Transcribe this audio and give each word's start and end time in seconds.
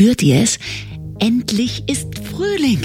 Spürt 0.00 0.22
ihr 0.22 0.40
es? 0.40 0.58
Endlich 1.18 1.84
ist 1.86 2.20
Frühling. 2.20 2.80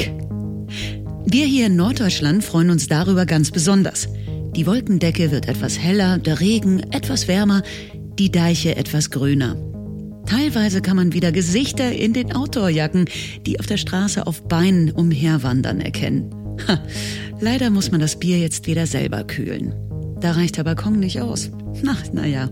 Wir 1.26 1.46
hier 1.46 1.68
in 1.68 1.78
Norddeutschland 1.78 2.44
freuen 2.44 2.70
uns 2.70 2.90
darüber 2.90 3.26
ganz 3.26 3.52
besonders. 3.52 4.10
Die 4.54 4.68
Wolkendecke 4.68 5.32
wird 5.32 5.48
etwas 5.48 5.80
heller, 5.80 6.18
der 6.18 6.42
Regen 6.42 6.82
etwas 6.92 7.30
wärmer, 7.30 7.64
die 8.20 8.34
Deiche 8.34 8.76
etwas 8.76 9.12
grüner. 9.12 9.56
Teilweise 10.26 10.82
kann 10.82 10.98
man 10.98 11.14
wieder 11.14 11.32
Gesichter 11.32 11.90
in 11.90 12.12
den 12.12 12.34
Outdoorjacken, 12.34 13.06
die 13.46 13.62
auf 13.62 13.66
der 13.66 13.78
Straße 13.78 14.28
auf 14.28 14.46
Beinen 14.50 14.92
umherwandern, 14.92 15.80
erkennen. 15.80 16.36
Ha, 16.68 16.84
leider 17.40 17.70
muss 17.70 17.92
man 17.92 18.02
das 18.02 18.20
Bier 18.20 18.40
jetzt 18.40 18.68
wieder 18.68 18.88
selber 18.88 19.24
kühlen. 19.24 19.74
Da 20.20 20.32
reicht 20.32 20.58
der 20.58 20.66
Balkon 20.66 21.00
nicht 21.00 21.22
aus. 21.22 21.50
Na, 21.82 21.96
naja. 22.12 22.50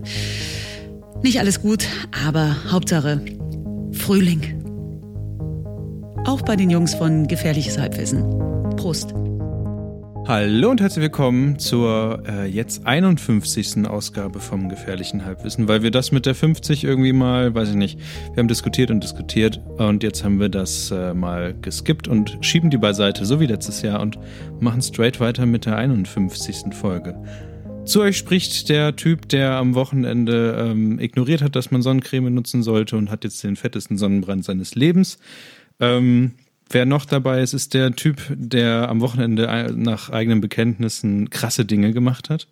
Nicht 1.22 1.38
alles 1.38 1.60
gut, 1.60 1.86
aber 2.24 2.56
Hauptsache 2.70 3.20
Frühling. 3.94 4.62
Auch 6.26 6.42
bei 6.42 6.56
den 6.56 6.68
Jungs 6.68 6.94
von 6.94 7.26
Gefährliches 7.26 7.78
Halbwissen. 7.78 8.22
Prost. 8.76 9.14
Hallo 10.26 10.70
und 10.70 10.80
herzlich 10.80 11.02
willkommen 11.02 11.58
zur 11.58 12.22
äh, 12.26 12.46
jetzt 12.46 12.86
51. 12.86 13.86
Ausgabe 13.86 14.40
vom 14.40 14.68
Gefährlichen 14.68 15.24
Halbwissen, 15.24 15.68
weil 15.68 15.82
wir 15.82 15.90
das 15.90 16.12
mit 16.12 16.26
der 16.26 16.34
50 16.34 16.84
irgendwie 16.84 17.12
mal, 17.12 17.54
weiß 17.54 17.70
ich 17.70 17.76
nicht, 17.76 17.98
wir 18.32 18.40
haben 18.40 18.48
diskutiert 18.48 18.90
und 18.90 19.02
diskutiert 19.02 19.60
und 19.76 20.02
jetzt 20.02 20.24
haben 20.24 20.40
wir 20.40 20.48
das 20.48 20.90
äh, 20.90 21.14
mal 21.14 21.54
geskippt 21.60 22.08
und 22.08 22.38
schieben 22.40 22.70
die 22.70 22.78
beiseite, 22.78 23.24
so 23.26 23.38
wie 23.38 23.46
letztes 23.46 23.82
Jahr 23.82 24.00
und 24.00 24.18
machen 24.60 24.82
straight 24.82 25.20
weiter 25.20 25.46
mit 25.46 25.66
der 25.66 25.76
51. 25.76 26.74
Folge. 26.74 27.14
Zu 27.86 28.00
euch 28.00 28.16
spricht 28.16 28.70
der 28.70 28.96
Typ, 28.96 29.28
der 29.28 29.52
am 29.52 29.74
Wochenende 29.74 30.56
ähm, 30.58 30.98
ignoriert 30.98 31.42
hat, 31.42 31.54
dass 31.54 31.70
man 31.70 31.82
Sonnencreme 31.82 32.32
nutzen 32.32 32.62
sollte 32.62 32.96
und 32.96 33.10
hat 33.10 33.24
jetzt 33.24 33.44
den 33.44 33.56
fettesten 33.56 33.98
Sonnenbrand 33.98 34.44
seines 34.44 34.74
Lebens. 34.74 35.18
Ähm, 35.80 36.32
wer 36.70 36.86
noch 36.86 37.04
dabei 37.04 37.42
ist, 37.42 37.52
ist 37.52 37.74
der 37.74 37.94
Typ, 37.94 38.22
der 38.30 38.88
am 38.88 39.00
Wochenende 39.00 39.72
nach 39.76 40.08
eigenen 40.08 40.40
Bekenntnissen 40.40 41.28
krasse 41.28 41.66
Dinge 41.66 41.92
gemacht 41.92 42.30
hat. 42.30 42.48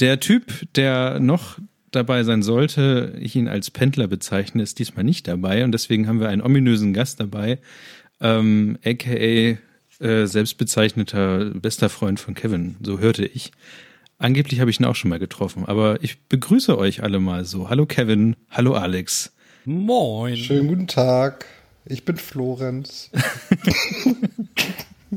Der 0.00 0.18
Typ, 0.18 0.66
der 0.74 1.20
noch 1.20 1.58
dabei 1.92 2.24
sein 2.24 2.42
sollte, 2.42 3.16
ich 3.20 3.36
ihn 3.36 3.48
als 3.48 3.70
Pendler 3.70 4.08
bezeichne, 4.08 4.62
ist 4.62 4.78
diesmal 4.78 5.04
nicht 5.04 5.28
dabei 5.28 5.64
und 5.64 5.72
deswegen 5.72 6.08
haben 6.08 6.20
wir 6.20 6.28
einen 6.28 6.42
ominösen 6.42 6.92
Gast 6.92 7.20
dabei, 7.20 7.58
ähm, 8.20 8.78
aka 8.84 9.10
äh, 9.14 9.56
selbstbezeichneter 10.26 11.50
bester 11.54 11.88
Freund 11.88 12.18
von 12.18 12.34
Kevin, 12.34 12.76
so 12.82 12.98
hörte 12.98 13.24
ich. 13.26 13.52
Angeblich 14.20 14.60
habe 14.60 14.70
ich 14.70 14.78
ihn 14.78 14.84
auch 14.84 14.96
schon 14.96 15.08
mal 15.08 15.18
getroffen, 15.18 15.64
aber 15.64 16.04
ich 16.04 16.20
begrüße 16.28 16.76
euch 16.76 17.02
alle 17.02 17.20
mal 17.20 17.46
so. 17.46 17.70
Hallo 17.70 17.86
Kevin, 17.86 18.36
hallo 18.50 18.74
Alex. 18.74 19.32
Moin. 19.64 20.36
Schönen 20.36 20.68
guten 20.68 20.86
Tag. 20.86 21.46
Ich 21.86 22.04
bin 22.04 22.18
Florenz. 22.18 23.10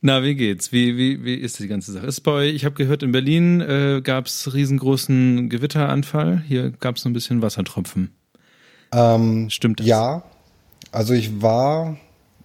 Na, 0.00 0.22
wie 0.22 0.36
geht's? 0.36 0.70
Wie, 0.70 0.96
wie, 0.96 1.24
wie 1.24 1.34
ist 1.34 1.58
die 1.58 1.66
ganze 1.66 1.90
Sache? 1.90 2.06
Ist 2.06 2.20
bei 2.20 2.30
euch, 2.30 2.54
ich 2.54 2.64
habe 2.64 2.76
gehört, 2.76 3.02
in 3.02 3.10
Berlin 3.10 3.62
äh, 3.62 4.00
gab 4.00 4.26
es 4.26 4.54
riesengroßen 4.54 5.48
Gewitteranfall. 5.48 6.44
Hier 6.46 6.70
gab 6.70 6.98
es 6.98 7.02
so 7.02 7.08
ein 7.08 7.14
bisschen 7.14 7.42
Wassertropfen. 7.42 8.12
Ähm, 8.92 9.50
Stimmt 9.50 9.80
das? 9.80 9.88
Ja. 9.88 10.22
Also 10.92 11.14
ich 11.14 11.42
war 11.42 11.96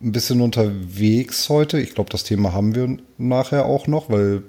ein 0.01 0.11
bisschen 0.11 0.41
unterwegs 0.41 1.47
heute. 1.49 1.79
Ich 1.79 1.93
glaube, 1.93 2.09
das 2.09 2.23
Thema 2.23 2.53
haben 2.53 2.73
wir 2.73 2.97
nachher 3.19 3.67
auch 3.67 3.85
noch, 3.85 4.09
weil 4.09 4.41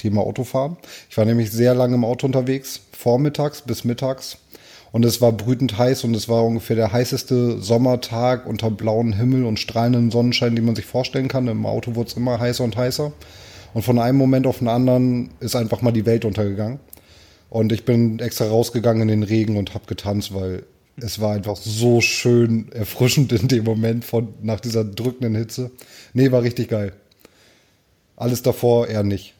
Thema 0.00 0.22
Autofahren. 0.22 0.76
Ich 1.08 1.16
war 1.16 1.24
nämlich 1.24 1.50
sehr 1.50 1.74
lange 1.74 1.94
im 1.94 2.04
Auto 2.04 2.26
unterwegs, 2.26 2.80
vormittags 2.92 3.62
bis 3.62 3.84
mittags. 3.84 4.38
Und 4.92 5.04
es 5.04 5.20
war 5.20 5.30
brütend 5.32 5.78
heiß 5.78 6.02
und 6.04 6.14
es 6.16 6.28
war 6.28 6.44
ungefähr 6.44 6.74
der 6.74 6.92
heißeste 6.92 7.60
Sommertag 7.60 8.46
unter 8.46 8.70
blauem 8.70 9.12
Himmel 9.12 9.44
und 9.44 9.60
strahlendem 9.60 10.10
Sonnenschein, 10.10 10.56
den 10.56 10.64
man 10.64 10.74
sich 10.74 10.86
vorstellen 10.86 11.28
kann. 11.28 11.46
Im 11.46 11.64
Auto 11.64 11.94
wurde 11.94 12.08
es 12.08 12.16
immer 12.16 12.40
heißer 12.40 12.64
und 12.64 12.76
heißer. 12.76 13.12
Und 13.72 13.82
von 13.82 13.98
einem 14.00 14.18
Moment 14.18 14.48
auf 14.48 14.58
den 14.58 14.68
anderen 14.68 15.30
ist 15.38 15.54
einfach 15.54 15.80
mal 15.80 15.92
die 15.92 16.06
Welt 16.06 16.24
untergegangen. 16.24 16.80
Und 17.50 17.72
ich 17.72 17.84
bin 17.84 18.18
extra 18.18 18.46
rausgegangen 18.46 19.02
in 19.02 19.08
den 19.08 19.22
Regen 19.22 19.56
und 19.56 19.74
habe 19.74 19.86
getanzt, 19.86 20.34
weil 20.34 20.64
es 20.96 21.20
war 21.20 21.34
einfach 21.34 21.56
so 21.56 22.00
schön 22.00 22.70
erfrischend 22.72 23.32
in 23.32 23.48
dem 23.48 23.64
Moment 23.64 24.04
von 24.04 24.34
nach 24.42 24.60
dieser 24.60 24.84
drückenden 24.84 25.34
Hitze. 25.34 25.70
Nee, 26.14 26.32
war 26.32 26.42
richtig 26.42 26.68
geil. 26.68 26.92
Alles 28.16 28.42
davor 28.42 28.88
eher 28.88 29.02
nicht. 29.02 29.34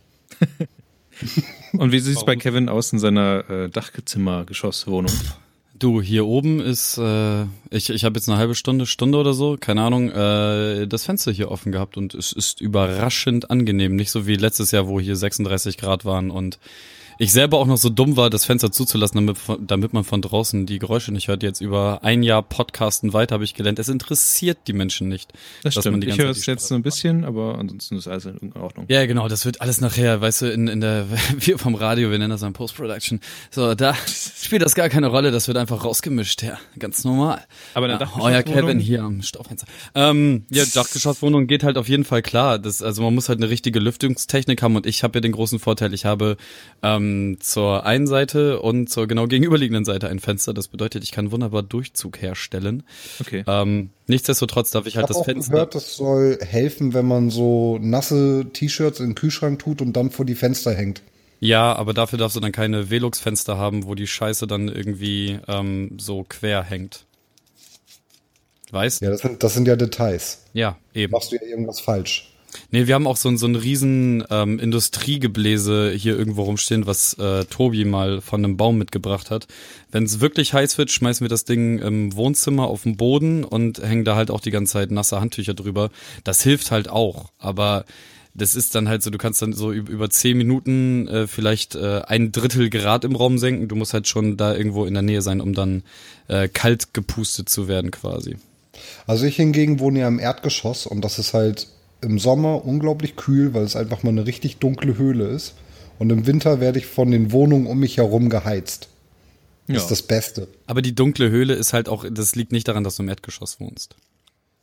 Und 1.73 1.93
wie 1.93 1.99
sieht 2.01 2.17
es 2.17 2.25
bei 2.25 2.37
Kevin 2.37 2.69
aus 2.69 2.93
in 2.93 2.99
seiner 2.99 3.49
äh, 3.49 3.69
Dachzimmer-Geschosswohnung? 3.69 5.13
Du, 5.79 6.03
hier 6.03 6.27
oben 6.27 6.61
ist, 6.61 6.99
äh, 6.99 7.45
ich, 7.71 7.89
ich 7.89 8.05
habe 8.05 8.19
jetzt 8.19 8.29
eine 8.29 8.37
halbe 8.37 8.55
Stunde, 8.55 8.85
Stunde 8.85 9.17
oder 9.17 9.33
so, 9.33 9.57
keine 9.59 9.83
Ahnung, 9.83 10.11
äh, 10.11 10.87
das 10.87 11.05
Fenster 11.05 11.33
hier 11.33 11.51
offen 11.51 11.73
gehabt 11.73 11.97
und 11.97 12.15
es 12.15 12.33
ist 12.33 12.61
überraschend 12.61 13.51
angenehm. 13.51 13.97
Nicht 13.97 14.11
so 14.11 14.27
wie 14.27 14.37
letztes 14.37 14.73
Jahr, 14.73 14.89
wo 14.89 15.01
hier 15.01 15.17
36 15.17 15.79
Grad 15.79 16.05
waren 16.05 16.31
und 16.31 16.59
ich 17.21 17.33
selber 17.33 17.59
auch 17.59 17.67
noch 17.67 17.77
so 17.77 17.91
dumm 17.91 18.17
war, 18.17 18.31
das 18.31 18.47
Fenster 18.47 18.73
zuzulassen, 18.73 19.27
damit, 19.27 19.37
damit 19.61 19.93
man 19.93 20.05
von 20.05 20.23
draußen 20.23 20.65
die 20.65 20.79
Geräusche 20.79 21.13
nicht 21.13 21.29
hört. 21.29 21.43
Jetzt 21.43 21.61
über 21.61 22.01
ein 22.03 22.23
Jahr 22.23 22.43
Podcasten 22.43 23.13
weiter 23.13 23.35
habe 23.35 23.45
ich 23.45 23.53
gelernt. 23.53 23.79
Es 23.79 23.91
interessiert 23.91 24.57
die 24.67 24.73
Menschen 24.73 25.11
nicht. 25.11 25.31
Das 25.63 25.75
stimmt. 25.75 26.03
ich 26.03 26.17
höre 26.17 26.31
es 26.31 26.47
jetzt 26.47 26.69
so 26.69 26.75
ein 26.75 26.81
bisschen, 26.83 27.27
aber 27.27 27.59
ansonsten 27.59 27.99
ist 27.99 28.09
alles 28.09 28.25
in 28.25 28.55
Ordnung. 28.55 28.87
Ja, 28.89 29.05
genau. 29.05 29.29
Das 29.29 29.45
wird 29.45 29.61
alles 29.61 29.83
nachher, 29.83 30.23
weißt 30.23 30.41
du, 30.41 30.47
in, 30.51 30.67
in 30.67 30.81
der, 30.81 31.09
wir 31.39 31.59
vom 31.59 31.75
Radio, 31.75 32.11
wir 32.11 32.19
nennen 32.19 32.31
das 32.31 32.41
dann 32.41 32.55
Post-Production. 32.55 33.21
So, 33.51 33.75
da 33.75 33.95
spielt 34.41 34.63
das 34.63 34.75
gar 34.75 34.89
keine 34.89 35.09
Rolle. 35.09 35.31
Das 35.31 35.47
wird 35.47 35.59
einfach 35.59 35.85
rausgemischt, 35.85 36.43
ja. 36.43 36.57
Ganz 36.79 37.05
normal. 37.05 37.45
Aber 37.75 37.87
dann 37.87 38.01
ja, 38.01 38.11
euer 38.19 38.43
Kevin 38.43 38.81
hier 38.81 39.03
am 39.03 39.21
Stauffenster. 39.21 39.67
Ähm, 39.95 40.47
ja, 40.49 40.65
Dachgeschosswohnung 40.65 41.49
geht 41.49 41.65
halt 41.65 41.77
auf 41.77 41.91
jeden 41.91 42.05
Fall 42.05 42.23
klar. 42.23 42.59
Das, 42.59 42.81
also 42.81 43.03
man 43.03 43.15
muss 43.15 43.29
halt 43.29 43.41
eine 43.41 43.51
richtige 43.51 43.79
Lüftungstechnik 43.79 44.63
haben 44.63 44.75
und 44.77 44.87
ich 44.87 45.03
habe 45.03 45.19
ja 45.19 45.21
den 45.21 45.33
großen 45.33 45.59
Vorteil, 45.59 45.93
ich 45.93 46.07
habe 46.07 46.39
ähm, 46.83 47.10
ähm, 47.11 47.41
zur 47.41 47.85
einen 47.85 48.07
Seite 48.07 48.61
und 48.61 48.89
zur 48.89 49.07
genau 49.07 49.27
gegenüberliegenden 49.27 49.85
Seite 49.85 50.09
ein 50.09 50.19
Fenster. 50.19 50.55
Das 50.55 50.69
bedeutet, 50.69 51.03
ich 51.05 51.13
kann 51.13 51.31
wunderbar 51.33 51.63
Durchzug 51.63 52.21
herstellen. 52.21 52.83
Okay. 53.21 53.45
Ähm, 53.47 53.91
nichtsdestotrotz 54.07 54.71
darf 54.71 54.87
ich 54.87 54.97
halt 54.97 55.11
ich 55.11 55.17
das 55.17 55.25
Fenster. 55.25 55.55
Ich 55.55 55.61
habe 55.61 55.71
gehört, 55.71 55.75
das 55.75 55.97
soll 55.97 56.39
helfen, 56.41 56.95
wenn 56.95 57.07
man 57.07 57.31
so 57.31 57.79
nasse 57.81 58.47
T-Shirts 58.53 59.01
in 59.01 59.11
den 59.11 59.15
Kühlschrank 59.15 59.59
tut 59.59 59.83
und 59.83 59.95
dann 59.95 60.11
vor 60.11 60.25
die 60.25 60.35
Fenster 60.35 60.73
hängt. 60.73 61.03
Ja, 61.41 61.75
aber 61.75 61.95
dafür 61.95 62.19
darfst 62.19 62.37
du 62.37 62.41
dann 62.41 62.53
keine 62.53 62.91
Velux-Fenster 62.91 63.57
haben, 63.57 63.87
wo 63.87 63.95
die 63.95 64.07
Scheiße 64.07 64.47
dann 64.47 64.69
irgendwie 64.69 65.39
ähm, 65.49 65.97
so 65.99 66.25
quer 66.29 66.63
hängt. 66.63 67.07
Weißt? 68.71 69.01
Ja, 69.01 69.11
das 69.11 69.23
sind, 69.23 69.43
das 69.43 69.55
sind 69.55 69.67
ja 69.67 69.75
Details. 69.75 70.45
Ja, 70.53 70.79
eben. 70.95 71.13
Machst 71.13 71.33
du 71.33 71.37
ja 71.37 71.43
irgendwas 71.43 71.81
falsch. 71.81 72.30
Nee, 72.71 72.87
wir 72.87 72.95
haben 72.95 73.07
auch 73.07 73.17
so, 73.17 73.29
ein 73.29 73.39
so 73.39 73.47
ein 73.47 73.57
riesen 73.57 74.25
ähm, 74.31 74.59
Industriegebläse 74.59 75.93
hier 75.93 76.17
irgendwo 76.17 76.43
rumstehen, 76.43 76.87
was 76.87 77.15
äh, 77.15 77.45
Tobi 77.45 77.85
mal 77.85 78.21
von 78.21 78.45
einem 78.45 78.57
Baum 78.57 78.79
mitgebracht 78.79 79.31
hat. 79.31 79.47
Wenn 79.91 80.05
es 80.05 80.21
wirklich 80.21 80.53
heiß 80.55 80.79
wird, 80.79 80.91
schmeißen 80.91 81.25
wir 81.25 81.29
das 81.29 81.45
Ding 81.45 81.79
im 81.79 82.15
Wohnzimmer 82.15 82.67
auf 82.67 82.85
den 82.85 82.97
Boden 82.97 83.45
und 83.45 83.79
hängen 83.79 84.05
da 84.05 84.17
halt 84.17 84.31
auch 84.31 84.41
die 84.41 84.51
ganze 84.51 84.75
Zeit 84.75 84.91
nasse 84.91 85.21
Handtücher 85.21 85.55
drüber. 85.55 85.91
Das 86.25 86.43
hilft 86.43 86.71
halt 86.71 86.89
auch, 86.89 87.31
aber 87.39 87.85
das 88.35 88.55
ist 88.55 88.75
dann 88.75 88.89
halt 88.89 89.03
so, 89.03 89.11
du 89.11 89.19
kannst 89.19 89.43
dann 89.43 89.53
so 89.53 89.73
über 89.73 90.09
zehn 90.09 90.37
Minuten 90.37 91.09
äh, 91.09 91.27
vielleicht 91.27 91.75
äh, 91.75 92.03
ein 92.07 92.31
Drittel 92.31 92.71
Grad 92.71 93.05
im 93.05 93.17
Raum 93.17 93.39
senken. 93.39 93.69
Du 93.69 93.75
musst 93.75 93.93
halt 93.93 94.07
schon 94.07 94.37
da 94.37 94.55
irgendwo 94.55 94.85
in 94.85 94.95
der 94.95 95.03
Nähe 95.03 95.23
sein, 95.23 95.41
um 95.41 95.53
dann 95.53 95.83
äh, 96.29 96.49
kalt 96.49 96.95
gepustet 96.95 97.49
zu 97.49 97.67
werden 97.67 97.91
quasi. 97.91 98.37
Also 99.07 99.27
ich 99.27 99.37
hingegen 99.37 99.81
wohne 99.81 100.01
ja 100.01 100.09
im 100.09 100.19
Erdgeschoss 100.19 100.87
und 100.87 101.05
das 101.05 101.19
ist 101.19 101.35
halt 101.35 101.67
im 102.03 102.19
Sommer 102.19 102.65
unglaublich 102.65 103.17
kühl, 103.17 103.55
weil 103.55 103.65
es 103.65 103.77
einfach 103.77 104.03
mal 104.03 104.11
eine 104.11 104.27
richtig 104.27 104.59
dunkle 104.59 104.97
Höhle 104.97 105.27
ist. 105.29 105.55
Und 105.99 106.11
im 106.11 106.27
Winter 106.27 106.61
werde 106.61 106.79
ich 106.79 106.87
von 106.87 107.11
den 107.11 107.31
Wohnungen 107.33 107.67
um 107.67 107.79
mich 107.79 107.99
herum 107.99 108.31
geheizt. 108.31 108.89
Das 109.67 109.77
ja. 109.77 109.83
ist 109.83 109.91
das 109.91 110.03
Beste. 110.03 110.49
Aber 110.67 110.83
die 110.83 110.95
dunkle 110.95 111.31
Höhle 111.31 111.55
ist 111.55 111.73
halt 111.73 111.89
auch, 111.89 112.05
das 112.11 112.35
liegt 112.35 112.53
nicht 112.53 112.67
daran, 112.67 112.85
dass 112.85 112.97
du 112.97 113.03
im 113.03 113.09
Erdgeschoss 113.09 113.61
wohnst. 113.61 113.97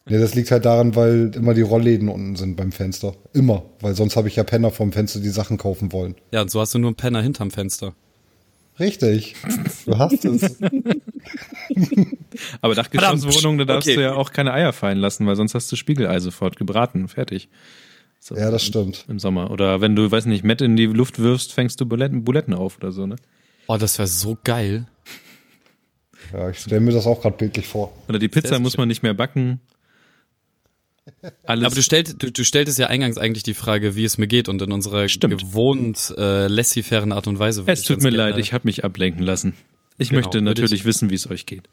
Ja, 0.10 0.20
das 0.20 0.36
liegt 0.36 0.52
halt 0.52 0.66
daran, 0.66 0.96
weil 0.96 1.32
immer 1.36 1.54
die 1.54 1.62
Rollläden 1.62 2.08
unten 2.08 2.36
sind 2.38 2.56
beim 2.56 2.72
Fenster. 2.72 3.14
Immer. 3.34 3.66
Weil 3.82 3.96
sonst 3.96 4.16
habe 4.16 4.30
ich 4.30 4.38
ja 4.38 4.44
Penner 4.44 4.72
vom 4.72 4.92
Fenster, 4.92 5.20
die 5.20 5.30
Sachen 5.30 5.58
kaufen 5.58 5.92
wollen. 5.92 6.16
Ja, 6.32 6.42
und 6.42 6.50
so 6.50 6.62
hast 6.62 6.74
du 6.74 6.80
nur 6.80 6.90
einen 6.90 6.96
Penner 6.96 7.22
hinterm 7.22 7.52
Fenster. 7.52 7.94
Richtig. 8.80 9.36
Du 9.86 9.98
hast 9.98 10.24
es. 10.24 10.58
Aber 12.62 12.76
Dachgeschosswohnung, 12.76 13.58
da 13.58 13.66
darfst 13.66 13.88
okay. 13.88 13.98
du 13.98 14.02
ja 14.02 14.14
auch 14.14 14.32
keine 14.32 14.54
Eier 14.54 14.74
fallen 14.74 14.98
lassen, 14.98 15.26
weil 15.28 15.36
sonst 15.36 15.56
hast 15.56 15.72
du 15.72 15.76
Spiegelei 15.76 16.20
sofort 16.20 16.56
gebraten, 16.56 17.08
fertig. 17.08 17.50
So, 18.20 18.36
ja, 18.36 18.52
das 18.52 18.64
stimmt. 18.66 19.06
Im 19.08 19.20
Sommer. 19.20 19.52
Oder 19.52 19.80
wenn 19.82 19.96
du, 19.96 20.10
weiß 20.10 20.26
nicht, 20.26 20.44
Mett 20.44 20.62
in 20.62 20.76
die 20.76 20.86
Luft 20.86 21.20
wirfst, 21.20 21.54
fängst 21.54 21.80
du 21.80 21.86
Buletten, 21.86 22.24
Buletten 22.24 22.54
auf 22.54 22.78
oder 22.78 22.92
so, 22.92 23.06
ne? 23.06 23.16
Oh, 23.68 23.78
das 23.78 23.98
wäre 24.00 24.08
so 24.08 24.38
geil. 24.44 24.88
Ja, 26.34 26.50
ich 26.50 26.60
stelle 26.60 26.82
mir 26.82 26.92
das 26.92 27.06
auch 27.06 27.22
gerade 27.22 27.38
bildlich 27.38 27.68
vor. 27.68 27.94
Oder 28.10 28.20
die 28.20 28.28
Pizza 28.28 28.60
muss 28.60 28.78
man 28.78 28.88
nicht 28.88 29.04
mehr 29.04 29.14
backen. 29.14 29.62
Alles. 31.46 31.66
Aber 31.66 31.76
du, 31.76 31.82
stellt, 31.82 32.22
du, 32.22 32.32
du 32.32 32.44
stelltest 32.44 32.78
ja 32.80 32.88
eingangs 32.88 33.18
eigentlich 33.18 33.44
die 33.44 33.54
Frage, 33.54 33.96
wie 33.96 34.04
es 34.04 34.18
mir 34.18 34.28
geht 34.28 34.50
und 34.50 34.62
in 34.62 34.72
unserer 34.72 35.08
Stimmt. 35.08 35.40
gewohnt 35.40 36.14
äh, 36.18 36.48
laissez-fairen 36.48 37.12
Art 37.12 37.28
und 37.28 37.40
Weise. 37.40 37.64
Es 37.66 37.84
tut 37.84 38.02
mir 38.02 38.10
leid, 38.10 38.38
ich 38.38 38.54
habe 38.54 38.68
mich 38.68 38.84
ablenken 38.84 39.24
lassen. 39.24 39.54
Ich 39.98 40.10
genau, 40.10 40.22
möchte 40.22 40.42
natürlich 40.42 40.86
wissen, 40.86 41.10
wie 41.10 41.16
es 41.16 41.30
euch 41.30 41.46
geht. 41.46 41.70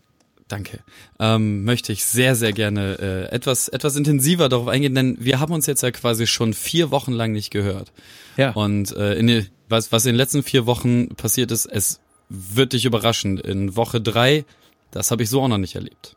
Danke, 0.49 0.81
ähm, 1.19 1.65
möchte 1.65 1.93
ich 1.93 2.05
sehr, 2.05 2.35
sehr 2.35 2.53
gerne 2.53 2.99
äh, 3.01 3.35
etwas, 3.35 3.69
etwas 3.69 3.97
intensiver 3.97 4.49
darauf 4.49 4.69
eingehen, 4.69 4.95
denn 4.95 5.17
wir 5.21 5.41
haben 5.41 5.53
uns 5.53 5.67
jetzt 5.67 5.83
ja 5.83 5.91
quasi 5.91 6.27
schon 6.27 6.55
vier 6.55 6.91
Wochen 6.91 7.13
lang 7.13 7.33
nicht 7.33 7.51
gehört. 7.51 7.93
Ja. 8.37 8.51
Und 8.53 8.95
äh, 8.97 9.15
in, 9.15 9.47
was, 9.69 9.93
was 9.93 10.05
in 10.07 10.13
den 10.13 10.17
letzten 10.17 10.43
vier 10.43 10.67
Wochen 10.67 11.09
passiert 11.17 11.51
ist, 11.51 11.67
es 11.67 12.01
wird 12.29 12.73
dich 12.73 12.85
überraschen. 12.85 13.39
In 13.39 13.77
Woche 13.77 14.01
drei, 14.01 14.45
das 14.91 15.11
habe 15.11 15.23
ich 15.23 15.31
so 15.31 15.43
auch 15.43 15.49
noch 15.49 15.59
nicht 15.59 15.75
erlebt. 15.75 16.17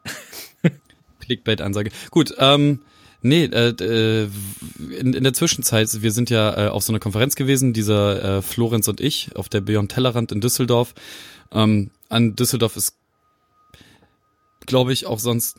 Clickbait-Ansage. 1.22 1.92
Gut, 2.12 2.36
ähm, 2.40 2.82
nee, 3.22 3.46
äh, 3.46 3.70
äh, 3.70 4.30
in, 5.00 5.14
in 5.14 5.24
der 5.24 5.34
Zwischenzeit, 5.34 6.02
wir 6.02 6.12
sind 6.12 6.30
ja 6.30 6.68
äh, 6.68 6.70
auf 6.70 6.84
so 6.84 6.92
einer 6.92 7.00
Konferenz 7.00 7.36
gewesen, 7.36 7.74
dieser 7.74 8.38
äh, 8.38 8.42
Florenz 8.42 8.88
und 8.88 9.02
ich, 9.02 9.36
auf 9.36 9.50
der 9.50 9.62
Beyond 9.62 9.92
Tellerrand 9.92 10.32
in 10.32 10.42
Düsseldorf. 10.42 10.94
Ähm, 11.52 11.92
an 12.10 12.36
Düsseldorf 12.36 12.76
ist, 12.78 12.96
glaube 14.68 14.94
ich, 14.94 15.08
auch 15.08 15.18
sonst. 15.20 15.58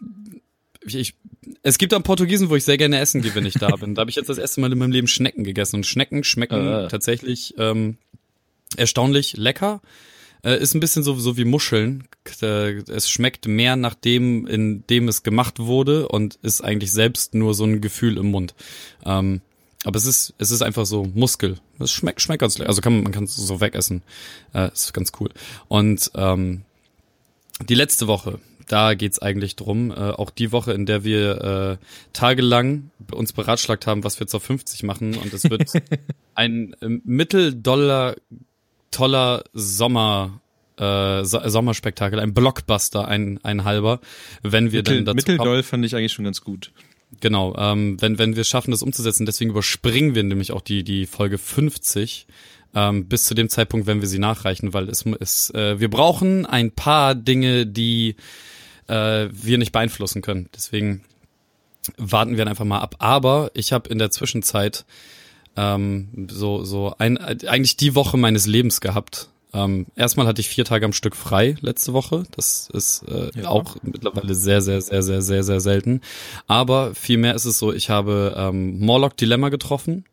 Ich, 0.87 0.95
ich, 0.95 1.15
es 1.65 1.77
gibt 1.79 1.93
am 1.93 2.05
Portugiesen, 2.05 2.49
wo 2.51 2.57
ich 2.57 2.65
sehr 2.65 2.79
gerne 2.79 3.01
essen 3.01 3.21
gehe, 3.23 3.35
wenn 3.35 3.45
ich 3.47 3.55
da 3.55 3.69
bin. 3.77 3.95
Da 3.97 4.01
habe 4.01 4.11
ich 4.11 4.17
jetzt 4.17 4.29
das 4.29 4.39
erste 4.39 4.61
Mal 4.61 4.71
in 4.73 4.79
meinem 4.79 4.93
Leben 4.93 5.09
Schnecken 5.09 5.43
gegessen. 5.43 5.77
Und 5.77 5.87
Schnecken 5.87 6.23
schmecken 6.23 6.67
Äh. 6.67 6.89
tatsächlich 6.89 7.55
ähm, 7.59 7.99
erstaunlich 8.77 9.37
lecker. 9.37 9.81
Äh, 10.45 10.61
ist 10.63 10.75
ein 10.75 10.81
bisschen 10.81 11.03
so, 11.03 11.15
so 11.19 11.37
wie 11.37 11.45
Muscheln. 11.45 12.05
Äh, 12.43 12.83
Es 12.89 13.11
schmeckt 13.11 13.49
mehr 13.49 13.75
nach 13.75 13.95
dem, 13.97 14.47
in 14.47 14.87
dem 14.87 15.09
es 15.09 15.25
gemacht 15.25 15.59
wurde 15.59 16.09
und 16.09 16.37
ist 16.43 16.61
eigentlich 16.63 16.93
selbst 16.93 17.35
nur 17.35 17.55
so 17.55 17.65
ein 17.65 17.81
Gefühl 17.81 18.17
im 18.19 18.31
Mund. 18.31 18.55
Ähm, 19.05 19.41
aber 19.85 19.97
es 19.97 20.07
ist, 20.07 20.35
es 20.39 20.51
ist 20.53 20.63
einfach 20.63 20.87
so 20.87 21.05
Muskel. 21.15 21.59
Es 21.81 21.91
schmeckt, 21.91 22.21
schmeckt 22.21 22.41
ganz 22.41 22.57
lecker. 22.59 22.69
Also 22.69 22.83
kann 22.83 22.95
man, 22.95 23.03
man 23.05 23.13
kann 23.13 23.25
es 23.25 23.35
so 23.37 23.61
wegessen. 23.61 24.03
Äh, 24.55 24.73
ist 24.73 24.93
ganz 24.95 25.11
cool. 25.19 25.31
Und 25.67 26.11
ähm, 26.15 26.63
die 27.69 27.75
letzte 27.75 28.07
Woche, 28.07 28.39
da 28.69 28.95
geht's 28.95 29.19
eigentlich 29.19 29.57
drum. 29.57 29.91
Äh, 29.91 29.95
auch 29.95 30.31
die 30.31 30.53
Woche, 30.53 30.73
in 30.73 30.87
der 30.87 31.05
wir 31.05 31.79
äh, 31.81 31.85
tagelang 32.13 32.91
uns 33.13 33.33
beratschlagt 33.33 33.87
haben, 33.87 34.05
was 34.05 34.21
wir 34.21 34.27
zur 34.27 34.41
50 34.41 34.83
machen. 34.83 35.17
Und 35.17 35.33
es 35.33 35.49
wird 35.51 35.73
ein 36.35 36.75
äh, 36.81 36.89
Mitteldollar 37.05 38.17
toller 38.91 39.45
Sommer 39.53 40.41
äh, 40.79 41.25
so 41.25 41.41
Sommerspektakel, 41.45 42.21
ein 42.21 42.35
Blockbuster, 42.35 43.09
ein, 43.09 43.39
ein 43.43 43.65
halber, 43.65 44.01
wenn 44.43 44.71
wir 44.73 44.81
Mittel, 44.81 45.05
dann 45.05 45.17
dazu 45.17 45.27
kommen. 45.27 45.37
Mitteldoll 45.39 45.63
fand 45.63 45.85
ich 45.85 45.97
eigentlich 45.97 46.13
schon 46.13 46.25
ganz 46.25 46.43
gut. 46.43 46.73
Genau, 47.21 47.57
ähm, 47.57 48.01
wenn, 48.01 48.19
wenn 48.19 48.37
wir 48.37 48.43
es 48.43 48.49
schaffen, 48.49 48.71
das 48.71 48.83
umzusetzen, 48.83 49.27
deswegen 49.27 49.51
überspringen 49.51 50.15
wir 50.15 50.23
nämlich 50.23 50.53
auch 50.53 50.61
die, 50.61 50.85
die 50.85 51.07
Folge 51.07 51.39
50 51.39 52.27
ähm, 52.75 53.09
bis 53.09 53.25
zu 53.25 53.35
dem 53.35 53.49
Zeitpunkt, 53.49 53.87
wenn 53.87 54.01
wir 54.01 54.09
sie 54.09 54.19
nachreichen, 54.19 54.75
weil 54.75 54.89
es, 54.89 55.05
es 55.19 55.51
äh, 55.51 55.81
wir 55.81 55.89
brauchen 55.89 56.45
ein 56.45 56.71
paar 56.71 57.15
Dinge, 57.15 57.67
die 57.67 58.17
äh, 58.89 59.29
wir 59.31 59.59
nicht 59.59 59.73
beeinflussen 59.73 60.23
können. 60.23 60.49
Deswegen 60.55 61.03
warten 61.97 62.37
wir 62.37 62.47
einfach 62.47 62.65
mal 62.65 62.81
ab. 62.81 62.97
Aber 62.99 63.51
ich 63.55 63.73
habe 63.73 63.89
in 63.89 63.99
der 63.99 64.11
Zwischenzeit 64.11 64.85
ähm, 65.57 66.29
so, 66.31 66.65
so 66.65 66.95
ein, 66.99 67.17
eigentlich 67.19 67.77
die 67.77 67.95
Woche 67.95 68.17
meines 68.17 68.47
Lebens 68.47 68.81
gehabt. 68.81 69.29
Ähm, 69.55 69.87
erstmal 69.97 70.27
hatte 70.27 70.43
ich 70.43 70.49
vier 70.49 70.67
Tage 70.67 70.85
am 70.85 70.93
Stück 70.93 71.17
frei 71.17 71.57
letzte 71.63 71.95
Woche. 71.95 72.25
Das 72.37 72.69
ist 72.73 73.03
äh, 73.09 73.31
Ja. 73.41 73.49
auch 73.49 73.77
mittlerweile 73.83 74.35
sehr, 74.35 74.61
sehr, 74.61 74.83
sehr, 74.83 75.03
sehr, 75.03 75.23
sehr, 75.23 75.43
sehr 75.43 75.61
selten. 75.61 76.03
Aber 76.47 76.95
vielmehr 76.95 77.35
ist 77.35 77.47
es 77.47 77.59
so, 77.59 77.73
ich 77.73 77.89
habe 77.89 78.35
ähm, 78.37 78.79
Morlock 78.81 79.17
Dilemma 79.17 79.49
getroffen. 79.49 80.05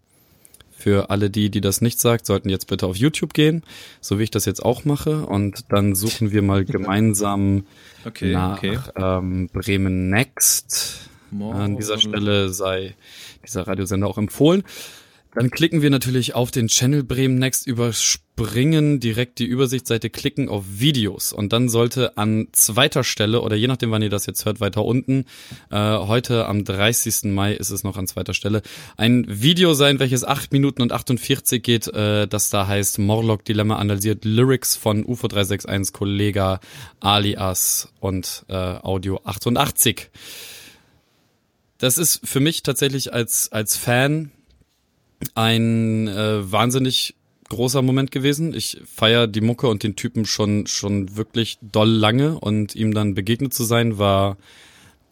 Für 0.77 1.09
alle 1.09 1.29
die, 1.29 1.49
die 1.49 1.61
das 1.61 1.81
nicht 1.81 1.99
sagt, 1.99 2.25
sollten 2.25 2.49
jetzt 2.49 2.67
bitte 2.67 2.85
auf 2.85 2.95
YouTube 2.95 3.33
gehen, 3.33 3.63
so 4.01 4.19
wie 4.19 4.23
ich 4.23 4.31
das 4.31 4.45
jetzt 4.45 4.63
auch 4.63 4.85
mache. 4.85 5.25
Und 5.25 5.71
dann 5.71 5.95
suchen 5.95 6.31
wir 6.31 6.41
mal 6.41 6.65
gemeinsam 6.65 7.65
Okay, 8.05 8.33
nach 8.33 8.57
okay. 8.57 8.79
ähm, 8.95 9.49
Bremen 9.51 10.09
Next. 10.09 11.09
An 11.31 11.75
dieser 11.75 11.97
Stelle 11.97 12.49
sei 12.49 12.95
dieser 13.43 13.67
Radiosender 13.67 14.07
auch 14.07 14.17
empfohlen. 14.17 14.63
Dann 15.35 15.51
klicken 15.51 15.81
wir 15.81 15.89
natürlich 15.89 16.33
auf 16.33 16.49
den 16.49 16.67
Channel 16.67 17.03
Bremen 17.03 17.37
Next, 17.37 17.67
überspringen 17.67 19.01
direkt 19.01 19.39
die 19.39 19.45
Übersichtsseite, 19.45 20.09
klicken 20.09 20.47
auf 20.47 20.63
Videos 20.65 21.33
und 21.33 21.51
dann 21.51 21.67
sollte 21.67 22.17
an 22.17 22.47
zweiter 22.53 23.03
Stelle 23.03 23.41
oder 23.41 23.57
je 23.57 23.67
nachdem, 23.67 23.91
wann 23.91 24.01
ihr 24.01 24.09
das 24.09 24.27
jetzt 24.27 24.45
hört, 24.45 24.61
weiter 24.61 24.85
unten, 24.85 25.25
äh, 25.71 25.77
heute 25.77 26.45
am 26.45 26.63
30. 26.63 27.33
Mai 27.33 27.53
ist 27.53 27.69
es 27.69 27.83
noch 27.83 27.97
an 27.97 28.07
zweiter 28.07 28.33
Stelle, 28.33 28.61
ein 28.95 29.25
Video 29.27 29.73
sein, 29.73 29.99
welches 29.99 30.23
8 30.23 30.53
Minuten 30.53 30.81
und 30.81 30.93
48 30.93 31.61
geht, 31.61 31.89
äh, 31.89 32.29
das 32.29 32.49
da 32.49 32.67
heißt 32.67 32.99
Morlock 32.99 33.43
Dilemma 33.43 33.75
analysiert 33.75 34.23
Lyrics 34.23 34.77
von 34.77 35.03
UFO 35.03 35.27
361 35.27 35.91
Kollega 35.91 36.61
Alias 37.01 37.89
und 37.99 38.45
äh, 38.47 38.53
Audio 38.55 39.19
88. 39.25 40.11
Das 41.77 41.97
ist 41.97 42.25
für 42.25 42.39
mich 42.39 42.63
tatsächlich 42.63 43.11
als, 43.11 43.51
als 43.51 43.75
Fan 43.75 44.31
ein 45.33 46.07
äh, 46.07 46.51
wahnsinnig 46.51 47.15
großer 47.49 47.81
Moment 47.81 48.11
gewesen. 48.11 48.53
Ich 48.53 48.81
feier 48.85 49.27
die 49.27 49.41
Mucke 49.41 49.67
und 49.67 49.83
den 49.83 49.95
Typen 49.95 50.25
schon 50.25 50.67
schon 50.67 51.15
wirklich 51.15 51.57
doll 51.61 51.89
lange 51.89 52.39
und 52.39 52.75
ihm 52.75 52.93
dann 52.93 53.13
begegnet 53.13 53.53
zu 53.53 53.63
sein 53.63 53.97
war 53.97 54.37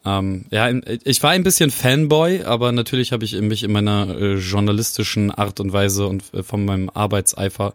ähm, 0.06 0.46
ja 0.52 0.70
ich 1.04 1.24
war 1.24 1.32
ein 1.32 1.44
bisschen 1.44 1.72
Fanboy, 1.72 2.44
aber 2.44 2.72
natürlich 2.72 3.12
habe 3.12 3.24
ich 3.24 3.40
mich 3.40 3.64
in 3.64 3.72
meiner 3.72 4.10
äh, 4.18 4.34
journalistischen 4.36 5.32
Art 5.32 5.60
und 5.60 5.72
Weise 5.72 6.08
und 6.08 6.34
äh, 6.34 6.44
von 6.44 6.66
meinem 6.66 6.90
Arbeitseifer 6.90 7.74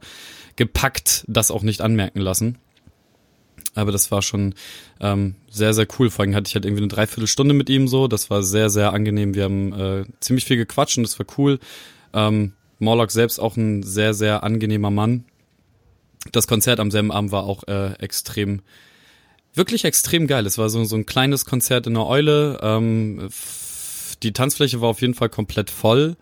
gepackt, 0.56 1.24
das 1.26 1.50
auch 1.50 1.62
nicht 1.62 1.80
anmerken 1.80 2.20
lassen. 2.20 2.58
Aber 3.74 3.92
das 3.92 4.10
war 4.10 4.22
schon 4.22 4.54
ähm, 5.00 5.36
sehr, 5.48 5.72
sehr 5.72 5.86
cool. 5.98 6.10
Vor 6.10 6.24
allem 6.24 6.34
hatte 6.34 6.48
ich 6.48 6.54
halt 6.54 6.64
irgendwie 6.64 6.82
eine 6.82 6.88
Dreiviertelstunde 6.88 7.54
mit 7.54 7.70
ihm 7.70 7.86
so. 7.86 8.08
Das 8.08 8.28
war 8.28 8.42
sehr, 8.42 8.70
sehr 8.70 8.92
angenehm. 8.92 9.34
Wir 9.34 9.44
haben 9.44 9.72
äh, 9.72 10.04
ziemlich 10.20 10.44
viel 10.44 10.56
gequatscht 10.56 10.98
und 10.98 11.04
das 11.04 11.18
war 11.18 11.26
cool. 11.38 11.60
Ähm, 12.12 12.52
Morlock 12.78 13.10
selbst 13.10 13.40
auch 13.40 13.56
ein 13.56 13.82
sehr, 13.82 14.14
sehr 14.14 14.42
angenehmer 14.42 14.90
Mann. 14.90 15.24
Das 16.32 16.46
Konzert 16.46 16.80
am 16.80 16.90
selben 16.90 17.10
Abend 17.10 17.32
war 17.32 17.44
auch 17.44 17.66
äh, 17.68 17.92
extrem, 17.98 18.62
wirklich 19.54 19.84
extrem 19.84 20.26
geil. 20.26 20.46
Es 20.46 20.58
war 20.58 20.68
so, 20.68 20.84
so 20.84 20.96
ein 20.96 21.06
kleines 21.06 21.44
Konzert 21.44 21.86
in 21.86 21.94
der 21.94 22.06
Eule. 22.06 22.58
Ähm, 22.62 23.28
die 24.22 24.32
Tanzfläche 24.32 24.80
war 24.80 24.88
auf 24.88 25.00
jeden 25.00 25.14
Fall 25.14 25.28
komplett 25.28 25.70
voll. 25.70 26.16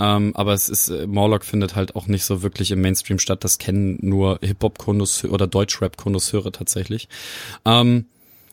Ähm, 0.00 0.34
aber 0.36 0.52
es 0.52 0.68
ist, 0.68 0.90
äh, 0.90 1.06
Morlock 1.06 1.44
findet 1.44 1.74
halt 1.74 1.96
auch 1.96 2.06
nicht 2.06 2.24
so 2.24 2.42
wirklich 2.42 2.70
im 2.70 2.80
Mainstream 2.80 3.18
statt. 3.18 3.42
Das 3.42 3.58
kennen 3.58 3.98
nur 4.00 4.38
Hip-Hop-Konnoisseure 4.42 5.32
oder 5.32 5.46
Deutschrap-Konnoisseure 5.46 6.52
tatsächlich. 6.52 7.08
Ähm, 7.64 8.06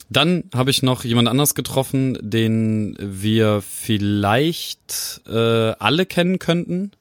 dann 0.10 0.44
habe 0.54 0.70
ich 0.72 0.84
noch 0.84 1.04
jemand 1.04 1.28
anders 1.28 1.56
getroffen, 1.56 2.18
den 2.22 2.96
wir 3.00 3.62
vielleicht 3.62 5.22
äh, 5.28 5.72
alle 5.80 6.06
kennen 6.06 6.40
könnten. 6.40 6.92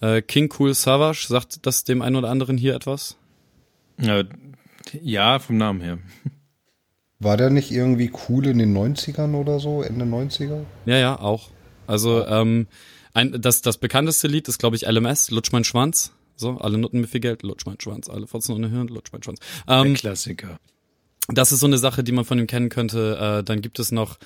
Äh, 0.00 0.22
King 0.22 0.52
Cool 0.58 0.74
Savage, 0.74 1.26
sagt 1.28 1.64
das 1.66 1.84
dem 1.84 2.02
einen 2.02 2.16
oder 2.16 2.30
anderen 2.30 2.58
hier 2.58 2.74
etwas? 2.74 3.16
Ja, 4.00 4.24
ja, 5.00 5.38
vom 5.38 5.56
Namen 5.56 5.80
her. 5.80 5.98
War 7.20 7.36
der 7.36 7.50
nicht 7.50 7.70
irgendwie 7.70 8.12
cool 8.28 8.46
in 8.46 8.58
den 8.58 8.76
90ern 8.76 9.34
oder 9.34 9.60
so, 9.60 9.82
Ende 9.82 10.04
90er? 10.04 10.64
Ja, 10.84 10.96
ja, 10.96 11.18
auch. 11.18 11.50
Also 11.86 12.26
ähm, 12.26 12.66
ein, 13.14 13.40
das, 13.40 13.62
das 13.62 13.78
bekannteste 13.78 14.26
Lied 14.28 14.48
ist, 14.48 14.58
glaube 14.58 14.76
ich, 14.76 14.82
LMS, 14.82 15.30
Lutsch 15.30 15.52
mein 15.52 15.64
Schwanz. 15.64 16.12
So, 16.36 16.58
alle 16.58 16.78
Nutten 16.78 17.00
mit 17.00 17.10
viel 17.10 17.20
Geld, 17.20 17.42
lutsch 17.44 17.64
mein 17.64 17.80
Schwanz. 17.80 18.08
Alle 18.10 18.26
Fotzen 18.26 18.54
ohne 18.54 18.68
Hirn, 18.68 18.88
lutsch 18.88 19.12
mein 19.12 19.22
Schwanz. 19.22 19.38
Der 19.68 19.76
Ähm, 19.78 19.94
Klassiker. 19.94 20.58
Das 21.28 21.52
ist 21.52 21.60
so 21.60 21.66
eine 21.66 21.78
Sache, 21.78 22.04
die 22.04 22.12
man 22.12 22.24
von 22.24 22.38
ihm 22.38 22.46
kennen 22.46 22.68
könnte. 22.68 23.18
Äh, 23.40 23.44
dann 23.44 23.62
gibt 23.62 23.78
es 23.78 23.92
noch 23.92 24.18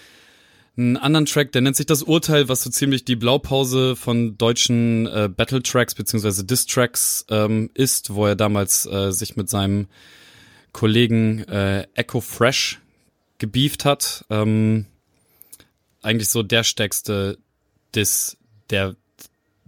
einen 0.77 0.97
anderen 0.97 1.27
Track, 1.27 1.53
der 1.53 1.63
nennt 1.63 1.77
sich 1.77 1.87
das 1.87 2.05
Urteil, 2.05 2.49
was 2.49 2.63
so 2.63 2.71
ziemlich 2.71 3.05
die 3.05 3.17
Blaupause 3.17 3.97
von 3.97 4.39
deutschen 4.39 5.07
äh, 5.07 5.29
Battle 5.29 5.63
Tracks 5.63 5.95
beziehungsweise 5.95 6.45
Diss 6.45 6.67
Tracks 6.67 7.27
ähm, 7.31 7.71
ist, 7.75 8.15
wo 8.15 8.27
er 8.27 8.37
damals 8.37 8.87
äh, 8.87 9.11
sich 9.11 9.37
mit 9.37 9.51
seinem 9.51 9.89
Kollegen 10.73 11.41
äh, 11.49 11.87
Echo 11.95 12.21
Fresh 12.21 12.81
gebieft 13.39 13.85
hat. 13.85 14.25
Ähm, 14.31 14.87
eigentlich 16.01 16.29
so 16.29 16.45
der 16.45 16.63
stärkste 16.63 17.39
Diss, 17.95 18.37
der 18.71 18.95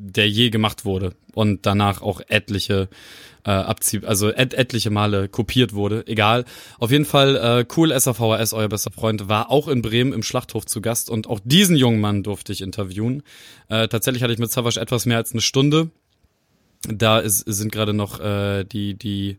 der 0.01 0.29
je 0.29 0.49
gemacht 0.49 0.85
wurde 0.85 1.15
und 1.35 1.67
danach 1.67 2.01
auch 2.01 2.21
etliche 2.29 2.89
äh, 3.45 3.51
abzieh 3.51 4.05
also 4.05 4.31
et 4.31 4.55
etliche 4.55 4.91
Male 4.91 5.29
kopiert 5.29 5.75
wurde. 5.75 6.07
Egal. 6.07 6.45
Auf 6.79 6.91
jeden 6.91 7.05
Fall 7.05 7.37
äh, 7.37 7.65
cool 7.77 7.99
SAVHS, 7.99 8.53
euer 8.53 8.69
bester 8.69 8.91
Freund, 8.91 9.29
war 9.29 9.51
auch 9.51 9.69
in 9.69 9.83
Bremen 9.83 10.13
im 10.13 10.23
Schlachthof 10.23 10.67
zu 10.67 10.81
Gast 10.81 11.11
und 11.11 11.27
auch 11.29 11.41
diesen 11.45 11.77
jungen 11.77 12.01
Mann 12.01 12.23
durfte 12.23 12.53
ich 12.53 12.61
interviewen. 12.61 13.23
Äh, 13.69 13.89
tatsächlich 13.89 14.23
hatte 14.23 14.33
ich 14.33 14.39
mit 14.39 14.51
Savage 14.51 14.81
etwas 14.81 15.07
mehr 15.07 15.17
als 15.17 15.33
eine 15.33 15.41
Stunde. 15.41 15.91
Da 16.89 17.19
ist, 17.19 17.41
sind 17.41 17.73
gerade 17.73 17.93
noch 17.93 18.21
äh, 18.21 18.65
die 18.65 18.95
die 18.95 19.39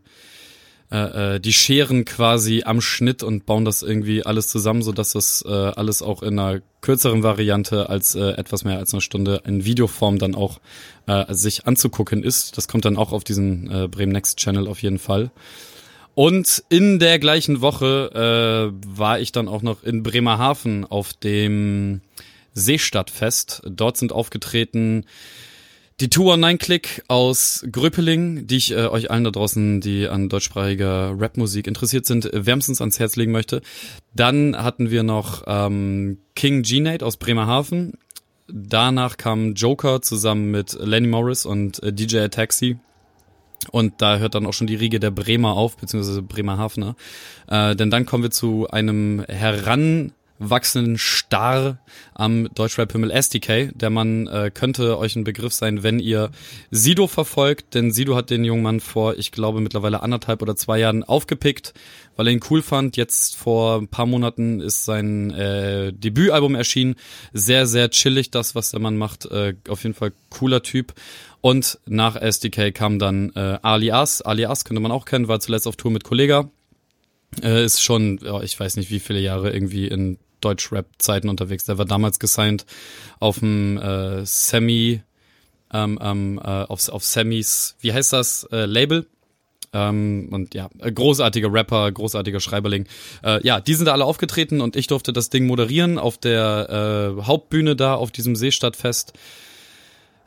äh, 0.92 1.36
äh, 1.36 1.40
die 1.40 1.54
Scheren 1.54 2.04
quasi 2.04 2.64
am 2.66 2.82
Schnitt 2.82 3.22
und 3.22 3.46
bauen 3.46 3.64
das 3.64 3.82
irgendwie 3.82 4.26
alles 4.26 4.48
zusammen, 4.48 4.82
so 4.82 4.92
dass 4.92 5.12
das 5.12 5.42
äh, 5.46 5.50
alles 5.50 6.02
auch 6.02 6.22
in 6.22 6.38
einer 6.38 6.60
kürzeren 6.82 7.22
Variante 7.22 7.88
als 7.88 8.14
äh, 8.14 8.32
etwas 8.32 8.64
mehr 8.64 8.78
als 8.78 8.92
eine 8.92 9.00
Stunde 9.00 9.40
in 9.46 9.64
Videoform 9.64 10.18
dann 10.18 10.34
auch 10.34 10.60
äh, 11.06 11.32
sich 11.32 11.66
anzugucken 11.66 12.22
ist. 12.22 12.58
Das 12.58 12.68
kommt 12.68 12.84
dann 12.84 12.98
auch 12.98 13.12
auf 13.12 13.24
diesen 13.24 13.70
äh, 13.70 13.88
Bremen 13.88 14.12
Next 14.12 14.36
Channel 14.36 14.68
auf 14.68 14.82
jeden 14.82 14.98
Fall. 14.98 15.30
Und 16.14 16.62
in 16.68 16.98
der 16.98 17.18
gleichen 17.18 17.62
Woche 17.62 18.72
äh, 18.74 18.98
war 18.98 19.18
ich 19.18 19.32
dann 19.32 19.48
auch 19.48 19.62
noch 19.62 19.82
in 19.82 20.02
Bremerhaven 20.02 20.84
auf 20.84 21.14
dem 21.14 22.02
Seestadtfest. 22.52 23.62
Dort 23.64 23.96
sind 23.96 24.12
aufgetreten 24.12 25.06
die 26.02 26.08
219-Click 26.08 27.04
aus 27.06 27.64
Gröpeling, 27.70 28.48
die 28.48 28.56
ich 28.56 28.72
äh, 28.72 28.88
euch 28.88 29.12
allen 29.12 29.22
da 29.22 29.30
draußen, 29.30 29.80
die 29.80 30.08
an 30.08 30.28
deutschsprachiger 30.28 31.14
Rapmusik 31.16 31.68
interessiert 31.68 32.06
sind, 32.06 32.28
wärmstens 32.32 32.80
ans 32.80 32.98
Herz 32.98 33.14
legen 33.14 33.30
möchte. 33.30 33.62
Dann 34.12 34.56
hatten 34.56 34.90
wir 34.90 35.04
noch 35.04 35.44
ähm, 35.46 36.18
King 36.34 36.62
G-Nate 36.62 37.06
aus 37.06 37.18
Bremerhaven. 37.18 37.92
Danach 38.48 39.16
kam 39.16 39.54
Joker 39.54 40.02
zusammen 40.02 40.50
mit 40.50 40.76
Lenny 40.80 41.06
Morris 41.06 41.46
und 41.46 41.80
äh, 41.84 41.92
DJ 41.92 42.26
Taxi. 42.26 42.78
Und 43.70 44.02
da 44.02 44.18
hört 44.18 44.34
dann 44.34 44.44
auch 44.46 44.54
schon 44.54 44.66
die 44.66 44.74
Riege 44.74 44.98
der 44.98 45.12
Bremer 45.12 45.52
auf, 45.52 45.76
beziehungsweise 45.76 46.20
Bremerhavener. 46.20 46.96
Äh, 47.46 47.76
denn 47.76 47.90
dann 47.90 48.06
kommen 48.06 48.24
wir 48.24 48.32
zu 48.32 48.68
einem 48.68 49.24
heran 49.28 50.12
wachsenden 50.38 50.98
Star 50.98 51.78
am 52.14 52.48
Deutschrap-Himmel 52.54 53.10
SDK. 53.10 53.70
Der 53.74 53.90
Mann 53.90 54.26
äh, 54.26 54.50
könnte 54.52 54.98
euch 54.98 55.16
ein 55.16 55.24
Begriff 55.24 55.52
sein, 55.52 55.82
wenn 55.82 55.98
ihr 55.98 56.30
Sido 56.70 57.06
verfolgt, 57.06 57.74
denn 57.74 57.92
Sido 57.92 58.16
hat 58.16 58.30
den 58.30 58.44
jungen 58.44 58.62
Mann 58.62 58.80
vor, 58.80 59.16
ich 59.16 59.32
glaube, 59.32 59.60
mittlerweile 59.60 60.02
anderthalb 60.02 60.42
oder 60.42 60.56
zwei 60.56 60.78
Jahren 60.78 61.04
aufgepickt, 61.04 61.74
weil 62.16 62.26
er 62.26 62.32
ihn 62.32 62.40
cool 62.50 62.62
fand. 62.62 62.96
Jetzt 62.96 63.36
vor 63.36 63.80
ein 63.80 63.88
paar 63.88 64.06
Monaten 64.06 64.60
ist 64.60 64.84
sein 64.84 65.30
äh, 65.30 65.92
Debütalbum 65.92 66.54
erschienen. 66.54 66.96
Sehr, 67.32 67.66
sehr 67.66 67.90
chillig, 67.90 68.30
das, 68.30 68.54
was 68.54 68.70
der 68.70 68.80
Mann 68.80 68.96
macht. 68.96 69.26
Äh, 69.26 69.54
auf 69.68 69.82
jeden 69.82 69.94
Fall 69.94 70.12
cooler 70.30 70.62
Typ. 70.62 70.94
Und 71.40 71.80
nach 71.86 72.16
SDK 72.16 72.72
kam 72.72 72.98
dann 72.98 73.30
äh, 73.34 73.58
Alias. 73.62 74.22
Alias 74.22 74.64
könnte 74.64 74.80
man 74.80 74.92
auch 74.92 75.04
kennen, 75.04 75.28
war 75.28 75.40
zuletzt 75.40 75.66
auf 75.66 75.76
Tour 75.76 75.90
mit 75.90 76.04
Kollega. 76.04 76.50
Äh, 77.40 77.64
ist 77.64 77.82
schon, 77.82 78.18
ja, 78.22 78.42
ich 78.42 78.58
weiß 78.58 78.76
nicht 78.76 78.90
wie 78.90 79.00
viele 79.00 79.20
Jahre 79.20 79.52
irgendwie 79.52 79.88
in 79.88 80.18
Deutsch-Rap-Zeiten 80.40 81.28
unterwegs. 81.28 81.64
Der 81.64 81.78
war 81.78 81.84
damals 81.84 82.18
gesigned 82.18 82.66
auf 83.20 83.38
dem 83.38 83.78
äh, 83.78 84.26
Semi, 84.26 85.00
ähm, 85.72 85.98
ähm, 86.02 86.40
äh, 86.42 86.48
auf, 86.48 86.88
auf 86.88 87.04
Semis, 87.04 87.76
wie 87.80 87.92
heißt 87.92 88.12
das, 88.12 88.44
äh, 88.52 88.66
Label. 88.66 89.06
Ähm, 89.72 90.28
und 90.30 90.54
ja, 90.54 90.68
äh, 90.80 90.92
großartiger 90.92 91.50
Rapper, 91.50 91.90
großartiger 91.90 92.40
Schreiberling. 92.40 92.86
Äh, 93.24 93.44
ja, 93.46 93.60
die 93.60 93.74
sind 93.74 93.86
da 93.86 93.92
alle 93.92 94.04
aufgetreten 94.04 94.60
und 94.60 94.76
ich 94.76 94.86
durfte 94.86 95.14
das 95.14 95.30
Ding 95.30 95.46
moderieren 95.46 95.98
auf 95.98 96.18
der 96.18 97.16
äh, 97.18 97.22
Hauptbühne 97.22 97.74
da 97.74 97.94
auf 97.94 98.10
diesem 98.10 98.36
Seestadtfest. 98.36 99.14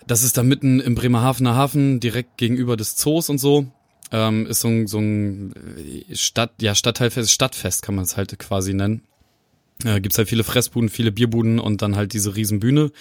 Das 0.07 0.23
ist 0.23 0.37
da 0.37 0.43
mitten 0.43 0.79
im 0.79 0.95
Bremerhavener 0.95 1.55
Hafen, 1.55 1.99
direkt 1.99 2.37
gegenüber 2.37 2.75
des 2.75 2.95
Zoos 2.95 3.29
und 3.29 3.37
so. 3.37 3.67
Ähm, 4.11 4.45
ist 4.45 4.59
so 4.59 4.67
ein, 4.67 4.87
so 4.87 4.99
ein 4.99 5.53
äh, 5.77 6.15
Stadt, 6.15 6.61
ja, 6.61 6.75
Stadtteilfest, 6.75 7.31
Stadtfest 7.31 7.81
kann 7.81 7.95
man 7.95 8.03
es 8.03 8.17
halt 8.17 8.37
quasi 8.37 8.73
nennen 8.73 9.01
äh, 9.83 9.99
gibt's 9.99 10.17
halt 10.17 10.29
viele 10.29 10.43
Fressbuden, 10.43 10.89
viele 10.89 11.11
Bierbuden 11.11 11.59
und 11.59 11.81
dann 11.81 11.95
halt 11.95 12.13
diese 12.13 12.35
Riesenbühne. 12.35 12.91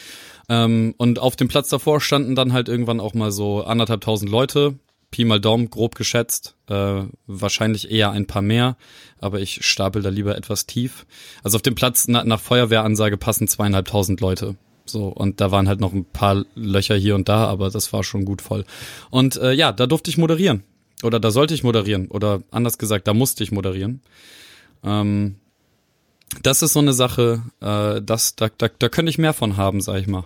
Ähm, 0.48 0.94
und 0.96 1.18
auf 1.18 1.36
dem 1.36 1.48
Platz 1.48 1.68
davor 1.68 2.00
standen 2.00 2.34
dann 2.34 2.52
halt 2.52 2.68
irgendwann 2.68 3.00
auch 3.00 3.14
mal 3.14 3.30
so 3.30 3.64
anderthalb 3.64 4.00
tausend 4.00 4.30
Leute. 4.30 4.78
Pi 5.10 5.24
mal 5.24 5.40
Daumen, 5.40 5.70
grob 5.70 5.94
geschätzt. 5.94 6.56
Äh, 6.68 7.02
wahrscheinlich 7.26 7.90
eher 7.90 8.10
ein 8.10 8.26
paar 8.26 8.42
mehr, 8.42 8.76
aber 9.20 9.40
ich 9.40 9.64
stapel 9.64 10.02
da 10.02 10.08
lieber 10.08 10.36
etwas 10.36 10.66
tief. 10.66 11.06
Also 11.44 11.56
auf 11.56 11.62
dem 11.62 11.76
Platz 11.76 12.06
na, 12.08 12.24
nach 12.24 12.40
Feuerwehransage 12.40 13.16
passen 13.16 13.46
zweieinhalbtausend 13.46 14.20
Leute. 14.20 14.56
So, 14.86 15.06
und 15.06 15.40
da 15.40 15.50
waren 15.50 15.68
halt 15.68 15.80
noch 15.80 15.92
ein 15.94 16.04
paar 16.04 16.44
Löcher 16.54 16.96
hier 16.96 17.14
und 17.14 17.28
da, 17.28 17.46
aber 17.46 17.70
das 17.70 17.92
war 17.92 18.02
schon 18.02 18.24
gut 18.24 18.42
voll. 18.42 18.64
Und 19.10 19.36
äh, 19.36 19.52
ja, 19.52 19.72
da 19.72 19.86
durfte 19.86 20.10
ich 20.10 20.18
moderieren. 20.18 20.64
Oder 21.02 21.20
da 21.20 21.30
sollte 21.30 21.54
ich 21.54 21.64
moderieren. 21.64 22.08
Oder 22.08 22.42
anders 22.50 22.78
gesagt, 22.78 23.06
da 23.08 23.14
musste 23.14 23.42
ich 23.44 23.52
moderieren. 23.52 24.00
Ähm, 24.82 25.36
das 26.42 26.62
ist 26.62 26.72
so 26.72 26.80
eine 26.80 26.92
Sache, 26.92 27.42
äh, 27.60 28.00
das, 28.02 28.36
da, 28.36 28.48
da, 28.56 28.68
da 28.78 28.88
könnte 28.88 29.10
ich 29.10 29.18
mehr 29.18 29.32
von 29.32 29.56
haben, 29.56 29.80
sag 29.80 30.00
ich 30.00 30.06
mal. 30.06 30.24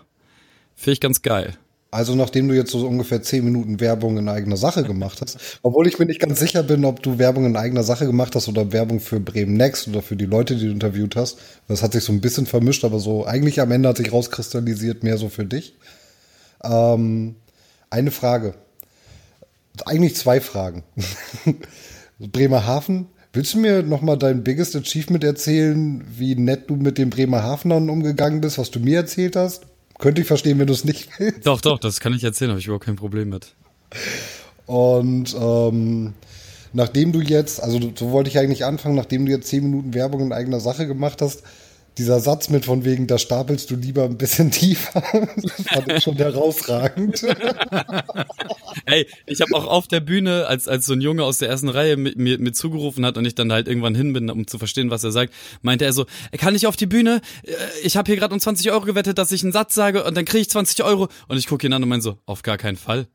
Finde 0.75 0.93
ich 0.93 1.01
ganz 1.01 1.23
geil. 1.23 1.57
Also 1.91 2.15
nachdem 2.15 2.49
du 2.49 2.55
jetzt 2.55 2.71
so 2.71 2.87
ungefähr 2.87 3.23
zehn 3.23 3.45
Minuten 3.45 3.81
Werbung 3.81 4.19
in 4.19 4.29
eigener 4.29 4.59
Sache 4.59 4.85
gemacht 4.85 5.23
hast, 5.23 5.59
obwohl 5.63 5.87
ich 5.87 5.99
mir 5.99 6.05
nicht 6.05 6.21
ganz 6.21 6.39
sicher 6.39 6.63
bin, 6.63 6.85
ob 6.85 7.03
du 7.03 7.19
Werbung 7.19 7.47
in 7.47 7.57
eigener 7.57 7.83
Sache 7.83 8.05
gemacht 8.05 8.35
hast 8.35 8.47
oder 8.47 8.73
Werbung 8.73 9.01
für 9.01 9.21
Bremen 9.21 9.55
Next 9.55 9.89
oder 9.89 10.03
für 10.03 10.15
die 10.15 10.27
Leute, 10.27 10.57
die 10.57 10.67
du 10.67 10.73
interviewt 10.73 11.17
hast. 11.17 11.39
Das 11.67 11.83
hat 11.83 11.93
sich 11.93 12.05
so 12.05 12.13
ein 12.13 12.21
bisschen 12.21 12.45
vermischt, 12.45 12.85
aber 12.85 12.99
so 12.99 13.25
eigentlich 13.25 13.61
am 13.63 13.73
Ende 13.73 13.89
hat 13.89 13.97
sich 13.97 14.13
rauskristallisiert 14.13 15.03
mehr 15.03 15.17
so 15.17 15.31
für 15.31 15.47
dich. 15.47 15.77
Ähm, 16.63 17.37
eine 17.89 18.11
Frage. 18.11 18.55
Eigentlich 19.87 20.17
zwei 20.17 20.41
Fragen. 20.41 20.83
Bremerhaven 22.19 23.07
Willst 23.33 23.55
du 23.55 23.59
mir 23.59 23.83
nochmal 23.83 24.17
dein 24.17 24.43
biggest 24.43 24.75
achievement 24.75 25.23
erzählen, 25.23 26.03
wie 26.17 26.35
nett 26.35 26.71
du 26.71 26.77
mit 26.77 26.97
den 26.97 27.11
Bremerhavenern 27.11 27.91
umgegangen 27.91 28.41
bist, 28.41 28.59
was 28.59 28.71
du 28.71 28.81
mir 28.81 28.97
erzählt 28.97 29.37
hast? 29.37 29.67
Könnte 29.99 30.23
ich 30.23 30.27
verstehen, 30.27 30.59
wenn 30.59 30.67
du 30.67 30.73
es 30.73 30.85
nicht 30.85 31.09
willst. 31.19 31.47
Doch, 31.47 31.61
doch, 31.61 31.79
das 31.79 32.01
kann 32.01 32.15
ich 32.15 32.25
erzählen, 32.25 32.51
habe 32.51 32.61
ich 32.61 32.67
überhaupt 32.67 32.87
kein 32.87 32.97
Problem 32.97 33.29
mit. 33.29 33.55
Und 34.65 35.37
ähm, 35.39 36.15
nachdem 36.73 37.13
du 37.13 37.21
jetzt, 37.21 37.63
also 37.63 37.79
so 37.95 38.13
wollte 38.13 38.31
ich 38.31 38.39
eigentlich 38.39 38.65
anfangen, 38.65 38.95
nachdem 38.95 39.27
du 39.27 39.33
jetzt 39.33 39.49
zehn 39.49 39.63
Minuten 39.63 39.93
Werbung 39.93 40.23
in 40.23 40.33
eigener 40.33 40.61
Sache 40.61 40.87
gemacht 40.87 41.21
hast, 41.21 41.43
dieser 41.99 42.21
Satz 42.21 42.49
mit 42.49 42.65
von 42.65 42.85
wegen, 42.85 43.07
da 43.07 43.19
stapelst 43.19 43.71
du 43.71 43.77
lieber 43.77 44.05
ein 44.05 44.17
bisschen 44.17 44.51
tiefer, 44.53 45.03
das 45.37 45.67
fand 45.67 45.93
ich 45.93 46.03
schon 46.03 46.17
herausragend. 46.17 47.23
Ey, 48.87 49.07
ich 49.27 49.41
habe 49.41 49.55
auch 49.55 49.67
auf 49.67 49.89
der 49.89 50.01
Bühne, 50.01 50.47
als, 50.47 50.69
als 50.69 50.87
so 50.87 50.95
ein 50.95 51.01
Junge 51.01 51.25
aus 51.25 51.39
der 51.39 51.49
ersten 51.49 51.69
Reihe 51.69 51.97
mir, 51.97 52.13
mir, 52.17 52.39
mir 52.39 52.53
zugerufen 52.53 53.05
hat 53.05 53.19
und 53.19 53.25
ich 53.25 53.35
dann 53.35 53.53
halt 53.53 53.69
irgendwann 53.69 53.95
hin 53.95 54.13
bin, 54.13 54.31
um 54.31 54.47
zu 54.47 54.59
verstehen, 54.59 54.91
was 54.91 55.05
er 55.05 55.13
sagt, 55.13 55.35
meinte 55.63 55.85
er 55.85 55.93
so, 55.93 56.07
kann 56.39 56.55
ich 56.55 56.67
auf 56.67 56.77
die 56.77 56.87
Bühne? 56.87 57.21
Äh, 57.43 57.53
ich 57.83 57.97
habe 57.97 58.07
hier 58.07 58.17
gerade 58.17 58.33
um 58.33 58.41
20 58.41 58.71
Euro 58.71 58.85
gewettet, 58.85 59.19
dass 59.19 59.33
ich 59.33 59.43
einen 59.43 59.53
Satz 59.53 59.75
sage 59.75 60.05
und 60.05 60.17
dann 60.17 60.25
kriege 60.25 60.43
ich 60.43 60.51
20 60.51 60.85
Euro. 60.85 61.09
Und 61.27 61.37
ich 61.37 61.47
gucke 61.47 61.67
ihn 61.67 61.73
an 61.73 61.83
und 61.83 61.89
meine 61.89 62.03
so, 62.03 62.19
auf 62.25 62.43
gar 62.43 62.57
keinen 62.57 62.77
Fall. 62.77 63.09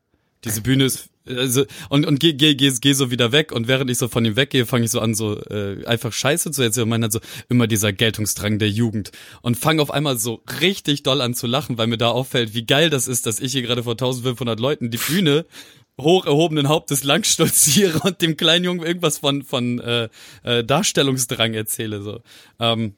Diese 0.44 0.60
Bühne 0.60 0.84
ist 0.84 1.08
also 1.26 1.64
und 1.88 2.06
und 2.06 2.20
geh, 2.20 2.34
geh, 2.34 2.54
geh, 2.54 2.70
geh 2.80 2.92
so 2.92 3.10
wieder 3.10 3.32
weg 3.32 3.52
und 3.52 3.68
während 3.68 3.90
ich 3.90 3.98
so 3.98 4.08
von 4.08 4.24
ihm 4.24 4.36
weggehe, 4.36 4.66
fange 4.66 4.84
ich 4.84 4.90
so 4.90 5.00
an 5.00 5.14
so 5.14 5.40
äh, 5.44 5.84
einfach 5.86 6.12
Scheiße 6.12 6.50
zu 6.50 6.62
erzählen 6.62 6.84
und 6.84 6.90
meine 6.90 7.08
dann 7.08 7.10
so 7.10 7.20
immer 7.48 7.66
dieser 7.66 7.92
Geltungsdrang 7.92 8.58
der 8.58 8.70
Jugend 8.70 9.10
und 9.42 9.56
fange 9.56 9.80
auf 9.80 9.90
einmal 9.90 10.18
so 10.18 10.42
richtig 10.60 11.02
doll 11.02 11.20
an 11.20 11.34
zu 11.34 11.46
lachen, 11.46 11.78
weil 11.78 11.86
mir 11.86 11.98
da 11.98 12.08
auffällt, 12.08 12.54
wie 12.54 12.66
geil 12.66 12.90
das 12.90 13.08
ist, 13.08 13.26
dass 13.26 13.40
ich 13.40 13.52
hier 13.52 13.62
gerade 13.62 13.84
vor 13.84 13.94
1500 13.94 14.60
Leuten 14.60 14.90
die 14.90 14.98
Bühne 14.98 15.46
hoch 16.00 16.26
erhobenen 16.26 16.68
Hauptes 16.68 17.04
lang 17.04 17.24
stolziere 17.24 18.00
und 18.00 18.20
dem 18.20 18.36
kleinen 18.36 18.64
Jungen 18.64 18.84
irgendwas 18.84 19.18
von 19.18 19.42
von 19.42 19.80
äh, 19.80 20.08
äh, 20.42 20.64
Darstellungsdrang 20.64 21.54
erzähle 21.54 22.02
so. 22.02 22.20
Ähm, 22.60 22.94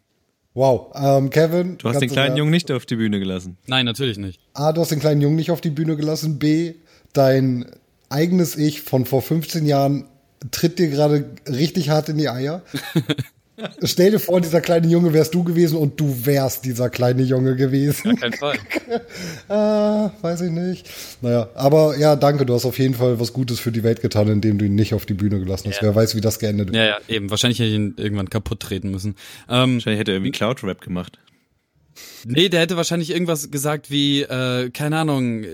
Wow, 0.57 0.95
ähm, 0.95 1.29
Kevin. 1.29 1.77
Du 1.77 1.87
hast 1.87 2.01
den 2.01 2.09
kleinen 2.09 2.35
Jungen 2.39 2.51
nicht 2.51 2.73
auf 2.73 2.87
die 2.87 2.97
Bühne 2.97 3.19
gelassen. 3.19 3.59
Nein, 3.67 3.85
natürlich 3.85 4.17
nicht. 4.17 4.41
A, 4.55 4.73
du 4.73 4.81
hast 4.81 4.91
den 4.91 5.01
kleinen 5.01 5.21
Jungen 5.21 5.37
nicht 5.37 5.51
auf 5.51 5.61
die 5.61 5.69
Bühne 5.69 5.97
gelassen. 5.97 6.39
B, 6.39 6.77
dein 7.13 7.67
eigenes 8.09 8.57
Ich 8.57 8.83
von 8.83 9.07
vor 9.07 9.23
15 9.23 9.67
Jahren 9.67 10.07
tritt 10.51 10.79
dir 10.79 10.89
gerade 10.89 11.31
richtig 11.49 11.91
hart 11.91 12.09
in 12.09 12.19
die 12.19 12.29
Eier. 12.29 12.63
Stell 13.83 14.11
dir 14.11 14.19
vor, 14.19 14.43
dieser 14.43 14.61
kleine 14.61 14.87
Junge 14.87 15.15
wärst 15.15 15.35
du 15.35 15.43
gewesen 15.43 15.79
und 15.79 15.99
du 15.99 16.27
wärst 16.27 16.67
dieser 16.67 16.91
kleine 16.91 17.23
Junge 17.23 17.57
gewesen. 17.57 18.13
Auf 18.13 18.21
keinen 18.21 18.33
Fall. 18.35 18.59
ah, 19.49 20.11
weiß 20.21 20.43
ich 20.43 20.51
nicht. 20.51 20.91
Naja, 21.23 21.49
aber 21.55 21.97
ja, 21.97 22.17
danke, 22.17 22.45
du 22.45 22.53
hast 22.53 22.67
auf 22.67 22.79
jeden 22.79 22.95
Fall 22.95 23.19
was 23.19 23.33
Gutes 23.33 23.59
für 23.59 23.73
die 23.73 23.83
Welt 23.83 24.03
getan, 24.03 24.29
indem 24.29 24.59
du 24.59 24.67
ihn 24.67 24.75
nicht 24.75 24.93
auf 24.93 25.07
die 25.07 25.15
Bühne 25.15 25.39
gelassen 25.41 25.69
hast. 25.69 25.77
Ja. 25.77 25.85
Wer 25.85 25.95
weiß, 25.95 26.15
wie 26.15 26.21
das 26.21 26.39
geendet 26.39 26.69
wird. 26.69 26.77
Ja, 26.77 26.85
ja, 26.85 26.99
eben. 27.09 27.31
Wahrscheinlich 27.31 27.59
hätte 27.59 27.71
ich 27.71 27.77
ihn 27.77 27.95
irgendwann 27.97 28.29
kaputt 28.29 28.61
treten 28.61 28.91
müssen. 28.91 29.17
Ähm, 29.49 29.75
Wahrscheinlich 29.75 30.01
hätte 30.01 30.11
er 30.11 30.17
irgendwie 30.17 30.33
Cloud-Rap 30.33 30.83
gemacht. 30.83 31.19
Nee, 32.27 32.51
der 32.51 32.61
hätte 32.61 32.77
wahrscheinlich 32.77 33.11
irgendwas 33.11 33.51
gesagt 33.51 33.91
wie, 33.91 34.21
äh, 34.21 34.69
keine 34.71 34.99
Ahnung, 34.99 35.45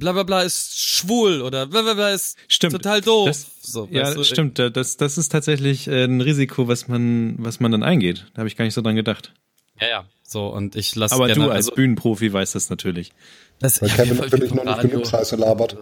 bla 0.00 0.12
bla 0.12 0.24
bla 0.24 0.42
ist 0.42 0.80
schwul 0.80 1.42
oder 1.42 1.66
bla 1.66 1.82
bla 1.82 1.94
bla 1.94 2.10
ist 2.10 2.36
stimmt. 2.48 2.72
total 2.72 3.00
doof. 3.00 3.28
Das, 3.28 3.46
so, 3.62 3.88
ja, 3.92 4.12
du, 4.12 4.24
stimmt. 4.24 4.58
Das, 4.58 4.96
das 4.96 5.18
ist 5.18 5.30
tatsächlich 5.30 5.86
äh, 5.86 6.04
ein 6.04 6.20
Risiko, 6.20 6.66
was 6.66 6.88
man, 6.88 7.36
was 7.38 7.60
man 7.60 7.70
dann 7.70 7.84
eingeht. 7.84 8.26
Da 8.34 8.38
habe 8.38 8.48
ich 8.48 8.56
gar 8.56 8.64
nicht 8.64 8.74
so 8.74 8.82
dran 8.82 8.96
gedacht. 8.96 9.32
Ja, 9.80 9.88
ja. 9.88 10.04
So, 10.22 10.46
und 10.46 10.76
ich 10.76 10.94
lasse 10.94 11.14
Aber 11.14 11.26
gerne, 11.26 11.44
du 11.44 11.50
als 11.50 11.66
also, 11.66 11.74
Bühnenprofi 11.74 12.32
weißt 12.32 12.54
das 12.54 12.70
natürlich. 12.70 13.12
Das, 13.58 13.82
Weil 13.82 13.88
Kevin 13.88 14.16
natürlich 14.16 14.54
noch 14.54 14.64
nicht 14.64 14.80
genug 14.80 15.06
Scheiße 15.06 15.36
labert. 15.36 15.76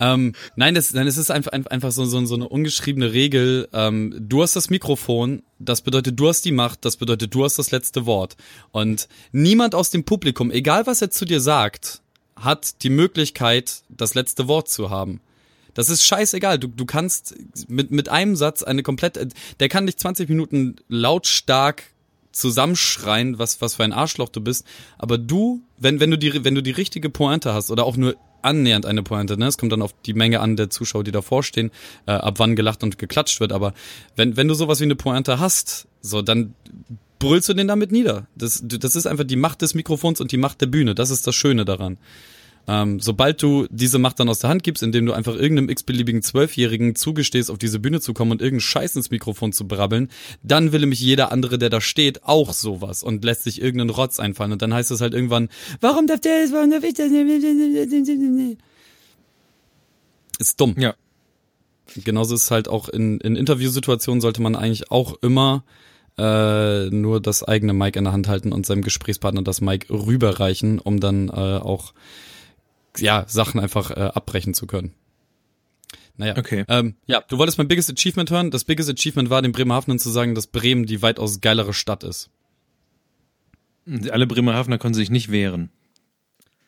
Ähm, 0.00 0.32
nein, 0.56 0.74
das, 0.74 0.92
nein, 0.92 1.06
es 1.06 1.16
ist 1.16 1.30
einfach, 1.30 1.52
einfach 1.52 1.92
so, 1.92 2.04
so, 2.04 2.24
so 2.24 2.34
eine 2.34 2.48
ungeschriebene 2.48 3.12
Regel. 3.12 3.68
Ähm, 3.72 4.12
du 4.18 4.42
hast 4.42 4.56
das 4.56 4.70
Mikrofon, 4.70 5.42
das 5.60 5.82
bedeutet, 5.82 6.18
du 6.18 6.28
hast 6.28 6.44
die 6.44 6.50
Macht, 6.50 6.84
das 6.84 6.96
bedeutet, 6.96 7.32
du 7.32 7.44
hast 7.44 7.60
das 7.60 7.70
letzte 7.70 8.04
Wort. 8.04 8.36
Und 8.72 9.08
niemand 9.30 9.76
aus 9.76 9.90
dem 9.90 10.04
Publikum, 10.04 10.50
egal 10.50 10.86
was 10.86 11.00
er 11.00 11.10
zu 11.10 11.24
dir 11.24 11.40
sagt, 11.40 12.01
hat 12.44 12.82
die 12.82 12.90
Möglichkeit, 12.90 13.82
das 13.88 14.14
letzte 14.14 14.48
Wort 14.48 14.68
zu 14.68 14.90
haben. 14.90 15.20
Das 15.74 15.88
ist 15.88 16.04
scheißegal. 16.04 16.58
Du, 16.58 16.68
du 16.68 16.84
kannst 16.84 17.34
mit, 17.68 17.90
mit 17.90 18.08
einem 18.08 18.36
Satz 18.36 18.62
eine 18.62 18.82
komplette, 18.82 19.28
der 19.60 19.68
kann 19.68 19.86
dich 19.86 19.96
20 19.96 20.28
Minuten 20.28 20.76
lautstark 20.88 21.84
zusammenschreien, 22.32 23.38
was, 23.38 23.60
was 23.60 23.76
für 23.76 23.84
ein 23.84 23.92
Arschloch 23.92 24.28
du 24.28 24.40
bist. 24.40 24.66
Aber 24.98 25.18
du, 25.18 25.62
wenn, 25.78 26.00
wenn 26.00 26.10
du 26.10 26.18
die, 26.18 26.44
wenn 26.44 26.54
du 26.54 26.62
die 26.62 26.70
richtige 26.70 27.10
Pointe 27.10 27.54
hast 27.54 27.70
oder 27.70 27.84
auch 27.84 27.96
nur 27.96 28.16
annähernd 28.42 28.86
eine 28.86 29.02
Pointe. 29.02 29.38
Ne? 29.38 29.46
Es 29.46 29.56
kommt 29.56 29.72
dann 29.72 29.82
auf 29.82 29.94
die 30.04 30.14
Menge 30.14 30.40
an 30.40 30.56
der 30.56 30.68
Zuschauer, 30.68 31.04
die 31.04 31.12
davor 31.12 31.42
stehen, 31.42 31.70
äh, 32.06 32.12
ab 32.12 32.38
wann 32.38 32.56
gelacht 32.56 32.82
und 32.82 32.98
geklatscht 32.98 33.40
wird. 33.40 33.52
Aber 33.52 33.72
wenn, 34.16 34.36
wenn 34.36 34.48
du 34.48 34.54
sowas 34.54 34.80
wie 34.80 34.84
eine 34.84 34.96
Pointe 34.96 35.38
hast, 35.38 35.86
so 36.00 36.22
dann 36.22 36.54
brüllst 37.18 37.48
du 37.48 37.54
den 37.54 37.68
damit 37.68 37.92
nieder. 37.92 38.26
Das, 38.34 38.60
das 38.64 38.96
ist 38.96 39.06
einfach 39.06 39.24
die 39.24 39.36
Macht 39.36 39.62
des 39.62 39.74
Mikrofons 39.74 40.20
und 40.20 40.32
die 40.32 40.38
Macht 40.38 40.60
der 40.60 40.66
Bühne. 40.66 40.94
Das 40.96 41.10
ist 41.10 41.26
das 41.26 41.36
Schöne 41.36 41.64
daran. 41.64 41.98
Ähm, 42.68 43.00
sobald 43.00 43.42
du 43.42 43.66
diese 43.70 43.98
Macht 43.98 44.20
dann 44.20 44.28
aus 44.28 44.38
der 44.38 44.50
Hand 44.50 44.62
gibst, 44.62 44.82
indem 44.82 45.06
du 45.06 45.12
einfach 45.12 45.34
irgendeinem 45.34 45.68
x-beliebigen 45.68 46.22
Zwölfjährigen 46.22 46.94
zugestehst, 46.94 47.50
auf 47.50 47.58
diese 47.58 47.80
Bühne 47.80 48.00
zu 48.00 48.14
kommen 48.14 48.30
und 48.30 48.40
irgendeinen 48.40 48.60
Scheiß 48.60 48.94
ins 48.94 49.10
Mikrofon 49.10 49.52
zu 49.52 49.66
brabbeln, 49.66 50.10
dann 50.42 50.70
will 50.70 50.80
nämlich 50.80 51.00
jeder 51.00 51.32
andere, 51.32 51.58
der 51.58 51.70
da 51.70 51.80
steht, 51.80 52.22
auch 52.24 52.52
sowas 52.52 53.02
und 53.02 53.24
lässt 53.24 53.42
sich 53.42 53.60
irgendeinen 53.60 53.90
Rotz 53.90 54.20
einfallen. 54.20 54.52
Und 54.52 54.62
dann 54.62 54.72
heißt 54.72 54.92
es 54.92 55.00
halt 55.00 55.12
irgendwann, 55.12 55.48
warum 55.80 56.06
darf 56.06 56.20
der 56.20 56.42
das, 56.42 56.52
warum 56.52 56.70
darf 56.70 56.84
ich 56.84 56.94
das? 56.94 57.10
Ist 60.38 60.60
dumm. 60.60 60.76
Ja. 60.78 60.94
Genauso 61.96 62.36
ist 62.36 62.44
es 62.44 62.50
halt 62.50 62.68
auch 62.68 62.88
in, 62.88 63.18
in 63.20 63.36
Interviewsituationen 63.36 64.20
sollte 64.20 64.40
man 64.40 64.56
eigentlich 64.56 64.90
auch 64.90 65.14
immer 65.20 65.64
äh, 66.16 66.90
nur 66.90 67.20
das 67.20 67.42
eigene 67.42 67.72
Mic 67.72 67.98
in 67.98 68.04
der 68.04 68.12
Hand 68.12 68.28
halten 68.28 68.52
und 68.52 68.66
seinem 68.66 68.82
Gesprächspartner 68.82 69.42
das 69.42 69.60
Mic 69.60 69.86
rüberreichen, 69.90 70.78
um 70.78 71.00
dann 71.00 71.28
äh, 71.28 71.32
auch 71.32 71.92
ja, 72.98 73.24
Sachen 73.28 73.60
einfach 73.60 73.90
äh, 73.90 73.94
abbrechen 73.94 74.54
zu 74.54 74.66
können. 74.66 74.92
Naja, 76.16 76.36
Okay. 76.36 76.64
ähm, 76.68 76.96
ja, 77.06 77.22
du 77.26 77.38
wolltest 77.38 77.56
mein 77.58 77.68
Biggest 77.68 77.90
Achievement 77.90 78.30
hören. 78.30 78.50
Das 78.50 78.64
Biggest 78.64 78.90
Achievement 78.90 79.30
war, 79.30 79.40
den 79.40 79.52
Bremerhavenern 79.52 79.98
zu 79.98 80.10
sagen, 80.10 80.34
dass 80.34 80.46
Bremen 80.46 80.84
die 80.84 81.00
weitaus 81.02 81.40
geilere 81.40 81.72
Stadt 81.72 82.04
ist. 82.04 82.30
Alle 84.10 84.26
Bremerhavener 84.26 84.78
konnten 84.78 84.94
sich 84.94 85.10
nicht 85.10 85.30
wehren. 85.30 85.70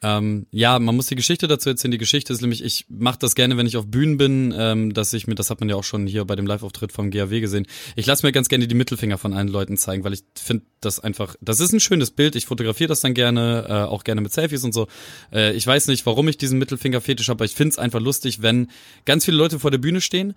Ähm, 0.05 0.47
ja, 0.51 0.79
man 0.79 0.95
muss 0.95 1.07
die 1.07 1.17
Geschichte 1.17 1.49
dazu 1.49 1.71
erzählen. 1.71 1.91
Die 1.91 1.99
Geschichte 1.99 2.31
ist 2.31 2.43
nämlich, 2.43 2.63
ich 2.63 2.85
mache 2.91 3.19
das 3.19 3.35
gerne, 3.35 3.57
wenn 3.57 3.67
ich 3.67 3.79
auf 3.79 3.87
Bühnen 3.87 4.19
bin, 4.19 4.55
ähm, 4.55 4.93
dass 4.93 5.15
ich 5.15 5.27
mir, 5.27 5.35
das 5.35 5.49
hat 5.49 5.61
man 5.61 5.71
ja 5.71 5.77
auch 5.77 5.85
schon 5.85 6.07
hier 6.07 6.27
bei 6.27 6.37
dem 6.37 6.47
Live-Auftritt 6.47 6.93
vom 6.93 7.11
GAW 7.11 7.41
gesehen. 7.41 7.67
Ich 7.97 8.05
lasse 8.05 8.27
mir 8.27 8.31
ganz 8.31 8.51
gerne 8.51 8.69
die 8.69 8.75
Mittelfinger 8.75 9.17
von 9.17 9.33
allen 9.33 9.49
Leuten 9.49 9.79
zeigen, 9.79 10.05
weil 10.05 10.13
ich 10.13 10.23
finde 10.35 10.67
das 10.83 11.01
einfach, 11.01 11.37
das 11.41 11.59
ist 11.61 11.73
ein 11.73 11.81
schönes 11.81 12.11
Bild. 12.11 12.37
Ich 12.37 12.45
fotografiere 12.45 12.89
das 12.89 13.01
dann 13.01 13.15
gerne, 13.15 13.65
äh, 13.67 13.73
auch 13.73 14.05
gerne 14.05 14.21
mit 14.21 14.31
Selfies 14.31 14.63
und 14.63 14.75
so. 14.75 14.89
Äh, 15.33 15.55
ich 15.55 15.67
weiß 15.67 15.87
nicht, 15.87 16.05
warum 16.05 16.29
ich 16.29 16.37
diesen 16.37 16.59
Mittelfinger-Fetisch 16.59 17.29
habe, 17.29 17.39
aber 17.39 17.47
ich 17.47 17.55
finde 17.55 17.71
es 17.71 17.79
einfach 17.79 18.01
lustig, 18.01 18.43
wenn 18.43 18.69
ganz 19.07 19.25
viele 19.25 19.39
Leute 19.39 19.59
vor 19.59 19.71
der 19.71 19.79
Bühne 19.79 20.03
stehen 20.03 20.35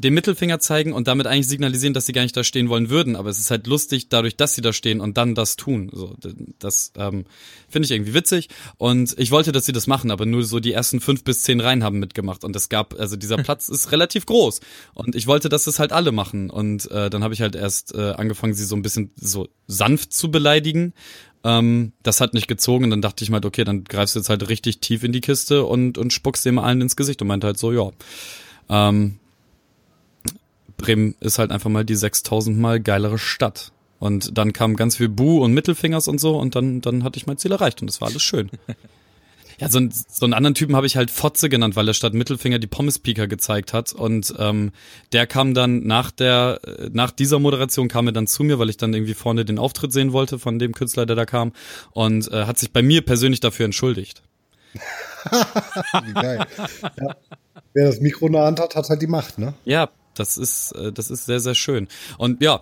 den 0.00 0.14
Mittelfinger 0.14 0.58
zeigen 0.60 0.92
und 0.92 1.08
damit 1.08 1.26
eigentlich 1.26 1.48
signalisieren, 1.48 1.94
dass 1.94 2.06
sie 2.06 2.12
gar 2.12 2.22
nicht 2.22 2.36
da 2.36 2.44
stehen 2.44 2.68
wollen 2.68 2.90
würden. 2.90 3.16
Aber 3.16 3.28
es 3.30 3.38
ist 3.38 3.50
halt 3.50 3.66
lustig, 3.66 4.08
dadurch, 4.08 4.36
dass 4.36 4.54
sie 4.54 4.62
da 4.62 4.72
stehen 4.72 5.00
und 5.00 5.16
dann 5.16 5.34
das 5.34 5.56
tun. 5.56 5.90
So, 5.92 6.16
das 6.58 6.92
ähm, 6.96 7.24
finde 7.68 7.86
ich 7.86 7.92
irgendwie 7.92 8.14
witzig. 8.14 8.48
Und 8.78 9.18
ich 9.18 9.30
wollte, 9.30 9.52
dass 9.52 9.66
sie 9.66 9.72
das 9.72 9.86
machen, 9.86 10.10
aber 10.10 10.26
nur 10.26 10.44
so 10.44 10.60
die 10.60 10.72
ersten 10.72 11.00
fünf 11.00 11.24
bis 11.24 11.42
zehn 11.42 11.60
Reihen 11.60 11.84
haben 11.84 11.98
mitgemacht. 11.98 12.44
Und 12.44 12.56
es 12.56 12.68
gab, 12.68 12.98
also 12.98 13.16
dieser 13.16 13.36
Platz 13.42 13.68
ist 13.68 13.92
relativ 13.92 14.26
groß. 14.26 14.60
Und 14.94 15.14
ich 15.14 15.26
wollte, 15.26 15.48
dass 15.48 15.64
das 15.64 15.78
halt 15.78 15.92
alle 15.92 16.12
machen. 16.12 16.50
Und 16.50 16.90
äh, 16.90 17.10
dann 17.10 17.22
habe 17.22 17.34
ich 17.34 17.40
halt 17.40 17.54
erst 17.54 17.94
äh, 17.94 18.12
angefangen, 18.12 18.54
sie 18.54 18.64
so 18.64 18.76
ein 18.76 18.82
bisschen 18.82 19.10
so 19.16 19.48
sanft 19.66 20.12
zu 20.12 20.30
beleidigen. 20.30 20.92
Ähm, 21.42 21.92
das 22.02 22.20
hat 22.20 22.34
nicht 22.34 22.48
gezogen 22.48 22.84
und 22.84 22.90
dann 22.90 23.02
dachte 23.02 23.24
ich 23.24 23.30
mal, 23.30 23.44
okay, 23.44 23.64
dann 23.64 23.84
greifst 23.84 24.14
du 24.14 24.18
jetzt 24.18 24.28
halt 24.28 24.48
richtig 24.48 24.80
tief 24.80 25.04
in 25.04 25.12
die 25.12 25.22
Kiste 25.22 25.64
und, 25.64 25.96
und 25.96 26.12
spuckst 26.12 26.44
dem 26.44 26.58
allen 26.58 26.80
ins 26.82 26.96
Gesicht 26.96 27.22
und 27.22 27.28
meinte 27.28 27.46
halt 27.46 27.58
so, 27.58 27.72
ja. 27.72 27.90
Ähm, 28.68 29.19
Bremen 30.80 31.14
ist 31.20 31.38
halt 31.38 31.50
einfach 31.50 31.70
mal 31.70 31.84
die 31.84 31.94
6000 31.94 32.58
mal 32.58 32.80
geilere 32.80 33.18
Stadt. 33.18 33.72
Und 33.98 34.38
dann 34.38 34.52
kam 34.52 34.76
ganz 34.76 34.96
viel 34.96 35.08
Bu 35.08 35.44
und 35.44 35.52
Mittelfingers 35.52 36.08
und 36.08 36.18
so 36.18 36.38
und 36.38 36.54
dann, 36.56 36.80
dann 36.80 37.04
hatte 37.04 37.18
ich 37.18 37.26
mein 37.26 37.36
Ziel 37.36 37.52
erreicht 37.52 37.82
und 37.82 37.86
das 37.86 38.00
war 38.00 38.08
alles 38.08 38.22
schön. 38.22 38.50
Ja, 39.60 39.68
so, 39.68 39.78
ein, 39.78 39.90
so 39.92 40.24
einen 40.24 40.32
anderen 40.32 40.54
Typen 40.54 40.74
habe 40.74 40.86
ich 40.86 40.96
halt 40.96 41.10
Fotze 41.10 41.50
genannt, 41.50 41.76
weil 41.76 41.86
er 41.86 41.92
statt 41.92 42.14
Mittelfinger 42.14 42.58
die 42.58 42.66
Pommes-Pika 42.66 43.26
gezeigt 43.26 43.74
hat. 43.74 43.92
Und 43.92 44.34
ähm, 44.38 44.72
der 45.12 45.26
kam 45.26 45.52
dann 45.52 45.86
nach 45.86 46.10
der, 46.10 46.60
äh, 46.64 46.88
nach 46.90 47.10
dieser 47.10 47.38
Moderation 47.38 47.88
kam 47.88 48.06
er 48.06 48.14
dann 48.14 48.26
zu 48.26 48.42
mir, 48.42 48.58
weil 48.58 48.70
ich 48.70 48.78
dann 48.78 48.94
irgendwie 48.94 49.12
vorne 49.12 49.44
den 49.44 49.58
Auftritt 49.58 49.92
sehen 49.92 50.14
wollte 50.14 50.38
von 50.38 50.58
dem 50.58 50.72
Künstler, 50.72 51.04
der 51.04 51.14
da 51.14 51.26
kam. 51.26 51.52
Und 51.90 52.32
äh, 52.32 52.46
hat 52.46 52.56
sich 52.56 52.72
bei 52.72 52.80
mir 52.80 53.02
persönlich 53.02 53.40
dafür 53.40 53.66
entschuldigt. 53.66 54.22
Wie 56.04 56.14
geil. 56.14 56.46
Ja. 56.98 57.16
Wer 57.74 57.86
das 57.86 58.00
Mikro 58.00 58.28
in 58.28 58.32
der 58.32 58.44
Hand 58.44 58.60
hat, 58.60 58.74
hat 58.76 58.88
halt 58.88 59.02
die 59.02 59.08
Macht, 59.08 59.38
ne? 59.38 59.52
Ja, 59.66 59.90
das 60.20 60.36
ist, 60.36 60.72
äh, 60.72 60.92
das 60.92 61.10
ist 61.10 61.26
sehr, 61.26 61.40
sehr 61.40 61.54
schön. 61.54 61.88
Und 62.18 62.42
ja, 62.42 62.60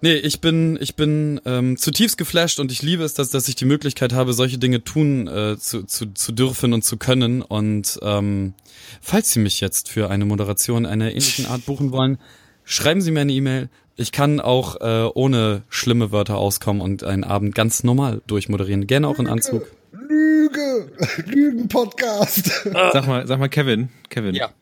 nee, 0.00 0.14
ich 0.14 0.40
bin, 0.40 0.78
ich 0.80 0.94
bin 0.96 1.40
ähm, 1.44 1.76
zutiefst 1.76 2.16
geflasht 2.16 2.60
und 2.60 2.72
ich 2.72 2.82
liebe 2.82 3.04
es, 3.04 3.14
dass, 3.14 3.30
dass 3.30 3.48
ich 3.48 3.56
die 3.56 3.64
Möglichkeit 3.64 4.12
habe, 4.12 4.32
solche 4.32 4.58
Dinge 4.58 4.82
tun 4.84 5.26
äh, 5.28 5.56
zu, 5.58 5.82
zu, 5.82 6.14
zu 6.14 6.32
dürfen 6.32 6.72
und 6.72 6.82
zu 6.82 6.96
können. 6.96 7.42
Und 7.42 7.98
ähm, 8.02 8.54
falls 9.00 9.32
Sie 9.32 9.40
mich 9.40 9.60
jetzt 9.60 9.90
für 9.90 10.10
eine 10.10 10.24
Moderation 10.24 10.86
einer 10.86 11.10
ähnlichen 11.10 11.46
Art 11.46 11.66
buchen 11.66 11.92
wollen, 11.92 12.18
schreiben 12.64 13.00
Sie 13.00 13.10
mir 13.10 13.20
eine 13.20 13.32
E-Mail. 13.32 13.68
Ich 13.96 14.12
kann 14.12 14.40
auch 14.40 14.80
äh, 14.80 15.10
ohne 15.14 15.62
schlimme 15.70 16.12
Wörter 16.12 16.36
auskommen 16.36 16.82
und 16.82 17.02
einen 17.02 17.24
Abend 17.24 17.54
ganz 17.54 17.82
normal 17.82 18.20
durchmoderieren. 18.26 18.86
Gerne 18.86 19.08
auch 19.08 19.18
in 19.18 19.26
Anzug. 19.26 19.66
Lüge! 19.92 20.92
Lügen-Podcast! 21.26 22.62
Sag 22.92 23.06
mal, 23.06 23.26
sag 23.26 23.38
mal, 23.38 23.48
Kevin, 23.48 23.88
Kevin. 24.10 24.34
Ja. 24.34 24.52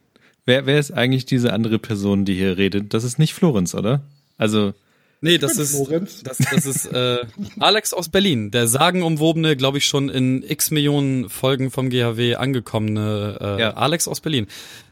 Wer, 0.46 0.66
wer 0.66 0.78
ist 0.78 0.92
eigentlich 0.92 1.24
diese 1.24 1.52
andere 1.52 1.78
Person, 1.78 2.24
die 2.24 2.34
hier 2.34 2.56
redet? 2.58 2.92
Das 2.94 3.04
ist 3.04 3.18
nicht 3.18 3.34
Florenz, 3.34 3.74
oder? 3.74 4.02
Also, 4.36 4.74
Nee, 5.20 5.38
das 5.38 5.56
ist, 5.56 5.74
Florenz. 5.74 6.22
das, 6.22 6.36
das 6.36 6.66
ist 6.66 6.84
äh, 6.84 7.24
Alex 7.58 7.94
aus 7.94 8.10
Berlin, 8.10 8.50
der 8.50 8.68
sagenumwobene, 8.68 9.56
glaube 9.56 9.78
ich, 9.78 9.86
schon 9.86 10.10
in 10.10 10.42
x 10.46 10.70
Millionen 10.70 11.30
Folgen 11.30 11.70
vom 11.70 11.88
GHW 11.88 12.34
angekommene 12.34 13.38
äh, 13.40 13.60
Ja. 13.60 13.70
Alex 13.70 14.06
aus 14.06 14.20
Berlin. 14.20 14.46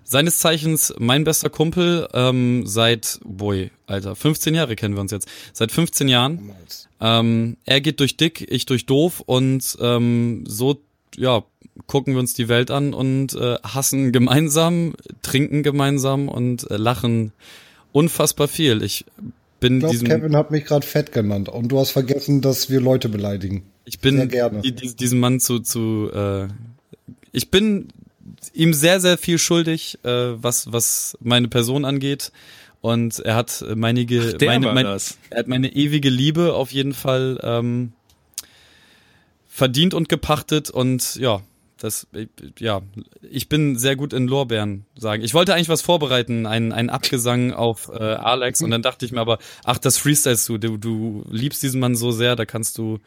Seines 0.04 0.38
Zeichens 0.38 0.94
mein 0.98 1.24
bester 1.24 1.50
Kumpel 1.50 2.08
ähm, 2.14 2.66
seit, 2.66 3.20
boy, 3.24 3.70
Alter, 3.86 4.16
15 4.16 4.54
Jahre 4.54 4.74
kennen 4.74 4.94
wir 4.94 5.02
uns 5.02 5.12
jetzt. 5.12 5.28
Seit 5.52 5.70
15 5.70 6.08
Jahren. 6.08 6.50
Ähm, 6.98 7.58
er 7.66 7.82
geht 7.82 8.00
durch 8.00 8.16
dick, 8.16 8.46
ich 8.50 8.64
durch 8.64 8.86
doof 8.86 9.20
und 9.26 9.76
ähm, 9.82 10.44
so, 10.46 10.80
ja, 11.14 11.44
gucken 11.86 12.14
wir 12.14 12.20
uns 12.20 12.34
die 12.34 12.48
Welt 12.48 12.70
an 12.70 12.92
und 12.94 13.34
äh, 13.34 13.56
hassen 13.62 14.12
gemeinsam, 14.12 14.94
trinken 15.22 15.62
gemeinsam 15.62 16.28
und 16.28 16.70
äh, 16.70 16.76
lachen 16.76 17.32
unfassbar 17.92 18.48
viel. 18.48 18.82
Ich 18.82 19.04
bin 19.60 19.74
Ich 19.76 19.80
glaube, 19.80 19.92
diesem 19.94 20.08
Kevin 20.08 20.36
hat 20.36 20.50
mich 20.50 20.64
gerade 20.64 20.86
fett 20.86 21.12
genannt 21.12 21.48
und 21.48 21.68
du 21.68 21.78
hast 21.78 21.90
vergessen, 21.90 22.40
dass 22.40 22.68
wir 22.70 22.80
Leute 22.80 23.08
beleidigen. 23.08 23.64
Ich 23.84 23.98
Sehr 24.00 24.12
bin 24.12 24.28
gerne. 24.28 24.60
die- 24.60 24.72
die- 24.72 24.94
diesem 24.94 25.20
Mann 25.20 25.40
zu, 25.40 25.60
zu 25.60 26.10
äh, 26.12 26.48
ich 27.32 27.50
bin 27.50 27.88
ihm 28.52 28.74
sehr, 28.74 29.00
sehr 29.00 29.18
viel 29.18 29.38
schuldig, 29.38 29.98
äh, 30.04 30.10
was, 30.42 30.72
was 30.72 31.16
meine 31.20 31.48
Person 31.48 31.84
angeht. 31.84 32.32
Und 32.80 33.20
er 33.20 33.36
hat 33.36 33.64
meinige, 33.76 34.34
der 34.34 34.48
meine, 34.48 34.72
mein, 34.72 34.86
er 34.86 35.38
hat 35.38 35.46
meine 35.48 35.72
ewige 35.72 36.08
Liebe 36.10 36.52
auf 36.54 36.72
jeden 36.72 36.94
Fall 36.94 37.38
ähm, 37.42 37.92
verdient 39.48 39.94
und 39.94 40.08
gepachtet 40.08 40.70
und 40.70 41.14
ja, 41.16 41.42
das, 41.82 42.06
äh, 42.14 42.26
ja, 42.58 42.82
ich 43.30 43.48
bin 43.48 43.76
sehr 43.78 43.96
gut 43.96 44.12
in 44.12 44.26
Lorbeeren 44.28 44.84
sagen. 44.96 45.22
Ich 45.22 45.34
wollte 45.34 45.54
eigentlich 45.54 45.68
was 45.68 45.82
vorbereiten, 45.82 46.46
einen, 46.46 46.72
einen 46.72 46.90
Abgesang 46.90 47.52
auf 47.52 47.90
äh, 47.92 48.02
Alex 48.02 48.60
und 48.62 48.70
dann 48.70 48.82
dachte 48.82 49.04
ich 49.06 49.12
mir 49.12 49.20
aber, 49.20 49.38
ach, 49.64 49.78
das 49.78 49.98
freestylst 49.98 50.48
du, 50.48 50.58
du, 50.58 50.76
du 50.76 51.24
liebst 51.30 51.62
diesen 51.62 51.80
Mann 51.80 51.94
so 51.96 52.10
sehr, 52.12 52.36
da 52.36 52.44
kannst 52.44 52.78
du 52.78 52.98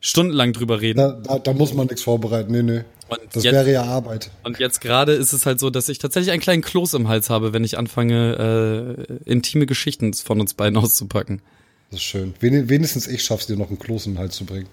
stundenlang 0.00 0.52
drüber 0.52 0.80
reden. 0.80 0.98
Da, 0.98 1.12
da, 1.12 1.38
da 1.38 1.52
muss 1.52 1.72
man 1.74 1.86
nichts 1.86 2.02
vorbereiten. 2.02 2.52
Nee, 2.52 2.62
nee. 2.62 2.84
Und 3.08 3.20
Das 3.32 3.44
jetzt- 3.44 3.54
wäre 3.54 3.72
ja 3.72 3.82
Arbeit. 3.84 4.30
Und 4.42 4.58
jetzt 4.58 4.80
gerade 4.80 5.12
ist 5.12 5.32
es 5.32 5.46
halt 5.46 5.60
so, 5.60 5.70
dass 5.70 5.88
ich 5.88 5.98
tatsächlich 5.98 6.32
einen 6.32 6.42
kleinen 6.42 6.62
Kloß 6.62 6.94
im 6.94 7.08
Hals 7.08 7.30
habe, 7.30 7.52
wenn 7.52 7.62
ich 7.64 7.78
anfange, 7.78 9.06
äh, 9.26 9.30
intime 9.30 9.66
Geschichten 9.66 10.12
von 10.14 10.40
uns 10.40 10.54
beiden 10.54 10.76
auszupacken. 10.82 11.40
Das 11.90 12.00
ist 12.00 12.04
schön. 12.04 12.34
Wen, 12.40 12.68
wenigstens 12.68 13.06
ich 13.06 13.22
schaff's 13.24 13.46
dir 13.46 13.56
noch 13.56 13.68
einen 13.68 13.78
Kloß 13.78 14.06
in 14.06 14.14
den 14.14 14.18
Hals 14.18 14.34
zu 14.36 14.44
bringen. 14.44 14.66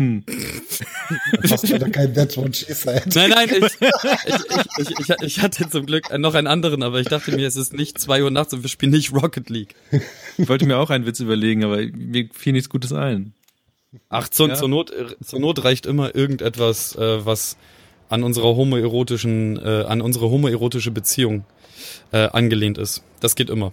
Hm. 0.00 0.24
Hast 1.50 1.68
du 1.68 1.78
da 1.78 1.86
kein 1.90 2.14
That's 2.14 2.34
what 2.38 2.56
she 2.56 2.72
said? 2.72 3.14
Nein, 3.14 3.28
nein, 3.28 3.50
ich, 3.50 3.64
ich, 3.66 4.88
ich, 4.88 4.98
ich, 4.98 5.16
ich 5.20 5.40
hatte 5.42 5.68
zum 5.68 5.84
Glück 5.84 6.16
noch 6.18 6.32
einen 6.32 6.46
anderen, 6.46 6.82
aber 6.82 7.00
ich 7.00 7.06
dachte 7.06 7.32
mir, 7.32 7.46
es 7.46 7.56
ist 7.56 7.74
nicht 7.74 7.98
zwei 7.98 8.22
Uhr 8.24 8.30
nachts 8.30 8.54
und 8.54 8.62
wir 8.62 8.70
spielen 8.70 8.92
nicht 8.92 9.12
Rocket 9.12 9.50
League. 9.50 9.74
ich 10.38 10.48
wollte 10.48 10.64
mir 10.64 10.78
auch 10.78 10.88
einen 10.88 11.04
Witz 11.04 11.20
überlegen, 11.20 11.64
aber 11.64 11.82
mir 11.82 12.30
fiel 12.32 12.54
nichts 12.54 12.70
Gutes 12.70 12.94
ein. 12.94 13.34
Ach, 14.08 14.26
zur, 14.30 14.48
Ja. 14.48 14.54
zur, 14.54 14.70
Not, 14.70 14.90
zur 15.22 15.38
Not 15.38 15.64
reicht 15.64 15.84
immer 15.84 16.14
irgendetwas, 16.14 16.96
äh, 16.96 17.26
was 17.26 17.58
an 18.08 18.22
unserer 18.22 18.56
homoerotischen, 18.56 19.58
äh, 19.58 19.84
an 19.86 20.00
unsere 20.00 20.30
homoerotische 20.30 20.92
Beziehung 20.92 21.44
äh, 22.12 22.26
angelehnt 22.28 22.78
ist. 22.78 23.02
Das 23.20 23.34
geht 23.34 23.50
immer. 23.50 23.72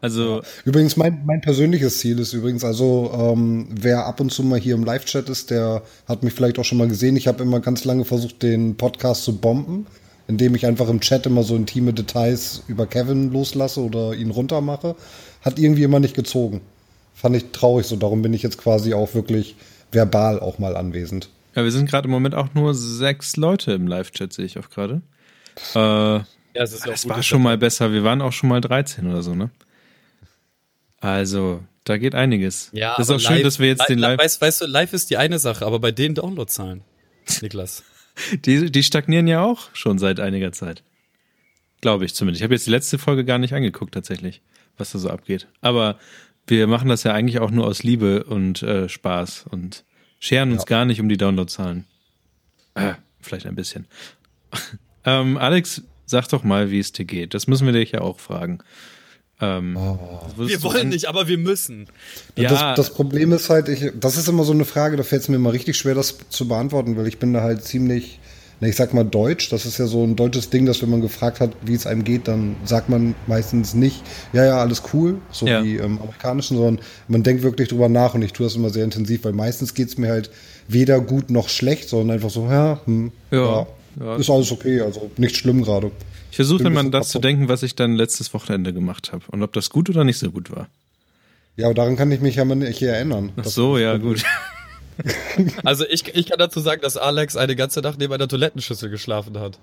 Also, 0.00 0.42
Übrigens, 0.64 0.96
mein, 0.96 1.22
mein 1.24 1.40
persönliches 1.40 1.98
Ziel 1.98 2.18
ist 2.18 2.32
übrigens, 2.32 2.64
also 2.64 3.10
ähm, 3.18 3.68
wer 3.70 4.06
ab 4.06 4.20
und 4.20 4.30
zu 4.30 4.42
mal 4.42 4.58
hier 4.60 4.74
im 4.74 4.84
Live-Chat 4.84 5.28
ist, 5.28 5.50
der 5.50 5.82
hat 6.06 6.22
mich 6.22 6.32
vielleicht 6.32 6.58
auch 6.58 6.64
schon 6.64 6.78
mal 6.78 6.88
gesehen. 6.88 7.16
Ich 7.16 7.26
habe 7.26 7.42
immer 7.42 7.60
ganz 7.60 7.84
lange 7.84 8.04
versucht, 8.04 8.42
den 8.42 8.76
Podcast 8.76 9.24
zu 9.24 9.38
bomben, 9.38 9.86
indem 10.28 10.54
ich 10.54 10.66
einfach 10.66 10.88
im 10.88 11.00
Chat 11.00 11.26
immer 11.26 11.42
so 11.42 11.56
intime 11.56 11.92
Details 11.92 12.62
über 12.68 12.86
Kevin 12.86 13.32
loslasse 13.32 13.80
oder 13.80 14.14
ihn 14.14 14.30
runtermache. 14.30 14.96
Hat 15.42 15.58
irgendwie 15.58 15.84
immer 15.84 16.00
nicht 16.00 16.14
gezogen. 16.14 16.60
Fand 17.14 17.34
ich 17.36 17.46
traurig 17.52 17.86
so, 17.86 17.96
darum 17.96 18.20
bin 18.20 18.34
ich 18.34 18.42
jetzt 18.42 18.58
quasi 18.58 18.92
auch 18.92 19.14
wirklich 19.14 19.56
verbal 19.92 20.40
auch 20.40 20.58
mal 20.58 20.76
anwesend. 20.76 21.30
Ja, 21.54 21.64
wir 21.64 21.72
sind 21.72 21.88
gerade 21.88 22.06
im 22.06 22.10
Moment 22.10 22.34
auch 22.34 22.48
nur 22.52 22.74
sechs 22.74 23.36
Leute 23.36 23.72
im 23.72 23.86
Live-Chat, 23.86 24.32
sehe 24.32 24.44
ich 24.44 24.58
auch 24.58 24.68
gerade. 24.68 25.00
Äh, 25.74 25.78
ja, 25.78 26.24
es 26.54 26.74
ist 26.74 26.86
das 26.86 27.08
war 27.08 27.22
schon 27.22 27.42
mal 27.42 27.56
besser. 27.56 27.92
Wir 27.92 28.04
waren 28.04 28.20
auch 28.20 28.32
schon 28.32 28.50
mal 28.50 28.60
13 28.60 29.06
oder 29.06 29.22
so, 29.22 29.34
ne? 29.34 29.50
Also, 31.00 31.62
da 31.84 31.98
geht 31.98 32.14
einiges. 32.14 32.70
Ja, 32.72 32.96
das 32.96 33.08
ist 33.08 33.10
auch 33.10 33.20
live, 33.20 33.36
schön, 33.36 33.44
dass 33.44 33.58
wir 33.58 33.68
jetzt 33.68 33.88
den 33.88 33.98
Live. 33.98 34.18
Weißt, 34.18 34.40
weißt 34.40 34.62
du, 34.62 34.66
live 34.66 34.92
ist 34.92 35.10
die 35.10 35.16
eine 35.16 35.38
Sache, 35.38 35.64
aber 35.64 35.78
bei 35.78 35.92
den 35.92 36.14
Downloadzahlen, 36.14 36.82
Niklas. 37.42 37.84
die, 38.44 38.70
die 38.70 38.82
stagnieren 38.82 39.26
ja 39.26 39.42
auch 39.42 39.68
schon 39.74 39.98
seit 39.98 40.20
einiger 40.20 40.52
Zeit. 40.52 40.82
Glaube 41.80 42.04
ich 42.04 42.14
zumindest. 42.14 42.40
Ich 42.40 42.44
habe 42.44 42.54
jetzt 42.54 42.66
die 42.66 42.70
letzte 42.70 42.98
Folge 42.98 43.24
gar 43.24 43.38
nicht 43.38 43.54
angeguckt, 43.54 43.94
tatsächlich, 43.94 44.40
was 44.78 44.92
da 44.92 44.98
so 44.98 45.10
abgeht. 45.10 45.46
Aber 45.60 45.98
wir 46.46 46.66
machen 46.66 46.88
das 46.88 47.02
ja 47.02 47.12
eigentlich 47.12 47.40
auch 47.40 47.50
nur 47.50 47.66
aus 47.66 47.82
Liebe 47.82 48.24
und 48.24 48.62
äh, 48.62 48.88
Spaß 48.88 49.46
und 49.50 49.84
scheren 50.18 50.52
uns 50.52 50.62
ja. 50.62 50.66
gar 50.66 50.84
nicht 50.84 51.00
um 51.00 51.08
die 51.08 51.16
Downloadzahlen. 51.16 51.84
Äh, 52.74 52.94
vielleicht 53.20 53.46
ein 53.46 53.54
bisschen. 53.54 53.86
ähm, 55.04 55.36
Alex, 55.36 55.82
sag 56.06 56.28
doch 56.28 56.44
mal, 56.44 56.70
wie 56.70 56.78
es 56.78 56.92
dir 56.92 57.04
geht. 57.04 57.34
Das 57.34 57.46
müssen 57.46 57.66
wir 57.66 57.72
dich 57.72 57.92
ja 57.92 58.00
auch 58.00 58.18
fragen. 58.18 58.60
Ähm, 59.40 59.76
oh. 59.76 59.98
Wir 60.36 60.62
wollen 60.62 60.88
nicht, 60.88 61.06
aber 61.06 61.28
wir 61.28 61.36
müssen. 61.36 61.86
Ja. 62.36 62.48
Das, 62.48 62.76
das, 62.76 62.94
Problem 62.94 63.32
ist 63.32 63.50
halt, 63.50 63.68
ich, 63.68 63.92
das 63.98 64.16
ist 64.16 64.28
immer 64.28 64.44
so 64.44 64.52
eine 64.52 64.64
Frage, 64.64 64.96
da 64.96 65.02
fällt 65.02 65.22
es 65.22 65.28
mir 65.28 65.36
immer 65.36 65.52
richtig 65.52 65.76
schwer, 65.76 65.94
das 65.94 66.16
zu 66.30 66.48
beantworten, 66.48 66.96
weil 66.96 67.06
ich 67.06 67.18
bin 67.18 67.34
da 67.34 67.42
halt 67.42 67.62
ziemlich, 67.62 68.18
na, 68.60 68.68
ich 68.68 68.76
sag 68.76 68.94
mal 68.94 69.04
Deutsch. 69.04 69.50
Das 69.50 69.66
ist 69.66 69.76
ja 69.76 69.86
so 69.86 70.02
ein 70.04 70.16
deutsches 70.16 70.48
Ding, 70.48 70.64
dass 70.64 70.80
wenn 70.80 70.88
man 70.88 71.02
gefragt 71.02 71.40
hat, 71.40 71.50
wie 71.60 71.74
es 71.74 71.86
einem 71.86 72.02
geht, 72.02 72.28
dann 72.28 72.56
sagt 72.64 72.88
man 72.88 73.14
meistens 73.26 73.74
nicht, 73.74 74.02
ja, 74.32 74.42
ja, 74.42 74.58
alles 74.58 74.82
cool, 74.94 75.18
so 75.30 75.46
ja. 75.46 75.62
wie 75.62 75.76
im 75.76 75.98
Amerikanischen, 75.98 76.56
sondern 76.56 76.84
man 77.08 77.22
denkt 77.22 77.42
wirklich 77.42 77.68
drüber 77.68 77.90
nach 77.90 78.14
und 78.14 78.22
ich 78.22 78.32
tue 78.32 78.46
das 78.46 78.56
immer 78.56 78.70
sehr 78.70 78.84
intensiv, 78.84 79.24
weil 79.24 79.34
meistens 79.34 79.74
geht 79.74 79.88
es 79.88 79.98
mir 79.98 80.08
halt 80.08 80.30
weder 80.66 80.98
gut 81.00 81.30
noch 81.30 81.50
schlecht, 81.50 81.90
sondern 81.90 82.14
einfach 82.14 82.30
so, 82.30 82.46
ja, 82.46 82.80
hm, 82.86 83.12
ja, 83.30 83.38
ja, 83.38 83.66
ist 84.18 84.30
alles 84.30 84.52
okay, 84.52 84.80
also 84.80 85.10
nicht 85.16 85.36
schlimm 85.36 85.62
gerade. 85.62 85.90
Ich 86.30 86.36
versuche 86.36 86.64
immer 86.64 86.84
das 86.90 87.08
zu 87.08 87.18
denken, 87.18 87.48
was 87.48 87.62
ich 87.62 87.74
dann 87.74 87.94
letztes 87.94 88.34
Wochenende 88.34 88.72
gemacht 88.72 89.12
habe 89.12 89.24
und 89.30 89.42
ob 89.42 89.52
das 89.52 89.70
gut 89.70 89.88
oder 89.88 90.04
nicht 90.04 90.18
so 90.18 90.30
gut 90.30 90.50
war. 90.50 90.68
Ja, 91.56 91.66
aber 91.66 91.74
daran 91.74 91.96
kann 91.96 92.12
ich 92.12 92.20
mich 92.20 92.36
ja 92.36 92.44
mal 92.44 92.54
nicht 92.54 92.82
erinnern. 92.82 93.32
Ach 93.36 93.46
so, 93.46 93.78
ja, 93.78 93.96
gut. 93.96 94.22
also 95.64 95.86
ich, 95.88 96.14
ich 96.14 96.26
kann 96.26 96.38
dazu 96.38 96.60
sagen, 96.60 96.82
dass 96.82 96.96
Alex 96.96 97.36
eine 97.36 97.56
ganze 97.56 97.80
Nacht 97.80 97.98
neben 97.98 98.12
einer 98.12 98.28
Toilettenschüssel 98.28 98.90
geschlafen 98.90 99.38
hat. 99.38 99.58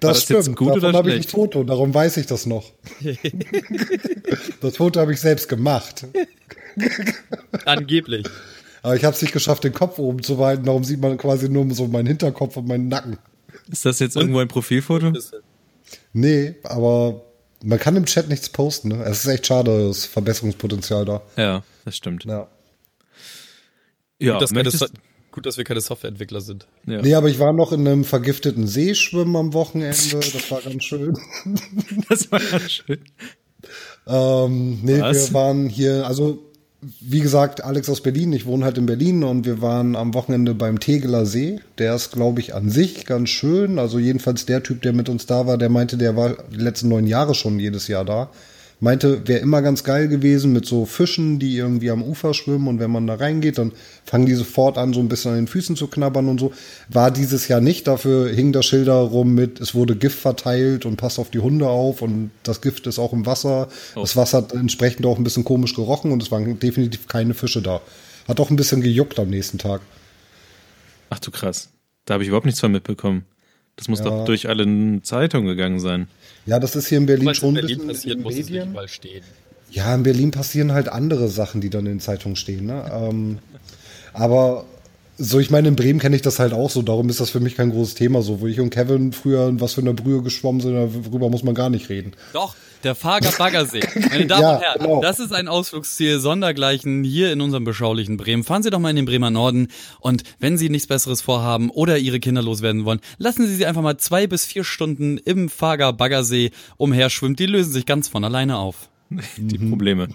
Das, 0.00 0.26
das 0.26 0.42
stimmt. 0.44 0.56
Gut 0.56 0.76
Davon 0.76 0.94
habe 0.94 1.10
ich 1.10 1.16
ein 1.16 1.22
Foto, 1.22 1.64
darum 1.64 1.94
weiß 1.94 2.16
ich 2.18 2.26
das 2.26 2.46
noch. 2.46 2.72
das 4.60 4.76
Foto 4.76 5.00
habe 5.00 5.12
ich 5.12 5.20
selbst 5.20 5.48
gemacht. 5.48 6.06
Angeblich. 7.64 8.26
Aber 8.82 8.94
ich 8.94 9.04
habe 9.04 9.16
es 9.16 9.22
nicht 9.22 9.32
geschafft, 9.32 9.64
den 9.64 9.72
Kopf 9.72 9.98
oben 9.98 10.22
zu 10.22 10.36
behalten. 10.36 10.64
Darum 10.64 10.84
sieht 10.84 11.00
man 11.00 11.16
quasi 11.16 11.48
nur 11.48 11.72
so 11.74 11.86
meinen 11.86 12.06
Hinterkopf 12.06 12.56
und 12.56 12.68
meinen 12.68 12.88
Nacken. 12.88 13.18
Ist 13.70 13.84
das 13.84 13.98
jetzt 13.98 14.16
irgendwo 14.16 14.38
ein 14.38 14.48
Profilfoto? 14.48 15.12
Nee, 16.12 16.56
aber 16.62 17.22
man 17.64 17.78
kann 17.78 17.96
im 17.96 18.06
Chat 18.06 18.28
nichts 18.28 18.48
posten. 18.48 18.88
Ne? 18.88 19.04
Es 19.04 19.24
ist 19.24 19.26
echt 19.26 19.46
schade, 19.46 19.88
das 19.88 20.04
Verbesserungspotenzial 20.06 21.04
da. 21.04 21.22
Ja, 21.36 21.62
das 21.84 21.96
stimmt. 21.96 22.24
Ja. 22.24 22.48
Ja, 24.18 24.34
gut, 24.34 24.42
dass, 24.42 24.50
möchtest, 24.52 24.80
keine, 24.80 24.92
gut, 25.30 25.46
dass 25.46 25.58
wir 25.58 25.64
keine 25.64 25.80
Softwareentwickler 25.80 26.40
sind. 26.40 26.66
Ja. 26.86 27.02
Nee, 27.02 27.14
aber 27.14 27.28
ich 27.28 27.38
war 27.38 27.52
noch 27.52 27.72
in 27.72 27.86
einem 27.86 28.04
vergifteten 28.04 28.66
See 28.66 28.94
schwimmen 28.94 29.36
am 29.36 29.52
Wochenende. 29.52 29.92
Das 30.20 30.50
war 30.50 30.62
ganz 30.62 30.84
schön. 30.84 31.18
das 32.08 32.30
war 32.32 32.40
ganz 32.40 32.70
schön. 32.70 33.00
ähm, 34.06 34.80
nee, 34.82 35.00
Was? 35.00 35.28
wir 35.28 35.34
waren 35.34 35.68
hier, 35.68 36.06
also 36.06 36.50
wie 36.80 37.20
gesagt, 37.20 37.64
Alex 37.64 37.88
aus 37.88 38.02
Berlin. 38.02 38.32
Ich 38.32 38.46
wohne 38.46 38.64
halt 38.64 38.78
in 38.78 38.86
Berlin 38.86 39.24
und 39.24 39.46
wir 39.46 39.62
waren 39.62 39.96
am 39.96 40.14
Wochenende 40.14 40.54
beim 40.54 40.78
Tegeler 40.78 41.26
See. 41.26 41.60
Der 41.78 41.94
ist, 41.94 42.12
glaube 42.12 42.40
ich, 42.40 42.54
an 42.54 42.70
sich 42.70 43.06
ganz 43.06 43.30
schön. 43.30 43.78
Also 43.78 43.98
jedenfalls 43.98 44.46
der 44.46 44.62
Typ, 44.62 44.82
der 44.82 44.92
mit 44.92 45.08
uns 45.08 45.26
da 45.26 45.46
war, 45.46 45.58
der 45.58 45.70
meinte, 45.70 45.96
der 45.96 46.16
war 46.16 46.36
die 46.52 46.56
letzten 46.56 46.88
neun 46.88 47.06
Jahre 47.06 47.34
schon 47.34 47.58
jedes 47.58 47.88
Jahr 47.88 48.04
da. 48.04 48.30
Meinte, 48.78 49.26
wäre 49.26 49.40
immer 49.40 49.62
ganz 49.62 49.84
geil 49.84 50.06
gewesen 50.06 50.52
mit 50.52 50.66
so 50.66 50.84
Fischen, 50.84 51.38
die 51.38 51.56
irgendwie 51.56 51.90
am 51.90 52.02
Ufer 52.02 52.34
schwimmen 52.34 52.68
und 52.68 52.78
wenn 52.78 52.90
man 52.90 53.06
da 53.06 53.14
reingeht, 53.14 53.56
dann 53.56 53.72
fangen 54.04 54.26
die 54.26 54.34
sofort 54.34 54.76
an, 54.76 54.92
so 54.92 55.00
ein 55.00 55.08
bisschen 55.08 55.30
an 55.30 55.38
den 55.38 55.46
Füßen 55.46 55.76
zu 55.76 55.86
knabbern 55.86 56.28
und 56.28 56.38
so. 56.38 56.52
War 56.90 57.10
dieses 57.10 57.48
Jahr 57.48 57.62
nicht, 57.62 57.86
dafür 57.86 58.28
hing 58.28 58.52
da 58.52 58.62
Schilder 58.62 58.96
rum 58.96 59.34
mit, 59.34 59.60
es 59.60 59.74
wurde 59.74 59.96
Gift 59.96 60.18
verteilt 60.18 60.84
und 60.84 60.96
passt 60.96 61.18
auf 61.18 61.30
die 61.30 61.38
Hunde 61.38 61.68
auf 61.68 62.02
und 62.02 62.30
das 62.42 62.60
Gift 62.60 62.86
ist 62.86 62.98
auch 62.98 63.14
im 63.14 63.24
Wasser. 63.24 63.68
Oh. 63.94 64.02
Das 64.02 64.14
Wasser 64.14 64.38
hat 64.38 64.52
entsprechend 64.52 65.06
auch 65.06 65.16
ein 65.16 65.24
bisschen 65.24 65.44
komisch 65.44 65.74
gerochen 65.74 66.12
und 66.12 66.22
es 66.22 66.30
waren 66.30 66.58
definitiv 66.58 67.08
keine 67.08 67.32
Fische 67.32 67.62
da. 67.62 67.80
Hat 68.28 68.40
auch 68.40 68.50
ein 68.50 68.56
bisschen 68.56 68.82
gejuckt 68.82 69.18
am 69.18 69.30
nächsten 69.30 69.56
Tag. 69.56 69.80
Ach 71.08 71.18
du 71.18 71.30
krass. 71.30 71.70
Da 72.04 72.14
habe 72.14 72.24
ich 72.24 72.28
überhaupt 72.28 72.46
nichts 72.46 72.60
von 72.60 72.72
mitbekommen. 72.72 73.24
Das 73.76 73.88
muss 73.88 74.00
ja. 74.00 74.06
doch 74.06 74.24
durch 74.26 74.48
alle 74.48 75.00
Zeitungen 75.02 75.46
gegangen 75.46 75.80
sein. 75.80 76.08
Ja, 76.46 76.58
das 76.58 76.76
ist 76.76 76.86
hier 76.88 76.98
in 76.98 77.06
Berlin 77.06 77.34
schon 77.34 77.50
in 77.50 77.54
Berlin 77.56 77.80
ein 77.82 77.86
bisschen 77.88 78.22
passiert, 78.22 78.22
muss 78.22 78.38
es 78.38 78.50
nicht 78.50 78.72
mal 78.72 78.88
stehen. 78.88 79.24
Ja, 79.70 79.94
in 79.94 80.04
Berlin 80.04 80.30
passieren 80.30 80.72
halt 80.72 80.88
andere 80.88 81.28
Sachen, 81.28 81.60
die 81.60 81.70
dann 81.70 81.86
in 81.86 81.94
den 81.94 82.00
Zeitungen 82.00 82.36
stehen. 82.36 82.66
Ne? 82.66 82.84
ähm, 82.92 83.38
aber 84.12 84.64
so, 85.18 85.40
ich 85.40 85.50
meine, 85.50 85.68
in 85.68 85.76
Bremen 85.76 85.98
kenne 85.98 86.14
ich 86.14 86.22
das 86.22 86.38
halt 86.38 86.52
auch 86.52 86.70
so, 86.70 86.82
darum 86.82 87.08
ist 87.08 87.20
das 87.20 87.30
für 87.30 87.40
mich 87.40 87.56
kein 87.56 87.70
großes 87.70 87.94
Thema. 87.94 88.22
So, 88.22 88.40
wo 88.40 88.46
ich 88.46 88.60
und 88.60 88.70
Kevin 88.70 89.12
früher 89.12 89.58
was 89.60 89.74
für 89.74 89.80
eine 89.80 89.94
Brühe 89.94 90.22
geschwommen 90.22 90.60
sind, 90.60 90.74
darüber 90.74 91.30
muss 91.30 91.42
man 91.42 91.54
gar 91.54 91.70
nicht 91.70 91.88
reden. 91.88 92.12
Doch, 92.32 92.54
der 92.84 92.94
Fager 92.94 93.30
Baggersee. 93.36 93.80
Meine 93.94 94.26
Damen 94.26 94.42
ja, 94.42 94.54
und 94.54 94.62
Herren, 94.62 94.80
genau. 94.80 95.00
das 95.00 95.20
ist 95.20 95.32
ein 95.32 95.48
Ausflugsziel 95.48 96.18
sondergleichen 96.20 97.04
hier 97.04 97.32
in 97.32 97.40
unserem 97.40 97.64
beschaulichen 97.64 98.16
Bremen. 98.16 98.44
Fahren 98.44 98.62
Sie 98.62 98.70
doch 98.70 98.78
mal 98.78 98.90
in 98.90 98.96
den 98.96 99.04
Bremer 99.04 99.30
Norden 99.30 99.68
und 100.00 100.22
wenn 100.38 100.58
Sie 100.58 100.68
nichts 100.68 100.86
Besseres 100.86 101.22
vorhaben 101.22 101.70
oder 101.70 101.98
Ihre 101.98 102.20
Kinder 102.20 102.42
loswerden 102.42 102.84
wollen, 102.84 103.00
lassen 103.18 103.46
Sie 103.46 103.54
sie 103.54 103.66
einfach 103.66 103.82
mal 103.82 103.96
zwei 103.96 104.26
bis 104.26 104.44
vier 104.44 104.64
Stunden 104.64 105.18
im 105.18 105.48
Fager 105.48 105.92
Baggersee 105.92 106.50
umherschwimmen. 106.76 107.36
Die 107.36 107.46
lösen 107.46 107.72
sich 107.72 107.86
ganz 107.86 108.08
von 108.08 108.24
alleine 108.24 108.56
auf. 108.58 108.88
Die 109.36 109.58
Probleme. 109.58 110.08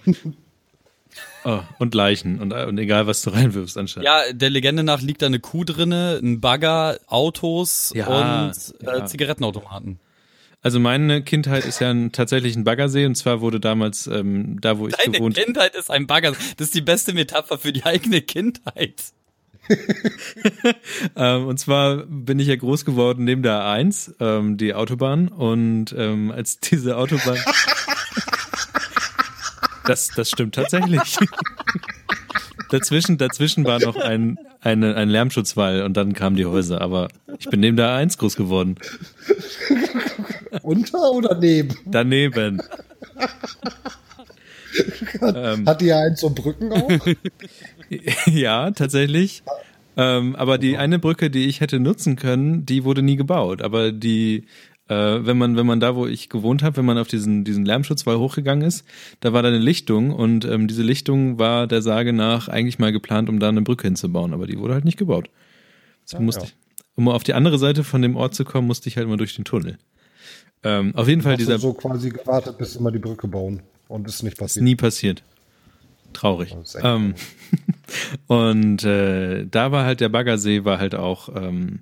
Oh, 1.43 1.59
und 1.79 1.95
Leichen 1.95 2.39
und, 2.39 2.53
und 2.53 2.77
egal, 2.77 3.07
was 3.07 3.23
du 3.23 3.31
reinwirfst 3.31 3.77
anscheinend. 3.77 4.05
Ja, 4.05 4.31
der 4.31 4.49
Legende 4.49 4.83
nach 4.83 5.01
liegt 5.01 5.21
da 5.21 5.25
eine 5.25 5.39
Kuh 5.39 5.63
drinne, 5.63 6.19
ein 6.21 6.39
Bagger, 6.39 6.99
Autos 7.07 7.91
ja, 7.95 8.07
und 8.07 8.53
äh, 8.81 8.99
ja. 8.99 9.05
Zigarettenautomaten. 9.05 9.99
Also 10.63 10.79
meine 10.79 11.23
Kindheit 11.23 11.65
ist 11.65 11.79
ja 11.79 11.89
ein, 11.89 12.11
tatsächlich 12.11 12.55
ein 12.55 12.63
Baggersee 12.63 13.05
und 13.05 13.15
zwar 13.15 13.41
wurde 13.41 13.59
damals 13.59 14.05
ähm, 14.05 14.61
da, 14.61 14.77
wo 14.77 14.87
ich 14.87 14.95
Deine 14.95 15.17
gewohnt 15.17 15.35
Deine 15.35 15.45
Kindheit 15.45 15.75
ist 15.75 15.89
ein 15.89 16.05
Baggersee. 16.05 16.37
Das 16.57 16.67
ist 16.67 16.75
die 16.75 16.81
beste 16.81 17.13
Metapher 17.13 17.57
für 17.57 17.73
die 17.73 17.83
eigene 17.83 18.21
Kindheit. 18.21 19.01
ähm, 21.15 21.47
und 21.47 21.59
zwar 21.59 22.05
bin 22.05 22.39
ich 22.39 22.47
ja 22.47 22.55
groß 22.55 22.85
geworden 22.85 23.23
neben 23.23 23.41
der 23.41 23.61
A1, 23.61 24.13
ähm, 24.19 24.57
die 24.57 24.73
Autobahn. 24.73 25.29
Und 25.29 25.95
ähm, 25.97 26.31
als 26.31 26.59
diese 26.59 26.97
Autobahn. 26.97 27.37
das, 29.85 30.09
das 30.09 30.29
stimmt 30.29 30.55
tatsächlich. 30.55 31.01
dazwischen, 32.73 33.17
dazwischen 33.17 33.65
war 33.65 33.79
noch 33.79 33.95
ein, 33.95 34.37
eine, 34.61 34.95
ein 34.95 35.09
Lärmschutzwall 35.09 35.83
und 35.83 35.95
dann 35.97 36.13
kamen 36.13 36.35
die 36.35 36.45
Häuser. 36.45 36.81
Aber 36.81 37.09
ich 37.39 37.49
bin 37.49 37.59
neben 37.59 37.77
der 37.77 37.87
A1 37.89 38.17
groß 38.17 38.35
geworden. 38.35 38.75
Unter 40.63 41.11
oder 41.11 41.37
neben? 41.37 41.75
Daneben. 41.85 42.61
hat, 45.21 45.35
ähm, 45.35 45.65
hat 45.67 45.81
die 45.81 45.85
ja 45.85 45.99
eins 45.99 46.21
so 46.21 46.29
Brücken 46.29 46.71
auch? 46.71 46.89
ja, 48.25 48.71
tatsächlich. 48.71 49.43
Ähm, 49.97 50.35
aber 50.35 50.57
die 50.57 50.77
eine 50.77 50.99
Brücke, 50.99 51.29
die 51.29 51.47
ich 51.47 51.59
hätte 51.59 51.79
nutzen 51.79 52.15
können, 52.15 52.65
die 52.65 52.85
wurde 52.85 53.01
nie 53.01 53.17
gebaut. 53.17 53.61
Aber 53.61 53.91
die, 53.91 54.45
äh, 54.91 55.25
wenn 55.25 55.37
man, 55.37 55.55
wenn 55.55 55.65
man 55.65 55.79
da, 55.79 55.95
wo 55.95 56.05
ich 56.05 56.27
gewohnt 56.27 56.63
habe, 56.63 56.75
wenn 56.77 56.85
man 56.85 56.97
auf 56.97 57.07
diesen, 57.07 57.45
diesen 57.45 57.63
Lärmschutzwall 57.65 58.17
hochgegangen 58.17 58.67
ist, 58.67 58.85
da 59.21 59.31
war 59.31 59.41
da 59.41 59.47
eine 59.47 59.57
Lichtung 59.57 60.11
und 60.11 60.43
ähm, 60.43 60.67
diese 60.67 60.83
Lichtung 60.83 61.39
war 61.39 61.65
der 61.65 61.81
Sage 61.81 62.11
nach 62.11 62.49
eigentlich 62.49 62.77
mal 62.77 62.91
geplant, 62.91 63.29
um 63.29 63.39
da 63.39 63.47
eine 63.47 63.61
Brücke 63.61 63.87
hinzubauen, 63.87 64.33
aber 64.33 64.47
die 64.47 64.59
wurde 64.59 64.73
halt 64.73 64.83
nicht 64.83 64.97
gebaut. 64.97 65.29
Ja, 66.09 66.19
musste 66.19 66.41
ja. 66.41 66.47
ich, 66.47 66.55
um 66.95 67.07
auf 67.07 67.23
die 67.23 67.33
andere 67.33 67.57
Seite 67.57 67.85
von 67.85 68.01
dem 68.01 68.17
Ort 68.17 68.35
zu 68.35 68.43
kommen, 68.43 68.67
musste 68.67 68.89
ich 68.89 68.97
halt 68.97 69.07
mal 69.07 69.15
durch 69.15 69.33
den 69.33 69.45
Tunnel. 69.45 69.77
Ähm, 70.63 70.93
auf 70.95 71.07
jeden 71.07 71.21
Fall 71.21 71.37
dieser. 71.37 71.57
so 71.57 71.73
quasi 71.73 72.09
gewartet, 72.09 72.57
bis 72.57 72.77
mal 72.79 72.91
die 72.91 72.99
Brücke 72.99 73.27
bauen. 73.27 73.61
Und 73.87 74.07
ist 74.07 74.23
nicht 74.23 74.37
passiert. 74.37 74.57
Ist 74.57 74.63
nie 74.63 74.75
passiert. 74.75 75.23
Traurig. 76.13 76.55
Ähm, 76.83 77.15
und 78.27 78.83
äh, 78.83 79.45
da 79.47 79.71
war 79.71 79.85
halt 79.85 80.01
der 80.01 80.09
Baggersee, 80.09 80.65
war 80.65 80.79
halt 80.79 80.95
auch 80.95 81.29
ähm, 81.35 81.79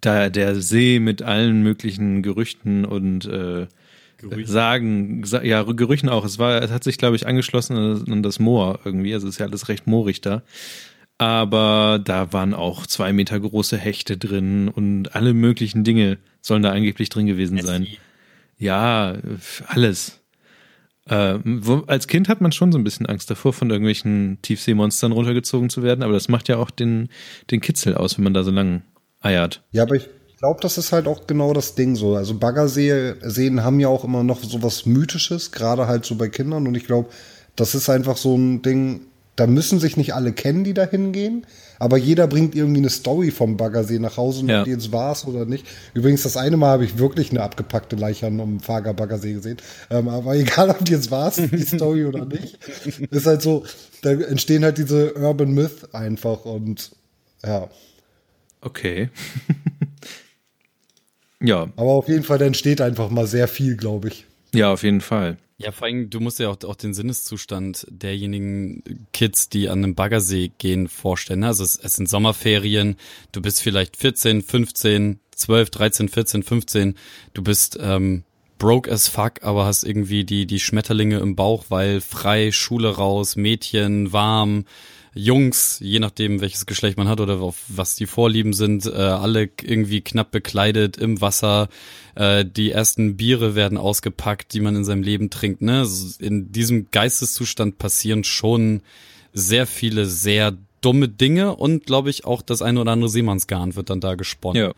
da 0.00 0.30
der 0.30 0.60
See 0.60 1.00
mit 1.00 1.22
allen 1.22 1.62
möglichen 1.62 2.22
Gerüchten 2.22 2.84
und 2.84 3.26
äh, 3.26 3.66
Sagen, 4.44 5.24
ja, 5.42 5.62
Gerüchen 5.62 6.08
auch. 6.08 6.24
Es 6.24 6.38
war, 6.38 6.60
es 6.62 6.70
hat 6.70 6.84
sich, 6.84 6.98
glaube 6.98 7.16
ich, 7.16 7.26
angeschlossen 7.26 8.04
an 8.06 8.22
das 8.22 8.38
Moor 8.38 8.80
irgendwie. 8.84 9.14
Also 9.14 9.26
es 9.26 9.34
ist 9.34 9.38
ja 9.38 9.46
alles 9.46 9.68
recht 9.68 9.86
moorig 9.86 10.20
da. 10.20 10.42
Aber 11.16 12.00
da 12.02 12.32
waren 12.32 12.54
auch 12.54 12.86
zwei 12.86 13.12
Meter 13.12 13.38
große 13.38 13.76
Hechte 13.76 14.16
drin 14.16 14.68
und 14.68 15.14
alle 15.14 15.34
möglichen 15.34 15.84
Dinge 15.84 16.18
sollen 16.40 16.62
da 16.62 16.70
angeblich 16.72 17.08
drin 17.08 17.26
gewesen 17.26 17.60
sein. 17.60 17.86
Ja, 18.58 19.16
alles. 19.66 20.20
Äh, 21.06 21.38
wo, 21.44 21.78
als 21.86 22.06
Kind 22.06 22.28
hat 22.28 22.40
man 22.40 22.52
schon 22.52 22.72
so 22.72 22.78
ein 22.78 22.84
bisschen 22.84 23.06
Angst 23.06 23.30
davor, 23.30 23.52
von 23.52 23.70
irgendwelchen 23.70 24.38
Tiefseemonstern 24.42 25.12
runtergezogen 25.12 25.70
zu 25.70 25.82
werden, 25.82 26.02
aber 26.02 26.12
das 26.12 26.28
macht 26.28 26.48
ja 26.48 26.56
auch 26.56 26.70
den, 26.70 27.08
den 27.50 27.60
Kitzel 27.60 27.94
aus, 27.94 28.16
wenn 28.16 28.24
man 28.24 28.34
da 28.34 28.44
so 28.44 28.50
lang 28.50 28.82
eiert. 29.20 29.62
Ja, 29.72 29.82
aber 29.82 29.96
ich 29.96 30.08
glaube, 30.38 30.60
das 30.62 30.78
ist 30.78 30.92
halt 30.92 31.06
auch 31.06 31.26
genau 31.26 31.52
das 31.52 31.74
Ding 31.74 31.96
so. 31.96 32.14
Also 32.16 32.34
Baggerseen 32.34 33.62
haben 33.64 33.80
ja 33.80 33.88
auch 33.88 34.04
immer 34.04 34.22
noch 34.22 34.42
so 34.42 34.62
was 34.62 34.86
Mythisches, 34.86 35.52
gerade 35.52 35.86
halt 35.86 36.04
so 36.04 36.14
bei 36.14 36.28
Kindern. 36.28 36.66
Und 36.66 36.74
ich 36.76 36.86
glaube, 36.86 37.08
das 37.56 37.74
ist 37.74 37.90
einfach 37.90 38.16
so 38.16 38.36
ein 38.36 38.62
Ding, 38.62 39.02
da 39.36 39.46
müssen 39.46 39.80
sich 39.80 39.96
nicht 39.96 40.14
alle 40.14 40.32
kennen, 40.32 40.64
die 40.64 40.74
da 40.74 40.84
hingehen, 40.86 41.46
aber 41.78 41.96
jeder 41.96 42.26
bringt 42.26 42.54
irgendwie 42.54 42.80
eine 42.80 42.90
Story 42.90 43.30
vom 43.30 43.56
Baggersee 43.56 43.98
nach 43.98 44.16
Hause, 44.18 44.44
Ja. 44.46 44.58
ob 44.60 44.64
die 44.66 44.70
jetzt 44.70 44.92
war's 44.92 45.26
oder 45.26 45.46
nicht. 45.46 45.66
Übrigens, 45.94 46.22
das 46.24 46.36
eine 46.36 46.58
Mal 46.58 46.70
habe 46.72 46.84
ich 46.84 46.98
wirklich 46.98 47.30
eine 47.30 47.42
abgepackte 47.42 47.96
Leiche 47.96 48.26
am 48.26 48.38
am 48.40 48.60
Fager 48.60 48.92
Baggersee 48.92 49.32
gesehen. 49.34 49.56
Ähm, 49.90 50.08
aber 50.08 50.34
egal, 50.36 50.70
ob 50.70 50.84
die 50.84 50.92
jetzt 50.92 51.10
war's, 51.10 51.36
die 51.36 51.58
Story 51.66 52.04
oder 52.04 52.24
nicht, 52.26 52.58
ist 53.10 53.26
halt 53.26 53.40
so, 53.42 53.64
da 54.02 54.10
entstehen 54.10 54.62
halt 54.64 54.76
diese 54.78 55.14
Urban 55.14 55.52
Myth 55.52 55.94
einfach 55.94 56.44
und 56.44 56.90
ja. 57.44 57.68
Okay. 58.60 59.10
ja, 61.40 61.68
Aber 61.76 61.90
auf 61.90 62.08
jeden 62.08 62.24
Fall, 62.24 62.38
da 62.38 62.44
entsteht 62.44 62.80
einfach 62.80 63.10
mal 63.10 63.26
sehr 63.26 63.48
viel, 63.48 63.76
glaube 63.76 64.08
ich. 64.08 64.26
ja, 64.54 64.72
auf 64.72 64.82
jeden 64.82 65.00
Fall. 65.00 65.38
Ja, 65.58 65.72
vor 65.72 65.86
allem, 65.86 66.08
du 66.08 66.20
musst 66.20 66.38
dir 66.38 66.48
auch, 66.48 66.56
auch 66.64 66.74
den 66.74 66.94
Sinneszustand 66.94 67.86
derjenigen 67.90 69.06
Kids, 69.12 69.50
die 69.50 69.68
an 69.68 69.84
einem 69.84 69.94
Baggersee 69.94 70.50
gehen, 70.56 70.88
vorstellen. 70.88 71.44
Also 71.44 71.64
es, 71.64 71.76
es 71.76 71.96
sind 71.96 72.08
Sommerferien, 72.08 72.96
du 73.32 73.42
bist 73.42 73.62
vielleicht 73.62 73.98
14, 73.98 74.40
15, 74.40 75.20
12, 75.32 75.70
13, 75.70 76.08
14, 76.08 76.42
15, 76.42 76.94
du 77.34 77.42
bist 77.42 77.78
ähm, 77.78 78.24
broke 78.56 78.90
as 78.90 79.08
fuck, 79.08 79.42
aber 79.42 79.66
hast 79.66 79.84
irgendwie 79.84 80.24
die, 80.24 80.46
die 80.46 80.60
Schmetterlinge 80.60 81.18
im 81.18 81.36
Bauch, 81.36 81.66
weil 81.68 82.00
frei, 82.00 82.52
Schule 82.52 82.96
raus, 82.96 83.36
Mädchen, 83.36 84.14
warm, 84.14 84.64
Jungs, 85.12 85.78
je 85.80 85.98
nachdem 85.98 86.40
welches 86.40 86.66
Geschlecht 86.66 86.96
man 86.96 87.08
hat 87.08 87.20
oder 87.20 87.40
auf 87.40 87.56
was 87.68 87.96
die 87.96 88.06
Vorlieben 88.06 88.52
sind, 88.52 88.86
äh, 88.86 88.90
alle 88.90 89.50
irgendwie 89.62 90.02
knapp 90.02 90.30
bekleidet 90.30 90.98
im 90.98 91.20
Wasser. 91.20 91.68
Äh, 92.14 92.44
die 92.44 92.70
ersten 92.70 93.16
Biere 93.16 93.54
werden 93.54 93.76
ausgepackt, 93.76 94.54
die 94.54 94.60
man 94.60 94.76
in 94.76 94.84
seinem 94.84 95.02
Leben 95.02 95.30
trinkt. 95.30 95.62
Ne? 95.62 95.86
In 96.20 96.52
diesem 96.52 96.90
Geisteszustand 96.90 97.78
passieren 97.78 98.22
schon 98.22 98.82
sehr 99.32 99.66
viele 99.66 100.06
sehr 100.06 100.56
dumme 100.80 101.08
Dinge 101.08 101.56
und 101.56 101.86
glaube 101.86 102.10
ich 102.10 102.24
auch 102.24 102.42
das 102.42 102.62
eine 102.62 102.80
oder 102.80 102.92
andere 102.92 103.10
Seemannsgarn 103.10 103.76
wird 103.76 103.90
dann 103.90 104.00
da 104.00 104.14
gesponnen. 104.14 104.62
Ja. 104.62 104.72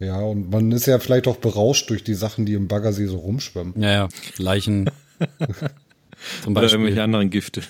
Ja, 0.00 0.20
und 0.20 0.50
man 0.50 0.72
ist 0.72 0.86
ja 0.86 0.98
vielleicht 0.98 1.28
auch 1.28 1.36
berauscht 1.36 1.88
durch 1.88 2.02
die 2.02 2.14
Sachen, 2.14 2.46
die 2.46 2.54
im 2.54 2.66
Baggersee 2.66 3.06
so 3.06 3.18
rumschwimmen. 3.18 3.80
Ja, 3.80 3.92
ja, 3.92 4.08
Leichen. 4.38 4.90
Zum 6.42 6.52
Oder 6.52 6.62
Beispiel. 6.62 6.80
irgendwelche 6.80 7.02
anderen 7.02 7.30
Gifte. 7.30 7.62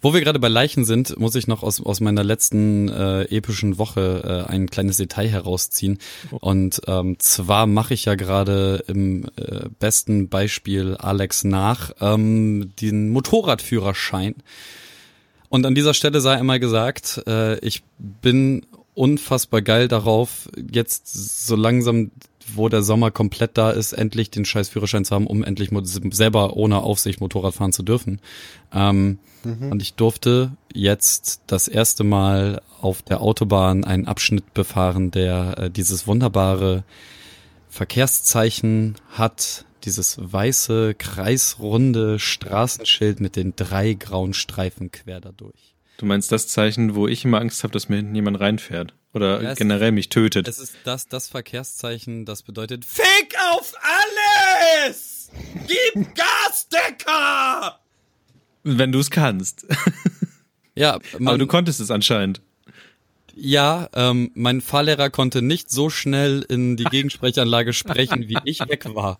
Wo 0.00 0.14
wir 0.14 0.20
gerade 0.20 0.38
bei 0.38 0.48
Leichen 0.48 0.84
sind, 0.84 1.18
muss 1.18 1.34
ich 1.34 1.46
noch 1.46 1.62
aus, 1.62 1.80
aus 1.84 2.00
meiner 2.00 2.24
letzten 2.24 2.88
äh, 2.88 3.22
epischen 3.24 3.78
Woche 3.78 4.46
äh, 4.48 4.50
ein 4.50 4.68
kleines 4.68 4.98
Detail 4.98 5.28
herausziehen. 5.28 5.98
Und 6.30 6.82
ähm, 6.86 7.18
zwar 7.18 7.66
mache 7.66 7.94
ich 7.94 8.04
ja 8.04 8.14
gerade 8.14 8.84
im 8.86 9.24
äh, 9.36 9.68
besten 9.78 10.28
Beispiel 10.28 10.96
Alex 10.96 11.44
nach 11.44 11.92
ähm, 12.00 12.72
den 12.80 13.10
Motorradführerschein. 13.10 14.36
Und 15.48 15.66
an 15.66 15.74
dieser 15.74 15.94
Stelle 15.94 16.20
sei 16.20 16.36
einmal 16.36 16.60
gesagt, 16.60 17.22
äh, 17.26 17.58
ich 17.60 17.82
bin 17.98 18.66
unfassbar 18.94 19.62
geil 19.62 19.88
darauf, 19.88 20.48
jetzt 20.70 21.46
so 21.46 21.56
langsam, 21.56 22.10
wo 22.54 22.68
der 22.68 22.82
Sommer 22.82 23.10
komplett 23.10 23.56
da 23.58 23.70
ist, 23.70 23.92
endlich 23.92 24.30
den 24.30 24.44
scheiß 24.44 24.68
Führerschein 24.68 25.04
zu 25.04 25.14
haben, 25.14 25.26
um 25.26 25.44
endlich 25.44 25.70
selber 26.10 26.56
ohne 26.56 26.82
Aufsicht 26.82 27.20
Motorrad 27.20 27.54
fahren 27.54 27.72
zu 27.72 27.82
dürfen. 27.82 28.20
Ähm, 28.72 29.18
Und 29.70 29.82
ich 29.82 29.94
durfte 29.94 30.52
jetzt 30.72 31.42
das 31.46 31.68
erste 31.68 32.04
Mal 32.04 32.60
auf 32.80 33.02
der 33.02 33.20
Autobahn 33.20 33.84
einen 33.84 34.06
Abschnitt 34.06 34.52
befahren, 34.54 35.10
der 35.10 35.58
äh, 35.58 35.70
dieses 35.70 36.06
wunderbare 36.06 36.84
Verkehrszeichen 37.68 38.96
hat, 39.10 39.64
dieses 39.84 40.18
weiße, 40.20 40.94
kreisrunde 40.94 42.18
Straßenschild 42.18 43.20
mit 43.20 43.36
den 43.36 43.54
drei 43.56 43.94
grauen 43.94 44.34
Streifen 44.34 44.90
quer 44.90 45.20
dadurch. 45.20 45.74
Du 45.98 46.06
meinst 46.06 46.30
das 46.32 46.48
Zeichen, 46.48 46.94
wo 46.94 47.08
ich 47.08 47.24
immer 47.24 47.40
Angst 47.40 47.62
habe, 47.62 47.72
dass 47.72 47.88
mir 47.88 47.96
hinten 47.96 48.14
jemand 48.14 48.40
reinfährt? 48.40 48.94
Oder 49.18 49.42
Ja, 49.42 49.50
es- 49.52 49.58
generell 49.58 49.92
mich 49.92 50.08
tötet? 50.08 50.46
Es 50.48 50.58
ist 50.58 50.74
das, 50.84 51.06
das 51.08 51.28
Verkehrszeichen, 51.28 52.24
das 52.24 52.42
bedeutet 52.42 52.84
Fick 52.84 53.34
auf 53.52 53.72
alles! 54.86 55.30
Gib 55.66 56.14
Gas, 56.14 56.68
Decker! 56.68 57.78
Wenn 58.64 58.92
du 58.92 58.98
es 59.00 59.10
kannst. 59.10 59.66
Ja, 60.74 60.94
Aber 61.14 61.20
man, 61.20 61.38
du 61.38 61.46
konntest 61.46 61.80
es 61.80 61.90
anscheinend. 61.90 62.40
ja, 63.34 63.88
ähm, 63.94 64.30
mein 64.34 64.60
Fahrlehrer 64.60 65.10
konnte 65.10 65.42
nicht 65.42 65.70
so 65.70 65.90
schnell 65.90 66.44
in 66.48 66.76
die 66.76 66.84
Gegensprechanlage 66.90 67.72
sprechen, 67.72 68.28
wie 68.28 68.38
ich 68.44 68.60
weg 68.60 68.84
war. 68.94 69.18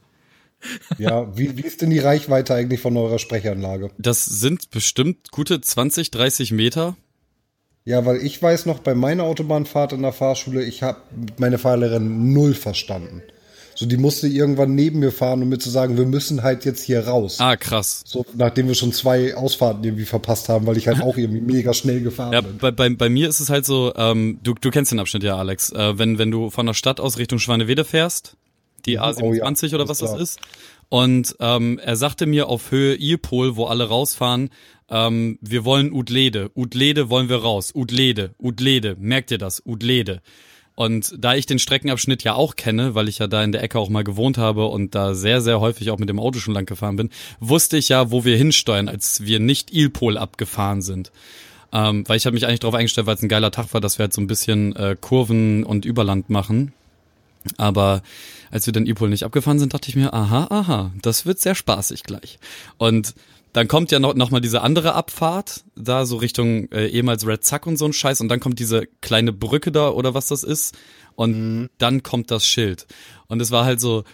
Ja, 0.98 1.36
wie, 1.36 1.56
wie 1.56 1.62
ist 1.62 1.82
denn 1.82 1.90
die 1.90 2.00
Reichweite 2.00 2.52
eigentlich 2.54 2.80
von 2.80 2.96
eurer 2.96 3.18
Sprechanlage? 3.20 3.90
Das 3.98 4.24
sind 4.24 4.70
bestimmt 4.70 5.30
gute 5.30 5.60
20, 5.60 6.10
30 6.10 6.50
Meter. 6.52 6.96
Ja, 7.88 8.04
weil 8.04 8.18
ich 8.18 8.42
weiß 8.42 8.66
noch, 8.66 8.80
bei 8.80 8.94
meiner 8.94 9.22
Autobahnfahrt 9.22 9.94
in 9.94 10.02
der 10.02 10.12
Fahrschule, 10.12 10.62
ich 10.62 10.82
habe 10.82 10.98
meine 11.38 11.56
Fahrlehrerin 11.56 12.34
null 12.34 12.52
verstanden. 12.52 13.22
So, 13.74 13.86
die 13.86 13.96
musste 13.96 14.28
irgendwann 14.28 14.74
neben 14.74 14.98
mir 14.98 15.10
fahren, 15.10 15.42
um 15.42 15.48
mir 15.48 15.58
zu 15.58 15.70
sagen, 15.70 15.96
wir 15.96 16.04
müssen 16.04 16.42
halt 16.42 16.66
jetzt 16.66 16.82
hier 16.82 17.06
raus. 17.06 17.36
Ah, 17.40 17.56
krass. 17.56 18.02
So, 18.04 18.26
nachdem 18.34 18.68
wir 18.68 18.74
schon 18.74 18.92
zwei 18.92 19.34
Ausfahrten 19.34 19.82
irgendwie 19.82 20.04
verpasst 20.04 20.50
haben, 20.50 20.66
weil 20.66 20.76
ich 20.76 20.86
halt 20.86 21.00
auch 21.00 21.16
irgendwie 21.16 21.40
mega 21.40 21.72
schnell 21.72 22.02
gefahren 22.02 22.34
Ja, 22.34 22.42
bin. 22.42 22.58
bei, 22.58 22.72
bei, 22.72 22.90
bei 22.90 23.08
mir 23.08 23.26
ist 23.26 23.40
es 23.40 23.48
halt 23.48 23.64
so, 23.64 23.94
ähm, 23.96 24.38
du, 24.42 24.52
du 24.52 24.70
kennst 24.70 24.92
den 24.92 24.98
Abschnitt 25.00 25.22
ja, 25.22 25.38
Alex. 25.38 25.72
Äh, 25.72 25.98
wenn, 25.98 26.18
wenn 26.18 26.30
du 26.30 26.50
von 26.50 26.66
der 26.66 26.74
Stadt 26.74 27.00
aus 27.00 27.16
Richtung 27.16 27.38
Schwanewede 27.38 27.86
fährst, 27.86 28.36
die 28.84 29.00
A27 29.00 29.22
Oh 29.22 29.66
ja, 29.66 29.74
oder 29.76 29.88
was 29.88 29.98
das 29.98 30.14
ist. 30.20 30.40
Und 30.90 31.36
ähm, 31.40 31.78
er 31.82 31.96
sagte 31.96 32.26
mir 32.26 32.48
auf 32.48 32.70
Höhe 32.70 32.96
Ilpol, 32.96 33.56
wo 33.56 33.64
alle 33.64 33.88
rausfahren, 33.88 34.50
ähm, 34.90 35.38
wir 35.40 35.64
wollen 35.64 35.92
Udlede. 35.92 36.50
Udlede 36.54 37.10
wollen 37.10 37.28
wir 37.28 37.38
raus. 37.38 37.72
Udlede, 37.74 38.34
Udlede. 38.38 38.96
Merkt 38.98 39.30
ihr 39.30 39.38
das? 39.38 39.62
Udlede. 39.64 40.20
Und 40.74 41.12
da 41.18 41.34
ich 41.34 41.44
den 41.46 41.58
Streckenabschnitt 41.58 42.22
ja 42.22 42.34
auch 42.34 42.54
kenne, 42.54 42.94
weil 42.94 43.08
ich 43.08 43.18
ja 43.18 43.26
da 43.26 43.42
in 43.42 43.50
der 43.50 43.64
Ecke 43.64 43.80
auch 43.80 43.88
mal 43.88 44.04
gewohnt 44.04 44.38
habe 44.38 44.66
und 44.66 44.94
da 44.94 45.14
sehr, 45.14 45.40
sehr 45.40 45.58
häufig 45.58 45.90
auch 45.90 45.98
mit 45.98 46.08
dem 46.08 46.20
Auto 46.20 46.38
schon 46.38 46.54
lang 46.54 46.66
gefahren 46.66 46.94
bin, 46.94 47.10
wusste 47.40 47.76
ich 47.76 47.88
ja, 47.88 48.12
wo 48.12 48.24
wir 48.24 48.36
hinsteuern, 48.36 48.88
als 48.88 49.24
wir 49.24 49.40
nicht 49.40 49.74
Ilpol 49.74 50.16
abgefahren 50.16 50.80
sind. 50.80 51.10
Ähm, 51.72 52.04
weil 52.06 52.16
ich 52.16 52.26
habe 52.26 52.34
mich 52.34 52.46
eigentlich 52.46 52.60
darauf 52.60 52.76
eingestellt, 52.76 53.08
weil 53.08 53.16
es 53.16 53.22
ein 53.22 53.28
geiler 53.28 53.50
Tag 53.50 53.74
war, 53.74 53.80
dass 53.80 53.98
wir 53.98 54.04
halt 54.04 54.12
so 54.12 54.20
ein 54.20 54.28
bisschen 54.28 54.74
äh, 54.76 54.96
Kurven 54.98 55.64
und 55.64 55.84
Überland 55.84 56.30
machen. 56.30 56.72
Aber 57.56 58.02
als 58.52 58.66
wir 58.66 58.72
dann 58.72 58.86
Ipol 58.86 59.08
nicht 59.08 59.24
abgefahren 59.24 59.58
sind, 59.58 59.74
dachte 59.74 59.88
ich 59.88 59.96
mir, 59.96 60.14
aha, 60.14 60.46
aha, 60.48 60.92
das 61.02 61.26
wird 61.26 61.40
sehr 61.40 61.56
spaßig 61.56 62.04
gleich. 62.04 62.38
Und 62.76 63.14
dann 63.52 63.68
kommt 63.68 63.90
ja 63.90 63.98
noch, 63.98 64.14
noch 64.14 64.30
mal 64.30 64.40
diese 64.40 64.62
andere 64.62 64.94
Abfahrt, 64.94 65.64
da 65.74 66.06
so 66.06 66.16
Richtung 66.16 66.70
äh, 66.70 66.86
ehemals 66.88 67.26
Red 67.26 67.44
Zack 67.44 67.66
und 67.66 67.76
so 67.76 67.86
ein 67.86 67.92
Scheiß. 67.92 68.20
Und 68.20 68.28
dann 68.28 68.40
kommt 68.40 68.58
diese 68.58 68.86
kleine 69.00 69.32
Brücke 69.32 69.72
da 69.72 69.90
oder 69.90 70.14
was 70.14 70.26
das 70.26 70.42
ist. 70.42 70.76
Und 71.14 71.70
dann 71.78 72.02
kommt 72.02 72.30
das 72.30 72.46
Schild. 72.46 72.86
Und 73.26 73.40
es 73.40 73.50
war 73.50 73.64
halt 73.64 73.80
so, 73.80 74.04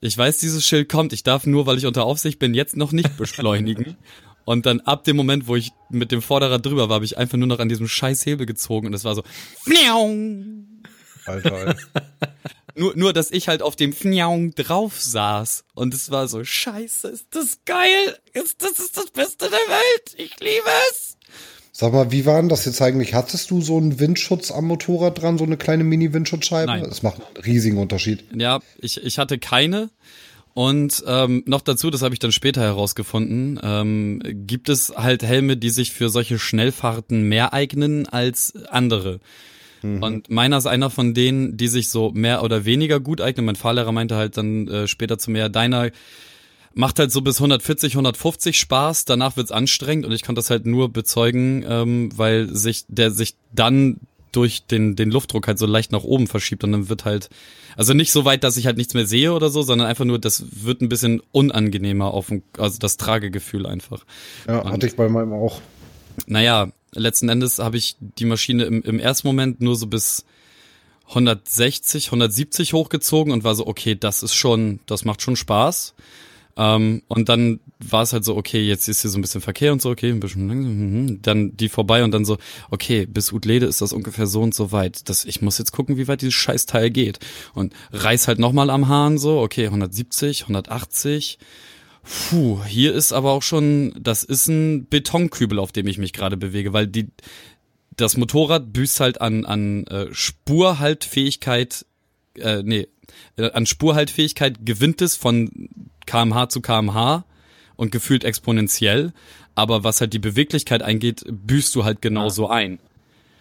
ich 0.00 0.16
weiß, 0.16 0.38
dieses 0.38 0.66
Schild 0.66 0.88
kommt, 0.88 1.12
ich 1.12 1.22
darf 1.22 1.46
nur, 1.46 1.66
weil 1.66 1.78
ich 1.78 1.86
unter 1.86 2.04
Aufsicht 2.04 2.38
bin, 2.38 2.54
jetzt 2.54 2.76
noch 2.76 2.92
nicht 2.92 3.16
beschleunigen. 3.16 3.96
Und 4.46 4.66
dann 4.66 4.80
ab 4.80 5.04
dem 5.04 5.16
Moment, 5.16 5.46
wo 5.46 5.54
ich 5.54 5.70
mit 5.90 6.10
dem 6.10 6.22
Vorderrad 6.22 6.64
drüber 6.64 6.88
war, 6.88 6.96
habe 6.96 7.04
ich 7.04 7.18
einfach 7.18 7.38
nur 7.38 7.46
noch 7.46 7.60
an 7.60 7.68
diesem 7.68 7.86
scheiß 7.86 8.24
Hebel 8.26 8.46
gezogen 8.46 8.88
und 8.88 8.94
es 8.94 9.04
war 9.04 9.14
so. 9.14 9.22
Alter, 11.26 11.52
Alter. 11.52 11.76
Nur, 12.74 12.96
nur, 12.96 13.12
dass 13.12 13.30
ich 13.30 13.48
halt 13.48 13.62
auf 13.62 13.76
dem 13.76 13.92
Fniaung 13.92 14.54
drauf 14.54 15.00
saß. 15.00 15.64
Und 15.74 15.94
es 15.94 16.10
war 16.10 16.28
so, 16.28 16.44
scheiße, 16.44 17.08
ist 17.08 17.26
das 17.30 17.58
geil. 17.64 18.18
Ist, 18.32 18.62
das 18.62 18.78
ist 18.78 18.96
das 18.96 19.10
Beste 19.10 19.48
der 19.48 19.52
Welt. 19.52 20.14
Ich 20.16 20.38
liebe 20.40 20.68
es. 20.90 21.16
Sag 21.72 21.92
mal, 21.92 22.12
wie 22.12 22.26
war 22.26 22.36
denn 22.36 22.48
das 22.48 22.64
jetzt 22.64 22.82
eigentlich? 22.82 23.14
Hattest 23.14 23.50
du 23.50 23.60
so 23.62 23.78
einen 23.78 24.00
Windschutz 24.00 24.50
am 24.50 24.66
Motorrad 24.66 25.22
dran, 25.22 25.38
so 25.38 25.44
eine 25.44 25.56
kleine 25.56 25.84
Mini-Windschutzscheibe? 25.84 26.66
Nein. 26.66 26.84
Das 26.84 27.02
macht 27.02 27.16
einen 27.24 27.44
riesigen 27.44 27.78
Unterschied. 27.78 28.24
Ja, 28.34 28.60
ich, 28.78 29.02
ich 29.02 29.18
hatte 29.18 29.38
keine. 29.38 29.90
Und 30.52 31.04
ähm, 31.06 31.44
noch 31.46 31.60
dazu, 31.60 31.90
das 31.90 32.02
habe 32.02 32.12
ich 32.12 32.18
dann 32.18 32.32
später 32.32 32.60
herausgefunden, 32.60 33.60
ähm, 33.62 34.20
gibt 34.46 34.68
es 34.68 34.92
halt 34.96 35.22
Helme, 35.22 35.56
die 35.56 35.70
sich 35.70 35.92
für 35.92 36.08
solche 36.08 36.38
Schnellfahrten 36.38 37.22
mehr 37.22 37.52
eignen 37.52 38.08
als 38.08 38.52
andere. 38.68 39.20
Und 39.82 40.30
meiner 40.30 40.58
ist 40.58 40.66
einer 40.66 40.90
von 40.90 41.14
denen, 41.14 41.56
die 41.56 41.68
sich 41.68 41.88
so 41.88 42.10
mehr 42.12 42.42
oder 42.42 42.64
weniger 42.64 43.00
gut 43.00 43.20
eignen. 43.20 43.46
Mein 43.46 43.56
Fahrlehrer 43.56 43.92
meinte 43.92 44.16
halt 44.16 44.36
dann 44.36 44.68
äh, 44.68 44.86
später 44.88 45.18
zu 45.18 45.30
mir, 45.30 45.48
deiner 45.48 45.90
macht 46.74 46.98
halt 46.98 47.10
so 47.10 47.20
bis 47.22 47.38
140, 47.38 47.94
150 47.94 48.58
Spaß, 48.58 49.04
danach 49.04 49.36
wird's 49.36 49.50
anstrengend 49.50 50.06
und 50.06 50.12
ich 50.12 50.22
konnte 50.22 50.38
das 50.38 50.50
halt 50.50 50.66
nur 50.66 50.92
bezeugen, 50.92 51.64
ähm, 51.68 52.10
weil 52.16 52.54
sich 52.54 52.84
der 52.88 53.10
sich 53.10 53.34
dann 53.52 53.96
durch 54.32 54.64
den, 54.66 54.94
den 54.94 55.10
Luftdruck 55.10 55.48
halt 55.48 55.58
so 55.58 55.66
leicht 55.66 55.90
nach 55.90 56.04
oben 56.04 56.28
verschiebt 56.28 56.62
und 56.62 56.70
dann 56.70 56.88
wird 56.88 57.04
halt, 57.04 57.30
also 57.76 57.94
nicht 57.94 58.12
so 58.12 58.24
weit, 58.24 58.44
dass 58.44 58.56
ich 58.56 58.66
halt 58.66 58.76
nichts 58.76 58.94
mehr 58.94 59.06
sehe 59.06 59.32
oder 59.32 59.50
so, 59.50 59.62
sondern 59.62 59.88
einfach 59.88 60.04
nur, 60.04 60.20
das 60.20 60.44
wird 60.64 60.82
ein 60.82 60.88
bisschen 60.88 61.20
unangenehmer 61.32 62.14
auf 62.14 62.28
dem, 62.28 62.42
also 62.56 62.78
das 62.78 62.96
Tragegefühl 62.96 63.66
einfach. 63.66 64.04
Ja, 64.46 64.60
Und- 64.60 64.70
hatte 64.72 64.86
ich 64.86 64.94
bei 64.94 65.08
meinem 65.08 65.32
auch. 65.32 65.60
Naja, 66.26 66.70
letzten 66.94 67.28
Endes 67.28 67.58
habe 67.58 67.76
ich 67.76 67.96
die 68.00 68.24
Maschine 68.24 68.64
im, 68.64 68.82
im 68.82 68.98
ersten 68.98 69.26
Moment 69.26 69.60
nur 69.60 69.76
so 69.76 69.86
bis 69.86 70.24
160, 71.08 72.06
170 72.06 72.72
hochgezogen 72.72 73.32
und 73.32 73.44
war 73.44 73.54
so, 73.54 73.66
okay, 73.66 73.96
das 73.96 74.22
ist 74.22 74.34
schon, 74.34 74.80
das 74.86 75.04
macht 75.04 75.22
schon 75.22 75.36
Spaß. 75.36 75.94
Ähm, 76.56 77.02
und 77.08 77.28
dann 77.28 77.60
war 77.78 78.02
es 78.02 78.12
halt 78.12 78.24
so, 78.24 78.36
okay, 78.36 78.60
jetzt 78.60 78.88
ist 78.88 79.02
hier 79.02 79.10
so 79.10 79.18
ein 79.18 79.22
bisschen 79.22 79.40
Verkehr 79.40 79.72
und 79.72 79.80
so, 79.80 79.90
okay, 79.90 80.10
ein 80.10 80.20
bisschen 80.20 80.48
langsam, 80.48 80.72
mhm. 80.78 81.22
dann 81.22 81.56
die 81.56 81.68
vorbei 81.68 82.04
und 82.04 82.12
dann 82.12 82.24
so, 82.24 82.38
okay, 82.70 83.06
bis 83.06 83.32
Utlede 83.32 83.66
ist 83.66 83.80
das 83.80 83.92
ungefähr 83.92 84.26
so 84.26 84.42
und 84.42 84.54
so 84.54 84.72
weit. 84.72 85.08
Das, 85.08 85.24
ich 85.24 85.42
muss 85.42 85.58
jetzt 85.58 85.72
gucken, 85.72 85.96
wie 85.96 86.08
weit 86.08 86.22
dieses 86.22 86.34
Scheißteil 86.34 86.90
geht. 86.90 87.18
Und 87.54 87.74
reiß 87.92 88.28
halt 88.28 88.38
nochmal 88.38 88.70
am 88.70 88.88
Hahn 88.88 89.18
so, 89.18 89.40
okay, 89.40 89.66
170, 89.66 90.42
180. 90.42 91.38
Puh, 92.02 92.64
hier 92.64 92.94
ist 92.94 93.12
aber 93.12 93.32
auch 93.32 93.42
schon, 93.42 93.94
das 94.00 94.24
ist 94.24 94.48
ein 94.48 94.88
Betonkübel, 94.88 95.58
auf 95.58 95.72
dem 95.72 95.86
ich 95.86 95.98
mich 95.98 96.12
gerade 96.12 96.36
bewege, 96.36 96.72
weil 96.72 96.86
die, 96.86 97.08
das 97.96 98.16
Motorrad 98.16 98.72
büßt 98.72 99.00
halt 99.00 99.20
an, 99.20 99.44
an 99.44 99.84
äh, 99.86 100.06
Spurhaltfähigkeit, 100.10 101.84
äh, 102.38 102.62
nee, 102.62 102.88
äh, 103.36 103.50
an 103.52 103.66
Spurhaltfähigkeit 103.66 104.64
gewinnt 104.64 105.02
es 105.02 105.16
von 105.16 105.68
kmh 106.06 106.48
zu 106.48 106.60
kmh 106.60 107.24
und 107.76 107.92
gefühlt 107.92 108.24
exponentiell, 108.24 109.12
aber 109.54 109.84
was 109.84 110.00
halt 110.00 110.12
die 110.12 110.18
Beweglichkeit 110.18 110.82
eingeht, 110.82 111.24
büßt 111.28 111.74
du 111.74 111.84
halt 111.84 112.00
genauso 112.00 112.48
ein. 112.48 112.78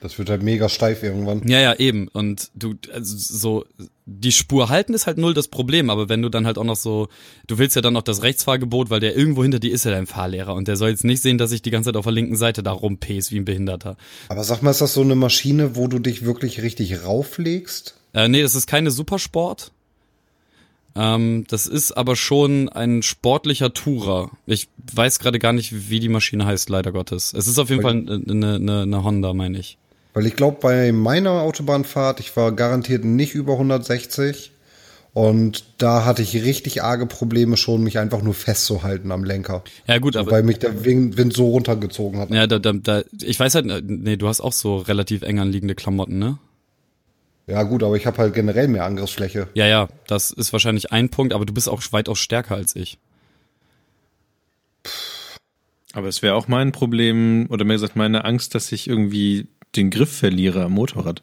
Das 0.01 0.17
wird 0.17 0.29
halt 0.29 0.43
mega 0.43 0.69
steif 0.69 1.03
irgendwann. 1.03 1.45
Ja, 1.47 1.59
ja, 1.59 1.75
eben. 1.75 2.07
Und 2.07 2.51
du, 2.55 2.75
also 2.93 3.17
so, 3.17 3.65
die 4.09 4.31
Spur 4.31 4.69
halten 4.69 4.93
ist 4.93 5.07
halt 5.07 5.17
null 5.17 5.33
das 5.33 5.47
Problem, 5.47 5.89
aber 5.89 6.09
wenn 6.09 6.21
du 6.21 6.29
dann 6.29 6.45
halt 6.45 6.57
auch 6.57 6.63
noch 6.63 6.75
so, 6.75 7.07
du 7.47 7.57
willst 7.57 7.75
ja 7.75 7.81
dann 7.81 7.93
noch 7.93 8.01
das 8.01 8.23
Rechtsfahrgebot, 8.23 8.89
weil 8.89 8.99
der 8.99 9.15
irgendwo 9.15 9.43
hinter 9.43 9.59
dir 9.59 9.71
ist 9.71 9.85
ja 9.85 9.91
dein 9.91 10.07
Fahrlehrer 10.07 10.55
und 10.55 10.67
der 10.67 10.75
soll 10.75 10.89
jetzt 10.89 11.03
nicht 11.03 11.21
sehen, 11.21 11.37
dass 11.37 11.51
ich 11.51 11.61
die 11.61 11.71
ganze 11.71 11.89
Zeit 11.89 11.97
auf 11.97 12.05
der 12.05 12.13
linken 12.13 12.35
Seite 12.35 12.63
da 12.63 12.71
rumpäs 12.71 13.31
wie 13.31 13.37
ein 13.37 13.45
Behinderter. 13.45 13.97
Aber 14.27 14.43
sag 14.43 14.61
mal, 14.61 14.71
ist 14.71 14.81
das 14.81 14.93
so 14.93 15.01
eine 15.01 15.15
Maschine, 15.15 15.75
wo 15.75 15.87
du 15.87 15.99
dich 15.99 16.25
wirklich 16.25 16.61
richtig 16.61 17.03
rauflegst? 17.03 17.95
Äh, 18.13 18.27
nee, 18.27 18.41
das 18.41 18.55
ist 18.55 18.67
keine 18.67 18.91
Supersport. 18.91 19.71
Ähm, 20.95 21.45
das 21.47 21.67
ist 21.67 21.91
aber 21.91 22.15
schon 22.15 22.67
ein 22.69 23.03
sportlicher 23.03 23.73
Tourer. 23.73 24.31
Ich 24.45 24.67
weiß 24.93 25.19
gerade 25.19 25.39
gar 25.39 25.53
nicht, 25.53 25.89
wie 25.89 25.99
die 25.99 26.09
Maschine 26.09 26.45
heißt, 26.45 26.69
leider 26.69 26.91
Gottes. 26.91 27.33
Es 27.33 27.47
ist 27.47 27.59
auf 27.59 27.69
jeden 27.69 27.83
Fall 27.83 27.91
eine, 27.91 28.55
eine, 28.55 28.81
eine 28.81 29.03
Honda, 29.03 29.33
meine 29.33 29.59
ich. 29.59 29.77
Weil 30.19 30.25
ich 30.25 30.35
glaube, 30.35 30.57
bei 30.59 30.91
meiner 30.91 31.31
Autobahnfahrt, 31.43 32.19
ich 32.19 32.35
war 32.35 32.51
garantiert 32.51 33.05
nicht 33.05 33.35
über 33.35 33.53
160. 33.53 34.51
Und 35.13 35.63
da 35.77 36.03
hatte 36.03 36.21
ich 36.21 36.33
richtig 36.43 36.83
arge 36.83 37.05
Probleme 37.05 37.55
schon, 37.55 37.85
mich 37.85 37.99
einfach 37.99 38.21
nur 38.21 38.33
festzuhalten 38.33 39.13
am 39.13 39.23
Lenker. 39.23 39.63
Ja 39.87 39.97
gut, 39.99 40.17
aber 40.17 40.31
weil 40.31 40.43
mich 40.43 40.59
der 40.59 40.83
Wind, 40.83 41.33
so 41.33 41.47
runtergezogen 41.51 42.19
hat. 42.19 42.31
ja, 42.31 42.47
da, 42.47 42.59
da, 42.59 42.73
da, 42.73 43.03
ich 43.21 43.39
weiß 43.39 43.55
halt, 43.55 43.85
nee, 43.87 44.17
du 44.17 44.27
hast 44.27 44.41
auch 44.41 44.51
so 44.51 44.75
relativ 44.75 45.21
eng 45.21 45.39
anliegende 45.39 45.73
Klamotten, 45.73 46.19
ne? 46.19 46.37
Ja 47.47 47.63
gut, 47.63 47.81
aber 47.81 47.95
ich 47.95 48.05
habe 48.05 48.17
halt 48.17 48.33
generell 48.33 48.67
mehr 48.67 48.83
Angriffsfläche. 48.83 49.47
Ja, 49.53 49.67
ja, 49.67 49.87
das 50.05 50.31
ist 50.31 50.51
wahrscheinlich 50.51 50.91
ein 50.91 51.07
Punkt, 51.07 51.31
aber 51.31 51.45
du 51.45 51.53
bist 51.53 51.69
auch 51.69 51.81
weitaus 51.91 52.19
stärker 52.19 52.55
als 52.55 52.75
ich. 52.75 52.97
Aber 55.93 56.09
es 56.09 56.21
wäre 56.21 56.35
auch 56.35 56.49
mein 56.49 56.73
Problem, 56.73 57.47
oder 57.49 57.63
mehr 57.63 57.77
gesagt, 57.77 57.95
meine 57.95 58.25
Angst, 58.25 58.53
dass 58.53 58.69
ich 58.73 58.89
irgendwie 58.89 59.47
den 59.75 59.89
Griff 59.89 60.17
verliere 60.17 60.63
am 60.63 60.73
Motorrad. 60.73 61.21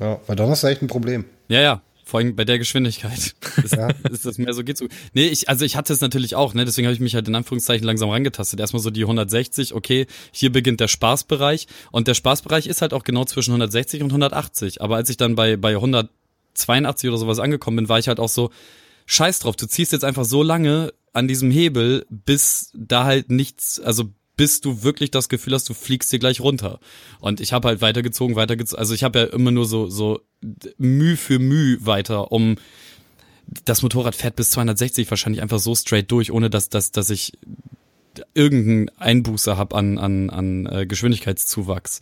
Ja, 0.00 0.20
weil 0.26 0.36
dann 0.36 0.48
hast 0.48 0.62
du 0.62 0.68
echt 0.68 0.82
ein 0.82 0.88
Problem. 0.88 1.24
Ja, 1.48 1.60
ja. 1.60 1.82
Vor 2.04 2.20
allem 2.20 2.36
bei 2.36 2.44
der 2.44 2.58
Geschwindigkeit. 2.58 3.34
Ist, 3.64 3.76
ist 4.12 4.26
das 4.26 4.38
mehr 4.38 4.52
so, 4.52 4.62
geht 4.62 4.76
so. 4.76 4.86
Nee, 5.12 5.26
ich, 5.26 5.48
also 5.48 5.64
ich 5.64 5.76
hatte 5.76 5.92
es 5.92 6.00
natürlich 6.00 6.36
auch, 6.36 6.54
ne? 6.54 6.64
Deswegen 6.64 6.86
habe 6.86 6.94
ich 6.94 7.00
mich 7.00 7.16
halt 7.16 7.26
in 7.26 7.34
Anführungszeichen 7.34 7.84
langsam 7.84 8.10
rangetastet. 8.10 8.60
Erstmal 8.60 8.82
so 8.82 8.90
die 8.90 9.02
160, 9.02 9.74
okay, 9.74 10.06
hier 10.30 10.52
beginnt 10.52 10.78
der 10.78 10.86
Spaßbereich. 10.86 11.66
Und 11.90 12.06
der 12.06 12.14
Spaßbereich 12.14 12.68
ist 12.68 12.80
halt 12.80 12.92
auch 12.92 13.02
genau 13.02 13.24
zwischen 13.24 13.50
160 13.50 14.02
und 14.02 14.10
180. 14.10 14.82
Aber 14.82 14.94
als 14.96 15.10
ich 15.10 15.16
dann 15.16 15.34
bei, 15.34 15.56
bei 15.56 15.70
182 15.70 17.08
oder 17.08 17.18
sowas 17.18 17.40
angekommen 17.40 17.78
bin, 17.78 17.88
war 17.88 17.98
ich 17.98 18.06
halt 18.06 18.20
auch 18.20 18.28
so, 18.28 18.50
scheiß 19.06 19.38
drauf, 19.38 19.56
du 19.56 19.66
ziehst 19.66 19.92
jetzt 19.92 20.04
einfach 20.04 20.24
so 20.24 20.42
lange 20.42 20.92
an 21.12 21.28
diesem 21.28 21.50
Hebel, 21.50 22.04
bis 22.10 22.70
da 22.74 23.04
halt 23.04 23.30
nichts, 23.30 23.80
also 23.80 24.10
bis 24.36 24.60
du 24.60 24.82
wirklich 24.82 25.10
das 25.10 25.28
Gefühl 25.28 25.54
hast, 25.54 25.68
du 25.68 25.74
fliegst 25.74 26.12
dir 26.12 26.18
gleich 26.18 26.40
runter. 26.40 26.78
Und 27.20 27.40
ich 27.40 27.52
habe 27.52 27.68
halt 27.68 27.80
weitergezogen, 27.80 28.36
weitergezogen. 28.36 28.78
Also 28.78 28.94
ich 28.94 29.02
habe 29.02 29.18
ja 29.18 29.24
immer 29.26 29.50
nur 29.50 29.64
so 29.64 29.88
so 29.88 30.20
Mühe 30.76 31.16
für 31.16 31.38
Mühe 31.38 31.84
weiter, 31.84 32.32
um 32.32 32.56
das 33.64 33.82
Motorrad 33.82 34.14
fährt 34.14 34.36
bis 34.36 34.50
260 34.50 35.08
wahrscheinlich 35.10 35.40
einfach 35.40 35.58
so 35.58 35.74
straight 35.74 36.10
durch, 36.10 36.32
ohne 36.32 36.50
dass 36.50 36.68
dass 36.68 36.92
dass 36.92 37.10
ich 37.10 37.32
irgendeinen 38.34 38.88
Einbuße 38.98 39.56
hab 39.56 39.74
an 39.74 39.98
an 39.98 40.30
an 40.30 40.66
äh, 40.66 40.86
Geschwindigkeitszuwachs. 40.86 42.00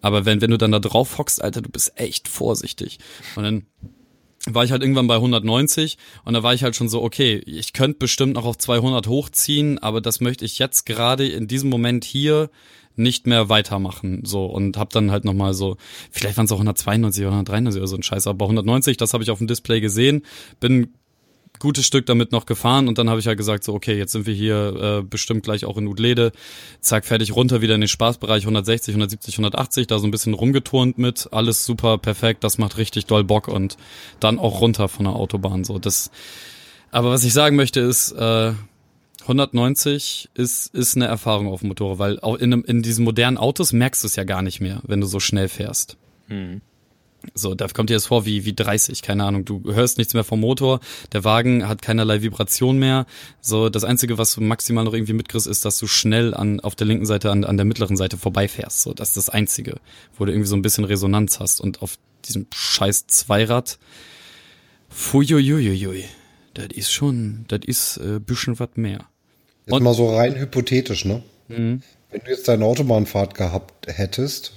Aber 0.00 0.24
wenn 0.24 0.40
wenn 0.40 0.50
du 0.50 0.58
dann 0.58 0.72
da 0.72 0.78
drauf 0.78 1.18
hockst, 1.18 1.42
Alter, 1.42 1.62
du 1.62 1.68
bist 1.68 1.92
echt 1.96 2.28
vorsichtig. 2.28 2.98
Und 3.36 3.42
dann 3.44 3.66
war 4.46 4.64
ich 4.64 4.72
halt 4.72 4.82
irgendwann 4.82 5.06
bei 5.06 5.14
190 5.14 5.96
und 6.24 6.34
da 6.34 6.42
war 6.42 6.54
ich 6.54 6.62
halt 6.62 6.76
schon 6.76 6.88
so, 6.88 7.02
okay, 7.02 7.40
ich 7.46 7.72
könnte 7.72 7.98
bestimmt 7.98 8.34
noch 8.34 8.44
auf 8.44 8.58
200 8.58 9.06
hochziehen, 9.06 9.78
aber 9.78 10.00
das 10.00 10.20
möchte 10.20 10.44
ich 10.44 10.58
jetzt 10.58 10.84
gerade 10.86 11.26
in 11.26 11.48
diesem 11.48 11.70
Moment 11.70 12.04
hier 12.04 12.50
nicht 12.96 13.26
mehr 13.26 13.48
weitermachen, 13.48 14.20
so 14.24 14.46
und 14.46 14.76
hab 14.76 14.90
dann 14.90 15.10
halt 15.10 15.24
nochmal 15.24 15.54
so, 15.54 15.76
vielleicht 16.10 16.36
waren 16.36 16.46
es 16.46 16.52
auch 16.52 16.56
192 16.56 17.22
oder 17.22 17.32
193 17.32 17.80
oder 17.80 17.88
so 17.88 17.96
ein 17.96 18.02
Scheiß, 18.02 18.26
aber 18.26 18.44
190, 18.44 18.96
das 18.96 19.14
habe 19.14 19.24
ich 19.24 19.30
auf 19.30 19.38
dem 19.38 19.46
Display 19.46 19.80
gesehen, 19.80 20.22
bin 20.60 20.94
gutes 21.58 21.86
Stück 21.86 22.06
damit 22.06 22.32
noch 22.32 22.46
gefahren 22.46 22.88
und 22.88 22.98
dann 22.98 23.08
habe 23.08 23.20
ich 23.20 23.26
halt 23.26 23.38
gesagt 23.38 23.64
so 23.64 23.74
okay 23.74 23.96
jetzt 23.96 24.12
sind 24.12 24.26
wir 24.26 24.34
hier 24.34 25.00
äh, 25.00 25.02
bestimmt 25.02 25.44
gleich 25.44 25.64
auch 25.64 25.76
in 25.76 25.86
Udlede. 25.86 26.32
Zack 26.80 27.04
fertig 27.04 27.34
runter 27.34 27.60
wieder 27.60 27.74
in 27.74 27.80
den 27.80 27.88
Spaßbereich 27.88 28.42
160 28.42 28.94
170 28.94 29.38
180 29.38 29.86
da 29.86 29.98
so 29.98 30.06
ein 30.06 30.10
bisschen 30.10 30.34
rumgeturnt 30.34 30.98
mit. 30.98 31.28
Alles 31.32 31.64
super 31.64 31.98
perfekt 31.98 32.44
das 32.44 32.58
macht 32.58 32.76
richtig 32.76 33.06
doll 33.06 33.24
Bock 33.24 33.48
und 33.48 33.76
dann 34.20 34.38
auch 34.38 34.60
runter 34.60 34.88
von 34.88 35.04
der 35.04 35.14
Autobahn 35.14 35.64
so. 35.64 35.78
Das 35.78 36.10
aber 36.90 37.10
was 37.10 37.24
ich 37.24 37.32
sagen 37.32 37.56
möchte 37.56 37.80
ist 37.80 38.12
äh, 38.12 38.52
190 39.22 40.30
ist 40.34 40.74
ist 40.74 40.96
eine 40.96 41.06
Erfahrung 41.06 41.48
auf 41.48 41.60
dem 41.60 41.68
Motorrad 41.68 41.98
weil 41.98 42.20
auch 42.20 42.36
in, 42.36 42.52
einem, 42.52 42.64
in 42.64 42.82
diesen 42.82 43.04
modernen 43.04 43.38
Autos 43.38 43.72
merkst 43.72 44.02
du 44.02 44.06
es 44.06 44.16
ja 44.16 44.24
gar 44.24 44.42
nicht 44.42 44.60
mehr 44.60 44.80
wenn 44.84 45.00
du 45.00 45.06
so 45.06 45.20
schnell 45.20 45.48
fährst 45.48 45.96
so, 47.34 47.54
da 47.54 47.66
kommt 47.68 47.90
dir 47.90 47.94
das 47.94 48.06
vor 48.06 48.26
wie, 48.26 48.44
wie 48.44 48.52
30, 48.54 49.02
keine 49.02 49.24
Ahnung. 49.24 49.44
Du 49.44 49.62
hörst 49.72 49.98
nichts 49.98 50.14
mehr 50.14 50.24
vom 50.24 50.40
Motor, 50.40 50.80
der 51.12 51.24
Wagen 51.24 51.66
hat 51.68 51.80
keinerlei 51.82 52.22
Vibration 52.22 52.78
mehr. 52.78 53.06
So, 53.40 53.68
das 53.68 53.84
Einzige, 53.84 54.18
was 54.18 54.34
du 54.34 54.40
maximal 54.42 54.84
noch 54.84 54.92
irgendwie 54.94 55.12
mitkriegst, 55.14 55.46
ist, 55.46 55.64
dass 55.64 55.78
du 55.78 55.86
schnell 55.86 56.34
an, 56.34 56.60
auf 56.60 56.74
der 56.74 56.86
linken 56.86 57.06
Seite, 57.06 57.30
an, 57.30 57.44
an 57.44 57.56
der 57.56 57.64
mittleren 57.66 57.96
Seite 57.96 58.16
vorbeifährst. 58.18 58.82
So, 58.82 58.92
das 58.92 59.08
ist 59.10 59.16
das 59.16 59.28
Einzige, 59.30 59.76
wo 60.18 60.24
du 60.24 60.32
irgendwie 60.32 60.48
so 60.48 60.56
ein 60.56 60.62
bisschen 60.62 60.84
Resonanz 60.84 61.40
hast. 61.40 61.60
Und 61.60 61.82
auf 61.82 61.98
diesem 62.26 62.46
scheiß 62.54 63.06
Zweirad, 63.06 63.78
fuiuiuiui, 64.88 66.04
das 66.54 66.66
ist 66.74 66.92
schon, 66.92 67.44
das 67.48 67.60
ist 67.66 67.96
äh, 67.98 68.20
bisschen 68.20 68.58
was 68.58 68.70
mehr. 68.76 69.06
Jetzt 69.66 69.74
Und- 69.74 69.82
mal 69.82 69.94
so 69.94 70.14
rein 70.14 70.36
hypothetisch, 70.36 71.04
ne? 71.04 71.22
Wenn 71.48 71.82
du 72.10 72.30
jetzt 72.30 72.48
deine 72.48 72.64
Autobahnfahrt 72.64 73.34
gehabt 73.34 73.86
hättest 73.86 74.52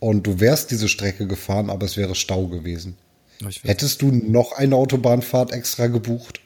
und 0.00 0.26
du 0.26 0.40
wärst 0.40 0.70
diese 0.70 0.88
Strecke 0.88 1.26
gefahren, 1.26 1.70
aber 1.70 1.86
es 1.86 1.96
wäre 1.96 2.14
Stau 2.14 2.46
gewesen. 2.46 2.96
Hättest 3.62 4.02
du 4.02 4.10
noch 4.10 4.52
eine 4.52 4.74
Autobahnfahrt 4.76 5.52
extra 5.52 5.86
gebucht? 5.86 6.40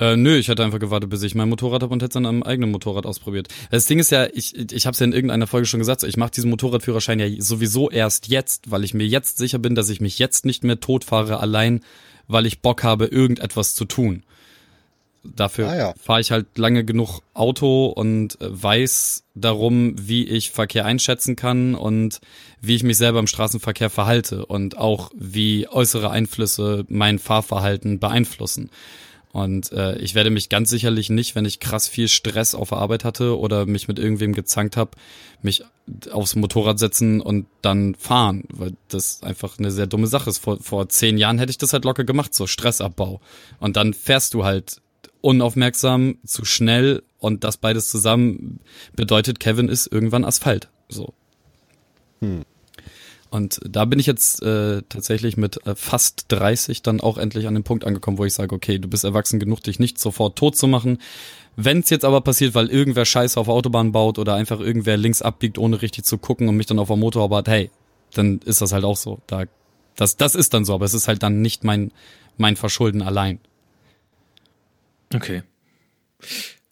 Äh, 0.00 0.16
nö, 0.16 0.36
ich 0.36 0.48
hatte 0.48 0.64
einfach 0.64 0.80
gewartet, 0.80 1.10
bis 1.10 1.22
ich 1.22 1.34
mein 1.34 1.48
Motorrad 1.48 1.82
habe 1.82 1.92
und 1.92 2.02
hätte 2.02 2.10
es 2.10 2.14
dann 2.14 2.26
am 2.26 2.42
eigenen 2.42 2.72
Motorrad 2.72 3.06
ausprobiert. 3.06 3.48
Das 3.70 3.86
Ding 3.86 4.00
ist 4.00 4.10
ja, 4.10 4.26
ich, 4.32 4.56
ich 4.72 4.86
habe 4.86 4.94
es 4.94 4.98
ja 4.98 5.04
in 5.04 5.12
irgendeiner 5.12 5.46
Folge 5.46 5.66
schon 5.66 5.78
gesagt, 5.78 6.02
ich 6.02 6.16
mache 6.16 6.32
diesen 6.32 6.50
Motorradführerschein 6.50 7.20
ja 7.20 7.28
sowieso 7.38 7.90
erst 7.90 8.26
jetzt, 8.26 8.70
weil 8.70 8.82
ich 8.82 8.92
mir 8.92 9.06
jetzt 9.06 9.38
sicher 9.38 9.58
bin, 9.58 9.74
dass 9.74 9.90
ich 9.90 10.00
mich 10.00 10.18
jetzt 10.18 10.44
nicht 10.46 10.64
mehr 10.64 10.80
totfahre, 10.80 11.38
allein 11.38 11.80
weil 12.26 12.46
ich 12.46 12.60
Bock 12.60 12.82
habe, 12.82 13.06
irgendetwas 13.06 13.74
zu 13.74 13.84
tun. 13.84 14.24
Dafür 15.24 15.68
Ah, 15.70 15.76
ja. 15.76 15.94
fahre 16.00 16.20
ich 16.20 16.30
halt 16.30 16.58
lange 16.58 16.84
genug 16.84 17.20
Auto 17.32 17.86
und 17.86 18.40
äh, 18.40 18.46
weiß 18.50 19.24
darum, 19.34 19.94
wie 19.98 20.24
ich 20.28 20.50
Verkehr 20.50 20.84
einschätzen 20.84 21.34
kann 21.34 21.74
und 21.74 22.20
wie 22.60 22.74
ich 22.76 22.82
mich 22.82 22.96
selber 22.98 23.18
im 23.20 23.26
Straßenverkehr 23.26 23.90
verhalte 23.90 24.46
und 24.46 24.76
auch 24.76 25.10
wie 25.16 25.66
äußere 25.68 26.10
Einflüsse 26.10 26.84
mein 26.88 27.18
Fahrverhalten 27.18 27.98
beeinflussen. 27.98 28.70
Und 29.32 29.72
äh, 29.72 29.98
ich 29.98 30.14
werde 30.14 30.30
mich 30.30 30.48
ganz 30.48 30.70
sicherlich 30.70 31.10
nicht, 31.10 31.34
wenn 31.34 31.44
ich 31.44 31.58
krass 31.58 31.88
viel 31.88 32.06
Stress 32.06 32.54
auf 32.54 32.68
der 32.68 32.78
Arbeit 32.78 33.02
hatte 33.02 33.36
oder 33.36 33.66
mich 33.66 33.88
mit 33.88 33.98
irgendwem 33.98 34.32
gezankt 34.32 34.76
habe, 34.76 34.92
mich 35.42 35.64
aufs 36.12 36.36
Motorrad 36.36 36.78
setzen 36.78 37.20
und 37.20 37.46
dann 37.60 37.96
fahren, 37.96 38.44
weil 38.52 38.74
das 38.88 39.24
einfach 39.24 39.58
eine 39.58 39.72
sehr 39.72 39.88
dumme 39.88 40.06
Sache 40.06 40.30
ist. 40.30 40.38
Vor, 40.38 40.60
vor 40.60 40.88
zehn 40.88 41.18
Jahren 41.18 41.40
hätte 41.40 41.50
ich 41.50 41.58
das 41.58 41.72
halt 41.72 41.84
locker 41.84 42.04
gemacht, 42.04 42.32
so 42.32 42.46
Stressabbau. 42.46 43.20
Und 43.58 43.76
dann 43.76 43.92
fährst 43.92 44.34
du 44.34 44.44
halt 44.44 44.80
unaufmerksam, 45.24 46.18
zu 46.24 46.44
schnell 46.44 47.02
und 47.18 47.44
das 47.44 47.56
beides 47.56 47.88
zusammen 47.88 48.60
bedeutet, 48.94 49.40
Kevin 49.40 49.68
ist 49.68 49.86
irgendwann 49.86 50.24
Asphalt. 50.24 50.68
So. 50.88 51.14
Und 53.30 53.58
da 53.68 53.84
bin 53.84 53.98
ich 53.98 54.06
jetzt 54.06 54.42
äh, 54.42 54.82
tatsächlich 54.88 55.36
mit 55.36 55.66
äh, 55.66 55.74
fast 55.74 56.26
30 56.28 56.82
dann 56.82 57.00
auch 57.00 57.18
endlich 57.18 57.48
an 57.48 57.54
den 57.54 57.64
Punkt 57.64 57.84
angekommen, 57.84 58.18
wo 58.18 58.24
ich 58.24 58.34
sage, 58.34 58.54
okay, 58.54 58.78
du 58.78 58.86
bist 58.86 59.02
erwachsen 59.02 59.40
genug, 59.40 59.62
dich 59.62 59.80
nicht 59.80 59.98
sofort 59.98 60.36
tot 60.36 60.56
zu 60.56 60.68
machen. 60.68 60.98
Wenn 61.56 61.80
es 61.80 61.90
jetzt 61.90 62.04
aber 62.04 62.20
passiert, 62.20 62.54
weil 62.54 62.68
irgendwer 62.68 63.04
Scheiße 63.04 63.40
auf 63.40 63.48
Autobahn 63.48 63.92
baut 63.92 64.18
oder 64.18 64.34
einfach 64.34 64.60
irgendwer 64.60 64.96
links 64.96 65.22
abbiegt, 65.22 65.58
ohne 65.58 65.82
richtig 65.82 66.04
zu 66.04 66.18
gucken 66.18 66.48
und 66.48 66.56
mich 66.56 66.66
dann 66.66 66.78
auf 66.78 66.88
der 66.88 66.96
Motorhaube 66.96 67.36
hat, 67.36 67.48
hey, 67.48 67.70
dann 68.12 68.40
ist 68.44 68.60
das 68.60 68.72
halt 68.72 68.84
auch 68.84 68.96
so. 68.96 69.20
Da, 69.26 69.44
das, 69.96 70.16
das 70.16 70.34
ist 70.34 70.54
dann 70.54 70.64
so, 70.64 70.74
aber 70.74 70.84
es 70.84 70.94
ist 70.94 71.08
halt 71.08 71.22
dann 71.22 71.40
nicht 71.40 71.64
mein, 71.64 71.92
mein 72.36 72.56
Verschulden 72.56 73.02
allein. 73.02 73.40
Okay. 75.14 75.42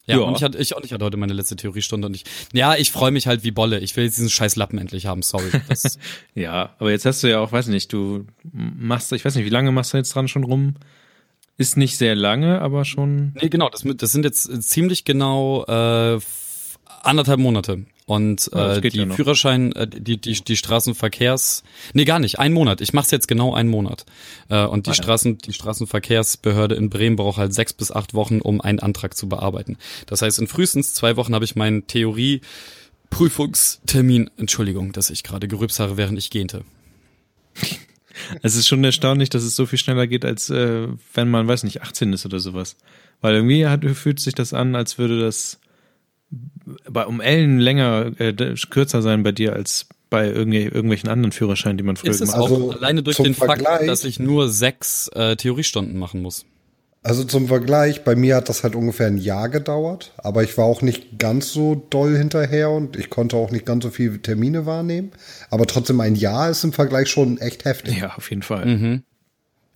Ja, 0.07 0.17
Ja. 0.19 0.23
und 0.25 0.37
ich 0.37 0.43
hatte, 0.43 0.59
ich, 0.59 0.75
und 0.75 0.85
ich 0.85 0.93
hatte 0.93 1.05
heute 1.05 1.17
meine 1.17 1.33
letzte 1.33 1.55
Theoriestunde 1.57 2.07
und 2.09 2.15
ich, 2.15 2.25
ja, 2.53 2.75
ich 2.75 2.91
freue 2.91 3.13
mich 3.13 3.27
halt 3.29 3.45
wie 3.45 3.53
Bolle. 3.53 3.79
Ich 3.79 3.97
will 3.97 4.05
jetzt 4.05 4.17
diesen 4.19 4.31
scheiß 4.31 4.57
Lappen 4.57 4.79
endlich 4.79 5.07
haben, 5.07 5.23
sorry. 5.23 5.51
Ja, 6.35 6.75
aber 6.79 6.91
jetzt 6.91 7.07
hast 7.07 7.23
du 7.23 7.29
ja 7.29 7.39
auch, 7.39 7.53
weiß 7.53 7.69
nicht, 7.69 7.93
du 7.93 8.27
machst, 8.53 9.13
ich 9.13 9.25
weiß 9.25 9.37
nicht, 9.37 9.45
wie 9.45 9.51
lange 9.51 9.71
machst 9.71 9.93
du 9.93 9.97
jetzt 9.99 10.15
dran 10.15 10.27
schon 10.29 10.45
rum? 10.45 10.75
Ist 11.57 11.77
nicht 11.77 11.99
sehr 11.99 12.15
lange, 12.17 12.61
aber 12.61 12.85
schon. 12.85 13.33
nee, 13.41 13.49
genau, 13.49 13.69
das, 13.69 13.85
das 13.97 14.11
sind 14.11 14.25
jetzt 14.25 14.63
ziemlich 14.69 15.05
genau 15.05 15.65
äh, 15.67 16.19
anderthalb 17.03 17.39
Monate. 17.39 17.85
Und 18.05 18.51
Ah, 18.53 18.75
äh, 18.77 18.81
die 18.81 18.99
ja. 18.99 19.09
Führerschein, 19.11 19.71
äh, 19.73 19.87
die, 19.87 20.21
die, 20.21 20.33
die 20.43 20.57
Straßenverkehrs, 20.57 21.63
nee, 21.95 22.05
gar 22.05 22.19
nicht, 22.19 22.41
ein 22.41 22.53
Monat. 22.53 22.81
Ich 22.81 22.93
mach's 22.93 23.13
jetzt 23.13 23.29
genau 23.29 23.55
einen 23.55 23.69
Monat. 23.69 24.05
Äh, 24.49 24.65
und 24.65 24.87
die 24.87 24.91
Ah, 24.91 24.95
ja. 24.95 25.03
Straßen, 25.03 25.39
die 25.39 25.53
Straßenverkehrsbehörde 25.53 26.75
in 26.75 26.91
Bremen 26.91 27.15
braucht 27.17 27.39
halt 27.39 27.55
sechs 27.55 27.73
bis 27.73 27.93
acht 27.93 28.13
Wochen, 28.15 28.41
um 28.41 28.61
einen 28.61 28.81
Antrag 28.81 29.17
zu 29.17 29.29
bearbeiten. 29.29 29.79
Das 30.07 30.21
heißt, 30.23 30.41
in 30.41 30.49
frühestens 30.49 30.95
zwei 30.95 31.17
Wochen 31.17 31.33
habe 31.35 31.45
ich 31.45 31.55
meinen 31.55 31.87
Theorie-Prüfungstermin. 31.87 34.31
Entschuldigung, 34.37 34.93
dass 34.93 35.11
ich 35.11 35.23
gerade 35.23 35.47
gerübst 35.49 35.79
habe, 35.81 35.97
während 35.97 36.19
ich 36.19 36.31
gähnte. 36.31 36.65
Es 38.43 38.57
ist 38.57 38.69
schon 38.69 38.85
erstaunlich, 38.85 39.31
dass 39.31 39.43
es 39.43 39.57
so 39.57 39.65
viel 39.65 39.79
schneller 39.79 40.07
geht, 40.07 40.27
als 40.27 40.51
äh, 40.51 40.87
wenn 41.15 41.31
man, 41.31 41.49
weiß 41.49 41.65
nicht, 41.65 41.81
18 41.81 42.13
ist 42.13 42.27
oder 42.27 42.41
sowas. 42.41 42.77
Weil 43.23 43.37
irgendwie 43.37 43.67
hat, 43.67 43.83
fühlt 43.97 44.21
sich 44.21 44.35
das 44.35 44.53
an, 44.53 44.77
als 44.77 44.99
würde 44.99 45.19
das 45.19 45.59
bei 46.91 47.07
um 47.07 47.21
Ellen 47.21 47.59
länger, 47.59 48.13
äh, 48.19 48.33
kürzer 48.71 49.03
sein 49.03 49.23
bei 49.23 49.33
dir 49.33 49.53
als 49.55 49.87
bei 50.11 50.29
irgendwie, 50.29 50.63
irgendwelchen 50.65 51.09
anderen 51.09 51.33
Führerscheinen, 51.33 51.79
die 51.79 51.85
man 51.85 51.97
früher 51.97 52.11
Ist 52.11 52.21
gemacht 52.21 52.37
auch 52.37 52.45
hat. 52.51 52.53
Also, 52.53 52.71
alleine 52.73 53.03
durch 53.03 53.17
den 53.17 53.35
Fakt, 53.35 53.63
Vergleich- 53.63 53.87
dass 53.87 54.05
ich 54.05 54.19
nur 54.19 54.49
sechs 54.51 55.09
äh, 55.15 55.37
Theoriestunden 55.37 55.99
machen 55.99 56.21
muss. 56.23 56.45
Also 57.05 57.25
zum 57.25 57.49
Vergleich, 57.49 58.05
bei 58.05 58.15
mir 58.15 58.37
hat 58.37 58.49
das 58.49 58.63
halt 58.63 58.77
ungefähr 58.77 59.09
ein 59.09 59.19
Jahr 59.19 59.49
gedauert, 59.49 60.13
aber 60.19 60.45
ich 60.45 60.57
war 60.57 60.67
auch 60.67 60.83
nicht 60.83 61.19
ganz 61.19 61.53
so 61.53 61.75
doll 61.91 62.17
hinterher 62.17 62.71
und 62.71 62.97
ich 62.97 63.11
konnte 63.11 63.37
auch 63.37 63.51
nicht 63.51 63.67
ganz 63.67 63.83
so 63.83 63.91
viele 63.91 64.23
Termine 64.23 64.67
wahrnehmen. 64.67 65.11
Aber 65.51 65.67
trotzdem 65.67 66.01
ein 66.01 66.15
Jahr 66.15 66.49
ist 66.51 66.63
im 66.63 66.73
Vergleich 66.73 67.09
schon 67.09 67.39
echt 67.39 67.65
heftig. 67.65 67.99
Ja, 67.99 68.15
auf 68.15 68.31
jeden 68.31 68.43
Fall. 68.43 68.67
Mhm. 68.67 69.03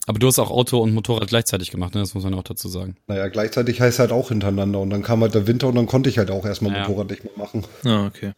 Aber 0.07 0.19
du 0.19 0.27
hast 0.27 0.39
auch 0.39 0.49
Auto 0.49 0.79
und 0.79 0.93
Motorrad 0.93 1.27
gleichzeitig 1.27 1.69
gemacht, 1.69 1.93
ne? 1.93 1.99
das 1.99 2.13
muss 2.15 2.23
man 2.23 2.33
auch 2.33 2.43
dazu 2.43 2.69
sagen. 2.69 2.95
Naja, 3.07 3.27
gleichzeitig 3.27 3.81
heißt 3.81 3.99
halt 3.99 4.13
auch 4.13 4.29
hintereinander 4.29 4.79
und 4.79 4.89
dann 4.89 5.03
kam 5.03 5.21
halt 5.21 5.35
der 5.35 5.47
Winter 5.47 5.67
und 5.67 5.75
dann 5.75 5.85
konnte 5.85 6.09
ich 6.09 6.17
halt 6.17 6.31
auch 6.31 6.45
erstmal 6.45 6.71
Ja. 6.73 6.87
Motorrad 6.87 7.09
nicht 7.09 7.25
mehr 7.25 7.33
machen. 7.35 7.65
Ah, 7.83 8.07
okay. 8.07 8.31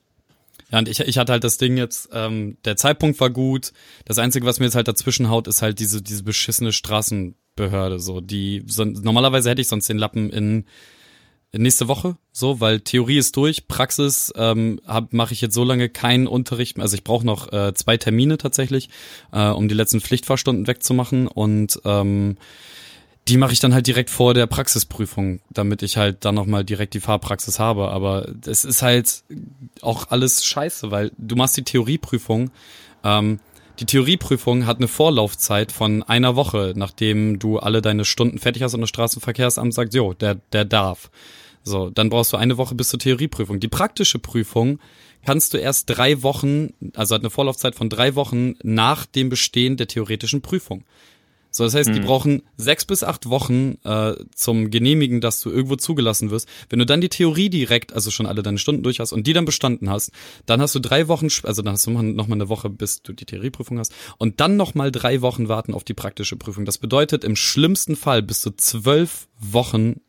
Ja, 0.72 0.80
und 0.80 0.90
ich, 0.90 1.00
ich 1.00 1.18
hatte 1.18 1.32
halt 1.32 1.44
das 1.44 1.58
Ding 1.58 1.78
jetzt, 1.78 2.10
ähm, 2.12 2.58
der 2.66 2.76
Zeitpunkt 2.76 3.20
war 3.20 3.30
gut. 3.30 3.72
Das 4.06 4.18
Einzige, 4.18 4.46
was 4.46 4.60
mir 4.60 4.66
jetzt 4.66 4.76
halt 4.76 4.88
dazwischen 4.88 5.30
haut, 5.30 5.48
ist 5.48 5.62
halt 5.62 5.80
diese, 5.80 6.02
diese 6.02 6.24
beschissene 6.24 6.74
Straßenbehörde. 6.74 8.00
So, 8.00 8.20
die 8.20 8.64
so, 8.68 8.84
normalerweise 8.86 9.50
hätte 9.50 9.62
ich 9.62 9.68
sonst 9.68 9.90
den 9.90 9.98
Lappen 9.98 10.32
in, 10.32 10.44
in 10.50 10.66
nächste 11.54 11.88
Woche, 11.88 12.18
so, 12.32 12.60
weil 12.60 12.80
Theorie 12.82 13.18
ist 13.18 13.36
durch, 13.36 13.68
Praxis 13.68 14.32
ähm, 14.36 14.80
mache 15.12 15.34
ich 15.34 15.42
jetzt 15.42 15.56
so 15.56 15.64
lange 15.64 15.90
keinen 15.90 16.28
Unterricht 16.28 16.78
mehr. 16.78 16.84
Also 16.84 16.96
ich 16.96 17.04
brauche 17.04 17.26
noch 17.26 17.52
äh, 17.52 17.74
zwei 17.74 17.98
Termine 17.98 18.38
tatsächlich, 18.38 18.90
äh, 19.32 19.50
um 19.50 19.68
die 19.68 19.76
letzten 19.76 20.02
Pflichtfahrstunden 20.02 20.68
wegzumachen 20.68 21.28
und 21.28 21.80
ähm, 21.86 22.38
die 23.30 23.38
mache 23.38 23.54
ich 23.54 23.60
dann 23.60 23.74
halt 23.74 23.86
direkt 23.86 24.10
vor 24.10 24.34
der 24.34 24.48
Praxisprüfung, 24.48 25.40
damit 25.52 25.84
ich 25.84 25.98
halt 25.98 26.26
dann 26.26 26.36
nochmal 26.36 26.66
direkt 26.66 26.96
die 26.96 27.00
Fahrpraxis 27.00 27.60
habe. 27.60 27.90
Aber 27.90 28.28
es 28.46 28.66
ist 28.66 28.82
halt 28.82 29.24
auch 29.82 30.10
alles 30.10 30.44
scheiße, 30.46 30.90
weil 30.90 31.12
du 31.18 31.36
machst 31.36 31.56
die 31.56 31.64
Theorieprüfung. 31.64 32.50
Ähm, 33.04 33.40
die 33.80 33.86
Theorieprüfung 33.86 34.66
hat 34.66 34.78
eine 34.78 34.88
Vorlaufzeit 34.88 35.72
von 35.72 36.04
einer 36.04 36.36
Woche, 36.36 36.74
nachdem 36.76 37.40
du 37.40 37.60
alle 37.60 37.82
deine 37.82 38.04
Stunden 38.04 38.38
fertig 38.38 38.64
hast 38.64 38.74
und 38.74 38.82
das 38.82 38.90
Straßenverkehrsamt 38.90 39.74
sagt, 39.74 39.94
jo, 39.94 40.14
der, 40.14 40.36
der 40.52 40.66
darf. 40.66 41.10
So, 41.64 41.90
dann 41.90 42.10
brauchst 42.10 42.34
du 42.34 42.38
eine 42.38 42.58
Woche 42.58 42.76
bis 42.76 42.90
zur 42.90 43.00
Theorieprüfung. 43.00 43.60
Die 43.60 43.68
praktische 43.68 44.20
Prüfung 44.20 44.80
kannst 45.26 45.54
du 45.54 45.58
erst 45.58 45.90
drei 45.90 46.24
Wochen, 46.24 46.74
also 46.96 47.16
hat 47.16 47.22
eine 47.22 47.30
Vorlaufzeit 47.30 47.76
von 47.76 47.90
drei 47.90 48.16
Wochen 48.16 48.56
nach 48.64 49.06
dem 49.06 49.30
Bestehen 49.30 49.78
der 49.78 49.88
theoretischen 49.88 50.42
Prüfung. 50.42 50.84
So, 51.60 51.66
das 51.66 51.76
heißt, 51.76 51.94
die 51.94 52.00
brauchen 52.00 52.44
sechs 52.56 52.86
bis 52.86 53.04
acht 53.04 53.30
Wochen 53.30 53.76
äh, 53.84 54.16
zum 54.34 54.72
Genehmigen, 54.72 55.20
dass 55.20 55.42
du 55.42 55.50
irgendwo 55.50 55.76
zugelassen 55.76 56.32
wirst. 56.32 56.48
Wenn 56.70 56.80
du 56.80 56.86
dann 56.86 57.02
die 57.02 57.10
Theorie 57.10 57.50
direkt, 57.50 57.92
also 57.92 58.12
schon 58.12 58.28
alle 58.28 58.44
deine 58.44 58.58
Stunden 58.58 58.82
durch 58.82 59.02
hast 59.02 59.12
und 59.12 59.28
die 59.28 59.34
dann 59.34 59.44
bestanden 59.44 59.90
hast, 59.90 60.14
dann 60.46 60.62
hast 60.62 60.74
du 60.74 60.80
drei 60.80 61.10
Wochen, 61.10 61.28
also 61.44 61.62
dann 61.62 61.74
hast 61.74 61.86
du 61.86 61.92
noch 61.92 62.28
mal 62.28 62.36
eine 62.36 62.48
Woche, 62.48 62.70
bis 62.70 63.02
du 63.02 63.12
die 63.12 63.26
Theorieprüfung 63.26 63.78
hast 63.78 63.94
und 64.18 64.40
dann 64.40 64.56
noch 64.56 64.74
mal 64.74 64.90
drei 64.90 65.22
Wochen 65.22 65.50
warten 65.50 65.74
auf 65.74 65.84
die 65.84 65.94
praktische 65.94 66.38
Prüfung. 66.38 66.64
Das 66.64 66.78
bedeutet, 66.78 67.26
im 67.26 67.36
schlimmsten 67.36 67.98
Fall 67.98 68.24
bist 68.24 68.46
du 68.46 68.52
zwölf 68.52 69.28
Wochen 69.38 70.00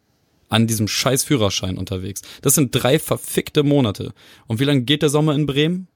an 0.50 0.68
diesem 0.68 0.86
scheiß 0.86 1.24
Führerschein 1.24 1.78
unterwegs. 1.78 2.22
Das 2.42 2.54
sind 2.54 2.70
drei 2.70 3.00
verfickte 3.00 3.64
Monate. 3.64 4.14
Und 4.46 4.60
wie 4.60 4.64
lange 4.64 4.82
geht 4.82 5.02
der 5.02 5.08
Sommer 5.08 5.34
in 5.34 5.46
Bremen? 5.46 5.88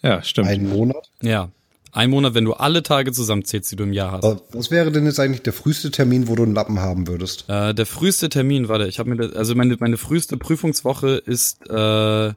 Ja, 0.00 0.22
stimmt. 0.22 0.46
Einen 0.46 0.68
Monat? 0.68 1.10
Ja, 1.22 1.50
ein 1.94 2.10
Monat, 2.10 2.34
wenn 2.34 2.44
du 2.44 2.52
alle 2.54 2.82
Tage 2.82 3.12
zusammenzählst, 3.12 3.70
die 3.72 3.76
du 3.76 3.84
im 3.84 3.92
Jahr 3.92 4.12
hast. 4.12 4.24
Aber 4.24 4.40
Was 4.52 4.70
wäre 4.70 4.90
denn 4.92 5.06
jetzt 5.06 5.20
eigentlich 5.20 5.42
der 5.42 5.52
früheste 5.52 5.90
Termin, 5.90 6.28
wo 6.28 6.34
du 6.34 6.42
einen 6.42 6.54
Lappen 6.54 6.80
haben 6.80 7.06
würdest? 7.06 7.44
Äh, 7.48 7.72
der 7.74 7.86
früheste 7.86 8.28
Termin, 8.28 8.68
warte, 8.68 8.86
ich 8.88 8.98
habe 8.98 9.10
mir, 9.10 9.16
das, 9.16 9.32
also 9.34 9.54
meine, 9.54 9.76
meine 9.80 9.96
früheste 9.96 10.36
Prüfungswoche 10.36 11.22
ist 11.24 11.68
äh, 11.70 12.32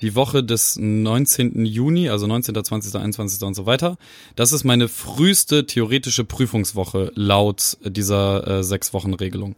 die 0.00 0.14
Woche 0.14 0.42
des 0.42 0.76
19. 0.78 1.66
Juni, 1.66 2.08
also 2.08 2.26
19., 2.26 2.54
20., 2.64 2.94
21. 2.94 3.42
und 3.42 3.54
so 3.54 3.66
weiter. 3.66 3.98
Das 4.36 4.52
ist 4.52 4.64
meine 4.64 4.88
früheste 4.88 5.66
theoretische 5.66 6.24
Prüfungswoche 6.24 7.12
laut 7.14 7.76
dieser 7.84 8.46
äh, 8.46 8.62
sechs 8.64 8.94
Wochen 8.94 9.12
Regelung. 9.14 9.56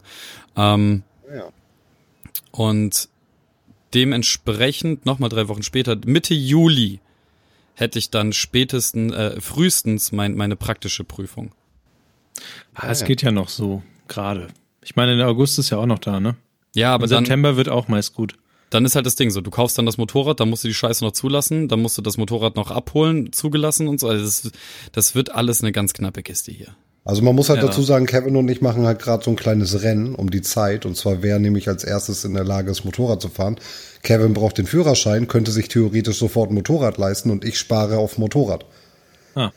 Ähm, 0.57 1.03
Ja. 1.33 1.45
und 2.51 3.07
dementsprechend 3.93 5.05
nochmal 5.05 5.29
drei 5.29 5.47
Wochen 5.47 5.63
später, 5.63 5.95
Mitte 6.05 6.33
Juli, 6.33 6.99
hätte 7.75 7.99
ich 7.99 8.09
dann 8.11 8.33
spätestens, 8.33 9.13
äh, 9.13 9.41
frühestens 9.41 10.11
mein, 10.11 10.35
meine 10.35 10.55
praktische 10.55 11.03
Prüfung. 11.03 11.53
Ah, 12.73 12.89
es 12.89 13.03
geht 13.03 13.21
ja 13.21 13.31
noch 13.31 13.49
so, 13.49 13.83
gerade. 14.07 14.47
Ich 14.83 14.95
meine, 14.95 15.15
der 15.15 15.27
August 15.27 15.59
ist 15.59 15.69
ja 15.69 15.77
auch 15.77 15.85
noch 15.85 15.99
da, 15.99 16.19
ne? 16.19 16.35
Ja, 16.75 16.93
aber 16.93 17.03
Aber 17.03 17.07
dann, 17.07 17.25
September 17.25 17.55
wird 17.55 17.69
auch 17.69 17.87
meist 17.87 18.13
gut. 18.13 18.35
dann 18.71 18.85
ist 18.85 18.95
halt 18.95 19.05
das 19.05 19.15
Ding 19.15 19.29
so, 19.29 19.41
du 19.41 19.51
kaufst 19.51 19.77
dann 19.77 19.85
das 19.85 19.97
Motorrad, 19.97 20.39
dann 20.39 20.49
musst 20.49 20.63
du 20.63 20.67
die 20.67 20.73
Scheiße 20.73 21.03
noch 21.05 21.11
zulassen, 21.11 21.67
dann 21.67 21.81
musst 21.81 21.97
du 21.97 22.01
das 22.01 22.17
Motorrad 22.17 22.55
noch 22.55 22.71
abholen, 22.71 23.31
zugelassen 23.31 23.87
und 23.87 23.99
so. 23.99 24.07
Also 24.07 24.25
das, 24.25 24.51
das 24.91 25.13
wird 25.15 25.31
alles 25.33 25.61
eine 25.61 25.71
ganz 25.71 25.93
knappe 25.93 26.23
Kiste 26.23 26.51
hier. 26.51 26.75
Also 27.05 27.21
man 27.21 27.35
muss 27.35 27.49
halt 27.49 27.61
Ja. 27.61 27.67
dazu 27.67 27.81
sagen, 27.81 28.05
Kevin 28.05 28.35
und 28.37 28.47
ich 28.49 28.61
machen 28.61 28.85
halt 28.85 28.99
gerade 28.99 29.23
so 29.23 29.29
ein 29.29 29.35
kleines 29.35 29.81
Rennen 29.83 30.15
um 30.15 30.29
die 30.31 30.41
Zeit. 30.41 30.85
Und 30.85 30.95
zwar 30.95 31.21
wer 31.21 31.37
nämlich 31.37 31.67
als 31.67 31.83
erstes 31.83 32.23
in 32.23 32.33
der 32.33 32.45
Lage 32.45 32.71
ist, 32.71 32.85
Motorrad 32.85 33.21
zu 33.21 33.27
fahren. 33.29 33.57
Kevin 34.03 34.33
braucht 34.33 34.57
den 34.57 34.65
Führerschein, 34.67 35.27
könnte 35.27 35.51
sich 35.51 35.67
theoretisch 35.67 36.17
sofort 36.17 36.51
ein 36.51 36.53
Motorrad 36.55 36.97
leisten 36.97 37.29
und 37.29 37.43
ich 37.43 37.57
spare 37.59 37.97
auf 37.97 38.17
Motorrad. 38.17 38.65
Ah. 39.35 39.51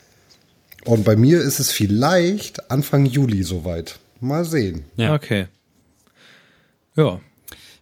Und 0.84 1.04
bei 1.04 1.14
mir 1.16 1.40
ist 1.40 1.60
es 1.60 1.70
vielleicht 1.70 2.70
Anfang 2.70 3.06
Juli 3.06 3.42
soweit. 3.44 3.98
Mal 4.20 4.44
sehen. 4.44 4.84
Ja. 4.96 5.14
Okay. 5.14 5.46
Ja. 6.96 7.20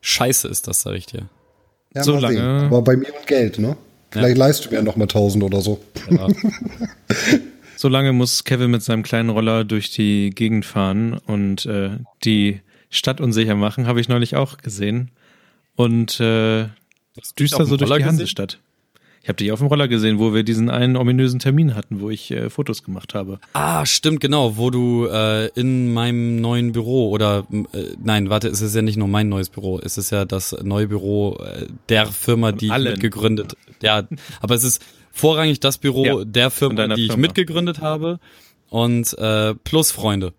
Scheiße 0.03 0.49
ist 0.49 0.67
das, 0.69 0.83
sag 0.83 0.95
ich 0.95 1.07
dir. 1.07 1.29
Ja, 1.95 2.03
So 2.03 2.15
mal 2.15 2.21
lange. 2.23 2.35
sehen. 2.37 2.45
Aber 2.67 2.83
bei 2.83 2.97
mir 2.97 3.15
und 3.19 3.27
Geld, 3.27 3.59
ne? 3.59 3.77
Vielleicht 4.11 4.37
leist 4.37 4.65
du 4.67 4.71
mir 4.71 4.83
noch 4.83 4.97
mal 4.97 5.05
1000 5.05 5.43
oder 5.43 5.61
so. 5.63 5.81
Ja. 6.11 6.27
So 7.85 7.91
lange 7.91 8.15
muss 8.15 8.45
Kevin 8.45 8.71
mit 8.71 8.83
seinem 8.83 9.03
kleinen 9.03 9.29
Roller 9.29 9.63
durch 9.63 9.91
die 9.91 10.31
Gegend 10.31 10.65
fahren 10.65 11.21
und 11.27 11.67
äh, 11.67 11.91
die 12.25 12.63
Stadt 12.89 13.21
unsicher 13.21 13.57
machen, 13.57 13.87
habe 13.87 14.01
ich 14.01 14.09
neulich 14.09 14.37
auch 14.37 14.57
gesehen. 14.57 15.11
Und 15.77 16.19
äh, 16.19 16.69
düster 17.39 17.67
so 17.67 17.77
durch 17.77 17.83
Roller 17.83 17.99
die 17.99 18.05
gesehen? 18.05 18.21
Hansestadt. 18.21 18.59
Ich 19.21 19.29
habe 19.29 19.37
dich 19.37 19.53
auf 19.53 19.59
dem 19.59 19.69
Roller 19.69 19.87
gesehen, 19.87 20.19
wo 20.19 20.33
wir 20.33 20.45
diesen 20.45 20.71
einen 20.71 20.97
ominösen 20.97 21.41
Termin 21.41 21.75
hatten, 21.75 22.01
wo 22.01 22.09
ich 22.09 22.31
äh, 22.31 22.49
Fotos 22.49 22.85
gemacht 22.85 23.13
habe. 23.13 23.39
Ah, 23.53 23.85
stimmt, 23.85 24.21
genau, 24.21 24.57
wo 24.57 24.71
du 24.71 25.07
äh, 25.07 25.49
in 25.49 25.93
meinem 25.93 26.41
neuen 26.41 26.73
Büro 26.73 27.11
oder 27.11 27.47
äh, 27.53 27.85
nein, 28.03 28.31
warte, 28.31 28.49
es 28.49 28.63
ist 28.63 28.75
ja 28.75 28.81
nicht 28.81 28.97
nur 28.97 29.09
mein 29.09 29.29
neues 29.29 29.51
Büro, 29.51 29.79
es 29.79 29.99
ist 29.99 30.09
ja 30.09 30.25
das 30.25 30.57
neue 30.63 30.89
Büro 30.89 31.37
äh, 31.37 31.67
der 31.91 32.07
Firma, 32.07 32.53
die 32.53 32.67
ich 32.67 32.73
Allen. 32.73 32.93
mitgegründet. 32.93 33.59
Ja, 33.83 34.09
aber 34.41 34.55
es 34.55 34.65
ist 34.65 34.83
vorrangig 35.15 35.61
das 35.61 35.79
Büro 35.79 36.05
Ja, 36.05 36.25
der 36.25 36.51
Firma, 36.51 36.89
die 36.89 37.03
ich 37.03 37.07
Firma. 37.13 37.23
mitgegründet 37.23 37.81
habe 37.81 38.19
und 38.69 39.17
äh, 39.19 39.55
plus 39.55 39.93
Freunde. 39.93 40.35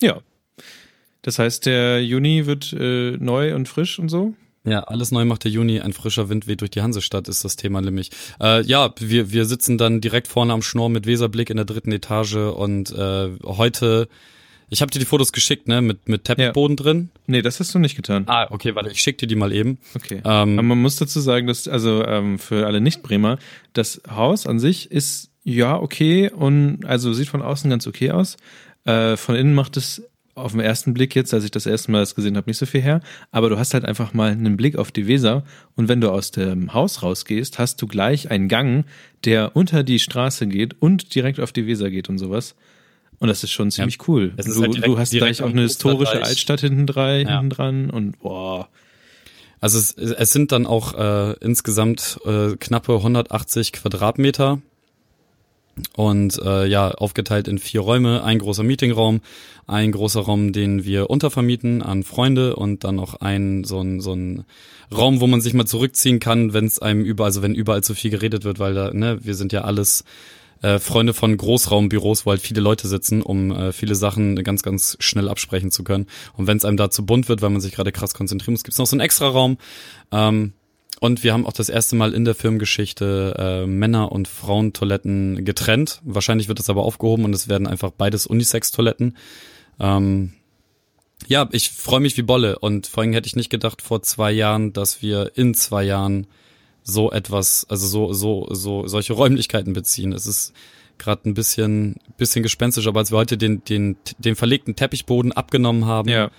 Ja. 0.00 0.20
Das 1.22 1.38
heißt, 1.38 1.66
der 1.66 2.02
Juni 2.02 2.46
wird 2.46 2.72
äh, 2.72 3.16
neu 3.18 3.54
und 3.54 3.68
frisch 3.68 3.98
und 3.98 4.08
so. 4.08 4.34
Ja, 4.64 4.80
alles 4.84 5.10
neu 5.10 5.24
macht 5.24 5.44
der 5.44 5.50
Juni, 5.50 5.80
ein 5.80 5.92
frischer 5.92 6.28
Wind 6.28 6.46
weht 6.46 6.60
durch 6.60 6.70
die 6.70 6.82
Hansestadt, 6.82 7.28
ist 7.28 7.44
das 7.44 7.56
Thema 7.56 7.80
nämlich. 7.80 8.10
Äh, 8.40 8.62
ja, 8.62 8.92
wir, 8.98 9.32
wir 9.32 9.46
sitzen 9.46 9.78
dann 9.78 10.00
direkt 10.00 10.28
vorne 10.28 10.52
am 10.52 10.62
Schnorr 10.62 10.90
mit 10.90 11.06
Weserblick 11.06 11.50
in 11.50 11.56
der 11.56 11.64
dritten 11.64 11.92
Etage 11.92 12.36
und 12.36 12.92
äh, 12.92 13.30
heute, 13.44 14.08
ich 14.70 14.82
habe 14.82 14.90
dir 14.90 15.00
die 15.00 15.04
Fotos 15.04 15.32
geschickt, 15.32 15.68
ne, 15.68 15.82
mit, 15.82 16.08
mit 16.08 16.24
Teppichboden 16.24 16.76
ja. 16.76 16.82
drin. 16.82 17.10
Nee, 17.26 17.42
das 17.42 17.58
hast 17.60 17.74
du 17.74 17.78
nicht 17.78 17.96
getan. 17.96 18.24
Ah, 18.26 18.46
okay, 18.50 18.74
warte, 18.76 18.90
ich 18.90 19.00
schick 19.00 19.18
dir 19.18 19.26
die 19.26 19.34
mal 19.34 19.52
eben. 19.52 19.78
Okay. 19.94 20.22
Ähm, 20.24 20.58
Aber 20.58 20.62
man 20.62 20.80
muss 20.80 20.96
dazu 20.96 21.20
sagen, 21.20 21.48
dass, 21.48 21.68
also 21.68 22.04
ähm, 22.06 22.38
für 22.38 22.66
alle 22.66 22.80
Nicht-Bremer, 22.80 23.38
das 23.72 24.00
Haus 24.08 24.46
an 24.46 24.60
sich 24.60 24.90
ist 24.90 25.30
ja 25.42 25.76
okay 25.76 26.30
und 26.30 26.84
also 26.86 27.12
sieht 27.12 27.28
von 27.28 27.42
außen 27.42 27.68
ganz 27.68 27.86
okay 27.86 28.12
aus. 28.12 28.36
Äh, 28.84 29.16
von 29.16 29.34
innen 29.34 29.54
macht 29.54 29.76
es 29.76 30.02
auf 30.34 30.52
den 30.52 30.60
ersten 30.60 30.94
Blick 30.94 31.14
jetzt, 31.14 31.34
als 31.34 31.44
ich 31.44 31.50
das 31.50 31.66
erste 31.66 31.90
Mal 31.90 32.00
das 32.00 32.14
gesehen 32.14 32.36
habe, 32.36 32.48
nicht 32.48 32.58
so 32.58 32.66
viel 32.66 32.80
her. 32.80 33.00
Aber 33.32 33.50
du 33.50 33.58
hast 33.58 33.74
halt 33.74 33.84
einfach 33.84 34.14
mal 34.14 34.30
einen 34.30 34.56
Blick 34.56 34.76
auf 34.76 34.92
die 34.92 35.06
Weser 35.06 35.44
und 35.74 35.88
wenn 35.88 36.00
du 36.00 36.10
aus 36.10 36.30
dem 36.30 36.72
Haus 36.72 37.02
rausgehst, 37.02 37.58
hast 37.58 37.82
du 37.82 37.86
gleich 37.86 38.30
einen 38.30 38.48
Gang, 38.48 38.84
der 39.24 39.56
unter 39.56 39.82
die 39.82 39.98
Straße 39.98 40.46
geht 40.46 40.80
und 40.80 41.14
direkt 41.14 41.40
auf 41.40 41.52
die 41.52 41.66
Weser 41.66 41.90
geht 41.90 42.08
und 42.08 42.18
sowas. 42.18 42.54
Und 43.20 43.28
das 43.28 43.44
ist 43.44 43.52
schon 43.52 43.70
ziemlich 43.70 43.98
ja. 43.98 44.04
cool. 44.08 44.30
Du, 44.30 44.62
halt 44.62 44.74
direkt, 44.74 44.86
du, 44.86 44.98
hast 44.98 45.10
gleich 45.10 45.42
auch 45.42 45.50
eine 45.50 45.62
historische 45.62 46.22
Altstadt 46.22 46.60
hinten, 46.60 46.86
drei, 46.86 47.20
ja. 47.20 47.28
hinten 47.28 47.50
dran 47.50 47.90
und 47.90 48.18
boah. 48.20 48.68
Also 49.60 49.78
es, 49.78 49.92
es 49.92 50.32
sind 50.32 50.52
dann 50.52 50.66
auch 50.66 50.94
äh, 50.94 51.34
insgesamt 51.40 52.18
äh, 52.24 52.56
knappe 52.56 52.96
180 52.96 53.72
Quadratmeter 53.72 54.62
und 55.94 56.40
äh, 56.42 56.66
ja, 56.66 56.90
aufgeteilt 56.92 57.46
in 57.46 57.58
vier 57.58 57.82
Räume, 57.82 58.24
ein 58.24 58.38
großer 58.38 58.62
Meetingraum, 58.62 59.20
ein 59.66 59.92
großer 59.92 60.20
Raum, 60.20 60.54
den 60.54 60.84
wir 60.84 61.10
untervermieten 61.10 61.82
an 61.82 62.04
Freunde 62.04 62.56
und 62.56 62.84
dann 62.84 62.96
noch 62.96 63.20
ein 63.20 63.64
so 63.64 63.80
ein 63.80 64.00
so 64.00 64.14
ein 64.14 64.44
Raum, 64.92 65.20
wo 65.20 65.26
man 65.26 65.42
sich 65.42 65.52
mal 65.52 65.66
zurückziehen 65.66 66.20
kann, 66.20 66.54
wenn 66.54 66.64
es 66.64 66.80
einem 66.80 67.04
überall, 67.04 67.28
also 67.28 67.42
wenn 67.42 67.54
überall 67.54 67.84
zu 67.84 67.94
viel 67.94 68.10
geredet 68.10 68.44
wird, 68.44 68.58
weil 68.58 68.74
da, 68.74 68.92
ne, 68.92 69.18
wir 69.22 69.34
sind 69.34 69.52
ja 69.52 69.62
alles 69.62 70.04
äh, 70.62 70.78
Freunde 70.78 71.14
von 71.14 71.36
Großraumbüros, 71.36 72.26
wo 72.26 72.30
halt 72.30 72.40
viele 72.40 72.60
Leute 72.60 72.88
sitzen, 72.88 73.22
um 73.22 73.50
äh, 73.50 73.72
viele 73.72 73.94
Sachen 73.94 74.36
ganz, 74.42 74.62
ganz 74.62 74.96
schnell 75.00 75.28
absprechen 75.28 75.70
zu 75.70 75.84
können. 75.84 76.06
Und 76.34 76.46
wenn 76.46 76.56
es 76.56 76.64
einem 76.64 76.76
da 76.76 76.90
zu 76.90 77.06
bunt 77.06 77.28
wird, 77.28 77.42
weil 77.42 77.50
man 77.50 77.60
sich 77.60 77.72
gerade 77.72 77.92
krass 77.92 78.14
konzentrieren 78.14 78.54
muss, 78.54 78.64
gibt's 78.64 78.78
noch 78.78 78.86
so 78.86 78.94
einen 78.94 79.00
extra 79.00 79.28
Raum. 79.28 79.58
Ähm, 80.12 80.52
und 81.00 81.24
wir 81.24 81.32
haben 81.32 81.46
auch 81.46 81.54
das 81.54 81.70
erste 81.70 81.96
Mal 81.96 82.12
in 82.12 82.26
der 82.26 82.34
Firmengeschichte 82.34 83.34
äh, 83.38 83.66
Männer- 83.66 84.12
und 84.12 84.28
Frauentoiletten 84.28 85.46
getrennt. 85.46 86.02
Wahrscheinlich 86.04 86.48
wird 86.48 86.58
das 86.58 86.68
aber 86.68 86.84
aufgehoben 86.84 87.24
und 87.24 87.34
es 87.34 87.48
werden 87.48 87.66
einfach 87.66 87.90
beides 87.90 88.26
Unisex-Toiletten. 88.26 89.16
Ähm, 89.78 90.34
ja, 91.26 91.48
ich 91.52 91.70
freue 91.70 92.00
mich 92.00 92.18
wie 92.18 92.22
Bolle 92.22 92.58
und 92.58 92.86
vor 92.86 93.02
allem 93.02 93.14
hätte 93.14 93.26
ich 93.26 93.36
nicht 93.36 93.50
gedacht 93.50 93.80
vor 93.80 94.02
zwei 94.02 94.30
Jahren, 94.30 94.74
dass 94.74 95.00
wir 95.00 95.32
in 95.36 95.54
zwei 95.54 95.84
Jahren 95.84 96.26
so 96.90 97.10
etwas, 97.10 97.66
also 97.68 97.86
so, 97.86 98.12
so, 98.12 98.46
so, 98.50 98.86
solche 98.86 99.12
Räumlichkeiten 99.12 99.72
beziehen. 99.72 100.12
Es 100.12 100.26
ist 100.26 100.52
gerade 100.98 101.28
ein 101.28 101.34
bisschen, 101.34 101.96
bisschen 102.18 102.42
gespenstisch, 102.42 102.86
aber 102.86 103.00
als 103.00 103.10
wir 103.10 103.18
heute 103.18 103.38
den, 103.38 103.64
den, 103.64 103.96
den 104.18 104.36
verlegten 104.36 104.76
Teppichboden 104.76 105.32
abgenommen 105.32 105.86
haben, 105.86 106.08
ja 106.08 106.30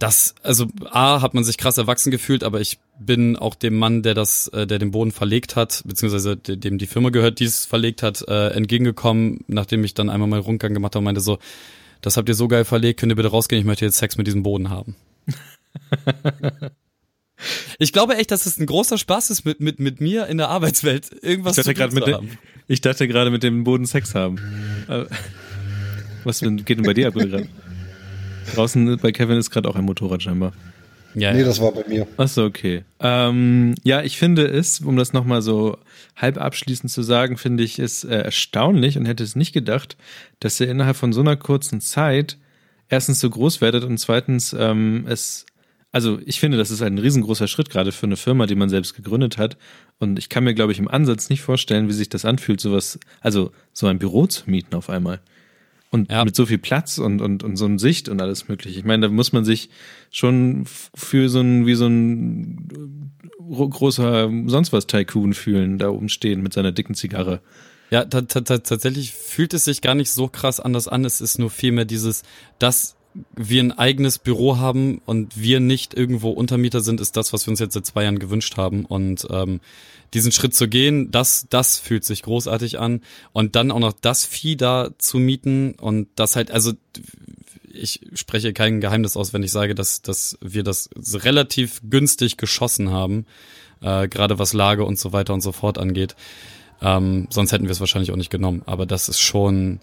das, 0.00 0.34
also 0.42 0.66
A, 0.90 1.20
hat 1.20 1.34
man 1.34 1.44
sich 1.44 1.58
krass 1.58 1.76
erwachsen 1.76 2.10
gefühlt, 2.10 2.42
aber 2.42 2.60
ich 2.60 2.78
bin 2.98 3.36
auch 3.36 3.54
dem 3.54 3.76
Mann, 3.76 4.02
der 4.02 4.14
das, 4.14 4.48
äh, 4.48 4.66
der 4.66 4.78
den 4.78 4.92
Boden 4.92 5.12
verlegt 5.12 5.56
hat, 5.56 5.82
beziehungsweise 5.84 6.36
dem 6.38 6.78
die 6.78 6.86
Firma 6.86 7.10
gehört, 7.10 7.38
die 7.38 7.44
es 7.44 7.66
verlegt 7.66 8.02
hat, 8.02 8.26
äh, 8.26 8.48
entgegengekommen, 8.48 9.44
nachdem 9.46 9.84
ich 9.84 9.92
dann 9.92 10.08
einmal 10.08 10.28
meinen 10.28 10.42
Rundgang 10.42 10.72
gemacht 10.72 10.94
habe 10.94 11.00
und 11.00 11.04
meinte 11.04 11.20
so, 11.20 11.38
das 12.00 12.16
habt 12.16 12.30
ihr 12.30 12.34
so 12.34 12.48
geil 12.48 12.64
verlegt, 12.64 12.98
könnt 12.98 13.12
ihr 13.12 13.16
bitte 13.16 13.28
rausgehen, 13.28 13.60
ich 13.60 13.66
möchte 13.66 13.84
jetzt 13.84 13.98
Sex 13.98 14.16
mit 14.16 14.26
diesem 14.26 14.42
Boden 14.42 14.70
haben. 14.70 14.96
ich 17.78 17.92
glaube 17.92 18.16
echt, 18.16 18.30
dass 18.30 18.46
es 18.46 18.58
ein 18.58 18.66
großer 18.66 18.98
Spaß 18.98 19.30
ist, 19.30 19.44
mit, 19.44 19.60
mit, 19.60 19.80
mit 19.80 20.00
mir 20.00 20.26
in 20.26 20.38
der 20.38 20.48
Arbeitswelt 20.48 21.10
irgendwas 21.22 21.58
ich 21.58 21.64
zu 21.64 21.74
tun 21.74 21.90
zu 21.90 22.12
haben. 22.12 22.38
ich 22.68 22.80
dachte 22.80 23.08
gerade 23.08 23.30
mit 23.30 23.42
dem 23.42 23.64
Boden 23.64 23.86
Sex 23.86 24.14
haben. 24.14 24.36
Was 26.24 26.40
geht 26.40 26.68
denn 26.68 26.82
bei 26.82 26.94
dir 26.94 27.08
ab 27.08 27.14
gerade? 27.14 27.48
Draußen 28.54 28.98
bei 28.98 29.12
Kevin 29.12 29.38
ist 29.38 29.50
gerade 29.50 29.68
auch 29.68 29.76
ein 29.76 29.84
Motorrad 29.84 30.22
scheinbar. 30.22 30.52
Ja, 31.14 31.32
nee, 31.32 31.40
ja. 31.40 31.44
das 31.44 31.60
war 31.60 31.72
bei 31.72 31.84
mir. 31.88 32.06
Achso, 32.16 32.44
okay. 32.44 32.84
Ähm, 33.00 33.74
ja, 33.82 34.02
ich 34.02 34.16
finde 34.16 34.46
es, 34.46 34.80
um 34.80 34.96
das 34.96 35.12
nochmal 35.12 35.42
so 35.42 35.76
halb 36.16 36.38
abschließend 36.38 36.90
zu 36.90 37.02
sagen, 37.02 37.36
finde 37.36 37.64
ich 37.64 37.78
es 37.78 38.04
äh, 38.04 38.14
erstaunlich 38.14 38.96
und 38.96 39.06
hätte 39.06 39.24
es 39.24 39.34
nicht 39.34 39.52
gedacht, 39.52 39.96
dass 40.38 40.60
ihr 40.60 40.68
innerhalb 40.68 40.96
von 40.96 41.12
so 41.12 41.20
einer 41.20 41.36
kurzen 41.36 41.80
Zeit 41.80 42.38
erstens 42.88 43.20
so 43.20 43.28
groß 43.28 43.60
werdet 43.60 43.84
und 43.84 43.98
zweitens 43.98 44.54
ähm, 44.56 45.04
es, 45.08 45.46
also 45.92 46.20
ich 46.24 46.38
finde, 46.38 46.56
das 46.56 46.70
ist 46.70 46.82
ein 46.82 46.98
riesengroßer 46.98 47.48
Schritt 47.48 47.70
gerade 47.70 47.90
für 47.92 48.06
eine 48.06 48.16
Firma, 48.16 48.46
die 48.46 48.54
man 48.54 48.68
selbst 48.68 48.94
gegründet 48.94 49.38
hat. 49.38 49.56
Und 49.98 50.18
ich 50.18 50.28
kann 50.28 50.44
mir, 50.44 50.54
glaube 50.54 50.72
ich, 50.72 50.78
im 50.78 50.88
Ansatz 50.88 51.30
nicht 51.30 51.42
vorstellen, 51.42 51.88
wie 51.88 51.92
sich 51.92 52.08
das 52.08 52.24
anfühlt, 52.24 52.60
sowas, 52.60 53.00
also 53.20 53.50
so 53.72 53.86
ein 53.86 53.98
Büro 53.98 54.26
zu 54.26 54.48
mieten 54.48 54.74
auf 54.76 54.88
einmal. 54.88 55.20
Und 55.90 56.08
ja. 56.08 56.24
mit 56.24 56.36
so 56.36 56.46
viel 56.46 56.58
Platz 56.58 56.98
und, 56.98 57.20
und, 57.20 57.42
und 57.42 57.56
so 57.56 57.64
einem 57.64 57.80
Sicht 57.80 58.08
und 58.08 58.22
alles 58.22 58.46
mögliche. 58.46 58.78
Ich 58.78 58.84
meine, 58.84 59.08
da 59.08 59.12
muss 59.12 59.32
man 59.32 59.44
sich 59.44 59.70
schon 60.12 60.64
für 60.94 61.28
so 61.28 61.40
ein, 61.40 61.66
wie 61.66 61.74
so 61.74 61.86
ein 61.88 63.10
großer 63.48 64.30
sonst 64.46 64.72
was 64.72 64.86
Tycoon 64.86 65.34
fühlen, 65.34 65.78
da 65.78 65.88
oben 65.88 66.08
stehen 66.08 66.42
mit 66.42 66.52
seiner 66.52 66.70
dicken 66.70 66.94
Zigarre. 66.94 67.40
Ja, 67.90 68.04
tatsächlich 68.04 69.12
fühlt 69.12 69.52
es 69.52 69.64
sich 69.64 69.80
gar 69.80 69.96
nicht 69.96 70.12
so 70.12 70.28
krass 70.28 70.60
anders 70.60 70.86
an. 70.86 71.04
Es 71.04 71.20
ist 71.20 71.40
nur 71.40 71.50
vielmehr 71.50 71.84
dieses, 71.84 72.22
dass 72.60 72.94
wir 73.34 73.62
ein 73.62 73.72
eigenes 73.72 74.18
Büro 74.18 74.58
haben 74.58 75.00
und 75.04 75.40
wir 75.40 75.60
nicht 75.60 75.94
irgendwo 75.94 76.30
Untermieter 76.30 76.80
sind, 76.80 77.00
ist 77.00 77.16
das, 77.16 77.32
was 77.32 77.46
wir 77.46 77.50
uns 77.50 77.60
jetzt 77.60 77.74
seit 77.74 77.86
zwei 77.86 78.04
Jahren 78.04 78.18
gewünscht 78.18 78.56
haben. 78.56 78.84
Und 78.84 79.26
ähm, 79.30 79.60
diesen 80.14 80.32
Schritt 80.32 80.54
zu 80.54 80.68
gehen, 80.68 81.10
das, 81.10 81.46
das 81.50 81.78
fühlt 81.78 82.04
sich 82.04 82.22
großartig 82.22 82.78
an. 82.78 83.02
Und 83.32 83.56
dann 83.56 83.70
auch 83.70 83.78
noch 83.78 83.92
das 83.92 84.24
Vieh 84.24 84.56
da 84.56 84.90
zu 84.98 85.18
mieten 85.18 85.74
und 85.74 86.08
das 86.14 86.36
halt, 86.36 86.50
also 86.50 86.72
ich 87.72 88.00
spreche 88.14 88.52
kein 88.52 88.80
Geheimnis 88.80 89.16
aus, 89.16 89.32
wenn 89.32 89.42
ich 89.42 89.52
sage, 89.52 89.74
dass, 89.74 90.02
dass 90.02 90.38
wir 90.40 90.62
das 90.62 90.90
relativ 91.12 91.80
günstig 91.88 92.36
geschossen 92.36 92.90
haben, 92.90 93.26
äh, 93.80 94.08
gerade 94.08 94.38
was 94.38 94.52
Lage 94.52 94.84
und 94.84 94.98
so 94.98 95.12
weiter 95.12 95.34
und 95.34 95.40
so 95.40 95.52
fort 95.52 95.78
angeht. 95.78 96.16
Ähm, 96.82 97.26
sonst 97.30 97.52
hätten 97.52 97.64
wir 97.64 97.72
es 97.72 97.80
wahrscheinlich 97.80 98.10
auch 98.10 98.16
nicht 98.16 98.30
genommen. 98.30 98.62
Aber 98.66 98.86
das 98.86 99.08
ist 99.08 99.20
schon. 99.20 99.80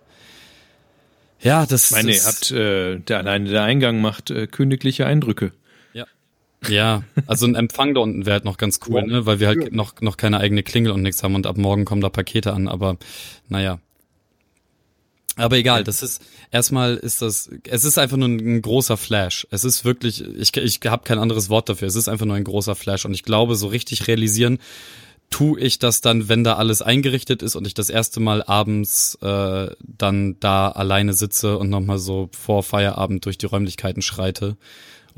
Ja, 1.41 1.65
das. 1.65 1.85
Ich 1.85 1.91
meine, 1.91 2.13
ihr 2.13 2.23
habt 2.23 2.51
äh, 2.51 2.99
der 2.99 3.17
alleine 3.19 3.49
der 3.49 3.63
Eingang 3.63 4.01
macht 4.01 4.31
äh, 4.31 4.47
königliche 4.47 5.05
Eindrücke. 5.05 5.51
Ja, 6.67 7.03
also 7.27 7.45
ein 7.45 7.55
Empfang 7.55 7.93
da 7.93 8.01
unten 8.01 8.25
wäre 8.25 8.35
halt 8.35 8.45
noch 8.45 8.57
ganz 8.57 8.79
cool, 8.87 9.03
ne? 9.03 9.25
weil 9.25 9.39
wir 9.39 9.47
halt 9.47 9.73
noch, 9.73 10.01
noch 10.01 10.17
keine 10.17 10.39
eigene 10.39 10.63
Klingel 10.63 10.91
und 10.91 11.01
nichts 11.01 11.23
haben 11.23 11.35
und 11.35 11.45
ab 11.45 11.57
morgen 11.57 11.85
kommen 11.85 12.01
da 12.01 12.09
Pakete 12.09 12.53
an, 12.53 12.67
aber 12.67 12.97
naja. 13.47 13.79
Aber 15.35 15.55
egal, 15.55 15.83
das 15.83 16.01
ist 16.01 16.23
erstmal 16.51 16.95
ist 16.95 17.21
das, 17.21 17.51
es 17.69 17.85
ist 17.85 17.99
einfach 17.99 18.17
nur 18.17 18.27
ein, 18.27 18.61
großer 18.63 18.97
Flash. 18.97 19.47
Es 19.51 19.63
ist 19.63 19.85
wirklich, 19.85 20.25
ich, 20.25 20.57
ich 20.57 20.79
habe 20.87 21.03
kein 21.03 21.19
anderes 21.19 21.49
Wort 21.49 21.69
dafür. 21.69 21.87
Es 21.87 21.95
ist 21.95 22.07
einfach 22.07 22.25
nur 22.25 22.35
ein 22.35 22.43
großer 22.43 22.75
Flash 22.75 23.05
und 23.05 23.13
ich 23.13 23.21
glaube, 23.21 23.55
so 23.55 23.67
richtig 23.67 24.07
realisieren 24.07 24.57
tu 25.29 25.57
ich 25.57 25.79
das 25.79 26.01
dann, 26.01 26.29
wenn 26.29 26.43
da 26.43 26.53
alles 26.53 26.81
eingerichtet 26.81 27.43
ist 27.43 27.55
und 27.55 27.67
ich 27.67 27.73
das 27.73 27.89
erste 27.89 28.19
Mal 28.19 28.43
abends 28.43 29.15
äh, 29.21 29.69
dann 29.81 30.39
da 30.39 30.69
alleine 30.69 31.13
sitze 31.13 31.57
und 31.57 31.69
nochmal 31.69 31.99
so 31.99 32.29
vor 32.31 32.63
Feierabend 32.63 33.25
durch 33.25 33.37
die 33.37 33.45
Räumlichkeiten 33.45 34.01
schreite 34.01 34.57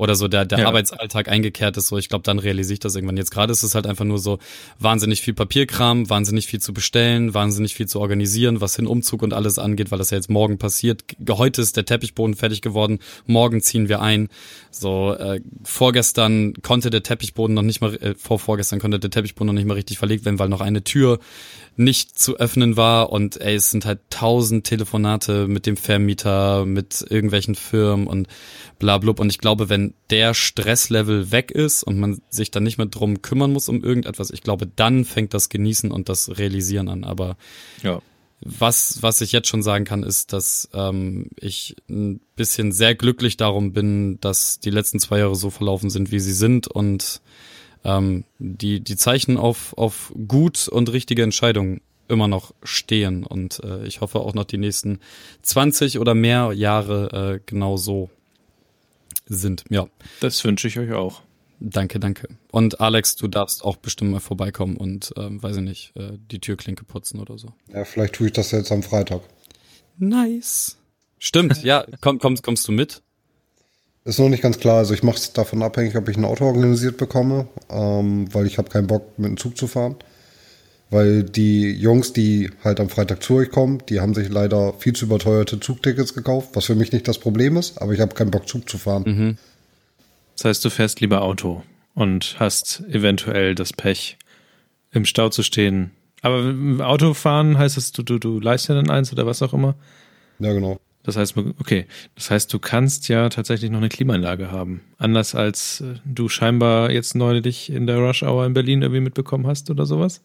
oder 0.00 0.14
so 0.14 0.28
der, 0.28 0.46
der 0.46 0.60
ja. 0.60 0.66
Arbeitsalltag 0.66 1.28
eingekehrt 1.28 1.76
ist, 1.76 1.88
so 1.88 1.98
ich 1.98 2.08
glaube, 2.08 2.22
dann 2.22 2.38
realisiere 2.38 2.72
ich 2.72 2.80
das 2.80 2.94
irgendwann. 2.94 3.18
Jetzt 3.18 3.30
gerade 3.30 3.52
ist 3.52 3.62
es 3.62 3.74
halt 3.74 3.86
einfach 3.86 4.06
nur 4.06 4.18
so 4.18 4.38
wahnsinnig 4.78 5.20
viel 5.20 5.34
Papierkram, 5.34 6.08
wahnsinnig 6.08 6.46
viel 6.46 6.58
zu 6.58 6.72
bestellen, 6.72 7.34
wahnsinnig 7.34 7.74
viel 7.74 7.86
zu 7.86 8.00
organisieren, 8.00 8.62
was 8.62 8.72
den 8.72 8.86
Umzug 8.86 9.22
und 9.22 9.34
alles 9.34 9.58
angeht, 9.58 9.90
weil 9.90 9.98
das 9.98 10.08
ja 10.08 10.16
jetzt 10.16 10.30
morgen 10.30 10.56
passiert. 10.56 11.04
Heute 11.28 11.60
ist 11.60 11.76
der 11.76 11.84
Teppichboden 11.84 12.34
fertig 12.34 12.62
geworden, 12.62 12.98
morgen 13.26 13.60
ziehen 13.60 13.90
wir 13.90 14.00
ein. 14.00 14.30
So, 14.70 15.12
äh, 15.12 15.42
vorgestern 15.64 16.54
konnte 16.62 16.88
der 16.88 17.02
Teppichboden 17.02 17.52
noch 17.52 17.62
nicht 17.62 17.82
mal, 17.82 17.94
äh, 17.96 18.14
vor 18.14 18.38
vorgestern 18.38 18.78
konnte 18.78 19.00
der 19.00 19.10
Teppichboden 19.10 19.48
noch 19.48 19.52
nicht 19.52 19.66
mal 19.66 19.74
richtig 19.74 19.98
verlegt 19.98 20.24
werden, 20.24 20.38
weil 20.38 20.48
noch 20.48 20.62
eine 20.62 20.82
Tür 20.82 21.18
nicht 21.76 22.18
zu 22.18 22.36
öffnen 22.36 22.76
war 22.76 23.10
und 23.10 23.40
ey, 23.40 23.54
es 23.54 23.70
sind 23.70 23.86
halt 23.86 24.00
tausend 24.10 24.66
Telefonate 24.66 25.46
mit 25.48 25.66
dem 25.66 25.76
Vermieter, 25.76 26.66
mit 26.66 27.04
irgendwelchen 27.08 27.54
Firmen 27.54 28.06
und 28.06 28.28
bla 28.78 28.98
blub. 28.98 29.20
Und 29.20 29.30
ich 29.30 29.38
glaube, 29.38 29.68
wenn 29.68 29.94
der 30.10 30.34
Stresslevel 30.34 31.30
weg 31.30 31.50
ist 31.50 31.82
und 31.82 31.98
man 31.98 32.20
sich 32.28 32.50
dann 32.50 32.64
nicht 32.64 32.78
mehr 32.78 32.86
drum 32.86 33.22
kümmern 33.22 33.52
muss 33.52 33.68
um 33.68 33.82
irgendetwas, 33.82 34.30
ich 34.30 34.42
glaube, 34.42 34.66
dann 34.66 35.04
fängt 35.04 35.32
das 35.32 35.48
Genießen 35.48 35.90
und 35.90 36.08
das 36.08 36.38
Realisieren 36.38 36.88
an. 36.88 37.04
Aber 37.04 37.36
ja. 37.82 38.00
was, 38.40 39.02
was 39.02 39.20
ich 39.20 39.32
jetzt 39.32 39.48
schon 39.48 39.62
sagen 39.62 39.84
kann, 39.84 40.02
ist, 40.02 40.32
dass 40.32 40.68
ähm, 40.74 41.30
ich 41.36 41.76
ein 41.88 42.20
bisschen 42.36 42.72
sehr 42.72 42.94
glücklich 42.94 43.36
darum 43.36 43.72
bin, 43.72 44.18
dass 44.20 44.60
die 44.60 44.70
letzten 44.70 44.98
zwei 44.98 45.20
Jahre 45.20 45.36
so 45.36 45.50
verlaufen 45.50 45.88
sind, 45.88 46.10
wie 46.12 46.20
sie 46.20 46.34
sind 46.34 46.66
und 46.66 47.22
ähm, 47.84 48.24
die, 48.38 48.80
die 48.80 48.96
Zeichen 48.96 49.36
auf, 49.36 49.76
auf 49.76 50.12
gut 50.28 50.68
und 50.68 50.92
richtige 50.92 51.22
Entscheidungen 51.22 51.80
immer 52.08 52.28
noch 52.28 52.52
stehen. 52.62 53.24
Und 53.24 53.60
äh, 53.64 53.86
ich 53.86 54.00
hoffe 54.00 54.20
auch 54.20 54.34
noch 54.34 54.44
die 54.44 54.58
nächsten 54.58 54.98
20 55.42 55.98
oder 55.98 56.14
mehr 56.14 56.52
Jahre 56.52 57.36
äh, 57.36 57.40
genau 57.46 57.76
so 57.76 58.10
sind. 59.26 59.64
Ja. 59.70 59.86
Das 60.20 60.44
wünsche 60.44 60.68
ich 60.68 60.78
euch 60.78 60.92
auch. 60.92 61.22
Danke, 61.60 62.00
danke. 62.00 62.28
Und 62.50 62.80
Alex, 62.80 63.16
du 63.16 63.28
darfst 63.28 63.64
auch 63.64 63.76
bestimmt 63.76 64.12
mal 64.12 64.20
vorbeikommen 64.20 64.76
und, 64.76 65.12
ähm, 65.16 65.42
weiß 65.42 65.56
ich 65.56 65.62
nicht, 65.62 65.92
äh, 65.94 66.12
die 66.30 66.40
Türklinke 66.40 66.84
putzen 66.84 67.20
oder 67.20 67.36
so. 67.36 67.52
Ja, 67.72 67.84
vielleicht 67.84 68.14
tue 68.14 68.28
ich 68.28 68.32
das 68.32 68.50
jetzt 68.50 68.72
am 68.72 68.82
Freitag. 68.82 69.20
Nice. 69.98 70.78
Stimmt, 71.18 71.62
ja, 71.62 71.84
komm, 72.00 72.18
kommst, 72.18 72.42
kommst 72.42 72.66
du 72.66 72.72
mit? 72.72 73.02
Ist 74.04 74.18
noch 74.18 74.28
nicht 74.28 74.42
ganz 74.42 74.58
klar. 74.58 74.78
Also 74.78 74.94
ich 74.94 75.02
mache 75.02 75.16
es 75.16 75.32
davon 75.32 75.62
abhängig, 75.62 75.96
ob 75.96 76.08
ich 76.08 76.16
ein 76.16 76.24
Auto 76.24 76.44
organisiert 76.46 76.96
bekomme, 76.96 77.48
ähm, 77.68 78.32
weil 78.32 78.46
ich 78.46 78.58
habe 78.58 78.70
keinen 78.70 78.86
Bock, 78.86 79.18
mit 79.18 79.28
dem 79.28 79.36
Zug 79.36 79.56
zu 79.56 79.66
fahren. 79.66 79.96
Weil 80.88 81.22
die 81.22 81.70
Jungs, 81.70 82.12
die 82.12 82.50
halt 82.64 82.80
am 82.80 82.88
Freitag 82.88 83.22
zu 83.22 83.34
euch 83.34 83.50
kommen, 83.50 83.82
die 83.88 84.00
haben 84.00 84.14
sich 84.14 84.28
leider 84.28 84.72
viel 84.74 84.92
zu 84.92 85.04
überteuerte 85.04 85.60
Zugtickets 85.60 86.14
gekauft, 86.14 86.50
was 86.54 86.64
für 86.64 86.74
mich 86.74 86.90
nicht 86.92 87.06
das 87.06 87.18
Problem 87.18 87.56
ist, 87.56 87.80
aber 87.80 87.92
ich 87.92 88.00
habe 88.00 88.14
keinen 88.14 88.32
Bock, 88.32 88.48
Zug 88.48 88.68
zu 88.68 88.76
fahren. 88.76 89.04
Mhm. 89.06 89.38
Das 90.36 90.46
heißt, 90.46 90.64
du 90.64 90.70
fährst 90.70 91.00
lieber 91.00 91.22
Auto 91.22 91.62
und 91.94 92.36
hast 92.40 92.82
eventuell 92.88 93.54
das 93.54 93.72
Pech, 93.72 94.18
im 94.90 95.04
Stau 95.04 95.28
zu 95.28 95.44
stehen. 95.44 95.92
Aber 96.22 96.54
Autofahren 96.84 97.56
heißt 97.56 97.76
es, 97.76 97.92
du, 97.92 98.02
du, 98.02 98.18
du 98.18 98.40
leistest 98.40 98.70
ja 98.70 98.74
dann 98.74 98.90
eins 98.90 99.12
oder 99.12 99.26
was 99.26 99.42
auch 99.42 99.52
immer. 99.54 99.76
Ja, 100.40 100.52
genau. 100.52 100.79
Das 101.02 101.16
heißt, 101.16 101.34
okay, 101.58 101.86
das 102.14 102.30
heißt, 102.30 102.52
du 102.52 102.58
kannst 102.58 103.08
ja 103.08 103.30
tatsächlich 103.30 103.70
noch 103.70 103.78
eine 103.78 103.88
Klimaanlage 103.88 104.50
haben. 104.50 104.82
Anders 104.98 105.34
als 105.34 105.80
äh, 105.80 105.94
du 106.04 106.28
scheinbar 106.28 106.90
jetzt 106.90 107.14
neulich 107.14 107.70
in 107.70 107.86
der 107.86 107.96
Rush 107.98 108.22
Hour 108.22 108.44
in 108.44 108.52
Berlin 108.52 108.82
irgendwie 108.82 109.00
mitbekommen 109.00 109.46
hast 109.46 109.70
oder 109.70 109.86
sowas. 109.86 110.20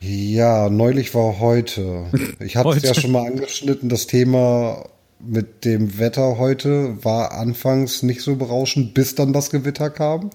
Ja, 0.00 0.68
neulich 0.68 1.14
war 1.14 1.38
heute. 1.38 2.06
Ich 2.40 2.56
hatte 2.56 2.70
es 2.70 2.82
ja 2.82 2.94
schon 2.94 3.12
mal 3.12 3.26
angeschnitten, 3.26 3.88
das 3.88 4.06
Thema 4.06 4.88
mit 5.18 5.64
dem 5.64 5.98
Wetter 5.98 6.38
heute 6.38 7.02
war 7.02 7.32
anfangs 7.32 8.02
nicht 8.02 8.20
so 8.22 8.36
berauschend, 8.36 8.94
bis 8.94 9.14
dann 9.14 9.32
das 9.32 9.50
Gewitter 9.50 9.90
kam. 9.90 10.30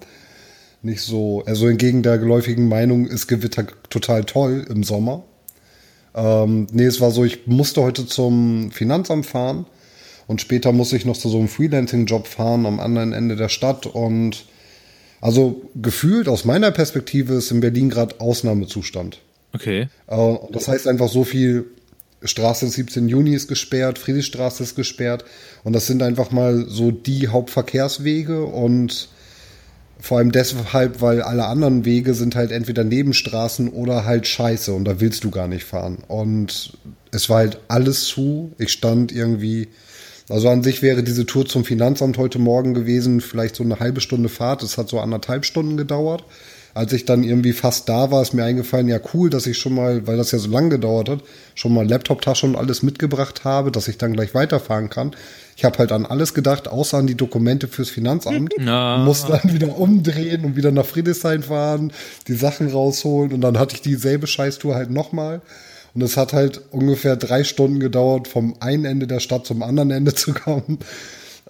Nicht 0.82 1.02
so, 1.02 1.44
also 1.46 1.68
entgegen 1.68 2.02
der 2.02 2.18
geläufigen 2.18 2.68
Meinung 2.68 3.06
ist 3.06 3.28
Gewitter 3.28 3.66
total 3.88 4.24
toll 4.24 4.66
im 4.68 4.82
Sommer. 4.82 5.24
Ähm, 6.14 6.66
nee, 6.72 6.84
es 6.84 7.00
war 7.00 7.10
so, 7.10 7.24
ich 7.24 7.46
musste 7.46 7.82
heute 7.82 8.06
zum 8.06 8.70
Finanzamt 8.70 9.26
fahren 9.26 9.66
und 10.26 10.40
später 10.40 10.72
musste 10.72 10.96
ich 10.96 11.04
noch 11.04 11.16
zu 11.16 11.28
so 11.28 11.38
einem 11.38 11.48
Freelancing-Job 11.48 12.26
fahren 12.26 12.66
am 12.66 12.80
anderen 12.80 13.12
Ende 13.12 13.36
der 13.36 13.48
Stadt 13.48 13.86
und 13.86 14.44
also 15.20 15.62
gefühlt 15.74 16.28
aus 16.28 16.44
meiner 16.44 16.72
Perspektive 16.72 17.34
ist 17.34 17.50
in 17.50 17.60
Berlin 17.60 17.90
gerade 17.90 18.20
Ausnahmezustand. 18.20 19.20
Okay. 19.54 19.88
Äh, 20.08 20.34
das 20.50 20.68
heißt 20.68 20.88
einfach 20.88 21.08
so 21.08 21.24
viel, 21.24 21.66
Straße 22.24 22.68
17 22.68 23.08
Juni 23.08 23.34
ist 23.34 23.48
gesperrt, 23.48 23.98
Friedrichstraße 23.98 24.62
ist 24.62 24.76
gesperrt. 24.76 25.24
Und 25.64 25.72
das 25.72 25.86
sind 25.86 26.02
einfach 26.02 26.30
mal 26.30 26.66
so 26.68 26.90
die 26.90 27.28
Hauptverkehrswege 27.28 28.44
und 28.44 29.08
vor 30.02 30.18
allem 30.18 30.32
deshalb, 30.32 31.00
weil 31.00 31.22
alle 31.22 31.46
anderen 31.46 31.84
Wege 31.84 32.14
sind 32.14 32.34
halt 32.34 32.50
entweder 32.50 32.82
Nebenstraßen 32.82 33.68
oder 33.68 34.04
halt 34.04 34.26
scheiße 34.26 34.72
und 34.72 34.84
da 34.84 35.00
willst 35.00 35.22
du 35.22 35.30
gar 35.30 35.46
nicht 35.46 35.62
fahren. 35.62 35.98
Und 36.08 36.76
es 37.12 37.30
war 37.30 37.38
halt 37.38 37.60
alles 37.68 38.04
zu. 38.06 38.52
Ich 38.58 38.72
stand 38.72 39.12
irgendwie, 39.12 39.68
also 40.28 40.48
an 40.48 40.64
sich 40.64 40.82
wäre 40.82 41.04
diese 41.04 41.24
Tour 41.24 41.46
zum 41.46 41.64
Finanzamt 41.64 42.18
heute 42.18 42.40
Morgen 42.40 42.74
gewesen, 42.74 43.20
vielleicht 43.20 43.54
so 43.54 43.62
eine 43.62 43.78
halbe 43.78 44.00
Stunde 44.00 44.28
Fahrt. 44.28 44.64
Es 44.64 44.76
hat 44.76 44.88
so 44.88 44.98
anderthalb 44.98 45.44
Stunden 45.44 45.76
gedauert. 45.76 46.24
Als 46.74 46.92
ich 46.92 47.04
dann 47.04 47.22
irgendwie 47.22 47.52
fast 47.52 47.88
da 47.88 48.10
war, 48.10 48.22
ist 48.22 48.32
mir 48.32 48.44
eingefallen, 48.44 48.88
ja 48.88 48.98
cool, 49.12 49.28
dass 49.28 49.46
ich 49.46 49.58
schon 49.58 49.74
mal, 49.74 50.06
weil 50.06 50.16
das 50.16 50.30
ja 50.30 50.38
so 50.38 50.48
lange 50.48 50.70
gedauert 50.70 51.10
hat, 51.10 51.20
schon 51.54 51.74
mal 51.74 51.86
Laptoptasche 51.86 52.46
und 52.46 52.56
alles 52.56 52.82
mitgebracht 52.82 53.44
habe, 53.44 53.70
dass 53.70 53.88
ich 53.88 53.98
dann 53.98 54.14
gleich 54.14 54.34
weiterfahren 54.34 54.88
kann. 54.88 55.14
Ich 55.56 55.64
habe 55.64 55.78
halt 55.78 55.92
an 55.92 56.06
alles 56.06 56.32
gedacht, 56.32 56.68
außer 56.68 56.96
an 56.96 57.06
die 57.06 57.14
Dokumente 57.14 57.68
fürs 57.68 57.90
Finanzamt. 57.90 58.54
Na. 58.58 58.98
Muss 58.98 59.26
dann 59.26 59.52
wieder 59.52 59.76
umdrehen 59.76 60.44
und 60.46 60.56
wieder 60.56 60.72
nach 60.72 60.86
Friedrichshain 60.86 61.42
fahren, 61.42 61.92
die 62.26 62.34
Sachen 62.34 62.68
rausholen 62.68 63.32
und 63.32 63.42
dann 63.42 63.58
hatte 63.58 63.74
ich 63.74 63.82
dieselbe 63.82 64.26
Scheißtour 64.26 64.74
halt 64.74 64.90
nochmal. 64.90 65.42
Und 65.94 66.00
es 66.00 66.16
hat 66.16 66.32
halt 66.32 66.62
ungefähr 66.70 67.16
drei 67.16 67.44
Stunden 67.44 67.78
gedauert, 67.78 68.28
vom 68.28 68.54
einen 68.60 68.86
Ende 68.86 69.06
der 69.06 69.20
Stadt 69.20 69.46
zum 69.46 69.62
anderen 69.62 69.90
Ende 69.90 70.14
zu 70.14 70.32
kommen. 70.32 70.78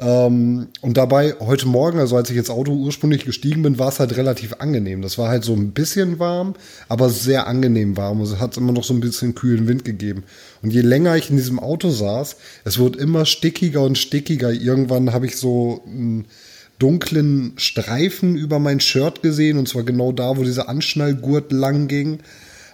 Ähm, 0.02 0.68
und 0.80 0.96
dabei 0.96 1.36
heute 1.38 1.68
Morgen, 1.68 2.00
also 2.00 2.16
als 2.16 2.28
ich 2.28 2.36
ins 2.36 2.50
Auto 2.50 2.72
ursprünglich 2.72 3.24
gestiegen 3.24 3.62
bin, 3.62 3.78
war 3.78 3.88
es 3.88 4.00
halt 4.00 4.16
relativ 4.16 4.54
angenehm. 4.58 5.00
Das 5.00 5.16
war 5.16 5.28
halt 5.28 5.44
so 5.44 5.54
ein 5.54 5.70
bisschen 5.70 6.18
warm, 6.18 6.54
aber 6.88 7.08
sehr 7.08 7.46
angenehm 7.46 7.96
warm. 7.96 8.20
Also 8.20 8.34
es 8.34 8.40
hat 8.40 8.56
immer 8.56 8.72
noch 8.72 8.82
so 8.82 8.94
ein 8.94 9.00
bisschen 9.00 9.36
kühlen 9.36 9.68
Wind 9.68 9.84
gegeben. 9.84 10.24
Und 10.60 10.72
je 10.72 10.80
länger 10.80 11.16
ich 11.16 11.30
in 11.30 11.36
diesem 11.36 11.60
Auto 11.60 11.90
saß, 11.90 12.36
es 12.64 12.78
wurde 12.78 12.98
immer 12.98 13.24
stickiger 13.26 13.82
und 13.82 13.96
stickiger. 13.96 14.52
Irgendwann 14.52 15.12
habe 15.12 15.26
ich 15.26 15.36
so 15.36 15.82
einen 15.86 16.26
dunklen 16.80 17.52
Streifen 17.56 18.34
über 18.34 18.58
mein 18.58 18.80
Shirt 18.80 19.22
gesehen, 19.22 19.56
und 19.56 19.68
zwar 19.68 19.84
genau 19.84 20.10
da, 20.10 20.36
wo 20.36 20.42
dieser 20.42 20.68
Anschnallgurt 20.68 21.52
lang 21.52 21.86
ging. 21.86 22.18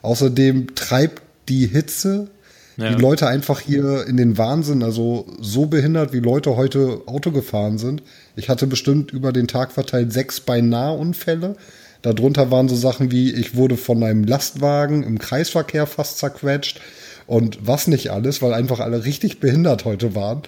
Außerdem 0.00 0.74
treibt 0.74 1.20
die 1.50 1.66
Hitze 1.66 2.30
Ja. 2.78 2.94
die 2.94 3.02
Leute 3.02 3.26
einfach 3.26 3.58
hier 3.58 4.06
in 4.06 4.16
den 4.16 4.38
Wahnsinn, 4.38 4.84
also 4.84 5.26
so 5.40 5.66
behindert, 5.66 6.12
wie 6.12 6.20
Leute 6.20 6.54
heute 6.54 7.02
Auto 7.06 7.32
gefahren 7.32 7.76
sind. 7.76 8.04
Ich 8.36 8.48
hatte 8.48 8.68
bestimmt 8.68 9.12
über 9.12 9.32
den 9.32 9.48
Tag 9.48 9.72
verteilt 9.72 10.12
sechs 10.12 10.38
beinahe 10.38 10.96
Unfälle. 10.96 11.56
Darunter 12.02 12.52
waren 12.52 12.68
so 12.68 12.76
Sachen 12.76 13.10
wie, 13.10 13.32
ich 13.32 13.56
wurde 13.56 13.76
von 13.76 14.00
einem 14.04 14.22
Lastwagen 14.22 15.02
im 15.02 15.18
Kreisverkehr 15.18 15.86
fast 15.86 16.18
zerquetscht 16.18 16.80
und 17.26 17.58
was 17.66 17.88
nicht 17.88 18.10
alles, 18.10 18.42
weil 18.42 18.54
einfach 18.54 18.78
alle 18.78 19.04
richtig 19.04 19.40
behindert 19.40 19.84
heute 19.84 20.14
waren. 20.14 20.42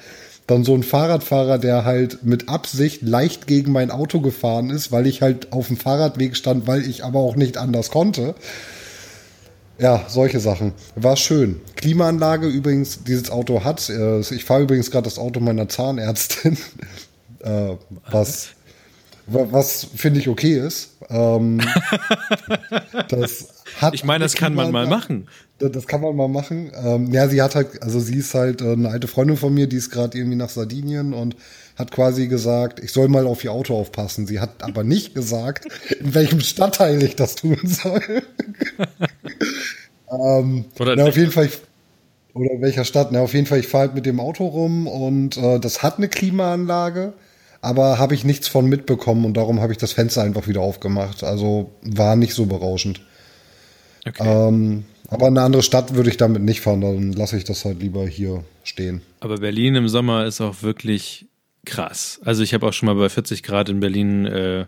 Dann 0.46 0.62
so 0.62 0.74
ein 0.74 0.84
Fahrradfahrer, 0.84 1.58
der 1.58 1.84
halt 1.84 2.24
mit 2.24 2.48
Absicht 2.48 3.02
leicht 3.02 3.48
gegen 3.48 3.72
mein 3.72 3.90
Auto 3.90 4.20
gefahren 4.20 4.70
ist, 4.70 4.92
weil 4.92 5.08
ich 5.08 5.20
halt 5.20 5.52
auf 5.52 5.66
dem 5.66 5.76
Fahrradweg 5.76 6.36
stand, 6.36 6.68
weil 6.68 6.88
ich 6.88 7.04
aber 7.04 7.18
auch 7.18 7.34
nicht 7.34 7.56
anders 7.56 7.90
konnte. 7.90 8.36
Ja, 9.80 10.04
solche 10.08 10.40
Sachen. 10.40 10.72
War 10.94 11.16
schön. 11.16 11.60
Klimaanlage 11.76 12.46
übrigens, 12.46 13.02
dieses 13.04 13.30
Auto 13.30 13.64
hat. 13.64 13.88
Äh, 13.88 14.20
ich 14.20 14.44
fahre 14.44 14.62
übrigens 14.62 14.90
gerade 14.90 15.04
das 15.04 15.18
Auto 15.18 15.40
meiner 15.40 15.68
Zahnärztin, 15.68 16.58
äh, 17.40 17.76
was, 18.10 18.48
wa- 19.26 19.46
was 19.50 19.86
finde 19.96 20.20
ich 20.20 20.28
okay 20.28 20.58
ist. 20.58 20.90
Ähm, 21.08 21.60
das 23.08 23.48
hat 23.80 23.94
Ich 23.94 24.04
meine, 24.04 24.24
das 24.24 24.34
kann 24.34 24.54
man 24.54 24.70
mal 24.70 24.86
machen. 24.86 25.28
Das 25.58 25.72
das 25.72 25.86
kann 25.86 26.00
man 26.00 26.14
mal 26.16 26.28
machen. 26.28 26.70
Ähm, 26.74 27.10
ja, 27.12 27.28
sie 27.28 27.40
hat 27.42 27.54
halt, 27.54 27.82
also 27.82 28.00
sie 28.00 28.16
ist 28.16 28.34
halt 28.34 28.60
äh, 28.62 28.72
eine 28.72 28.88
alte 28.90 29.08
Freundin 29.08 29.36
von 29.36 29.52
mir, 29.52 29.66
die 29.66 29.76
ist 29.76 29.90
gerade 29.90 30.16
irgendwie 30.18 30.36
nach 30.36 30.48
Sardinien 30.50 31.12
und 31.14 31.36
hat 31.80 31.90
quasi 31.90 32.28
gesagt, 32.28 32.78
ich 32.80 32.92
soll 32.92 33.08
mal 33.08 33.26
auf 33.26 33.42
ihr 33.42 33.52
Auto 33.52 33.74
aufpassen. 33.74 34.26
Sie 34.26 34.38
hat 34.38 34.62
aber 34.62 34.84
nicht 34.84 35.14
gesagt, 35.14 35.66
in 35.98 36.14
welchem 36.14 36.40
Stadtteil 36.40 37.02
ich 37.02 37.16
das 37.16 37.34
tun 37.34 37.58
soll. 37.64 38.00
ähm, 40.12 40.66
Oder 40.78 40.96
na, 40.96 41.04
auf 41.04 41.16
jeden 41.16 41.32
Fall, 41.32 41.46
ich, 41.46 41.58
oder 42.34 42.52
in 42.52 42.60
welcher 42.60 42.84
Stadt? 42.84 43.10
Na, 43.10 43.20
auf 43.20 43.34
jeden 43.34 43.46
Fall, 43.46 43.58
ich 43.58 43.66
fahre 43.66 43.86
halt 43.86 43.94
mit 43.94 44.06
dem 44.06 44.20
Auto 44.20 44.46
rum 44.46 44.86
und 44.86 45.36
äh, 45.36 45.58
das 45.58 45.82
hat 45.82 45.98
eine 45.98 46.08
Klimaanlage, 46.08 47.14
aber 47.62 47.98
habe 47.98 48.14
ich 48.14 48.24
nichts 48.24 48.46
von 48.46 48.66
mitbekommen 48.66 49.24
und 49.24 49.36
darum 49.36 49.60
habe 49.60 49.72
ich 49.72 49.78
das 49.78 49.92
Fenster 49.92 50.22
einfach 50.22 50.46
wieder 50.46 50.60
aufgemacht. 50.60 51.24
Also 51.24 51.70
war 51.82 52.14
nicht 52.14 52.34
so 52.34 52.46
berauschend. 52.46 53.00
Okay. 54.06 54.22
Ähm, 54.24 54.84
aber 55.08 55.26
in 55.26 55.36
eine 55.36 55.44
andere 55.44 55.62
Stadt 55.62 55.94
würde 55.94 56.08
ich 56.08 56.16
damit 56.16 56.42
nicht 56.42 56.60
fahren, 56.60 56.80
dann 56.80 57.12
lasse 57.12 57.36
ich 57.36 57.44
das 57.44 57.64
halt 57.64 57.80
lieber 57.80 58.06
hier 58.06 58.44
stehen. 58.62 59.02
Aber 59.18 59.38
Berlin 59.38 59.74
im 59.74 59.88
Sommer 59.88 60.24
ist 60.24 60.40
auch 60.40 60.62
wirklich 60.62 61.26
krass. 61.64 62.20
Also 62.24 62.42
ich 62.42 62.54
habe 62.54 62.66
auch 62.66 62.72
schon 62.72 62.86
mal 62.86 62.94
bei 62.94 63.08
40 63.08 63.42
Grad 63.42 63.68
in 63.68 63.80
Berlin, 63.80 64.26
äh, 64.26 64.66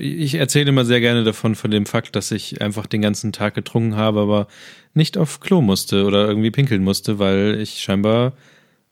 ich 0.00 0.34
erzähle 0.34 0.70
immer 0.70 0.84
sehr 0.84 1.00
gerne 1.00 1.22
davon, 1.22 1.54
von 1.54 1.70
dem 1.70 1.86
Fakt, 1.86 2.16
dass 2.16 2.32
ich 2.32 2.60
einfach 2.60 2.86
den 2.86 3.02
ganzen 3.02 3.30
Tag 3.32 3.54
getrunken 3.54 3.94
habe, 3.94 4.18
aber 4.20 4.48
nicht 4.94 5.16
auf 5.16 5.38
Klo 5.38 5.62
musste 5.62 6.04
oder 6.04 6.26
irgendwie 6.26 6.50
pinkeln 6.50 6.82
musste, 6.82 7.20
weil 7.20 7.58
ich 7.60 7.80
scheinbar 7.80 8.32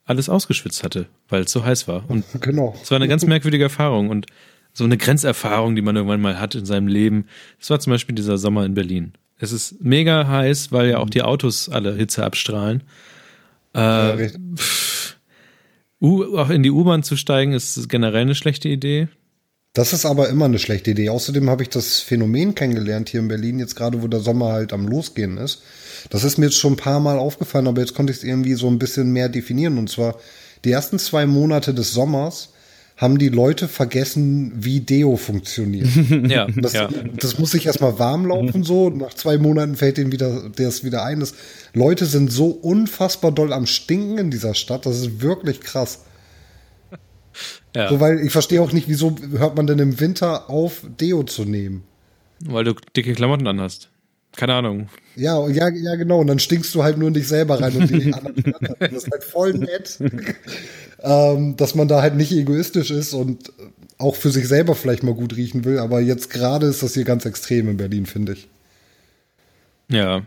alles 0.05 0.28
ausgeschwitzt 0.28 0.85
hatte, 0.85 1.07
weil 1.28 1.43
es 1.43 1.51
so 1.53 1.64
heiß 1.64 1.89
war. 1.89 2.05
Und 2.09 2.24
Genau. 2.41 2.78
es 2.80 2.91
war 2.93 2.97
eine 2.97 3.09
ganz 3.09 3.26
merkwürdige 3.26 3.64
Erfahrung 3.64 4.09
und 4.09 4.26
so 4.72 4.85
eine 4.85 4.97
Grenzerfahrung, 4.97 5.74
die 5.74 5.82
man 5.82 5.97
irgendwann 5.97 6.20
mal 6.20 6.39
hat 6.39 6.55
in 6.55 6.64
seinem 6.64 6.87
Leben. 6.89 7.26
Das 7.59 7.70
war 7.70 7.80
zum 7.80 7.93
Beispiel 7.93 8.14
dieser 8.14 8.39
Sommer 8.39 8.64
in 8.64 8.74
Berlin. 8.74 9.14
Es 9.39 9.51
ist 9.51 9.82
mega 9.82 10.28
heiß, 10.28 10.70
weil 10.70 10.91
ja 10.91 10.99
auch 10.99 11.11
die 11.11 11.22
Autos 11.22 11.68
alle 11.68 11.95
Hitze 11.97 12.24
abstrahlen. 12.24 12.85
Äh, 13.74 14.26
Ja. 14.26 14.30
U 16.05 16.36
auch 16.36 16.50
in 16.50 16.62
die 16.62 16.70
U-Bahn 16.70 17.02
zu 17.02 17.16
steigen, 17.16 17.52
ist 17.52 17.88
generell 17.88 18.22
eine 18.22 18.34
schlechte 18.34 18.68
Idee. 18.68 19.09
Das 19.72 19.92
ist 19.92 20.05
aber 20.05 20.28
immer 20.28 20.44
eine 20.44 20.61
schlechte 20.61 20.92
Idee. 20.92 21.09
Außerdem 21.09 21.50
habe 21.50 21.64
ich 21.64 21.68
das 21.68 21.98
Phänomen 21.98 22.55
kennengelernt 22.55 23.09
hier 23.09 23.20
in 23.20 23.28
Berlin, 23.28 23.59
jetzt 23.59 23.74
gerade 23.74 24.02
wo 24.02 24.07
der 24.07 24.20
Sommer 24.20 24.52
halt 24.52 24.72
am 24.72 24.86
Losgehen 24.86 25.36
ist. 25.36 25.62
Das 26.11 26.22
ist 26.22 26.38
mir 26.38 26.46
jetzt 26.46 26.59
schon 26.59 26.74
ein 26.74 26.76
paar 26.76 27.00
Mal 27.00 27.18
aufgefallen, 27.18 27.66
aber 27.66 27.80
jetzt 27.80 27.94
konnte 27.94 28.12
ich 28.12 28.18
es 28.18 28.24
irgendwie 28.24 28.55
so 28.55 28.68
ein 28.68 28.78
bisschen 28.78 29.12
mehr 29.12 29.28
definieren. 29.28 29.78
Und 29.78 29.90
zwar 29.90 30.16
die 30.64 30.70
ersten 30.70 31.00
zwei 31.00 31.26
Monate 31.26 31.74
des 31.74 31.92
Sommers 31.92 32.50
haben 33.05 33.18
die 33.18 33.28
Leute 33.28 33.68
vergessen, 33.68 34.52
wie 34.57 34.80
Deo 34.80 35.16
funktioniert. 35.16 35.88
Ja, 36.28 36.46
Das, 36.57 36.72
ja. 36.72 36.88
das 37.16 37.38
muss 37.38 37.50
sich 37.50 37.66
erstmal 37.66 37.98
warm 37.98 38.26
laufen 38.26 38.64
so. 38.64 38.86
und 38.86 38.96
Nach 38.96 39.12
zwei 39.14 39.36
Monaten 39.38 39.76
fällt 39.76 39.98
denen 39.98 40.11
wieder 40.11 40.48
das 40.57 40.84
wieder 40.84 41.05
ein. 41.05 41.20
Das, 41.20 41.34
Leute 41.74 42.07
sind 42.07 42.32
so 42.32 42.46
unfassbar 42.46 43.30
doll 43.30 43.52
am 43.52 43.66
Stinken 43.66 44.18
in 44.18 44.30
dieser 44.30 44.55
Stadt. 44.55 44.86
Das 44.86 44.98
ist 44.98 45.20
wirklich 45.20 45.61
krass. 45.61 46.05
Ja. 47.76 47.88
So, 47.88 48.00
weil 48.00 48.20
ich 48.20 48.32
verstehe 48.32 48.62
auch 48.62 48.72
nicht, 48.72 48.88
wieso 48.88 49.16
hört 49.36 49.57
man 49.57 49.66
denn 49.66 49.78
im 49.78 50.00
Winter 50.00 50.48
auf, 50.48 50.82
Deo 51.00 51.24
zu 51.24 51.44
nehmen? 51.44 51.82
Weil 52.44 52.64
du 52.64 52.74
dicke 52.96 53.12
Klamotten 53.12 53.46
anhast. 53.46 53.90
Keine 54.37 54.55
Ahnung. 54.55 54.89
Ja, 55.16 55.47
ja, 55.49 55.68
ja, 55.68 55.95
genau. 55.95 56.20
Und 56.20 56.26
dann 56.26 56.39
stinkst 56.39 56.74
du 56.74 56.82
halt 56.82 56.99
nur 56.99 57.09
in 57.09 57.14
dich 57.14 57.28
selber 57.28 57.61
rein 57.61 57.76
und 57.76 57.91
die 57.91 58.12
anderen. 58.12 58.35
Das 58.78 58.93
ist 58.93 59.11
halt 59.11 59.24
voll 59.24 59.55
nett, 59.55 59.99
ähm, 61.03 61.57
dass 61.57 61.74
man 61.74 61.89
da 61.89 62.03
halt 62.03 62.16
nicht 62.16 62.32
egoistisch 62.32 62.91
ist 62.91 63.14
und 63.14 63.53
auch 63.99 64.16
für 64.16 64.30
sich 64.30 64.49
selber 64.49 64.74
vielleicht 64.74 65.03
mal 65.03 65.14
gut 65.14 65.37
riechen 65.37 65.64
will. 65.64 65.78
Aber 65.78 66.01
jetzt 66.01 66.30
gerade 66.30 66.66
ist 66.66 66.82
das 66.82 66.95
hier 66.95 67.05
ganz 67.05 67.24
extrem 67.24 67.68
in 67.68 67.76
Berlin, 67.76 68.07
finde 68.07 68.32
ich. 68.32 68.49
Ja, 69.89 70.22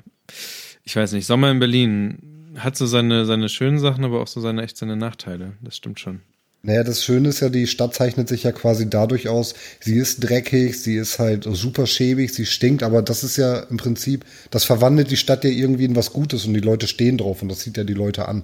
ich 0.83 0.95
weiß 0.95 1.11
nicht. 1.11 1.25
Sommer 1.25 1.51
in 1.51 1.59
Berlin 1.59 2.53
hat 2.57 2.77
so 2.77 2.85
seine, 2.85 3.25
seine 3.25 3.49
schönen 3.49 3.79
Sachen, 3.79 4.05
aber 4.05 4.21
auch 4.21 4.27
so 4.27 4.39
seine 4.39 4.63
echt 4.63 4.77
seine 4.77 4.95
Nachteile. 4.95 5.53
Das 5.61 5.75
stimmt 5.75 5.99
schon. 5.99 6.21
Naja, 6.67 6.83
das 6.83 7.01
Schöne 7.01 7.29
ist 7.29 7.39
ja, 7.39 7.47
die 7.47 7.65
Stadt 7.65 7.95
zeichnet 7.95 8.27
sich 8.27 8.43
ja 8.43 8.51
quasi 8.51 8.89
dadurch 8.89 9.29
aus, 9.29 9.55
sie 9.79 9.95
ist 9.95 10.19
dreckig, 10.19 10.77
sie 10.77 10.97
ist 10.97 11.17
halt 11.17 11.45
super 11.49 11.87
schäbig, 11.87 12.33
sie 12.33 12.45
stinkt, 12.45 12.83
aber 12.83 13.01
das 13.01 13.23
ist 13.23 13.37
ja 13.37 13.59
im 13.59 13.77
Prinzip, 13.77 14.25
das 14.51 14.65
verwandelt 14.65 15.09
die 15.09 15.15
Stadt 15.15 15.45
ja 15.45 15.49
irgendwie 15.49 15.85
in 15.85 15.95
was 15.95 16.11
Gutes 16.11 16.45
und 16.45 16.53
die 16.53 16.59
Leute 16.59 16.87
stehen 16.87 17.17
drauf 17.17 17.41
und 17.41 17.47
das 17.47 17.59
zieht 17.59 17.77
ja 17.77 17.85
die 17.85 17.93
Leute 17.93 18.27
an. 18.27 18.43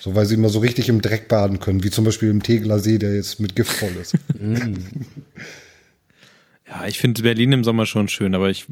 So, 0.00 0.14
weil 0.14 0.24
sie 0.24 0.36
immer 0.36 0.48
so 0.48 0.60
richtig 0.60 0.88
im 0.88 1.02
Dreck 1.02 1.28
baden 1.28 1.60
können, 1.60 1.84
wie 1.84 1.90
zum 1.90 2.06
Beispiel 2.06 2.30
im 2.30 2.42
Tegeler 2.42 2.78
See, 2.78 2.96
der 2.96 3.14
jetzt 3.14 3.40
mit 3.40 3.54
Gift 3.54 3.72
voll 3.72 3.94
ist. 4.00 4.14
Mm. 4.40 4.76
ja, 6.66 6.86
ich 6.86 6.98
finde 6.98 7.22
Berlin 7.22 7.52
im 7.52 7.62
Sommer 7.62 7.84
schon 7.84 8.08
schön, 8.08 8.34
aber 8.34 8.48
ich 8.48 8.64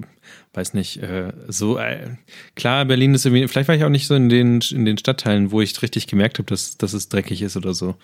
weiß 0.54 0.72
nicht, 0.72 0.96
äh, 1.02 1.34
so 1.46 1.76
äh, 1.76 2.16
klar, 2.56 2.86
Berlin 2.86 3.14
ist 3.14 3.26
irgendwie, 3.26 3.46
vielleicht 3.48 3.68
war 3.68 3.74
ich 3.74 3.84
auch 3.84 3.90
nicht 3.90 4.06
so 4.06 4.14
in 4.14 4.30
den, 4.30 4.62
in 4.70 4.86
den 4.86 4.96
Stadtteilen, 4.96 5.50
wo 5.50 5.60
ich 5.60 5.82
richtig 5.82 6.06
gemerkt 6.06 6.38
habe, 6.38 6.46
dass, 6.46 6.78
dass 6.78 6.94
es 6.94 7.10
dreckig 7.10 7.42
ist 7.42 7.58
oder 7.58 7.74
so. 7.74 7.96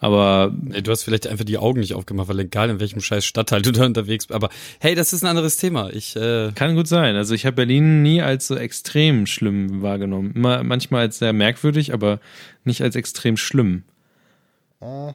Aber 0.00 0.52
nee, 0.62 0.80
du 0.80 0.90
hast 0.90 1.02
vielleicht 1.02 1.26
einfach 1.26 1.44
die 1.44 1.58
Augen 1.58 1.80
nicht 1.80 1.94
aufgemacht, 1.94 2.28
weil 2.28 2.40
egal 2.40 2.70
in 2.70 2.80
welchem 2.80 3.00
scheiß 3.00 3.24
Stadtteil 3.24 3.60
du 3.60 3.70
da 3.70 3.84
unterwegs 3.84 4.26
bist. 4.26 4.34
Aber 4.34 4.48
hey, 4.80 4.94
das 4.94 5.12
ist 5.12 5.22
ein 5.22 5.28
anderes 5.28 5.58
Thema. 5.58 5.90
Ich 5.90 6.16
äh 6.16 6.52
kann 6.54 6.74
gut 6.74 6.88
sein. 6.88 7.16
Also 7.16 7.34
ich 7.34 7.44
habe 7.44 7.56
Berlin 7.56 8.02
nie 8.02 8.22
als 8.22 8.46
so 8.46 8.56
extrem 8.56 9.26
schlimm 9.26 9.82
wahrgenommen. 9.82 10.32
Immer 10.34 10.62
manchmal 10.64 11.02
als 11.02 11.18
sehr 11.18 11.34
merkwürdig, 11.34 11.92
aber 11.92 12.18
nicht 12.64 12.82
als 12.82 12.96
extrem 12.96 13.36
schlimm. 13.36 13.84
Ah, 14.80 15.12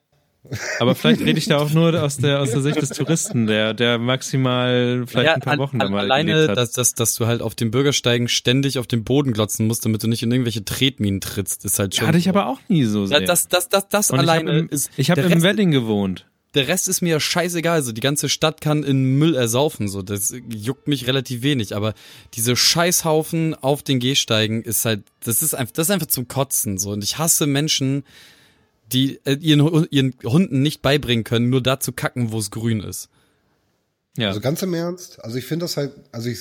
aber 0.80 0.96
vielleicht 0.96 1.22
rede 1.22 1.40
ich 1.40 1.48
da 1.48 1.58
auch 1.58 1.72
nur 1.72 2.02
aus 2.02 2.18
der, 2.18 2.42
aus 2.42 2.52
der 2.52 2.62
Sicht 2.62 2.82
des 2.82 2.90
Touristen, 2.90 3.48
der, 3.48 3.74
der 3.74 3.98
maximal 3.98 5.06
vielleicht 5.08 5.28
ja, 5.28 5.34
ein 5.36 5.42
paar 5.42 5.58
Wochen 5.58 5.82
an, 5.82 5.88
da 5.88 5.90
mal 5.90 6.00
Alleine, 6.00 6.48
dass, 6.48 6.72
dass, 6.72 6.94
dass 6.94 7.16
du 7.16 7.26
halt 7.28 7.42
auf 7.42 7.56
den 7.56 7.72
Bürgersteigen 7.72 8.28
ständig 8.28 8.80
auf 8.80 8.88
den 8.88 9.04
Boden 9.04 9.34
glotzen 9.34 9.68
musst, 9.68 9.86
damit 9.86 10.04
du 10.04 10.08
nicht 10.08 10.24
in 10.24 10.32
irgendwelche 10.32 10.64
Tretminen 10.64 11.22
trittst, 11.22 11.66
ist 11.66 11.80
halt 11.80 11.96
schon. 11.96 12.08
Hatte 12.08 12.18
ich 12.18 12.30
aber 12.30 12.48
auch 12.48 12.60
nie 12.68 12.86
so 12.86 13.06
sehr. 13.06 13.22
Ja, 13.22 13.26
das, 13.26 13.48
das, 13.48 13.70
das, 13.70 13.88
das 13.90 14.12
alleine 14.12 14.64
hab 14.64 14.72
ist. 14.72 14.92
Ich 14.98 15.12
habe 15.12 15.22
im 15.22 15.44
Wedding 15.44 15.72
gewohnt. 15.72 16.26
Der 16.56 16.70
Rest 16.70 16.88
ist 16.88 17.02
mir 17.02 17.20
scheißegal. 17.20 17.82
So, 17.84 17.92
die 17.92 18.02
ganze 18.02 18.30
Stadt 18.30 18.62
kann 18.62 18.84
in 18.84 19.18
Müll 19.18 19.36
ersaufen. 19.36 19.90
So, 19.90 20.02
das 20.02 20.34
juckt 20.50 20.88
mich 20.88 21.06
relativ 21.06 21.42
wenig. 21.42 21.76
Aber 21.76 21.94
diese 22.34 22.56
Scheißhaufen 22.56 23.56
auf 23.56 23.84
den 23.84 24.00
Gehsteigen 24.00 24.64
ist 24.64 24.86
halt, 24.86 25.04
das 25.24 25.42
ist 25.42 25.54
einfach, 25.54 25.74
das 25.74 25.88
ist 25.88 25.92
einfach 25.92 26.08
zum 26.08 26.30
Kotzen. 26.30 26.78
So, 26.78 26.92
und 26.92 27.04
ich 27.04 27.18
hasse 27.18 27.46
Menschen, 27.46 28.06
die 28.92 29.20
äh, 29.26 29.38
ihren, 29.40 29.88
ihren 29.90 30.14
Hunden 30.24 30.62
nicht 30.62 30.82
beibringen 30.82 31.24
können, 31.24 31.50
nur 31.50 31.62
da 31.62 31.80
zu 31.80 31.92
kacken, 31.92 32.32
wo 32.32 32.40
es 32.40 32.52
grün 32.52 32.82
ist. 32.82 33.10
Ja. 34.18 34.30
Also 34.30 34.40
ganz 34.40 34.62
im 34.62 34.74
Ernst, 34.74 35.24
also 35.24 35.38
ich 35.38 35.46
finde 35.46 35.66
das 35.66 35.78
halt, 35.78 35.92
also 36.12 36.30
ich 36.30 36.40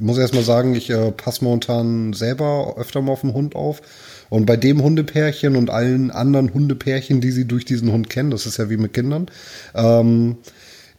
muss 0.00 0.18
erst 0.18 0.34
mal 0.34 0.42
sagen, 0.42 0.74
ich 0.74 0.90
äh, 0.90 1.12
passe 1.12 1.44
momentan 1.44 2.12
selber 2.12 2.74
öfter 2.78 3.02
mal 3.02 3.12
auf 3.12 3.20
den 3.20 3.34
Hund 3.34 3.54
auf. 3.54 3.82
Und 4.30 4.46
bei 4.46 4.56
dem 4.56 4.82
Hundepärchen 4.82 5.54
und 5.54 5.70
allen 5.70 6.10
anderen 6.10 6.52
Hundepärchen, 6.52 7.20
die 7.20 7.30
sie 7.30 7.46
durch 7.46 7.64
diesen 7.64 7.92
Hund 7.92 8.10
kennen, 8.10 8.30
das 8.30 8.46
ist 8.46 8.56
ja 8.56 8.70
wie 8.70 8.76
mit 8.76 8.92
Kindern, 8.94 9.30
ähm, 9.74 10.38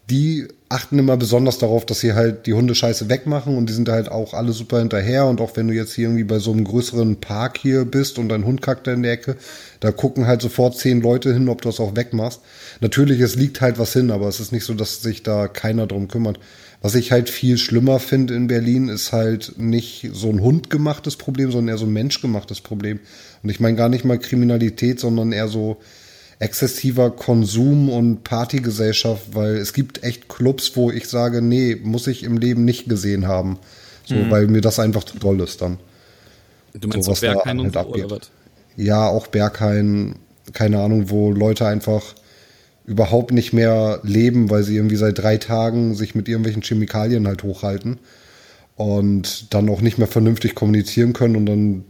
die 0.10 0.48
achten 0.68 0.98
immer 0.98 1.16
besonders 1.16 1.60
darauf, 1.60 1.86
dass 1.86 2.00
sie 2.00 2.14
halt 2.14 2.48
die 2.48 2.54
Hundescheiße 2.54 3.08
wegmachen 3.08 3.56
und 3.56 3.70
die 3.70 3.74
sind 3.74 3.88
halt 3.88 4.10
auch 4.10 4.34
alle 4.34 4.52
super 4.52 4.80
hinterher 4.80 5.26
und 5.26 5.40
auch 5.40 5.56
wenn 5.56 5.68
du 5.68 5.74
jetzt 5.74 5.94
hier 5.94 6.06
irgendwie 6.06 6.24
bei 6.24 6.40
so 6.40 6.52
einem 6.52 6.64
größeren 6.64 7.18
Park 7.18 7.60
hier 7.60 7.86
bist 7.86 8.18
und 8.18 8.30
dein 8.30 8.46
Hund 8.46 8.64
kackt 8.64 8.88
da 8.88 8.94
in 8.94 9.04
der 9.04 9.12
Ecke, 9.12 9.36
da 9.80 9.92
gucken 9.92 10.26
halt 10.26 10.42
sofort 10.42 10.78
zehn 10.78 11.02
Leute 11.02 11.32
hin, 11.34 11.50
ob 11.50 11.62
du 11.62 11.70
das 11.70 11.80
auch 11.80 11.96
wegmachst. 11.96 12.42
Natürlich, 12.82 13.20
es 13.20 13.36
liegt 13.36 13.62
halt 13.62 13.78
was 13.78 13.94
hin, 13.94 14.10
aber 14.10 14.28
es 14.28 14.40
ist 14.40 14.52
nicht 14.52 14.66
so, 14.66 14.74
dass 14.74 15.02
sich 15.02 15.22
da 15.22 15.48
keiner 15.48 15.86
drum 15.86 16.08
kümmert. 16.08 16.40
Was 16.82 16.96
ich 16.96 17.12
halt 17.12 17.30
viel 17.30 17.58
schlimmer 17.58 18.00
finde 18.00 18.34
in 18.34 18.48
Berlin, 18.48 18.90
ist 18.90 19.12
halt 19.12 19.54
nicht 19.58 20.10
so 20.14 20.30
ein 20.30 20.42
hundgemachtes 20.42 21.16
Problem, 21.16 21.52
sondern 21.52 21.74
eher 21.74 21.80
so 21.80 21.86
ein 21.86 21.94
menschgemachtes 21.94 22.62
Problem. 22.62 23.00
Und 23.44 23.50
ich 23.50 23.60
meine 23.60 23.78
gar 23.78 23.90
nicht 23.90 24.06
mal 24.06 24.20
Kriminalität, 24.20 25.00
sondern 25.00 25.32
eher 25.32 25.48
so 25.48 25.78
exzessiver 26.40 27.12
Konsum 27.12 27.90
und 27.90 28.24
Partygesellschaft, 28.24 29.34
weil 29.34 29.56
es 29.56 29.74
gibt 29.74 30.04
echt 30.04 30.28
Clubs, 30.28 30.76
wo 30.76 30.92
ich 30.92 31.08
sage, 31.08 31.42
nee, 31.42 31.76
muss 31.82 32.08
ich 32.08 32.24
im 32.24 32.38
Leben 32.38 32.66
nicht 32.66 32.90
gesehen 32.90 33.28
haben. 33.28 33.58
So, 34.06 34.16
mhm. 34.16 34.32
weil 34.32 34.48
mir 34.48 34.62
das 34.62 34.80
einfach 34.80 35.04
zu 35.04 35.18
doll 35.18 35.40
ist 35.42 35.62
dann. 35.62 35.78
Du 36.74 36.88
meinst 36.88 37.06
so, 37.06 37.12
was 37.14 37.22
Berghain 37.22 37.58
halt 37.58 37.68
und 37.68 37.74
so, 37.74 37.80
oder 37.80 38.12
was? 38.12 38.32
Ja, 38.76 39.08
auch 39.08 39.28
Berghain, 39.28 40.16
keine 40.54 40.80
Ahnung, 40.82 41.10
wo 41.10 41.32
Leute 41.32 41.66
einfach 41.66 42.14
überhaupt 42.86 43.32
nicht 43.32 43.54
mehr 43.54 44.00
leben, 44.04 44.50
weil 44.50 44.64
sie 44.64 44.76
irgendwie 44.76 44.98
seit 44.98 45.18
drei 45.18 45.38
Tagen 45.38 45.96
sich 45.96 46.14
mit 46.14 46.28
irgendwelchen 46.28 46.62
Chemikalien 46.62 47.28
halt 47.28 47.44
hochhalten 47.44 47.98
und 48.76 49.54
dann 49.54 49.70
auch 49.70 49.82
nicht 49.82 49.98
mehr 49.98 50.08
vernünftig 50.08 50.54
kommunizieren 50.54 51.14
können 51.14 51.36
und 51.36 51.46
dann 51.46 51.86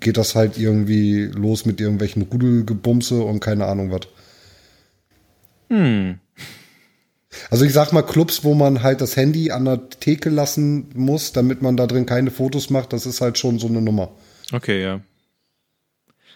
geht 0.00 0.16
das 0.16 0.34
halt 0.34 0.58
irgendwie 0.58 1.24
los 1.24 1.64
mit 1.64 1.80
irgendwelchen 1.80 2.22
Rudelgebumse 2.22 3.22
und 3.22 3.40
keine 3.40 3.66
Ahnung 3.66 3.90
was. 3.90 4.08
Hm. 5.68 6.18
Also 7.50 7.64
ich 7.64 7.72
sag 7.72 7.92
mal 7.92 8.02
Clubs, 8.02 8.44
wo 8.44 8.54
man 8.54 8.82
halt 8.82 9.00
das 9.00 9.16
Handy 9.16 9.50
an 9.50 9.64
der 9.64 9.90
Theke 9.90 10.30
lassen 10.30 10.88
muss, 10.94 11.32
damit 11.32 11.62
man 11.62 11.76
da 11.76 11.86
drin 11.86 12.06
keine 12.06 12.30
Fotos 12.30 12.70
macht, 12.70 12.92
das 12.92 13.06
ist 13.06 13.20
halt 13.20 13.38
schon 13.38 13.58
so 13.58 13.68
eine 13.68 13.82
Nummer. 13.82 14.10
Okay, 14.52 14.82
ja. 14.82 15.00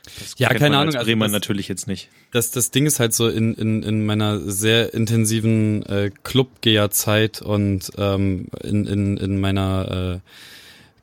Das 0.05 0.34
ja, 0.36 0.48
keine 0.48 0.76
Ahnung. 0.78 0.94
Also 0.96 1.14
das, 1.14 1.30
natürlich 1.30 1.68
jetzt 1.68 1.86
nicht. 1.86 2.09
Das, 2.32 2.50
das 2.50 2.70
Ding 2.72 2.86
ist 2.86 2.98
halt 2.98 3.14
so 3.14 3.28
in, 3.28 3.55
in, 3.55 3.82
in 3.82 4.05
meiner 4.05 4.40
sehr 4.40 4.92
intensiven 4.94 5.86
äh, 5.86 6.11
Clubgeherzeit 6.24 7.40
und 7.40 7.90
ähm, 7.96 8.48
in, 8.62 8.86
in, 8.86 9.16
in 9.16 9.40
meiner 9.40 10.20
äh, 10.24 10.30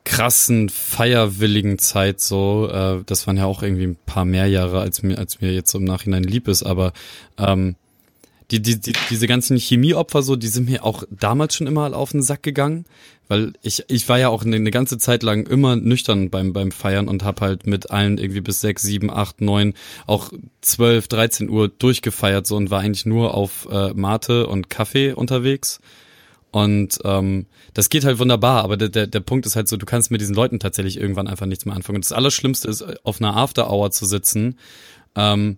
krassen 0.09 0.69
feierwilligen 0.69 1.77
Zeit 1.77 2.19
so. 2.19 2.67
Äh, 2.67 3.03
das 3.05 3.27
waren 3.27 3.37
ja 3.37 3.45
auch 3.45 3.61
irgendwie 3.61 3.85
ein 3.85 3.97
paar 4.07 4.25
mehr 4.25 4.47
Jahre, 4.47 4.81
als 4.81 5.03
mir, 5.03 5.19
als 5.19 5.39
mir 5.39 5.53
jetzt 5.53 5.73
im 5.75 5.83
Nachhinein 5.83 6.23
lieb 6.23 6.47
ist, 6.47 6.63
aber 6.63 6.93
ähm, 7.37 7.75
die, 8.49 8.59
die, 8.59 8.79
die, 8.79 8.93
diese 9.11 9.27
ganzen 9.27 9.57
Chemieopfer 9.57 10.23
so, 10.23 10.35
die 10.35 10.47
sind 10.47 10.67
mir 10.67 10.83
auch 10.83 11.03
damals 11.11 11.53
schon 11.53 11.67
immer 11.67 11.95
auf 11.95 12.11
den 12.11 12.23
Sack 12.23 12.41
gegangen, 12.41 12.85
weil 13.27 13.53
ich, 13.61 13.83
ich 13.87 14.09
war 14.09 14.17
ja 14.17 14.29
auch 14.29 14.43
eine, 14.43 14.55
eine 14.55 14.71
ganze 14.71 14.97
Zeit 14.97 15.21
lang 15.21 15.45
immer 15.45 15.75
nüchtern 15.75 16.31
beim, 16.31 16.53
beim 16.53 16.71
Feiern 16.71 17.07
und 17.07 17.23
hab 17.23 17.41
halt 17.41 17.67
mit 17.67 17.91
allen 17.91 18.17
irgendwie 18.17 18.41
bis 18.41 18.61
sechs, 18.61 18.81
sieben, 18.81 19.11
acht, 19.11 19.41
neun, 19.41 19.75
auch 20.07 20.31
zwölf, 20.61 21.07
dreizehn 21.07 21.51
Uhr 21.51 21.67
durchgefeiert 21.67 22.47
so 22.47 22.55
und 22.55 22.71
war 22.71 22.79
eigentlich 22.79 23.05
nur 23.05 23.35
auf 23.35 23.67
äh, 23.71 23.93
Mate 23.93 24.47
und 24.47 24.71
Kaffee 24.71 25.13
unterwegs. 25.13 25.79
Und 26.51 26.99
ähm, 27.03 27.45
das 27.73 27.89
geht 27.89 28.05
halt 28.05 28.17
wunderbar, 28.17 28.63
aber 28.63 28.75
der, 28.75 28.89
der, 28.89 29.07
der 29.07 29.19
Punkt 29.19 29.45
ist 29.45 29.55
halt 29.55 29.67
so, 29.67 29.77
du 29.77 29.85
kannst 29.85 30.09
mit 30.09 30.19
diesen 30.19 30.35
Leuten 30.35 30.59
tatsächlich 30.59 30.97
irgendwann 30.97 31.27
einfach 31.27 31.45
nichts 31.45 31.65
mehr 31.65 31.75
anfangen. 31.75 31.97
Und 31.97 32.05
das 32.05 32.11
Allerschlimmste 32.11 32.67
ist, 32.67 32.83
auf 33.05 33.21
einer 33.21 33.37
After-Hour 33.37 33.91
zu 33.91 34.05
sitzen, 34.05 34.57
ähm, 35.15 35.57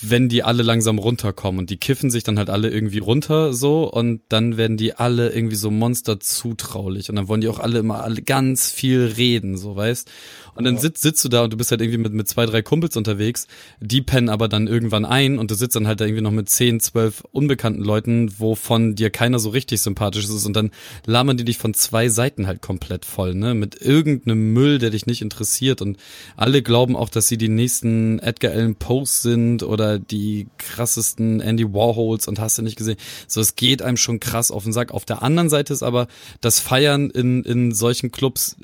wenn 0.00 0.28
die 0.28 0.42
alle 0.42 0.62
langsam 0.62 0.98
runterkommen 0.98 1.60
und 1.60 1.70
die 1.70 1.78
kiffen 1.78 2.10
sich 2.10 2.22
dann 2.22 2.38
halt 2.38 2.50
alle 2.50 2.70
irgendwie 2.70 2.98
runter 2.98 3.52
so 3.52 3.90
und 3.90 4.20
dann 4.28 4.56
werden 4.56 4.76
die 4.76 4.94
alle 4.94 5.30
irgendwie 5.30 5.56
so 5.56 5.70
monster 5.70 6.20
zutraulich 6.20 7.08
und 7.08 7.16
dann 7.16 7.28
wollen 7.28 7.40
die 7.40 7.48
auch 7.48 7.58
alle 7.58 7.78
immer 7.78 8.04
alle 8.04 8.22
ganz 8.22 8.70
viel 8.70 9.04
reden, 9.16 9.56
so 9.56 9.74
weißt. 9.74 10.10
Und 10.58 10.64
dann 10.64 10.76
sitzt, 10.76 11.02
sitzt 11.02 11.24
du 11.24 11.28
da 11.28 11.44
und 11.44 11.52
du 11.52 11.56
bist 11.56 11.70
halt 11.70 11.80
irgendwie 11.80 11.98
mit, 11.98 12.12
mit 12.12 12.26
zwei, 12.26 12.44
drei 12.44 12.62
Kumpels 12.62 12.96
unterwegs, 12.96 13.46
die 13.78 14.02
pennen 14.02 14.28
aber 14.28 14.48
dann 14.48 14.66
irgendwann 14.66 15.04
ein 15.04 15.38
und 15.38 15.52
du 15.52 15.54
sitzt 15.54 15.76
dann 15.76 15.86
halt 15.86 16.00
da 16.00 16.04
irgendwie 16.04 16.22
noch 16.22 16.32
mit 16.32 16.48
zehn, 16.48 16.80
zwölf 16.80 17.22
unbekannten 17.30 17.80
Leuten, 17.84 18.40
wovon 18.40 18.96
dir 18.96 19.10
keiner 19.10 19.38
so 19.38 19.50
richtig 19.50 19.80
sympathisch 19.80 20.24
ist. 20.24 20.44
Und 20.44 20.56
dann 20.56 20.72
labern 21.06 21.36
die 21.36 21.44
dich 21.44 21.58
von 21.58 21.74
zwei 21.74 22.08
Seiten 22.08 22.48
halt 22.48 22.60
komplett 22.60 23.04
voll, 23.04 23.36
ne, 23.36 23.54
mit 23.54 23.80
irgendeinem 23.80 24.52
Müll, 24.52 24.80
der 24.80 24.90
dich 24.90 25.06
nicht 25.06 25.22
interessiert. 25.22 25.80
Und 25.80 25.96
alle 26.36 26.60
glauben 26.60 26.96
auch, 26.96 27.08
dass 27.08 27.28
sie 27.28 27.38
die 27.38 27.48
nächsten 27.48 28.18
Edgar 28.18 28.50
Allan 28.50 28.74
Poes 28.74 29.22
sind 29.22 29.62
oder 29.62 30.00
die 30.00 30.48
krassesten 30.58 31.40
Andy 31.40 31.72
Warhols 31.72 32.26
und 32.26 32.40
hast 32.40 32.58
du 32.58 32.62
nicht 32.62 32.76
gesehen. 32.76 32.96
So, 33.28 33.40
es 33.40 33.54
geht 33.54 33.80
einem 33.80 33.96
schon 33.96 34.18
krass 34.18 34.50
auf 34.50 34.64
den 34.64 34.72
Sack. 34.72 34.90
Auf 34.90 35.04
der 35.04 35.22
anderen 35.22 35.50
Seite 35.50 35.72
ist 35.72 35.84
aber 35.84 36.08
das 36.40 36.58
Feiern 36.58 37.10
in, 37.10 37.44
in 37.44 37.72
solchen 37.72 38.10
Clubs, 38.10 38.56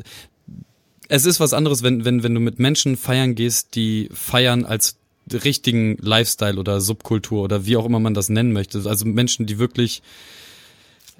es 1.15 1.27
ist 1.27 1.39
was 1.39 1.53
anderes, 1.53 1.85
wenn, 1.85 2.05
wenn, 2.05 2.25
wenn 2.25 2.35
du 2.35 2.41
mit 2.41 2.59
Menschen 2.59 2.97
feiern 2.97 3.37
gehst, 3.37 3.77
die 3.77 4.09
feiern 4.13 4.65
als 4.65 4.97
richtigen 5.33 5.97
Lifestyle 6.01 6.59
oder 6.59 6.81
Subkultur 6.81 7.45
oder 7.45 7.67
wie 7.67 7.77
auch 7.77 7.87
immer 7.87 8.01
man 8.01 8.15
das 8.15 8.29
nennen 8.29 8.53
möchte. 8.53 8.83
Also 8.85 9.07
Menschen, 9.07 9.47
die 9.47 9.59
wirklich 9.59 10.03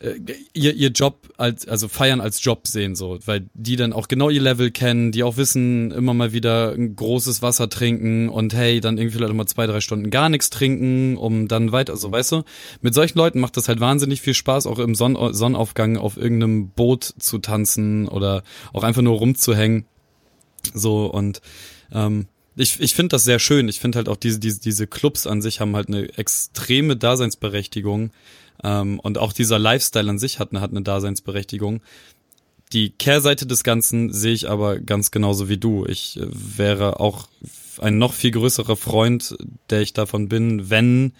äh, 0.05 0.21
ihr, 0.53 0.75
ihr 0.75 0.89
Job 0.91 1.33
als, 1.37 1.67
also 1.67 1.89
feiern 1.89 2.21
als 2.21 2.45
Job 2.45 2.67
sehen, 2.67 2.95
so, 2.95 3.19
weil 3.25 3.49
die 3.55 3.77
dann 3.77 3.93
auch 3.93 4.09
genau 4.09 4.29
ihr 4.29 4.41
Level 4.41 4.71
kennen, 4.71 5.13
die 5.13 5.23
auch 5.23 5.37
wissen, 5.37 5.91
immer 5.91 6.15
mal 6.15 6.33
wieder 6.33 6.73
ein 6.73 6.95
großes 6.95 7.43
Wasser 7.43 7.69
trinken 7.69 8.29
und 8.29 8.55
hey, 8.55 8.81
dann 8.81 8.99
irgendwie 8.99 9.17
vielleicht 9.17 9.35
mal 9.35 9.47
zwei, 9.47 9.67
drei 9.67 9.81
Stunden 9.81 10.11
gar 10.11 10.29
nichts 10.29 10.51
trinken, 10.51 11.17
um 11.17 11.49
dann 11.49 11.73
weiter, 11.73 11.97
so, 11.97 12.13
weißt 12.13 12.33
du? 12.33 12.43
Mit 12.83 12.95
solchen 12.95 13.19
Leuten 13.19 13.41
macht 13.41 13.57
das 13.57 13.69
halt 13.69 13.81
wahnsinnig 13.81 14.21
viel 14.21 14.35
Spaß, 14.35 14.67
auch 14.67 14.79
im 14.79 14.95
Sonn 14.95 15.17
Sonnenaufgang 15.33 15.97
auf 15.97 16.17
irgendeinem 16.17 16.69
Boot 16.69 17.05
zu 17.05 17.39
tanzen 17.39 18.09
oder 18.09 18.43
auch 18.73 18.83
einfach 18.83 19.03
nur 19.03 19.17
rumzuhängen. 19.17 19.87
So, 20.73 21.07
und 21.07 21.41
ähm, 21.93 22.27
ich, 22.57 22.81
ich 22.81 22.95
finde 22.95 23.09
das 23.09 23.25
sehr 23.25 23.39
schön. 23.39 23.69
Ich 23.69 23.81
finde 23.81 23.97
halt 23.99 24.09
auch 24.09 24.17
diese, 24.17 24.39
diese, 24.39 24.61
diese 24.61 24.87
Clubs 24.87 25.27
an 25.27 25.43
sich 25.43 25.61
haben 25.61 25.75
halt 25.75 25.89
eine 25.89 26.17
extreme 26.17 26.97
Daseinsberechtigung. 26.97 28.11
Ähm, 28.65 28.99
und 28.99 29.19
auch 29.19 29.33
dieser 29.33 29.59
Lifestyle 29.59 30.11
an 30.11 30.19
sich 30.19 30.39
hat 30.39 30.51
eine, 30.51 30.61
hat 30.61 30.71
eine 30.71 30.83
Daseinsberechtigung. 30.83 31.83
Die 32.73 32.91
Kehrseite 32.91 33.47
des 33.47 33.63
Ganzen 33.63 34.13
sehe 34.13 34.33
ich 34.33 34.49
aber 34.49 34.81
ganz 34.81 35.11
genauso 35.11 35.49
wie 35.49 35.59
du. 35.59 35.87
Ich 35.87 36.19
äh, 36.19 36.27
wäre 36.29 36.99
auch 36.99 37.29
ein 37.79 37.99
noch 37.99 38.13
viel 38.13 38.31
größerer 38.31 38.77
Freund, 38.77 39.37
der 39.71 39.83
ich 39.83 39.93
davon 39.93 40.29
bin, 40.29 40.71
wenn 40.71 41.13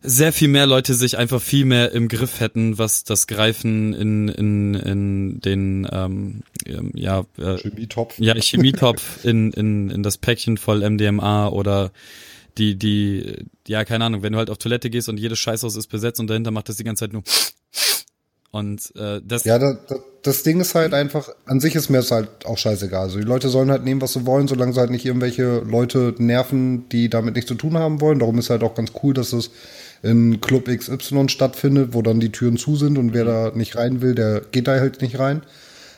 sehr 0.00 0.32
viel 0.32 0.48
mehr 0.48 0.66
Leute 0.66 0.94
sich 0.94 1.18
einfach 1.18 1.42
viel 1.42 1.64
mehr 1.64 1.90
im 1.90 2.08
Griff 2.08 2.38
hätten, 2.38 2.78
was 2.78 3.02
das 3.02 3.26
Greifen 3.26 3.94
in, 3.94 4.28
in, 4.28 4.74
in 4.74 5.40
den 5.40 5.88
ähm, 5.90 6.42
ja 6.94 7.24
äh, 7.36 7.56
Chemietopf. 7.56 8.18
Ja, 8.18 8.34
Chemietopf 8.34 9.24
in, 9.24 9.52
in, 9.52 9.90
in 9.90 10.02
das 10.04 10.18
Päckchen 10.18 10.56
voll 10.56 10.88
MDMA 10.88 11.48
oder 11.48 11.90
die, 12.58 12.76
die, 12.76 13.46
ja, 13.66 13.84
keine 13.84 14.04
Ahnung, 14.04 14.22
wenn 14.22 14.32
du 14.32 14.38
halt 14.38 14.50
auf 14.50 14.58
Toilette 14.58 14.90
gehst 14.90 15.08
und 15.08 15.18
jedes 15.18 15.38
Scheißhaus 15.38 15.76
ist 15.76 15.86
besetzt 15.86 16.20
und 16.20 16.28
dahinter 16.28 16.50
macht 16.50 16.68
das 16.68 16.76
die 16.76 16.84
ganze 16.84 17.04
Zeit 17.04 17.12
nur 17.12 17.22
und 18.50 18.94
äh, 18.96 19.20
das. 19.24 19.44
Ja, 19.44 19.58
das, 19.58 19.76
das 20.22 20.42
Ding 20.42 20.60
ist 20.60 20.74
halt 20.74 20.94
einfach, 20.94 21.28
an 21.44 21.60
sich 21.60 21.74
ist 21.74 21.90
mir 21.90 21.98
es 21.98 22.10
halt 22.10 22.46
auch 22.46 22.56
scheißegal. 22.56 23.02
Also 23.02 23.18
die 23.18 23.24
Leute 23.24 23.48
sollen 23.50 23.70
halt 23.70 23.84
nehmen, 23.84 24.00
was 24.00 24.14
sie 24.14 24.24
wollen, 24.26 24.48
solange 24.48 24.72
sie 24.72 24.80
halt 24.80 24.90
nicht 24.90 25.04
irgendwelche 25.04 25.58
Leute 25.58 26.14
nerven, 26.18 26.88
die 26.88 27.10
damit 27.10 27.34
nichts 27.34 27.48
zu 27.48 27.54
tun 27.54 27.76
haben 27.76 28.00
wollen. 28.00 28.18
Darum 28.18 28.38
ist 28.38 28.50
halt 28.50 28.62
auch 28.62 28.74
ganz 28.74 28.92
cool, 29.02 29.12
dass 29.12 29.32
es 29.32 29.50
in 30.02 30.40
Club 30.40 30.66
XY 30.66 31.28
stattfindet, 31.28 31.92
wo 31.92 32.02
dann 32.02 32.20
die 32.20 32.32
Türen 32.32 32.56
zu 32.56 32.76
sind 32.76 32.96
und 32.96 33.12
wer 33.12 33.24
da 33.24 33.52
nicht 33.54 33.76
rein 33.76 34.00
will, 34.00 34.14
der 34.14 34.40
geht 34.40 34.66
da 34.66 34.72
halt 34.72 35.02
nicht 35.02 35.18
rein. 35.18 35.42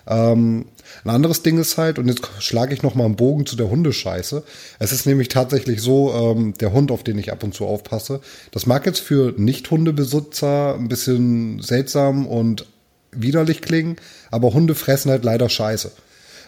Ähm, 0.06 0.66
ein 1.04 1.10
anderes 1.10 1.42
Ding 1.42 1.58
ist 1.58 1.78
halt, 1.78 1.98
und 1.98 2.08
jetzt 2.08 2.22
schlage 2.40 2.74
ich 2.74 2.82
noch 2.82 2.94
mal 2.94 3.04
einen 3.04 3.16
Bogen 3.16 3.46
zu 3.46 3.56
der 3.56 3.70
Hundescheiße. 3.70 4.42
Es 4.78 4.92
ist 4.92 5.06
nämlich 5.06 5.28
tatsächlich 5.28 5.80
so, 5.80 6.12
ähm, 6.12 6.54
der 6.58 6.72
Hund, 6.72 6.90
auf 6.90 7.04
den 7.04 7.18
ich 7.18 7.32
ab 7.32 7.42
und 7.42 7.54
zu 7.54 7.66
aufpasse, 7.66 8.20
das 8.50 8.66
mag 8.66 8.86
jetzt 8.86 9.00
für 9.00 9.34
Nicht-Hundebesitzer 9.36 10.74
ein 10.74 10.88
bisschen 10.88 11.60
seltsam 11.62 12.26
und 12.26 12.66
widerlich 13.12 13.62
klingen, 13.62 13.96
aber 14.30 14.52
Hunde 14.52 14.74
fressen 14.74 15.10
halt 15.10 15.24
leider 15.24 15.48
Scheiße. 15.48 15.92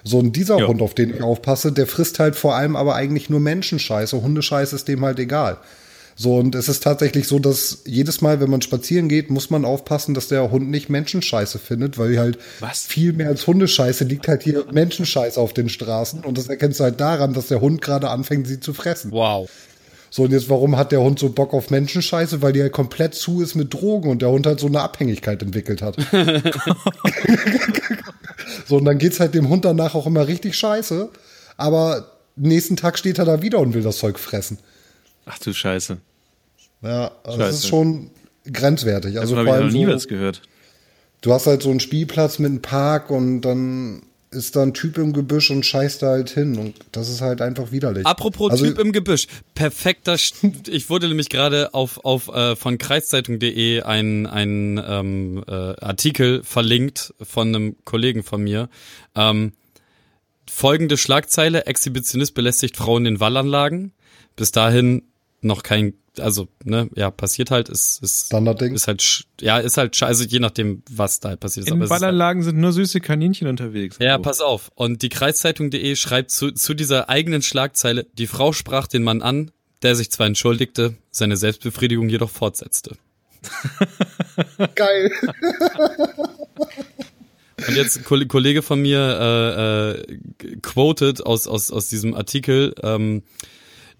So, 0.05 0.19
und 0.19 0.35
dieser 0.35 0.59
ja. 0.59 0.67
Hund, 0.67 0.83
auf 0.83 0.95
den 0.95 1.15
ich 1.15 1.23
aufpasse, 1.23 1.73
der 1.73 1.87
frisst 1.87 2.19
halt 2.19 2.35
vor 2.35 2.55
allem 2.55 2.77
aber 2.77 2.95
eigentlich 2.97 3.31
nur 3.31 3.41
Menschenscheiße. 3.41 4.21
Hundescheiße 4.21 4.75
ist 4.75 4.89
dem 4.89 5.05
halt 5.05 5.19
egal. 5.19 5.59
So, 6.23 6.37
und 6.37 6.55
es 6.55 6.69
ist 6.69 6.85
tatsächlich 6.85 7.27
so, 7.27 7.41
dass 7.41 7.83
jedes 7.85 8.21
Mal, 8.21 8.41
wenn 8.41 8.49
man 8.49 8.63
spazieren 8.63 9.09
geht, 9.09 9.29
muss 9.29 9.51
man 9.51 9.65
aufpassen, 9.65 10.15
dass 10.15 10.29
der 10.29 10.53
Hund 10.53 10.71
nicht 10.71 10.89
Menschenscheiße 10.89 11.59
findet, 11.59 11.99
weil 11.99 12.17
halt 12.17 12.39
Was? 12.61 12.87
viel 12.87 13.13
mehr 13.13 13.27
als 13.27 13.45
Hundescheiße 13.49 14.05
liegt 14.05 14.29
halt 14.29 14.45
hier 14.45 14.65
Menschenscheiße 14.71 15.41
auf 15.41 15.53
den 15.53 15.69
Straßen. 15.69 16.21
Und 16.21 16.39
das 16.39 16.47
erkennst 16.47 16.79
du 16.79 16.85
halt 16.85 17.01
daran, 17.01 17.35
dass 17.35 17.49
der 17.49 17.61
Hund 17.61 17.83
gerade 17.83 18.09
anfängt, 18.09 18.47
sie 18.47 18.61
zu 18.61 18.73
fressen. 18.73 19.11
Wow. 19.11 19.51
So, 20.11 20.23
und 20.23 20.31
jetzt, 20.31 20.49
warum 20.49 20.77
hat 20.77 20.93
der 20.93 21.01
Hund 21.01 21.19
so 21.19 21.29
Bock 21.31 21.53
auf 21.55 21.71
Menschenscheiße? 21.71 22.41
Weil 22.41 22.53
die 22.53 22.63
halt 22.63 22.73
komplett 22.73 23.17
zu 23.17 23.43
ist 23.43 23.57
mit 23.57 23.75
Drogen 23.75 24.09
und 24.09 24.23
der 24.23 24.31
Hund 24.31 24.47
halt 24.47 24.61
so 24.61 24.69
eine 24.69 24.81
Abhängigkeit 24.81 25.43
entwickelt 25.43 25.83
hat. 25.83 25.97
so, 28.69 28.77
und 28.77 28.85
dann 28.85 28.99
geht's 28.99 29.19
halt 29.19 29.35
dem 29.35 29.49
Hund 29.49 29.65
danach 29.65 29.97
auch 29.97 30.07
immer 30.07 30.29
richtig 30.29 30.55
scheiße. 30.55 31.09
Aber 31.57 32.13
nächsten 32.37 32.77
Tag 32.77 32.97
steht 32.97 33.19
er 33.19 33.25
da 33.25 33.43
wieder 33.43 33.59
und 33.59 33.75
will 33.75 33.83
das 33.83 33.99
Zeug 33.99 34.21
fressen. 34.21 34.61
Ach 35.27 35.41
du 35.41 35.53
Scheiße. 35.53 35.99
Ja, 36.83 37.13
also 37.25 37.39
das 37.39 37.55
ist 37.55 37.69
schon 37.69 38.11
grenzwertig. 38.51 39.19
Also 39.19 39.37
habe 39.37 39.49
ich 39.49 39.55
noch 39.55 39.73
nie 39.73 39.87
so, 39.87 39.93
was 39.93 40.09
gehört. 40.09 40.43
Du 41.21 41.33
hast 41.33 41.47
halt 41.47 41.63
so 41.63 41.71
einen 41.71 41.81
Spielplatz 41.81 42.39
mit 42.39 42.51
einem 42.51 42.63
Park 42.63 43.11
und 43.11 43.43
dann 43.43 44.03
ist 44.33 44.57
da 44.57 44.63
ein 44.63 44.75
Typ 44.75 44.99
im 44.99 45.13
Gebüsch 45.13 45.51
und 45.51 45.65
scheißt 45.65 46.03
da 46.03 46.09
halt 46.09 46.31
hin 46.31 46.57
und 46.57 46.75
das 46.93 47.09
ist 47.09 47.21
halt 47.21 47.41
einfach 47.43 47.71
widerlich. 47.71 48.07
Apropos 48.07 48.51
also, 48.51 48.65
Typ 48.65 48.79
im 48.79 48.93
Gebüsch, 48.93 49.27
perfekter. 49.55 50.17
ich 50.69 50.91
wurde 50.91 51.09
nämlich 51.09 51.29
gerade 51.29 51.75
auf 51.75 52.05
auf 52.05 52.29
äh, 52.29 52.57
von 52.57 52.79
kreiszeitung.de 52.79 53.83
ein 53.83 54.27
ein 54.27 54.83
ähm, 54.85 55.45
äh, 55.47 55.53
Artikel 55.53 56.43
verlinkt 56.43 57.15
von 57.23 57.49
einem 57.49 57.77
Kollegen 57.85 58.23
von 58.23 58.43
mir. 58.43 58.69
Ähm, 59.15 59.53
folgende 60.51 60.97
Schlagzeile: 60.97 61.67
Exhibitionist 61.67 62.35
belästigt 62.35 62.77
Frauen 62.77 63.07
in 63.07 63.21
Wallanlagen. 63.21 63.93
Bis 64.35 64.51
dahin 64.51 65.03
noch 65.43 65.63
kein, 65.63 65.95
also, 66.19 66.49
ne, 66.65 66.89
ja, 66.95 67.11
passiert 67.11 67.51
halt, 67.51 67.69
ist, 67.69 68.03
ist, 68.03 68.27
Standardding. 68.27 68.75
ist 68.75 68.87
halt, 68.87 69.25
ja, 69.41 69.59
ist 69.59 69.77
halt 69.77 69.97
scheiße, 69.97 70.27
je 70.29 70.41
nachdem, 70.41 70.83
was 70.91 71.21
da 71.21 71.37
passiert 71.37 71.67
ist. 71.67 71.73
In 71.73 71.89
Ballanlagen 71.89 72.43
halt, 72.43 72.53
sind 72.53 72.61
nur 72.61 72.73
süße 72.73 73.01
Kaninchen 73.01 73.49
unterwegs. 73.49 73.97
Ja, 74.01 74.19
pass 74.19 74.41
auf. 74.41 74.71
Und 74.75 75.03
die 75.03 75.09
Kreiszeitung.de 75.09 75.97
schreibt 75.97 76.31
zu, 76.31 76.53
zu 76.53 76.75
dieser 76.75 77.09
eigenen 77.09 77.43
Schlagzeile, 77.43 78.07
die 78.15 78.27
Frau 78.27 78.53
sprach 78.53 78.87
den 78.87 79.03
Mann 79.03 79.23
an, 79.23 79.51
der 79.83 79.97
sich 79.97 80.11
zwar 80.11 80.27
entschuldigte, 80.27 80.95
seine 81.11 81.37
Selbstbefriedigung 81.37 82.09
jedoch 82.09 82.31
fortsetzte. 82.31 82.97
Geil. 84.75 85.11
Und 87.69 87.77
jetzt 87.77 87.99
ein 87.99 88.29
Kollege 88.29 88.63
von 88.63 88.81
mir 88.81 88.99
äh, 89.21 89.91
äh, 89.91 90.57
quoted 90.63 91.25
aus, 91.25 91.47
aus, 91.47 91.71
aus 91.71 91.89
diesem 91.89 92.15
Artikel, 92.15 92.75
ähm, 92.83 93.23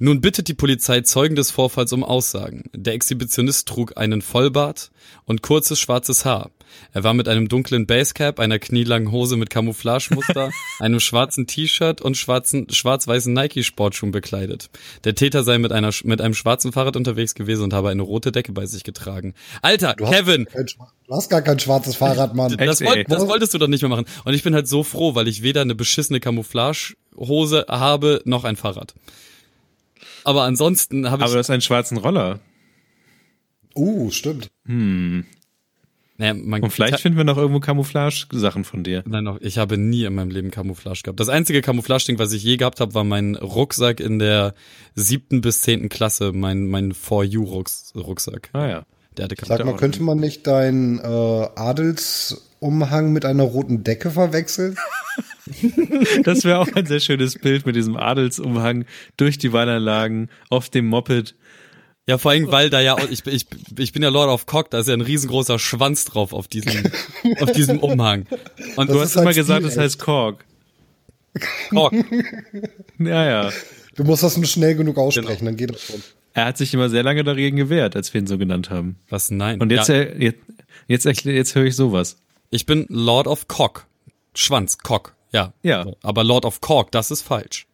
nun 0.03 0.21
bittet 0.21 0.49
die 0.49 0.55
Polizei 0.55 1.03
Zeugen 1.03 1.37
des 1.37 1.53
Vorfalls 1.53 1.93
um 1.93 2.03
Aussagen. 2.03 2.65
Der 2.75 2.95
Exhibitionist 2.95 3.69
trug 3.69 3.97
einen 3.97 4.21
Vollbart 4.21 4.91
und 5.27 5.43
kurzes 5.43 5.79
schwarzes 5.79 6.25
Haar. 6.25 6.51
Er 6.93 7.05
war 7.05 7.15
mit 7.15 7.29
einem 7.29 7.47
dunklen 7.47 7.87
Basecap, 7.87 8.41
einer 8.41 8.59
knielangen 8.59 9.13
Hose 9.13 9.37
mit 9.37 9.49
Camouflagemuster, 9.49 10.51
einem 10.81 10.99
schwarzen 10.99 11.47
T-Shirt 11.47 12.01
und 12.01 12.17
schwarzen, 12.17 12.67
schwarz-weißen 12.69 13.33
Nike-Sportschuhen 13.33 14.11
bekleidet. 14.11 14.71
Der 15.05 15.15
Täter 15.15 15.45
sei 15.45 15.59
mit, 15.59 15.71
einer, 15.71 15.93
mit 16.03 16.21
einem 16.21 16.35
schwarzen 16.35 16.73
Fahrrad 16.73 16.97
unterwegs 16.97 17.37
gewesen 17.37 17.63
und 17.63 17.73
habe 17.73 17.91
eine 17.91 18.03
rote 18.03 18.33
Decke 18.33 18.51
bei 18.51 18.67
sich 18.67 18.83
getragen. 18.83 19.35
Alter, 19.61 19.95
du 19.95 20.07
Kevin! 20.07 20.49
Hast 20.53 20.79
du 21.07 21.15
hast 21.15 21.31
gar 21.31 21.43
kein 21.43 21.61
schwarzes 21.61 21.95
Fahrrad, 21.95 22.35
Mann. 22.35 22.57
Das, 22.57 22.81
wollt, 22.81 23.09
das 23.09 23.29
wolltest 23.29 23.55
du 23.55 23.59
doch 23.59 23.69
nicht 23.69 23.83
mehr 23.83 23.91
machen. 23.91 24.07
Und 24.25 24.35
ich 24.35 24.43
bin 24.43 24.53
halt 24.53 24.67
so 24.67 24.83
froh, 24.83 25.15
weil 25.15 25.29
ich 25.29 25.45
weder 25.45 25.61
eine 25.61 25.77
beschissene 25.77 26.19
Camouflagehose 26.19 27.67
habe, 27.69 28.21
noch 28.25 28.43
ein 28.43 28.57
Fahrrad. 28.57 28.95
Aber 30.25 30.43
ansonsten 30.43 31.11
habe 31.11 31.23
ich. 31.23 31.25
Aber 31.25 31.33
du 31.33 31.39
hast 31.39 31.51
einen 31.51 31.63
schwarzen 31.63 31.99
Roller. 31.99 32.41
Uh, 33.75 34.11
stimmt. 34.11 34.51
Hm. 34.67 35.25
Naja, 36.19 36.35
man 36.35 36.63
Und 36.63 36.71
vielleicht 36.71 37.01
finden 37.01 37.17
wir 37.17 37.25
noch 37.25 37.39
irgendwo 37.39 37.59
Camouflage-Sachen 37.59 38.65
von 38.65 38.85
dir. 38.85 39.03
Nein, 39.07 39.25
noch, 39.25 39.41
ich 39.41 39.59
habe 39.59 39.79
nie 39.79 40.05
in 40.05 40.15
meinem 40.15 40.31
Leben 40.31 40.51
Camouflage 40.51 41.01
gehabt. 41.03 41.19
Das 41.19 41.29
einzige 41.29 41.63
Camouflage-Ding, 41.63 42.19
was 42.19 42.33
ich 42.33 42.45
je 42.45 42.59
gehabt 42.59 42.81
habe, 42.81 42.95
war 42.95 43.03
mein 43.03 43.35
Rucksack 43.35 43.99
in 43.99 44.19
der 44.19 44.55
siebten 44.95 45.41
bis 45.41 45.63
zehnten 45.63 45.89
Klasse, 45.89 46.33
mein, 46.33 46.67
mein 46.67 46.93
For 46.93 47.25
You-Rucksack. 47.25 48.51
Ah 48.53 48.69
ja. 48.69 48.83
Der 49.17 49.25
hatte 49.25 49.37
Sag 49.45 49.65
mal, 49.65 49.77
könnte 49.77 50.03
man 50.03 50.19
nicht 50.19 50.47
deinen 50.47 50.99
äh, 50.99 51.03
Adelsumhang 51.03 53.13
mit 53.13 53.25
einer 53.25 53.43
roten 53.43 53.85
Decke 53.85 54.11
verwechseln? 54.11 54.77
das 56.25 56.45
wäre 56.45 56.59
auch 56.59 56.69
ein 56.75 56.87
sehr 56.87 57.01
schönes 57.01 57.39
Bild 57.39 57.67
mit 57.67 57.77
diesem 57.77 57.97
Adelsumhang 57.97 58.85
durch 59.17 59.39
die 59.39 59.53
Wallanlagen 59.53 60.31
auf 60.51 60.69
dem 60.69 60.87
Moped. 60.87 61.35
Ja, 62.09 62.19
vor 62.19 62.33
allem, 62.33 62.51
weil 62.51 62.69
da 62.69 62.81
ja, 62.81 62.97
ich, 63.11 63.25
ich, 63.27 63.47
ich 63.79 63.93
bin 63.93 64.03
ja 64.03 64.09
Lord 64.09 64.29
of 64.29 64.47
Cock, 64.47 64.71
da 64.71 64.81
ist 64.81 64.89
ja 64.89 64.95
ein 64.95 65.01
riesengroßer 65.03 65.59
Schwanz 65.59 66.05
drauf 66.05 66.33
auf 66.33 66.49
diesem, 66.49 66.91
auf 67.41 67.53
diesem 67.53 67.79
Umhang. 67.79 68.27
Und 68.77 68.89
das 68.89 68.97
du 68.97 69.01
hast 69.01 69.15
immer 69.17 69.27
halt 69.27 69.37
gesagt, 69.37 69.65
das 69.65 69.77
heißt 69.77 69.99
Kork. 70.01 70.45
Kork. 71.71 71.95
Ja, 72.99 73.25
ja. 73.25 73.53
Du 73.95 74.05
musst 74.05 74.23
das 74.23 74.37
nur 74.37 74.47
schnell 74.47 74.75
genug 74.75 74.99
aussprechen, 74.99 75.27
genau. 75.27 75.45
dann 75.45 75.57
geht 75.57 75.71
das 75.71 75.83
schon. 75.83 76.03
Er 76.35 76.47
hat 76.47 76.57
sich 76.57 76.73
immer 76.73 76.89
sehr 76.89 77.03
lange 77.03 77.25
dagegen 77.25 77.57
gewehrt, 77.57 77.95
als 77.95 78.13
wir 78.15 78.21
ihn 78.21 78.27
so 78.27 78.39
genannt 78.39 78.71
haben. 78.71 78.97
Was? 79.09 79.31
Nein. 79.31 79.61
Und 79.61 79.71
jetzt, 79.71 79.89
ja. 79.89 80.03
jetzt, 80.03 80.39
jetzt, 80.89 81.05
jetzt, 81.05 81.25
jetzt 81.25 81.55
höre 81.55 81.65
ich 81.65 81.77
sowas. 81.77 82.17
Ich 82.51 82.67
bin 82.67 82.87
Lord 82.89 83.27
of 83.27 83.49
Cock. 83.49 83.87
Schwanz, 84.35 84.79
Cock. 84.79 85.15
Ja. 85.33 85.53
Ja. 85.63 85.87
Aber 86.03 86.25
Lord 86.25 86.45
of 86.45 86.61
Cork, 86.61 86.93
das 86.93 87.11
ist 87.11 87.23
falsch. 87.23 87.67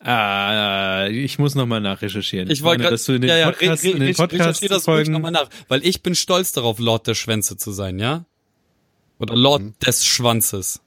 Ah, 0.00 1.08
ich 1.10 1.38
muss 1.38 1.56
nochmal 1.56 1.80
nachrecherchieren. 1.80 2.50
Ich 2.50 2.62
wollte 2.62 2.84
dass 2.84 3.04
du 3.04 3.14
in 3.14 3.22
den 3.22 3.30
ja, 3.30 3.36
ja, 3.36 3.46
Podcast, 3.50 3.84
re, 3.84 3.88
re, 3.88 3.92
in 3.94 4.00
den 4.00 4.14
Podcast 4.14 4.70
das 4.70 4.84
Folgen 4.84 5.12
nochmal 5.12 5.32
nach, 5.32 5.48
weil 5.66 5.84
ich 5.84 6.02
bin 6.02 6.14
stolz 6.14 6.52
darauf, 6.52 6.78
Lord 6.78 7.08
der 7.08 7.14
Schwänze 7.14 7.56
zu 7.56 7.72
sein, 7.72 7.98
ja? 7.98 8.24
Oder 9.18 9.34
Lord 9.34 9.62
mhm. 9.62 9.74
des 9.84 10.06
Schwanzes. 10.06 10.80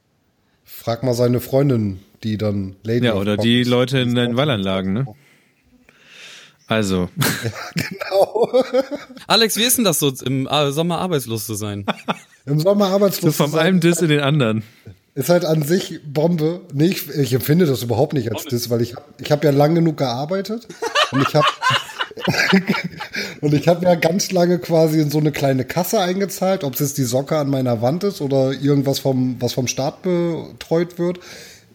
Frag 0.64 1.04
mal 1.04 1.14
seine 1.14 1.42
Freundin, 1.42 2.00
die 2.24 2.38
dann 2.38 2.78
Lady 2.84 3.06
Ja, 3.06 3.16
oder 3.16 3.36
die 3.36 3.64
Leute 3.64 4.00
in 4.00 4.16
den 4.16 4.38
Wallanlagen, 4.38 4.94
ne? 4.94 5.08
Also, 6.68 7.10
Genau. 7.76 8.64
Alex, 9.28 9.58
wie 9.58 9.64
ist 9.64 9.78
denn 9.78 9.84
das 9.84 10.00
so, 10.00 10.14
im 10.24 10.48
äh, 10.48 10.72
Sommer 10.72 11.00
arbeitslos 11.00 11.46
zu 11.46 11.56
sein? 11.56 11.86
Im 12.46 12.62
Sommer 12.62 12.88
so 12.88 12.94
arbeitslos 12.94 13.36
vom 13.36 13.48
zu 13.48 13.58
sein, 13.58 13.66
einem 13.66 13.80
Diss 13.82 14.02
in 14.02 14.08
den 14.08 14.22
anderen. 14.22 14.64
Ist 15.14 15.30
halt 15.30 15.46
an 15.46 15.64
sich 15.64 16.00
Bombe. 16.06 16.62
Nee, 16.74 16.88
ich, 16.88 17.10
ich 17.10 17.34
empfinde 17.34 17.66
das 17.66 17.84
überhaupt 17.84 18.14
nicht 18.14 18.32
als 18.32 18.46
Diss, 18.46 18.70
weil 18.70 18.82
ich, 18.82 18.96
ich 19.20 19.32
habe 19.32 19.46
ja 19.46 19.52
lang 19.52 19.76
genug 19.76 19.98
gearbeitet 19.98 20.68
und 21.12 21.22
ich 21.28 21.36
habe 21.36 21.48
und 23.42 23.54
ich 23.54 23.68
habe 23.68 23.86
ja 23.86 23.96
ganz 23.96 24.32
lange 24.32 24.60
quasi 24.60 25.00
in 25.00 25.10
so 25.10 25.18
eine 25.18 25.32
kleine 25.32 25.66
Kasse 25.66 26.00
eingezahlt, 26.00 26.64
ob 26.64 26.76
es 26.76 26.80
jetzt 26.80 26.98
die 26.98 27.04
Socke 27.04 27.38
an 27.38 27.50
meiner 27.50 27.82
Wand 27.82 28.04
ist 28.04 28.22
oder 28.22 28.52
irgendwas 28.52 29.00
vom 29.00 29.36
was 29.40 29.54
vom 29.54 29.68
Staat 29.68 30.02
betreut 30.04 30.98
wird. 30.98 31.20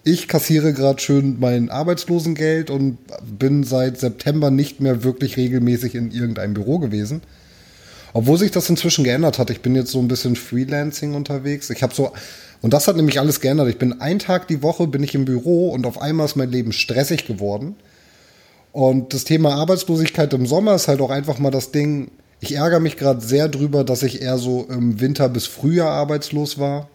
Ich 0.02 0.28
kassiere 0.28 0.72
gerade 0.72 1.00
schön 1.00 1.36
mein 1.40 1.68
Arbeitslosengeld 1.68 2.70
und 2.70 2.98
bin 3.38 3.64
seit 3.64 3.98
September 3.98 4.50
nicht 4.50 4.80
mehr 4.80 5.02
wirklich 5.02 5.36
regelmäßig 5.36 5.94
in 5.94 6.12
irgendeinem 6.12 6.54
Büro 6.54 6.78
gewesen. 6.78 7.22
Obwohl 8.12 8.38
sich 8.38 8.50
das 8.50 8.70
inzwischen 8.70 9.04
geändert 9.04 9.38
hat. 9.38 9.50
Ich 9.50 9.60
bin 9.60 9.74
jetzt 9.74 9.90
so 9.90 9.98
ein 9.98 10.08
bisschen 10.08 10.36
Freelancing 10.36 11.14
unterwegs. 11.14 11.68
Ich 11.70 11.82
habe 11.82 11.94
so 11.94 12.12
und 12.62 12.72
das 12.72 12.88
hat 12.88 12.96
nämlich 12.96 13.20
alles 13.20 13.40
geändert. 13.40 13.68
Ich 13.68 13.78
bin 13.78 14.00
einen 14.00 14.18
Tag 14.18 14.48
die 14.48 14.62
Woche 14.62 14.86
bin 14.86 15.02
ich 15.02 15.14
im 15.14 15.24
Büro 15.24 15.70
und 15.70 15.86
auf 15.86 16.00
einmal 16.00 16.26
ist 16.26 16.36
mein 16.36 16.50
Leben 16.50 16.72
stressig 16.72 17.26
geworden. 17.26 17.76
Und 18.72 19.14
das 19.14 19.24
Thema 19.24 19.54
Arbeitslosigkeit 19.54 20.32
im 20.34 20.46
Sommer 20.46 20.74
ist 20.74 20.88
halt 20.88 21.00
auch 21.00 21.10
einfach 21.10 21.38
mal 21.38 21.50
das 21.50 21.70
Ding. 21.70 22.10
Ich 22.40 22.54
ärgere 22.54 22.80
mich 22.80 22.96
gerade 22.96 23.20
sehr 23.20 23.48
drüber, 23.48 23.84
dass 23.84 24.02
ich 24.02 24.20
eher 24.20 24.36
so 24.38 24.66
im 24.68 25.00
Winter 25.00 25.28
bis 25.28 25.46
Frühjahr 25.46 25.90
arbeitslos 25.90 26.58
war. 26.58 26.88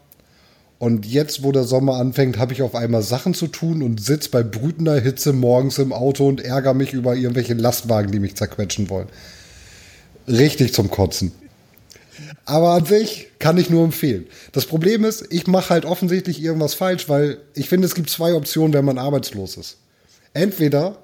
Und 0.77 1.05
jetzt, 1.05 1.43
wo 1.43 1.51
der 1.51 1.63
Sommer 1.63 1.97
anfängt, 1.97 2.39
habe 2.39 2.53
ich 2.53 2.63
auf 2.63 2.73
einmal 2.73 3.03
Sachen 3.03 3.35
zu 3.35 3.47
tun 3.47 3.83
und 3.83 4.01
sitz 4.01 4.29
bei 4.29 4.41
brütender 4.41 4.99
Hitze 4.99 5.31
morgens 5.31 5.77
im 5.77 5.93
Auto 5.93 6.27
und 6.27 6.41
ärgere 6.41 6.73
mich 6.73 6.93
über 6.93 7.15
irgendwelche 7.15 7.53
Lastwagen, 7.53 8.11
die 8.11 8.19
mich 8.19 8.35
zerquetschen 8.35 8.89
wollen. 8.89 9.07
Richtig 10.27 10.73
zum 10.73 10.89
Kotzen. 10.89 11.31
Aber 12.45 12.71
an 12.71 12.85
sich 12.85 13.27
kann 13.39 13.57
ich 13.57 13.69
nur 13.69 13.83
empfehlen. 13.83 14.27
Das 14.51 14.65
Problem 14.65 15.05
ist, 15.05 15.25
ich 15.29 15.47
mache 15.47 15.69
halt 15.69 15.85
offensichtlich 15.85 16.41
irgendwas 16.41 16.73
falsch, 16.73 17.07
weil 17.07 17.37
ich 17.53 17.69
finde, 17.69 17.87
es 17.87 17.95
gibt 17.95 18.09
zwei 18.09 18.33
Optionen, 18.33 18.73
wenn 18.73 18.85
man 18.85 18.97
arbeitslos 18.97 19.57
ist. 19.57 19.77
Entweder 20.33 20.97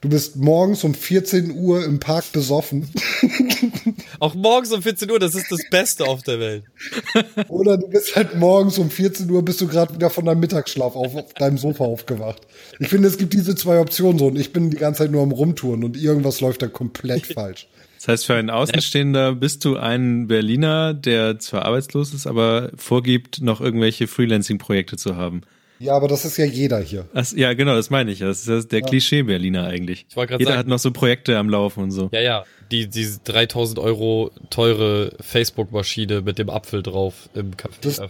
du 0.00 0.08
bist 0.08 0.36
morgens 0.36 0.84
um 0.84 0.94
14 0.94 1.50
Uhr 1.50 1.84
im 1.84 1.98
Park 1.98 2.32
besoffen 2.32 2.88
Auch 4.20 4.34
morgens 4.34 4.72
um 4.72 4.82
14 4.82 5.10
Uhr, 5.10 5.18
das 5.18 5.34
ist 5.34 5.50
das 5.50 5.60
Beste 5.70 6.04
auf 6.04 6.22
der 6.22 6.40
Welt. 6.40 6.64
oder 7.48 7.76
du 7.76 7.88
bist 7.88 8.14
halt 8.16 8.36
morgens 8.36 8.78
um 8.78 8.90
14 8.90 9.30
Uhr 9.30 9.42
bist 9.42 9.60
du 9.60 9.66
gerade 9.66 9.94
wieder 9.94 10.10
von 10.10 10.24
deinem 10.24 10.40
Mittagsschlaf 10.40 10.96
auf, 10.96 11.14
auf 11.14 11.34
deinem 11.34 11.58
Sofa 11.58 11.84
aufgewacht. 11.84 12.42
Ich 12.78 12.88
finde, 12.88 13.08
es 13.08 13.18
gibt 13.18 13.32
diese 13.32 13.54
zwei 13.54 13.80
Optionen 13.80 14.18
so 14.18 14.26
und 14.26 14.38
ich 14.38 14.52
bin 14.52 14.70
die 14.70 14.76
ganze 14.76 14.98
Zeit 14.98 15.10
nur 15.10 15.22
am 15.22 15.32
Rumtouren 15.32 15.84
und 15.84 15.96
irgendwas 15.96 16.40
läuft 16.40 16.62
da 16.62 16.68
komplett 16.68 17.26
falsch. 17.34 17.68
Das 18.04 18.12
heißt, 18.12 18.26
für 18.26 18.34
einen 18.34 18.50
Außenstehender 18.50 19.34
bist 19.34 19.64
du 19.64 19.76
ein 19.78 20.26
Berliner, 20.26 20.92
der 20.92 21.38
zwar 21.38 21.64
arbeitslos 21.64 22.12
ist, 22.12 22.26
aber 22.26 22.70
vorgibt, 22.76 23.40
noch 23.40 23.62
irgendwelche 23.62 24.06
Freelancing-Projekte 24.06 24.98
zu 24.98 25.16
haben. 25.16 25.40
Ja, 25.78 25.94
aber 25.94 26.06
das 26.06 26.24
ist 26.26 26.36
ja 26.36 26.44
jeder 26.44 26.80
hier. 26.80 27.06
Das, 27.14 27.32
ja, 27.32 27.54
genau, 27.54 27.74
das 27.74 27.88
meine 27.90 28.12
ich. 28.12 28.18
Das 28.18 28.46
ist 28.46 28.72
der 28.72 28.82
Klischee-Berliner 28.82 29.66
eigentlich. 29.66 30.06
Jeder 30.14 30.38
sagen- 30.38 30.58
hat 30.58 30.66
noch 30.66 30.78
so 30.78 30.90
Projekte 30.92 31.38
am 31.38 31.48
Laufen 31.48 31.82
und 31.84 31.90
so. 31.92 32.10
Ja, 32.12 32.20
ja. 32.20 32.44
Die, 32.70 32.88
diese 32.88 33.20
3000 33.24 33.78
Euro 33.78 34.30
teure 34.50 35.12
Facebook-Maschine 35.20 36.20
mit 36.20 36.38
dem 36.38 36.50
Apfel 36.50 36.82
drauf 36.82 37.28
im 37.34 37.52
Café 37.52 37.70
Das-. 37.80 38.00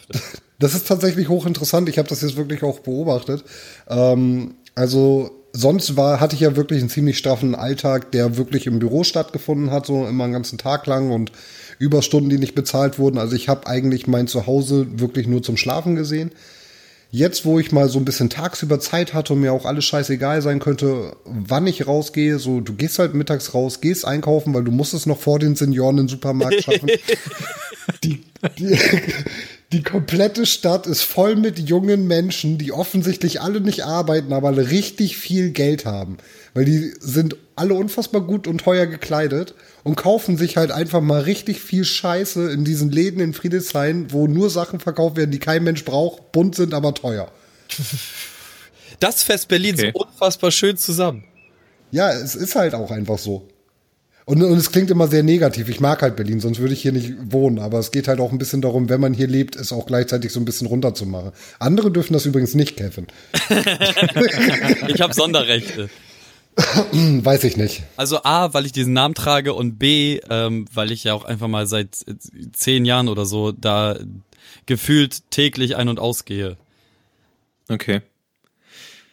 Das 0.58 0.74
ist 0.74 0.88
tatsächlich 0.88 1.28
hochinteressant. 1.28 1.88
Ich 1.88 1.98
habe 1.98 2.08
das 2.08 2.20
jetzt 2.22 2.36
wirklich 2.36 2.62
auch 2.62 2.80
beobachtet. 2.80 3.44
Ähm, 3.88 4.54
also 4.74 5.43
sonst 5.54 5.96
war, 5.96 6.20
hatte 6.20 6.34
ich 6.34 6.40
ja 6.40 6.56
wirklich 6.56 6.80
einen 6.80 6.90
ziemlich 6.90 7.16
straffen 7.16 7.54
Alltag, 7.54 8.10
der 8.10 8.36
wirklich 8.36 8.66
im 8.66 8.80
Büro 8.80 9.04
stattgefunden 9.04 9.70
hat, 9.70 9.86
so 9.86 10.06
immer 10.06 10.24
einen 10.24 10.32
ganzen 10.32 10.58
Tag 10.58 10.86
lang 10.86 11.12
und 11.12 11.32
Überstunden, 11.78 12.28
die 12.28 12.38
nicht 12.38 12.54
bezahlt 12.54 12.98
wurden. 12.98 13.18
Also 13.18 13.36
ich 13.36 13.48
habe 13.48 13.66
eigentlich 13.66 14.06
mein 14.06 14.26
Zuhause 14.26 14.86
wirklich 14.98 15.26
nur 15.26 15.42
zum 15.42 15.56
Schlafen 15.56 15.94
gesehen. 15.94 16.32
Jetzt, 17.10 17.44
wo 17.44 17.60
ich 17.60 17.70
mal 17.70 17.88
so 17.88 18.00
ein 18.00 18.04
bisschen 18.04 18.28
tagsüber 18.28 18.80
Zeit 18.80 19.14
hatte 19.14 19.34
und 19.34 19.40
mir 19.40 19.52
auch 19.52 19.66
alles 19.66 19.84
scheißegal 19.84 20.42
sein 20.42 20.58
könnte, 20.58 21.14
wann 21.24 21.68
ich 21.68 21.86
rausgehe, 21.86 22.40
so 22.40 22.60
du 22.60 22.74
gehst 22.74 22.98
halt 22.98 23.14
mittags 23.14 23.54
raus, 23.54 23.80
gehst 23.80 24.04
einkaufen, 24.04 24.52
weil 24.52 24.64
du 24.64 24.72
musst 24.72 24.94
es 24.94 25.06
noch 25.06 25.20
vor 25.20 25.38
den 25.38 25.54
Senioren 25.54 25.98
in 25.98 26.04
den 26.04 26.08
Supermarkt 26.08 26.64
schaffen. 26.64 26.90
die, 28.02 28.24
die, 28.58 28.76
die 29.74 29.82
komplette 29.82 30.46
Stadt 30.46 30.86
ist 30.86 31.02
voll 31.02 31.34
mit 31.34 31.58
jungen 31.58 32.06
Menschen, 32.06 32.58
die 32.58 32.70
offensichtlich 32.70 33.40
alle 33.40 33.60
nicht 33.60 33.84
arbeiten, 33.84 34.32
aber 34.32 34.56
richtig 34.56 35.16
viel 35.16 35.50
Geld 35.50 35.84
haben. 35.84 36.18
Weil 36.54 36.64
die 36.64 36.94
sind 37.00 37.36
alle 37.56 37.74
unfassbar 37.74 38.20
gut 38.20 38.46
und 38.46 38.58
teuer 38.58 38.86
gekleidet 38.86 39.56
und 39.82 39.96
kaufen 39.96 40.36
sich 40.36 40.56
halt 40.56 40.70
einfach 40.70 41.00
mal 41.00 41.22
richtig 41.22 41.60
viel 41.60 41.84
Scheiße 41.84 42.52
in 42.52 42.64
diesen 42.64 42.92
Läden 42.92 43.18
in 43.18 43.34
Friedrichshain, 43.34 44.12
wo 44.12 44.28
nur 44.28 44.48
Sachen 44.48 44.78
verkauft 44.78 45.16
werden, 45.16 45.32
die 45.32 45.40
kein 45.40 45.64
Mensch 45.64 45.84
braucht, 45.84 46.30
bunt 46.30 46.54
sind, 46.54 46.72
aber 46.72 46.94
teuer. 46.94 47.32
Das 49.00 49.24
Fest 49.24 49.48
Berlin 49.48 49.74
Okay. 49.74 49.90
so 49.92 50.04
unfassbar 50.04 50.52
schön 50.52 50.76
zusammen. 50.76 51.24
Ja, 51.90 52.12
es 52.12 52.36
ist 52.36 52.54
halt 52.54 52.74
auch 52.74 52.92
einfach 52.92 53.18
so. 53.18 53.48
Und, 54.26 54.42
und 54.42 54.56
es 54.56 54.72
klingt 54.72 54.90
immer 54.90 55.06
sehr 55.06 55.22
negativ. 55.22 55.68
Ich 55.68 55.80
mag 55.80 56.00
halt 56.00 56.16
Berlin, 56.16 56.40
sonst 56.40 56.58
würde 56.58 56.72
ich 56.72 56.80
hier 56.80 56.92
nicht 56.92 57.12
wohnen. 57.20 57.58
Aber 57.58 57.78
es 57.78 57.90
geht 57.90 58.08
halt 58.08 58.20
auch 58.20 58.32
ein 58.32 58.38
bisschen 58.38 58.62
darum, 58.62 58.88
wenn 58.88 59.00
man 59.00 59.12
hier 59.12 59.26
lebt, 59.26 59.54
es 59.54 59.70
auch 59.72 59.86
gleichzeitig 59.86 60.32
so 60.32 60.40
ein 60.40 60.46
bisschen 60.46 60.66
runterzumachen. 60.66 61.32
Andere 61.58 61.90
dürfen 61.90 62.14
das 62.14 62.24
übrigens 62.24 62.54
nicht, 62.54 62.76
Kevin. 62.76 63.06
Ich 64.88 65.00
habe 65.00 65.12
Sonderrechte. 65.12 65.90
Weiß 66.92 67.44
ich 67.44 67.56
nicht. 67.56 67.82
Also 67.96 68.22
A, 68.22 68.54
weil 68.54 68.64
ich 68.64 68.72
diesen 68.72 68.92
Namen 68.92 69.14
trage 69.14 69.54
und 69.54 69.78
B, 69.78 70.20
ähm, 70.30 70.66
weil 70.72 70.92
ich 70.92 71.04
ja 71.04 71.14
auch 71.14 71.24
einfach 71.24 71.48
mal 71.48 71.66
seit 71.66 72.06
äh, 72.06 72.14
zehn 72.52 72.84
Jahren 72.84 73.08
oder 73.08 73.26
so 73.26 73.52
da 73.52 73.98
gefühlt 74.66 75.30
täglich 75.30 75.76
ein- 75.76 75.88
und 75.88 75.98
ausgehe. 75.98 76.56
Okay. 77.68 78.02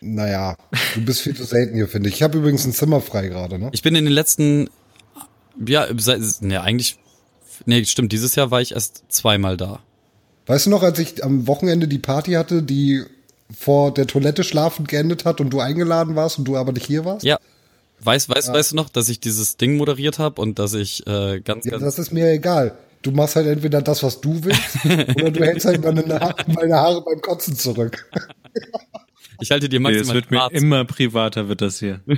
Naja, 0.02 0.58
du 0.96 1.06
bist 1.06 1.22
viel 1.22 1.36
zu 1.36 1.44
selten 1.44 1.76
hier, 1.76 1.88
finde 1.88 2.10
ich. 2.10 2.16
Ich 2.16 2.24
habe 2.24 2.38
übrigens 2.38 2.66
ein 2.66 2.74
Zimmer 2.74 3.02
frei 3.02 3.28
gerade, 3.28 3.60
ne? 3.60 3.70
Ich 3.72 3.84
bin 3.84 3.96
in 3.96 4.06
den 4.06 4.14
letzten, 4.14 4.70
ja, 5.66 5.88
seit, 5.98 6.22
ne, 6.42 6.62
eigentlich, 6.62 6.98
nee, 7.66 7.84
stimmt, 7.86 8.12
dieses 8.12 8.36
Jahr 8.36 8.52
war 8.52 8.62
ich 8.62 8.74
erst 8.74 9.04
zweimal 9.10 9.58
da. 9.58 9.80
Weißt 10.48 10.66
du 10.66 10.70
noch, 10.70 10.84
als 10.84 11.00
ich 11.00 11.24
am 11.24 11.48
Wochenende 11.48 11.88
die 11.88 12.00
Party 12.00 12.34
hatte, 12.34 12.64
die 12.64 13.04
vor 13.56 13.94
der 13.94 14.08
Toilette 14.08 14.44
schlafend 14.44 14.88
geendet 14.88 15.26
hat 15.26 15.40
und 15.42 15.50
du 15.52 15.60
eingeladen 15.60 16.16
warst 16.16 16.40
und 16.40 16.46
du 16.46 16.58
aber 16.58 16.72
nicht 16.72 16.86
hier 16.86 17.06
warst? 17.06 17.24
Ja. 17.26 17.38
Weißt, 18.04 18.30
weißt, 18.30 18.52
weißt 18.52 18.72
du 18.72 18.76
noch, 18.78 18.90
dass 18.90 19.10
ich 19.10 19.20
dieses 19.20 19.58
Ding 19.58 19.78
moderiert 19.78 20.18
habe 20.18 20.42
und 20.42 20.58
dass 20.58 20.74
ich 20.74 21.06
äh, 21.06 21.40
ganz, 21.42 21.66
Ja, 21.66 21.72
ganz 21.74 21.84
das 21.84 22.00
ist 22.00 22.12
mir 22.12 22.30
egal. 22.32 22.76
Du 23.04 23.12
machst 23.12 23.36
halt 23.36 23.46
entweder 23.48 23.82
das, 23.82 24.02
was 24.04 24.22
du 24.22 24.44
willst, 24.44 24.86
oder 25.16 25.30
du 25.32 25.44
hältst 25.44 25.66
halt 25.68 25.84
meine, 25.84 26.04
Ha- 26.20 26.36
meine 26.48 26.76
Haare 26.76 27.04
beim 27.04 27.22
Kotzen 27.22 27.56
zurück. 27.56 28.10
ich 29.40 29.52
halte 29.52 29.70
dir 29.70 29.80
Nee, 29.80 29.90
es 29.96 30.08
maximal 30.08 30.16
wird 30.16 30.32
mir 30.32 30.52
immer 30.54 30.86
privater, 30.86 31.48
wird 31.48 31.62
das 31.62 31.78
hier. 31.80 32.00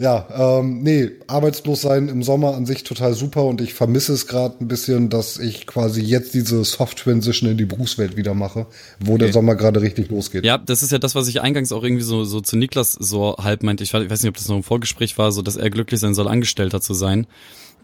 Ja, 0.00 0.28
ähm, 0.60 0.84
nee, 0.84 1.10
arbeitslos 1.26 1.80
sein 1.80 2.08
im 2.08 2.22
Sommer 2.22 2.54
an 2.54 2.66
sich 2.66 2.84
total 2.84 3.14
super 3.14 3.44
und 3.44 3.60
ich 3.60 3.74
vermisse 3.74 4.12
es 4.12 4.28
gerade 4.28 4.54
ein 4.60 4.68
bisschen, 4.68 5.08
dass 5.10 5.38
ich 5.38 5.66
quasi 5.66 6.00
jetzt 6.00 6.34
diese 6.34 6.62
Soft 6.62 6.98
Transition 6.98 7.50
in 7.50 7.56
die 7.56 7.64
Berufswelt 7.64 8.16
wieder 8.16 8.32
mache, 8.32 8.66
wo 9.00 9.18
der 9.18 9.32
Sommer 9.32 9.56
gerade 9.56 9.82
richtig 9.82 10.08
losgeht. 10.10 10.44
Ja, 10.44 10.56
das 10.56 10.84
ist 10.84 10.92
ja 10.92 10.98
das, 10.98 11.16
was 11.16 11.26
ich 11.26 11.40
eingangs 11.40 11.72
auch 11.72 11.82
irgendwie 11.82 12.04
so, 12.04 12.22
so 12.22 12.40
zu 12.40 12.56
Niklas 12.56 12.92
so 12.92 13.38
halb 13.38 13.64
meinte. 13.64 13.82
Ich 13.82 13.92
weiß 13.92 14.22
nicht, 14.22 14.28
ob 14.28 14.36
das 14.36 14.46
noch 14.46 14.56
im 14.56 14.62
Vorgespräch 14.62 15.18
war, 15.18 15.32
so 15.32 15.42
dass 15.42 15.56
er 15.56 15.68
glücklich 15.68 15.98
sein 15.98 16.14
soll, 16.14 16.28
Angestellter 16.28 16.80
zu 16.80 16.94
sein. 16.94 17.26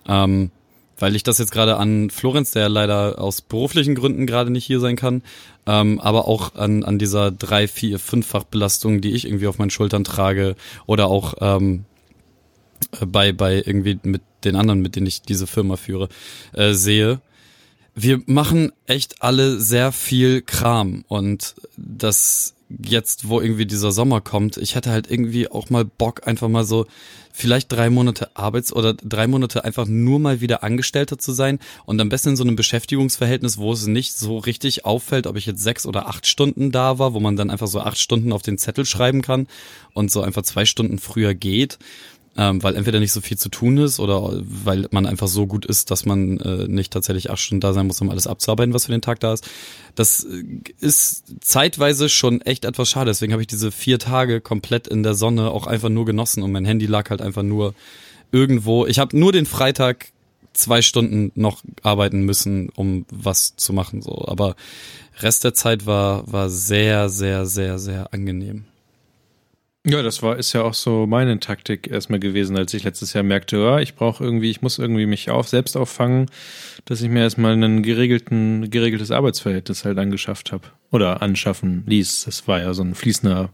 Ähm, 0.07 0.53
weil 0.99 1.16
ich 1.16 1.22
das 1.22 1.38
jetzt 1.38 1.53
gerade 1.53 1.76
an 1.76 2.11
Florenz, 2.11 2.53
der 2.53 2.68
leider 2.68 3.18
aus 3.20 3.40
beruflichen 3.40 3.95
Gründen 3.95 4.26
gerade 4.26 4.51
nicht 4.51 4.64
hier 4.64 4.80
sein 4.80 4.97
kann, 4.97 5.22
ähm, 5.66 6.01
aber 6.01 6.28
auch 6.28 6.55
an, 6.55 6.84
an 6.84 6.99
dieser 6.99 7.30
drei, 7.30 7.68
vier, 7.68 7.99
fünffach 7.99 8.45
Belastung, 8.45 9.01
die 9.01 9.12
ich 9.12 9.26
irgendwie 9.26 9.47
auf 9.47 9.59
meinen 9.59 9.70
Schultern 9.70 10.05
trage 10.05 10.57
oder 10.86 11.07
auch 11.07 11.34
ähm, 11.40 11.84
äh, 13.01 13.07
bei, 13.07 13.32
bei 13.32 13.57
irgendwie 13.57 13.99
mit 14.03 14.22
den 14.45 14.57
anderen, 14.57 14.80
mit 14.80 14.97
denen 14.97 15.07
ich 15.07 15.22
diese 15.22 15.47
Firma 15.47 15.76
führe, 15.76 16.09
äh, 16.53 16.72
sehe. 16.72 17.20
Wir 17.95 18.20
machen 18.26 18.72
echt 18.86 19.22
alle 19.22 19.61
sehr 19.61 19.92
viel 19.92 20.42
Kram 20.42 21.05
und 21.09 21.55
das 21.76 22.55
jetzt, 22.83 23.29
wo 23.29 23.41
irgendwie 23.41 23.66
dieser 23.66 23.93
Sommer 23.93 24.20
kommt, 24.20 24.57
ich 24.57 24.75
hätte 24.75 24.91
halt 24.91 25.11
irgendwie 25.11 25.51
auch 25.51 25.70
mal 25.70 25.85
Bock, 25.85 26.27
einfach 26.27 26.49
mal 26.49 26.64
so 26.64 26.87
vielleicht 27.33 27.72
drei 27.72 27.91
Monate 27.91 28.31
Arbeits- 28.37 28.72
oder 28.72 28.95
drei 28.95 29.27
Monate 29.27 29.64
einfach 29.64 29.87
nur 29.87 30.20
mal 30.20 30.41
wieder 30.41 30.62
Angestellter 30.62 31.18
zu 31.18 31.33
sein 31.33 31.59
und 31.85 32.01
am 32.01 32.09
besten 32.09 32.31
in 32.31 32.37
so 32.37 32.45
einem 32.45 32.55
Beschäftigungsverhältnis, 32.55 33.59
wo 33.59 33.72
es 33.72 33.87
nicht 33.87 34.16
so 34.16 34.39
richtig 34.39 34.85
auffällt, 34.85 35.27
ob 35.27 35.37
ich 35.37 35.47
jetzt 35.47 35.62
sechs 35.62 35.85
oder 35.85 36.07
acht 36.09 36.27
Stunden 36.27 36.70
da 36.70 36.99
war, 36.99 37.12
wo 37.12 37.20
man 37.20 37.37
dann 37.37 37.51
einfach 37.51 37.66
so 37.66 37.81
acht 37.81 37.99
Stunden 37.99 38.33
auf 38.33 38.43
den 38.43 38.57
Zettel 38.57 38.85
schreiben 38.85 39.20
kann 39.20 39.49
und 39.95 40.12
so 40.12 40.22
einfach 40.22 40.43
zwei 40.43 40.64
Stunden 40.64 40.99
früher 40.99 41.35
geht 41.35 41.79
ähm, 42.37 42.62
weil 42.62 42.74
entweder 42.74 43.01
nicht 43.01 43.12
so 43.12 43.20
viel 43.20 43.39
zu 43.39 43.49
tun 43.49 43.78
ist 43.78 44.01
oder 44.01 44.43
weil 44.43 44.89
man 44.91 45.07
einfach 45.07 45.28
so 45.28 45.47
gut 45.47 45.64
ist, 45.64 45.91
dass 45.91 46.05
man 46.05 46.39
äh, 46.41 46.66
nicht 46.68 46.93
tatsächlich 46.93 47.30
acht 47.30 47.39
Stunden 47.39 47.61
da 47.61 47.72
sein 47.72 47.87
muss, 47.87 48.01
um 48.01 48.11
alles 48.11 48.26
abzuarbeiten, 48.26 48.74
was 48.74 48.87
für 48.87 48.93
den 48.93 49.03
Tag 49.03 49.20
da 49.20 49.32
ist. 49.32 49.49
Das 49.95 50.24
äh, 50.24 50.43
ist 50.80 51.24
zeitweise 51.41 52.09
schon 52.09 52.41
echt 52.41 52.64
etwas 52.64 52.91
schade. 52.91 53.11
Deswegen 53.11 53.32
habe 53.32 53.43
ich 53.43 53.49
diese 53.49 53.70
vier 53.70 53.99
Tage 53.99 54.41
komplett 54.41 54.89
in 54.89 55.03
der 55.03 55.14
Sonne 55.14 55.51
auch 55.51 55.66
einfach 55.66 55.91
nur 55.91 56.05
genossen 56.05 56.43
und 56.43 56.51
mein 56.51 56.64
Handy 56.64 56.87
lag 56.87 57.11
halt 57.11 57.22
einfach 57.22 57.43
nur 57.43 57.74
irgendwo. 58.32 58.87
Ich 58.87 58.99
habe 58.99 59.16
nur 59.16 59.30
den 59.30 59.47
Freitag 59.47 60.09
zwei 60.53 60.82
Stunden 60.82 61.30
noch 61.35 61.62
arbeiten 61.82 62.22
müssen, 62.22 62.68
um 62.70 63.07
was 63.11 63.55
zu 63.57 63.72
machen. 63.72 64.03
So, 64.03 64.26
aber 64.26 64.57
Rest 65.20 65.45
der 65.45 65.55
Zeit 65.55 65.87
war 65.87 66.30
war 66.30 66.51
sehr 66.51 67.09
sehr 67.09 67.47
sehr 67.47 67.78
sehr 67.78 68.12
angenehm. 68.12 68.64
Ja, 69.87 70.03
das 70.03 70.22
war 70.22 70.39
ist 70.39 70.55
ja 70.55 70.62
auch 70.62 70.72
so 70.72 71.07
meine 71.07 71.39
Taktik 71.41 71.89
erstmal 71.91 72.18
gewesen, 72.18 72.57
als 72.57 72.72
ich 72.72 72.85
letztes 72.85 73.12
Jahr 73.12 73.22
merkte, 73.22 73.59
ja, 73.59 73.80
ich 73.80 73.95
brauche 73.95 74.24
irgendwie, 74.24 74.51
ich 74.51 74.62
muss 74.62 74.78
irgendwie 74.78 75.05
mich 75.05 75.30
auf 75.30 75.49
selbst 75.49 75.76
auffangen, 75.76 76.30
dass 76.87 77.03
ich 77.03 77.11
mir 77.11 77.20
erstmal 77.20 77.53
einen 77.53 77.82
geregelten 77.82 78.70
geregeltes 78.70 79.11
Arbeitsverhältnis 79.11 79.85
halt 79.85 79.99
angeschafft 79.99 80.53
habe 80.53 80.68
oder 80.91 81.20
anschaffen 81.20 81.85
ließ. 81.87 82.24
Das 82.24 82.49
war 82.49 82.61
ja 82.61 82.72
so 82.72 82.82
ein 82.82 82.95
fließender 82.95 83.51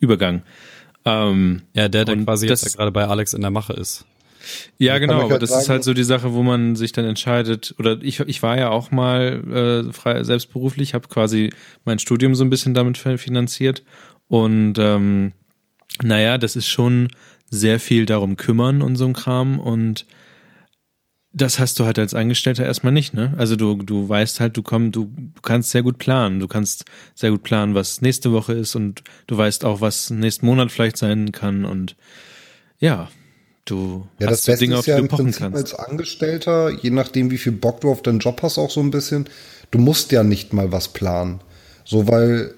Übergang. 0.00 0.42
Ähm, 1.06 1.62
ja, 1.72 1.88
der, 1.88 2.04
der 2.04 2.16
quasi 2.16 2.46
das, 2.46 2.62
jetzt 2.62 2.76
gerade 2.76 2.92
bei 2.92 3.06
Alex 3.06 3.32
in 3.32 3.40
der 3.40 3.50
Mache 3.50 3.72
ist. 3.72 4.04
Ja, 4.76 4.98
genau, 4.98 5.22
aber 5.22 5.38
das 5.38 5.48
sagen, 5.48 5.62
ist 5.62 5.68
halt 5.70 5.84
so 5.84 5.94
die 5.94 6.04
Sache, 6.04 6.34
wo 6.34 6.42
man 6.42 6.76
sich 6.76 6.92
dann 6.92 7.06
entscheidet, 7.06 7.74
oder 7.78 7.98
ich, 8.02 8.20
ich 8.20 8.42
war 8.42 8.58
ja 8.58 8.68
auch 8.68 8.90
mal 8.90 9.86
äh, 9.88 9.92
frei, 9.94 10.22
selbstberuflich, 10.24 10.92
habe 10.92 11.08
quasi 11.08 11.50
mein 11.86 11.98
Studium 11.98 12.34
so 12.34 12.44
ein 12.44 12.50
bisschen 12.50 12.74
damit 12.74 12.98
finanziert 12.98 13.82
und 14.28 14.74
ähm, 14.78 15.32
naja, 16.02 16.38
das 16.38 16.56
ist 16.56 16.68
schon 16.68 17.08
sehr 17.50 17.78
viel 17.80 18.06
darum 18.06 18.36
kümmern 18.36 18.82
und 18.82 18.96
so 18.96 19.06
ein 19.06 19.12
Kram 19.12 19.58
und 19.58 20.06
das 21.34 21.58
hast 21.58 21.80
du 21.80 21.84
halt 21.84 21.98
als 21.98 22.14
Angestellter 22.14 22.64
erstmal 22.64 22.92
nicht, 22.92 23.12
ne? 23.12 23.34
Also 23.36 23.56
du, 23.56 23.74
du 23.74 24.08
weißt 24.08 24.38
halt, 24.38 24.56
du 24.56 24.62
kommst, 24.62 24.94
du, 24.94 25.06
du 25.06 25.40
kannst 25.42 25.70
sehr 25.70 25.82
gut 25.82 25.98
planen. 25.98 26.38
Du 26.38 26.46
kannst 26.46 26.84
sehr 27.16 27.30
gut 27.30 27.42
planen, 27.42 27.74
was 27.74 28.00
nächste 28.00 28.32
Woche 28.32 28.52
ist 28.52 28.76
und 28.76 29.02
du 29.26 29.36
weißt 29.36 29.64
auch, 29.64 29.80
was 29.80 30.10
nächsten 30.10 30.46
Monat 30.46 30.70
vielleicht 30.70 30.96
sein 30.96 31.32
kann 31.32 31.64
und 31.64 31.96
ja, 32.78 33.10
du 33.64 34.06
ja, 34.20 34.28
hast 34.28 34.46
das 34.46 34.58
so 34.58 34.60
Dinge, 34.60 34.78
auf 34.78 34.84
die 34.84 34.90
ja 34.92 35.00
du 35.00 35.08
pochen 35.08 35.24
Prinzip 35.24 35.42
kannst. 35.42 35.56
Als 35.58 35.74
Angestellter, 35.74 36.70
je 36.70 36.90
nachdem, 36.90 37.32
wie 37.32 37.38
viel 37.38 37.52
Bock 37.52 37.80
du 37.80 37.90
auf 37.90 38.02
deinen 38.02 38.20
Job 38.20 38.40
hast, 38.42 38.56
auch 38.56 38.70
so 38.70 38.80
ein 38.80 38.92
bisschen, 38.92 39.28
du 39.72 39.78
musst 39.78 40.12
ja 40.12 40.22
nicht 40.22 40.52
mal 40.52 40.70
was 40.70 40.88
planen. 40.88 41.40
So, 41.84 42.06
weil 42.06 42.54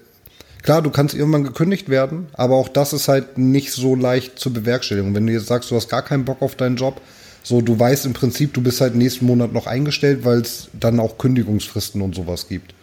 Klar, 0.67 0.81
du 0.81 0.89
kannst 0.89 1.15
irgendwann 1.15 1.45
gekündigt 1.45 1.87
werden, 1.87 2.27
aber 2.33 2.55
auch 2.55 2.67
das 2.67 2.91
ist 2.91 3.07
halt 3.07 3.37
nicht 3.37 3.71
so 3.71 3.95
leicht 3.95 4.37
zu 4.37 4.51
bewerkstelligen. 4.51 5.15
Wenn 5.15 5.25
du 5.25 5.31
jetzt 5.31 5.47
sagst, 5.47 5.71
du 5.71 5.77
hast 5.77 5.87
gar 5.87 6.01
keinen 6.01 6.25
Bock 6.25 6.41
auf 6.41 6.55
deinen 6.55 6.75
Job, 6.75 6.99
so 7.41 7.61
du 7.61 7.79
weißt 7.79 8.05
im 8.05 8.11
Prinzip, 8.11 8.53
du 8.53 8.61
bist 8.61 8.81
halt 8.81 8.93
nächsten 8.93 9.25
Monat 9.27 9.53
noch 9.53 9.65
eingestellt, 9.65 10.25
weil 10.25 10.41
es 10.41 10.69
dann 10.77 10.99
auch 10.99 11.17
Kündigungsfristen 11.17 12.01
und 12.01 12.15
sowas 12.15 12.49
gibt. 12.49 12.73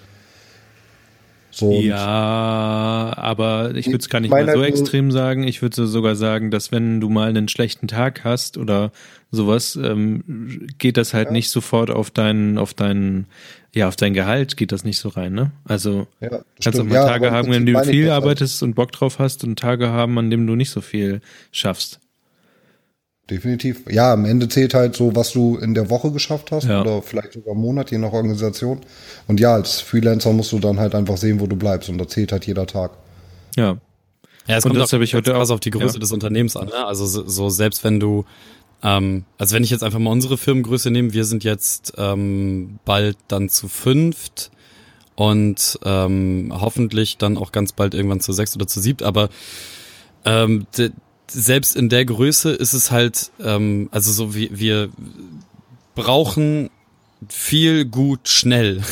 So, 1.50 1.72
ja, 1.72 3.12
aber 3.16 3.74
ich 3.74 3.86
würde 3.88 3.98
es 3.98 4.08
gar 4.08 4.20
nicht 4.20 4.30
mal 4.30 4.50
so 4.50 4.62
extrem 4.62 5.12
sagen. 5.12 5.46
Ich 5.46 5.60
würde 5.60 5.86
sogar 5.86 6.16
sagen, 6.16 6.50
dass 6.50 6.72
wenn 6.72 7.02
du 7.02 7.10
mal 7.10 7.28
einen 7.28 7.48
schlechten 7.48 7.86
Tag 7.86 8.24
hast 8.24 8.56
oder 8.56 8.92
sowas, 9.30 9.76
ähm, 9.76 10.68
geht 10.78 10.96
das 10.96 11.12
halt 11.12 11.26
ja. 11.26 11.32
nicht 11.32 11.50
sofort 11.50 11.90
auf 11.90 12.10
deinen, 12.10 12.56
auf 12.56 12.72
deinen, 12.72 13.26
ja, 13.74 13.88
auf 13.88 13.96
dein 13.96 14.14
Gehalt 14.14 14.56
geht 14.56 14.70
das 14.70 14.84
nicht 14.84 14.98
so 14.98 15.08
rein, 15.08 15.32
ne? 15.32 15.50
Also 15.64 16.06
ja, 16.20 16.40
kannst 16.62 16.78
auch 16.78 16.84
mal 16.84 16.94
ja, 16.94 17.06
Tage 17.06 17.32
haben, 17.32 17.50
wenn 17.50 17.66
du 17.66 17.72
viel 17.84 18.10
halt. 18.10 18.22
arbeitest 18.22 18.62
und 18.62 18.74
Bock 18.74 18.92
drauf 18.92 19.18
hast 19.18 19.42
und 19.42 19.58
Tage 19.58 19.88
haben, 19.88 20.16
an 20.18 20.30
dem 20.30 20.46
du 20.46 20.54
nicht 20.54 20.70
so 20.70 20.80
viel 20.80 21.20
schaffst. 21.50 21.98
Definitiv. 23.28 23.90
Ja, 23.90 24.12
am 24.12 24.26
Ende 24.26 24.48
zählt 24.48 24.74
halt 24.74 24.94
so, 24.94 25.16
was 25.16 25.32
du 25.32 25.56
in 25.56 25.74
der 25.74 25.88
Woche 25.90 26.12
geschafft 26.12 26.52
hast 26.52 26.68
ja. 26.68 26.82
oder 26.82 27.02
vielleicht 27.02 27.32
sogar 27.32 27.54
im 27.54 27.60
Monat, 27.60 27.90
je 27.90 27.98
nach 27.98 28.12
Organisation. 28.12 28.80
Und 29.26 29.40
ja, 29.40 29.54
als 29.54 29.80
Freelancer 29.80 30.32
musst 30.32 30.52
du 30.52 30.58
dann 30.58 30.78
halt 30.78 30.94
einfach 30.94 31.16
sehen, 31.16 31.40
wo 31.40 31.46
du 31.46 31.56
bleibst 31.56 31.88
und 31.88 31.98
da 31.98 32.06
zählt 32.06 32.32
halt 32.32 32.46
jeder 32.46 32.66
Tag. 32.66 32.92
Ja. 33.56 33.78
Ja, 34.46 34.58
es 34.58 34.64
und 34.64 34.72
kommt 34.72 34.82
das 34.82 34.92
habe 34.92 35.04
ich 35.04 35.14
heute 35.14 35.36
auch 35.36 35.48
auf 35.48 35.60
die 35.60 35.70
Größe 35.70 35.94
ja. 35.94 36.00
des 36.00 36.12
Unternehmens 36.12 36.54
an. 36.54 36.66
Ne? 36.66 36.84
Also 36.84 37.06
so, 37.06 37.26
so 37.26 37.48
selbst 37.48 37.82
wenn 37.82 37.98
du, 37.98 38.26
ähm, 38.84 39.24
also 39.38 39.56
wenn 39.56 39.64
ich 39.64 39.70
jetzt 39.70 39.82
einfach 39.82 39.98
mal 39.98 40.10
unsere 40.10 40.38
Firmengröße 40.38 40.90
nehme, 40.90 41.14
wir 41.14 41.24
sind 41.24 41.42
jetzt 41.42 41.94
ähm, 41.96 42.78
bald 42.84 43.16
dann 43.26 43.48
zu 43.48 43.66
fünft 43.68 44.50
und 45.16 45.78
ähm, 45.84 46.52
hoffentlich 46.52 47.16
dann 47.16 47.38
auch 47.38 47.50
ganz 47.50 47.72
bald 47.72 47.94
irgendwann 47.94 48.20
zu 48.20 48.32
sechs 48.32 48.54
oder 48.54 48.66
zu 48.66 48.80
siebt, 48.80 49.02
aber 49.02 49.30
ähm, 50.26 50.66
selbst 51.28 51.76
in 51.76 51.88
der 51.88 52.04
Größe 52.04 52.52
ist 52.52 52.74
es 52.74 52.90
halt, 52.90 53.30
ähm, 53.40 53.88
also 53.90 54.12
so 54.12 54.34
wie 54.34 54.50
wir 54.52 54.90
brauchen 55.94 56.70
viel 57.28 57.84
gut 57.86 58.28
schnell. 58.28 58.82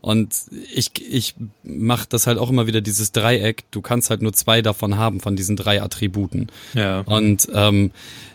Und 0.00 0.34
ich, 0.74 0.90
ich 1.00 1.34
mache 1.62 2.06
das 2.10 2.26
halt 2.26 2.36
auch 2.36 2.50
immer 2.50 2.66
wieder, 2.66 2.82
dieses 2.82 3.12
Dreieck. 3.12 3.64
Du 3.70 3.80
kannst 3.80 4.10
halt 4.10 4.20
nur 4.20 4.34
zwei 4.34 4.60
davon 4.60 4.98
haben, 4.98 5.20
von 5.20 5.34
diesen 5.34 5.56
drei 5.56 5.80
Attributen. 5.80 6.48
Ja. 6.74 7.00
Und 7.00 7.48
ähm, 7.54 7.90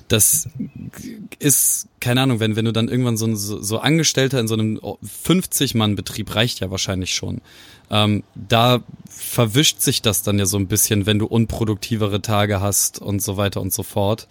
das 0.10 0.50
ist, 1.38 1.88
keine 2.00 2.22
Ahnung, 2.22 2.40
wenn, 2.40 2.56
wenn 2.56 2.66
du 2.66 2.74
dann 2.74 2.90
irgendwann 2.90 3.16
so, 3.16 3.34
so, 3.36 3.62
so 3.62 3.80
Angestellter 3.80 4.40
in 4.40 4.48
so 4.48 4.56
einem 4.56 4.78
50-Mann-Betrieb 4.78 6.36
reicht 6.36 6.60
ja 6.60 6.72
wahrscheinlich 6.72 7.14
schon. 7.14 7.42
Ähm, 7.92 8.24
da 8.36 8.84
verwischt 9.08 9.82
sich 9.82 10.02
das 10.02 10.24
dann 10.24 10.40
ja 10.40 10.46
so 10.46 10.58
ein 10.58 10.68
bisschen, 10.68 11.06
wenn 11.06 11.20
du 11.20 11.26
unproduktivere 11.28 12.22
Tage 12.22 12.60
hast 12.60 13.00
und 13.00 13.22
so 13.22 13.38
weiter 13.38 13.62
und 13.62 13.72
so 13.72 13.84
fort. 13.84 14.28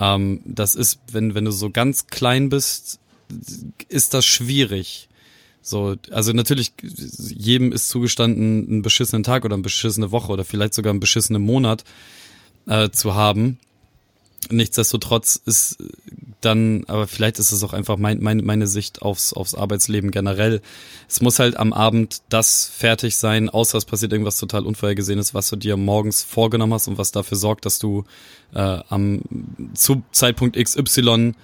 Ähm, 0.00 0.40
das 0.44 0.74
ist, 0.74 1.00
wenn, 1.12 1.34
wenn 1.34 1.44
du 1.44 1.50
so 1.50 1.70
ganz 1.70 2.06
klein 2.06 2.48
bist, 2.48 3.00
ist 3.88 4.14
das 4.14 4.24
schwierig. 4.24 5.08
So, 5.60 5.96
also 6.10 6.32
natürlich, 6.32 6.72
jedem 6.82 7.72
ist 7.72 7.88
zugestanden, 7.88 8.68
einen 8.68 8.82
beschissenen 8.82 9.24
Tag 9.24 9.44
oder 9.44 9.54
eine 9.54 9.62
beschissene 9.62 10.12
Woche 10.12 10.32
oder 10.32 10.44
vielleicht 10.44 10.74
sogar 10.74 10.92
einen 10.92 11.00
beschissenen 11.00 11.42
Monat 11.42 11.84
äh, 12.66 12.90
zu 12.90 13.14
haben. 13.14 13.58
Nichtsdestotrotz 14.50 15.40
ist 15.44 15.78
dann, 16.40 16.84
aber 16.86 17.06
vielleicht 17.06 17.38
ist 17.38 17.52
es 17.52 17.64
auch 17.64 17.72
einfach 17.72 17.96
mein, 17.96 18.20
mein, 18.20 18.38
meine 18.44 18.66
Sicht 18.66 19.02
aufs, 19.02 19.32
aufs 19.32 19.54
Arbeitsleben 19.54 20.10
generell. 20.10 20.60
Es 21.08 21.20
muss 21.20 21.38
halt 21.38 21.56
am 21.56 21.72
Abend 21.72 22.22
das 22.28 22.66
fertig 22.66 23.16
sein, 23.16 23.48
außer 23.48 23.76
es 23.76 23.84
passiert 23.84 24.12
irgendwas 24.12 24.38
total 24.38 24.64
Unvorhergesehenes, 24.64 25.34
was 25.34 25.48
du 25.48 25.56
dir 25.56 25.76
morgens 25.76 26.22
vorgenommen 26.22 26.74
hast 26.74 26.86
und 26.88 26.98
was 26.98 27.10
dafür 27.10 27.36
sorgt, 27.36 27.66
dass 27.66 27.78
du 27.78 28.04
äh, 28.54 28.78
am 28.88 29.22
zu 29.74 30.02
Zeitpunkt 30.12 30.56
XY 30.56 31.34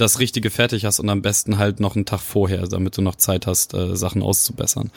das 0.00 0.18
Richtige 0.18 0.50
fertig 0.50 0.84
hast 0.84 0.98
und 0.98 1.10
am 1.10 1.22
besten 1.22 1.58
halt 1.58 1.78
noch 1.78 1.94
einen 1.94 2.06
Tag 2.06 2.20
vorher, 2.20 2.66
damit 2.66 2.96
du 2.96 3.02
noch 3.02 3.16
Zeit 3.16 3.46
hast, 3.46 3.74
äh, 3.74 3.96
Sachen 3.96 4.22
auszubessern, 4.22 4.90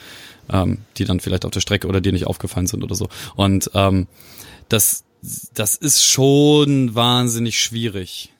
ähm, 0.50 0.78
die 0.96 1.04
dann 1.04 1.20
vielleicht 1.20 1.44
auf 1.44 1.50
der 1.50 1.60
Strecke 1.60 1.86
oder 1.86 2.00
dir 2.00 2.12
nicht 2.12 2.26
aufgefallen 2.26 2.66
sind 2.66 2.82
oder 2.82 2.94
so. 2.94 3.08
Und 3.36 3.70
ähm, 3.74 4.06
das, 4.68 5.04
das 5.54 5.76
ist 5.76 6.04
schon 6.04 6.94
wahnsinnig 6.94 7.58
schwierig. 7.58 8.30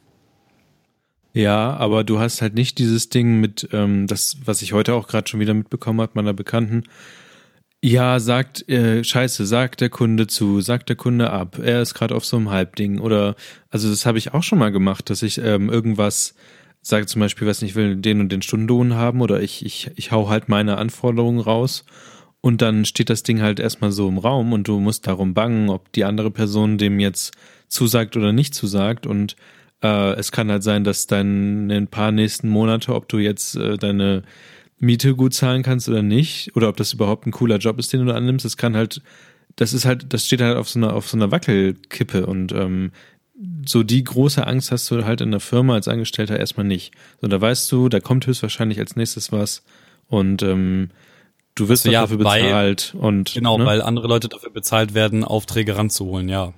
Ja, 1.32 1.74
aber 1.76 2.04
du 2.04 2.20
hast 2.20 2.42
halt 2.42 2.54
nicht 2.54 2.78
dieses 2.78 3.08
Ding 3.08 3.40
mit, 3.40 3.68
ähm, 3.72 4.06
das, 4.06 4.36
was 4.44 4.62
ich 4.62 4.72
heute 4.72 4.94
auch 4.94 5.08
gerade 5.08 5.28
schon 5.28 5.40
wieder 5.40 5.54
mitbekommen 5.54 6.00
habe, 6.00 6.12
meiner 6.14 6.32
Bekannten. 6.32 6.84
Ja, 7.82 8.20
sagt, 8.20 8.68
äh, 8.68 9.02
scheiße, 9.02 9.44
sagt 9.44 9.80
der 9.80 9.90
Kunde 9.90 10.26
zu, 10.26 10.60
sagt 10.60 10.88
der 10.88 10.96
Kunde 10.96 11.30
ab, 11.30 11.58
er 11.58 11.82
ist 11.82 11.94
gerade 11.94 12.14
auf 12.14 12.24
so 12.24 12.36
einem 12.36 12.50
Halbding. 12.50 12.98
Oder, 13.00 13.34
also 13.70 13.90
das 13.90 14.06
habe 14.06 14.18
ich 14.18 14.32
auch 14.32 14.42
schon 14.42 14.58
mal 14.58 14.72
gemacht, 14.72 15.10
dass 15.10 15.22
ich 15.22 15.38
ähm, 15.38 15.70
irgendwas 15.70 16.34
sage 16.80 17.06
zum 17.06 17.20
Beispiel, 17.20 17.48
was 17.48 17.62
ich 17.62 17.74
will 17.74 17.96
den 17.96 18.20
und 18.20 18.30
den 18.30 18.42
Stundenlohn 18.42 18.94
haben 18.94 19.20
oder 19.22 19.40
ich, 19.40 19.64
ich, 19.64 19.90
ich 19.96 20.12
hau 20.12 20.28
halt 20.28 20.48
meine 20.48 20.76
Anforderungen 20.76 21.40
raus 21.40 21.84
und 22.44 22.60
dann 22.60 22.84
steht 22.84 23.08
das 23.08 23.22
Ding 23.22 23.40
halt 23.40 23.58
erstmal 23.58 23.90
so 23.90 24.06
im 24.06 24.18
Raum 24.18 24.52
und 24.52 24.68
du 24.68 24.78
musst 24.78 25.06
darum 25.06 25.32
bangen, 25.32 25.70
ob 25.70 25.90
die 25.92 26.04
andere 26.04 26.30
Person 26.30 26.76
dem 26.76 27.00
jetzt 27.00 27.32
zusagt 27.68 28.18
oder 28.18 28.34
nicht 28.34 28.54
zusagt. 28.54 29.06
Und 29.06 29.34
äh, 29.82 30.12
es 30.16 30.30
kann 30.30 30.50
halt 30.50 30.62
sein, 30.62 30.84
dass 30.84 31.06
dann 31.06 31.70
in 31.70 31.84
ein 31.84 31.86
paar 31.86 32.12
nächsten 32.12 32.50
Monate, 32.50 32.94
ob 32.94 33.08
du 33.08 33.16
jetzt 33.16 33.56
äh, 33.56 33.78
deine 33.78 34.24
Miete 34.78 35.14
gut 35.14 35.32
zahlen 35.32 35.62
kannst 35.62 35.88
oder 35.88 36.02
nicht, 36.02 36.54
oder 36.54 36.68
ob 36.68 36.76
das 36.76 36.92
überhaupt 36.92 37.26
ein 37.26 37.30
cooler 37.30 37.56
Job 37.56 37.78
ist, 37.78 37.94
den 37.94 38.04
du 38.04 38.14
annimmst, 38.14 38.44
das 38.44 38.58
kann 38.58 38.76
halt, 38.76 39.00
das 39.56 39.72
ist 39.72 39.86
halt, 39.86 40.12
das 40.12 40.26
steht 40.26 40.42
halt 40.42 40.58
auf 40.58 40.68
so 40.68 40.78
einer, 40.78 40.92
auf 40.92 41.08
so 41.08 41.16
einer 41.16 41.30
Wackelkippe 41.30 42.26
und 42.26 42.52
ähm, 42.52 42.92
so 43.64 43.82
die 43.82 44.04
große 44.04 44.46
Angst 44.46 44.70
hast 44.70 44.90
du 44.90 45.06
halt 45.06 45.22
in 45.22 45.30
der 45.30 45.40
Firma 45.40 45.76
als 45.76 45.88
Angestellter 45.88 46.38
erstmal 46.38 46.66
nicht. 46.66 46.92
So, 47.22 47.26
da 47.26 47.40
weißt 47.40 47.72
du, 47.72 47.88
da 47.88 48.00
kommt 48.00 48.26
höchstwahrscheinlich 48.26 48.80
als 48.80 48.96
nächstes 48.96 49.32
was 49.32 49.64
und 50.08 50.42
ähm, 50.42 50.90
Du 51.54 51.68
wirst 51.68 51.84
ja, 51.84 52.02
dafür 52.02 52.18
bezahlt 52.18 52.94
weil, 52.94 53.00
und 53.00 53.34
genau, 53.34 53.58
ne? 53.58 53.66
weil 53.66 53.82
andere 53.82 54.08
Leute 54.08 54.28
dafür 54.28 54.50
bezahlt 54.50 54.94
werden, 54.94 55.24
Aufträge 55.24 55.76
ranzuholen, 55.76 56.28
ja. 56.28 56.52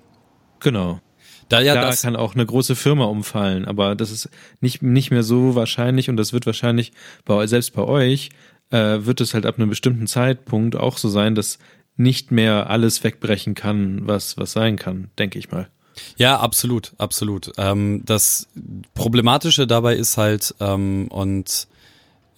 Genau. 0.61 1.01
Da 1.49 1.61
ja, 1.61 1.75
da 1.75 1.95
kann 1.95 2.17
auch 2.17 2.35
eine 2.35 2.45
große 2.45 2.75
Firma 2.75 3.05
umfallen, 3.05 3.67
aber 3.67 3.95
das 3.95 4.11
ist 4.11 4.31
nicht 4.61 4.83
nicht 4.83 5.11
mehr 5.11 5.23
so 5.23 5.55
wahrscheinlich 5.55 6.11
und 6.11 6.17
das 6.17 6.33
wird 6.33 6.45
wahrscheinlich 6.45 6.93
bei 7.25 7.47
selbst 7.47 7.73
bei 7.75 7.83
euch 7.83 8.31
äh, 8.71 8.99
wird 9.07 9.21
es 9.21 9.33
halt 9.33 9.47
ab 9.47 9.57
einem 9.57 9.69
bestimmten 9.69 10.09
Zeitpunkt 10.09 10.75
auch 10.75 10.99
so 10.99 11.09
sein, 11.09 11.37
dass 11.37 11.59
nicht 11.97 12.33
mehr 12.33 12.69
alles 12.69 13.05
wegbrechen 13.05 13.55
kann, 13.55 14.09
was 14.09 14.37
was 14.39 14.53
sein 14.53 14.77
kann, 14.77 15.11
denke 15.19 15.39
ich 15.39 15.51
mal. 15.53 15.69
Ja, 16.17 16.39
absolut, 16.41 16.93
absolut. 16.99 17.53
Ähm, 17.59 18.03
das 18.05 18.49
Problematische 18.95 19.67
dabei 19.67 19.95
ist 19.95 20.19
halt, 20.19 20.55
ähm, 20.61 21.09
und 21.09 21.69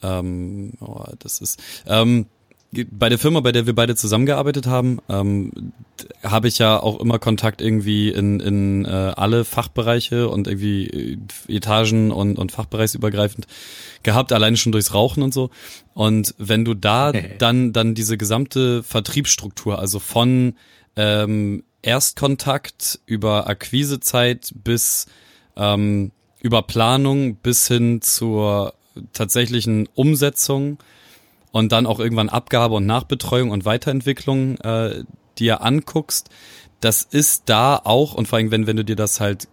ähm, 0.03 0.75
oh, 0.81 1.05
das 1.19 1.41
ist, 1.41 1.61
ähm, 1.87 2.27
bei 2.71 3.09
der 3.09 3.19
Firma, 3.19 3.41
bei 3.41 3.53
der 3.53 3.67
wir 3.67 3.75
beide 3.75 3.97
zusammengearbeitet 3.97 4.67
haben, 4.67 4.99
ähm, 5.09 5.73
habe 6.23 6.49
ich 6.49 6.59
ja 6.59 6.79
auch 6.79 7.01
immer 7.01 7.19
Kontakt 7.19 7.63
irgendwie 7.63 8.11
in, 8.11 8.41
in 8.41 8.85
äh, 8.85 8.89
alle 8.89 9.45
Fachbereiche 9.47 10.29
und 10.29 10.47
irgendwie 10.47 10.87
äh, 10.87 11.19
Etagen 11.49 12.11
und, 12.11 12.39
und 12.39 12.53
fachbereichsübergreifend 12.53 13.47
gehabt, 14.03 14.33
alleine 14.33 14.59
schon 14.59 14.73
durchs 14.73 14.93
Rauchen 14.93 15.23
und 15.23 15.33
so. 15.33 15.51
Und 15.95 16.35
wenn 16.37 16.65
du 16.65 16.75
da 16.75 17.13
dann, 17.39 17.73
dann 17.73 17.95
diese 17.95 18.19
gesamte 18.19 18.83
Vertriebsstruktur, 18.83 19.79
also 19.79 19.99
von 19.99 20.55
ähm, 20.97 21.65
Erstkontakt 21.81 23.01
über 23.07 23.49
Akquisezeit 23.49 24.53
bis 24.63 25.07
ähm, 25.57 26.13
über 26.41 26.63
Planung 26.63 27.37
bis 27.37 27.67
hin 27.67 28.03
zur 28.03 28.75
tatsächlichen 29.13 29.89
Umsetzung 29.95 30.79
und 31.53 31.73
dann 31.73 31.87
auch 31.87 32.01
irgendwann 32.01 32.29
Abgabe 32.29 32.75
und 32.75 32.87
Nachbetreuung 32.87 33.51
und 33.51 33.65
Weiterentwicklung 33.65 34.59
äh, 34.59 35.05
dir 35.39 35.63
anguckst, 35.63 36.31
das 36.81 37.03
ist 37.03 37.45
da 37.47 37.81
auch 37.83 38.15
und 38.15 38.29
vor 38.29 38.39
allem, 38.39 38.51
wenn, 38.51 38.67
wenn 38.67 38.77
du 38.77 38.85
dir 38.85 38.97
das 38.97 39.21
halt 39.21 39.49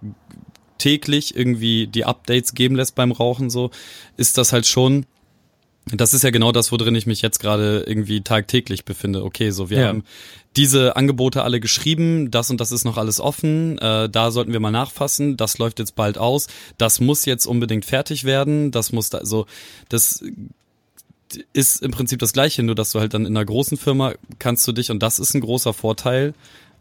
täglich 0.78 1.36
irgendwie 1.36 1.88
die 1.88 2.06
Updates 2.06 2.54
geben 2.54 2.76
lässt 2.76 2.96
beim 2.96 3.12
Rauchen 3.12 3.50
so, 3.50 3.72
ist 4.18 4.38
das 4.38 4.54
halt 4.54 4.66
schon 4.66 5.06
das 5.94 6.16
ist 6.16 6.24
ja 6.24 6.32
genau 6.32 6.52
das, 6.52 6.72
worin 6.72 6.96
ich 6.96 7.06
mich 7.06 7.22
jetzt 7.22 7.40
gerade 7.40 7.84
irgendwie 7.86 8.22
tagtäglich 8.22 8.86
befinde. 8.86 9.24
Okay, 9.24 9.52
so 9.52 9.70
wir 9.70 9.82
ja. 9.82 9.88
haben 9.90 10.04
diese 10.56 10.96
Angebote 10.96 11.44
alle 11.44 11.60
geschrieben, 11.60 12.32
das 12.32 12.50
und 12.50 12.60
das 12.60 12.72
ist 12.72 12.86
noch 12.86 12.98
alles 12.98 13.20
offen, 13.20 13.78
äh, 13.78 14.10
da 14.10 14.32
sollten 14.32 14.52
wir 14.52 14.60
mal 14.60 14.72
nachfassen, 14.72 15.38
das 15.38 15.58
läuft 15.58 15.80
jetzt 15.80 15.96
bald 15.96 16.18
aus, 16.18 16.48
das 16.78 17.00
muss 17.00 17.26
jetzt 17.26 17.46
unbedingt 17.46 17.86
fertig 17.86 18.24
werden, 18.24 18.72
das 18.72 18.94
muss 18.94 19.10
da 19.10 19.26
so, 19.26 19.46
das 19.90 20.24
ist 21.54 21.82
im 21.82 21.92
Prinzip 21.92 22.20
das 22.20 22.34
Gleiche, 22.34 22.64
nur 22.64 22.76
dass 22.76 22.92
du 22.92 23.00
halt 23.00 23.14
dann 23.14 23.26
in 23.26 23.36
einer 23.36 23.46
großen 23.46 23.78
Firma 23.78 24.14
kannst 24.40 24.68
du 24.68 24.72
dich, 24.72 24.92
und 24.92 25.02
das 25.02 25.20
ist 25.20 25.34
ein 25.34 25.42
großer 25.42 25.74
Vorteil, 25.74 26.34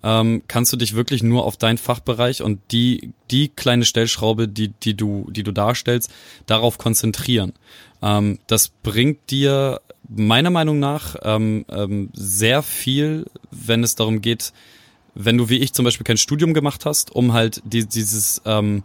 ähm, 0.02 0.42
kannst 0.48 0.72
du 0.72 0.76
dich 0.76 0.94
wirklich 0.94 1.22
nur 1.22 1.44
auf 1.44 1.56
deinen 1.56 1.78
Fachbereich 1.78 2.42
und 2.42 2.60
die, 2.72 3.12
die 3.30 3.48
kleine 3.48 3.84
Stellschraube, 3.84 4.48
die, 4.48 4.68
die 4.68 4.94
du, 4.94 5.26
die 5.30 5.42
du 5.42 5.50
darstellst, 5.50 6.12
darauf 6.46 6.76
konzentrieren. 6.76 7.54
Ähm, 8.02 8.38
das 8.46 8.68
bringt 8.68 9.30
dir 9.30 9.80
meiner 10.08 10.50
Meinung 10.50 10.78
nach 10.78 11.16
ähm, 11.22 11.64
ähm, 11.70 12.10
sehr 12.12 12.62
viel, 12.62 13.24
wenn 13.50 13.82
es 13.82 13.94
darum 13.94 14.20
geht, 14.20 14.52
wenn 15.14 15.38
du 15.38 15.48
wie 15.48 15.58
ich 15.58 15.72
zum 15.72 15.86
Beispiel 15.86 16.04
kein 16.04 16.18
Studium 16.18 16.52
gemacht 16.52 16.84
hast, 16.84 17.10
um 17.10 17.32
halt 17.32 17.62
die, 17.64 17.86
dieses, 17.86 18.42
ähm, 18.44 18.82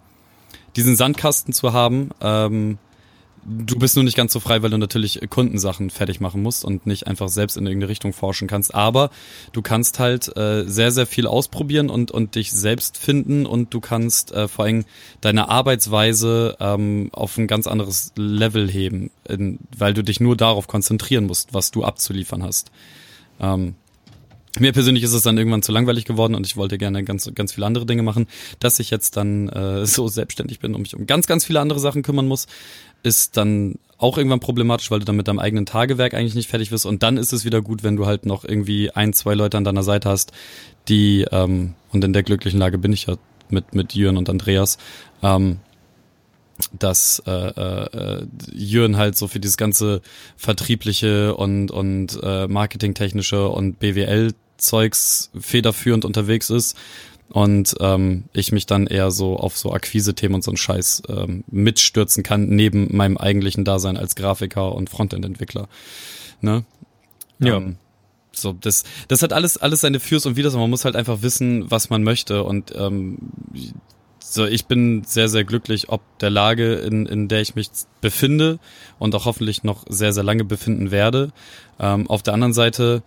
diesen 0.75 0.95
Sandkasten 0.95 1.53
zu 1.53 1.73
haben, 1.73 2.11
ähm, 2.21 2.77
Du 3.45 3.77
bist 3.77 3.95
nur 3.95 4.03
nicht 4.03 4.17
ganz 4.17 4.33
so 4.33 4.39
frei, 4.39 4.61
weil 4.61 4.69
du 4.69 4.77
natürlich 4.77 5.19
Kundensachen 5.29 5.89
fertig 5.89 6.19
machen 6.19 6.41
musst 6.41 6.65
und 6.65 6.85
nicht 6.85 7.07
einfach 7.07 7.29
selbst 7.29 7.57
in 7.57 7.65
irgendeine 7.65 7.89
Richtung 7.89 8.13
forschen 8.13 8.47
kannst. 8.47 8.75
Aber 8.75 9.09
du 9.53 9.61
kannst 9.61 9.99
halt 9.99 10.35
äh, 10.37 10.65
sehr, 10.65 10.91
sehr 10.91 11.05
viel 11.05 11.27
ausprobieren 11.27 11.89
und, 11.89 12.11
und 12.11 12.35
dich 12.35 12.51
selbst 12.51 12.97
finden 12.97 13.45
und 13.45 13.73
du 13.73 13.79
kannst 13.79 14.31
äh, 14.31 14.47
vor 14.47 14.65
allem 14.65 14.85
deine 15.21 15.49
Arbeitsweise 15.49 16.57
ähm, 16.59 17.09
auf 17.11 17.37
ein 17.37 17.47
ganz 17.47 17.67
anderes 17.67 18.13
Level 18.15 18.69
heben, 18.69 19.11
in, 19.27 19.59
weil 19.77 19.93
du 19.93 20.03
dich 20.03 20.19
nur 20.19 20.35
darauf 20.35 20.67
konzentrieren 20.67 21.25
musst, 21.25 21.53
was 21.53 21.71
du 21.71 21.83
abzuliefern 21.83 22.43
hast. 22.43 22.71
Ähm, 23.39 23.75
mir 24.57 24.73
persönlich 24.73 25.03
ist 25.03 25.13
es 25.13 25.21
dann 25.21 25.37
irgendwann 25.37 25.61
zu 25.61 25.71
langweilig 25.71 26.05
geworden 26.05 26.33
und 26.33 26.45
ich 26.45 26.57
wollte 26.57 26.77
gerne 26.77 27.03
ganz, 27.03 27.29
ganz 27.35 27.53
viele 27.53 27.67
andere 27.67 27.85
Dinge 27.85 28.01
machen. 28.01 28.27
Dass 28.59 28.79
ich 28.79 28.89
jetzt 28.89 29.15
dann 29.15 29.47
äh, 29.49 29.85
so 29.85 30.07
selbstständig 30.07 30.59
bin 30.59 30.73
und 30.73 30.81
mich 30.81 30.95
um 30.95 31.05
ganz, 31.05 31.27
ganz 31.27 31.45
viele 31.45 31.59
andere 31.59 31.79
Sachen 31.79 32.01
kümmern 32.01 32.27
muss, 32.27 32.47
ist 33.03 33.37
dann 33.37 33.75
auch 33.97 34.17
irgendwann 34.17 34.39
problematisch, 34.39 34.89
weil 34.91 34.99
du 34.99 35.05
dann 35.05 35.17
mit 35.17 35.27
deinem 35.27 35.39
eigenen 35.39 35.65
Tagewerk 35.65 36.13
eigentlich 36.13 36.35
nicht 36.35 36.49
fertig 36.49 36.71
wirst. 36.71 36.85
Und 36.85 37.03
dann 37.03 37.17
ist 37.17 37.33
es 37.33 37.43
wieder 37.43 37.61
gut, 37.61 37.83
wenn 37.83 37.97
du 37.97 38.05
halt 38.05 38.25
noch 38.25 38.45
irgendwie 38.45 38.91
ein, 38.91 39.13
zwei 39.13 39.33
Leute 39.33 39.57
an 39.57 39.65
deiner 39.65 39.83
Seite 39.83 40.09
hast, 40.09 40.31
die, 40.87 41.25
ähm, 41.31 41.75
und 41.91 42.03
in 42.03 42.13
der 42.13 42.23
glücklichen 42.23 42.59
Lage 42.59 42.77
bin 42.77 42.93
ich 42.93 43.07
ja 43.07 43.17
mit, 43.49 43.75
mit 43.75 43.93
Jürgen 43.93 44.17
und 44.17 44.29
Andreas, 44.29 44.77
ähm, 45.21 45.59
dass 46.77 47.21
äh, 47.25 47.31
äh, 47.31 48.25
Jürgen 48.53 48.97
halt 48.97 49.17
so 49.17 49.27
für 49.27 49.39
dieses 49.39 49.57
ganze 49.57 50.01
vertriebliche 50.35 51.35
und 51.35 51.71
und 51.71 52.19
äh, 52.21 52.47
marketingtechnische 52.47 53.47
und 53.47 53.79
BWL 53.79 54.33
Zeugs 54.57 55.31
federführend 55.39 56.03
unterwegs 56.03 56.49
ist 56.49 56.77
und 57.31 57.75
ähm, 57.79 58.25
ich 58.33 58.51
mich 58.51 58.65
dann 58.65 58.87
eher 58.87 59.11
so 59.11 59.37
auf 59.37 59.57
so 59.57 59.71
Akquise-Themen 59.71 60.35
und 60.35 60.43
so 60.43 60.51
einen 60.51 60.57
Scheiß 60.57 61.03
ähm, 61.09 61.43
mitstürzen 61.49 62.23
kann, 62.23 62.47
neben 62.47 62.95
meinem 62.95 63.17
eigentlichen 63.17 63.65
Dasein 63.65 63.97
als 63.97 64.15
Grafiker 64.15 64.73
und 64.73 64.89
Frontend-Entwickler. 64.89 65.67
Ne? 66.41 66.63
Ja. 67.39 67.57
Ähm, 67.57 67.77
so, 68.31 68.53
das, 68.53 68.83
das 69.07 69.21
hat 69.21 69.33
alles, 69.33 69.57
alles 69.57 69.81
seine 69.81 69.99
Fürs 69.99 70.25
und 70.25 70.37
Widers, 70.37 70.55
man 70.55 70.69
muss 70.69 70.85
halt 70.85 70.95
einfach 70.95 71.21
wissen, 71.21 71.69
was 71.69 71.89
man 71.89 72.03
möchte. 72.03 72.43
Und 72.43 72.73
ähm, 72.75 73.17
so, 74.19 74.45
ich 74.45 74.65
bin 74.65 75.03
sehr, 75.03 75.29
sehr 75.29 75.43
glücklich, 75.43 75.89
ob 75.89 76.01
der 76.19 76.29
Lage, 76.29 76.75
in, 76.75 77.05
in 77.05 77.27
der 77.27 77.41
ich 77.41 77.55
mich 77.55 77.69
befinde 78.01 78.59
und 78.97 79.13
auch 79.15 79.25
hoffentlich 79.25 79.63
noch 79.63 79.85
sehr, 79.87 80.13
sehr 80.13 80.23
lange 80.23 80.45
befinden 80.45 80.91
werde. 80.91 81.31
Ähm, 81.79 82.09
auf 82.09 82.23
der 82.23 82.33
anderen 82.33 82.53
Seite 82.53 83.03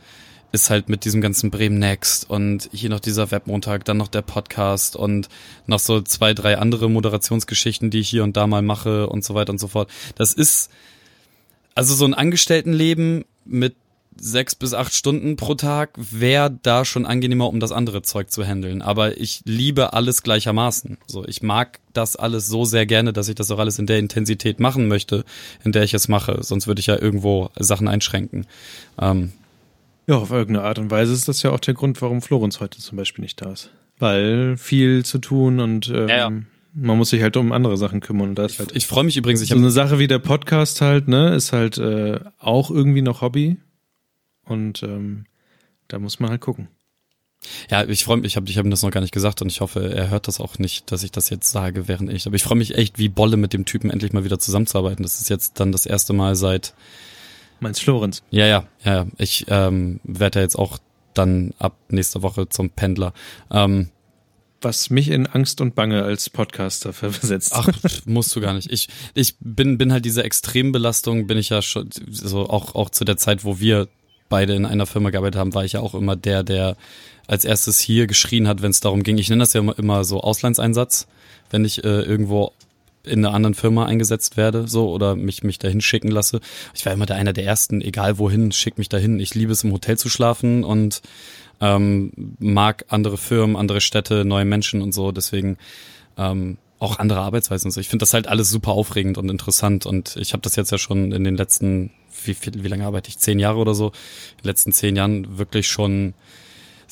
ist 0.52 0.70
halt 0.70 0.88
mit 0.88 1.04
diesem 1.04 1.20
ganzen 1.20 1.50
Bremen 1.50 1.78
Next 1.78 2.28
und 2.28 2.68
hier 2.72 2.90
noch 2.90 3.00
dieser 3.00 3.30
Webmontag, 3.30 3.84
dann 3.84 3.96
noch 3.96 4.08
der 4.08 4.22
Podcast 4.22 4.96
und 4.96 5.28
noch 5.66 5.78
so 5.78 6.02
zwei, 6.02 6.34
drei 6.34 6.58
andere 6.58 6.90
Moderationsgeschichten, 6.90 7.90
die 7.90 8.00
ich 8.00 8.08
hier 8.08 8.22
und 8.22 8.36
da 8.36 8.46
mal 8.46 8.62
mache 8.62 9.08
und 9.08 9.24
so 9.24 9.34
weiter 9.34 9.50
und 9.50 9.58
so 9.58 9.68
fort. 9.68 9.90
Das 10.16 10.34
ist 10.34 10.70
also 11.74 11.94
so 11.94 12.04
ein 12.04 12.14
Angestelltenleben 12.14 13.24
mit 13.44 13.74
sechs 14.16 14.54
bis 14.54 14.74
acht 14.74 14.92
Stunden 14.92 15.36
pro 15.36 15.54
Tag 15.54 15.90
wäre 15.96 16.56
da 16.62 16.84
schon 16.84 17.06
angenehmer, 17.06 17.48
um 17.48 17.60
das 17.60 17.72
andere 17.72 18.02
Zeug 18.02 18.30
zu 18.30 18.44
handeln. 18.44 18.82
Aber 18.82 19.18
ich 19.18 19.42
liebe 19.46 19.94
alles 19.94 20.22
gleichermaßen. 20.22 20.98
So, 21.06 21.26
ich 21.26 21.42
mag 21.42 21.80
das 21.92 22.16
alles 22.16 22.46
so 22.46 22.64
sehr 22.64 22.86
gerne, 22.86 23.12
dass 23.12 23.28
ich 23.28 23.34
das 23.34 23.50
auch 23.50 23.58
alles 23.58 23.78
in 23.78 23.86
der 23.86 23.98
Intensität 23.98 24.60
machen 24.60 24.86
möchte, 24.86 25.24
in 25.64 25.72
der 25.72 25.82
ich 25.82 25.94
es 25.94 26.08
mache. 26.08 26.38
Sonst 26.42 26.66
würde 26.66 26.80
ich 26.80 26.86
ja 26.86 27.00
irgendwo 27.00 27.50
Sachen 27.58 27.88
einschränken. 27.88 28.46
Ähm, 29.00 29.32
ja, 30.06 30.16
auf 30.16 30.30
irgendeine 30.30 30.66
Art 30.66 30.78
und 30.78 30.90
Weise 30.90 31.12
ist 31.12 31.28
das 31.28 31.42
ja 31.42 31.50
auch 31.50 31.60
der 31.60 31.74
Grund, 31.74 32.00
warum 32.02 32.22
Florenz 32.22 32.60
heute 32.60 32.78
zum 32.78 32.96
Beispiel 32.96 33.22
nicht 33.22 33.40
da 33.40 33.52
ist. 33.52 33.70
Weil 33.98 34.56
viel 34.56 35.04
zu 35.04 35.18
tun 35.18 35.60
und 35.60 35.88
ähm, 35.88 36.08
ja, 36.08 36.16
ja. 36.16 36.30
man 36.74 36.98
muss 36.98 37.10
sich 37.10 37.22
halt 37.22 37.36
um 37.36 37.52
andere 37.52 37.76
Sachen 37.76 38.00
kümmern. 38.00 38.30
Und 38.30 38.34
da 38.36 38.46
ist 38.46 38.58
halt 38.58 38.70
ich, 38.72 38.78
ich 38.78 38.86
freue 38.86 39.04
mich 39.04 39.16
übrigens. 39.16 39.42
Ich 39.42 39.50
so 39.50 39.56
eine 39.56 39.70
Sache 39.70 39.98
wie 39.98 40.08
der 40.08 40.18
Podcast 40.18 40.80
halt, 40.80 41.08
ne, 41.08 41.34
ist 41.34 41.52
halt 41.52 41.78
äh, 41.78 42.18
auch 42.38 42.70
irgendwie 42.70 43.02
noch 43.02 43.20
Hobby. 43.20 43.58
Und 44.44 44.82
ähm, 44.82 45.26
da 45.86 45.98
muss 45.98 46.18
man 46.18 46.30
halt 46.30 46.40
gucken. 46.40 46.68
Ja, 47.70 47.84
ich 47.84 48.04
freue 48.04 48.18
mich, 48.18 48.26
ich 48.26 48.36
habe 48.36 48.48
ich 48.48 48.58
hab 48.58 48.68
das 48.68 48.82
noch 48.82 48.90
gar 48.90 49.00
nicht 49.00 49.12
gesagt 49.12 49.42
und 49.42 49.50
ich 49.50 49.60
hoffe, 49.60 49.92
er 49.92 50.10
hört 50.10 50.28
das 50.28 50.40
auch 50.40 50.58
nicht, 50.58 50.92
dass 50.92 51.02
ich 51.02 51.10
das 51.10 51.28
jetzt 51.28 51.50
sage, 51.50 51.88
während 51.88 52.12
ich. 52.12 52.26
Aber 52.26 52.36
ich 52.36 52.42
freue 52.42 52.58
mich 52.58 52.76
echt 52.76 52.98
wie 52.98 53.08
Bolle 53.08 53.36
mit 53.36 53.52
dem 53.52 53.64
Typen 53.64 53.90
endlich 53.90 54.12
mal 54.12 54.24
wieder 54.24 54.38
zusammenzuarbeiten. 54.38 55.02
Das 55.02 55.20
ist 55.20 55.28
jetzt 55.28 55.58
dann 55.58 55.72
das 55.72 55.86
erste 55.86 56.12
Mal 56.12 56.36
seit 56.36 56.74
Meinst 57.62 57.80
Florenz? 57.80 58.24
Ja, 58.30 58.47
ja, 58.47 58.64
ja. 58.82 59.06
Ich 59.18 59.47
ähm, 59.48 60.01
werde 60.02 60.40
ja 60.40 60.43
jetzt 60.43 60.56
auch 60.56 60.78
dann 61.14 61.55
ab 61.60 61.76
nächster 61.89 62.20
Woche 62.22 62.48
zum 62.48 62.70
Pendler. 62.70 63.12
Ähm, 63.52 63.90
was 64.60 64.90
mich 64.90 65.09
in 65.10 65.28
Angst 65.28 65.60
und 65.60 65.76
Bange 65.76 66.02
als 66.02 66.28
Podcaster 66.28 66.93
versetzt. 66.93 67.52
Ach, 67.55 67.68
musst 68.05 68.34
du 68.34 68.40
gar 68.40 68.55
nicht. 68.55 68.70
Ich, 68.72 68.89
ich 69.14 69.36
bin, 69.39 69.78
bin 69.78 69.93
halt 69.93 70.05
diese 70.05 70.24
Extrembelastung, 70.24 71.28
bin 71.28 71.39
ich 71.39 71.51
ja 71.51 71.62
schon, 71.62 71.89
so 72.10 72.48
auch, 72.48 72.74
auch 72.74 72.90
zu 72.90 73.05
der 73.05 73.16
Zeit, 73.16 73.44
wo 73.44 73.60
wir 73.60 73.86
beide 74.28 74.55
in 74.55 74.66
einer 74.66 74.86
Firma 74.86 75.10
gearbeitet 75.10 75.39
haben, 75.39 75.55
war 75.55 75.64
ich 75.64 75.74
ja 75.74 75.80
auch 75.80 75.94
immer 75.94 76.16
der, 76.16 76.43
der 76.43 76.76
als 77.28 77.44
erstes 77.44 77.78
hier 77.78 78.09
geschrien 78.09 78.48
hat, 78.48 78.60
wenn 78.60 78.72
es 78.72 78.80
darum 78.80 79.05
ging. 79.05 79.18
Ich 79.18 79.30
nenne 79.30 79.43
das 79.43 79.52
ja 79.52 79.60
immer, 79.60 79.78
immer 79.78 80.02
so 80.02 80.20
Auslandseinsatz, 80.20 81.06
wenn 81.51 81.64
ich 81.64 81.84
äh, 81.84 82.02
irgendwo 82.02 82.52
in 83.04 83.24
einer 83.24 83.34
anderen 83.34 83.54
Firma 83.54 83.86
eingesetzt 83.86 84.36
werde, 84.36 84.68
so 84.68 84.90
oder 84.90 85.16
mich 85.16 85.42
mich 85.42 85.58
dahin 85.58 85.80
schicken 85.80 86.10
lasse. 86.10 86.40
Ich 86.74 86.86
war 86.86 86.92
immer 86.92 87.06
der 87.06 87.16
einer 87.16 87.32
der 87.32 87.44
ersten, 87.44 87.80
egal 87.80 88.18
wohin, 88.18 88.52
schick 88.52 88.78
mich 88.78 88.88
dahin. 88.88 89.18
Ich 89.20 89.34
liebe 89.34 89.52
es 89.52 89.64
im 89.64 89.72
Hotel 89.72 89.98
zu 89.98 90.08
schlafen 90.08 90.64
und 90.64 91.02
ähm, 91.60 92.12
mag 92.38 92.84
andere 92.88 93.18
Firmen, 93.18 93.56
andere 93.56 93.80
Städte, 93.80 94.24
neue 94.24 94.44
Menschen 94.44 94.82
und 94.82 94.92
so. 94.92 95.12
Deswegen 95.12 95.58
ähm, 96.16 96.58
auch 96.78 96.98
andere 96.98 97.20
Arbeitsweisen 97.20 97.68
und 97.68 97.72
so. 97.72 97.80
Ich 97.80 97.88
finde 97.88 98.02
das 98.02 98.14
halt 98.14 98.26
alles 98.26 98.50
super 98.50 98.72
aufregend 98.72 99.18
und 99.18 99.30
interessant 99.30 99.86
und 99.86 100.16
ich 100.16 100.32
habe 100.32 100.42
das 100.42 100.56
jetzt 100.56 100.72
ja 100.72 100.78
schon 100.78 101.12
in 101.12 101.24
den 101.24 101.36
letzten 101.36 101.90
wie 102.24 102.34
viel, 102.34 102.62
wie 102.62 102.68
lange 102.68 102.84
arbeite 102.84 103.08
ich 103.08 103.18
zehn 103.18 103.38
Jahre 103.38 103.58
oder 103.58 103.74
so, 103.74 103.88
in 103.88 104.42
den 104.42 104.48
letzten 104.48 104.72
zehn 104.72 104.96
Jahren 104.96 105.38
wirklich 105.38 105.68
schon 105.68 106.14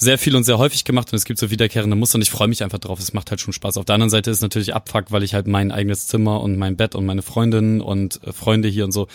sehr 0.00 0.16
viel 0.16 0.34
und 0.34 0.44
sehr 0.44 0.58
häufig 0.58 0.84
gemacht 0.84 1.12
und 1.12 1.16
es 1.16 1.26
gibt 1.26 1.38
so 1.38 1.50
wiederkehrende 1.50 1.94
Muster 1.94 2.16
und 2.16 2.22
ich 2.22 2.30
freue 2.30 2.48
mich 2.48 2.62
einfach 2.62 2.78
drauf. 2.78 2.98
Es 2.98 3.12
macht 3.12 3.30
halt 3.30 3.40
schon 3.40 3.52
Spaß. 3.52 3.76
Auf 3.76 3.84
der 3.84 3.94
anderen 3.94 4.10
Seite 4.10 4.30
ist 4.30 4.40
natürlich 4.40 4.74
Abfuck, 4.74 5.12
weil 5.12 5.22
ich 5.22 5.34
halt 5.34 5.46
mein 5.46 5.70
eigenes 5.70 6.06
Zimmer 6.06 6.40
und 6.40 6.56
mein 6.56 6.76
Bett 6.76 6.94
und 6.94 7.04
meine 7.04 7.22
Freundin 7.22 7.82
und 7.82 8.20
äh, 8.24 8.32
Freunde 8.32 8.68
hier 8.68 8.86
und 8.86 8.92
so 8.92 9.08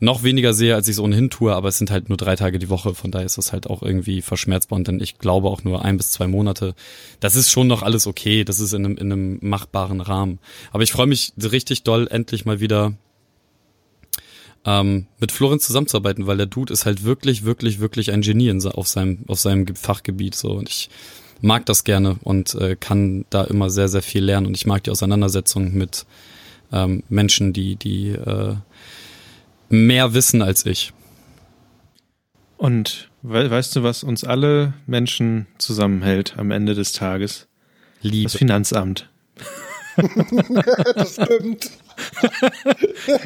noch 0.00 0.24
weniger 0.24 0.52
sehe, 0.52 0.74
als 0.74 0.88
ich 0.88 0.94
es 0.94 1.00
ohnehin 1.00 1.30
tue, 1.30 1.54
aber 1.54 1.68
es 1.68 1.78
sind 1.78 1.92
halt 1.92 2.08
nur 2.08 2.18
drei 2.18 2.34
Tage 2.34 2.58
die 2.58 2.68
Woche, 2.68 2.94
von 2.94 3.12
daher 3.12 3.24
ist 3.24 3.38
das 3.38 3.52
halt 3.52 3.68
auch 3.68 3.80
irgendwie 3.80 4.22
verschmerzbar 4.22 4.76
und 4.76 4.88
dann 4.88 5.00
ich 5.00 5.18
glaube 5.18 5.48
auch 5.48 5.62
nur 5.62 5.84
ein 5.84 5.96
bis 5.96 6.10
zwei 6.10 6.26
Monate. 6.26 6.74
Das 7.20 7.36
ist 7.36 7.50
schon 7.50 7.68
noch 7.68 7.82
alles 7.82 8.08
okay, 8.08 8.44
das 8.44 8.58
ist 8.58 8.74
in 8.74 8.84
einem, 8.84 8.96
in 8.96 9.12
einem 9.12 9.38
machbaren 9.40 10.00
Rahmen. 10.00 10.40
Aber 10.72 10.82
ich 10.82 10.90
freue 10.90 11.06
mich 11.06 11.32
richtig 11.40 11.84
doll, 11.84 12.08
endlich 12.10 12.44
mal 12.44 12.58
wieder 12.58 12.94
ähm, 14.64 15.06
mit 15.18 15.32
Florenz 15.32 15.66
zusammenzuarbeiten, 15.66 16.26
weil 16.26 16.36
der 16.36 16.46
Dude 16.46 16.72
ist 16.72 16.86
halt 16.86 17.04
wirklich, 17.04 17.44
wirklich, 17.44 17.80
wirklich 17.80 18.12
ein 18.12 18.22
Genie 18.22 18.48
in, 18.48 18.64
auf 18.66 18.88
seinem, 18.88 19.24
auf 19.28 19.40
seinem 19.40 19.66
Fachgebiet 19.74 20.34
so 20.34 20.52
und 20.52 20.68
ich 20.68 20.90
mag 21.40 21.66
das 21.66 21.84
gerne 21.84 22.16
und 22.22 22.54
äh, 22.54 22.76
kann 22.76 23.26
da 23.30 23.44
immer 23.44 23.70
sehr, 23.70 23.88
sehr 23.88 24.02
viel 24.02 24.24
lernen 24.24 24.46
und 24.46 24.56
ich 24.56 24.66
mag 24.66 24.82
die 24.84 24.90
Auseinandersetzung 24.90 25.74
mit 25.74 26.06
ähm, 26.72 27.02
Menschen, 27.08 27.52
die, 27.52 27.76
die 27.76 28.10
äh, 28.10 28.56
mehr 29.68 30.14
wissen 30.14 30.42
als 30.42 30.64
ich. 30.66 30.92
Und 32.56 33.10
we 33.22 33.50
weißt 33.50 33.76
du, 33.76 33.82
was 33.82 34.04
uns 34.04 34.24
alle 34.24 34.74
Menschen 34.86 35.46
zusammenhält 35.58 36.38
am 36.38 36.50
Ende 36.50 36.74
des 36.74 36.92
Tages? 36.92 37.46
Liebe. 38.00 38.24
Das 38.24 38.36
Finanzamt. 38.36 39.10
das 40.94 41.14
stimmt. 41.14 41.70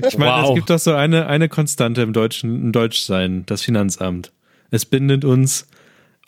Ich 0.09 0.19
meine, 0.19 0.43
Wow. 0.43 0.49
es 0.51 0.55
gibt 0.57 0.71
doch 0.71 0.79
so 0.79 0.93
eine, 0.95 1.27
eine 1.27 1.49
Konstante 1.49 2.03
im 2.03 2.13
Deutschen, 2.13 2.55
im 2.67 2.73
Deutschsein, 2.73 3.45
das 3.47 3.63
Finanzamt. 3.63 4.33
Es 4.71 4.85
bindet 4.85 5.25
uns 5.25 5.67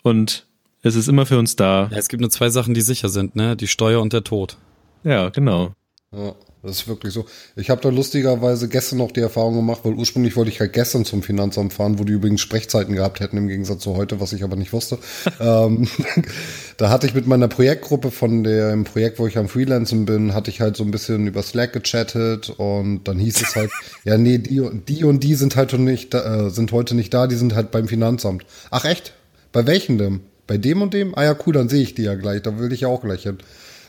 und 0.03 0.45
es 0.81 0.95
ist 0.95 1.07
immer 1.07 1.25
für 1.25 1.37
uns 1.37 1.55
da. 1.55 1.89
Ja, 1.91 1.97
es 1.97 2.07
gibt 2.09 2.21
nur 2.21 2.29
zwei 2.31 2.49
Sachen, 2.49 2.73
die 2.73 2.81
sicher 2.81 3.09
sind, 3.09 3.35
ne? 3.35 3.55
Die 3.55 3.67
Steuer 3.67 4.01
und 4.01 4.13
der 4.13 4.23
Tod. 4.23 4.57
Ja, 5.03 5.29
genau. 5.29 5.73
Ja, 6.11 6.33
das 6.63 6.77
ist 6.77 6.87
wirklich 6.87 7.13
so. 7.13 7.25
Ich 7.55 7.69
habe 7.69 7.81
da 7.81 7.89
lustigerweise 7.89 8.67
gestern 8.67 8.99
noch 8.99 9.11
die 9.11 9.19
Erfahrung 9.21 9.55
gemacht, 9.55 9.81
weil 9.83 9.93
ursprünglich 9.93 10.35
wollte 10.35 10.51
ich 10.51 10.59
halt 10.59 10.73
gestern 10.73 11.05
zum 11.05 11.23
Finanzamt 11.23 11.73
fahren, 11.73 11.97
wo 11.97 12.03
die 12.03 12.13
übrigens 12.13 12.41
Sprechzeiten 12.41 12.93
gehabt 12.95 13.19
hätten 13.19 13.37
im 13.37 13.47
Gegensatz 13.47 13.81
zu 13.81 13.95
heute, 13.95 14.19
was 14.19 14.33
ich 14.33 14.43
aber 14.43 14.55
nicht 14.55 14.71
wusste. 14.71 14.99
ähm, 15.39 15.87
da 16.77 16.89
hatte 16.89 17.07
ich 17.07 17.13
mit 17.15 17.25
meiner 17.27 17.47
Projektgruppe 17.47 18.11
von 18.11 18.43
dem 18.43 18.83
Projekt, 18.83 19.17
wo 19.19 19.27
ich 19.27 19.37
am 19.37 19.47
Freelancen 19.47 20.05
bin, 20.05 20.33
hatte 20.33 20.51
ich 20.51 20.61
halt 20.61 20.75
so 20.77 20.83
ein 20.83 20.91
bisschen 20.91 21.25
über 21.27 21.41
Slack 21.43 21.73
gechattet 21.73 22.49
und 22.51 23.05
dann 23.05 23.17
hieß 23.17 23.41
es 23.41 23.55
halt, 23.55 23.71
ja 24.03 24.17
nee, 24.17 24.37
die, 24.37 24.59
und- 24.59 24.87
die 24.87 25.03
und 25.03 25.23
die 25.23 25.35
sind 25.35 25.55
halt 25.55 25.73
nicht, 25.79 26.13
da, 26.13 26.47
äh, 26.47 26.49
sind 26.51 26.71
heute 26.71 26.95
nicht 26.95 27.13
da, 27.13 27.27
die 27.27 27.35
sind 27.37 27.55
halt 27.55 27.71
beim 27.71 27.87
Finanzamt. 27.87 28.45
Ach 28.69 28.85
echt? 28.85 29.13
Bei 29.51 29.65
welchen 29.65 29.97
denn? 29.97 30.21
Bei 30.47 30.57
dem 30.57 30.81
und 30.81 30.93
dem? 30.93 31.17
Ah 31.17 31.23
ja, 31.23 31.35
cool, 31.45 31.53
dann 31.53 31.69
sehe 31.69 31.81
ich 31.81 31.95
die 31.95 32.03
ja 32.03 32.15
gleich, 32.15 32.41
da 32.41 32.59
will 32.59 32.71
ich 32.73 32.81
ja 32.81 32.87
auch 32.87 33.01
gleich 33.01 33.23
hin. 33.23 33.37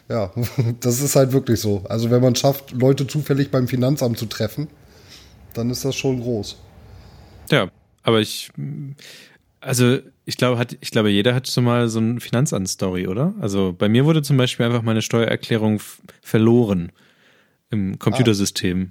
Ja, 0.08 0.30
das 0.80 1.00
ist 1.00 1.16
halt 1.16 1.32
wirklich 1.32 1.60
so. 1.60 1.84
Also 1.88 2.10
wenn 2.10 2.22
man 2.22 2.34
schafft, 2.34 2.72
Leute 2.72 3.06
zufällig 3.06 3.50
beim 3.50 3.68
Finanzamt 3.68 4.18
zu 4.18 4.26
treffen, 4.26 4.68
dann 5.54 5.70
ist 5.70 5.84
das 5.84 5.96
schon 5.96 6.20
groß. 6.20 6.56
Ja, 7.50 7.70
aber 8.02 8.20
ich, 8.20 8.50
also 9.60 9.98
ich 10.24 10.36
glaube, 10.36 10.58
hat, 10.58 10.76
ich 10.80 10.90
glaube, 10.90 11.10
jeder 11.10 11.34
hat 11.34 11.48
schon 11.48 11.64
mal 11.64 11.88
so 11.88 11.98
eine 11.98 12.20
Finanzamt-Story, 12.20 13.08
oder? 13.08 13.34
Also 13.40 13.74
bei 13.76 13.88
mir 13.88 14.04
wurde 14.04 14.22
zum 14.22 14.36
Beispiel 14.36 14.66
einfach 14.66 14.82
meine 14.82 15.02
Steuererklärung 15.02 15.80
verloren 16.22 16.92
im 17.70 17.98
Computersystem. 17.98 18.90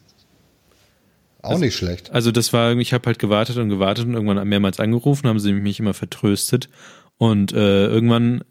Auch 1.41 1.57
nicht 1.57 1.75
schlecht. 1.75 2.11
Also 2.11 2.31
das 2.31 2.53
war, 2.53 2.75
ich 2.75 2.93
habe 2.93 3.07
halt 3.07 3.17
gewartet 3.17 3.57
und 3.57 3.69
gewartet 3.69 4.05
und 4.05 4.13
irgendwann 4.13 4.47
mehrmals 4.47 4.79
angerufen, 4.79 5.27
haben 5.27 5.39
sie 5.39 5.53
mich 5.53 5.79
immer 5.79 5.93
vertröstet 5.93 6.69
und 7.17 7.51
äh, 7.53 7.88
irgendwann 7.88 8.43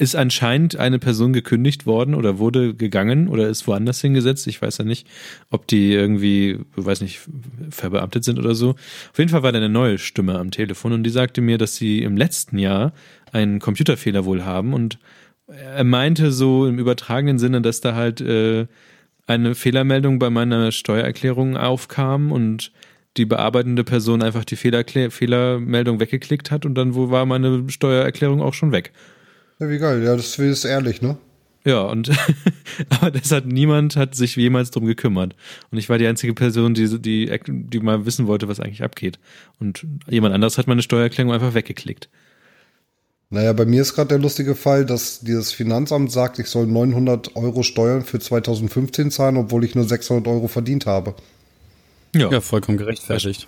ist 0.00 0.16
anscheinend 0.16 0.76
eine 0.76 0.98
Person 0.98 1.34
gekündigt 1.34 1.84
worden 1.84 2.14
oder 2.14 2.38
wurde 2.38 2.74
gegangen 2.74 3.28
oder 3.28 3.48
ist 3.48 3.66
woanders 3.66 4.00
hingesetzt. 4.00 4.46
Ich 4.46 4.62
weiß 4.62 4.78
ja 4.78 4.84
nicht, 4.84 5.06
ob 5.50 5.66
die 5.66 5.92
irgendwie, 5.92 6.58
weiß 6.74 7.02
nicht, 7.02 7.20
verbeamtet 7.68 8.24
sind 8.24 8.38
oder 8.38 8.54
so. 8.54 8.70
Auf 8.70 9.18
jeden 9.18 9.28
Fall 9.28 9.42
war 9.42 9.52
da 9.52 9.58
eine 9.58 9.68
neue 9.68 9.98
Stimme 9.98 10.38
am 10.38 10.50
Telefon 10.50 10.94
und 10.94 11.02
die 11.02 11.10
sagte 11.10 11.42
mir, 11.42 11.58
dass 11.58 11.76
sie 11.76 12.02
im 12.02 12.16
letzten 12.16 12.56
Jahr 12.56 12.94
einen 13.30 13.58
Computerfehler 13.58 14.24
wohl 14.24 14.42
haben 14.42 14.72
und 14.72 14.98
er 15.46 15.84
meinte 15.84 16.32
so 16.32 16.66
im 16.66 16.78
übertragenen 16.78 17.38
Sinne, 17.38 17.60
dass 17.60 17.82
da 17.82 17.94
halt 17.94 18.22
äh, 18.22 18.68
eine 19.26 19.54
Fehlermeldung 19.54 20.18
bei 20.18 20.30
meiner 20.30 20.72
Steuererklärung 20.72 21.58
aufkam 21.58 22.32
und 22.32 22.72
die 23.18 23.26
bearbeitende 23.26 23.84
Person 23.84 24.22
einfach 24.22 24.46
die 24.46 24.56
Fehlermeldung 24.56 26.00
weggeklickt 26.00 26.50
hat 26.50 26.64
und 26.64 26.74
dann 26.74 26.94
war 26.94 27.26
meine 27.26 27.68
Steuererklärung 27.68 28.40
auch 28.40 28.54
schon 28.54 28.72
weg. 28.72 28.92
Ja, 29.60 29.68
wie 29.68 29.78
geil. 29.78 30.02
Ja, 30.02 30.16
das 30.16 30.38
ist 30.38 30.64
ehrlich, 30.64 31.02
ne? 31.02 31.16
Ja, 31.64 31.82
und 31.82 32.10
aber 32.88 33.10
das 33.10 33.30
hat 33.30 33.46
niemand 33.46 33.96
hat 33.96 34.14
sich 34.14 34.34
jemals 34.36 34.70
drum 34.70 34.86
gekümmert. 34.86 35.36
Und 35.70 35.78
ich 35.78 35.88
war 35.88 35.98
die 35.98 36.06
einzige 36.06 36.32
Person, 36.34 36.74
die, 36.74 36.98
die, 37.00 37.38
die 37.46 37.80
mal 37.80 38.06
wissen 38.06 38.26
wollte, 38.26 38.48
was 38.48 38.60
eigentlich 38.60 38.82
abgeht. 38.82 39.18
Und 39.58 39.86
jemand 40.08 40.34
anderes 40.34 40.56
hat 40.56 40.66
meine 40.66 40.82
Steuererklärung 40.82 41.32
einfach 41.32 41.54
weggeklickt. 41.54 42.08
Naja, 43.32 43.52
bei 43.52 43.64
mir 43.64 43.82
ist 43.82 43.94
gerade 43.94 44.08
der 44.08 44.18
lustige 44.18 44.56
Fall, 44.56 44.84
dass 44.84 45.20
dieses 45.20 45.52
Finanzamt 45.52 46.10
sagt, 46.10 46.40
ich 46.40 46.48
soll 46.48 46.66
900 46.66 47.36
Euro 47.36 47.62
Steuern 47.62 48.02
für 48.02 48.18
2015 48.18 49.12
zahlen, 49.12 49.36
obwohl 49.36 49.62
ich 49.64 49.76
nur 49.76 49.84
600 49.84 50.26
Euro 50.26 50.48
verdient 50.48 50.86
habe. 50.86 51.14
Ja, 52.14 52.28
Ja, 52.28 52.40
vollkommen 52.40 52.78
gerechtfertigt. 52.78 53.46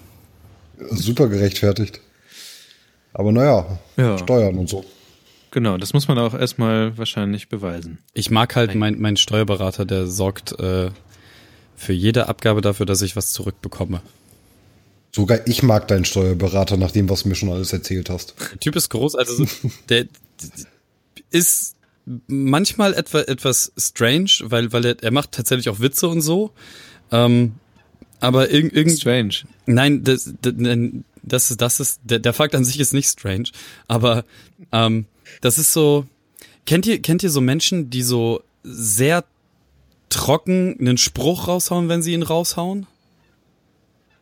Super 0.91 1.29
gerechtfertigt. 1.29 2.01
Aber 3.13 3.33
naja, 3.33 3.79
Ja. 3.97 4.19
Steuern 4.19 4.57
und 4.57 4.69
so. 4.69 4.85
Genau. 5.53 5.77
Das 5.79 5.93
muss 5.93 6.09
man 6.09 6.19
auch 6.19 6.35
erstmal 6.35 6.99
wahrscheinlich 6.99 7.49
beweisen. 7.49 7.99
Ich 8.13 8.31
mag 8.31 8.57
halt 8.57 8.75
mein, 8.75 9.01
mein 9.01 9.17
Steuerberater, 9.17 9.85
der 9.85 10.09
sorgt 10.09 10.59
äh, 10.59 10.91
für 11.77 11.93
jede 11.93 12.29
Abgabe 12.29 12.61
dafür, 12.61 12.87
dass 12.87 13.03
ich 13.03 13.15
was 13.15 13.33
zurückbekomme. 13.33 14.03
Sogar 15.15 15.47
ich 15.47 15.63
mag 15.63 15.87
deinen 15.89 16.05
Steuerberater, 16.05 16.77
nach 16.77 16.91
dem, 16.91 17.09
was 17.09 17.23
du 17.23 17.29
mir 17.29 17.35
schon 17.35 17.51
alles 17.51 17.73
erzählt 17.73 18.11
hast. 18.11 18.35
Der 18.51 18.61
Typ 18.61 18.77
ist 18.77 18.89
groß, 18.89 19.15
also 19.15 19.45
so, 19.45 19.71
der 19.89 20.07
ist 21.31 21.77
manchmal 22.27 22.95
etwa, 22.95 23.21
etwas 23.21 23.73
strange, 23.77 24.31
weil, 24.41 24.73
weil 24.73 24.85
er, 24.85 25.03
er 25.03 25.11
macht 25.11 25.33
tatsächlich 25.33 25.69
auch 25.69 25.81
Witze 25.81 26.09
und 26.09 26.23
so. 26.23 26.51
Ähm, 27.11 27.55
aber 28.21 28.51
irg 28.51 28.73
irgend, 28.73 28.99
Strange. 28.99 29.35
Nein, 29.67 30.05
das, 30.05 30.33
das, 30.41 30.55
das 31.23 31.51
ist, 31.51 31.61
das 31.61 31.81
ist, 31.81 32.01
der, 32.05 32.21
der 32.21 32.33
Fakt 32.33 32.55
an 32.55 32.65
sich 32.65 32.79
ist 32.79 32.95
nicht 32.95 33.09
strange, 33.09 33.51
aber 33.89 34.25
ähm, 34.71 35.07
das 35.41 35.59
ist 35.59 35.73
so, 35.73 36.07
kennt 36.67 36.87
ihr, 36.87 37.01
kennt 37.01 37.23
ihr 37.23 37.31
so 37.31 37.41
Menschen, 37.41 37.91
die 37.91 38.03
so 38.03 38.43
sehr 38.63 39.25
trocken 40.09 40.77
einen 40.79 40.99
Spruch 40.99 41.49
raushauen, 41.49 41.89
wenn 41.89 42.03
sie 42.03 42.13
ihn 42.13 42.23
raushauen? 42.23 42.87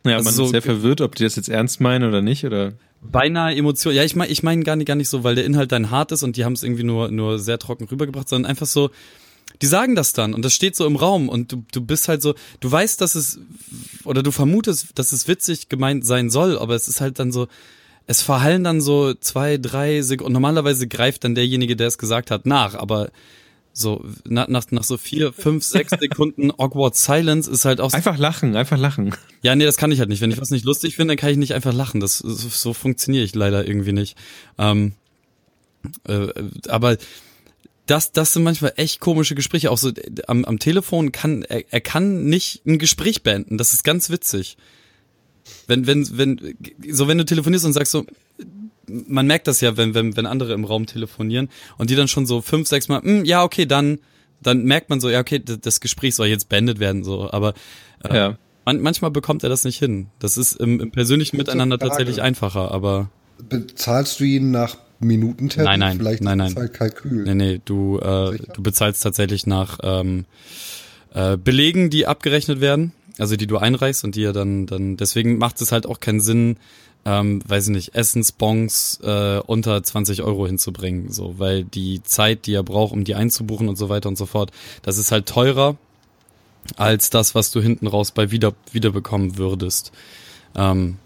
Ja, 0.05 0.13
Also 0.15 0.25
man 0.25 0.33
so- 0.33 0.43
ist 0.45 0.51
sehr 0.51 0.61
verwirrt, 0.61 1.01
ob 1.01 1.15
die 1.15 1.23
das 1.23 1.35
jetzt 1.35 1.49
ernst 1.49 1.79
meinen 1.81 2.07
oder 2.07 2.21
nicht, 2.21 2.43
oder? 2.45 2.73
Beinahe 3.03 3.55
Emotion. 3.55 3.93
Ja, 3.95 4.03
ich 4.03 4.15
meine, 4.15 4.31
ich 4.31 4.43
meine 4.43 4.63
gar 4.63 4.75
nicht, 4.75 4.87
gar 4.87 4.95
nicht 4.95 5.09
so, 5.09 5.23
weil 5.23 5.35
der 5.35 5.45
Inhalt 5.45 5.71
dann 5.71 5.89
hart 5.89 6.11
ist 6.11 6.23
und 6.23 6.37
die 6.37 6.45
haben 6.45 6.53
es 6.53 6.63
irgendwie 6.63 6.83
nur, 6.83 7.09
nur 7.09 7.39
sehr 7.39 7.57
trocken 7.59 7.85
rübergebracht, 7.85 8.29
sondern 8.29 8.49
einfach 8.49 8.67
so, 8.67 8.91
die 9.61 9.65
sagen 9.65 9.95
das 9.95 10.13
dann 10.13 10.33
und 10.33 10.43
das 10.45 10.53
steht 10.53 10.75
so 10.75 10.85
im 10.85 10.95
Raum 10.95 11.27
und 11.27 11.51
du, 11.51 11.63
du 11.71 11.81
bist 11.81 12.07
halt 12.07 12.21
so, 12.21 12.35
du 12.59 12.71
weißt, 12.71 13.01
dass 13.01 13.15
es, 13.15 13.39
oder 14.05 14.23
du 14.23 14.31
vermutest, 14.31 14.89
dass 14.95 15.11
es 15.13 15.27
witzig 15.27 15.67
gemeint 15.67 16.05
sein 16.05 16.29
soll, 16.29 16.57
aber 16.57 16.75
es 16.75 16.87
ist 16.87 17.01
halt 17.01 17.19
dann 17.19 17.31
so, 17.31 17.47
es 18.11 18.21
verhallen 18.21 18.65
dann 18.65 18.81
so 18.81 19.13
zwei, 19.13 19.57
drei 19.57 20.01
Sekunden 20.01 20.27
und 20.27 20.33
normalerweise 20.33 20.85
greift 20.85 21.23
dann 21.23 21.33
derjenige, 21.33 21.77
der 21.77 21.87
es 21.87 21.97
gesagt 21.97 22.29
hat, 22.29 22.45
nach, 22.45 22.75
aber 22.75 23.09
so, 23.71 24.03
nach, 24.27 24.49
nach, 24.49 24.69
nach 24.71 24.83
so 24.83 24.97
vier, 24.97 25.31
fünf, 25.37 25.63
sechs 25.63 25.93
Sekunden 25.97 26.51
awkward 26.51 26.93
silence 26.93 27.49
ist 27.49 27.63
halt 27.63 27.79
auch 27.79 27.89
so, 27.89 27.95
Einfach 27.95 28.17
lachen, 28.17 28.57
einfach 28.57 28.77
lachen. 28.77 29.15
ja, 29.43 29.55
nee, 29.55 29.63
das 29.63 29.77
kann 29.77 29.93
ich 29.93 29.99
halt 29.99 30.09
nicht. 30.09 30.19
Wenn 30.19 30.29
ich 30.29 30.41
was 30.41 30.51
nicht 30.51 30.65
lustig 30.65 30.97
finde, 30.97 31.13
dann 31.13 31.19
kann 31.19 31.29
ich 31.29 31.37
nicht 31.37 31.53
einfach 31.53 31.73
lachen. 31.73 32.01
Das 32.01 32.17
so, 32.17 32.49
so 32.49 32.73
funktioniere 32.73 33.23
ich 33.23 33.33
leider 33.33 33.65
irgendwie 33.65 33.93
nicht. 33.93 34.17
Ähm, 34.57 34.91
äh, 36.05 36.27
aber 36.67 36.97
das, 37.85 38.11
das 38.11 38.33
sind 38.33 38.43
manchmal 38.43 38.73
echt 38.75 38.99
komische 38.99 39.35
Gespräche. 39.35 39.71
Auch 39.71 39.77
so 39.77 39.87
äh, 39.87 40.11
am, 40.27 40.43
am 40.43 40.59
Telefon 40.59 41.13
kann 41.13 41.43
er, 41.43 41.63
er 41.71 41.81
kann 41.81 42.25
nicht 42.25 42.65
ein 42.65 42.77
Gespräch 42.77 43.23
beenden. 43.23 43.57
Das 43.57 43.71
ist 43.73 43.85
ganz 43.85 44.09
witzig. 44.09 44.57
Wenn, 45.67 45.87
wenn, 45.87 46.17
wenn, 46.17 46.55
so 46.89 47.07
wenn 47.07 47.17
du 47.17 47.25
telefonierst 47.25 47.65
und 47.65 47.73
sagst 47.73 47.91
so, 47.91 48.05
man 48.87 49.25
merkt 49.27 49.47
das 49.47 49.61
ja, 49.61 49.77
wenn, 49.77 49.93
wenn, 49.93 50.15
wenn 50.17 50.25
andere 50.25 50.53
im 50.53 50.65
Raum 50.65 50.85
telefonieren 50.85 51.49
und 51.77 51.89
die 51.89 51.95
dann 51.95 52.07
schon 52.07 52.25
so 52.25 52.41
fünf, 52.41 52.67
sechs 52.67 52.87
Mal, 52.89 53.01
"Hm, 53.01 53.25
ja, 53.25 53.43
okay, 53.43 53.65
dann, 53.65 53.99
dann 54.41 54.63
merkt 54.65 54.89
man 54.89 54.99
so, 54.99 55.09
ja, 55.09 55.19
okay, 55.19 55.39
das 55.39 55.79
Gespräch 55.79 56.15
soll 56.15 56.27
jetzt 56.27 56.49
beendet 56.49 56.79
werden, 56.79 57.03
so. 57.03 57.29
Aber 57.31 57.53
äh, 58.03 58.15
Ja. 58.15 58.37
man, 58.65 58.81
manchmal 58.81 59.11
bekommt 59.11 59.43
er 59.43 59.49
das 59.49 59.63
nicht 59.63 59.77
hin. 59.79 60.07
Das 60.19 60.35
ist 60.37 60.53
im, 60.53 60.79
im 60.79 60.91
persönlichen 60.91 61.37
Miteinander 61.37 61.77
Frage. 61.77 61.89
tatsächlich 61.89 62.21
einfacher, 62.21 62.71
aber 62.71 63.09
Bezahlst 63.49 64.19
du 64.19 64.23
ihn 64.25 64.51
nach 64.51 64.77
Minuten 64.99 65.49
Nein, 65.57 65.79
nein, 65.79 65.97
Vielleicht 65.97 66.21
nein, 66.21 66.37
nein. 66.37 66.55
halt 66.55 66.73
Kalkül. 66.73 67.23
nee, 67.23 67.33
nee, 67.33 67.61
du, 67.65 67.97
äh, 67.99 68.31
Sicher? 68.33 68.53
du 68.53 68.61
bezahlst 68.61 69.01
tatsächlich 69.01 69.47
nach 69.47 69.79
ähm, 69.81 70.25
äh, 71.13 71.37
Belegen, 71.37 71.89
die 71.89 72.05
abgerechnet 72.05 72.61
werden, 72.61 72.91
also 73.21 73.35
die 73.35 73.45
du 73.45 73.59
einreichst 73.59 74.03
und 74.03 74.15
die 74.15 74.21
ja 74.21 74.33
dann, 74.33 74.65
dann, 74.65 74.97
deswegen 74.97 75.37
macht 75.37 75.61
es 75.61 75.71
halt 75.71 75.85
auch 75.85 75.99
keinen 75.99 76.21
Sinn, 76.21 76.57
ähm, 77.05 77.39
weiß 77.47 77.67
ich 77.67 77.73
nicht, 77.73 77.93
Essensbons 77.93 78.99
äh, 79.03 79.37
unter 79.45 79.83
20 79.83 80.23
Euro 80.23 80.47
hinzubringen, 80.47 81.11
so, 81.11 81.37
weil 81.37 81.63
die 81.63 82.01
Zeit, 82.01 82.47
die 82.47 82.55
er 82.55 82.63
braucht, 82.63 82.93
um 82.93 83.03
die 83.03 83.13
einzubuchen 83.13 83.69
und 83.69 83.75
so 83.75 83.89
weiter 83.89 84.09
und 84.09 84.17
so 84.17 84.25
fort, 84.25 84.51
das 84.81 84.97
ist 84.97 85.11
halt 85.11 85.27
teurer 85.27 85.77
als 86.77 87.11
das, 87.11 87.35
was 87.35 87.51
du 87.51 87.61
hinten 87.61 87.85
raus 87.85 88.09
bei 88.09 88.31
wieder 88.31 88.53
wiederbekommen 88.71 89.37
würdest. 89.37 89.91
Ähm, 90.55 90.97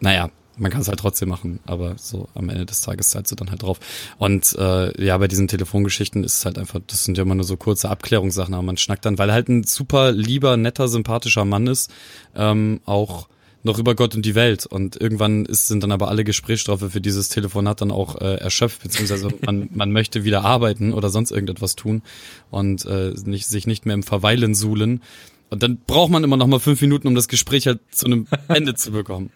naja, 0.00 0.30
man 0.60 0.70
kann 0.70 0.82
es 0.82 0.88
halt 0.88 1.00
trotzdem 1.00 1.28
machen, 1.28 1.60
aber 1.64 1.94
so 1.96 2.28
am 2.34 2.48
Ende 2.48 2.66
des 2.66 2.82
Tages 2.82 3.10
zahlst 3.10 3.32
du 3.32 3.36
dann 3.36 3.50
halt 3.50 3.62
drauf. 3.62 3.80
Und 4.18 4.54
äh, 4.58 5.04
ja, 5.04 5.16
bei 5.18 5.26
diesen 5.26 5.48
Telefongeschichten 5.48 6.22
ist 6.22 6.38
es 6.38 6.44
halt 6.44 6.58
einfach, 6.58 6.80
das 6.86 7.04
sind 7.04 7.16
ja 7.16 7.22
immer 7.22 7.34
nur 7.34 7.44
so 7.44 7.56
kurze 7.56 7.88
Abklärungssachen, 7.88 8.54
aber 8.54 8.62
man 8.62 8.76
schnackt 8.76 9.04
dann, 9.04 9.18
weil 9.18 9.30
er 9.30 9.34
halt 9.34 9.48
ein 9.48 9.64
super 9.64 10.12
lieber, 10.12 10.56
netter, 10.56 10.88
sympathischer 10.88 11.44
Mann 11.44 11.66
ist, 11.66 11.90
ähm, 12.36 12.80
auch 12.84 13.28
noch 13.62 13.78
über 13.78 13.94
Gott 13.94 14.14
und 14.14 14.24
die 14.24 14.34
Welt. 14.34 14.66
Und 14.66 15.00
irgendwann 15.00 15.44
ist, 15.44 15.68
sind 15.68 15.82
dann 15.82 15.92
aber 15.92 16.08
alle 16.08 16.24
Gesprächsstoffe 16.24 16.90
für 16.90 17.00
dieses 17.00 17.28
Telefonat 17.28 17.80
dann 17.80 17.90
auch 17.90 18.20
äh, 18.20 18.36
erschöpft, 18.36 18.82
beziehungsweise 18.82 19.28
man, 19.44 19.68
man 19.72 19.92
möchte 19.92 20.24
wieder 20.24 20.44
arbeiten 20.44 20.92
oder 20.92 21.10
sonst 21.10 21.30
irgendetwas 21.30 21.76
tun 21.76 22.02
und 22.50 22.84
äh, 22.86 23.14
nicht, 23.24 23.46
sich 23.46 23.66
nicht 23.66 23.86
mehr 23.86 23.94
im 23.94 24.02
Verweilen 24.02 24.54
suhlen. 24.54 25.02
Und 25.50 25.62
dann 25.62 25.78
braucht 25.86 26.10
man 26.10 26.22
immer 26.22 26.36
noch 26.36 26.46
mal 26.46 26.60
fünf 26.60 26.80
Minuten, 26.80 27.08
um 27.08 27.14
das 27.14 27.28
Gespräch 27.28 27.66
halt 27.66 27.80
zu 27.90 28.06
einem 28.06 28.26
Ende 28.48 28.74
zu 28.74 28.92
bekommen. 28.92 29.30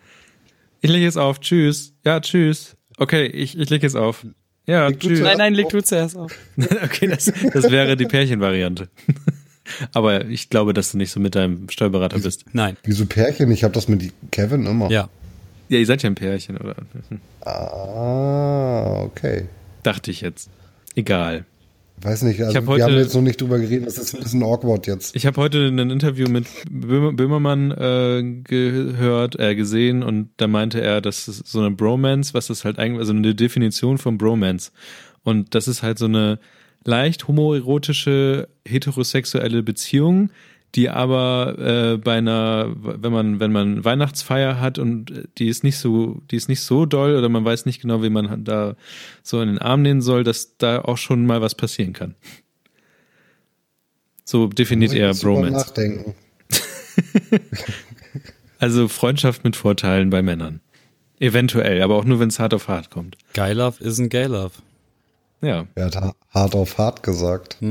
Ich 0.85 0.91
lege 0.91 1.07
jetzt 1.07 1.17
auf. 1.17 1.41
Tschüss. 1.41 1.95
Ja, 2.05 2.21
tschüss. 2.21 2.77
Okay, 2.99 3.25
ich, 3.25 3.59
ich 3.59 3.71
lege 3.71 3.87
jetzt 3.87 3.97
auf. 3.97 4.27
Ja, 4.67 4.89
Leg 4.89 5.01
du 5.01 5.09
tschüss. 5.09 5.21
Nein, 5.21 5.39
nein, 5.39 5.55
leg 5.55 5.71
du 5.71 5.83
zuerst 5.83 6.15
auf. 6.15 6.37
okay, 6.59 7.09
das, 7.09 7.33
das 7.55 7.71
wäre 7.71 7.97
die 7.97 8.05
Pärchenvariante. 8.05 8.91
Aber 9.95 10.27
ich 10.27 10.51
glaube, 10.51 10.75
dass 10.75 10.93
du 10.93 10.99
nicht 10.99 11.11
so 11.11 11.21
mit 11.21 11.37
deinem 11.37 11.71
Steuerberater 11.71 12.19
bist. 12.19 12.45
Nein. 12.53 12.77
Wieso 12.83 13.07
Pärchen? 13.07 13.51
Ich 13.51 13.65
habe 13.65 13.73
das 13.73 13.89
mit 13.89 14.13
Kevin 14.31 14.67
immer. 14.67 14.91
Ja. 14.91 15.09
Ja, 15.71 15.79
ihr 15.79 15.87
seid 15.87 16.03
ja 16.03 16.11
ein 16.11 16.17
Pärchen, 16.17 16.59
oder? 16.59 16.77
Ah, 17.47 19.05
okay. 19.05 19.47
Dachte 19.85 20.11
ich 20.11 20.21
jetzt. 20.21 20.51
Egal. 20.95 21.47
Weiß 22.05 22.23
nicht, 22.23 22.41
also 22.43 22.55
hab 22.55 22.65
wir 22.65 22.69
heute- 22.69 22.85
haben 22.85 22.95
jetzt 22.97 23.15
noch 23.15 23.23
nicht 23.23 23.41
drüber 23.41 23.59
geredet, 23.59 23.87
das 23.87 23.97
ist 23.97 24.15
ein 24.15 24.23
bisschen 24.23 24.43
awkward 24.43 24.87
jetzt. 24.87 25.17
Ich 25.17 25.25
habe 25.25 25.41
heute 25.41 25.67
ein 25.67 25.79
Interview 25.91 26.29
mit 26.29 26.47
Böhmer, 26.71 27.13
Böhmermann 27.15 27.71
äh, 27.71 28.23
gehört, 28.45 29.39
äh, 29.41 29.55
gesehen 29.55 30.03
und 30.03 30.29
da 30.37 30.47
meinte 30.47 30.83
er, 30.83 31.01
dass 31.01 31.29
es 31.29 31.39
so 31.39 31.61
eine 31.61 31.71
Bromance, 31.71 32.35
was 32.35 32.49
das 32.49 32.65
halt 32.67 32.79
eigentlich, 32.79 33.01
also 33.01 33.15
eine 33.15 33.35
Definition 33.35 33.97
von 33.97 34.19
Bromance. 34.19 34.71
Und 35.23 35.55
das 35.55 35.67
ist 35.67 35.83
halt 35.83 35.99
so 35.99 36.05
eine 36.05 36.39
leicht 36.85 37.27
homoerotische 37.27 38.49
heterosexuelle 38.67 39.63
Beziehung, 39.63 40.29
die 40.75 40.91
aber 40.91 41.57
äh, 41.59 41.97
bei 41.99 42.15
einer, 42.19 42.73
wenn 42.77 43.13
man 43.13 43.39
wenn 43.41 43.53
man 43.53 43.85
Weihnachtsfeier 43.85 44.61
hat 44.61 44.79
und 44.79 45.11
äh, 45.11 45.25
die 45.39 45.49
ist 45.49 45.63
nicht 45.65 45.79
so, 45.79 46.21
die 46.31 46.37
ist 46.37 46.49
nicht 46.49 46.61
so 46.63 46.85
doll 46.87 47.17
oder 47.17 47.29
man 47.29 47.45
weiß 47.45 47.65
nicht 47.67 47.81
genau, 47.83 48.03
wie 48.03 48.11
man 48.11 48.45
da 48.45 48.75
so 49.23 49.41
in 49.41 49.49
den 49.49 49.59
Arm 49.59 49.83
nehmen 49.83 50.03
soll, 50.03 50.25
dass 50.25 50.57
da 50.59 50.81
auch 50.81 50.99
schon 50.99 51.27
mal 51.27 51.41
was 51.41 51.55
passieren 51.55 51.93
kann. 51.93 52.15
So 54.25 54.47
definiert 54.49 54.95
er 54.95 55.15
Bromance. 55.15 55.53
nachdenken. 55.53 56.15
Also 58.61 58.89
Freundschaft 58.89 59.45
mit 59.45 59.57
Vorteilen 59.57 60.09
bei 60.11 60.23
Männern. 60.23 60.61
Eventuell, 61.19 61.83
aber 61.83 61.97
auch 61.97 62.05
nur, 62.05 62.19
wenn 62.21 62.29
es 62.29 62.39
hart 62.39 62.55
auf 62.55 62.69
hart 62.69 62.89
kommt. 62.89 63.19
Guy 63.35 63.53
Love 63.53 63.83
is 63.85 63.99
ein 63.99 64.09
Gay 64.09 64.25
Love. 64.27 64.53
Ja. 65.43 65.67
Er 65.75 65.87
hat 65.87 65.97
ha- 65.97 66.15
hart 66.31 66.55
auf 66.55 66.79
hart 66.79 67.03
gesagt. 67.03 67.59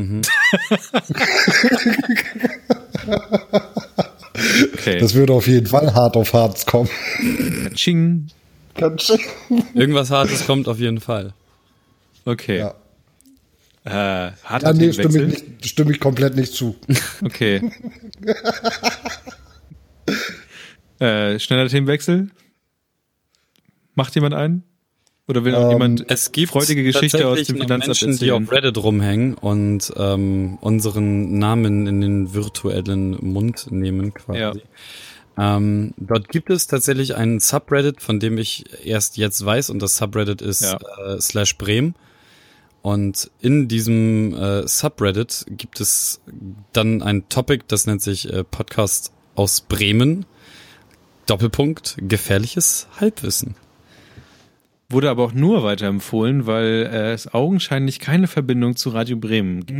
Okay. 4.73 4.99
Das 4.99 5.13
würde 5.13 5.33
auf 5.33 5.47
jeden 5.47 5.67
Fall 5.67 5.93
hart 5.93 6.17
auf 6.17 6.33
hart 6.33 6.65
kommen. 6.65 6.89
Ching. 7.75 8.27
Ganz 8.75 9.03
schön. 9.03 9.19
Irgendwas 9.73 10.09
Hartes 10.09 10.45
kommt 10.45 10.67
auf 10.67 10.79
jeden 10.79 10.99
Fall. 10.99 11.33
Okay. 12.25 12.59
Ja. 12.59 12.75
Äh, 13.85 14.31
harter 14.43 14.67
Ja, 14.67 14.73
nee, 14.73 14.93
stimme 14.93 15.23
ich, 15.23 15.43
nicht, 15.43 15.65
stimme 15.69 15.91
ich 15.91 15.99
komplett 15.99 16.35
nicht 16.35 16.53
zu. 16.53 16.75
Okay. 17.23 17.69
äh, 20.99 21.37
schneller 21.39 21.67
Themenwechsel. 21.67 22.29
Macht 23.95 24.15
jemand 24.15 24.33
einen? 24.33 24.63
Oder 25.27 25.45
will 25.45 25.53
Ähm, 25.53 25.69
jemand 25.69 26.05
Es 26.09 26.31
gibt 26.33 26.51
freudige 26.51 26.83
Geschichte 26.83 27.27
aus 27.27 27.43
dem 27.43 27.55
Finanzamt 27.57 27.87
Menschen, 27.87 28.07
die 28.17 28.27
erzählen? 28.29 28.43
auf 28.45 28.51
Reddit 28.51 28.77
rumhängen 28.77 29.33
und 29.35 29.93
ähm, 29.95 30.57
unseren 30.59 31.37
Namen 31.39 31.87
in 31.87 32.01
den 32.01 32.33
virtuellen 32.33 33.11
Mund 33.25 33.67
nehmen 33.71 34.13
quasi. 34.13 34.39
Ja. 34.39 34.53
Ähm, 35.37 35.93
dort 35.97 36.27
gibt 36.29 36.49
es 36.49 36.67
tatsächlich 36.67 37.15
einen 37.15 37.39
Subreddit, 37.39 38.01
von 38.01 38.19
dem 38.19 38.37
ich 38.37 38.65
erst 38.85 39.17
jetzt 39.17 39.43
weiß 39.43 39.69
und 39.69 39.81
das 39.81 39.95
Subreddit 39.97 40.41
ist 40.41 40.61
Ja. 40.61 40.77
äh, 41.05 41.21
slash 41.21 41.57
Bremen. 41.57 41.95
Und 42.81 43.31
in 43.39 43.69
diesem 43.69 44.33
äh, 44.35 44.67
Subreddit 44.67 45.45
gibt 45.49 45.79
es 45.79 46.19
dann 46.73 47.01
ein 47.01 47.29
Topic, 47.29 47.63
das 47.69 47.87
nennt 47.87 48.01
sich 48.01 48.31
äh, 48.31 48.43
Podcast 48.43 49.13
aus 49.35 49.61
Bremen. 49.61 50.25
Doppelpunkt, 51.27 51.95
gefährliches 52.01 52.87
Halbwissen. 52.99 53.55
Wurde 54.93 55.09
aber 55.09 55.23
auch 55.23 55.33
nur 55.33 55.63
weiterempfohlen, 55.63 56.45
weil 56.45 56.89
äh, 56.91 57.11
es 57.13 57.33
augenscheinlich 57.33 57.99
keine 57.99 58.27
Verbindung 58.27 58.75
zu 58.75 58.91
Radio 58.91 59.17
Bremen 59.17 59.65
gibt. 59.65 59.79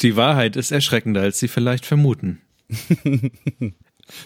Die 0.00 0.16
Wahrheit 0.16 0.56
ist 0.56 0.70
erschreckender, 0.70 1.20
als 1.20 1.38
Sie 1.38 1.48
vielleicht 1.48 1.84
vermuten. 1.84 2.40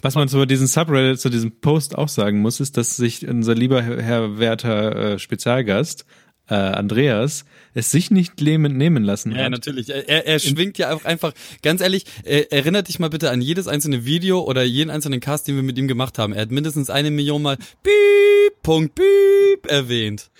Was 0.02 0.14
man 0.14 0.28
zu 0.28 0.46
diesem 0.46 0.66
Subreddit, 0.66 1.20
zu 1.20 1.30
diesem 1.30 1.60
Post 1.60 1.98
auch 1.98 2.08
sagen 2.08 2.40
muss, 2.40 2.60
ist, 2.60 2.76
dass 2.76 2.96
sich 2.96 3.26
unser 3.26 3.54
lieber 3.54 3.82
Herr, 3.82 4.38
werter 4.38 4.96
äh, 4.96 5.18
Spezialgast, 5.18 6.06
äh, 6.48 6.54
Andreas, 6.54 7.44
es 7.74 7.90
sich 7.90 8.10
nicht 8.10 8.40
nehmen, 8.40 8.76
nehmen 8.76 9.04
lassen 9.04 9.32
Ja, 9.32 9.44
hat. 9.44 9.50
natürlich. 9.50 9.90
Er, 9.90 10.26
er, 10.26 10.38
schwingt 10.38 10.78
ja 10.78 10.94
auch 10.94 11.04
einfach, 11.04 11.32
ganz 11.62 11.80
ehrlich, 11.80 12.04
erinnert 12.24 12.88
dich 12.88 12.98
mal 12.98 13.10
bitte 13.10 13.30
an 13.30 13.40
jedes 13.40 13.68
einzelne 13.68 14.04
Video 14.04 14.40
oder 14.40 14.62
jeden 14.62 14.90
einzelnen 14.90 15.20
Cast, 15.20 15.48
den 15.48 15.56
wir 15.56 15.62
mit 15.62 15.76
ihm 15.76 15.88
gemacht 15.88 16.18
haben. 16.18 16.32
Er 16.32 16.42
hat 16.42 16.50
mindestens 16.50 16.88
eine 16.88 17.10
Million 17.10 17.42
Mal 17.42 17.56
Piep, 17.82 18.62
Punkt, 18.62 18.94
Piep 18.94 19.66
erwähnt. 19.66 20.30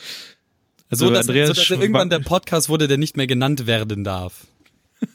Also 0.90 1.06
so, 1.06 1.12
dass, 1.12 1.28
Andreas 1.28 1.48
so, 1.48 1.54
dass 1.54 1.70
er 1.70 1.80
irgendwann 1.80 2.08
der 2.08 2.20
Podcast 2.20 2.68
wurde, 2.68 2.86
der 2.86 2.98
nicht 2.98 3.16
mehr 3.16 3.26
genannt 3.26 3.66
werden 3.66 4.04
darf. 4.04 4.46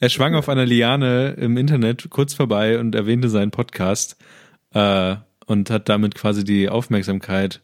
Er 0.00 0.10
schwang 0.10 0.34
auf 0.34 0.50
einer 0.50 0.66
Liane 0.66 1.30
im 1.38 1.56
Internet 1.56 2.10
kurz 2.10 2.34
vorbei 2.34 2.78
und 2.78 2.94
erwähnte 2.94 3.30
seinen 3.30 3.50
Podcast 3.50 4.16
äh, 4.74 5.16
und 5.46 5.70
hat 5.70 5.88
damit 5.88 6.14
quasi 6.14 6.44
die 6.44 6.68
Aufmerksamkeit 6.68 7.62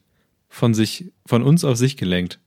von 0.49 0.73
sich, 0.73 1.13
von 1.27 1.43
uns 1.43 1.65
auf 1.65 1.77
sich 1.77 1.99
gelenkt. 1.99 2.39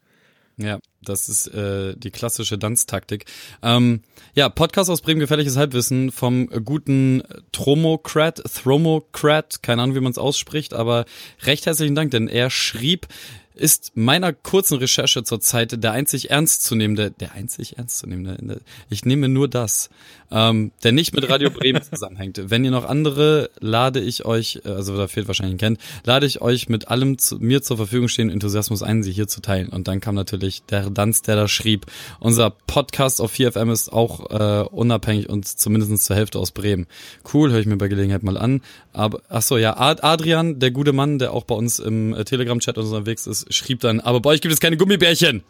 Ja, 0.57 0.79
das 1.01 1.29
ist 1.29 1.47
äh, 1.47 1.95
die 1.95 2.11
klassische 2.11 2.59
Tanztaktik. 2.59 3.25
Ähm, 3.63 4.01
ja, 4.35 4.49
Podcast 4.49 4.89
aus 4.89 5.01
Bremen, 5.01 5.19
gefährliches 5.19 5.57
Halbwissen 5.57 6.11
vom 6.11 6.47
guten 6.47 7.23
Tromocrat, 7.51 8.43
Thromocrat, 8.43 9.63
keine 9.63 9.81
Ahnung, 9.81 9.95
wie 9.95 10.01
man 10.01 10.11
es 10.11 10.17
ausspricht, 10.17 10.73
aber 10.73 11.05
recht 11.43 11.65
herzlichen 11.65 11.95
Dank, 11.95 12.11
denn 12.11 12.27
er 12.27 12.49
schrieb, 12.49 13.07
ist 13.55 13.91
meiner 13.95 14.33
kurzen 14.33 14.77
Recherche 14.77 15.23
zur 15.23 15.39
Zeit 15.39 15.83
der 15.83 15.91
einzig 15.91 16.29
ernstzunehmende, 16.29 17.11
der 17.11 17.33
einzig 17.33 17.77
ernstzunehmende, 17.77 18.61
ich 18.89 19.05
nehme 19.05 19.29
nur 19.29 19.47
das, 19.47 19.89
ähm, 20.31 20.71
der 20.83 20.91
nicht 20.93 21.13
mit 21.13 21.29
Radio 21.29 21.49
Bremen 21.49 21.81
zusammenhängt. 21.89 22.41
Wenn 22.49 22.63
ihr 22.63 22.71
noch 22.71 22.85
andere, 22.85 23.49
lade 23.59 23.99
ich 23.99 24.25
euch, 24.25 24.61
äh, 24.63 24.69
also 24.69 24.95
da 24.95 25.07
fehlt 25.07 25.27
wahrscheinlich 25.27 25.55
ein 25.55 25.59
Kent, 25.59 25.79
lade 26.05 26.25
ich 26.25 26.41
euch 26.41 26.69
mit 26.69 26.87
allem 26.87 27.17
zu, 27.17 27.37
mir 27.37 27.61
zur 27.61 27.77
Verfügung 27.77 28.07
stehenden 28.07 28.33
Enthusiasmus 28.33 28.81
ein, 28.81 29.03
sie 29.03 29.11
hier 29.11 29.27
zu 29.27 29.41
teilen. 29.41 29.69
Und 29.69 29.87
dann 29.87 29.99
kam 29.99 30.15
natürlich 30.15 30.63
der 30.63 30.89
Danz, 30.89 31.21
der 31.21 31.35
da 31.35 31.47
schrieb, 31.47 31.85
unser 32.19 32.49
Podcast 32.49 33.19
auf 33.19 33.33
4FM 33.33 33.71
ist 33.71 33.91
auch 33.91 34.29
äh, 34.31 34.63
unabhängig 34.69 35.29
und 35.29 35.45
zumindest 35.45 36.05
zur 36.05 36.15
Hälfte 36.15 36.39
aus 36.39 36.51
Bremen. 36.51 36.87
Cool, 37.33 37.51
höre 37.51 37.59
ich 37.59 37.65
mir 37.65 37.77
bei 37.77 37.89
Gelegenheit 37.89 38.23
mal 38.23 38.37
an. 38.37 38.61
Aber 38.93 39.21
ach 39.29 39.41
so, 39.41 39.57
ja, 39.57 39.77
Ad 39.77 40.01
Adrian, 40.03 40.59
der 40.59 40.71
gute 40.71 40.93
Mann, 40.93 41.19
der 41.19 41.33
auch 41.33 41.43
bei 41.43 41.55
uns 41.55 41.79
im 41.79 42.13
äh, 42.13 42.23
Telegram-Chat 42.23 42.77
unterwegs 42.77 43.27
ist, 43.27 43.40
schrieb 43.49 43.79
dann, 43.81 43.99
aber 43.99 44.19
bei 44.19 44.31
euch 44.31 44.41
gibt 44.41 44.53
es 44.53 44.59
keine 44.59 44.77
Gummibärchen. 44.77 45.43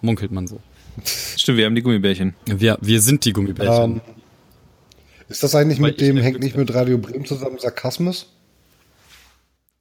Munkelt 0.00 0.30
man 0.30 0.46
so. 0.46 0.60
Stimmt, 1.36 1.58
wir 1.58 1.66
haben 1.66 1.74
die 1.74 1.82
Gummibärchen. 1.82 2.34
Wir, 2.46 2.78
wir 2.80 3.00
sind 3.00 3.24
die 3.24 3.32
Gummibärchen. 3.32 3.92
Ähm, 3.96 4.00
ist 5.28 5.42
das 5.42 5.54
eigentlich 5.54 5.80
Weil 5.80 5.90
mit 5.90 6.00
dem, 6.00 6.16
hängt 6.16 6.40
nicht 6.40 6.56
mit 6.56 6.72
Radio 6.74 6.98
Bremen 6.98 7.24
zusammen, 7.24 7.58
Sarkasmus? 7.58 8.32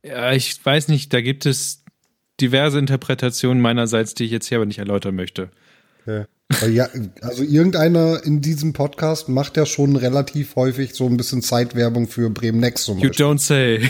Ja, 0.03 0.33
ich 0.33 0.63
weiß 0.63 0.89
nicht, 0.89 1.13
da 1.13 1.21
gibt 1.21 1.45
es 1.45 1.83
diverse 2.39 2.79
Interpretationen 2.79 3.61
meinerseits, 3.61 4.13
die 4.13 4.25
ich 4.25 4.31
jetzt 4.31 4.47
hier 4.47 4.57
aber 4.57 4.65
nicht 4.65 4.79
erläutern 4.79 5.15
möchte. 5.15 5.49
Okay. 6.01 6.25
Ja, 6.69 6.87
also 7.21 7.43
irgendeiner 7.43 8.23
in 8.23 8.41
diesem 8.41 8.71
Podcast 8.71 9.27
macht 9.27 9.57
ja 9.57 9.65
schon 9.65 9.97
relativ 9.97 10.55
häufig 10.55 10.93
so 10.93 11.05
ein 11.05 11.17
bisschen 11.17 11.41
Zeitwerbung 11.41 12.07
für 12.07 12.29
Bremen 12.29 12.59
Next 12.59 12.85
zum 12.85 12.99
You 12.99 13.09
don't 13.09 13.39
say. 13.39 13.89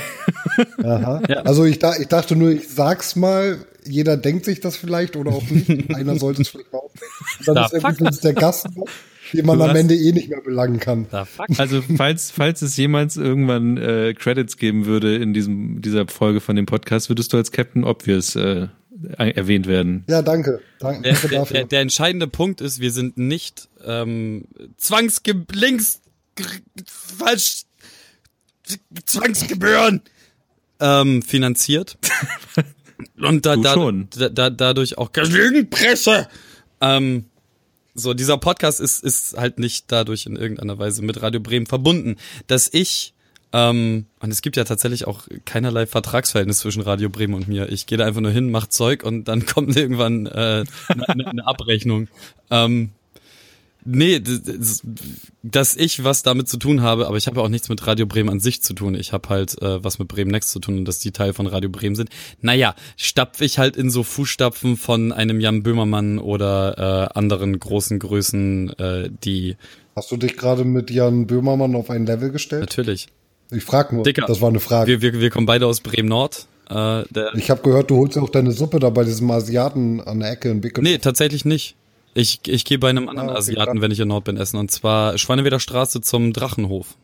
Aha. 0.84 1.22
Also 1.46 1.66
ich, 1.66 1.78
da, 1.78 1.96
ich 1.96 2.08
dachte 2.08 2.36
nur, 2.36 2.50
ich 2.50 2.68
sag's 2.68 3.16
mal, 3.16 3.60
jeder 3.86 4.18
denkt 4.18 4.46
sich 4.46 4.60
das 4.60 4.76
vielleicht 4.76 5.16
oder 5.16 5.34
auch 5.34 5.50
nicht. 5.50 5.70
Einer 5.96 6.18
sollte 6.18 6.42
es 6.42 6.50
vielleicht 6.50 6.74
auch. 6.74 6.90
Dann 7.46 7.56
Da 7.56 7.66
ist 7.66 7.74
er 7.74 7.90
übrigens 7.90 8.20
der 8.22 8.34
Gast, 8.34 8.68
den 9.34 9.46
man 9.46 9.62
am 9.62 9.76
Ende 9.76 9.96
eh 9.96 10.12
nicht 10.12 10.30
mehr 10.30 10.42
belangen 10.42 10.80
kann. 10.80 11.06
Da 11.12 11.26
fuck. 11.26 11.48
Also 11.58 11.84
falls, 11.96 12.32
falls 12.32 12.64
es 12.64 12.76
jemals 12.76 13.18
irgendwann 13.18 13.78
äh, 13.78 14.16
Credits 14.16 14.58
geben 14.58 14.88
würde 14.88 15.16
in 15.16 15.34
diesem, 15.34 15.82
dieser 15.82 16.08
Folge 16.08 16.42
von 16.42 16.56
dem 16.56 16.66
Podcast, 16.66 17.10
würdest 17.10 17.32
du 17.34 17.38
als 17.38 17.52
Captain 17.52 17.84
Obvious 17.84 18.36
äh, 18.36 18.68
erwähnt 19.18 19.68
werden. 19.68 20.04
Ja, 20.08 20.22
danke. 20.22 20.62
Danke, 20.80 21.02
Der, 21.02 21.14
danke 21.14 21.28
dafür. 21.30 21.54
der, 21.54 21.66
der 21.66 21.82
entscheidende 21.82 22.28
Punkt 22.28 22.62
ist, 22.62 22.80
wir 22.80 22.92
sind 22.92 23.18
nicht 23.18 23.70
ähm, 23.86 24.46
zwangsgeblinkst 24.78 26.02
falsch 26.86 27.64
Zwangsgebühren 29.06 30.02
ähm, 30.80 31.22
finanziert. 31.22 31.98
Und 33.22 33.46
da, 33.46 33.56
da, 33.56 33.74
schon. 33.74 34.10
da, 34.18 34.30
da, 34.30 34.50
dadurch 34.50 34.98
auch 34.98 35.12
Lügenpresse. 35.16 36.28
Ähm, 36.82 37.26
so, 37.94 38.14
dieser 38.14 38.38
Podcast 38.38 38.80
ist, 38.80 39.04
ist 39.04 39.38
halt 39.38 39.60
nicht 39.60 39.86
dadurch 39.92 40.26
in 40.26 40.36
irgendeiner 40.36 40.78
Weise 40.78 41.02
mit 41.02 41.22
Radio 41.22 41.40
Bremen 41.40 41.66
verbunden. 41.66 42.18
Dass 42.48 42.70
ich, 42.72 43.14
ähm, 43.58 44.06
und 44.20 44.30
es 44.32 44.42
gibt 44.44 44.56
ja 44.56 44.64
tatsächlich 44.66 45.08
auch 45.08 45.24
keinerlei 45.46 45.88
Vertragsverhältnis 45.88 46.60
zwischen 46.60 46.82
Radio 46.84 47.10
Bremen 47.10 47.34
und 47.34 47.48
mir. 47.48 47.70
Ich 47.72 47.88
gehe 47.88 47.98
da 47.98 48.06
einfach 48.06 48.22
nur 48.22 48.32
hin, 48.32 48.52
mach 48.52 48.68
Zeug 48.68 49.04
und 49.04 49.26
dann 49.28 49.46
kommt 49.54 49.76
irgendwann 49.76 50.28
äh, 50.28 50.64
eine, 50.90 51.28
eine 51.28 51.48
Abrechnung. 51.48 52.08
Ähm, 52.52 52.92
Nee, 53.90 54.20
d- 54.20 54.40
d- 54.40 54.60
dass 55.44 55.78
ich 55.78 56.04
was 56.04 56.22
damit 56.22 56.50
zu 56.50 56.58
tun 56.58 56.82
habe, 56.82 57.08
aber 57.08 57.16
ich 57.16 57.28
habe 57.28 57.42
auch 57.42 57.48
nichts 57.48 57.70
mit 57.70 57.88
Radio 57.88 58.06
Bremen 58.06 58.30
an 58.30 58.42
sich 58.42 58.62
zu 58.62 58.74
tun. 58.74 58.96
Ich 58.96 59.14
habe 59.14 59.30
halt 59.30 59.62
äh, 59.62 59.82
was 59.82 59.98
mit 59.98 60.10
Bremen 60.10 60.30
Next 60.30 60.50
zu 60.50 60.60
tun 60.60 60.80
und 60.80 60.86
dass 60.86 61.00
die 61.00 61.12
Teil 61.12 61.32
von 61.32 61.48
Radio 61.48 61.70
Bremen 61.70 61.96
sind. 61.96 62.10
Naja, 62.42 62.76
stapfe 62.98 63.46
ich 63.46 63.60
halt 63.60 63.78
in 63.78 63.90
so 63.90 64.04
Fußstapfen 64.04 64.76
von 64.76 65.14
einem 65.14 65.40
Jan 65.40 65.64
Böhmermann 65.64 66.20
oder 66.20 67.10
äh, 67.14 67.18
anderen 67.18 67.58
großen 67.58 67.98
Größen, 68.00 68.72
äh, 68.78 69.10
die 69.24 69.56
Hast 69.96 70.12
du 70.12 70.18
dich 70.18 70.36
gerade 70.36 70.66
mit 70.66 70.92
Jan 70.92 71.26
Böhmermann 71.26 71.74
auf 71.74 71.90
ein 71.90 72.06
Level 72.06 72.32
gestellt? 72.32 72.64
natürlich. 72.64 73.08
Ich 73.52 73.64
frage 73.64 73.96
nur, 73.96 74.04
Dicker. 74.04 74.26
das 74.28 74.42
war 74.42 74.50
eine 74.50 74.60
Frage. 74.60 74.88
Wir, 74.88 75.02
wir, 75.14 75.20
wir 75.22 75.30
kommen 75.30 75.46
beide 75.46 75.66
aus 75.68 75.80
Bremen 75.82 76.10
Nord. 76.10 76.48
Äh, 76.70 77.04
Ich 77.38 77.50
habe 77.50 77.62
gehört, 77.62 77.90
du 77.90 77.98
holst 77.98 78.16
ja 78.18 78.22
auch 78.22 78.30
deine 78.30 78.52
Suppe 78.52 78.80
da 78.80 78.90
bei 78.90 79.04
diesem 79.06 79.30
Asiaten 79.32 80.02
an 80.02 80.20
der 80.20 80.32
Ecke 80.32 80.50
in 80.50 80.60
Bickel. 80.62 80.84
nee, 80.84 80.98
tatsächlich 80.98 81.46
nicht. 81.46 81.76
Ich, 82.14 82.40
ich 82.48 82.66
gehe 82.66 82.80
bei 82.80 82.90
einem 82.90 83.08
anderen 83.10 83.30
Ah, 83.30 83.34
okay, 83.34 83.40
Asiaten, 83.40 83.72
klar. 83.74 83.82
wenn 83.84 83.92
ich 83.92 84.00
in 84.00 84.08
Nord 84.08 84.26
bin, 84.26 84.38
essen. 84.38 84.58
Und 84.58 84.72
zwar 84.72 85.18
Schweineweder 85.18 85.60
Straße 85.60 86.02
zum 86.02 86.34
Drachenhof. 86.34 86.96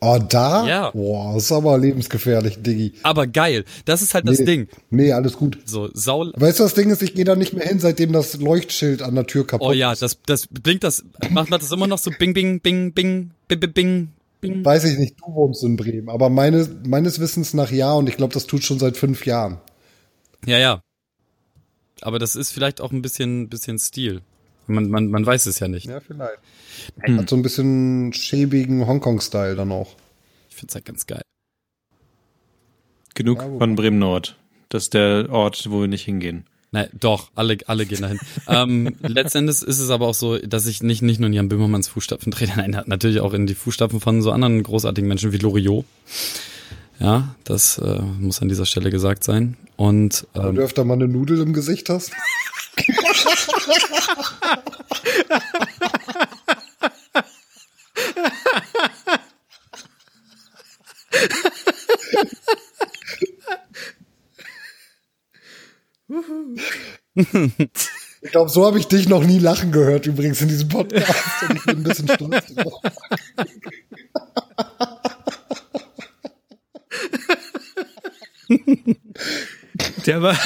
Oh, 0.00 0.18
da? 0.28 0.66
Ja. 0.66 0.90
Boah, 0.90 1.32
das 1.34 1.44
ist 1.44 1.52
aber 1.52 1.78
lebensgefährlich, 1.78 2.58
Diggi. 2.62 2.92
Aber 3.02 3.26
geil. 3.26 3.64
Das 3.86 4.02
ist 4.02 4.12
halt 4.12 4.28
das 4.28 4.38
nee, 4.40 4.44
Ding. 4.44 4.68
Nee, 4.90 5.12
alles 5.12 5.34
gut. 5.34 5.58
So, 5.64 5.88
Saul, 5.94 6.32
Weißt 6.36 6.58
du, 6.58 6.64
das 6.64 6.74
Ding 6.74 6.90
ist, 6.90 7.02
ich 7.02 7.14
gehe 7.14 7.24
da 7.24 7.36
nicht 7.36 7.54
mehr 7.54 7.66
hin, 7.66 7.78
seitdem 7.78 8.12
das 8.12 8.36
Leuchtschild 8.38 9.00
an 9.00 9.14
der 9.14 9.26
Tür 9.26 9.46
kaputt 9.46 9.66
Oh 9.68 9.72
ja, 9.72 9.92
ist. 9.92 10.02
das, 10.02 10.18
das 10.26 10.46
blinkt 10.46 10.84
das, 10.84 11.04
macht 11.30 11.48
macht 11.48 11.62
das 11.62 11.72
immer 11.72 11.86
noch 11.86 11.98
so 11.98 12.10
bing, 12.18 12.34
bing, 12.34 12.60
bing, 12.60 12.92
bing, 12.92 13.30
bing, 13.48 13.60
bing, 13.72 14.08
bing. 14.52 14.64
Weiß 14.64 14.84
ich 14.84 14.98
nicht, 14.98 15.16
du 15.20 15.34
wohnst 15.34 15.62
in 15.64 15.76
Bremen. 15.76 16.08
Aber 16.08 16.28
meine, 16.28 16.68
meines 16.86 17.20
Wissens 17.20 17.54
nach 17.54 17.70
ja 17.70 17.92
und 17.92 18.08
ich 18.08 18.16
glaube, 18.16 18.34
das 18.34 18.46
tut 18.46 18.62
schon 18.62 18.78
seit 18.78 18.96
fünf 18.96 19.26
Jahren. 19.26 19.60
Ja, 20.46 20.58
ja. 20.58 20.82
Aber 22.00 22.18
das 22.18 22.36
ist 22.36 22.50
vielleicht 22.50 22.80
auch 22.80 22.92
ein 22.92 23.02
bisschen, 23.02 23.48
bisschen 23.48 23.78
Stil. 23.78 24.22
Man, 24.66 24.88
man, 24.88 25.08
man 25.08 25.24
weiß 25.24 25.46
es 25.46 25.58
ja 25.58 25.68
nicht. 25.68 25.86
Ja, 25.86 26.00
vielleicht. 26.00 26.38
Hat 27.18 27.28
so 27.28 27.36
ein 27.36 27.42
bisschen 27.42 28.12
schäbigen 28.12 28.86
Hongkong-Style 28.86 29.56
dann 29.56 29.72
auch. 29.72 29.94
Ich 30.48 30.56
find's 30.56 30.74
halt 30.74 30.84
ganz 30.84 31.06
geil. 31.06 31.22
Genug 33.14 33.42
Ja, 33.42 33.58
von 33.58 33.74
Bremen 33.76 33.98
Nord. 33.98 34.36
Das 34.68 34.84
ist 34.84 34.94
der 34.94 35.28
Ort, 35.30 35.70
wo 35.70 35.82
wir 35.82 35.88
nicht 35.88 36.04
hingehen. 36.04 36.46
Nein, 36.74 36.88
doch, 36.98 37.30
alle, 37.36 37.56
alle 37.66 37.86
gehen 37.86 38.02
dahin. 38.02 38.18
ähm, 38.48 38.96
letztendlich 39.00 39.62
ist 39.62 39.78
es 39.78 39.90
aber 39.90 40.08
auch 40.08 40.14
so, 40.14 40.38
dass 40.38 40.66
ich 40.66 40.82
nicht, 40.82 41.02
nicht 41.02 41.20
nur 41.20 41.28
in 41.28 41.32
Jan 41.32 41.48
Böhmermanns 41.48 41.86
Fußstapfen 41.86 42.32
trete, 42.32 42.50
nein, 42.56 42.82
natürlich 42.86 43.20
auch 43.20 43.32
in 43.32 43.46
die 43.46 43.54
Fußstapfen 43.54 44.00
von 44.00 44.22
so 44.22 44.32
anderen 44.32 44.60
großartigen 44.60 45.06
Menschen 45.06 45.30
wie 45.30 45.38
Loriot. 45.38 45.84
Ja, 46.98 47.36
das 47.44 47.78
äh, 47.78 48.00
muss 48.18 48.42
an 48.42 48.48
dieser 48.48 48.66
Stelle 48.66 48.90
gesagt 48.90 49.22
sein. 49.22 49.56
Und 49.76 50.26
Wenn 50.34 50.46
ähm, 50.46 50.56
du 50.56 50.62
öfter 50.62 50.84
mal 50.84 50.94
eine 50.94 51.06
Nudel 51.06 51.40
im 51.42 51.52
Gesicht 51.52 51.90
hast. 51.90 52.10
Ich 68.24 68.30
glaube, 68.30 68.50
so 68.50 68.64
habe 68.64 68.78
ich 68.78 68.86
dich 68.86 69.08
noch 69.08 69.22
nie 69.22 69.38
lachen 69.38 69.70
gehört, 69.70 70.06
übrigens 70.06 70.40
in 70.40 70.48
diesem 70.48 70.68
Podcast. 70.68 71.12
Und 71.48 71.56
ich 71.56 71.64
bin 71.64 71.76
ein 71.76 71.82
bisschen 71.82 72.08
stolz 72.08 72.54
drauf. 72.54 72.80
Der 80.06 80.22
war. 80.22 80.38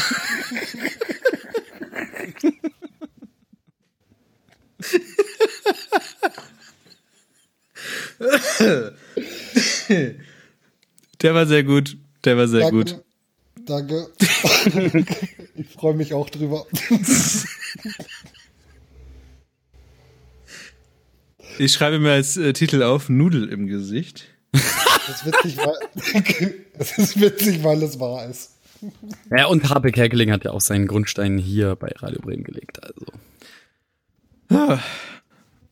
Der 11.22 11.34
war 11.34 11.46
sehr 11.46 11.64
gut. 11.64 11.96
Der 12.24 12.36
war 12.36 12.48
sehr 12.48 12.70
gut. 12.70 13.00
Danke. 13.66 14.08
Ich 15.56 15.68
freue 15.68 15.94
mich 15.94 16.14
auch 16.14 16.30
drüber. 16.30 16.66
Ich 21.58 21.72
schreibe 21.72 21.98
mir 21.98 22.12
als 22.12 22.36
äh, 22.36 22.52
Titel 22.52 22.82
auf 22.82 23.08
Nudel 23.08 23.48
im 23.48 23.66
Gesicht. 23.66 24.26
Das 24.52 24.62
ist 25.08 25.26
witzig, 25.26 25.56
weil, 25.56 26.54
das 26.78 26.98
ist 26.98 27.20
witzig, 27.20 27.64
weil 27.64 27.82
es 27.82 27.98
wahr 27.98 28.28
ist. 28.28 28.52
ja, 29.36 29.46
und 29.46 29.68
Harpe 29.68 29.90
Kerkeling 29.90 30.30
hat 30.30 30.44
ja 30.44 30.52
auch 30.52 30.60
seinen 30.60 30.86
Grundstein 30.86 31.36
hier 31.36 31.74
bei 31.74 31.88
Radio 31.96 32.20
Bremen 32.20 32.44
gelegt. 32.44 32.78
Also. 32.82 34.78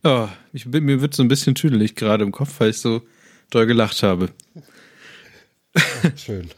Oh, 0.02 0.28
ich 0.52 0.70
bin, 0.70 0.84
mir 0.84 1.00
wird 1.00 1.14
so 1.14 1.22
ein 1.22 1.28
bisschen 1.28 1.54
tüdelig 1.54 1.94
gerade 1.94 2.24
im 2.24 2.32
Kopf, 2.32 2.58
weil 2.58 2.70
ich 2.70 2.78
so 2.78 3.02
doll 3.50 3.66
gelacht 3.66 4.02
habe. 4.02 4.30
Schön. 6.16 6.50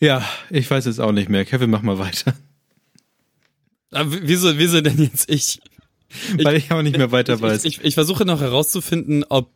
Ja, 0.00 0.22
ich 0.50 0.70
weiß 0.70 0.84
jetzt 0.86 1.00
auch 1.00 1.12
nicht 1.12 1.28
mehr. 1.28 1.44
Kevin, 1.44 1.70
mach 1.70 1.82
mal 1.82 1.98
weiter. 1.98 2.34
Aber 3.92 4.12
w- 4.12 4.20
wieso, 4.22 4.58
wieso 4.58 4.80
denn 4.80 4.98
jetzt 5.02 5.30
ich? 5.30 5.60
Weil 6.42 6.56
ich 6.56 6.70
auch 6.70 6.82
nicht 6.82 6.96
mehr 6.96 7.12
weiter 7.12 7.34
ich, 7.34 7.40
weiß. 7.40 7.64
Ich, 7.64 7.78
ich, 7.78 7.84
ich 7.84 7.94
versuche 7.94 8.24
noch 8.24 8.40
herauszufinden, 8.40 9.24
ob. 9.28 9.50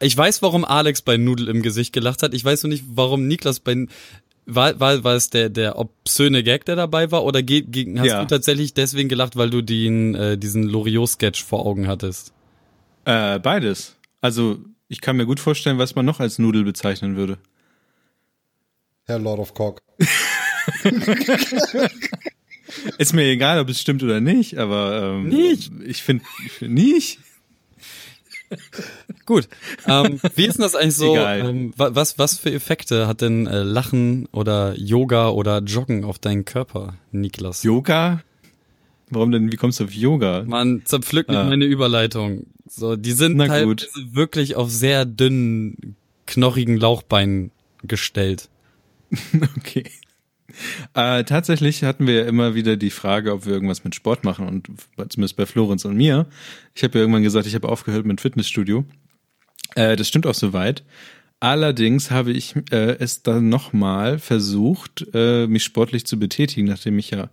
Ich 0.00 0.16
weiß, 0.16 0.42
warum 0.42 0.64
Alex 0.64 1.00
bei 1.02 1.16
Nudel 1.16 1.48
im 1.48 1.62
Gesicht 1.62 1.92
gelacht 1.92 2.22
hat. 2.22 2.34
Ich 2.34 2.44
weiß 2.44 2.64
nur 2.64 2.68
nicht, 2.70 2.84
warum 2.88 3.26
Niklas 3.26 3.60
bei. 3.60 3.86
War, 4.48 4.78
war, 4.78 5.02
war 5.02 5.14
es 5.16 5.30
der, 5.30 5.48
der 5.48 5.76
obszöne 5.78 6.44
Gag, 6.44 6.64
der 6.66 6.76
dabei 6.76 7.10
war? 7.10 7.24
Oder 7.24 7.42
ge, 7.42 7.62
ge, 7.62 7.98
hast 7.98 8.06
Ja. 8.06 8.20
du 8.20 8.26
tatsächlich 8.28 8.74
deswegen 8.74 9.08
gelacht, 9.08 9.34
weil 9.36 9.50
du 9.50 9.60
den, 9.62 10.14
äh, 10.14 10.38
diesen 10.38 10.62
Loriot-Sketch 10.64 11.42
vor 11.42 11.66
Augen 11.66 11.88
hattest? 11.88 12.32
Äh, 13.06 13.40
beides. 13.40 13.96
Also, 14.20 14.58
ich 14.88 15.00
kann 15.00 15.16
mir 15.16 15.26
gut 15.26 15.40
vorstellen, 15.40 15.78
was 15.78 15.94
man 15.96 16.04
noch 16.06 16.20
als 16.20 16.38
Nudel 16.38 16.62
bezeichnen 16.62 17.16
würde. 17.16 17.38
Herr 19.06 19.18
Lord 19.18 19.38
of 19.38 19.54
Cock. 19.54 19.80
Ist 22.98 23.14
mir 23.14 23.22
egal, 23.24 23.60
ob 23.60 23.68
es 23.68 23.80
stimmt 23.80 24.02
oder 24.02 24.20
nicht, 24.20 24.58
aber 24.58 25.00
ähm, 25.14 25.28
Nicht? 25.28 25.70
Ich 25.86 26.02
finde 26.02 26.24
ich 26.44 26.52
find, 26.52 26.72
nicht. 26.74 27.18
Gut. 29.26 29.48
Ähm, 29.86 30.20
wie 30.34 30.46
ist 30.46 30.56
denn 30.56 30.62
das 30.62 30.74
eigentlich 30.74 30.94
so? 30.96 31.12
Egal. 31.14 31.40
Ähm, 31.48 31.72
wa- 31.76 31.90
was, 31.94 32.18
was 32.18 32.38
für 32.38 32.52
Effekte 32.52 33.06
hat 33.06 33.20
denn 33.20 33.46
äh, 33.46 33.62
Lachen 33.62 34.26
oder 34.32 34.74
Yoga 34.76 35.28
oder 35.30 35.58
Joggen 35.60 36.04
auf 36.04 36.18
deinen 36.18 36.44
Körper, 36.44 36.96
Niklas? 37.12 37.62
Yoga? 37.62 38.22
Warum 39.10 39.30
denn? 39.32 39.50
Wie 39.52 39.56
kommst 39.56 39.78
du 39.80 39.84
auf 39.84 39.92
Yoga? 39.92 40.44
Man 40.46 40.82
zerpflückt 40.84 41.28
nicht 41.30 41.38
Ah. 41.38 41.44
meine 41.44 41.64
Überleitung. 41.64 42.46
So, 42.68 42.96
die 42.96 43.12
sind 43.12 43.36
Na 43.36 43.46
teilweise 43.46 43.66
gut. 43.66 43.88
wirklich 44.12 44.56
auf 44.56 44.70
sehr 44.70 45.04
dünnen, 45.04 45.94
knochigen 46.26 46.76
Lauchbeinen 46.76 47.52
gestellt. 47.84 48.48
Okay. 49.56 49.84
Äh, 50.94 51.24
tatsächlich 51.24 51.82
hatten 51.82 52.06
wir 52.06 52.14
ja 52.14 52.24
immer 52.24 52.54
wieder 52.54 52.76
die 52.76 52.90
Frage, 52.90 53.32
ob 53.32 53.46
wir 53.46 53.52
irgendwas 53.52 53.84
mit 53.84 53.94
Sport 53.94 54.24
machen 54.24 54.46
und 54.46 54.68
zumindest 55.10 55.36
bei 55.36 55.44
Florenz 55.44 55.84
und 55.84 55.96
mir. 55.96 56.26
Ich 56.74 56.82
habe 56.82 56.94
ja 56.94 57.00
irgendwann 57.00 57.24
gesagt, 57.24 57.46
ich 57.46 57.54
habe 57.54 57.68
aufgehört 57.68 58.06
mit 58.06 58.20
Fitnessstudio. 58.20 58.84
Äh, 59.74 59.96
das 59.96 60.08
stimmt 60.08 60.26
auch 60.26 60.34
soweit. 60.34 60.84
Allerdings 61.40 62.10
habe 62.10 62.32
ich 62.32 62.54
äh, 62.70 62.96
es 62.98 63.22
dann 63.22 63.48
nochmal 63.48 64.18
versucht, 64.18 65.06
äh, 65.12 65.46
mich 65.46 65.64
sportlich 65.64 66.06
zu 66.06 66.18
betätigen, 66.18 66.66
nachdem 66.66 66.98
ich 66.98 67.10
ja 67.10 67.28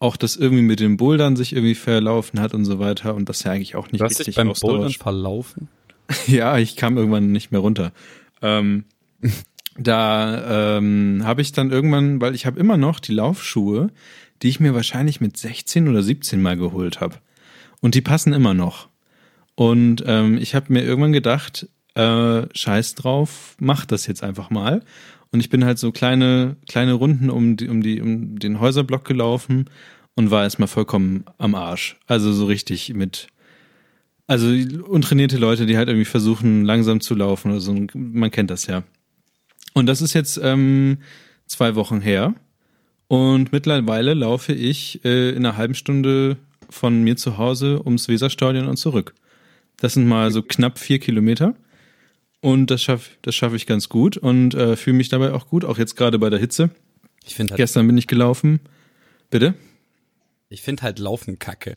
auch 0.00 0.16
das 0.16 0.36
irgendwie 0.36 0.62
mit 0.62 0.80
den 0.80 0.96
Bouldern 0.96 1.36
sich 1.36 1.52
irgendwie 1.52 1.74
verlaufen 1.74 2.40
hat 2.40 2.54
und 2.54 2.64
so 2.64 2.78
weiter 2.78 3.14
und 3.14 3.28
das 3.28 3.44
ja 3.44 3.52
eigentlich 3.52 3.76
auch 3.76 3.90
nicht 3.92 4.00
Du 4.00 4.04
hast 4.04 4.12
richtig 4.12 4.26
dich 4.26 4.36
beim 4.36 4.52
Bouldern 4.52 4.92
verlaufen? 4.92 5.68
Ja, 6.26 6.58
ich 6.58 6.76
kam 6.76 6.98
irgendwann 6.98 7.32
nicht 7.32 7.50
mehr 7.50 7.62
runter. 7.62 7.92
Ähm, 8.42 8.84
da 9.76 10.76
ähm, 10.78 11.22
habe 11.24 11.42
ich 11.42 11.52
dann 11.52 11.70
irgendwann, 11.70 12.20
weil 12.20 12.34
ich 12.34 12.46
habe 12.46 12.60
immer 12.60 12.76
noch 12.76 13.00
die 13.00 13.12
Laufschuhe, 13.12 13.90
die 14.42 14.48
ich 14.48 14.60
mir 14.60 14.74
wahrscheinlich 14.74 15.20
mit 15.20 15.36
16 15.36 15.88
oder 15.88 16.02
17 16.02 16.40
mal 16.40 16.56
geholt 16.56 17.00
habe. 17.00 17.16
Und 17.80 17.94
die 17.94 18.00
passen 18.00 18.32
immer 18.32 18.54
noch. 18.54 18.88
Und 19.56 20.02
ähm, 20.06 20.38
ich 20.38 20.54
habe 20.54 20.72
mir 20.72 20.82
irgendwann 20.82 21.12
gedacht, 21.12 21.68
äh, 21.94 22.42
scheiß 22.52 22.94
drauf, 22.94 23.56
mach 23.58 23.86
das 23.86 24.06
jetzt 24.06 24.22
einfach 24.22 24.50
mal. 24.50 24.82
Und 25.30 25.40
ich 25.40 25.50
bin 25.50 25.64
halt 25.64 25.78
so 25.78 25.92
kleine, 25.92 26.56
kleine 26.68 26.92
Runden 26.92 27.30
um, 27.30 27.56
die, 27.56 27.68
um, 27.68 27.82
die, 27.82 28.00
um 28.00 28.38
den 28.38 28.60
Häuserblock 28.60 29.04
gelaufen 29.04 29.66
und 30.14 30.30
war 30.30 30.44
erstmal 30.44 30.68
vollkommen 30.68 31.24
am 31.38 31.54
Arsch. 31.54 31.96
Also 32.06 32.32
so 32.32 32.46
richtig 32.46 32.94
mit 32.94 33.28
Also 34.26 34.46
untrainierte 34.84 35.36
Leute, 35.36 35.66
die 35.66 35.76
halt 35.76 35.88
irgendwie 35.88 36.04
versuchen, 36.04 36.64
langsam 36.64 37.00
zu 37.00 37.14
laufen 37.14 37.50
oder 37.50 37.60
so. 37.60 37.74
Man 37.94 38.30
kennt 38.30 38.50
das 38.50 38.66
ja. 38.66 38.84
Und 39.74 39.86
das 39.86 40.00
ist 40.00 40.14
jetzt 40.14 40.40
ähm, 40.42 40.98
zwei 41.46 41.74
Wochen 41.74 42.00
her. 42.00 42.34
Und 43.08 43.52
mittlerweile 43.52 44.14
laufe 44.14 44.52
ich 44.54 45.04
äh, 45.04 45.30
in 45.30 45.44
einer 45.44 45.56
halben 45.56 45.74
Stunde 45.74 46.38
von 46.70 47.02
mir 47.02 47.16
zu 47.16 47.36
Hause 47.36 47.82
ums 47.84 48.08
Weserstadion 48.08 48.66
und 48.66 48.76
zurück. 48.76 49.14
Das 49.76 49.94
sind 49.94 50.06
mal 50.06 50.30
so 50.30 50.42
knapp 50.42 50.78
vier 50.78 50.98
Kilometer. 50.98 51.54
Und 52.40 52.70
das 52.70 52.82
schaffe 52.82 53.10
das 53.22 53.34
schaff 53.34 53.54
ich 53.54 53.66
ganz 53.66 53.88
gut 53.88 54.16
und 54.16 54.54
äh, 54.54 54.76
fühle 54.76 54.96
mich 54.96 55.08
dabei 55.08 55.32
auch 55.32 55.48
gut, 55.48 55.64
auch 55.64 55.78
jetzt 55.78 55.96
gerade 55.96 56.18
bei 56.18 56.30
der 56.30 56.38
Hitze. 56.38 56.70
Ich 57.24 57.34
finde 57.34 57.52
halt, 57.52 57.58
Gestern 57.58 57.86
bin 57.86 57.96
ich 57.98 58.06
gelaufen. 58.06 58.60
Bitte? 59.30 59.54
ich 60.54 60.62
finde 60.62 60.82
halt 60.82 60.98
Laufen 60.98 61.38
kacke. 61.38 61.74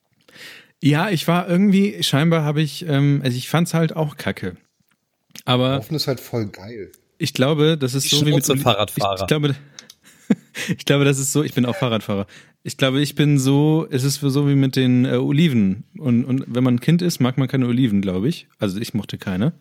Ja, 0.81 1.09
ich 1.09 1.27
war 1.27 1.49
irgendwie, 1.49 2.03
scheinbar 2.03 2.43
habe 2.43 2.61
ich, 2.61 2.85
ähm, 2.87 3.21
also 3.23 3.35
ich 3.35 3.49
fand's 3.49 3.73
halt 3.73 3.95
auch 3.95 4.15
kacke. 4.17 4.55
Aber 5.45 5.75
Laufen 5.75 5.95
ist 5.95 6.07
halt 6.07 6.19
voll 6.19 6.47
geil. 6.47 6.91
Ich 7.17 7.33
glaube, 7.33 7.77
das 7.77 7.93
ist 7.93 8.05
Ich 8.05 8.11
so 8.11 8.25
wie 8.25 8.33
mit 8.33 8.45
Fahrradfahrer. 8.45 9.15
Ich, 9.15 9.21
ich 9.21 9.27
glaube, 9.27 9.55
ich 10.77 10.85
glaube, 10.85 11.05
das 11.05 11.19
ist 11.19 11.31
so. 11.31 11.43
Ich 11.43 11.53
bin 11.53 11.65
auch 11.65 11.75
Fahrradfahrer. 11.75 12.27
Ich 12.63 12.77
glaube, 12.77 13.01
ich 13.01 13.15
bin 13.15 13.39
so. 13.39 13.87
Es 13.89 14.03
ist 14.03 14.19
so 14.19 14.47
wie 14.47 14.55
mit 14.55 14.75
den 14.75 15.05
äh, 15.05 15.15
Oliven. 15.17 15.83
Und, 15.97 16.25
und 16.25 16.45
wenn 16.47 16.63
man 16.63 16.75
ein 16.75 16.79
Kind 16.79 17.01
ist, 17.01 17.19
mag 17.19 17.37
man 17.37 17.47
keine 17.47 17.67
Oliven, 17.67 18.01
glaube 18.01 18.27
ich. 18.27 18.47
Also 18.59 18.79
ich 18.79 18.93
mochte 18.93 19.17
keine. 19.17 19.53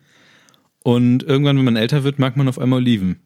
Und 0.83 1.23
irgendwann, 1.23 1.57
wenn 1.57 1.65
man 1.65 1.75
älter 1.75 2.03
wird, 2.03 2.19
mag 2.19 2.37
man 2.37 2.47
auf 2.47 2.59
einmal 2.59 2.79
Oliven. 2.79 3.19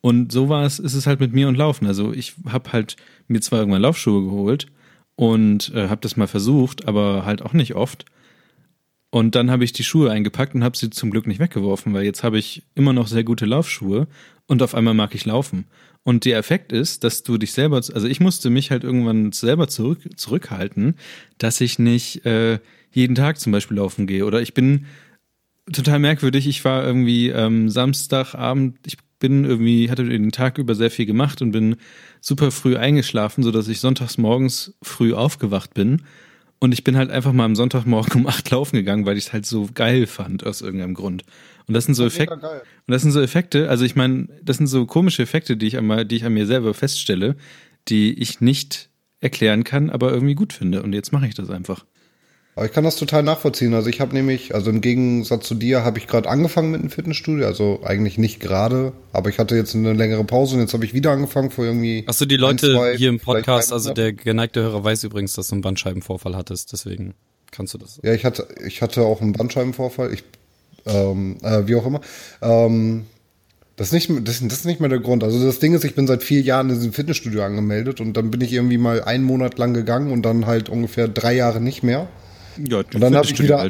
Und 0.00 0.32
so 0.32 0.48
war 0.48 0.66
es, 0.66 0.78
ist 0.78 0.94
es 0.94 1.06
halt 1.06 1.20
mit 1.20 1.32
mir 1.32 1.48
und 1.48 1.56
Laufen. 1.56 1.86
Also 1.86 2.12
ich 2.12 2.34
habe 2.46 2.72
halt 2.72 2.96
mir 3.26 3.40
zwar 3.40 3.60
irgendwann 3.60 3.82
Laufschuhe 3.82 4.22
geholt 4.22 4.66
und 5.16 5.72
äh, 5.74 5.88
habe 5.88 6.02
das 6.02 6.16
mal 6.16 6.26
versucht, 6.26 6.86
aber 6.86 7.24
halt 7.24 7.40
auch 7.40 7.52
nicht 7.52 7.74
oft. 7.74 8.04
Und 9.14 9.36
dann 9.36 9.48
habe 9.48 9.62
ich 9.62 9.72
die 9.72 9.84
Schuhe 9.84 10.10
eingepackt 10.10 10.56
und 10.56 10.64
habe 10.64 10.76
sie 10.76 10.90
zum 10.90 11.12
Glück 11.12 11.28
nicht 11.28 11.38
weggeworfen, 11.38 11.94
weil 11.94 12.02
jetzt 12.02 12.24
habe 12.24 12.36
ich 12.36 12.64
immer 12.74 12.92
noch 12.92 13.06
sehr 13.06 13.22
gute 13.22 13.46
Laufschuhe 13.46 14.08
und 14.48 14.60
auf 14.60 14.74
einmal 14.74 14.94
mag 14.94 15.14
ich 15.14 15.24
laufen. 15.24 15.66
Und 16.02 16.24
der 16.24 16.36
Effekt 16.36 16.72
ist, 16.72 17.04
dass 17.04 17.22
du 17.22 17.38
dich 17.38 17.52
selber, 17.52 17.76
also 17.76 18.08
ich 18.08 18.18
musste 18.18 18.50
mich 18.50 18.72
halt 18.72 18.82
irgendwann 18.82 19.30
selber 19.30 19.68
zurück, 19.68 20.00
zurückhalten, 20.16 20.96
dass 21.38 21.60
ich 21.60 21.78
nicht 21.78 22.26
äh, 22.26 22.58
jeden 22.90 23.14
Tag 23.14 23.38
zum 23.38 23.52
Beispiel 23.52 23.76
laufen 23.76 24.08
gehe. 24.08 24.26
Oder 24.26 24.42
ich 24.42 24.52
bin 24.52 24.86
total 25.72 26.00
merkwürdig. 26.00 26.48
Ich 26.48 26.64
war 26.64 26.84
irgendwie 26.84 27.28
ähm, 27.28 27.70
Samstagabend, 27.70 28.78
ich 28.84 28.96
bin 29.20 29.44
irgendwie, 29.44 29.92
hatte 29.92 30.02
den 30.02 30.32
Tag 30.32 30.58
über 30.58 30.74
sehr 30.74 30.90
viel 30.90 31.06
gemacht 31.06 31.40
und 31.40 31.52
bin 31.52 31.76
super 32.20 32.50
früh 32.50 32.76
eingeschlafen, 32.76 33.44
so 33.44 33.52
dass 33.52 33.68
ich 33.68 33.78
sonntags 33.78 34.18
morgens 34.18 34.74
früh 34.82 35.14
aufgewacht 35.14 35.72
bin. 35.72 36.02
Und 36.58 36.72
ich 36.72 36.84
bin 36.84 36.96
halt 36.96 37.10
einfach 37.10 37.32
mal 37.32 37.44
am 37.44 37.56
Sonntagmorgen 37.56 38.22
um 38.22 38.26
acht 38.26 38.50
laufen 38.50 38.76
gegangen, 38.76 39.06
weil 39.06 39.18
ich 39.18 39.26
es 39.26 39.32
halt 39.32 39.46
so 39.46 39.68
geil 39.74 40.06
fand 40.06 40.46
aus 40.46 40.62
irgendeinem 40.62 40.94
Grund. 40.94 41.24
Und 41.66 41.74
das 41.74 41.84
sind 41.84 41.94
so 41.94 42.04
Effekte. 42.04 42.34
Und 42.34 42.92
das 42.92 43.02
sind 43.02 43.12
so 43.12 43.20
Effekte, 43.20 43.68
also 43.68 43.84
ich 43.84 43.96
meine, 43.96 44.28
das 44.42 44.58
sind 44.58 44.66
so 44.66 44.86
komische 44.86 45.22
Effekte, 45.22 45.56
die 45.56 45.66
ich, 45.66 45.76
einmal, 45.76 46.04
die 46.04 46.16
ich 46.16 46.24
an 46.24 46.34
mir 46.34 46.46
selber 46.46 46.74
feststelle, 46.74 47.36
die 47.88 48.14
ich 48.14 48.40
nicht 48.40 48.90
erklären 49.20 49.64
kann, 49.64 49.90
aber 49.90 50.12
irgendwie 50.12 50.34
gut 50.34 50.52
finde. 50.52 50.82
Und 50.82 50.92
jetzt 50.92 51.12
mache 51.12 51.26
ich 51.26 51.34
das 51.34 51.50
einfach. 51.50 51.84
Aber 52.56 52.66
ich 52.66 52.72
kann 52.72 52.84
das 52.84 52.96
total 52.96 53.24
nachvollziehen. 53.24 53.74
Also 53.74 53.88
ich 53.88 54.00
habe 54.00 54.14
nämlich, 54.14 54.54
also 54.54 54.70
im 54.70 54.80
Gegensatz 54.80 55.46
zu 55.46 55.56
dir, 55.56 55.84
habe 55.84 55.98
ich 55.98 56.06
gerade 56.06 56.28
angefangen 56.28 56.70
mit 56.70 56.80
einem 56.80 56.90
Fitnessstudio. 56.90 57.46
Also 57.46 57.80
eigentlich 57.82 58.16
nicht 58.16 58.38
gerade, 58.38 58.92
aber 59.12 59.28
ich 59.28 59.38
hatte 59.38 59.56
jetzt 59.56 59.74
eine 59.74 59.92
längere 59.92 60.22
Pause 60.22 60.54
und 60.54 60.60
jetzt 60.60 60.72
habe 60.72 60.84
ich 60.84 60.94
wieder 60.94 61.10
angefangen 61.10 61.50
vor 61.50 61.64
irgendwie. 61.64 62.04
Achso, 62.06 62.26
die 62.26 62.36
ein, 62.36 62.40
Leute 62.40 62.72
zwei, 62.72 62.96
hier 62.96 63.08
im 63.08 63.18
Podcast, 63.18 63.72
also 63.72 63.92
der 63.92 64.12
geneigte 64.12 64.62
Hörer 64.62 64.84
weiß 64.84 65.02
übrigens, 65.02 65.32
dass 65.32 65.48
du 65.48 65.56
einen 65.56 65.62
Bandscheibenvorfall 65.62 66.36
hattest, 66.36 66.72
deswegen 66.72 67.14
kannst 67.50 67.74
du 67.74 67.78
das. 67.78 68.00
Ja, 68.04 68.12
ich 68.14 68.24
hatte, 68.24 68.46
ich 68.64 68.82
hatte 68.82 69.02
auch 69.02 69.20
einen 69.20 69.32
Bandscheibenvorfall. 69.32 70.12
Ich, 70.12 70.22
ähm, 70.86 71.38
äh, 71.42 71.66
wie 71.66 71.74
auch 71.74 71.86
immer. 71.86 72.02
Ähm, 72.40 73.06
das 73.76 73.92
ist, 73.92 74.08
nicht, 74.08 74.28
das, 74.28 74.40
das 74.40 74.58
ist 74.58 74.66
nicht 74.66 74.78
mehr 74.78 74.88
der 74.88 75.00
Grund. 75.00 75.24
Also 75.24 75.44
das 75.44 75.58
Ding 75.58 75.74
ist, 75.74 75.84
ich 75.84 75.96
bin 75.96 76.06
seit 76.06 76.22
vier 76.22 76.40
Jahren 76.40 76.70
in 76.70 76.76
diesem 76.76 76.92
Fitnessstudio 76.92 77.42
angemeldet 77.42 78.00
und 78.00 78.16
dann 78.16 78.30
bin 78.30 78.40
ich 78.40 78.52
irgendwie 78.52 78.78
mal 78.78 79.02
einen 79.02 79.24
Monat 79.24 79.58
lang 79.58 79.74
gegangen 79.74 80.12
und 80.12 80.22
dann 80.22 80.46
halt 80.46 80.68
ungefähr 80.68 81.08
drei 81.08 81.34
Jahre 81.34 81.60
nicht 81.60 81.82
mehr. 81.82 82.08
Ja, 82.58 82.78
Und 82.78 83.00
dann 83.00 83.14
habe 83.14 83.26
ich 83.26 83.40
wieder, 83.40 83.68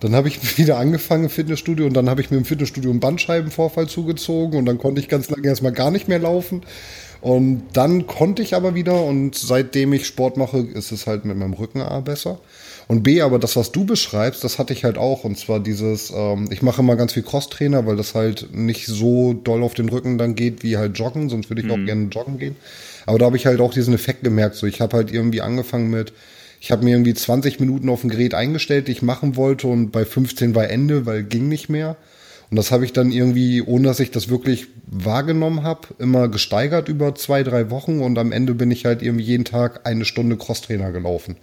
dann 0.00 0.14
habe 0.14 0.28
ich 0.28 0.58
wieder 0.58 0.78
angefangen 0.78 1.24
im 1.24 1.30
Fitnessstudio 1.30 1.86
und 1.86 1.94
dann 1.94 2.08
habe 2.08 2.20
ich 2.20 2.30
mir 2.30 2.38
im 2.38 2.44
Fitnessstudio 2.44 2.90
einen 2.90 3.00
Bandscheibenvorfall 3.00 3.88
zugezogen 3.88 4.58
und 4.58 4.66
dann 4.66 4.78
konnte 4.78 5.00
ich 5.00 5.08
ganz 5.08 5.30
lange 5.30 5.46
erstmal 5.46 5.72
gar 5.72 5.90
nicht 5.90 6.08
mehr 6.08 6.18
laufen. 6.18 6.62
Und 7.20 7.64
dann 7.74 8.06
konnte 8.06 8.40
ich 8.40 8.54
aber 8.54 8.74
wieder 8.74 9.04
und 9.04 9.34
seitdem 9.34 9.92
ich 9.92 10.06
Sport 10.06 10.38
mache, 10.38 10.58
ist 10.58 10.90
es 10.90 11.06
halt 11.06 11.26
mit 11.26 11.36
meinem 11.36 11.52
Rücken 11.52 11.82
A 11.82 12.00
besser. 12.00 12.40
Und 12.88 13.02
B, 13.02 13.20
aber 13.20 13.38
das, 13.38 13.56
was 13.56 13.72
du 13.72 13.84
beschreibst, 13.84 14.42
das 14.42 14.58
hatte 14.58 14.72
ich 14.72 14.84
halt 14.84 14.96
auch. 14.96 15.22
Und 15.24 15.38
zwar 15.38 15.60
dieses, 15.60 16.10
ähm, 16.16 16.48
ich 16.50 16.62
mache 16.62 16.80
immer 16.80 16.96
ganz 16.96 17.12
viel 17.12 17.22
Crosstrainer, 17.22 17.86
weil 17.86 17.96
das 17.96 18.14
halt 18.14 18.48
nicht 18.52 18.86
so 18.86 19.34
doll 19.34 19.62
auf 19.62 19.74
den 19.74 19.90
Rücken 19.90 20.18
dann 20.18 20.34
geht 20.34 20.62
wie 20.62 20.76
halt 20.76 20.98
Joggen, 20.98 21.28
sonst 21.28 21.50
würde 21.50 21.62
ich 21.62 21.70
auch 21.70 21.76
gerne 21.76 22.08
joggen 22.10 22.38
gehen. 22.38 22.56
Aber 23.06 23.18
da 23.18 23.26
habe 23.26 23.36
ich 23.36 23.46
halt 23.46 23.60
auch 23.60 23.72
diesen 23.72 23.94
Effekt 23.94 24.24
gemerkt. 24.24 24.56
So, 24.56 24.66
ich 24.66 24.80
habe 24.80 24.96
halt 24.96 25.12
irgendwie 25.12 25.40
angefangen 25.40 25.90
mit, 25.90 26.12
ich 26.60 26.70
habe 26.70 26.84
mir 26.84 26.90
irgendwie 26.90 27.14
20 27.14 27.58
Minuten 27.58 27.88
auf 27.88 28.02
dem 28.02 28.10
Gerät 28.10 28.34
eingestellt, 28.34 28.86
die 28.86 28.92
ich 28.92 29.02
machen 29.02 29.34
wollte 29.36 29.66
und 29.66 29.90
bei 29.90 30.04
15 30.04 30.54
war 30.54 30.68
Ende, 30.68 31.06
weil 31.06 31.24
ging 31.24 31.48
nicht 31.48 31.70
mehr. 31.70 31.96
Und 32.50 32.56
das 32.56 32.70
habe 32.70 32.84
ich 32.84 32.92
dann 32.92 33.12
irgendwie, 33.12 33.62
ohne 33.62 33.88
dass 33.88 34.00
ich 34.00 34.10
das 34.10 34.28
wirklich 34.28 34.66
wahrgenommen 34.86 35.62
habe, 35.62 35.88
immer 35.98 36.28
gesteigert 36.28 36.88
über 36.88 37.14
zwei, 37.14 37.44
drei 37.44 37.70
Wochen 37.70 38.00
und 38.00 38.18
am 38.18 38.30
Ende 38.30 38.54
bin 38.54 38.70
ich 38.70 38.84
halt 38.84 39.02
irgendwie 39.02 39.24
jeden 39.24 39.44
Tag 39.44 39.86
eine 39.86 40.04
Stunde 40.04 40.36
Crosstrainer 40.36 40.92
gelaufen. 40.92 41.36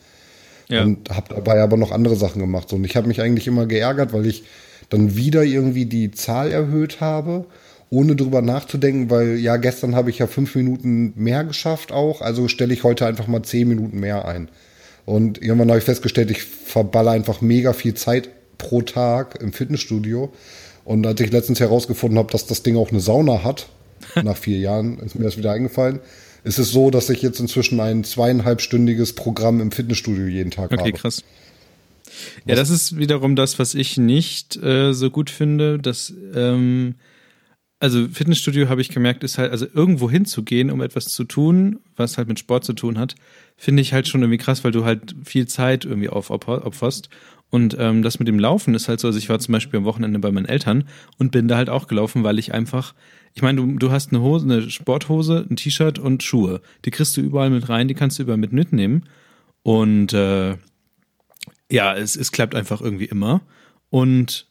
Ja. 0.68 0.84
Und 0.84 1.10
habe 1.10 1.34
dabei 1.34 1.62
aber 1.62 1.78
noch 1.78 1.92
andere 1.92 2.18
Sachen 2.18 2.40
gemacht. 2.40 2.72
Und 2.74 2.84
ich 2.84 2.96
habe 2.96 3.08
mich 3.08 3.22
eigentlich 3.22 3.48
immer 3.48 3.66
geärgert, 3.66 4.14
weil 4.14 4.26
ich 4.28 4.44
dann 4.90 5.16
wieder 5.16 5.44
irgendwie 5.44 5.86
die 5.86 6.12
Zahl 6.12 6.52
erhöht 6.52 7.02
habe, 7.02 7.46
ohne 7.90 8.16
drüber 8.16 8.42
nachzudenken, 8.42 9.10
weil 9.10 9.38
ja, 9.38 9.58
gestern 9.58 9.96
habe 9.96 10.10
ich 10.10 10.20
ja 10.20 10.28
fünf 10.28 10.56
Minuten 10.56 11.14
mehr 11.16 11.44
geschafft 11.46 11.92
auch, 11.92 12.22
also 12.22 12.50
stelle 12.50 12.74
ich 12.74 12.84
heute 12.84 13.06
einfach 13.06 13.28
mal 13.28 13.44
zehn 13.44 13.68
Minuten 13.68 14.00
mehr 14.00 14.26
ein. 14.26 14.50
Und 15.08 15.42
irgendwann 15.42 15.70
habe 15.70 15.80
ich 15.80 15.86
festgestellt, 15.86 16.30
ich 16.32 16.44
verballe 16.44 17.12
einfach 17.12 17.40
mega 17.40 17.72
viel 17.72 17.94
Zeit 17.94 18.30
pro 18.58 18.82
Tag 18.82 19.42
im 19.42 19.54
Fitnessstudio. 19.54 20.34
Und 20.84 21.08
als 21.08 21.22
ich 21.22 21.32
letztens 21.32 21.62
herausgefunden 21.62 22.20
habe, 22.20 22.30
dass 22.30 22.46
das 22.46 22.62
Ding 22.62 22.76
auch 22.76 22.92
eine 22.92 23.00
Sauna 23.00 23.42
hat, 23.46 23.70
nach 24.22 24.36
vier 24.36 24.58
Jahren 24.58 25.00
ist 25.00 25.16
mir 25.16 25.24
das 25.24 25.38
wieder 25.38 25.54
eingefallen, 25.54 26.02
ist 26.44 26.60
es 26.60 26.72
so, 26.72 26.92
dass 26.92 27.10
ich 27.10 27.22
jetzt 27.22 27.40
inzwischen 27.40 27.80
ein 27.80 28.04
zweieinhalbstündiges 28.04 29.14
Programm 29.14 29.62
im 29.62 29.72
Fitnessstudio 29.72 30.28
jeden 30.28 30.52
Tag 30.52 30.74
Okay, 30.74 30.80
habe. 30.80 30.92
krass. 30.92 31.24
Ja, 32.46 32.56
das 32.56 32.70
ist 32.70 32.98
wiederum 32.98 33.38
das, 33.38 33.60
was 33.60 33.76
ich 33.76 33.98
nicht 33.98 34.58
äh, 34.62 34.92
so 34.92 35.10
gut 35.10 35.30
finde, 35.30 35.80
dass 35.80 36.14
ähm, 36.36 36.96
also 37.80 38.08
Fitnessstudio 38.08 38.70
habe 38.70 38.82
ich 38.82 38.90
gemerkt, 38.90 39.24
ist 39.24 39.38
halt, 39.38 39.52
also 39.52 39.68
irgendwo 39.72 40.10
hinzugehen, 40.10 40.72
um 40.72 40.82
etwas 40.82 41.06
zu 41.06 41.24
tun, 41.24 41.80
was 41.96 42.18
halt 42.18 42.28
mit 42.28 42.40
Sport 42.40 42.64
zu 42.64 42.74
tun 42.74 42.98
hat, 42.98 43.16
finde 43.56 43.82
ich 43.82 43.94
halt 43.94 44.08
schon 44.08 44.22
irgendwie 44.22 44.40
krass, 44.40 44.64
weil 44.64 44.72
du 44.72 44.84
halt 44.84 45.16
viel 45.24 45.48
Zeit 45.48 45.86
irgendwie 45.86 46.10
aufopferst. 46.10 47.10
Und 47.50 47.78
ähm, 47.80 48.02
das 48.02 48.20
mit 48.20 48.28
dem 48.28 48.40
Laufen 48.40 48.76
ist 48.76 48.90
halt 48.90 49.00
so, 49.00 49.08
also 49.08 49.18
ich 49.18 49.30
war 49.30 49.40
zum 49.40 49.54
Beispiel 49.54 49.78
am 49.78 49.86
Wochenende 49.86 50.20
bei 50.20 50.32
meinen 50.32 50.48
Eltern 50.48 50.86
und 51.18 51.32
bin 51.32 51.48
da 51.48 51.56
halt 51.56 51.70
auch 51.70 51.88
gelaufen, 51.88 52.24
weil 52.24 52.40
ich 52.40 52.54
einfach, 52.54 52.94
ich 53.36 53.42
meine, 53.42 53.62
du, 53.62 53.78
du 53.78 53.92
hast 53.92 54.12
eine 54.12 54.22
Hose, 54.22 54.46
eine 54.46 54.70
Sporthose, 54.70 55.46
ein 55.50 55.56
T-Shirt 55.56 55.98
und 55.98 56.24
Schuhe. 56.24 56.62
Die 56.84 56.92
kriegst 56.92 57.16
du 57.16 57.22
überall 57.22 57.50
mit 57.50 57.70
rein, 57.70 57.88
die 57.88 57.94
kannst 57.94 58.20
du 58.20 58.24
überall 58.24 58.38
mit 58.38 58.52
mitnehmen. 58.52 59.06
Und 59.64 60.14
äh, 60.14 60.58
ja, 61.72 61.96
es, 61.96 62.16
es 62.16 62.32
klappt 62.32 62.56
einfach 62.56 62.82
irgendwie 62.82 63.06
immer. 63.06 63.42
Und 63.90 64.48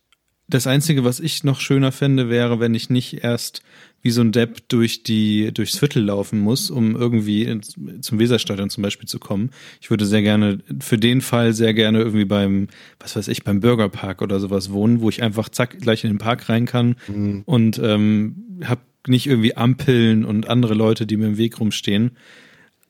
das 0.49 0.67
Einzige, 0.67 1.05
was 1.05 1.21
ich 1.21 1.45
noch 1.45 1.61
schöner 1.61 1.93
fände, 1.93 2.29
wäre, 2.29 2.61
wenn 2.61 2.75
ich 2.75 2.89
nicht 2.89 3.25
erst 3.25 3.63
wie 4.03 4.11
so 4.11 4.21
ein 4.21 4.31
Depp 4.31 4.69
durch 4.69 5.03
die, 5.03 5.53
durchs 5.53 5.79
Viertel 5.79 6.05
laufen 6.05 6.39
muss, 6.39 6.71
um 6.71 6.95
irgendwie 6.95 7.43
ins, 7.43 7.75
zum 8.01 8.19
Weserstadion 8.21 8.71
zum 8.71 8.83
Beispiel 8.83 9.09
zu 9.09 9.19
kommen. 9.19 9.51
Ich 9.81 9.91
würde 9.91 10.07
sehr 10.07 10.23
gerne, 10.23 10.61
für 10.79 10.99
den 10.99 11.21
Fall 11.21 11.53
sehr 11.53 11.75
gerne 11.75 11.99
irgendwie 11.99 12.25
beim, 12.25 12.69
was 13.01 13.17
weiß 13.17 13.27
ich, 13.29 13.43
beim 13.43 13.59
Burgerpark 13.59 14.23
oder 14.23 14.39
sowas 14.39 14.71
wohnen, 14.71 15.01
wo 15.01 15.09
ich 15.09 15.25
einfach 15.25 15.49
zack 15.49 15.81
gleich 15.81 16.05
in 16.05 16.11
den 16.11 16.19
Park 16.19 16.49
rein 16.49 16.67
kann 16.67 16.95
und 17.47 17.81
ähm, 17.83 18.61
hab 18.65 18.81
nicht 19.09 19.27
irgendwie 19.27 19.57
Ampeln 19.57 20.25
und 20.25 20.49
andere 20.49 20.75
Leute, 20.75 21.07
die 21.07 21.17
mir 21.17 21.27
im 21.27 21.39
Weg 21.39 21.59
rumstehen. 21.59 22.13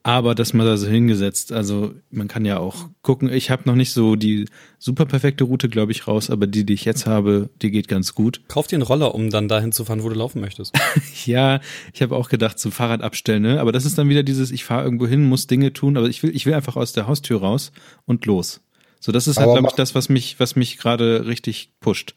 Aber 0.07 0.37
dass 0.37 0.53
man 0.53 0.65
da 0.65 0.77
so 0.77 0.87
hingesetzt, 0.87 1.51
also 1.51 1.93
man 2.13 2.29
kann 2.29 2.45
ja 2.45 2.61
auch 2.61 2.91
gucken, 3.03 3.29
ich 3.29 3.51
habe 3.51 3.65
noch 3.67 3.75
nicht 3.75 3.93
so 3.93 4.15
die 4.15 4.45
super 4.79 5.05
perfekte 5.05 5.43
Route, 5.43 5.69
glaube 5.69 5.91
ich, 5.91 6.07
raus, 6.07 6.31
aber 6.31 6.47
die, 6.47 6.65
die 6.65 6.75
ich 6.75 6.85
jetzt 6.85 7.07
habe, 7.07 7.51
die 7.61 7.73
geht 7.73 7.89
ganz 7.89 8.15
gut. 8.15 8.43
Kauf 8.47 8.69
dir 8.69 8.77
einen 8.77 8.85
Roller, 8.85 9.17
um 9.17 9.31
dann 9.31 9.49
dahin 9.49 9.73
zu 9.73 9.85
fahren, 9.85 10.05
wo 10.05 10.09
du 10.09 10.15
laufen 10.15 10.41
möchtest. 10.41 10.73
Ja, 11.25 11.59
ich 11.93 12.03
habe 12.03 12.15
auch 12.15 12.29
gedacht, 12.29 12.61
zum 12.61 12.71
Fahrrad 12.71 13.03
abstellen, 13.03 13.43
ne? 13.43 13.61
aber 13.61 13.73
das 13.73 13.85
ist 13.85 13.99
dann 13.99 14.09
wieder 14.09 14.23
dieses, 14.23 14.53
ich 14.53 14.65
fahre 14.65 14.85
irgendwo 14.85 15.09
hin, 15.09 15.25
muss 15.25 15.49
Dinge 15.49 15.73
tun, 15.73 15.97
aber 15.97 16.09
ich 16.09 16.23
will, 16.23 16.31
ich 16.37 16.47
will 16.47 16.55
einfach 16.55 16.77
aus 16.77 16.93
der 16.93 17.09
Haustür 17.09 17.41
raus 17.41 17.73
und 18.05 18.27
los. 18.27 18.61
So, 19.01 19.11
das 19.11 19.27
ist 19.27 19.39
halt, 19.39 19.51
glaube 19.51 19.67
ich, 19.69 19.75
das, 19.75 19.97
was 19.97 20.09
mich, 20.09 20.39
was 20.39 20.55
mich 20.55 20.79
gerade 20.79 21.27
richtig 21.27 21.73
pusht. 21.81 22.15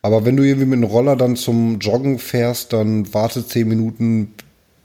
Aber 0.00 0.24
wenn 0.24 0.38
du 0.38 0.44
irgendwie 0.44 0.66
mit 0.66 0.78
einem 0.78 0.84
Roller 0.84 1.14
dann 1.14 1.36
zum 1.36 1.78
Joggen 1.78 2.18
fährst, 2.18 2.72
dann 2.72 3.12
warte 3.12 3.46
zehn 3.46 3.68
Minuten, 3.68 4.32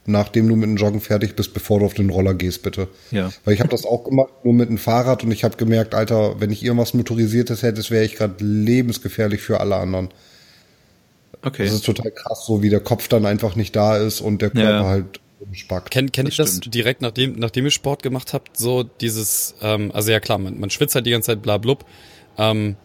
nachdem 0.06 0.48
du 0.48 0.56
mit 0.56 0.66
dem 0.70 0.78
Joggen 0.78 1.00
fertig 1.02 1.36
bist, 1.36 1.54
bevor 1.54 1.80
du 1.80 1.86
auf 1.86 1.94
den 1.94 2.10
Roller 2.10 2.34
gehst, 2.34 2.62
bitte. 2.64 2.88
Ja. 3.12 3.32
Weil 3.46 3.54
ich 3.54 3.60
habe 3.60 3.70
das 3.70 3.86
auch 3.86 4.04
gemacht, 4.04 4.32
nur 4.44 4.54
mit 4.54 4.70
dem 4.70 4.78
Fahrrad 4.78 5.24
und 5.24 5.32
ich 5.32 5.44
habe 5.44 5.56
gemerkt, 5.58 5.96
Alter, 5.96 6.40
wenn 6.42 6.52
ich 6.52 6.64
irgendwas 6.64 6.94
motorisiertes 6.94 7.64
hätte, 7.64 7.90
wäre 7.90 8.04
ich 8.04 8.16
gerade 8.16 8.44
lebensgefährlich 8.44 9.42
für 9.42 9.60
alle 9.60 9.78
anderen. 9.78 10.10
Okay. 11.42 11.66
Das 11.66 11.74
ist 11.74 11.86
total 11.86 12.12
krass, 12.12 12.46
so 12.46 12.62
wie 12.62 12.70
der 12.70 12.80
Kopf 12.80 13.08
dann 13.08 13.26
einfach 13.26 13.56
nicht 13.56 13.76
da 13.76 13.98
ist 13.98 14.22
und 14.22 14.42
der 14.42 14.50
Körper 14.50 14.70
Ja. 14.70 14.86
halt 14.88 15.20
spackt. 15.52 15.92
Kennt 15.92 16.14
kennt 16.14 16.30
Das 16.30 16.40
ihr 16.40 16.44
das 16.46 16.60
direkt 16.62 17.02
nachdem, 17.02 17.34
nachdem 17.38 17.66
ihr 17.66 17.72
Sport 17.72 18.02
gemacht 18.02 18.34
habt? 18.34 18.58
So 18.58 18.84
dieses, 18.84 19.56
ähm, 19.62 19.92
also 19.94 20.12
ja 20.12 20.20
klar, 20.22 20.38
man, 20.38 20.60
man 20.60 20.70
schwitzt 20.70 20.96
halt 20.96 21.06
die 21.06 21.12
ganze 21.12 21.28
Zeit 21.28 21.42
bla 21.42 21.58
blub. 21.58 21.86
Ähm, 22.38 22.76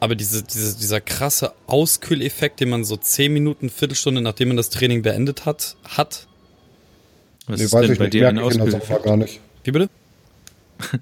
aber 0.00 0.14
diese, 0.14 0.42
diese, 0.42 0.76
dieser 0.78 1.00
krasse 1.00 1.52
Auskühleffekt, 1.66 2.60
den 2.60 2.68
man 2.70 2.84
so 2.84 2.96
zehn 2.96 3.32
Minuten, 3.32 3.70
Viertelstunde, 3.70 4.20
nachdem 4.20 4.48
man 4.48 4.56
das 4.56 4.70
Training 4.70 5.02
beendet 5.02 5.46
hat, 5.46 5.76
hat. 5.84 6.26
Was 7.46 7.58
Nee, 7.58 7.64
ist 7.66 7.72
weiß 7.72 7.82
denn 7.82 7.92
ich 7.92 7.98
bei 7.98 8.04
nicht, 8.04 8.14
dir 8.14 8.28
ein 8.28 8.34
merke 8.36 8.48
ich 8.50 8.54
in 8.54 8.60
der 8.60 8.70
Sauna 8.70 8.76
Auskühleffekt? 8.82 9.04
gar 9.04 9.16
nicht. 9.16 9.40
Wie 9.64 9.70
bitte? 9.70 9.88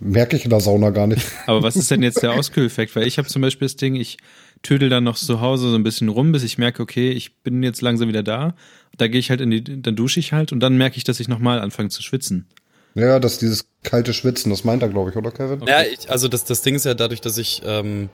Merke 0.00 0.36
ich 0.36 0.44
in 0.44 0.50
der 0.50 0.60
Sauna 0.60 0.90
gar 0.90 1.06
nicht. 1.06 1.24
Aber 1.46 1.62
was 1.62 1.76
ist 1.76 1.90
denn 1.90 2.02
jetzt 2.02 2.22
der 2.22 2.32
Auskühleffekt? 2.34 2.94
Weil 2.96 3.06
ich 3.06 3.16
habe 3.16 3.28
zum 3.28 3.40
Beispiel 3.42 3.66
das 3.66 3.76
Ding, 3.76 3.94
ich 3.94 4.18
tüdel 4.62 4.88
dann 4.90 5.04
noch 5.04 5.16
zu 5.16 5.40
Hause 5.40 5.70
so 5.70 5.76
ein 5.76 5.82
bisschen 5.84 6.08
rum, 6.08 6.32
bis 6.32 6.42
ich 6.42 6.58
merke, 6.58 6.82
okay, 6.82 7.10
ich 7.10 7.36
bin 7.36 7.62
jetzt 7.62 7.80
langsam 7.80 8.08
wieder 8.08 8.22
da. 8.22 8.54
Da 8.98 9.08
gehe 9.08 9.20
ich 9.20 9.30
halt 9.30 9.40
in 9.40 9.50
die, 9.50 9.62
dann 9.82 9.96
dusche 9.96 10.20
ich 10.20 10.32
halt 10.32 10.52
und 10.52 10.60
dann 10.60 10.76
merke 10.76 10.96
ich, 10.98 11.04
dass 11.04 11.20
ich 11.20 11.28
nochmal 11.28 11.60
anfange 11.60 11.88
zu 11.88 12.02
schwitzen. 12.02 12.46
Ja, 12.94 13.18
das 13.18 13.34
ist 13.34 13.42
dieses 13.42 13.66
kalte 13.82 14.12
Schwitzen, 14.12 14.50
das 14.50 14.62
meint 14.64 14.82
er, 14.82 14.88
glaube 14.88 15.10
ich, 15.10 15.16
oder 15.16 15.30
Kevin? 15.30 15.62
Ja, 15.66 15.82
ich, 15.82 16.10
also 16.10 16.28
das, 16.28 16.44
das 16.44 16.62
Ding 16.62 16.74
ist 16.74 16.84
ja 16.84 16.94
dadurch, 16.94 17.20
dass 17.20 17.38
ich 17.38 17.62
ähm, 17.64 18.08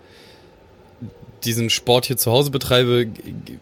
diesen 1.45 1.71
Sport 1.71 2.07
hier 2.07 2.17
zu 2.17 2.31
Hause 2.31 2.51
betreibe, 2.51 3.07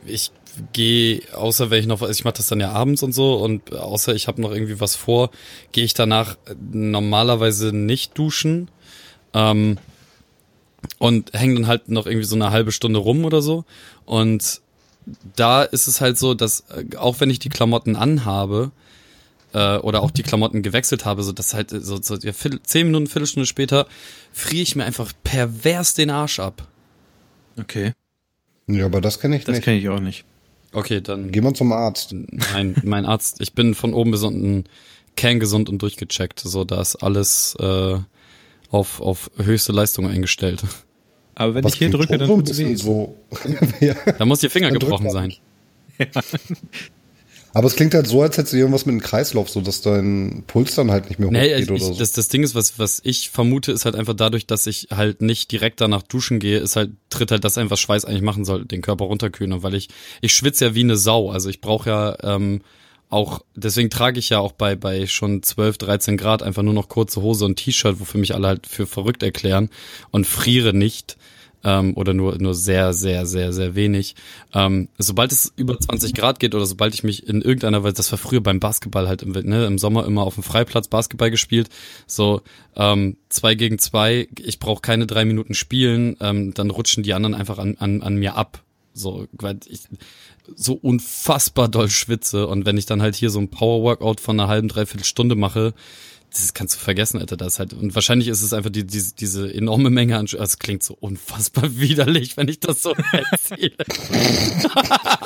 ich 0.07 0.31
gehe, 0.73 1.23
außer 1.35 1.71
wenn 1.71 1.81
ich 1.81 1.87
noch, 1.87 2.01
also 2.03 2.13
ich 2.13 2.25
mache 2.25 2.35
das 2.35 2.47
dann 2.49 2.61
ja 2.61 2.73
abends 2.73 3.03
und 3.03 3.13
so 3.13 3.35
und 3.37 3.73
außer 3.75 4.15
ich 4.15 4.29
habe 4.29 4.41
noch 4.41 4.51
irgendwie 4.53 4.81
was 4.81 4.97
vor, 4.97 5.31
gehe 5.73 5.85
ich 5.85 5.95
danach 5.95 6.37
normalerweise 6.73 7.73
nicht 7.73 8.17
duschen 8.17 8.71
ähm, 9.35 9.79
und 10.99 11.33
hänge 11.33 11.55
dann 11.55 11.67
halt 11.67 11.89
noch 11.89 12.07
irgendwie 12.07 12.27
so 12.27 12.37
eine 12.37 12.51
halbe 12.51 12.73
Stunde 12.73 12.99
rum 13.01 13.25
oder 13.25 13.43
so 13.43 13.65
und 14.05 14.61
da 15.37 15.63
ist 15.63 15.87
es 15.87 16.01
halt 16.01 16.19
so, 16.19 16.35
dass 16.35 16.65
äh, 16.71 16.97
auch 16.97 17.21
wenn 17.21 17.31
ich 17.31 17.39
die 17.39 17.49
Klamotten 17.49 17.97
anhabe, 17.97 18.73
äh, 19.53 19.77
oder 19.79 20.03
auch 20.03 20.11
die 20.11 20.23
Klamotten 20.23 20.63
gewechselt 20.63 21.05
habe, 21.05 21.23
so 21.23 21.33
dass 21.33 21.55
halt 21.55 21.71
so, 21.71 22.01
so 22.01 22.17
ja, 22.17 22.33
Viertel, 22.33 22.61
zehn 22.63 22.87
Minuten, 22.87 23.07
Viertelstunde 23.07 23.47
später 23.47 23.87
friere 24.33 24.63
ich 24.63 24.77
mir 24.77 24.85
einfach 24.85 25.13
pervers 25.25 25.95
den 25.95 26.11
Arsch 26.11 26.41
ab. 26.41 26.67
Okay. 27.59 27.93
Ja, 28.67 28.85
aber 28.85 29.01
das 29.01 29.21
kenne 29.21 29.37
ich 29.37 29.45
Das 29.45 29.57
nicht. 29.57 29.65
kenne 29.65 29.79
ich 29.79 29.89
auch 29.89 30.01
nicht. 30.01 30.25
Okay, 30.73 31.01
dann 31.01 31.33
Gehen 31.33 31.45
wir 31.45 31.55
zum 31.55 31.73
Arzt. 31.73 32.15
mein, 32.53 32.77
mein 32.85 33.07
Arzt, 33.07 33.41
ich 33.41 33.55
bin 33.55 33.75
von 33.75 33.95
oben 33.95 34.11
bis 34.11 34.23
unten 34.23 34.65
kerngesund 35.17 35.69
und 35.69 35.83
durchgecheckt, 35.83 36.41
so 36.41 36.65
da 36.65 36.81
ist 36.81 36.97
alles 36.97 37.57
äh, 37.59 37.99
auf, 38.71 39.01
auf 39.01 39.31
höchste 39.37 39.73
Leistung 39.73 40.07
eingestellt. 40.07 40.63
Aber 41.35 41.55
wenn 41.55 41.65
Was 41.65 41.75
ich 41.75 41.79
hier 41.79 41.91
drücke, 41.91 42.19
dann 42.19 42.29
tut's 42.29 42.59
weh. 42.59 42.75
so. 42.75 43.17
ja. 43.81 43.95
Da 44.19 44.25
muss 44.25 44.43
ihr 44.43 44.51
Finger 44.51 44.71
gebrochen 44.71 45.11
sein. 45.11 45.35
Aber 47.59 47.67
es 47.67 47.75
klingt 47.75 47.93
halt 47.93 48.07
so, 48.07 48.23
als 48.23 48.39
hättest 48.39 48.53
du 48.53 48.57
irgendwas 48.57 48.87
mit 48.87 48.93
dem 48.93 49.01
Kreislauf, 49.01 49.51
so 49.51 49.61
dass 49.61 49.81
dein 49.81 50.45
Puls 50.47 50.77
dann 50.77 50.93
halt 50.93 51.09
nicht 51.09 51.19
mehr 51.19 51.29
Nee, 51.29 51.55
hochgeht 51.55 51.65
ich, 51.65 51.71
oder 51.73 51.81
so. 51.93 51.95
das, 51.99 52.13
das 52.13 52.29
Ding 52.29 52.45
ist, 52.45 52.55
was, 52.55 52.79
was 52.79 53.01
ich 53.03 53.31
vermute, 53.31 53.73
ist 53.73 53.85
halt 53.85 53.97
einfach 53.97 54.15
dadurch, 54.15 54.47
dass 54.47 54.69
ich 54.69 54.91
halt 54.95 55.23
nicht 55.23 55.51
direkt 55.51 55.81
danach 55.81 56.05
duschen 56.05 56.39
gehe, 56.39 56.61
ist 56.61 56.77
halt, 56.77 56.93
tritt 57.11 57.33
halt 57.33 57.43
das 57.43 57.59
ein, 57.59 57.69
was 57.69 57.81
Schweiß 57.81 58.05
eigentlich 58.05 58.23
machen 58.23 58.45
soll, 58.45 58.65
den 58.65 58.81
Körper 58.81 59.07
runterkühlen, 59.07 59.61
weil 59.65 59.75
ich, 59.75 59.89
ich 60.21 60.35
schwitze 60.35 60.67
ja 60.67 60.75
wie 60.77 60.85
eine 60.85 60.97
Sau, 60.97 61.33
also 61.33 61.49
ich 61.49 61.61
brauche 61.61 61.91
ja, 61.91 62.17
ähm, 62.23 62.61
auch, 63.09 63.41
deswegen 63.57 63.91
trage 63.91 64.21
ich 64.21 64.29
ja 64.29 64.39
auch 64.39 64.53
bei, 64.53 64.77
bei 64.77 65.09
schon 65.09 65.43
12, 65.43 65.79
13 65.79 66.17
Grad 66.17 66.45
einfach 66.45 66.63
nur 66.63 66.75
noch 66.75 66.89
kurze 66.89 67.23
Hose 67.23 67.45
und 67.45 67.57
T-Shirt, 67.57 67.99
wofür 67.99 68.21
mich 68.21 68.37
alle 68.37 68.47
halt 68.47 68.69
für 68.69 68.87
verrückt 68.87 69.25
erklären 69.25 69.69
und 70.13 70.29
friere 70.29 70.73
nicht, 70.75 71.17
ähm, 71.65 71.95
oder 71.97 72.15
nur, 72.15 72.39
nur 72.39 72.55
sehr, 72.55 72.93
sehr, 72.93 73.27
sehr, 73.27 73.53
sehr 73.53 73.75
wenig. 73.75 74.15
Ähm, 74.55 74.89
sobald 74.99 75.33
es 75.33 75.53
über 75.57 75.79
20 75.79 76.15
Grad 76.15 76.41
geht 76.41 76.55
oder 76.55 76.67
sobald 76.67 76.95
ich 76.95 77.05
mich 77.05 77.27
in 77.27 77.43
irgendeiner 77.43 77.83
Weise, 77.83 77.95
das 77.95 78.11
war 78.11 78.19
früher 78.19 78.41
beim 78.41 78.61
Basketball 78.61 79.09
halt 79.09 79.23
im, 79.23 79.33
ne, 79.33 79.67
im 79.67 79.79
Sommer 79.79 80.07
immer 80.07 80.23
auf 80.23 80.35
dem 80.35 80.43
Freiplatz 80.43 80.89
Basketball 80.89 81.31
gespielt, 81.31 81.69
so 82.07 82.43
ähm, 82.77 83.17
zwei 83.29 83.55
gegen 83.55 83.79
zwei, 83.79 84.29
ich 84.39 84.59
brauche 84.59 84.83
keine 84.83 85.07
drei 85.07 85.25
Minuten 85.25 85.55
spielen, 85.55 86.17
ähm, 86.21 86.55
dann 86.55 86.71
rutschen 86.71 87.03
die 87.03 87.15
anderen 87.15 87.35
einfach 87.35 87.59
an, 87.59 87.77
an, 87.79 88.03
an 88.03 88.17
mir 88.17 88.37
ab. 88.37 88.63
So, 88.95 89.29
weil 89.33 89.61
ich 89.67 89.83
so 90.57 90.75
unfassbar 90.75 91.69
doll 91.69 91.89
schwitze 91.89 92.47
und 92.47 92.67
wenn 92.67 92.79
ich 92.79 92.87
dann 92.87 93.03
halt 93.03 93.15
hier 93.15 93.31
so 93.31 93.39
ein 93.39 93.49
Power-Workout 93.49 94.21
von 94.21 94.39
einer 94.39 94.49
halben, 94.49 94.69
dreiviertel 94.69 95.05
Stunde 95.05 95.35
mache, 95.35 95.75
das 96.33 96.55
kannst 96.55 96.77
du 96.77 96.79
vergessen, 96.81 97.19
Alter. 97.19 97.37
Das 97.37 97.59
halt, 97.59 97.73
und 97.73 97.95
wahrscheinlich 97.95 98.29
ist 98.29 98.43
es 98.43 98.53
einfach 98.53 98.71
die, 98.71 98.87
diese, 98.87 99.15
diese 99.15 99.53
enorme 99.53 99.91
Menge 99.91 100.17
an, 100.17 100.23
also 100.23 100.39
es 100.39 100.59
klingt 100.59 100.83
so 100.83 100.97
unfassbar 100.99 101.65
widerlich, 101.79 102.37
wenn 102.37 102.49
ich 102.49 102.61
das 102.61 102.83
so 102.83 102.95
erzähle. 103.13 103.77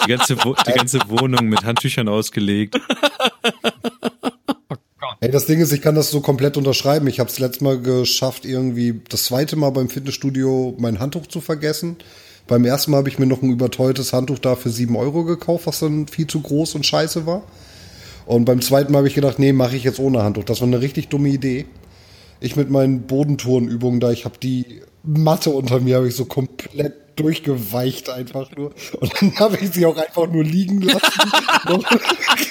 Die 0.05 0.09
ganze, 0.09 0.37
die 0.37 0.73
ganze 0.73 1.01
Wohnung 1.09 1.49
mit 1.49 1.65
Handtüchern 1.65 2.09
ausgelegt. 2.09 2.79
Ey, 5.20 5.31
das 5.31 5.47
Ding 5.47 5.61
ist, 5.61 5.73
ich 5.73 5.83
kann 5.83 5.95
das 5.95 6.11
so 6.11 6.20
komplett 6.20 6.57
unterschreiben. 6.57 7.07
Ich 7.07 7.20
habe 7.20 7.31
es 7.31 7.39
letztes 7.39 7.61
Mal 7.61 7.81
geschafft, 7.81 8.45
irgendwie 8.45 9.01
das 9.09 9.24
zweite 9.24 9.57
Mal 9.57 9.70
beim 9.70 9.89
Fitnessstudio 9.89 10.74
mein 10.79 10.99
Handtuch 10.99 11.27
zu 11.27 11.41
vergessen. 11.41 11.97
Beim 12.49 12.65
ersten 12.65 12.91
Mal 12.91 12.99
habe 12.99 13.09
ich 13.09 13.19
mir 13.19 13.27
noch 13.27 13.43
ein 13.43 13.51
überteuertes 13.51 14.12
Handtuch 14.12 14.41
da 14.41 14.57
für 14.57 14.70
sieben 14.70 14.97
Euro 14.97 15.24
gekauft, 15.24 15.66
was 15.66 15.79
dann 15.79 16.09
viel 16.09 16.27
zu 16.27 16.41
groß 16.41 16.74
und 16.74 16.85
scheiße 16.85 17.24
war. 17.24 17.45
Und 18.27 18.44
beim 18.44 18.61
zweiten 18.61 18.93
Mal 18.93 18.99
habe 18.99 19.09
ich 19.09 19.15
gedacht, 19.15 19.39
nee, 19.39 19.53
mache 19.53 19.77
ich 19.77 19.85
jetzt 19.85 19.99
ohne 19.99 20.23
Handtuch. 20.23 20.44
Das 20.44 20.61
war 20.61 20.69
eine 20.69 20.81
richtig 20.81 21.09
dumme 21.09 21.28
Idee. 21.28 21.66
Ich 22.40 22.57
mit 22.57 22.70
meinen 22.70 23.03
Bodentourenübungen 23.03 24.01
da, 24.01 24.11
ich 24.11 24.24
habe 24.24 24.39
die 24.43 24.82
Matte 25.03 25.51
unter 25.51 25.81
mir, 25.81 25.97
habe 25.97 26.09
ich 26.09 26.15
so 26.15 26.24
komplett 26.24 26.94
durchgeweicht 27.16 28.11
einfach 28.11 28.51
nur. 28.57 28.73
Und 29.01 29.12
dann 29.20 29.35
habe 29.39 29.59
ich 29.59 29.70
sie 29.70 29.86
auch 29.86 29.97
einfach 29.97 30.28
nur 30.28 30.44
liegen 30.44 30.82
lassen. 30.82 31.01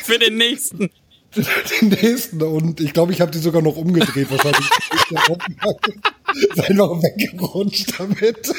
Für 0.03 0.19
den 0.19 0.38
nächsten. 0.38 0.89
den 1.35 1.89
nächsten 1.89 2.41
und 2.41 2.81
ich 2.81 2.93
glaube, 2.93 3.14
ich 3.14 3.22
habe 3.22 3.31
die 3.31 3.39
sogar 3.39 3.61
noch 3.61 3.77
umgedreht, 3.77 4.30
wahrscheinlich. 4.30 4.69
ist 4.93 6.69
einfach 6.69 7.02
weggerutscht 7.03 7.99
damit. 7.99 8.53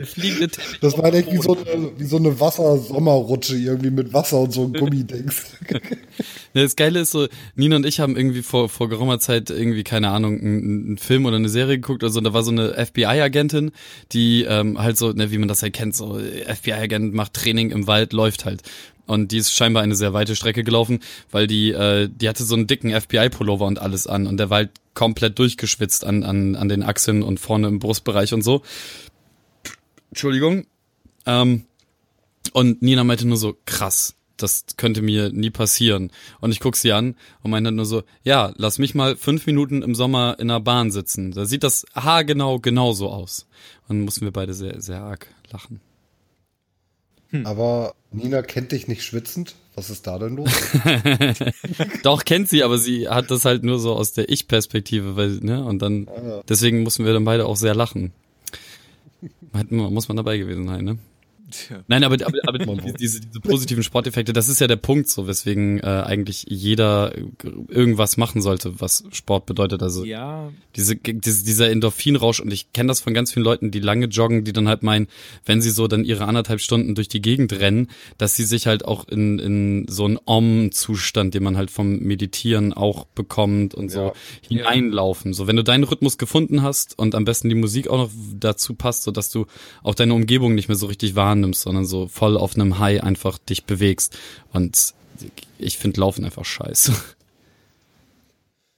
Der 0.00 0.06
fliegende 0.06 0.48
Teppich. 0.48 0.80
Das 0.80 0.96
war 0.96 1.12
echt 1.12 1.30
wie 1.30 1.36
so 1.36 1.56
eine, 1.56 1.92
wie 1.98 2.04
so 2.04 2.16
eine 2.16 2.40
Wasser-Sommerrutsche 2.40 3.56
irgendwie 3.56 3.90
mit 3.90 4.14
Wasser 4.14 4.40
und 4.40 4.52
so 4.52 4.64
ein 4.64 4.72
Gummidings. 4.78 5.52
Das 6.54 6.74
Geile 6.74 7.00
ist 7.00 7.10
so, 7.10 7.28
Nina 7.54 7.76
und 7.76 7.84
ich 7.84 8.00
haben 8.00 8.16
irgendwie 8.16 8.40
vor, 8.40 8.70
vor 8.70 8.88
geraumer 8.88 9.20
Zeit 9.20 9.50
irgendwie, 9.50 9.84
keine 9.84 10.08
Ahnung, 10.08 10.40
einen, 10.40 10.86
einen 10.86 10.98
Film 10.98 11.26
oder 11.26 11.36
eine 11.36 11.50
Serie 11.50 11.76
geguckt 11.76 12.02
oder 12.02 12.10
so, 12.10 12.18
und 12.18 12.24
da 12.24 12.32
war 12.32 12.42
so 12.42 12.50
eine 12.50 12.74
FBI-Agentin, 12.74 13.72
die 14.12 14.44
ähm, 14.44 14.78
halt 14.80 14.96
so, 14.96 15.12
ne, 15.12 15.30
wie 15.30 15.38
man 15.38 15.48
das 15.48 15.62
halt 15.62 15.74
kennt, 15.74 15.94
so 15.94 16.18
FBI-Agent 16.18 17.12
macht 17.12 17.34
Training 17.34 17.70
im 17.70 17.86
Wald, 17.86 18.14
läuft 18.14 18.46
halt. 18.46 18.62
Und 19.06 19.32
die 19.32 19.38
ist 19.38 19.52
scheinbar 19.52 19.82
eine 19.82 19.96
sehr 19.96 20.12
weite 20.12 20.34
Strecke 20.34 20.64
gelaufen, 20.64 21.00
weil 21.30 21.46
die, 21.46 21.72
äh, 21.72 22.08
die 22.08 22.28
hatte 22.28 22.44
so 22.44 22.54
einen 22.54 22.68
dicken 22.68 22.98
FBI-Pullover 22.98 23.66
und 23.66 23.80
alles 23.80 24.06
an 24.06 24.26
und 24.26 24.38
der 24.38 24.48
war 24.48 24.58
halt 24.58 24.70
komplett 24.94 25.38
durchgeschwitzt 25.38 26.04
an, 26.04 26.22
an, 26.22 26.56
an 26.56 26.68
den 26.68 26.82
Achseln 26.82 27.22
und 27.22 27.38
vorne 27.38 27.68
im 27.68 27.80
Brustbereich 27.80 28.32
und 28.32 28.42
so. 28.42 28.62
Entschuldigung. 30.10 30.66
Ähm, 31.26 31.64
und 32.52 32.82
Nina 32.82 33.04
meinte 33.04 33.26
nur 33.26 33.36
so, 33.36 33.56
krass, 33.64 34.14
das 34.36 34.64
könnte 34.76 35.02
mir 35.02 35.30
nie 35.30 35.50
passieren. 35.50 36.10
Und 36.40 36.52
ich 36.52 36.60
guck 36.60 36.76
sie 36.76 36.92
an 36.92 37.16
und 37.42 37.50
meinte 37.50 37.72
nur 37.72 37.84
so, 37.84 38.02
ja, 38.22 38.52
lass 38.56 38.78
mich 38.78 38.94
mal 38.94 39.16
fünf 39.16 39.46
Minuten 39.46 39.82
im 39.82 39.94
Sommer 39.94 40.36
in 40.38 40.48
der 40.48 40.60
Bahn 40.60 40.90
sitzen. 40.90 41.32
Da 41.32 41.44
sieht 41.46 41.62
das 41.62 41.84
haargenau 41.94 42.58
genauso 42.58 43.10
aus. 43.10 43.46
Und 43.82 43.96
dann 43.96 44.04
mussten 44.04 44.24
wir 44.24 44.32
beide 44.32 44.54
sehr, 44.54 44.80
sehr 44.80 45.00
arg 45.00 45.28
lachen. 45.50 45.80
Aber 47.44 47.94
Nina 48.10 48.42
kennt 48.42 48.72
dich 48.72 48.88
nicht 48.88 49.04
schwitzend. 49.04 49.54
Was 49.76 49.88
ist 49.88 50.06
da 50.06 50.18
denn 50.18 50.36
los? 50.36 50.50
Doch, 52.02 52.24
kennt 52.24 52.48
sie, 52.48 52.64
aber 52.64 52.76
sie 52.76 53.08
hat 53.08 53.30
das 53.30 53.44
halt 53.44 53.62
nur 53.62 53.78
so 53.78 53.94
aus 53.94 54.12
der 54.12 54.28
Ich-Perspektive, 54.28 55.14
weil, 55.14 55.38
ne, 55.40 55.64
und 55.64 55.80
dann, 55.80 56.08
deswegen 56.48 56.82
mussten 56.82 57.04
wir 57.04 57.12
dann 57.12 57.24
beide 57.24 57.46
auch 57.46 57.56
sehr 57.56 57.74
lachen. 57.74 58.12
Hat- 59.52 59.70
Muss 59.70 60.08
man 60.08 60.16
dabei 60.16 60.38
gewesen 60.38 60.66
sein, 60.66 60.84
ne? 60.84 60.98
Tja. 61.50 61.82
Nein, 61.88 62.04
aber, 62.04 62.16
aber, 62.26 62.38
aber 62.46 62.58
die- 62.82 62.92
diese, 62.94 63.20
diese 63.20 63.40
positiven 63.40 63.82
Sporteffekte, 63.82 64.32
das 64.32 64.48
ist 64.48 64.60
ja 64.60 64.66
der 64.66 64.76
Punkt, 64.76 65.08
so 65.08 65.26
weswegen 65.26 65.78
äh, 65.80 65.82
eigentlich 65.86 66.46
jeder 66.48 67.12
irgendwas 67.68 68.16
machen 68.16 68.42
sollte, 68.42 68.80
was 68.80 69.04
Sport 69.10 69.46
bedeutet. 69.46 69.82
Also 69.82 70.04
Ja, 70.04 70.50
diese, 70.76 70.96
diese, 70.96 71.44
dieser 71.44 71.70
Endorphinrausch 71.70 72.40
und 72.40 72.52
ich 72.52 72.72
kenne 72.72 72.88
das 72.88 73.00
von 73.00 73.14
ganz 73.14 73.32
vielen 73.32 73.44
Leuten, 73.44 73.70
die 73.70 73.80
lange 73.80 74.06
joggen, 74.06 74.44
die 74.44 74.52
dann 74.52 74.68
halt 74.68 74.82
meinen, 74.82 75.08
wenn 75.44 75.60
sie 75.60 75.70
so 75.70 75.86
dann 75.88 76.04
ihre 76.04 76.26
anderthalb 76.26 76.60
Stunden 76.60 76.94
durch 76.94 77.08
die 77.08 77.20
Gegend 77.22 77.52
rennen, 77.52 77.88
dass 78.18 78.36
sie 78.36 78.44
sich 78.44 78.66
halt 78.66 78.84
auch 78.84 79.08
in, 79.08 79.38
in 79.38 79.86
so 79.88 80.04
einen 80.04 80.18
Om-Zustand, 80.24 81.34
den 81.34 81.42
man 81.42 81.56
halt 81.56 81.70
vom 81.70 81.98
Meditieren 81.98 82.72
auch 82.72 83.06
bekommt 83.06 83.74
und 83.74 83.90
so 83.90 84.12
hineinlaufen. 84.46 85.32
So, 85.34 85.46
wenn 85.46 85.56
du 85.56 85.64
deinen 85.64 85.84
Rhythmus 85.84 86.18
gefunden 86.18 86.62
hast 86.62 86.98
und 86.98 87.14
am 87.14 87.24
besten 87.24 87.48
die 87.48 87.54
Musik 87.54 87.88
auch 87.88 87.98
noch 87.98 88.10
dazu 88.38 88.74
passt, 88.74 89.02
so 89.02 89.10
dass 89.10 89.30
du 89.30 89.46
auch 89.82 89.94
deine 89.94 90.14
Umgebung 90.14 90.54
nicht 90.54 90.68
mehr 90.68 90.76
so 90.76 90.86
richtig 90.86 91.14
wahrnimmst 91.16 91.39
nimmst, 91.40 91.62
sondern 91.62 91.84
so 91.84 92.08
voll 92.08 92.36
auf 92.36 92.54
einem 92.54 92.78
High 92.78 93.02
einfach 93.02 93.38
dich 93.38 93.64
bewegst. 93.64 94.16
Und 94.52 94.94
ich 95.58 95.78
finde 95.78 96.00
Laufen 96.00 96.24
einfach 96.24 96.44
scheiße. 96.44 96.92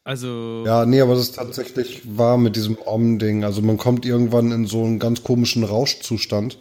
Also. 0.05 0.65
Ja, 0.67 0.85
nee, 0.85 1.01
aber 1.01 1.15
das 1.15 1.29
ist 1.29 1.37
tatsächlich 1.37 2.03
wahr 2.05 2.37
mit 2.37 2.57
diesem 2.57 2.77
Om-Ding. 2.77 3.45
Also 3.45 3.63
man 3.63 3.77
kommt 3.77 4.05
irgendwann 4.05 4.51
in 4.51 4.67
so 4.67 4.83
einen 4.85 4.99
ganz 4.99 5.23
komischen 5.23 5.63
Rauschzustand, 5.63 6.59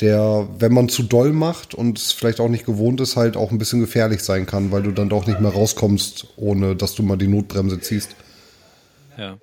der, 0.00 0.48
wenn 0.58 0.72
man 0.72 0.88
zu 0.88 1.04
doll 1.04 1.32
macht 1.32 1.74
und 1.74 1.98
es 1.98 2.12
vielleicht 2.12 2.40
auch 2.40 2.48
nicht 2.48 2.66
gewohnt 2.66 3.00
ist, 3.00 3.16
halt 3.16 3.36
auch 3.36 3.52
ein 3.52 3.58
bisschen 3.58 3.80
gefährlich 3.80 4.22
sein 4.22 4.46
kann, 4.46 4.72
weil 4.72 4.82
du 4.82 4.90
dann 4.90 5.08
doch 5.08 5.26
nicht 5.26 5.40
mehr 5.40 5.52
rauskommst, 5.52 6.28
ohne 6.36 6.74
dass 6.74 6.94
du 6.94 7.02
mal 7.02 7.16
die 7.16 7.28
Notbremse 7.28 7.80
ziehst. 7.80 8.10
Ja. 9.16 9.38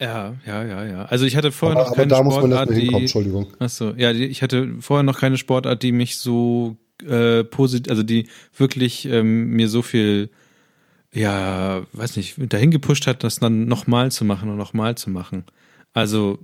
Ja, 0.00 0.34
ja, 0.46 0.64
ja, 0.64 0.84
ja. 0.86 1.04
Also 1.04 1.26
ich 1.26 1.36
hatte 1.36 1.52
vorher 1.52 1.76
Aber, 1.76 1.84
noch 1.84 1.88
aber 1.92 1.96
keine 1.96 2.08
da 2.08 2.22
muss 2.22 2.34
man 2.36 2.42
Sportart, 2.44 2.60
erstmal 2.70 2.78
hinkommen, 2.80 2.98
die. 2.98 3.04
Entschuldigung. 3.04 3.46
Achso, 3.58 3.90
ja, 3.96 4.12
die, 4.12 4.24
ich 4.26 4.42
hatte 4.42 4.76
vorher 4.80 5.02
noch 5.02 5.18
keine 5.18 5.36
Sportart, 5.36 5.82
die 5.82 5.92
mich 5.92 6.16
so 6.16 6.76
äh, 7.06 7.44
positiv, 7.44 7.90
also 7.90 8.02
die 8.02 8.28
wirklich 8.56 9.04
ähm, 9.06 9.50
mir 9.50 9.68
so 9.68 9.82
viel, 9.82 10.30
ja, 11.12 11.82
weiß 11.92 12.16
nicht, 12.16 12.36
dahin 12.38 12.70
gepusht 12.70 13.06
hat, 13.06 13.24
das 13.24 13.40
dann 13.40 13.66
nochmal 13.66 14.10
zu 14.10 14.24
machen 14.24 14.48
und 14.48 14.56
nochmal 14.56 14.94
zu 14.96 15.10
machen. 15.10 15.44
Also 15.92 16.38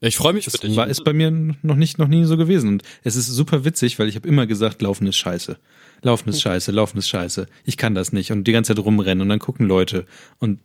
Ich 0.00 0.16
freue 0.16 0.32
mich 0.32 0.46
für 0.46 0.50
das 0.50 0.60
dich. 0.62 0.74
war, 0.76 0.88
ist 0.88 1.04
bei 1.04 1.12
mir 1.12 1.30
noch 1.30 1.76
nicht 1.76 1.98
noch 1.98 2.08
nie 2.08 2.24
so 2.24 2.36
gewesen 2.36 2.68
und 2.70 2.82
es 3.04 3.14
ist 3.14 3.26
super 3.28 3.64
witzig, 3.64 3.98
weil 4.00 4.08
ich 4.08 4.16
habe 4.16 4.26
immer 4.26 4.46
gesagt, 4.46 4.82
Laufen 4.82 5.06
ist 5.06 5.16
scheiße. 5.16 5.58
Laufen 6.02 6.28
ist 6.30 6.40
scheiße, 6.40 6.72
Laufen 6.72 6.98
ist 6.98 7.08
scheiße. 7.08 7.46
Ich 7.64 7.76
kann 7.76 7.94
das 7.94 8.12
nicht 8.12 8.32
und 8.32 8.44
die 8.44 8.52
ganze 8.52 8.74
Zeit 8.74 8.84
rumrennen 8.84 9.22
und 9.22 9.28
dann 9.28 9.38
gucken 9.38 9.66
Leute 9.66 10.06
und 10.38 10.58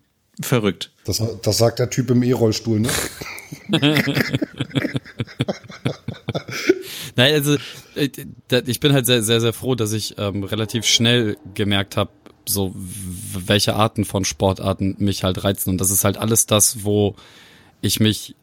verrückt. 0.46 0.92
Das, 1.06 1.22
das 1.42 1.58
sagt 1.58 1.80
der 1.80 1.90
Typ 1.90 2.12
im 2.12 2.24
E-Rollstuhl, 2.24 2.80
ne? 2.80 2.90
Nein, 7.16 7.34
also 7.34 7.58
äh, 7.96 8.10
ich 8.66 8.80
bin 8.80 8.94
halt 8.94 9.06
sehr, 9.06 9.22
sehr, 9.24 9.42
sehr 9.42 9.54
froh, 9.54 9.76
dass 9.76 9.92
ich 9.94 10.16
ähm, 10.18 10.44
relativ 10.44 10.86
schnell 10.86 11.38
gemerkt 11.54 11.98
habe, 11.98 12.12
so 12.48 12.74
welche 12.76 13.76
Arten 13.76 14.06
von 14.06 14.26
Sportarten 14.26 14.96
mich 15.00 15.24
halt 15.24 15.44
reizen. 15.44 15.72
Und 15.72 15.78
das 15.80 15.92
ist 15.92 16.04
halt 16.04 16.18
alles 16.18 16.46
das, 16.46 16.84
wo 16.84 17.16
ich 17.82 18.00
mich 18.00 18.36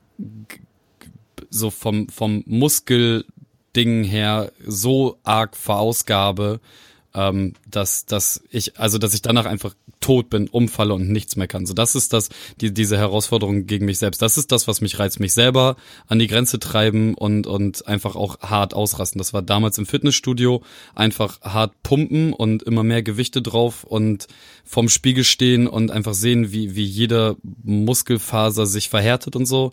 so 1.50 1.70
vom, 1.70 2.08
vom 2.08 2.42
Muskelding 2.46 4.04
her 4.04 4.52
so 4.66 5.18
arg 5.22 5.56
verausgabe, 5.56 6.60
ähm, 7.18 7.54
dass, 7.68 8.06
dass 8.06 8.42
ich, 8.50 8.78
also 8.78 8.98
dass 8.98 9.12
ich 9.12 9.22
danach 9.22 9.44
einfach 9.44 9.74
tot 10.00 10.30
bin, 10.30 10.46
umfalle 10.46 10.94
und 10.94 11.10
nichts 11.10 11.34
mehr 11.34 11.48
kann. 11.48 11.66
So, 11.66 11.74
das 11.74 11.96
ist 11.96 12.12
das, 12.12 12.28
die, 12.60 12.72
diese 12.72 12.96
Herausforderung 12.96 13.66
gegen 13.66 13.86
mich 13.86 13.98
selbst. 13.98 14.22
Das 14.22 14.38
ist 14.38 14.52
das, 14.52 14.68
was 14.68 14.80
mich 14.80 15.00
reizt, 15.00 15.18
mich 15.18 15.32
selber 15.32 15.76
an 16.06 16.20
die 16.20 16.28
Grenze 16.28 16.60
treiben 16.60 17.14
und, 17.14 17.48
und 17.48 17.88
einfach 17.88 18.14
auch 18.14 18.38
hart 18.40 18.72
ausrasten. 18.72 19.18
Das 19.18 19.32
war 19.34 19.42
damals 19.42 19.78
im 19.78 19.86
Fitnessstudio 19.86 20.62
einfach 20.94 21.40
hart 21.40 21.72
pumpen 21.82 22.32
und 22.32 22.62
immer 22.62 22.84
mehr 22.84 23.02
Gewichte 23.02 23.42
drauf 23.42 23.82
und 23.82 24.28
vorm 24.64 24.88
Spiegel 24.88 25.24
stehen 25.24 25.66
und 25.66 25.90
einfach 25.90 26.14
sehen, 26.14 26.52
wie, 26.52 26.76
wie 26.76 26.84
jeder 26.84 27.34
Muskelfaser 27.64 28.66
sich 28.66 28.88
verhärtet 28.88 29.34
und 29.34 29.46
so 29.46 29.72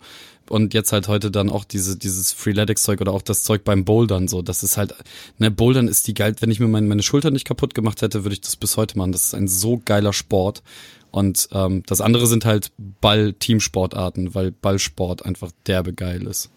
und 0.50 0.74
jetzt 0.74 0.92
halt 0.92 1.08
heute 1.08 1.30
dann 1.30 1.50
auch 1.50 1.64
diese 1.64 1.96
dieses 1.96 2.32
Freeletics 2.32 2.82
Zeug 2.82 3.00
oder 3.00 3.12
auch 3.12 3.22
das 3.22 3.42
Zeug 3.42 3.64
beim 3.64 3.84
Bouldern 3.84 4.28
so 4.28 4.42
das 4.42 4.62
ist 4.62 4.76
halt 4.76 4.94
ne 5.38 5.50
Bouldern 5.50 5.88
ist 5.88 6.06
die 6.06 6.14
geil 6.14 6.34
wenn 6.40 6.50
ich 6.50 6.60
mir 6.60 6.68
meine, 6.68 6.86
meine 6.86 7.02
Schulter 7.02 7.30
nicht 7.30 7.46
kaputt 7.46 7.74
gemacht 7.74 8.02
hätte 8.02 8.24
würde 8.24 8.34
ich 8.34 8.40
das 8.40 8.56
bis 8.56 8.76
heute 8.76 8.98
machen 8.98 9.12
das 9.12 9.26
ist 9.26 9.34
ein 9.34 9.48
so 9.48 9.80
geiler 9.84 10.12
Sport 10.12 10.62
und 11.10 11.48
ähm, 11.52 11.82
das 11.86 12.00
andere 12.00 12.26
sind 12.26 12.44
halt 12.44 12.72
Ball 13.00 13.32
Teamsportarten 13.32 14.34
weil 14.34 14.52
Ballsport 14.52 15.24
einfach 15.24 15.50
derbe 15.66 15.92
geil 15.92 16.26
ist 16.26 16.50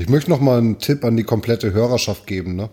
Ich 0.00 0.08
möchte 0.08 0.30
noch 0.30 0.40
mal 0.40 0.58
einen 0.58 0.78
Tipp 0.78 1.04
an 1.04 1.18
die 1.18 1.24
komplette 1.24 1.74
Hörerschaft 1.74 2.26
geben. 2.26 2.56
Ne? 2.56 2.70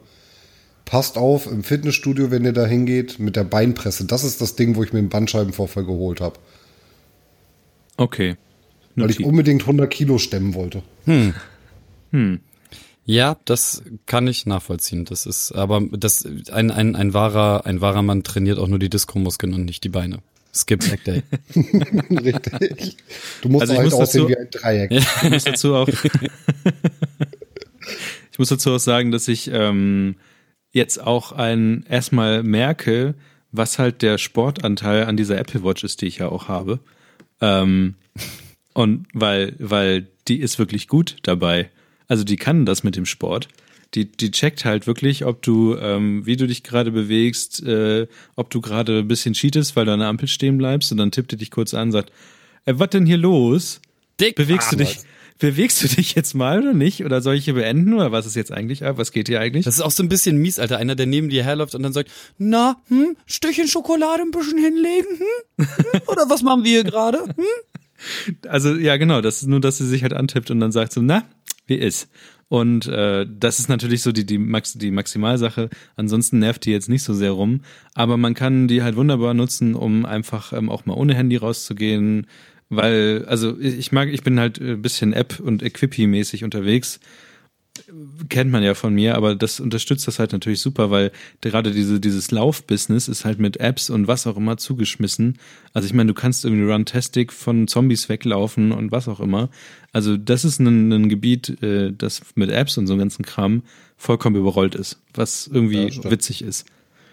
Passt 0.86 1.18
auf 1.18 1.46
im 1.46 1.62
Fitnessstudio, 1.62 2.32
wenn 2.32 2.46
ihr 2.46 2.54
da 2.54 2.66
hingeht, 2.66 3.20
mit 3.20 3.36
der 3.36 3.44
Beinpresse. 3.44 4.06
Das 4.06 4.24
ist 4.24 4.40
das 4.40 4.56
Ding, 4.56 4.78
wo 4.78 4.84
ich 4.84 4.94
mir 4.94 5.00
einen 5.00 5.10
Bandscheibenvorfall 5.10 5.84
geholt 5.84 6.22
habe. 6.22 6.40
Okay. 7.98 8.38
Weil 9.04 9.12
ich 9.12 9.24
unbedingt 9.24 9.62
100 9.62 9.90
Kilo 9.90 10.18
stemmen 10.18 10.54
wollte. 10.54 10.84
ja 13.06 13.38
das 13.46 13.84
kann 14.06 14.28
ich 14.28 14.46
nachvollziehen 14.46 15.06
das 15.06 15.26
ist 15.26 15.52
aber 15.54 15.82
das 15.92 16.26
ein 16.52 16.72
ein 16.72 16.96
ein 16.96 17.14
wahrer 17.14 17.66
ein 17.66 17.82
wahrer 17.82 18.02
Mann 18.02 18.24
trainiert 18.24 18.60
auch 18.60 18.68
nur 18.68 18.80
die 18.80 18.90
Diskomuskeln 18.90 19.54
und 19.54 19.66
nicht 19.66 19.84
die 19.84 19.90
Beine 19.90 20.20
Skip 20.54 20.90
Leg 20.90 21.04
Day 21.04 21.24
Richtig. 22.10 22.98
Du 23.42 23.50
musst 23.50 23.62
Also 23.64 23.76
halt 23.76 23.84
muss 23.86 23.94
aussehen 23.94 24.22
dazu- 24.24 24.30
wie 24.30 24.38
ein 24.38 24.50
Dreieck. 24.50 24.92
Ich 24.92 25.30
muss 25.30 25.44
dazu 25.44 25.76
auch, 25.76 25.88
ich 28.32 28.40
muss 28.40 28.50
dazu 28.50 28.72
auch 28.72 28.80
sagen, 28.80 29.12
dass 29.12 29.28
ich 29.28 29.50
ähm, 29.54 30.16
jetzt 30.72 31.00
auch 31.02 31.32
ein 31.32 31.86
erstmal 31.90 32.42
merke, 32.44 33.14
was 33.52 33.78
halt 33.78 34.02
der 34.02 34.18
Sportanteil 34.18 35.06
an 35.06 35.18
dieser 35.18 35.38
Apple 35.38 35.64
Watch 35.64 35.84
ist, 35.84 36.02
die 36.02 36.08
ich 36.08 36.18
ja 36.18 36.30
auch 36.30 36.48
habe. 36.48 36.80
Ähm, 37.42 37.96
und 38.78 39.08
weil, 39.12 39.56
weil 39.58 40.06
die 40.28 40.40
ist 40.40 40.60
wirklich 40.60 40.88
gut 40.88 41.18
dabei. 41.24 41.72
Also 42.08 42.24
die 42.24 42.36
kann 42.36 42.64
das 42.64 42.84
mit 42.84 42.96
dem 42.96 43.08
Sport. 43.08 43.48
Die, 43.96 44.06
die 44.06 44.30
checkt 44.30 44.66
halt 44.66 44.86
wirklich, 44.86 45.26
ob 45.26 45.42
du, 45.42 45.76
ähm, 45.78 46.28
wie 46.28 46.36
du 46.36 46.46
dich 46.46 46.62
gerade 46.62 46.92
bewegst, 46.92 47.64
äh, 47.66 48.06
ob 48.36 48.52
du 48.52 48.62
gerade 48.62 49.00
ein 49.00 49.08
bisschen 49.08 49.34
cheatest, 49.34 49.76
weil 49.76 49.86
du 49.86 49.94
an 49.94 50.00
der 50.00 50.10
Ampel 50.10 50.28
stehen 50.28 50.60
bleibst 50.60 50.92
und 50.92 51.00
dann 51.00 51.10
tippt 51.10 51.32
die 51.32 51.38
dich 51.38 51.50
kurz 51.50 51.74
an 51.74 51.88
und 51.88 51.92
sagt, 51.94 52.12
äh, 52.66 52.76
was 52.78 52.92
denn 52.92 53.08
hier 53.08 53.18
los? 53.18 53.82
Dick 54.20 54.36
Bewegst 54.36 54.72
du 54.72 54.76
dich, 54.76 55.00
bewegst 55.40 55.84
du 55.84 55.88
dich 55.88 56.14
jetzt 56.14 56.36
mal 56.36 56.60
oder 56.60 56.74
nicht? 56.74 57.04
Oder 57.04 57.22
soll 57.22 57.36
ich 57.36 57.46
hier 57.46 57.56
beenden? 57.56 57.96
Oder 57.96 58.12
was 58.12 58.28
ist 58.28 58.36
jetzt 58.36 58.52
eigentlich 58.52 58.86
ab? 58.86 59.00
Was 59.00 59.12
geht 59.12 59.28
hier 59.28 59.40
eigentlich? 59.40 59.66
Das 59.66 59.76
ist 59.76 59.82
auch 59.82 59.92
so 59.92 60.04
ein 60.04 60.10
bisschen 60.10 60.38
mies, 60.38 60.60
Alter. 60.60 60.78
Einer, 60.78 60.96
der 60.96 61.08
neben 61.08 61.30
dir 61.30 61.44
herläuft 61.44 61.74
und 61.74 61.82
dann 61.82 61.94
sagt, 61.94 62.12
na, 62.38 62.78
hm, 62.90 63.18
Stückchen 63.26 63.68
Schokolade 63.68 64.22
ein 64.22 64.32
bisschen 64.32 64.60
hinlegen, 64.60 65.18
hm? 65.18 65.66
hm? 65.66 66.02
Oder 66.08 66.30
was 66.30 66.44
machen 66.44 66.64
wir 66.64 66.72
hier 66.72 66.84
gerade? 66.84 67.24
Hm? 67.24 67.46
Also 68.48 68.76
ja, 68.76 68.98
genau, 68.98 69.22
das 69.22 69.42
ist 69.42 69.48
nur, 69.48 69.60
dass 69.60 69.78
sie 69.78 69.88
sich 69.88 70.04
halt 70.04 70.14
antippt 70.14 70.52
und 70.52 70.60
dann 70.60 70.72
sagt 70.72 70.94
so, 70.94 71.02
na, 71.02 71.24
wie 71.66 71.76
ist? 71.76 72.10
Und 72.50 72.88
äh, 72.88 73.26
das 73.30 73.60
ist 73.60 73.68
natürlich 73.68 74.02
so 74.02 74.12
die, 74.12 74.26
die, 74.26 74.38
Max, 74.38 74.74
die 74.74 74.92
Maximalsache. 74.92 75.70
Ansonsten 75.96 76.40
nervt 76.40 76.66
die 76.66 76.72
jetzt 76.72 76.88
nicht 76.88 77.04
so 77.04 77.14
sehr 77.14 77.32
rum. 77.32 77.62
Aber 77.94 78.16
man 78.16 78.34
kann 78.34 78.68
die 78.68 78.84
halt 78.84 78.96
wunderbar 78.96 79.34
nutzen, 79.34 79.76
um 79.76 80.06
einfach 80.06 80.54
ähm, 80.54 80.70
auch 80.70 80.86
mal 80.86 80.94
ohne 80.94 81.14
Handy 81.14 81.36
rauszugehen. 81.36 82.28
Weil, 82.70 83.26
also 83.28 83.58
ich 83.60 83.92
mag, 83.92 84.10
ich 84.10 84.24
bin 84.24 84.40
halt 84.40 84.60
ein 84.60 84.82
bisschen 84.82 85.14
App- 85.14 85.40
und 85.40 85.62
Equippy-mäßig 85.62 86.44
unterwegs. 86.44 87.00
Kennt 88.30 88.52
man 88.52 88.64
ja 88.64 88.74
von 88.74 88.94
mir, 88.94 89.16
aber 89.16 89.36
das 89.36 89.60
unterstützt 89.60 90.08
das 90.08 90.20
halt 90.20 90.32
natürlich 90.32 90.60
super, 90.60 90.92
weil 90.92 91.12
gerade 91.42 91.72
diese, 91.72 92.00
dieses 92.00 92.32
Laufbusiness 92.32 93.08
ist 93.08 93.26
halt 93.26 93.40
mit 93.40 93.58
Apps 93.58 93.90
und 93.90 94.08
was 94.08 94.28
auch 94.28 94.38
immer 94.38 94.58
zugeschmissen. 94.58 95.38
Also 95.74 95.86
ich 95.88 95.94
meine, 95.94 96.08
du 96.08 96.14
kannst 96.14 96.46
irgendwie 96.46 96.72
Runtastic 96.72 97.34
von 97.34 97.68
Zombies 97.68 98.10
weglaufen 98.10 98.72
und 98.72 98.92
was 98.92 99.08
auch 99.08 99.20
immer. 99.20 99.50
Also 99.94 100.18
das 100.18 100.46
ist 100.46 100.60
ein, 100.60 100.92
ein 100.92 101.10
Gebiet, 101.10 101.62
äh, 101.62 101.92
das 101.92 102.22
mit 102.36 102.52
Apps 102.52 102.78
und 102.78 102.88
so 102.88 102.94
einem 102.94 103.00
ganzen 103.00 103.26
Kram 103.26 103.64
vollkommen 103.98 104.36
überrollt 104.36 104.76
ist, 104.76 105.00
was 105.14 105.48
irgendwie 105.52 105.90
Ja, 105.90 106.12
witzig 106.12 106.44
ist. 106.44 106.66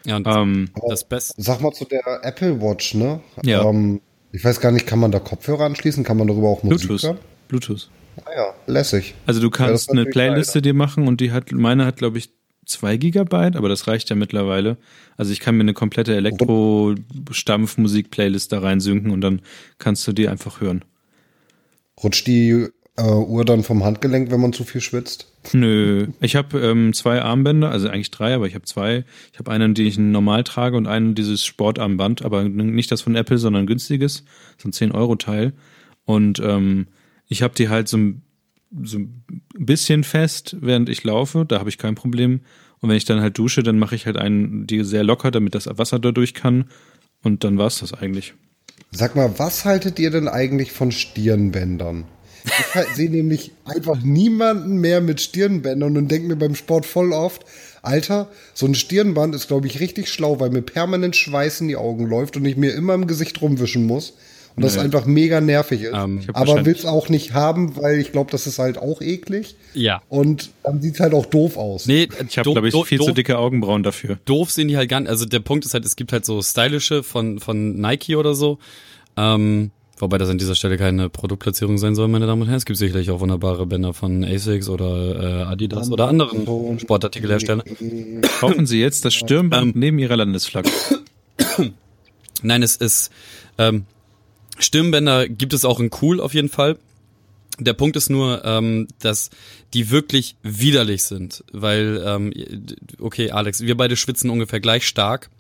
Ja, 0.05 0.17
und 0.17 0.27
Ähm, 0.27 0.71
das 0.89 1.05
Beste. 1.09 1.35
Sag 1.41 1.61
mal 1.61 1.73
zu 1.73 1.85
der 1.87 2.21
Apple 2.23 2.61
Watch, 2.61 2.95
ne? 2.95 3.21
Ja. 3.43 3.69
Ähm, 3.69 4.01
ich 4.33 4.45
weiß 4.45 4.61
gar 4.61 4.73
nicht, 4.73 4.87
kann 4.87 4.99
man 4.99 5.13
da 5.13 5.21
Kopfhörer 5.21 5.65
anschließen? 5.65 6.05
Kann 6.05 6.17
man 6.17 6.27
darüber 6.27 6.49
auch 6.49 6.63
Musik 6.63 6.89
Bluetooth. 6.89 7.09
hören? 7.09 7.19
Bluetooth. 7.49 7.89
Ah 8.25 8.31
ja, 8.37 8.55
lässig. 8.67 9.15
Also 9.27 9.41
du 9.41 9.47
Ja, 9.47 9.51
kannst 9.51 9.85
ist 9.85 9.91
eine 9.91 10.07
Playliste 10.07 10.63
dir 10.63 10.75
machen 10.75 11.09
und 11.09 11.21
die 11.21 11.33
hat, 11.33 11.53
meine 11.53 11.87
hat 11.87 11.97
glaube 11.97 12.19
ich 12.19 12.31
zwei 12.67 12.97
Gigabyte, 12.97 13.57
aber 13.57 13.69
das 13.69 13.87
reicht 13.87 14.11
ja 14.11 14.17
mittlerweile. 14.17 14.77
Also 15.17 15.33
ich 15.33 15.41
kann 15.41 15.57
mir 15.57 15.63
eine 15.63 15.75
komplette 15.75 16.15
Elektro-Stampf-Musik-Playlist 16.17 18.53
da 18.53 18.61
reinsynken 18.61 19.11
und 19.11 19.21
dann 19.21 19.43
kannst 19.79 20.07
du 20.07 20.13
die 20.13 20.29
einfach 20.29 20.61
hören. 20.61 20.85
Rutscht 22.03 22.27
die 22.27 22.69
äh, 22.97 23.03
Uhr 23.03 23.45
dann 23.45 23.63
vom 23.63 23.85
Handgelenk, 23.85 24.31
wenn 24.31 24.41
man 24.41 24.53
zu 24.53 24.65
viel 24.65 24.81
schwitzt? 24.81 25.31
Nö, 25.53 26.09
ich 26.21 26.37
habe 26.37 26.59
ähm, 26.61 26.93
zwei 26.93 27.21
Armbänder, 27.21 27.71
also 27.71 27.89
eigentlich 27.89 28.11
drei, 28.11 28.35
aber 28.35 28.47
ich 28.47 28.55
habe 28.55 28.65
zwei. 28.65 29.05
Ich 29.33 29.39
habe 29.39 29.51
einen, 29.51 29.75
die 29.75 29.87
ich 29.87 29.99
normal 29.99 30.45
trage 30.45 30.77
und 30.77 30.87
einen 30.87 31.15
dieses 31.15 31.45
Sportarmband, 31.45 32.25
aber 32.25 32.45
nicht 32.45 32.91
das 32.91 33.03
von 33.03 33.15
Apple, 33.15 33.39
sondern 33.39 33.67
günstiges, 33.67 34.25
so 34.57 34.69
ein 34.69 34.73
10-Euro-Teil. 34.73 35.53
Und 36.05 36.41
ähm, 36.41 36.87
ich 37.29 37.43
habe 37.43 37.55
die 37.55 37.69
halt 37.69 37.89
so 37.89 37.97
ein, 37.97 38.23
so 38.83 38.99
ein 38.99 39.25
bisschen 39.59 40.05
fest, 40.05 40.57
während 40.61 40.89
ich 40.89 41.05
laufe, 41.05 41.45
da 41.47 41.59
habe 41.59 41.69
ich 41.69 41.79
kein 41.79 41.95
Problem. 41.95 42.41
Und 42.81 42.89
wenn 42.91 42.97
ich 42.97 43.05
dann 43.05 43.21
halt 43.21 43.39
dusche, 43.39 43.63
dann 43.63 43.79
mache 43.79 43.95
ich 43.95 44.07
halt 44.07 44.17
einen, 44.17 44.67
die 44.67 44.85
sehr 44.85 45.05
locker, 45.05 45.31
damit 45.31 45.55
das 45.55 45.67
Wasser 45.79 45.99
da 45.99 46.13
durch 46.13 46.35
kann. 46.35 46.67
Und 47.23 47.45
dann 47.45 47.57
war's 47.57 47.79
das 47.81 47.95
eigentlich. 47.95 48.35
Sag 48.91 49.17
mal, 49.17 49.39
was 49.39 49.65
haltet 49.65 49.99
ihr 49.99 50.11
denn 50.11 50.29
eigentlich 50.29 50.73
von 50.73 50.93
Stirnbändern? 50.93 52.05
Ich 52.45 52.75
halt- 52.75 52.95
sehe 52.95 53.11
nämlich 53.11 53.53
einfach 53.65 54.03
niemanden 54.03 54.77
mehr 54.77 55.01
mit 55.01 55.21
Stirnbändern 55.21 55.97
und 55.97 56.11
denke 56.11 56.29
mir 56.29 56.37
beim 56.37 56.55
Sport 56.55 56.85
voll 56.85 57.13
oft, 57.13 57.45
Alter, 57.81 58.29
so 58.53 58.67
ein 58.67 58.75
Stirnband 58.75 59.35
ist, 59.35 59.49
glaube 59.49 59.67
ich, 59.67 59.81
richtig 59.81 60.09
schlau, 60.09 60.41
weil 60.41 60.51
mir 60.51 60.63
permanent 60.63 61.17
Schweiß 61.17 61.63
in 61.63 61.69
die 61.69 61.77
Augen 61.77 62.07
läuft 62.07 62.37
und 62.37 62.45
ich 62.45 62.57
mir 62.57 62.73
immer 62.75 62.95
im 62.95 63.07
Gesicht 63.07 63.41
rumwischen 63.41 63.87
muss. 63.87 64.15
Und 64.57 64.63
das 64.63 64.77
Nee. 64.77 64.83
einfach 64.83 65.05
mega 65.05 65.41
nervig 65.41 65.83
ist. 65.83 65.93
Ähm, 65.95 66.21
aber 66.29 66.41
wahrscheinlich- 66.41 66.67
will's 66.67 66.85
auch 66.85 67.09
nicht 67.09 67.33
haben, 67.33 67.75
weil 67.77 67.99
ich 67.99 68.13
glaube, 68.13 68.31
das 68.31 68.47
ist 68.47 68.59
halt 68.61 68.79
auch 68.79 69.01
eklig. 69.03 69.57
Ja. 69.75 70.01
Und 70.09 70.51
dann 70.63 70.81
sieht's 70.81 71.01
halt 71.01 71.13
auch 71.13 71.27
doof 71.27 71.57
aus. 71.57 71.87
Nee, 71.87 72.09
Ich 72.29 72.39
habe, 72.39 72.53
glaube 72.53 72.69
ich, 72.69 72.75
viel 72.87 73.01
zu 73.01 73.13
dicke 73.13 73.37
Augenbrauen 73.37 73.83
dafür. 73.83 74.19
doof 74.27 74.51
sehen 74.53 74.69
die 74.69 74.77
halt 74.77 74.89
gar 74.89 75.01
nicht. 75.01 75.09
Also 75.11 75.25
der 75.27 75.41
Punkt 75.41 75.65
ist 75.65 75.75
halt, 75.75 75.85
es 75.85 75.97
gibt 75.97 76.13
halt 76.13 76.25
so 76.25 76.41
stylische 76.41 77.03
von, 77.03 77.41
von 77.41 77.81
Nike 77.81 78.15
oder 78.15 78.35
so. 78.37 78.59
Ähm, 79.17 79.73
wobei 79.99 80.19
das 80.19 80.29
an 80.29 80.39
dieser 80.39 80.55
Stelle 80.55 80.77
keine 80.77 81.09
Produktplatzierung 81.09 81.77
sein 81.79 81.97
soll, 81.97 82.07
meine 82.07 82.27
Damen 82.27 82.43
und 82.43 82.47
Herren. 82.49 82.59
Es 82.59 82.65
gibt 82.65 82.79
sicherlich 82.79 83.11
auch 83.11 83.19
wunderbare 83.19 83.67
Bänder 83.67 83.93
von 83.93 84.23
Asics 84.25 84.69
oder 84.69 85.21
äh, 85.21 85.43
Adidas 85.45 85.91
oder 85.91 86.07
anderen 86.07 86.79
Sportartikelherstellern. 86.79 87.65
Kaufen 88.39 88.67
Sie 88.67 88.79
jetzt 88.81 89.05
das 89.05 89.15
Stirnband 89.15 89.75
Ähm. 89.75 89.81
neben 89.81 89.99
Ihrer 89.99 90.17
Landesflagge. 90.17 90.71
Nein, 92.43 92.63
es 92.63 92.77
ist 92.77 93.11
ähm, 93.59 93.85
Stirnbänder 94.59 95.29
gibt 95.29 95.53
es 95.53 95.65
auch 95.65 95.81
in 95.81 95.91
cool 96.03 96.21
auf 96.21 96.35
jeden 96.35 96.49
Fall. 96.49 96.79
Der 97.59 97.73
Punkt 97.73 97.97
ist 97.97 98.11
nur, 98.11 98.45
ähm, 98.45 98.89
dass 98.99 99.31
die 99.75 99.91
wirklich 99.91 100.37
widerlich 100.43 101.05
sind, 101.05 101.45
weil 101.53 102.03
ähm, 102.05 102.33
okay, 102.99 103.31
Alex, 103.31 103.61
wir 103.61 103.77
beide 103.77 103.97
schwitzen 103.97 104.29
ungefähr 104.31 104.61
gleich 104.61 104.87
stark. 104.87 105.31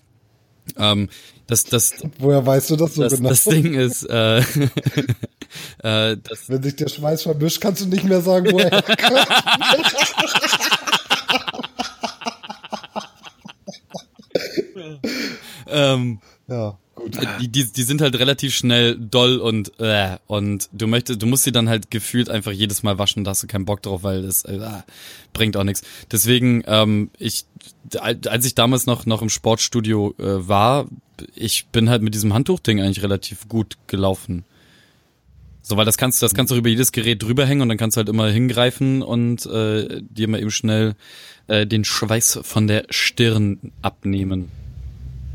Ähm, 0.76 1.08
das, 1.46 1.64
das, 1.64 1.92
Woher 2.18 2.46
weißt 2.46 2.70
du 2.70 2.76
das 2.76 2.94
so 2.94 3.02
das, 3.02 3.16
genau? 3.16 3.28
das 3.28 3.44
Ding 3.44 3.74
ist, 3.74 4.04
äh, 4.04 4.38
äh, 5.82 6.16
das, 6.16 6.48
Wenn 6.48 6.62
sich 6.62 6.76
der 6.76 6.88
Schweiß 6.88 7.22
vermischt, 7.22 7.60
kannst 7.60 7.82
du 7.82 7.86
nicht 7.86 8.04
mehr 8.04 8.20
sagen, 8.22 8.52
woher. 8.52 8.72
er 8.72 8.82
kommt. 8.82 9.26
ähm, 15.66 16.20
ja, 16.46 16.78
gut. 17.12 17.40
die, 17.40 17.48
die, 17.48 17.72
die 17.72 17.82
sind 17.82 18.00
halt 18.00 18.18
relativ 18.18 18.54
schnell 18.54 18.96
doll 18.98 19.38
und 19.38 19.78
äh, 19.80 20.16
und 20.26 20.68
du 20.72 20.86
möchtest, 20.86 21.22
du 21.22 21.26
musst 21.26 21.44
sie 21.44 21.52
dann 21.52 21.68
halt 21.68 21.90
gefühlt 21.90 22.30
einfach 22.30 22.52
jedes 22.52 22.82
Mal 22.82 22.98
waschen, 22.98 23.24
da 23.24 23.30
hast 23.30 23.42
du 23.42 23.46
keinen 23.46 23.64
Bock 23.64 23.82
drauf, 23.82 24.02
weil 24.02 24.24
es 24.24 24.44
äh, 24.44 24.60
bringt 25.32 25.56
auch 25.56 25.64
nichts. 25.64 25.82
Deswegen, 26.10 26.62
ähm, 26.66 27.10
ich, 27.18 27.44
als 28.00 28.46
ich 28.46 28.54
damals 28.54 28.86
noch 28.86 29.06
noch 29.06 29.22
im 29.22 29.28
Sportstudio 29.28 30.14
äh, 30.18 30.48
war, 30.48 30.86
ich 31.34 31.66
bin 31.66 31.90
halt 31.90 32.02
mit 32.02 32.14
diesem 32.14 32.34
Handtuchding 32.34 32.80
eigentlich 32.80 33.02
relativ 33.02 33.48
gut 33.48 33.76
gelaufen. 33.86 34.44
So, 35.66 35.78
weil 35.78 35.86
das 35.86 35.96
kannst 35.96 36.20
du, 36.20 36.26
das 36.26 36.34
kannst 36.34 36.52
du 36.52 36.56
über 36.56 36.68
jedes 36.68 36.92
Gerät 36.92 37.22
drüber 37.22 37.46
hängen 37.46 37.62
und 37.62 37.70
dann 37.70 37.78
kannst 37.78 37.96
du 37.96 37.98
halt 37.98 38.10
immer 38.10 38.28
hingreifen 38.28 39.02
und 39.02 39.46
äh, 39.46 40.02
dir 40.02 40.28
mal 40.28 40.38
eben 40.38 40.50
schnell 40.50 40.94
äh, 41.46 41.66
den 41.66 41.84
Schweiß 41.84 42.40
von 42.42 42.66
der 42.66 42.84
Stirn 42.90 43.72
abnehmen. 43.80 44.50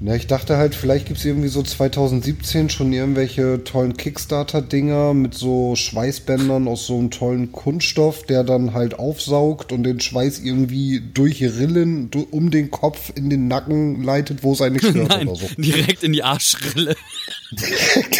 Na, 0.01 0.15
ich 0.15 0.27
dachte 0.27 0.55
halt, 0.55 0.75
vielleicht 0.75 1.07
gibt's 1.07 1.25
irgendwie 1.25 1.49
so 1.49 1.61
2017 1.61 2.69
schon 2.69 2.93
irgendwelche 2.93 3.65
tollen 3.65 3.97
Kickstarter-Dinger 3.97 5.13
mit 5.13 5.33
so 5.33 5.75
Schweißbändern 5.75 6.69
aus 6.69 6.87
so 6.87 6.97
einem 6.97 7.11
tollen 7.11 7.51
Kunststoff, 7.51 8.23
der 8.23 8.45
dann 8.45 8.73
halt 8.73 8.97
aufsaugt 8.97 9.73
und 9.73 9.83
den 9.83 9.99
Schweiß 9.99 10.39
irgendwie 10.39 11.01
durch 11.13 11.41
Rillen 11.43 12.09
du- 12.11 12.25
um 12.31 12.49
den 12.49 12.71
Kopf 12.71 13.11
in 13.15 13.29
den 13.29 13.49
Nacken 13.49 14.01
leitet, 14.01 14.41
wo 14.41 14.53
es 14.53 14.61
einen 14.61 14.75
nicht 14.75 14.85
stört 14.89 15.09
Nein, 15.09 15.27
oder 15.27 15.35
so. 15.37 15.47
direkt 15.57 16.01
in 16.03 16.13
die 16.13 16.23
Arschrille. 16.23 16.95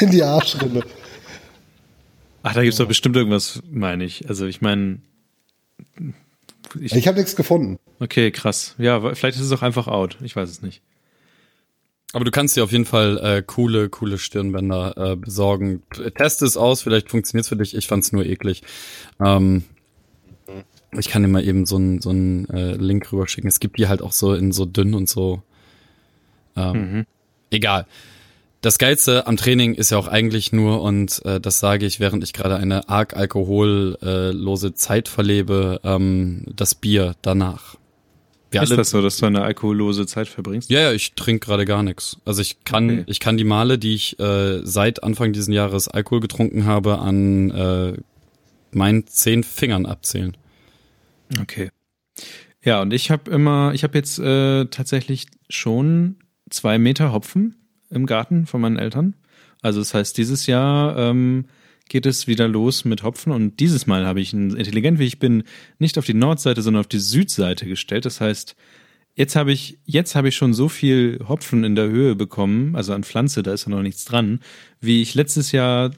in 0.02 0.12
die 0.12 0.24
Arschrille. 0.24 0.84
Ach, 2.44 2.54
da 2.54 2.62
gibt's 2.62 2.78
doch 2.78 2.88
bestimmt 2.90 3.16
irgendwas, 3.16 3.62
meine 3.72 4.04
ich. 4.04 4.28
Also 4.28 4.48
ich 4.48 4.60
meine, 4.60 5.00
ich, 6.78 6.94
Ich 6.94 7.08
habe 7.08 7.18
nichts 7.20 7.38
gefunden. 7.38 7.80
okay, 8.02 8.32
krass. 8.32 8.76
Ja, 8.80 9.00
vielleicht 9.16 9.38
ist 9.38 9.44
es 9.46 9.52
auch 9.54 9.62
einfach 9.62 9.88
out. 9.88 10.18
Ich 10.22 10.36
weiß 10.36 10.50
es 10.50 10.62
nicht. 10.62 10.82
Aber 12.14 12.26
du 12.26 12.32
kannst 12.32 12.56
dir 12.56 12.64
auf 12.64 12.72
jeden 12.72 12.86
Fall 12.86 13.18
äh, 13.20 13.44
coole, 13.46 13.90
coole 13.90 14.18
Stirnbänder 14.18 15.12
äh, 15.12 15.16
besorgen. 15.16 15.84
Teste 16.18 16.46
es 16.46 16.58
aus, 16.58 16.82
vielleicht 16.82 17.10
funktioniert's 17.10 17.50
für 17.50 17.56
dich. 17.56 17.76
Ich 17.76 17.88
fand's 17.88 18.12
nur 18.12 18.26
eklig. 18.26 18.64
Ähm, 19.20 19.64
ich 20.98 21.10
kann 21.10 21.22
dir 21.22 21.28
mal 21.28 21.44
eben 21.48 21.68
so 21.68 21.76
einen 21.76 22.02
so 22.02 22.10
einen, 22.10 22.50
äh, 22.50 22.74
Link 22.74 23.12
rüberschicken. 23.12 23.48
Es 23.48 23.60
gibt 23.60 23.78
die 23.78 23.88
halt 23.88 24.02
auch 24.02 24.12
so 24.12 24.34
in 24.34 24.52
so 24.52 24.66
dünn 24.66 24.96
und 24.96 25.08
so. 25.08 25.44
Ähm, 26.56 27.06
Egal. 27.52 27.86
Das 28.62 28.78
Geilste 28.78 29.26
am 29.26 29.38
Training 29.38 29.74
ist 29.74 29.92
ja 29.92 29.98
auch 29.98 30.08
eigentlich 30.08 30.52
nur, 30.52 30.82
und 30.82 31.24
äh, 31.26 31.40
das 31.40 31.60
sage 31.60 31.86
ich, 31.86 32.00
während 32.00 32.24
ich 32.24 32.34
gerade 32.34 32.58
eine 32.58 32.90
arg 32.90 33.16
alkohollose 33.16 34.74
Zeit 34.74 35.08
verlebe, 35.08 35.80
ähm, 35.84 36.44
das 36.54 36.76
Bier 36.76 37.16
danach. 37.22 37.79
Wir 38.52 38.64
ist 38.64 38.72
das 38.72 38.90
so, 38.90 39.02
dass 39.02 39.18
du 39.18 39.26
eine 39.26 39.42
alkohollose 39.42 40.06
Zeit 40.08 40.28
verbringst? 40.28 40.70
ja, 40.70 40.80
ja, 40.82 40.92
ich 40.92 41.14
trinke 41.14 41.46
gerade 41.46 41.66
gar 41.66 41.84
nichts. 41.84 42.18
Also 42.26 42.42
ich 42.42 42.64
kann, 42.64 42.90
Okay. 42.90 43.04
ich 43.08 43.20
kann 43.20 43.38
die 43.38 43.44
Male, 43.44 43.78
die 43.78 43.94
ich 43.94 44.20
äh, 44.20 44.62
seit 44.66 45.04
Anfang 45.04 45.34
dieses 45.34 45.54
Jahres 45.54 45.88
Alkohol 45.88 46.20
getrunken 46.20 46.66
habe, 46.66 47.00
an 47.00 47.52
äh, 47.52 47.94
meinen 48.72 49.06
zehn 49.08 49.44
Fingern 49.44 49.86
abzählen. 49.86 50.36
Okay. 51.42 51.70
Ja, 52.64 52.82
und 52.82 52.92
ich 52.94 53.12
habe 53.12 53.30
immer, 53.32 53.72
ich 53.74 53.84
habe 53.84 53.98
jetzt 53.98 54.20
äh, 54.20 54.66
tatsächlich 54.66 55.28
schon 55.50 56.18
zwei 56.50 56.78
Meter 56.78 57.14
Hopfen 57.14 57.56
im 57.90 58.06
Garten 58.06 58.48
von 58.48 58.62
meinen 58.62 58.78
Eltern. 58.78 59.14
Also 59.62 59.80
das 59.80 59.94
heißt, 59.94 60.18
dieses 60.18 60.48
Jahr 60.48 60.98
ähm, 60.98 61.46
geht 61.90 62.06
es 62.06 62.28
wieder 62.28 62.48
los 62.48 62.86
mit 62.86 63.04
Hopfen 63.04 63.34
und 63.34 63.60
dieses 63.60 63.88
Mal 63.88 64.06
habe 64.06 64.22
ich, 64.22 64.34
ihn, 64.34 64.56
intelligent 64.56 65.00
wie 65.00 65.06
ich 65.06 65.20
bin, 65.20 65.44
nicht 65.80 65.98
auf 65.98 66.06
die 66.06 66.14
Nordseite, 66.14 66.62
sondern 66.62 66.82
auf 66.82 66.88
die 66.88 67.00
Südseite 67.00 67.66
gestellt. 67.66 68.06
Das 68.06 68.22
heißt, 68.22 68.56
jetzt 69.16 69.36
habe 69.36 69.52
ich, 69.52 69.80
jetzt 69.86 70.16
habe 70.16 70.30
ich 70.30 70.36
schon 70.36 70.54
so 70.54 70.70
viel 70.70 71.20
Hopfen 71.28 71.64
in 71.64 71.76
der 71.76 71.90
Höhe 71.90 72.16
bekommen, 72.16 72.76
also 72.76 72.94
an 72.94 73.04
Pflanze, 73.04 73.44
da 73.44 73.54
ist 73.54 73.66
ja 73.66 73.72
noch 73.72 73.82
nichts 73.82 74.06
dran, 74.06 74.40
wie 74.80 75.02
ich 75.02 75.16
letztes 75.16 75.52
Jahr 75.52 75.92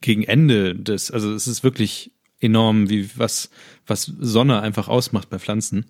gegen 0.00 0.24
Ende 0.24 0.74
des, 0.74 1.10
also 1.10 1.32
es 1.32 1.46
ist 1.46 1.64
wirklich 1.64 2.12
enorm, 2.40 2.88
wie 2.88 3.08
was, 3.16 3.50
was 3.86 4.12
Sonne 4.20 4.60
einfach 4.60 4.88
ausmacht 4.88 5.30
bei 5.30 5.38
Pflanzen. 5.38 5.86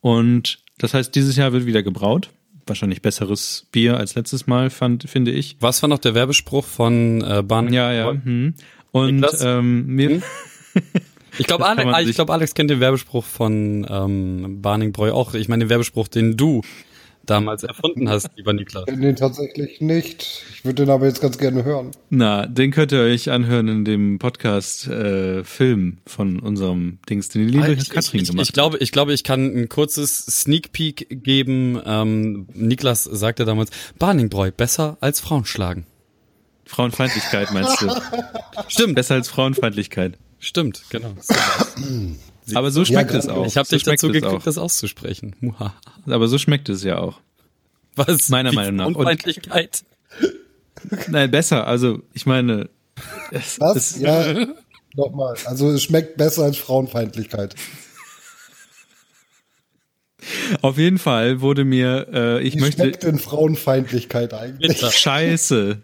Und 0.00 0.58
das 0.78 0.94
heißt, 0.94 1.14
dieses 1.14 1.36
Jahr 1.36 1.52
wird 1.52 1.66
wieder 1.66 1.82
gebraut. 1.82 2.30
Wahrscheinlich 2.66 3.02
besseres 3.02 3.66
Bier 3.72 3.96
als 3.96 4.14
letztes 4.14 4.46
Mal, 4.46 4.70
fand, 4.70 5.08
finde 5.08 5.30
ich. 5.30 5.56
Was 5.60 5.82
war 5.82 5.88
noch 5.88 5.98
der 5.98 6.14
Werbespruch 6.14 6.64
von 6.64 7.22
äh, 7.22 7.42
Bahn? 7.42 7.72
Ja, 7.72 7.92
ja. 7.92 8.10
Hm. 8.10 8.54
Und 8.94 9.26
ähm, 9.40 9.86
mir, 9.86 10.22
Ich 11.38 11.46
glaube, 11.46 11.66
Alex, 11.66 11.90
man 11.90 12.08
ich 12.08 12.14
glaub, 12.14 12.30
Alex 12.30 12.54
kennt 12.54 12.70
den 12.70 12.78
Werbespruch 12.78 13.24
von 13.24 13.84
ähm, 13.90 14.62
Barningbräu 14.62 15.12
auch. 15.12 15.34
Ich 15.34 15.48
meine 15.48 15.64
den 15.64 15.70
Werbespruch, 15.70 16.06
den 16.06 16.36
du 16.36 16.62
damals 17.26 17.64
erfunden 17.64 18.08
hast, 18.08 18.30
lieber 18.36 18.52
Niklas. 18.52 18.84
Nee, 18.94 19.14
tatsächlich 19.14 19.80
nicht. 19.80 20.44
Ich 20.54 20.64
würde 20.64 20.84
den 20.84 20.90
aber 20.90 21.06
jetzt 21.06 21.20
ganz 21.20 21.38
gerne 21.38 21.64
hören. 21.64 21.90
na, 22.10 22.46
den 22.46 22.70
könnt 22.70 22.92
ihr 22.92 23.00
euch 23.00 23.30
anhören 23.30 23.66
in 23.66 23.84
dem 23.84 24.18
Podcast 24.18 24.86
äh, 24.86 25.42
Film 25.42 25.98
von 26.06 26.38
unserem 26.38 26.98
Dings, 27.08 27.30
den 27.30 27.48
die 27.48 27.54
liebe 27.54 27.72
ich, 27.72 27.90
Katrin 27.90 28.20
ich, 28.20 28.22
ich, 28.24 28.30
gemacht 28.30 28.46
ich 28.46 28.52
glaube, 28.52 28.78
ich 28.78 28.92
glaube, 28.92 29.12
ich 29.12 29.24
kann 29.24 29.56
ein 29.56 29.68
kurzes 29.68 30.18
Sneak 30.26 30.72
Peek 30.72 31.24
geben. 31.24 31.80
Ähm, 31.84 32.46
Niklas 32.52 33.04
sagte 33.04 33.44
damals, 33.44 33.70
Barningbräu 33.98 34.52
besser 34.52 34.98
als 35.00 35.18
Frauen 35.18 35.46
schlagen. 35.46 35.86
Frauenfeindlichkeit 36.66 37.52
meinst 37.52 37.80
du? 37.82 37.88
Stimmt, 38.68 38.94
Besser 38.94 39.14
als 39.14 39.28
Frauenfeindlichkeit. 39.28 40.18
stimmt, 40.38 40.82
genau. 40.90 41.14
Aber 42.54 42.70
so 42.70 42.84
schmeckt 42.84 43.12
Ja, 43.12 43.18
es 43.18 43.28
auch. 43.28 43.46
Ich 43.46 43.56
habe 43.56 43.66
so 43.66 43.76
dich 43.76 43.84
dazu 43.84 44.08
gekriegt, 44.08 44.26
auch. 44.26 44.42
das 44.42 44.58
auszusprechen. 44.58 45.34
Muha. 45.40 45.74
Aber 46.06 46.28
so 46.28 46.36
schmeckt 46.38 46.68
es 46.68 46.84
ja 46.84 46.98
auch. 46.98 47.20
Was? 47.96 48.28
Meiner 48.28 48.50
Die 48.50 48.56
Meinung 48.56 48.76
nach. 48.76 48.86
Und- 48.86 48.96
Unfeindlichkeit. 48.96 49.84
Nein, 51.08 51.30
besser. 51.30 51.66
Also 51.66 52.02
ich 52.12 52.26
meine, 52.26 52.68
es, 53.30 53.58
Was? 53.60 53.76
es, 53.94 53.98
ja, 54.00 54.46
nochmal. 54.94 55.36
Also 55.46 55.70
es 55.70 55.82
schmeckt 55.82 56.18
besser 56.18 56.42
als 56.42 56.58
Frauenfeindlichkeit. 56.58 57.54
auf 60.62 60.78
jeden 60.78 60.98
Fall 60.98 61.40
wurde 61.40 61.64
mir, 61.64 62.08
äh, 62.12 62.42
ich 62.42 62.56
Wie 62.56 62.60
möchte 62.60 62.82
schmeckt 62.82 63.02
denn 63.02 63.18
Frauenfeindlichkeit 63.18 64.34
eigentlich? 64.34 64.78
Scheiße. 64.80 65.82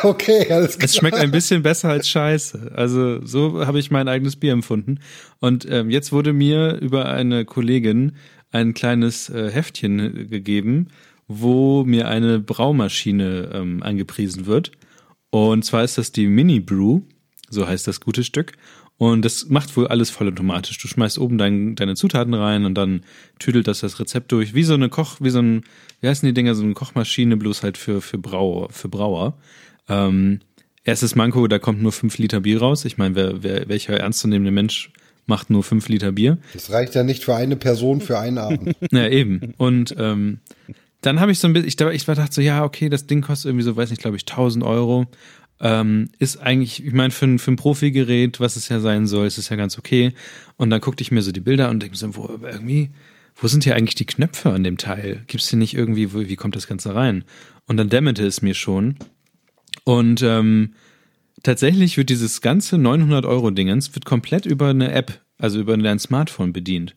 Okay, 0.04 0.50
alles 0.50 0.78
klar. 0.78 0.84
Es 0.84 0.96
schmeckt 0.96 1.16
ein 1.18 1.30
bisschen 1.30 1.62
besser 1.62 1.90
als 1.90 2.08
Scheiße. 2.08 2.72
Also 2.74 3.24
so 3.24 3.66
habe 3.66 3.78
ich 3.78 3.90
mein 3.90 4.08
eigenes 4.08 4.36
Bier 4.36 4.52
empfunden. 4.52 5.00
Und 5.40 5.66
ähm, 5.70 5.90
jetzt 5.90 6.12
wurde 6.12 6.32
mir 6.32 6.78
über 6.80 7.08
eine 7.08 7.44
Kollegin 7.44 8.12
ein 8.50 8.74
kleines 8.74 9.28
äh, 9.28 9.50
Heftchen 9.50 10.28
gegeben, 10.28 10.88
wo 11.28 11.84
mir 11.84 12.08
eine 12.08 12.40
Braumaschine 12.40 13.50
ähm, 13.52 13.82
angepriesen 13.82 14.46
wird. 14.46 14.72
Und 15.30 15.64
zwar 15.64 15.84
ist 15.84 15.98
das 15.98 16.12
die 16.12 16.26
Mini 16.26 16.60
Brew, 16.60 17.02
so 17.48 17.66
heißt 17.66 17.86
das 17.86 18.00
gute 18.00 18.24
Stück. 18.24 18.54
Und 18.98 19.24
das 19.24 19.48
macht 19.48 19.76
wohl 19.78 19.86
alles 19.86 20.10
vollautomatisch. 20.10 20.76
Du 20.76 20.86
schmeißt 20.86 21.18
oben 21.18 21.38
dein, 21.38 21.74
deine 21.74 21.94
Zutaten 21.94 22.34
rein 22.34 22.66
und 22.66 22.74
dann 22.74 23.02
tüdelt 23.38 23.66
das 23.66 23.80
das 23.80 23.98
Rezept 23.98 24.30
durch. 24.30 24.52
Wie 24.52 24.62
so 24.62 24.74
eine 24.74 24.90
Koch, 24.90 25.16
wie 25.20 25.30
so 25.30 25.38
ein, 25.40 25.62
wie 26.02 26.08
heißen 26.08 26.26
die 26.26 26.34
Dinger, 26.34 26.54
so 26.54 26.62
eine 26.62 26.74
Kochmaschine, 26.74 27.38
bloß 27.38 27.62
halt 27.62 27.78
für, 27.78 28.02
für 28.02 28.18
Brauer, 28.18 28.68
für 28.70 28.90
Brauer. 28.90 29.38
Ähm, 29.90 30.40
erstes 30.84 31.14
Manko, 31.14 31.46
da 31.48 31.58
kommt 31.58 31.82
nur 31.82 31.92
fünf 31.92 32.18
Liter 32.18 32.40
Bier 32.40 32.60
raus. 32.60 32.84
Ich 32.84 32.96
meine, 32.96 33.14
wer, 33.14 33.42
wer, 33.42 33.68
welcher 33.68 33.98
ernstzunehmende 33.98 34.50
Mensch 34.50 34.92
macht 35.26 35.50
nur 35.50 35.62
fünf 35.62 35.88
Liter 35.88 36.12
Bier? 36.12 36.38
Das 36.54 36.70
reicht 36.70 36.94
ja 36.94 37.02
nicht 37.02 37.24
für 37.24 37.34
eine 37.34 37.56
Person 37.56 38.00
für 38.00 38.18
einen 38.18 38.38
Abend. 38.38 38.76
Ja, 38.92 39.08
eben. 39.08 39.54
Und 39.58 39.94
ähm, 39.98 40.38
dann 41.00 41.20
habe 41.20 41.32
ich 41.32 41.38
so 41.38 41.46
ein 41.46 41.52
bisschen, 41.52 41.68
ich, 41.68 42.00
ich 42.00 42.04
dachte 42.04 42.34
so, 42.34 42.40
ja, 42.40 42.64
okay, 42.64 42.88
das 42.88 43.06
Ding 43.06 43.22
kostet 43.22 43.50
irgendwie 43.50 43.64
so, 43.64 43.76
weiß 43.76 43.90
nicht, 43.90 44.02
glaube 44.02 44.16
ich, 44.16 44.22
1000 44.22 44.64
Euro. 44.64 45.06
Ähm, 45.62 46.08
ist 46.18 46.38
eigentlich, 46.38 46.84
ich 46.84 46.92
meine, 46.92 47.10
für 47.10 47.26
ein, 47.26 47.38
für 47.38 47.52
ein 47.52 47.56
Profi-Gerät, 47.56 48.40
was 48.40 48.56
es 48.56 48.68
ja 48.70 48.80
sein 48.80 49.06
soll, 49.06 49.26
ist 49.26 49.36
es 49.36 49.50
ja 49.50 49.56
ganz 49.56 49.78
okay. 49.78 50.14
Und 50.56 50.70
dann 50.70 50.80
guckte 50.80 51.02
ich 51.02 51.10
mir 51.10 51.22
so 51.22 51.32
die 51.32 51.40
Bilder 51.40 51.68
und 51.68 51.82
denke 51.82 51.96
so, 51.96 52.16
wo, 52.16 52.38
irgendwie, 52.42 52.90
wo 53.36 53.46
sind 53.46 53.64
hier 53.64 53.76
eigentlich 53.76 53.94
die 53.94 54.06
Knöpfe 54.06 54.50
an 54.50 54.64
dem 54.64 54.78
Teil? 54.78 55.22
Gibt 55.26 55.42
es 55.42 55.50
hier 55.50 55.58
nicht 55.58 55.74
irgendwie, 55.74 56.14
wo, 56.14 56.20
wie 56.20 56.36
kommt 56.36 56.56
das 56.56 56.66
Ganze 56.66 56.94
rein? 56.94 57.24
Und 57.66 57.76
dann 57.76 57.90
dämmerte 57.90 58.26
es 58.26 58.40
mir 58.40 58.54
schon. 58.54 58.96
Und 59.84 60.22
ähm, 60.22 60.74
tatsächlich 61.42 61.96
wird 61.96 62.10
dieses 62.10 62.40
ganze 62.40 62.78
900 62.78 63.24
Euro 63.26 63.50
Dingens 63.50 63.94
wird 63.94 64.04
komplett 64.04 64.46
über 64.46 64.68
eine 64.68 64.92
App, 64.92 65.20
also 65.38 65.60
über 65.60 65.76
dein 65.76 65.98
Smartphone 65.98 66.52
bedient. 66.52 66.94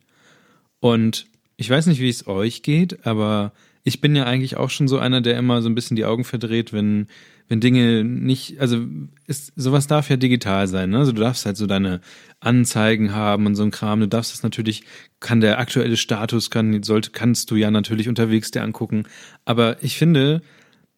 Und 0.79 1.27
ich 1.55 1.69
weiß 1.69 1.87
nicht, 1.87 2.01
wie 2.01 2.09
es 2.09 2.27
euch 2.27 2.61
geht, 2.61 3.05
aber 3.05 3.53
ich 3.83 4.01
bin 4.01 4.15
ja 4.15 4.25
eigentlich 4.25 4.57
auch 4.57 4.69
schon 4.69 4.87
so 4.87 4.97
einer, 4.97 5.21
der 5.21 5.37
immer 5.37 5.61
so 5.61 5.69
ein 5.69 5.75
bisschen 5.75 5.95
die 5.95 6.05
Augen 6.05 6.23
verdreht, 6.23 6.71
wenn, 6.71 7.07
wenn 7.49 7.59
Dinge 7.59 8.03
nicht, 8.03 8.59
also 8.59 8.85
ist, 9.27 9.51
sowas 9.57 9.87
darf 9.87 10.09
ja 10.09 10.15
digital 10.15 10.67
sein, 10.67 10.89
ne? 10.89 10.99
Also 10.99 11.11
du 11.11 11.21
darfst 11.21 11.45
halt 11.45 11.57
so 11.57 11.67
deine 11.67 11.99
Anzeigen 12.39 13.13
haben 13.13 13.45
und 13.45 13.55
so 13.55 13.63
ein 13.63 13.71
Kram. 13.71 13.99
Du 13.99 14.07
darfst 14.07 14.33
das 14.33 14.43
natürlich, 14.43 14.83
kann 15.19 15.41
der 15.41 15.59
aktuelle 15.59 15.97
Status, 15.97 16.49
kann, 16.49 16.81
sollte, 16.83 17.11
kannst 17.11 17.51
du 17.51 17.55
ja 17.57 17.71
natürlich 17.71 18.07
unterwegs 18.07 18.51
dir 18.51 18.63
angucken. 18.63 19.03
Aber 19.43 19.83
ich 19.83 19.97
finde, 19.97 20.41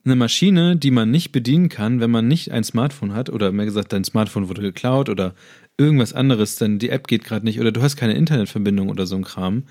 eine 0.06 0.16
Maschine, 0.16 0.78
die 0.78 0.92
man 0.92 1.12
nicht 1.12 1.32
bedienen 1.32 1.70
kann, 1.70 2.00
wenn 2.00 2.12
man 2.12 2.28
nicht 2.28 2.52
ein 2.52 2.64
Smartphone 2.64 3.14
hat, 3.14 3.30
oder 3.30 3.52
mehr 3.52 3.66
gesagt, 3.66 3.92
dein 3.92 4.04
Smartphone 4.04 4.50
wurde 4.50 4.62
geklaut 4.62 5.10
oder 5.10 5.34
irgendwas 5.78 6.14
anderes, 6.14 6.56
denn 6.56 6.80
die 6.80 6.90
App 6.90 7.08
geht 7.08 7.24
gerade 7.24 7.46
nicht 7.46 7.60
oder 7.60 7.72
du 7.72 7.82
hast 7.82 7.96
keine 7.96 8.14
Internetverbindung 8.14 8.90
oder 8.90 9.08
so 9.08 9.16
ein 9.16 9.24
Kram, 9.24 9.64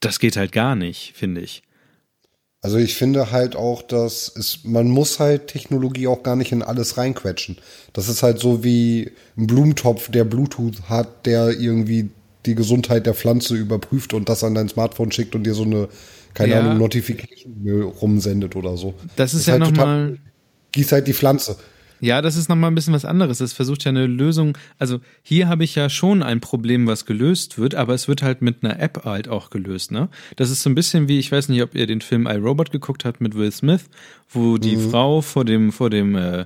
das 0.00 0.20
geht 0.20 0.36
halt 0.36 0.52
gar 0.52 0.76
nicht, 0.76 1.12
finde 1.14 1.40
ich. 1.40 1.62
Also 2.62 2.78
ich 2.78 2.94
finde 2.94 3.30
halt 3.30 3.54
auch, 3.54 3.82
dass 3.82 4.34
es, 4.34 4.64
man 4.64 4.88
muss 4.88 5.20
halt 5.20 5.48
Technologie 5.48 6.06
auch 6.06 6.22
gar 6.22 6.36
nicht 6.36 6.52
in 6.52 6.62
alles 6.62 6.96
reinquetschen. 6.96 7.58
Das 7.92 8.08
ist 8.08 8.22
halt 8.22 8.38
so 8.38 8.64
wie 8.64 9.12
ein 9.36 9.46
Blumentopf, 9.46 10.10
der 10.10 10.24
Bluetooth 10.24 10.88
hat, 10.88 11.26
der 11.26 11.50
irgendwie 11.50 12.10
die 12.44 12.54
Gesundheit 12.54 13.06
der 13.06 13.14
Pflanze 13.14 13.54
überprüft 13.54 14.14
und 14.14 14.28
das 14.28 14.42
an 14.42 14.54
dein 14.54 14.68
Smartphone 14.68 15.12
schickt 15.12 15.34
und 15.34 15.44
dir 15.44 15.54
so 15.54 15.64
eine, 15.64 15.88
keine 16.36 16.52
ja. 16.52 16.60
Ahnung, 16.60 16.78
Notification 16.78 17.82
rumsendet 17.82 18.56
oder 18.56 18.76
so. 18.76 18.94
Das 19.16 19.32
ist, 19.32 19.34
das 19.34 19.40
ist 19.40 19.46
ja 19.46 19.52
halt 19.54 19.62
nochmal. 19.62 20.18
Gieß 20.72 20.92
halt 20.92 21.06
die 21.06 21.14
Pflanze. 21.14 21.56
Ja, 21.98 22.20
das 22.20 22.36
ist 22.36 22.50
nochmal 22.50 22.70
ein 22.70 22.74
bisschen 22.74 22.92
was 22.92 23.06
anderes. 23.06 23.40
Es 23.40 23.54
versucht 23.54 23.84
ja 23.84 23.88
eine 23.88 24.06
Lösung. 24.06 24.58
Also 24.78 25.00
hier 25.22 25.48
habe 25.48 25.64
ich 25.64 25.74
ja 25.74 25.88
schon 25.88 26.22
ein 26.22 26.40
Problem, 26.40 26.86
was 26.86 27.06
gelöst 27.06 27.58
wird, 27.58 27.74
aber 27.74 27.94
es 27.94 28.06
wird 28.06 28.22
halt 28.22 28.42
mit 28.42 28.62
einer 28.62 28.78
App 28.78 29.06
halt 29.06 29.28
auch 29.28 29.48
gelöst, 29.48 29.92
ne? 29.92 30.10
Das 30.36 30.50
ist 30.50 30.62
so 30.62 30.68
ein 30.68 30.74
bisschen 30.74 31.08
wie, 31.08 31.18
ich 31.18 31.32
weiß 31.32 31.48
nicht, 31.48 31.62
ob 31.62 31.74
ihr 31.74 31.86
den 31.86 32.02
Film 32.02 32.26
iRobot 32.26 32.70
geguckt 32.70 33.06
habt 33.06 33.22
mit 33.22 33.34
Will 33.34 33.50
Smith, 33.50 33.86
wo 34.28 34.58
die 34.58 34.76
mhm. 34.76 34.90
Frau 34.90 35.22
vor 35.22 35.46
dem, 35.46 35.72
vor 35.72 35.88
dem, 35.88 36.16
äh, 36.16 36.44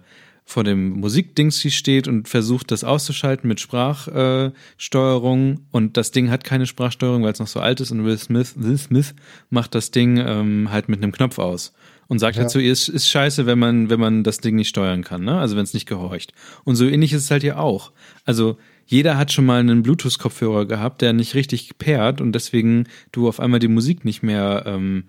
vor 0.51 0.65
dem 0.65 0.91
Musikdings 0.99 1.63
steht 1.73 2.09
und 2.09 2.29
versucht, 2.29 2.73
das 2.73 2.83
auszuschalten 2.83 3.47
mit 3.47 3.61
Sprachsteuerung 3.61 5.53
äh, 5.53 5.59
und 5.71 5.97
das 5.97 6.11
Ding 6.11 6.29
hat 6.31 6.43
keine 6.43 6.67
Sprachsteuerung, 6.67 7.23
weil 7.23 7.33
es 7.33 7.39
noch 7.39 7.47
so 7.47 7.61
alt 7.61 7.81
ist 7.81 7.93
und 7.93 8.05
Will 8.05 8.19
Smith, 8.19 8.55
Will 8.57 8.77
Smith 8.77 9.15
macht 9.49 9.77
das 9.77 9.93
Ding 9.93 10.17
ähm, 10.19 10.73
halt 10.73 10.89
mit 10.89 11.03
einem 11.03 11.13
Knopf 11.13 11.39
aus 11.39 11.73
und 12.09 12.19
sagt 12.19 12.35
ja. 12.35 12.43
halt 12.43 12.51
zu 12.51 12.59
ihr, 12.59 12.73
es 12.73 12.89
ist 12.89 13.09
scheiße, 13.09 13.47
wenn 13.47 13.61
man, 13.61 13.91
wenn 13.91 14.01
man 14.01 14.25
das 14.25 14.39
Ding 14.39 14.57
nicht 14.57 14.69
steuern 14.69 15.05
kann, 15.05 15.23
ne? 15.23 15.39
Also 15.39 15.55
wenn 15.55 15.63
es 15.63 15.73
nicht 15.73 15.87
gehorcht. 15.87 16.33
Und 16.65 16.75
so 16.75 16.85
ähnlich 16.87 17.13
ist 17.13 17.23
es 17.23 17.31
halt 17.31 17.43
hier 17.43 17.61
auch. 17.61 17.93
Also 18.25 18.59
jeder 18.87 19.17
hat 19.17 19.31
schon 19.31 19.47
mal 19.47 19.61
einen 19.61 19.85
Bluetooth-Kopfhörer 19.85 20.67
gehabt, 20.67 21.01
der 21.01 21.13
nicht 21.13 21.37
richtig 21.37 21.79
pairt 21.79 22.21
und 22.21 22.33
deswegen 22.33 22.89
du 23.13 23.29
auf 23.29 23.39
einmal 23.39 23.61
die 23.61 23.69
Musik 23.69 24.05
nicht 24.05 24.25
mehr 24.25 24.65
ähm, 24.67 25.05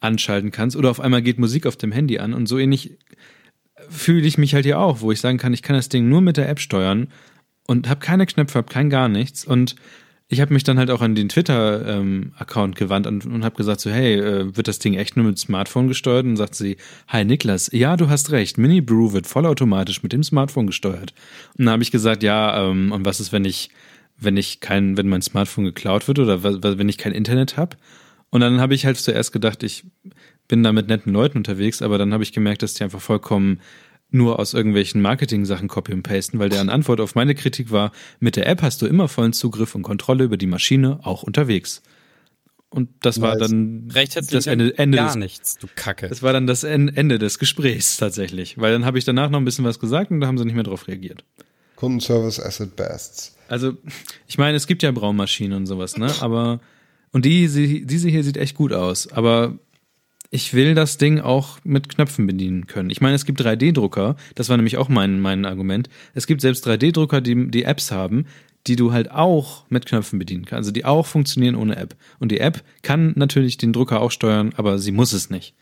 anschalten 0.00 0.52
kannst 0.52 0.74
oder 0.74 0.90
auf 0.90 1.00
einmal 1.00 1.20
geht 1.20 1.38
Musik 1.38 1.66
auf 1.66 1.76
dem 1.76 1.92
Handy 1.92 2.18
an 2.18 2.32
und 2.32 2.46
so 2.46 2.56
ähnlich 2.58 2.96
fühle 3.88 4.26
ich 4.26 4.38
mich 4.38 4.54
halt 4.54 4.64
hier 4.64 4.78
auch, 4.78 5.00
wo 5.00 5.12
ich 5.12 5.20
sagen 5.20 5.38
kann, 5.38 5.52
ich 5.52 5.62
kann 5.62 5.76
das 5.76 5.88
Ding 5.88 6.08
nur 6.08 6.20
mit 6.20 6.36
der 6.36 6.48
App 6.48 6.60
steuern 6.60 7.08
und 7.66 7.88
habe 7.88 8.00
keine 8.00 8.26
Knöpfe, 8.26 8.58
habe 8.58 8.72
kein 8.72 8.90
gar 8.90 9.08
nichts 9.08 9.44
und 9.44 9.76
ich 10.28 10.40
habe 10.40 10.52
mich 10.52 10.64
dann 10.64 10.78
halt 10.78 10.90
auch 10.90 11.02
an 11.02 11.14
den 11.14 11.28
Twitter-Account 11.28 12.74
ähm, 12.74 12.78
gewandt 12.78 13.06
und, 13.06 13.26
und 13.26 13.44
habe 13.44 13.56
gesagt 13.56 13.80
so, 13.80 13.90
hey, 13.90 14.14
äh, 14.14 14.56
wird 14.56 14.66
das 14.66 14.80
Ding 14.80 14.94
echt 14.94 15.16
nur 15.16 15.24
mit 15.24 15.38
Smartphone 15.38 15.86
gesteuert? 15.86 16.26
Und 16.26 16.36
sagt 16.36 16.56
sie, 16.56 16.78
hi 17.06 17.24
Niklas, 17.24 17.70
ja, 17.72 17.96
du 17.96 18.08
hast 18.08 18.32
recht, 18.32 18.58
Mini 18.58 18.80
Brew 18.80 19.12
wird 19.12 19.28
vollautomatisch 19.28 20.02
mit 20.02 20.12
dem 20.12 20.24
Smartphone 20.24 20.66
gesteuert. 20.66 21.14
Und 21.56 21.66
dann 21.66 21.72
habe 21.74 21.84
ich 21.84 21.92
gesagt, 21.92 22.24
ja, 22.24 22.70
ähm, 22.70 22.90
und 22.90 23.04
was 23.04 23.20
ist, 23.20 23.30
wenn 23.30 23.44
ich, 23.44 23.70
wenn 24.18 24.36
ich 24.36 24.58
kein, 24.58 24.96
wenn 24.96 25.08
mein 25.08 25.22
Smartphone 25.22 25.64
geklaut 25.64 26.08
wird 26.08 26.18
oder 26.18 26.42
wenn 26.42 26.88
ich 26.88 26.98
kein 26.98 27.12
Internet 27.12 27.56
habe? 27.56 27.76
Und 28.30 28.40
dann 28.40 28.60
habe 28.60 28.74
ich 28.74 28.84
halt 28.84 28.96
zuerst 28.96 29.32
gedacht, 29.32 29.62
ich 29.62 29.84
bin 30.48 30.62
da 30.62 30.72
mit 30.72 30.88
netten 30.88 31.12
Leuten 31.12 31.38
unterwegs, 31.38 31.82
aber 31.82 31.98
dann 31.98 32.12
habe 32.12 32.22
ich 32.22 32.32
gemerkt, 32.32 32.62
dass 32.62 32.74
die 32.74 32.84
einfach 32.84 33.00
vollkommen 33.00 33.60
nur 34.10 34.38
aus 34.38 34.54
irgendwelchen 34.54 35.02
Marketing-Sachen 35.02 35.68
copy 35.68 35.92
und 35.92 36.02
pasten, 36.02 36.38
weil 36.38 36.48
deren 36.48 36.68
Antwort 36.68 37.00
auf 37.00 37.14
meine 37.14 37.34
Kritik 37.34 37.70
war, 37.70 37.92
mit 38.20 38.36
der 38.36 38.46
App 38.46 38.62
hast 38.62 38.80
du 38.80 38.86
immer 38.86 39.08
vollen 39.08 39.32
Zugriff 39.32 39.74
und 39.74 39.82
Kontrolle 39.82 40.24
über 40.24 40.36
die 40.36 40.46
Maschine, 40.46 41.00
auch 41.02 41.22
unterwegs. 41.22 41.82
Und 42.68 42.90
das 43.00 43.20
war 43.20 43.36
dann 43.36 43.88
das 43.88 44.46
Ende, 44.46 44.76
Ende 44.76 44.98
gar 44.98 45.06
des, 45.06 45.16
nichts, 45.16 45.56
du 45.58 45.66
Kacke. 45.74 46.08
Das 46.08 46.22
war 46.22 46.32
dann 46.32 46.46
das 46.46 46.62
Ende 46.62 47.18
des 47.18 47.38
Gesprächs 47.38 47.96
tatsächlich, 47.96 48.58
weil 48.58 48.72
dann 48.72 48.84
habe 48.84 48.98
ich 48.98 49.04
danach 49.04 49.30
noch 49.30 49.38
ein 49.38 49.44
bisschen 49.44 49.64
was 49.64 49.78
gesagt 49.78 50.10
und 50.10 50.20
da 50.20 50.26
haben 50.26 50.38
sie 50.38 50.44
nicht 50.44 50.54
mehr 50.54 50.64
drauf 50.64 50.86
reagiert. 50.88 51.24
Kundenservice 51.76 52.40
Asset 52.40 52.76
Bests. 52.76 53.36
Also, 53.48 53.74
ich 54.26 54.38
meine, 54.38 54.56
es 54.56 54.66
gibt 54.66 54.82
ja 54.82 54.90
Braunmaschinen 54.90 55.56
und 55.56 55.66
sowas, 55.66 55.96
ne? 55.96 56.12
Aber 56.20 56.60
und 57.12 57.24
die, 57.24 57.86
diese 57.86 58.08
hier 58.08 58.24
sieht 58.24 58.36
echt 58.36 58.56
gut 58.56 58.72
aus, 58.72 59.10
aber 59.10 59.58
ich 60.36 60.52
will 60.52 60.74
das 60.74 60.98
Ding 60.98 61.18
auch 61.18 61.58
mit 61.64 61.88
Knöpfen 61.88 62.26
bedienen 62.26 62.66
können. 62.66 62.90
Ich 62.90 63.00
meine, 63.00 63.14
es 63.14 63.24
gibt 63.24 63.40
3D-Drucker, 63.40 64.16
das 64.34 64.50
war 64.50 64.58
nämlich 64.58 64.76
auch 64.76 64.90
mein, 64.90 65.18
mein 65.18 65.46
Argument. 65.46 65.88
Es 66.12 66.26
gibt 66.26 66.42
selbst 66.42 66.66
3D-Drucker, 66.66 67.22
die, 67.22 67.50
die 67.50 67.64
Apps 67.64 67.90
haben, 67.90 68.26
die 68.66 68.76
du 68.76 68.92
halt 68.92 69.10
auch 69.10 69.64
mit 69.70 69.86
Knöpfen 69.86 70.18
bedienen 70.18 70.44
kannst, 70.44 70.68
also 70.68 70.72
die 70.72 70.84
auch 70.84 71.06
funktionieren 71.06 71.54
ohne 71.54 71.76
App. 71.76 71.96
Und 72.18 72.32
die 72.32 72.40
App 72.40 72.62
kann 72.82 73.14
natürlich 73.16 73.56
den 73.56 73.72
Drucker 73.72 74.02
auch 74.02 74.10
steuern, 74.10 74.52
aber 74.56 74.78
sie 74.78 74.92
muss 74.92 75.14
es 75.14 75.30
nicht. 75.30 75.54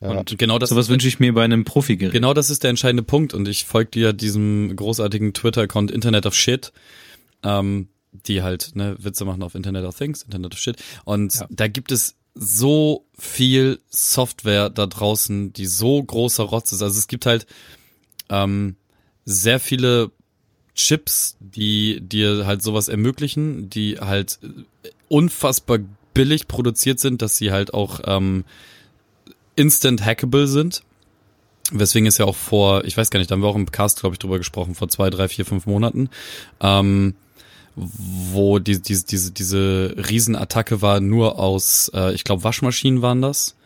Ja. 0.00 0.10
Und 0.10 0.38
genau 0.38 0.60
das 0.60 0.70
sowas 0.70 0.88
wünsche 0.88 1.08
ich 1.08 1.18
mir 1.18 1.32
bei 1.34 1.42
einem 1.42 1.64
Profi-Gerät. 1.64 2.12
Genau 2.12 2.34
das 2.34 2.50
ist 2.50 2.62
der 2.62 2.70
entscheidende 2.70 3.02
Punkt. 3.02 3.34
Und 3.34 3.48
ich 3.48 3.64
folge 3.64 3.90
dir 3.90 4.12
diesem 4.12 4.76
großartigen 4.76 5.34
Twitter-Account 5.34 5.90
Internet 5.90 6.24
of 6.26 6.34
Shit, 6.34 6.72
ähm, 7.42 7.88
die 8.12 8.42
halt 8.42 8.76
ne, 8.76 8.94
Witze 9.00 9.24
machen 9.24 9.42
auf 9.42 9.56
Internet 9.56 9.84
of 9.84 9.98
Things, 9.98 10.22
Internet 10.22 10.52
of 10.52 10.60
Shit. 10.60 10.76
Und 11.04 11.34
ja. 11.34 11.46
da 11.50 11.66
gibt 11.66 11.90
es 11.90 12.14
so 12.34 13.04
viel 13.18 13.80
Software 13.88 14.70
da 14.70 14.86
draußen, 14.86 15.52
die 15.52 15.66
so 15.66 16.02
großer 16.02 16.44
Rotz 16.44 16.72
ist. 16.72 16.82
Also 16.82 16.98
es 16.98 17.06
gibt 17.06 17.26
halt 17.26 17.46
ähm, 18.28 18.76
sehr 19.24 19.60
viele 19.60 20.10
Chips, 20.74 21.36
die 21.40 22.00
dir 22.00 22.46
halt 22.46 22.62
sowas 22.62 22.88
ermöglichen, 22.88 23.70
die 23.70 23.98
halt 23.98 24.40
unfassbar 25.08 25.78
billig 26.12 26.48
produziert 26.48 26.98
sind, 26.98 27.22
dass 27.22 27.36
sie 27.36 27.52
halt 27.52 27.74
auch 27.74 28.00
ähm, 28.04 28.44
instant 29.56 30.04
hackable 30.04 30.46
sind. 30.46 30.82
Weswegen 31.70 32.06
ist 32.06 32.18
ja 32.18 32.26
auch 32.26 32.36
vor, 32.36 32.84
ich 32.84 32.96
weiß 32.96 33.10
gar 33.10 33.18
nicht, 33.18 33.30
da 33.30 33.34
haben 33.34 33.42
wir 33.42 33.48
auch 33.48 33.56
im 33.56 33.70
Cast, 33.70 34.00
glaube 34.00 34.14
ich, 34.14 34.18
drüber 34.18 34.38
gesprochen, 34.38 34.74
vor 34.74 34.88
zwei, 34.88 35.10
drei, 35.10 35.28
vier, 35.28 35.46
fünf 35.46 35.66
Monaten, 35.66 36.10
ähm, 36.60 37.14
wo 37.76 38.58
die, 38.58 38.80
die, 38.80 39.04
diese, 39.04 39.32
diese 39.32 39.94
Riesenattacke 39.96 40.82
war 40.82 41.00
nur 41.00 41.38
aus, 41.38 41.90
äh, 41.94 42.14
ich 42.14 42.24
glaube, 42.24 42.44
Waschmaschinen 42.44 43.02
waren 43.02 43.22
das. 43.22 43.56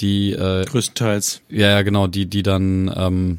Die 0.00 0.32
äh, 0.32 0.64
größtenteils. 0.64 1.42
Ja, 1.48 1.68
ja, 1.68 1.82
genau, 1.82 2.08
die, 2.08 2.26
die 2.26 2.42
dann 2.42 2.92
ähm, 2.96 3.38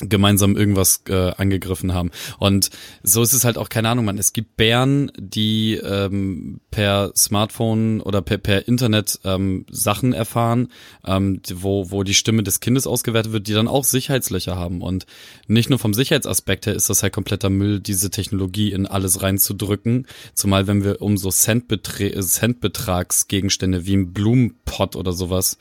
gemeinsam 0.00 0.56
irgendwas 0.56 1.02
äh, 1.08 1.32
angegriffen 1.36 1.92
haben. 1.92 2.12
Und 2.38 2.70
so 3.02 3.20
ist 3.22 3.32
es 3.32 3.44
halt 3.44 3.58
auch, 3.58 3.68
keine 3.68 3.88
Ahnung, 3.88 4.04
man, 4.04 4.16
es 4.18 4.32
gibt 4.32 4.56
Bären, 4.56 5.10
die 5.18 5.74
ähm, 5.74 6.60
per 6.70 7.10
Smartphone 7.16 8.00
oder 8.00 8.22
per, 8.22 8.38
per 8.38 8.68
Internet 8.68 9.18
ähm, 9.24 9.66
Sachen 9.70 10.12
erfahren, 10.12 10.68
ähm, 11.04 11.40
wo, 11.52 11.90
wo 11.90 12.04
die 12.04 12.14
Stimme 12.14 12.44
des 12.44 12.60
Kindes 12.60 12.86
ausgewertet 12.86 13.32
wird, 13.32 13.48
die 13.48 13.54
dann 13.54 13.66
auch 13.66 13.82
Sicherheitslöcher 13.84 14.54
haben. 14.56 14.82
Und 14.82 15.06
nicht 15.48 15.70
nur 15.70 15.80
vom 15.80 15.94
Sicherheitsaspekt 15.94 16.66
her 16.66 16.74
ist 16.74 16.90
das 16.90 17.02
halt 17.02 17.12
kompletter 17.12 17.50
Müll, 17.50 17.80
diese 17.80 18.10
Technologie 18.10 18.70
in 18.72 18.86
alles 18.86 19.22
reinzudrücken. 19.22 20.06
Zumal 20.34 20.68
wenn 20.68 20.84
wir 20.84 21.02
um 21.02 21.16
so 21.16 21.30
Centbetragsgegenstände 21.30 23.86
wie 23.86 23.96
ein 23.96 24.12
Blumenpott 24.12 24.94
oder 24.94 25.12
sowas 25.12 25.58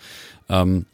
ähm, 0.50 0.86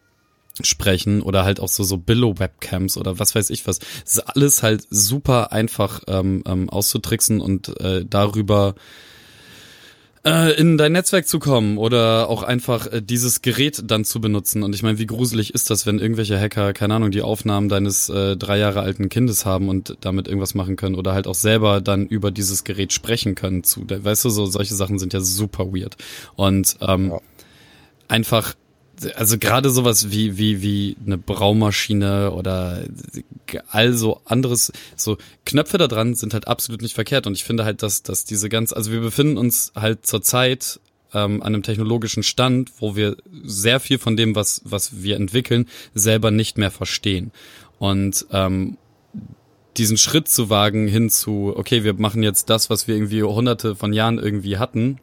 sprechen 0.61 1.21
oder 1.21 1.43
halt 1.43 1.59
auch 1.59 1.67
so 1.67 1.83
so 1.83 1.97
Billo-Webcams 1.97 2.97
oder 2.97 3.17
was 3.19 3.33
weiß 3.33 3.49
ich 3.49 3.65
was. 3.65 3.79
Es 4.05 4.17
ist 4.17 4.19
alles 4.19 4.61
halt 4.61 4.85
super 4.89 5.51
einfach 5.51 6.01
ähm, 6.07 6.43
ähm, 6.45 6.69
auszutricksen 6.69 7.41
und 7.41 7.79
äh, 7.79 8.05
darüber 8.07 8.75
äh, 10.25 10.53
in 10.59 10.77
dein 10.77 10.93
Netzwerk 10.93 11.27
zu 11.27 11.39
kommen 11.39 11.77
oder 11.77 12.29
auch 12.29 12.43
einfach 12.43 12.87
äh, 12.87 13.01
dieses 13.01 13.41
Gerät 13.41 13.83
dann 13.85 14.05
zu 14.05 14.21
benutzen. 14.21 14.63
Und 14.63 14.73
ich 14.73 14.83
meine, 14.83 14.97
wie 14.99 15.05
gruselig 15.05 15.53
ist 15.53 15.69
das, 15.69 15.85
wenn 15.85 15.99
irgendwelche 15.99 16.39
Hacker, 16.39 16.73
keine 16.73 16.95
Ahnung, 16.95 17.11
die 17.11 17.21
Aufnahmen 17.21 17.67
deines 17.67 18.09
äh, 18.09 18.37
drei 18.37 18.57
Jahre 18.57 18.81
alten 18.81 19.09
Kindes 19.09 19.45
haben 19.45 19.69
und 19.69 19.97
damit 20.01 20.27
irgendwas 20.27 20.55
machen 20.55 20.75
können 20.75 20.95
oder 20.95 21.13
halt 21.13 21.27
auch 21.27 21.35
selber 21.35 21.81
dann 21.81 22.07
über 22.07 22.31
dieses 22.31 22.63
Gerät 22.63 22.93
sprechen 22.93 23.35
können. 23.35 23.63
Zu, 23.63 23.85
weißt 23.89 24.23
du, 24.25 24.29
so 24.29 24.45
solche 24.45 24.75
Sachen 24.75 24.99
sind 24.99 25.13
ja 25.13 25.19
super 25.19 25.73
weird. 25.73 25.97
Und 26.35 26.77
ähm, 26.81 27.09
ja. 27.11 27.19
einfach 28.07 28.53
also 29.15 29.37
gerade 29.37 29.69
sowas 29.69 30.11
wie 30.11 30.37
wie 30.37 30.61
wie 30.61 30.97
eine 31.05 31.17
Braumaschine 31.17 32.31
oder 32.31 32.83
also 33.69 34.21
anderes 34.25 34.71
so 34.95 35.17
Knöpfe 35.45 35.77
da 35.77 35.87
dran 35.87 36.15
sind 36.15 36.33
halt 36.33 36.47
absolut 36.47 36.81
nicht 36.81 36.95
verkehrt. 36.95 37.27
Und 37.27 37.33
ich 37.33 37.43
finde 37.43 37.65
halt 37.65 37.83
dass 37.83 38.03
dass 38.03 38.25
diese 38.25 38.49
ganz 38.49 38.73
also 38.73 38.91
wir 38.91 39.01
befinden 39.01 39.37
uns 39.37 39.71
halt 39.75 40.05
zurzeit 40.05 40.79
ähm, 41.13 41.41
an 41.41 41.53
einem 41.53 41.63
technologischen 41.63 42.23
Stand, 42.23 42.71
wo 42.79 42.95
wir 42.95 43.17
sehr 43.43 43.79
viel 43.79 43.99
von 43.99 44.15
dem 44.17 44.35
was 44.35 44.61
was 44.63 45.03
wir 45.03 45.15
entwickeln 45.15 45.67
selber 45.93 46.31
nicht 46.31 46.57
mehr 46.57 46.71
verstehen. 46.71 47.31
Und 47.79 48.25
ähm, 48.31 48.77
diesen 49.77 49.97
Schritt 49.97 50.27
zu 50.27 50.49
wagen 50.49 50.87
hin 50.87 51.09
zu 51.09 51.53
okay 51.55 51.83
wir 51.83 51.93
machen 51.95 52.23
jetzt 52.23 52.49
das 52.49 52.69
was 52.69 52.87
wir 52.87 52.95
irgendwie 52.95 53.23
hunderte 53.23 53.75
von 53.75 53.91
Jahren 53.93 54.19
irgendwie 54.19 54.57
hatten 54.57 54.99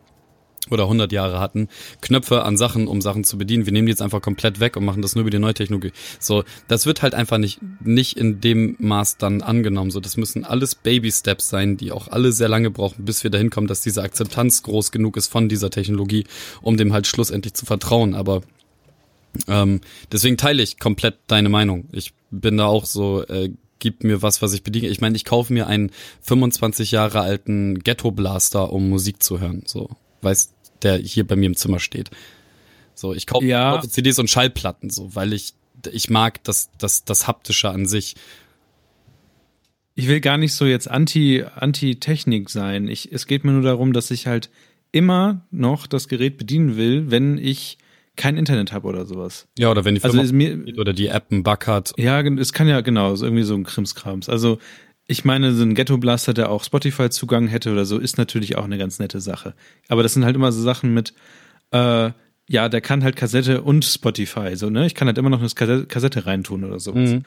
oder 0.70 0.84
100 0.84 1.12
Jahre 1.12 1.40
hatten, 1.40 1.68
Knöpfe 2.00 2.42
an 2.42 2.56
Sachen, 2.56 2.86
um 2.86 3.00
Sachen 3.00 3.24
zu 3.24 3.38
bedienen. 3.38 3.66
Wir 3.66 3.72
nehmen 3.72 3.86
die 3.86 3.90
jetzt 3.90 4.02
einfach 4.02 4.22
komplett 4.22 4.60
weg 4.60 4.76
und 4.76 4.84
machen 4.84 5.02
das 5.02 5.14
nur 5.14 5.22
über 5.22 5.30
die 5.30 5.38
neue 5.38 5.54
Technologie. 5.54 5.92
So, 6.18 6.44
das 6.68 6.86
wird 6.86 7.02
halt 7.02 7.14
einfach 7.14 7.38
nicht, 7.38 7.60
nicht 7.84 8.16
in 8.16 8.40
dem 8.40 8.76
Maß 8.78 9.18
dann 9.18 9.42
angenommen. 9.42 9.90
So, 9.90 10.00
das 10.00 10.16
müssen 10.16 10.44
alles 10.44 10.74
Baby-Steps 10.74 11.48
sein, 11.48 11.76
die 11.76 11.92
auch 11.92 12.08
alle 12.08 12.32
sehr 12.32 12.48
lange 12.48 12.70
brauchen, 12.70 13.04
bis 13.04 13.22
wir 13.24 13.30
dahin 13.30 13.50
kommen, 13.50 13.66
dass 13.66 13.82
diese 13.82 14.02
Akzeptanz 14.02 14.62
groß 14.62 14.92
genug 14.92 15.16
ist 15.16 15.28
von 15.28 15.48
dieser 15.48 15.70
Technologie, 15.70 16.24
um 16.62 16.76
dem 16.76 16.92
halt 16.92 17.06
schlussendlich 17.06 17.54
zu 17.54 17.66
vertrauen. 17.66 18.14
Aber 18.14 18.42
ähm, 19.46 19.80
deswegen 20.10 20.36
teile 20.36 20.62
ich 20.62 20.78
komplett 20.78 21.18
deine 21.26 21.48
Meinung. 21.48 21.88
Ich 21.92 22.12
bin 22.30 22.56
da 22.56 22.66
auch 22.66 22.84
so, 22.84 23.24
äh, 23.26 23.50
gib 23.78 24.04
mir 24.04 24.22
was, 24.22 24.42
was 24.42 24.52
ich 24.52 24.62
bediene. 24.62 24.88
Ich 24.88 25.00
meine, 25.00 25.16
ich 25.16 25.24
kaufe 25.24 25.52
mir 25.52 25.66
einen 25.66 25.90
25 26.22 26.92
Jahre 26.92 27.20
alten 27.20 27.80
Ghetto 27.80 28.12
Blaster, 28.12 28.72
um 28.72 28.88
Musik 28.88 29.22
zu 29.22 29.40
hören. 29.40 29.62
So, 29.66 29.90
weißt 30.22 30.52
der 30.82 30.98
hier 30.98 31.26
bei 31.26 31.36
mir 31.36 31.46
im 31.46 31.56
Zimmer 31.56 31.78
steht. 31.80 32.10
So, 32.94 33.14
ich 33.14 33.26
kaufe, 33.26 33.46
Ja. 33.46 33.76
kaufe 33.76 33.88
CDs 33.88 34.18
und 34.18 34.28
Schallplatten, 34.28 34.90
so, 34.90 35.14
weil 35.14 35.32
ich, 35.32 35.54
ich 35.92 36.10
mag 36.10 36.42
das, 36.44 36.70
das, 36.78 37.04
das 37.04 37.26
Haptische 37.26 37.70
an 37.70 37.86
sich. 37.86 38.14
Ich 39.94 40.08
will 40.08 40.20
gar 40.20 40.38
nicht 40.38 40.54
so 40.54 40.64
jetzt 40.66 40.90
anti, 40.90 41.44
anti-Technik 41.54 42.48
sein. 42.50 42.88
Ich, 42.88 43.12
es 43.12 43.26
geht 43.26 43.44
mir 43.44 43.52
nur 43.52 43.62
darum, 43.62 43.92
dass 43.92 44.10
ich 44.10 44.26
halt 44.26 44.50
immer 44.92 45.46
noch 45.50 45.86
das 45.86 46.08
Gerät 46.08 46.36
bedienen 46.38 46.76
will, 46.76 47.10
wenn 47.10 47.38
ich 47.38 47.78
kein 48.16 48.36
Internet 48.36 48.72
habe 48.72 48.88
oder 48.88 49.06
sowas. 49.06 49.46
Ja, 49.58 49.70
oder 49.70 49.84
wenn 49.84 49.94
die 49.94 50.02
Also 50.02 50.14
Firma 50.14 50.24
ist 50.24 50.32
mir, 50.32 50.78
oder 50.78 50.92
die 50.92 51.06
App 51.08 51.26
einen 51.30 51.42
Bug 51.42 51.66
hat. 51.66 51.92
ja, 51.96 52.20
es 52.20 52.52
kann 52.52 52.68
ja 52.68 52.80
genau, 52.80 53.14
irgendwie 53.14 53.44
so 53.44 53.54
ein 53.54 53.64
Krimskrams. 53.64 54.28
Also 54.28 54.58
ich 55.10 55.24
meine, 55.24 55.52
so 55.52 55.64
ein 55.64 55.74
Ghetto 55.74 55.98
Blaster, 55.98 56.32
der 56.32 56.50
auch 56.50 56.62
Spotify-Zugang 56.62 57.48
hätte 57.48 57.72
oder 57.72 57.84
so, 57.84 57.98
ist 57.98 58.16
natürlich 58.16 58.56
auch 58.56 58.64
eine 58.64 58.78
ganz 58.78 59.00
nette 59.00 59.20
Sache. 59.20 59.54
Aber 59.88 60.04
das 60.04 60.14
sind 60.14 60.24
halt 60.24 60.36
immer 60.36 60.52
so 60.52 60.62
Sachen 60.62 60.94
mit, 60.94 61.14
äh, 61.72 62.10
ja, 62.48 62.68
der 62.68 62.80
kann 62.80 63.02
halt 63.02 63.16
Kassette 63.16 63.62
und 63.62 63.84
Spotify, 63.84 64.54
so, 64.54 64.70
ne? 64.70 64.86
Ich 64.86 64.94
kann 64.94 65.08
halt 65.08 65.18
immer 65.18 65.28
noch 65.28 65.40
eine 65.40 65.48
Kassette, 65.86 66.26
reintun 66.26 66.62
oder 66.62 66.78
sowas. 66.78 67.10
Mhm. 67.10 67.22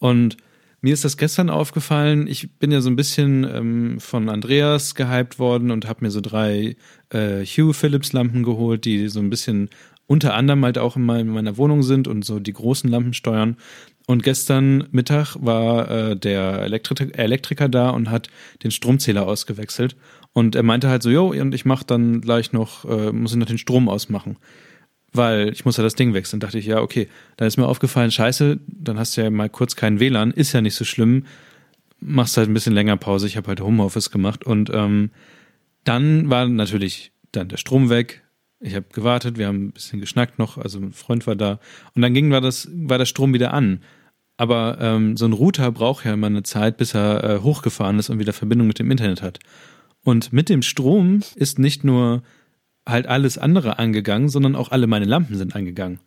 Und 0.00 0.36
mir 0.80 0.92
ist 0.92 1.04
das 1.04 1.16
gestern 1.16 1.48
aufgefallen. 1.48 2.26
Ich 2.26 2.58
bin 2.58 2.72
ja 2.72 2.80
so 2.80 2.90
ein 2.90 2.96
bisschen 2.96 3.44
ähm, 3.44 4.00
von 4.00 4.28
Andreas 4.28 4.96
gehypt 4.96 5.38
worden 5.38 5.70
und 5.70 5.86
habe 5.86 6.04
mir 6.04 6.10
so 6.10 6.20
drei 6.20 6.76
äh, 7.10 7.44
Hue 7.44 7.72
Philips 7.72 8.12
Lampen 8.12 8.42
geholt, 8.42 8.84
die 8.84 9.06
so 9.06 9.20
ein 9.20 9.30
bisschen 9.30 9.70
unter 10.08 10.34
anderem 10.34 10.64
halt 10.64 10.78
auch 10.78 10.96
in 10.96 11.04
meiner 11.04 11.56
Wohnung 11.56 11.84
sind 11.84 12.08
und 12.08 12.24
so 12.24 12.40
die 12.40 12.52
großen 12.52 12.90
Lampen 12.90 13.12
steuern. 13.12 13.56
Und 14.08 14.22
gestern 14.22 14.88
Mittag 14.90 15.36
war 15.38 15.90
äh, 15.90 16.16
der 16.16 16.62
Elektri 16.62 17.12
Elektriker 17.12 17.68
da 17.68 17.90
und 17.90 18.10
hat 18.10 18.30
den 18.62 18.70
Stromzähler 18.70 19.26
ausgewechselt. 19.26 19.96
Und 20.32 20.56
er 20.56 20.62
meinte 20.62 20.88
halt 20.88 21.02
so, 21.02 21.10
jo, 21.10 21.28
und 21.28 21.54
ich 21.54 21.66
mach 21.66 21.82
dann 21.82 22.22
gleich 22.22 22.54
noch, 22.54 22.86
äh, 22.86 23.12
muss 23.12 23.32
ich 23.32 23.36
noch 23.36 23.46
den 23.46 23.58
Strom 23.58 23.88
ausmachen 23.88 24.38
weil 25.12 25.50
ich 25.52 25.64
muss 25.64 25.76
ja 25.76 25.82
das 25.82 25.94
Ding 25.94 26.14
wechseln. 26.14 26.40
Dachte 26.40 26.58
ich, 26.58 26.66
ja, 26.66 26.80
okay. 26.80 27.08
Dann 27.36 27.48
ist 27.48 27.56
mir 27.56 27.66
aufgefallen, 27.66 28.10
scheiße, 28.10 28.58
dann 28.66 28.98
hast 28.98 29.16
du 29.16 29.22
ja 29.22 29.30
mal 29.30 29.48
kurz 29.48 29.76
keinen 29.76 30.00
WLAN, 30.00 30.30
ist 30.30 30.52
ja 30.52 30.60
nicht 30.60 30.74
so 30.74 30.84
schlimm. 30.84 31.24
Machst 32.00 32.36
halt 32.36 32.48
ein 32.48 32.54
bisschen 32.54 32.74
länger 32.74 32.96
Pause. 32.96 33.26
Ich 33.26 33.36
habe 33.36 33.48
halt 33.48 33.60
Homeoffice 33.60 34.10
gemacht 34.10 34.44
und 34.44 34.70
ähm, 34.72 35.10
dann 35.84 36.30
war 36.30 36.46
natürlich 36.46 37.12
dann 37.32 37.48
der 37.48 37.56
Strom 37.56 37.90
weg. 37.90 38.22
Ich 38.60 38.74
habe 38.74 38.86
gewartet, 38.92 39.38
wir 39.38 39.46
haben 39.46 39.66
ein 39.66 39.72
bisschen 39.72 40.00
geschnackt 40.00 40.38
noch, 40.38 40.58
also 40.58 40.78
ein 40.78 40.92
Freund 40.92 41.26
war 41.26 41.36
da 41.36 41.60
und 41.94 42.02
dann 42.02 42.12
ging 42.12 42.30
war 42.30 42.40
das 42.40 42.68
war 42.72 42.98
der 42.98 43.06
Strom 43.06 43.32
wieder 43.32 43.54
an. 43.54 43.80
Aber 44.38 44.78
ähm, 44.80 45.16
so 45.16 45.26
ein 45.26 45.32
Router 45.32 45.70
braucht 45.72 46.04
ja 46.06 46.14
immer 46.14 46.28
eine 46.28 46.44
Zeit, 46.44 46.76
bis 46.76 46.94
er 46.94 47.24
äh, 47.24 47.38
hochgefahren 47.40 47.98
ist 47.98 48.08
und 48.08 48.20
wieder 48.20 48.32
Verbindung 48.32 48.68
mit 48.68 48.78
dem 48.78 48.90
Internet 48.90 49.20
hat. 49.20 49.40
Und 50.04 50.32
mit 50.32 50.48
dem 50.48 50.62
Strom 50.62 51.20
ist 51.34 51.58
nicht 51.58 51.82
nur 51.82 52.22
halt 52.86 53.08
alles 53.08 53.36
andere 53.36 53.80
angegangen, 53.80 54.28
sondern 54.28 54.54
auch 54.54 54.70
alle 54.70 54.86
meine 54.86 55.04
Lampen 55.04 55.36
sind 55.36 55.56
angegangen. 55.56 55.98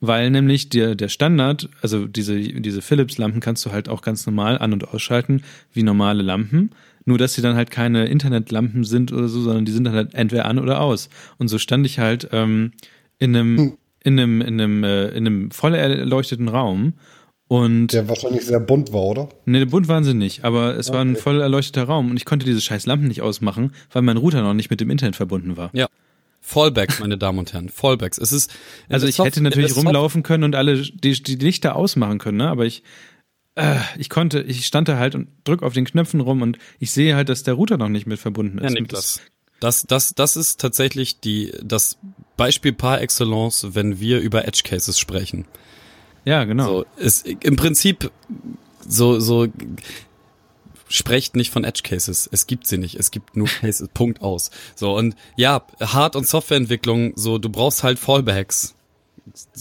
Weil 0.00 0.30
nämlich 0.30 0.68
der, 0.68 0.96
der 0.96 1.08
Standard, 1.08 1.70
also 1.80 2.08
diese, 2.08 2.36
diese 2.36 2.82
Philips-Lampen 2.82 3.40
kannst 3.40 3.64
du 3.64 3.70
halt 3.70 3.88
auch 3.88 4.02
ganz 4.02 4.26
normal 4.26 4.58
an- 4.58 4.72
und 4.72 4.88
ausschalten, 4.88 5.42
wie 5.72 5.84
normale 5.84 6.24
Lampen. 6.24 6.70
Nur, 7.04 7.18
dass 7.18 7.34
sie 7.34 7.42
dann 7.42 7.54
halt 7.54 7.70
keine 7.70 8.06
Internetlampen 8.06 8.82
sind 8.82 9.12
oder 9.12 9.28
so, 9.28 9.40
sondern 9.40 9.64
die 9.64 9.72
sind 9.72 9.84
dann 9.84 9.94
halt 9.94 10.14
entweder 10.14 10.46
an 10.46 10.58
oder 10.58 10.80
aus. 10.80 11.08
Und 11.38 11.48
so 11.48 11.58
stand 11.58 11.86
ich 11.86 12.00
halt 12.00 12.28
ähm, 12.32 12.72
in 13.18 13.36
einem, 13.36 13.78
in 14.02 14.18
einem, 14.18 14.40
in 14.40 14.60
einem, 14.60 14.84
äh, 14.84 15.08
in 15.10 15.26
einem 15.26 15.50
voll 15.52 15.74
erleuchteten 15.74 16.48
Raum 16.48 16.94
und 17.62 17.88
Der 17.88 18.08
wahrscheinlich 18.08 18.44
sehr 18.46 18.60
bunt 18.60 18.92
war, 18.92 19.02
oder? 19.02 19.28
Ne, 19.44 19.60
der 19.60 19.66
bunt 19.66 19.88
waren 19.88 20.04
sie 20.04 20.14
nicht, 20.14 20.44
aber 20.44 20.76
es 20.76 20.90
war 20.92 21.00
ein 21.02 21.16
voll 21.16 21.40
erleuchteter 21.40 21.84
Raum 21.84 22.10
und 22.10 22.16
ich 22.16 22.24
konnte 22.24 22.46
diese 22.46 22.60
scheiß 22.60 22.86
Lampen 22.86 23.08
nicht 23.08 23.22
ausmachen, 23.22 23.72
weil 23.92 24.02
mein 24.02 24.16
Router 24.16 24.42
noch 24.42 24.54
nicht 24.54 24.70
mit 24.70 24.80
dem 24.80 24.90
Internet 24.90 25.16
verbunden 25.16 25.56
war. 25.56 25.70
Ja. 25.72 25.88
Fallbacks, 26.40 27.00
meine 27.00 27.16
Damen 27.16 27.38
und 27.38 27.52
Herren. 27.54 27.70
Fallbacks. 27.70 28.18
Es 28.18 28.30
ist. 28.32 28.52
Also 28.90 29.06
ich 29.06 29.16
Soft- 29.16 29.28
hätte 29.28 29.42
natürlich 29.42 29.74
rumlaufen 29.76 30.22
können 30.22 30.44
und 30.44 30.54
alle 30.54 30.82
die, 30.82 31.22
die 31.22 31.36
Lichter 31.36 31.74
ausmachen 31.74 32.18
können, 32.18 32.36
ne? 32.38 32.48
aber 32.48 32.66
ich 32.66 32.82
äh, 33.54 33.76
ich 33.98 34.10
konnte, 34.10 34.40
ich 34.42 34.66
stand 34.66 34.88
da 34.88 34.98
halt 34.98 35.14
und 35.14 35.28
drück 35.44 35.62
auf 35.62 35.72
den 35.72 35.84
Knöpfen 35.84 36.20
rum 36.20 36.42
und 36.42 36.58
ich 36.80 36.90
sehe 36.90 37.14
halt, 37.16 37.28
dass 37.28 37.44
der 37.44 37.54
Router 37.54 37.78
noch 37.78 37.88
nicht 37.88 38.06
mit 38.06 38.18
verbunden 38.18 38.58
ist. 38.58 38.74
Ja, 38.74 38.80
Niklas. 38.80 39.20
Das, 39.60 39.84
das, 39.86 40.14
das 40.14 40.36
ist 40.36 40.60
tatsächlich 40.60 41.20
die, 41.20 41.52
das 41.62 41.96
Beispiel 42.36 42.72
par 42.72 43.00
excellence, 43.00 43.68
wenn 43.70 44.00
wir 44.00 44.20
über 44.20 44.46
Edge 44.46 44.62
Cases 44.64 44.98
sprechen. 44.98 45.46
Ja, 46.24 46.44
genau. 46.44 46.66
So, 46.66 46.86
ist 46.96 47.26
im 47.26 47.56
Prinzip 47.56 48.10
so, 48.86 49.20
so, 49.20 49.46
sprecht 50.88 51.36
nicht 51.36 51.50
von 51.50 51.64
Edge 51.64 51.80
Cases. 51.82 52.28
Es 52.30 52.46
gibt 52.46 52.66
sie 52.66 52.78
nicht. 52.78 52.94
Es 52.96 53.10
gibt 53.10 53.36
nur 53.36 53.48
Cases. 53.60 53.88
Punkt 53.92 54.20
aus. 54.22 54.50
So, 54.74 54.96
und 54.96 55.16
ja, 55.36 55.66
Hard- 55.80 56.16
und 56.16 56.26
Softwareentwicklung, 56.26 57.12
so, 57.16 57.38
du 57.38 57.48
brauchst 57.48 57.82
halt 57.82 57.98
Fallbacks. 57.98 58.74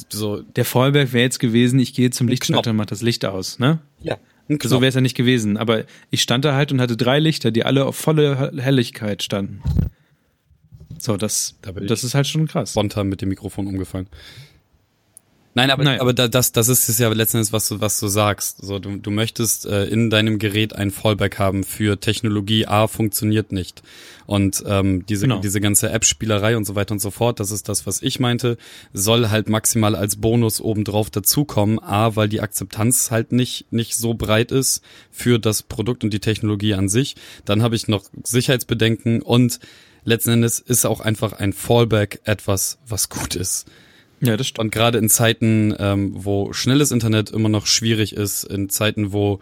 So, 0.10 0.42
Der 0.42 0.66
Fallback 0.66 1.14
wäre 1.14 1.24
jetzt 1.24 1.40
gewesen, 1.40 1.80
ich 1.80 1.94
gehe 1.94 2.10
zum. 2.10 2.28
Lichtschalter 2.28 2.72
und 2.72 2.76
mach 2.78 2.86
das 2.86 3.02
Licht 3.02 3.26
aus, 3.26 3.60
ne? 3.60 3.80
ja. 4.02 4.18
So 4.62 4.82
wäre 4.82 4.90
es 4.90 4.96
ja 4.96 5.00
nicht 5.02 5.16
gewesen. 5.16 5.56
Aber 5.56 5.86
ich 6.12 6.22
stand 6.22 6.44
da 6.44 6.54
halt 6.54 6.74
und 6.74 6.82
hatte 6.82 6.98
drei 6.98 7.18
Lichter, 7.20 7.50
die 7.50 7.64
alle 7.64 7.86
auf 7.86 7.96
volle 7.96 8.52
Helligkeit 8.58 9.24
standen. 9.24 9.62
So, 11.00 11.16
das, 11.16 11.56
Da 11.62 11.72
das 11.72 12.04
ist 12.04 12.14
halt 12.14 12.28
schon 12.28 12.48
krass. 12.48 12.72
spontan 12.72 13.08
mit 13.08 13.22
dem 13.22 13.30
Mikrofon 13.30 13.68
umgefallen. 13.68 14.08
Nein, 15.56 15.70
aber, 15.70 15.84
Naja. 15.84 16.02
aber 16.02 16.14
da, 16.14 16.28
das, 16.28 16.52
das 16.52 16.68
ist 16.68 16.90
es 16.90 16.98
ja 16.98 17.10
letzten 17.10 17.38
Endes, 17.38 17.54
was 17.54 17.68
du, 17.70 17.80
was 17.80 18.00
du 18.00 18.08
sagst. 18.08 18.58
So, 18.66 18.80
du, 18.80 18.98
du 18.98 19.12
möchtest 19.12 19.68
äh, 19.68 19.86
in 19.86 20.10
deinem 20.10 20.40
Gerät 20.40 20.76
ein 20.76 20.90
Fallback 20.90 21.38
haben 21.38 21.64
für 21.64 22.00
Technologie 22.00 22.66
A 22.66 22.88
funktioniert 22.88 23.52
nicht. 23.52 23.84
Und 24.26 24.64
ähm, 24.66 25.06
diese, 25.06 25.26
Genau. 25.28 25.42
diese 25.42 25.62
ganze 25.62 25.92
App-Spielerei 25.92 26.58
und 26.58 26.66
so 26.66 26.74
weiter 26.76 26.94
und 26.94 27.00
so 27.00 27.12
fort, 27.12 27.40
das 27.40 27.52
ist 27.52 27.70
das, 27.70 27.86
was 27.86 28.02
ich 28.02 28.20
meinte, 28.20 28.58
soll 28.94 29.30
halt 29.30 29.48
maximal 29.48 29.96
als 29.96 30.16
Bonus 30.16 30.60
obendrauf 30.60 31.10
dazukommen. 31.12 31.78
A, 31.84 32.16
weil 32.16 32.30
die 32.30 32.42
Akzeptanz 32.42 33.12
halt 33.12 33.32
nicht, 33.32 33.72
nicht 33.72 33.96
so 33.96 34.16
breit 34.16 34.52
ist 34.52 34.82
für 35.12 35.38
das 35.40 35.62
Produkt 35.62 36.04
und 36.04 36.12
die 36.14 36.20
Technologie 36.20 36.74
an 36.74 36.90
sich. 36.90 37.16
Dann 37.46 37.62
habe 37.62 37.76
ich 37.76 37.88
noch 37.88 38.06
Sicherheitsbedenken 38.24 39.22
und 39.22 39.60
letzten 40.04 40.32
Endes 40.32 40.58
ist 40.60 40.86
auch 40.86 41.00
einfach 41.00 41.34
ein 41.34 41.54
Fallback 41.54 42.22
etwas, 42.24 42.80
was 42.88 43.10
gut 43.10 43.36
ist. 43.36 43.66
Ja, 44.24 44.38
das 44.38 44.48
stimmt. 44.48 44.60
Und 44.60 44.72
gerade 44.72 44.98
in 44.98 45.10
Zeiten, 45.10 45.76
ähm, 45.78 46.12
wo 46.16 46.54
schnelles 46.54 46.92
Internet 46.92 47.30
immer 47.32 47.50
noch 47.50 47.66
schwierig 47.68 48.14
ist, 48.16 48.46
in 48.46 48.70
Zeiten, 48.70 49.12
wo 49.12 49.40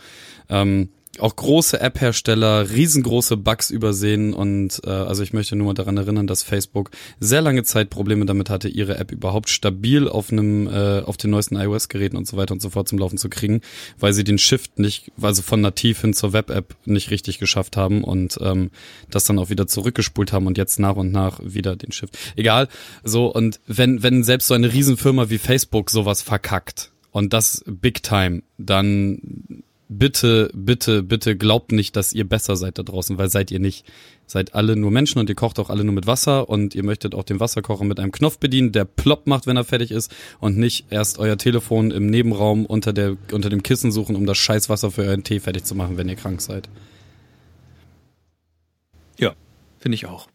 ähm, 0.50 0.90
auch 1.20 1.36
große 1.36 1.80
App-Hersteller 1.80 2.70
riesengroße 2.70 3.36
Bugs 3.36 3.70
übersehen 3.70 4.34
und 4.34 4.82
äh, 4.86 4.90
also 4.90 5.24
ich 5.24 5.34
möchte 5.34 5.56
nur 5.56 5.68
mal 5.68 5.74
daran 5.74 5.98
erinnern, 5.98 6.26
dass 6.26 6.42
Facebook 6.42 6.90
sehr 7.20 7.42
lange 7.42 7.64
Zeit 7.64 7.90
Probleme 7.90 8.26
damit 8.26 8.50
hatte, 8.50 8.70
ihre 8.70 8.98
App 8.98 9.12
überhaupt 9.12 9.50
stabil 9.50 10.08
auf 10.08 10.32
einem 10.32 10.68
äh, 10.68 11.02
auf 11.02 11.18
den 11.18 11.32
neuesten 11.32 11.58
iOS-Geräten 11.58 12.16
und 12.16 12.28
so 12.28 12.38
weiter 12.38 12.54
und 12.54 12.62
so 12.62 12.70
fort 12.70 12.88
zum 12.88 12.98
Laufen 12.98 13.18
zu 13.18 13.30
kriegen, 13.30 13.62
weil 14.00 14.14
sie 14.14 14.24
den 14.24 14.38
Shift 14.38 14.80
nicht, 14.80 15.12
also 15.22 15.42
von 15.42 15.60
nativ 15.60 16.02
hin 16.02 16.14
zur 16.14 16.32
Web-App 16.32 16.76
nicht 16.86 17.12
richtig 17.12 17.40
geschafft 17.40 17.76
haben 17.76 18.04
und 18.06 18.38
ähm, 18.42 18.72
das 19.10 19.26
dann 19.26 19.38
auch 19.38 19.50
wieder 19.50 19.68
zurückgespult 19.68 20.32
haben 20.32 20.48
und 20.48 20.58
jetzt 20.58 20.80
nach 20.80 20.96
und 20.96 21.12
nach 21.12 21.42
wieder 21.44 21.76
den 21.76 21.92
Shift. 21.92 22.18
Egal, 22.38 22.70
so 23.04 23.28
und 23.28 23.60
wenn 23.68 24.02
wenn 24.02 24.24
selbst 24.24 24.48
so 24.48 24.54
eine 24.54 24.72
Riesenfirma 24.72 25.30
wie 25.30 25.40
Facebook 25.40 25.90
sowas 25.90 26.22
verkackt 26.22 26.92
und 27.12 27.34
das 27.34 27.66
Big 27.68 28.02
Time, 28.02 28.44
dann 28.58 29.64
bitte, 29.92 30.50
bitte, 30.54 31.04
bitte 31.04 31.36
glaubt 31.36 31.72
nicht, 31.72 31.96
dass 31.96 32.14
ihr 32.14 32.28
besser 32.28 32.56
seid 32.56 32.78
da 32.78 32.84
draußen, 32.84 33.18
weil 33.18 33.30
seid 33.30 33.52
ihr 33.52 33.60
nicht. 33.60 33.86
Seid 34.26 34.56
alle 34.56 34.78
nur 34.78 34.92
Menschen 34.92 35.20
und 35.20 35.28
ihr 35.28 35.36
kocht 35.36 35.60
auch 35.60 35.70
alle 35.70 35.84
nur 35.84 35.94
mit 35.94 36.08
Wasser 36.08 36.48
und 36.48 36.74
ihr 36.74 36.84
möchtet 36.84 37.14
auch 37.16 37.24
den 37.24 37.42
Wasserkocher 37.42 37.84
mit 37.84 38.00
einem 38.00 38.14
Knopf 38.14 38.38
bedienen, 38.38 38.72
der 38.72 38.86
plopp 38.86 39.28
macht, 39.28 39.46
wenn 39.46 39.58
er 39.58 39.66
fertig 39.66 39.92
ist 39.92 40.16
und 40.40 40.58
nicht 40.58 40.86
erst 40.90 41.20
euer 41.20 41.38
Telefon 41.38 41.92
im 41.92 42.06
Nebenraum 42.06 42.66
unter 42.66 42.94
der, 42.94 43.18
unter 43.34 43.50
dem 43.50 43.62
Kissen 43.62 43.92
suchen, 43.92 44.16
um 44.16 44.26
das 44.26 44.38
Scheißwasser 44.38 44.92
für 44.92 45.02
euren 45.02 45.26
Tee 45.26 45.42
fertig 45.42 45.66
zu 45.66 45.76
machen, 45.76 45.98
wenn 45.98 46.08
ihr 46.08 46.16
krank 46.16 46.42
seid. 46.42 46.70
Ja, 49.20 49.34
finde 49.80 49.96
ich 49.96 50.06
auch. 50.06 50.30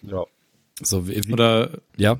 Ja. 0.00 0.24
So, 0.80 1.06
wie, 1.06 1.22
wie, 1.26 1.32
Oder 1.34 1.82
ja. 1.98 2.18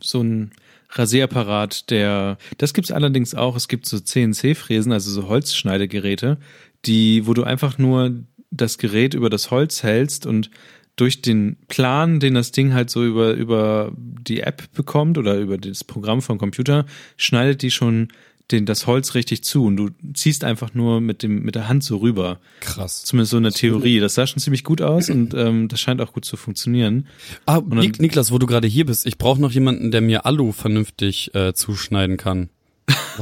so 0.00 0.22
ein 0.22 0.50
Rasierapparat, 0.90 1.90
der, 1.90 2.38
das 2.58 2.74
gibt's 2.74 2.90
allerdings 2.90 3.34
auch, 3.34 3.56
es 3.56 3.68
gibt 3.68 3.86
so 3.86 4.00
CNC-Fräsen, 4.00 4.92
also 4.92 5.10
so 5.10 5.28
Holzschneidegeräte, 5.28 6.38
die, 6.84 7.26
wo 7.26 7.34
du 7.34 7.44
einfach 7.44 7.78
nur 7.78 8.24
das 8.50 8.78
Gerät 8.78 9.14
über 9.14 9.30
das 9.30 9.50
Holz 9.50 9.82
hältst 9.82 10.26
und 10.26 10.50
durch 10.96 11.22
den 11.22 11.56
Plan, 11.68 12.20
den 12.20 12.34
das 12.34 12.52
Ding 12.52 12.74
halt 12.74 12.90
so 12.90 13.04
über, 13.04 13.32
über 13.32 13.92
die 13.96 14.40
App 14.40 14.72
bekommt 14.74 15.16
oder 15.16 15.38
über 15.38 15.56
das 15.56 15.84
Programm 15.84 16.20
vom 16.20 16.36
Computer, 16.36 16.84
schneidet 17.16 17.62
die 17.62 17.70
schon 17.70 18.08
den, 18.52 18.66
das 18.66 18.86
Holz 18.86 19.14
richtig 19.14 19.42
zu 19.44 19.64
und 19.64 19.76
du 19.76 19.88
ziehst 20.14 20.44
einfach 20.44 20.74
nur 20.74 21.00
mit 21.00 21.22
dem, 21.22 21.42
mit 21.42 21.54
der 21.54 21.68
Hand 21.68 21.82
so 21.84 21.98
rüber. 21.98 22.38
Krass. 22.60 23.04
Zumindest 23.04 23.30
so 23.30 23.36
eine 23.36 23.52
Theorie. 23.52 24.00
Das 24.00 24.14
sah 24.14 24.26
schon 24.26 24.40
ziemlich 24.40 24.64
gut 24.64 24.82
aus 24.82 25.08
und 25.10 25.34
ähm, 25.34 25.68
das 25.68 25.80
scheint 25.80 26.00
auch 26.00 26.12
gut 26.12 26.24
zu 26.24 26.36
funktionieren. 26.36 27.06
Ah, 27.46 27.60
dann- 27.60 27.78
Nik 27.78 28.00
Niklas, 28.00 28.30
wo 28.32 28.38
du 28.38 28.46
gerade 28.46 28.68
hier 28.68 28.86
bist, 28.86 29.06
ich 29.06 29.18
brauche 29.18 29.40
noch 29.40 29.52
jemanden, 29.52 29.90
der 29.90 30.00
mir 30.00 30.26
Alu 30.26 30.52
vernünftig 30.52 31.34
äh, 31.34 31.52
zuschneiden 31.54 32.16
kann. 32.16 32.48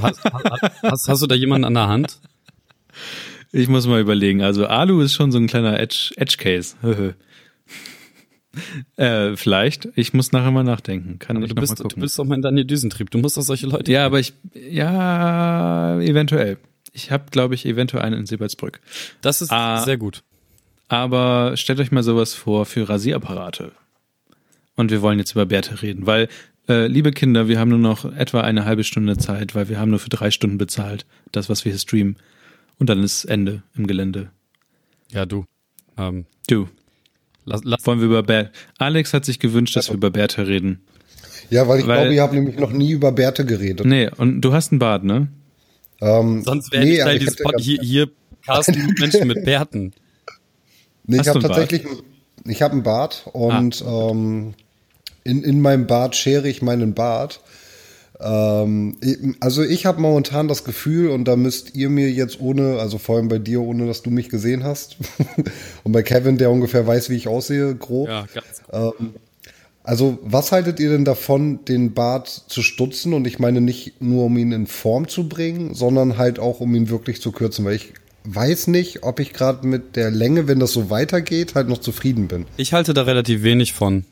Hast, 0.00 0.20
hast, 0.82 1.08
hast 1.08 1.22
du 1.22 1.26
da 1.26 1.34
jemanden 1.34 1.64
an 1.66 1.74
der 1.74 1.88
Hand? 1.88 2.20
Ich 3.52 3.68
muss 3.68 3.86
mal 3.86 4.00
überlegen. 4.00 4.42
Also 4.42 4.66
Alu 4.66 5.00
ist 5.00 5.14
schon 5.14 5.32
so 5.32 5.38
ein 5.38 5.46
kleiner 5.46 5.78
Edge, 5.80 6.12
Edge 6.16 6.36
Case. 6.38 6.76
äh, 8.96 9.36
vielleicht. 9.36 9.88
Ich 9.94 10.12
muss 10.14 10.32
nachher 10.32 10.50
mal 10.50 10.64
nachdenken. 10.64 11.18
Kann 11.18 11.36
Aber 11.36 11.46
ich 11.46 11.50
du 11.50 11.56
noch 11.56 11.60
bist, 11.62 11.78
du 11.78 11.88
bist 12.00 12.18
doch 12.18 12.24
mal 12.24 12.34
in 12.36 12.42
Daniel 12.42 12.64
Düsentrieb. 12.66 13.10
Du 13.10 13.18
musst 13.18 13.36
doch 13.36 13.42
solche 13.42 13.66
Leute. 13.66 13.90
ja, 13.90 14.06
aber 14.06 14.20
ich, 14.20 14.32
ja, 14.54 15.98
eventuell. 16.00 16.58
Ich 16.92 17.10
habe, 17.10 17.24
glaube 17.30 17.54
ich, 17.54 17.66
eventuell 17.66 18.02
einen 18.02 18.20
in 18.20 18.26
Silbertsbrück. 18.26 18.80
Das 19.20 19.40
ist 19.42 19.52
Ah. 19.52 19.82
sehr 19.84 19.98
gut. 19.98 20.22
Aber 20.88 21.56
stellt 21.56 21.80
euch 21.80 21.92
mal 21.92 22.02
sowas 22.02 22.34
vor 22.34 22.64
für 22.66 22.88
Rasierapparate. 22.88 23.72
Und 24.74 24.90
wir 24.90 25.02
wollen 25.02 25.18
jetzt 25.18 25.32
über 25.32 25.44
Bärte 25.44 25.82
reden, 25.82 26.06
weil, 26.06 26.28
äh, 26.68 26.86
liebe 26.86 27.10
Kinder, 27.12 27.48
wir 27.48 27.58
haben 27.58 27.68
nur 27.68 27.78
noch 27.78 28.04
etwa 28.04 28.40
eine 28.40 28.64
halbe 28.64 28.84
Stunde 28.84 29.16
Zeit, 29.18 29.54
weil 29.54 29.68
wir 29.68 29.78
haben 29.78 29.90
nur 29.90 29.98
für 29.98 30.08
drei 30.08 30.30
Stunden 30.30 30.56
bezahlt, 30.56 31.04
das, 31.32 31.48
was 31.48 31.64
wir 31.64 31.72
hier 31.72 31.78
streamen. 31.78 32.16
Und 32.78 32.88
dann 32.88 33.02
ist 33.02 33.24
Ende 33.24 33.62
im 33.76 33.86
Gelände. 33.86 34.30
Ja, 35.10 35.26
du. 35.26 35.44
Ähm, 35.96 36.26
Du, 36.48 36.68
lass, 37.48 37.60
lass, 37.64 37.86
wollen 37.86 37.98
wir 38.00 38.06
über 38.06 38.22
Bärte. 38.22 38.50
Alex 38.78 39.12
hat 39.14 39.24
sich 39.24 39.38
gewünscht, 39.38 39.76
dass 39.76 39.88
wir 39.88 39.94
über 39.94 40.10
Bärte 40.10 40.46
reden. 40.46 40.80
Ja, 41.50 41.66
weil 41.66 41.80
ich 41.80 41.86
Weil- 41.86 42.00
glaube, 42.02 42.14
ihr 42.14 42.22
habt 42.22 42.34
nämlich 42.34 42.58
noch 42.58 42.70
nie 42.72 42.90
über 42.92 43.10
Bärte 43.12 43.44
geredet. 43.46 43.86
Nee, 43.86 44.10
und 44.16 44.40
du 44.42 44.52
hast 44.52 44.70
einen 44.72 44.78
Bart, 44.78 45.04
ne? 45.04 45.28
Ähm, 46.00 46.42
sonst 46.44 46.70
wäre 46.72 46.84
nee, 46.84 46.90
nicht 46.90 47.00
Teil 47.02 47.16
ich 47.16 47.20
dieses 47.20 47.36
Pod 47.36 47.54
hier, 47.58 47.78
hier 47.80 48.10
casten 48.44 48.94
Menschen 49.00 49.26
mit 49.26 49.44
Bärten. 49.44 49.92
Nee, 51.06 51.18
Hast 51.18 51.26
ich 51.26 51.28
habe 51.28 51.38
einen 51.40 51.48
Bart? 51.48 51.58
tatsächlich, 51.60 51.92
ich 52.44 52.62
habe 52.62 52.72
einen 52.72 52.82
Bart 52.82 53.28
und 53.32 53.82
ähm, 53.86 54.54
in, 55.24 55.42
in 55.42 55.60
meinem 55.60 55.86
Bart 55.86 56.16
schere 56.16 56.48
ich 56.48 56.62
meinen 56.62 56.94
Bart. 56.94 57.40
Ähm, 58.20 58.96
also 59.40 59.62
ich 59.62 59.86
habe 59.86 60.00
momentan 60.00 60.48
das 60.48 60.64
Gefühl 60.64 61.10
und 61.10 61.26
da 61.26 61.36
müsst 61.36 61.74
ihr 61.76 61.88
mir 61.88 62.10
jetzt 62.10 62.40
ohne, 62.40 62.78
also 62.80 62.98
vor 62.98 63.16
allem 63.16 63.28
bei 63.28 63.38
dir, 63.38 63.60
ohne 63.60 63.86
dass 63.86 64.02
du 64.02 64.10
mich 64.10 64.28
gesehen 64.28 64.64
hast 64.64 64.96
und 65.84 65.92
bei 65.92 66.02
Kevin, 66.02 66.36
der 66.38 66.50
ungefähr 66.50 66.86
weiß, 66.86 67.10
wie 67.10 67.16
ich 67.16 67.28
aussehe, 67.28 67.74
grob. 67.76 68.08
Ja, 68.08 68.26
ganz 68.34 68.62
Ähm, 68.72 69.10
also, 69.84 70.18
was 70.22 70.52
haltet 70.52 70.80
ihr 70.80 70.90
denn 70.90 71.06
davon, 71.06 71.64
den 71.64 71.94
Bart 71.94 72.28
zu 72.48 72.62
stutzen? 72.62 73.14
Und 73.14 73.26
ich 73.26 73.38
meine 73.38 73.62
nicht 73.62 74.02
nur, 74.02 74.26
um 74.26 74.36
ihn 74.36 74.52
in 74.52 74.66
Form 74.66 75.08
zu 75.08 75.30
bringen, 75.30 75.72
sondern 75.72 76.18
halt 76.18 76.38
auch, 76.38 76.60
um 76.60 76.74
ihn 76.74 76.90
wirklich 76.90 77.22
zu 77.22 77.32
kürzen. 77.32 77.64
Weil 77.64 77.76
ich 77.76 77.94
weiß 78.24 78.66
nicht, 78.66 79.02
ob 79.04 79.18
ich 79.18 79.32
gerade 79.32 79.66
mit 79.66 79.96
der 79.96 80.10
Länge, 80.10 80.46
wenn 80.46 80.58
das 80.60 80.72
so 80.72 80.90
weitergeht, 80.90 81.54
halt 81.54 81.68
noch 81.68 81.78
zufrieden 81.78 82.28
bin. 82.28 82.44
Ich 82.58 82.74
halte 82.74 82.92
da 82.92 83.02
relativ 83.02 83.42
wenig 83.42 83.72
von. 83.72 84.04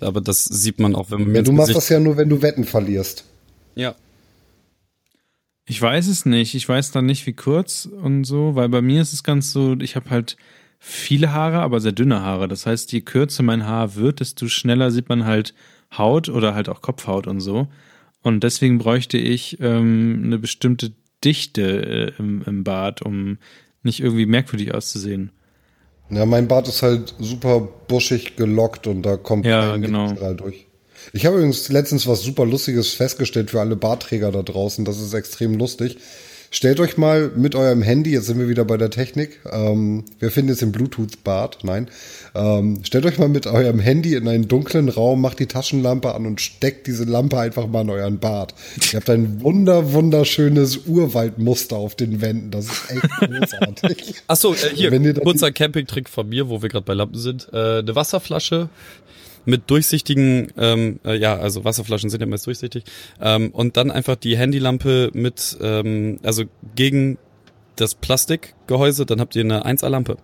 Aber 0.00 0.20
das 0.20 0.46
sieht 0.46 0.80
man 0.80 0.96
auch, 0.96 1.12
wenn 1.12 1.20
man 1.22 1.34
Ja, 1.36 1.42
du 1.42 1.52
machst 1.52 1.68
Gesicht- 1.68 1.76
das 1.76 1.88
ja 1.90 2.00
nur, 2.00 2.16
wenn 2.16 2.28
du 2.28 2.42
Wetten 2.42 2.64
verlierst. 2.64 3.22
Ja. 3.74 3.94
Ich 5.66 5.80
weiß 5.80 6.08
es 6.08 6.26
nicht. 6.26 6.54
Ich 6.54 6.68
weiß 6.68 6.90
dann 6.90 7.06
nicht, 7.06 7.26
wie 7.26 7.32
kurz 7.32 7.86
und 7.86 8.24
so, 8.24 8.56
weil 8.56 8.68
bei 8.68 8.82
mir 8.82 9.00
ist 9.00 9.12
es 9.12 9.22
ganz 9.22 9.52
so, 9.52 9.76
ich 9.80 9.94
habe 9.96 10.10
halt 10.10 10.36
viele 10.80 11.32
Haare, 11.32 11.60
aber 11.60 11.80
sehr 11.80 11.92
dünne 11.92 12.22
Haare. 12.22 12.48
Das 12.48 12.66
heißt, 12.66 12.90
je 12.92 13.02
kürzer 13.02 13.42
mein 13.42 13.66
Haar 13.66 13.94
wird, 13.94 14.20
desto 14.20 14.48
schneller 14.48 14.90
sieht 14.90 15.08
man 15.08 15.24
halt 15.24 15.54
Haut 15.96 16.28
oder 16.28 16.54
halt 16.54 16.68
auch 16.68 16.80
Kopfhaut 16.80 17.26
und 17.26 17.40
so. 17.40 17.68
Und 18.22 18.42
deswegen 18.42 18.78
bräuchte 18.78 19.18
ich 19.18 19.60
ähm, 19.60 20.22
eine 20.24 20.38
bestimmte 20.38 20.92
Dichte 21.24 21.62
äh, 21.62 22.12
im, 22.18 22.42
im 22.46 22.64
Bart, 22.64 23.02
um 23.02 23.38
nicht 23.82 24.00
irgendwie 24.00 24.26
merkwürdig 24.26 24.74
auszusehen. 24.74 25.30
Ja, 26.10 26.26
mein 26.26 26.48
Bart 26.48 26.66
ist 26.68 26.82
halt 26.82 27.14
super 27.18 27.60
buschig 27.86 28.36
gelockt 28.36 28.86
und 28.86 29.02
da 29.02 29.16
kommt 29.16 29.46
Ja, 29.46 29.70
kein 29.70 29.82
genau. 29.82 30.12
Durch. 30.34 30.66
Ich 31.12 31.26
habe 31.26 31.36
übrigens 31.36 31.68
letztens 31.68 32.06
was 32.06 32.22
super 32.22 32.46
Lustiges 32.46 32.94
festgestellt 32.94 33.50
für 33.50 33.60
alle 33.60 33.76
Bartträger 33.76 34.32
da 34.32 34.42
draußen. 34.42 34.84
Das 34.84 35.00
ist 35.00 35.14
extrem 35.14 35.54
lustig. 35.54 35.96
Stellt 36.52 36.80
euch 36.80 36.96
mal 36.96 37.30
mit 37.36 37.54
eurem 37.54 37.80
Handy, 37.80 38.10
jetzt 38.10 38.26
sind 38.26 38.40
wir 38.40 38.48
wieder 38.48 38.64
bei 38.64 38.76
der 38.76 38.90
Technik, 38.90 39.38
ähm, 39.52 40.04
wir 40.18 40.32
finden 40.32 40.48
jetzt 40.50 40.62
den 40.62 40.72
Bluetooth-Bart, 40.72 41.58
nein. 41.62 41.86
Ähm, 42.34 42.80
stellt 42.82 43.06
euch 43.06 43.18
mal 43.18 43.28
mit 43.28 43.46
eurem 43.46 43.78
Handy 43.78 44.16
in 44.16 44.26
einen 44.26 44.48
dunklen 44.48 44.88
Raum, 44.88 45.20
macht 45.20 45.38
die 45.38 45.46
Taschenlampe 45.46 46.12
an 46.12 46.26
und 46.26 46.40
steckt 46.40 46.88
diese 46.88 47.04
Lampe 47.04 47.38
einfach 47.38 47.68
mal 47.68 47.82
in 47.82 47.90
euren 47.90 48.18
Bart. 48.18 48.54
Ihr 48.92 48.98
habt 48.98 49.08
ein 49.10 49.40
wunder, 49.42 49.92
wunderschönes 49.92 50.88
Urwaldmuster 50.88 51.76
auf 51.76 51.94
den 51.94 52.20
Wänden. 52.20 52.50
Das 52.50 52.64
ist 52.64 52.90
echt 52.90 53.02
großartig. 53.02 54.14
Achso, 54.26 54.52
äh, 54.52 54.74
hier, 54.74 55.14
kurzer 55.14 55.52
Campingtrick 55.52 56.08
von 56.08 56.28
mir, 56.28 56.48
wo 56.48 56.62
wir 56.62 56.68
gerade 56.68 56.84
bei 56.84 56.94
Lampen 56.94 57.20
sind. 57.20 57.46
Äh, 57.52 57.78
eine 57.78 57.94
Wasserflasche 57.94 58.70
mit 59.44 59.70
durchsichtigen, 59.70 60.52
ähm, 60.56 61.00
äh, 61.04 61.16
ja, 61.16 61.36
also 61.36 61.64
Wasserflaschen 61.64 62.10
sind 62.10 62.20
ja 62.20 62.26
meist 62.26 62.46
durchsichtig. 62.46 62.84
Ähm, 63.20 63.50
und 63.50 63.76
dann 63.76 63.90
einfach 63.90 64.16
die 64.16 64.36
Handylampe 64.36 65.10
mit, 65.12 65.56
ähm, 65.60 66.18
also 66.22 66.44
gegen 66.74 67.18
das 67.76 67.94
Plastikgehäuse, 67.94 69.06
dann 69.06 69.20
habt 69.20 69.34
ihr 69.36 69.44
eine 69.44 69.64
1A-Lampe. 69.64 70.18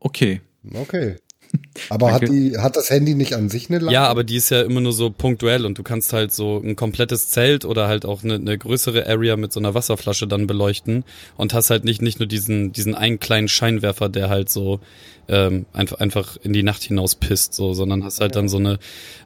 Okay. 0.00 0.40
Okay. 0.74 1.16
Aber 1.90 2.12
hat, 2.12 2.22
die, 2.22 2.58
hat 2.58 2.76
das 2.76 2.90
Handy 2.90 3.14
nicht 3.14 3.34
an 3.34 3.48
sich 3.48 3.68
eine 3.68 3.78
Lampe? 3.78 3.92
Ja, 3.92 4.08
aber 4.08 4.24
die 4.24 4.36
ist 4.36 4.50
ja 4.50 4.62
immer 4.62 4.80
nur 4.80 4.92
so 4.92 5.10
punktuell 5.10 5.64
und 5.64 5.78
du 5.78 5.82
kannst 5.82 6.12
halt 6.12 6.32
so 6.32 6.60
ein 6.62 6.76
komplettes 6.76 7.28
Zelt 7.28 7.64
oder 7.64 7.86
halt 7.86 8.04
auch 8.04 8.24
eine, 8.24 8.34
eine 8.34 8.58
größere 8.58 9.06
Area 9.06 9.36
mit 9.36 9.52
so 9.52 9.60
einer 9.60 9.74
Wasserflasche 9.74 10.26
dann 10.26 10.46
beleuchten 10.46 11.04
und 11.36 11.54
hast 11.54 11.70
halt 11.70 11.84
nicht, 11.84 12.02
nicht 12.02 12.18
nur 12.18 12.26
diesen, 12.26 12.72
diesen 12.72 12.94
einen 12.94 13.20
kleinen 13.20 13.48
Scheinwerfer, 13.48 14.08
der 14.08 14.28
halt 14.28 14.50
so 14.50 14.80
ähm, 15.28 15.66
einfach, 15.72 15.98
einfach 15.98 16.36
in 16.42 16.52
die 16.52 16.62
Nacht 16.62 16.82
hinaus 16.82 17.14
pisst, 17.14 17.54
so, 17.54 17.74
sondern 17.74 18.04
hast 18.04 18.20
halt 18.20 18.36
dann 18.36 18.48
so 18.48 18.58
eine, 18.58 18.78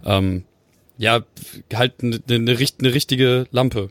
ähm, 0.05 0.45
ja, 0.99 1.21
halt 1.75 1.95
eine, 2.03 2.21
eine, 2.29 2.59
richt- 2.59 2.81
eine 2.81 2.93
richtige 2.95 3.47
Lampe. 3.51 3.91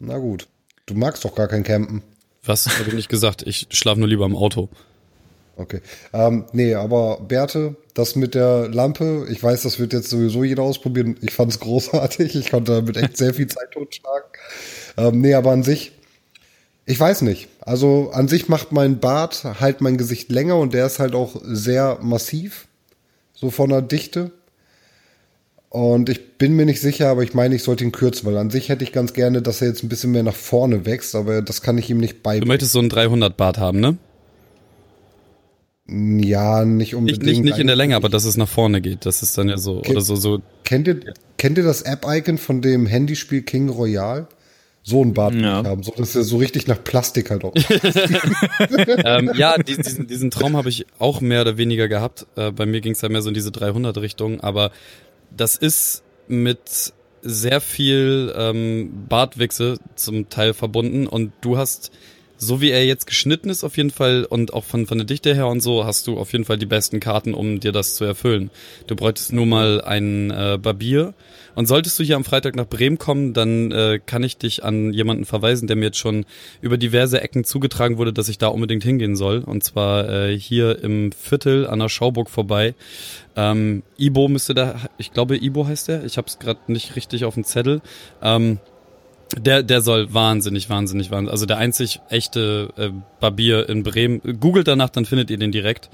Na 0.00 0.18
gut. 0.18 0.48
Du 0.86 0.94
magst 0.94 1.24
doch 1.24 1.34
gar 1.34 1.48
kein 1.48 1.62
Campen. 1.62 2.02
Was 2.44 2.66
habe 2.78 2.88
ich 2.88 2.94
nicht 2.94 3.08
gesagt? 3.08 3.42
Ich 3.46 3.68
schlafe 3.70 3.98
nur 4.00 4.08
lieber 4.08 4.26
im 4.26 4.36
Auto. 4.36 4.68
Okay. 5.56 5.80
Ähm, 6.12 6.46
nee, 6.52 6.74
aber 6.74 7.20
Berthe, 7.20 7.76
das 7.94 8.16
mit 8.16 8.34
der 8.34 8.68
Lampe, 8.68 9.26
ich 9.30 9.40
weiß, 9.40 9.62
das 9.62 9.78
wird 9.78 9.92
jetzt 9.92 10.10
sowieso 10.10 10.42
jeder 10.42 10.64
ausprobieren. 10.64 11.16
Ich 11.22 11.30
fand 11.32 11.52
es 11.52 11.60
großartig. 11.60 12.34
Ich 12.34 12.50
konnte 12.50 12.72
damit 12.72 12.96
echt 12.96 13.16
sehr 13.16 13.32
viel 13.34 13.46
Zeit 13.46 13.70
totschlagen. 13.72 14.28
Ähm, 14.96 15.20
nee, 15.20 15.34
aber 15.34 15.52
an 15.52 15.62
sich, 15.62 15.92
ich 16.86 16.98
weiß 17.00 17.22
nicht. 17.22 17.48
Also 17.60 18.10
an 18.12 18.28
sich 18.28 18.48
macht 18.48 18.72
mein 18.72 18.98
Bart 19.00 19.44
halt 19.60 19.80
mein 19.80 19.96
Gesicht 19.96 20.30
länger 20.30 20.56
und 20.58 20.74
der 20.74 20.86
ist 20.86 20.98
halt 20.98 21.14
auch 21.14 21.40
sehr 21.44 21.98
massiv. 22.02 22.66
So 23.34 23.50
von 23.50 23.70
der 23.70 23.82
Dichte. 23.82 24.30
Und 25.70 26.08
ich 26.08 26.38
bin 26.38 26.54
mir 26.54 26.66
nicht 26.66 26.80
sicher, 26.80 27.08
aber 27.08 27.22
ich 27.24 27.34
meine, 27.34 27.56
ich 27.56 27.64
sollte 27.64 27.82
ihn 27.84 27.90
kürzen, 27.90 28.26
weil 28.26 28.36
an 28.36 28.50
sich 28.50 28.68
hätte 28.68 28.84
ich 28.84 28.92
ganz 28.92 29.12
gerne, 29.12 29.42
dass 29.42 29.60
er 29.60 29.68
jetzt 29.68 29.82
ein 29.82 29.88
bisschen 29.88 30.12
mehr 30.12 30.22
nach 30.22 30.34
vorne 30.34 30.86
wächst, 30.86 31.16
aber 31.16 31.42
das 31.42 31.62
kann 31.62 31.78
ich 31.78 31.90
ihm 31.90 31.98
nicht 31.98 32.18
Du 32.18 32.22
beibringen. 32.22 32.48
möchtest 32.48 32.72
so 32.72 32.78
einen 32.78 32.90
300 32.90 33.36
Bart 33.36 33.58
haben, 33.58 33.80
ne? 33.80 33.96
Ja, 35.86 36.64
nicht 36.64 36.78
Nicht, 36.78 36.94
unbedingt. 36.94 37.24
nicht, 37.24 37.42
nicht 37.44 37.58
in 37.58 37.66
der 37.66 37.76
Länge, 37.76 37.96
aber 37.96 38.08
dass 38.08 38.24
es 38.24 38.36
nach 38.36 38.48
vorne 38.48 38.80
geht. 38.80 39.04
Das 39.04 39.22
ist 39.22 39.36
dann 39.36 39.48
ja 39.48 39.58
so, 39.58 39.82
oder 39.82 40.00
so, 40.00 40.16
so 40.16 40.40
Kennt 40.64 40.86
ihr, 40.88 41.00
kennt 41.36 41.58
ihr 41.58 41.64
das 41.64 41.82
App-Icon 41.82 42.38
von 42.38 42.62
dem 42.62 42.86
Handyspiel 42.86 43.42
King 43.42 43.68
Royale? 43.68 44.28
So 44.86 45.02
ein 45.02 45.14
Bart 45.14 45.34
Ja. 45.34 45.64
haben. 45.64 45.82
So, 45.82 45.92
dass 45.96 46.14
er 46.14 46.24
so 46.24 46.36
richtig 46.36 46.66
nach 46.66 46.82
Plastik 46.84 47.30
halt 47.30 47.42
auch. 47.42 47.54
ähm, 49.04 49.30
ja, 49.34 49.56
diesen, 49.56 50.06
diesen, 50.06 50.30
Traum 50.30 50.58
habe 50.58 50.68
ich 50.68 50.84
auch 50.98 51.22
mehr 51.22 51.40
oder 51.40 51.56
weniger 51.56 51.88
gehabt. 51.88 52.26
Äh, 52.36 52.52
bei 52.52 52.66
mir 52.66 52.82
ging 52.82 52.92
es 52.92 53.00
ja 53.00 53.08
mehr 53.08 53.22
so 53.22 53.28
in 53.28 53.34
diese 53.34 53.50
300 53.50 53.96
Richtung, 53.96 54.42
aber 54.42 54.70
das 55.34 55.56
ist 55.56 56.02
mit 56.28 56.92
sehr 57.22 57.62
viel 57.62 58.34
ähm, 58.36 59.06
Bartwichse 59.08 59.78
zum 59.96 60.28
Teil 60.28 60.52
verbunden 60.52 61.06
und 61.06 61.32
du 61.40 61.56
hast 61.56 61.90
so 62.36 62.60
wie 62.60 62.70
er 62.70 62.84
jetzt 62.84 63.06
geschnitten 63.06 63.48
ist 63.48 63.64
auf 63.64 63.76
jeden 63.76 63.90
Fall 63.90 64.26
und 64.28 64.52
auch 64.52 64.64
von, 64.64 64.86
von 64.86 64.98
der 64.98 65.06
Dichte 65.06 65.34
her 65.34 65.46
und 65.46 65.60
so, 65.60 65.84
hast 65.84 66.06
du 66.06 66.18
auf 66.18 66.32
jeden 66.32 66.44
Fall 66.44 66.58
die 66.58 66.66
besten 66.66 67.00
Karten, 67.00 67.32
um 67.32 67.60
dir 67.60 67.72
das 67.72 67.94
zu 67.94 68.04
erfüllen. 68.04 68.50
Du 68.86 68.96
bräuchtest 68.96 69.32
nur 69.32 69.46
mal 69.46 69.80
einen 69.80 70.30
äh, 70.30 70.58
Barbier. 70.60 71.14
Und 71.54 71.66
solltest 71.66 71.98
du 71.98 72.04
hier 72.04 72.16
am 72.16 72.24
Freitag 72.24 72.56
nach 72.56 72.66
Bremen 72.66 72.98
kommen, 72.98 73.32
dann 73.32 73.70
äh, 73.70 74.00
kann 74.04 74.22
ich 74.22 74.36
dich 74.36 74.64
an 74.64 74.92
jemanden 74.92 75.24
verweisen, 75.24 75.66
der 75.66 75.76
mir 75.76 75.86
jetzt 75.86 75.98
schon 75.98 76.24
über 76.60 76.76
diverse 76.78 77.20
Ecken 77.20 77.44
zugetragen 77.44 77.96
wurde, 77.98 78.12
dass 78.12 78.28
ich 78.28 78.38
da 78.38 78.48
unbedingt 78.48 78.82
hingehen 78.82 79.16
soll. 79.16 79.38
Und 79.38 79.62
zwar 79.64 80.08
äh, 80.08 80.38
hier 80.38 80.82
im 80.82 81.12
Viertel 81.12 81.66
an 81.66 81.78
der 81.78 81.88
Schauburg 81.88 82.30
vorbei. 82.30 82.74
Ähm, 83.36 83.82
Ibo 83.98 84.28
müsste 84.28 84.54
da, 84.54 84.76
ich 84.98 85.12
glaube 85.12 85.36
Ibo 85.36 85.66
heißt 85.66 85.88
der. 85.88 86.04
Ich 86.04 86.16
habe 86.16 86.26
es 86.28 86.38
gerade 86.38 86.60
nicht 86.68 86.96
richtig 86.96 87.24
auf 87.24 87.34
dem 87.34 87.44
Zettel. 87.44 87.80
Ähm, 88.22 88.58
der, 89.36 89.62
der 89.62 89.80
soll 89.80 90.12
wahnsinnig, 90.12 90.70
wahnsinnig, 90.70 91.10
wahnsinnig. 91.10 91.32
Also 91.32 91.46
der 91.46 91.58
einzig 91.58 92.00
echte 92.08 92.68
äh, 92.76 92.90
Barbier 93.20 93.68
in 93.68 93.82
Bremen. 93.82 94.20
Googelt 94.40 94.68
danach, 94.68 94.90
dann 94.90 95.04
findet 95.04 95.30
ihr 95.30 95.38
den 95.38 95.52
direkt. 95.52 95.90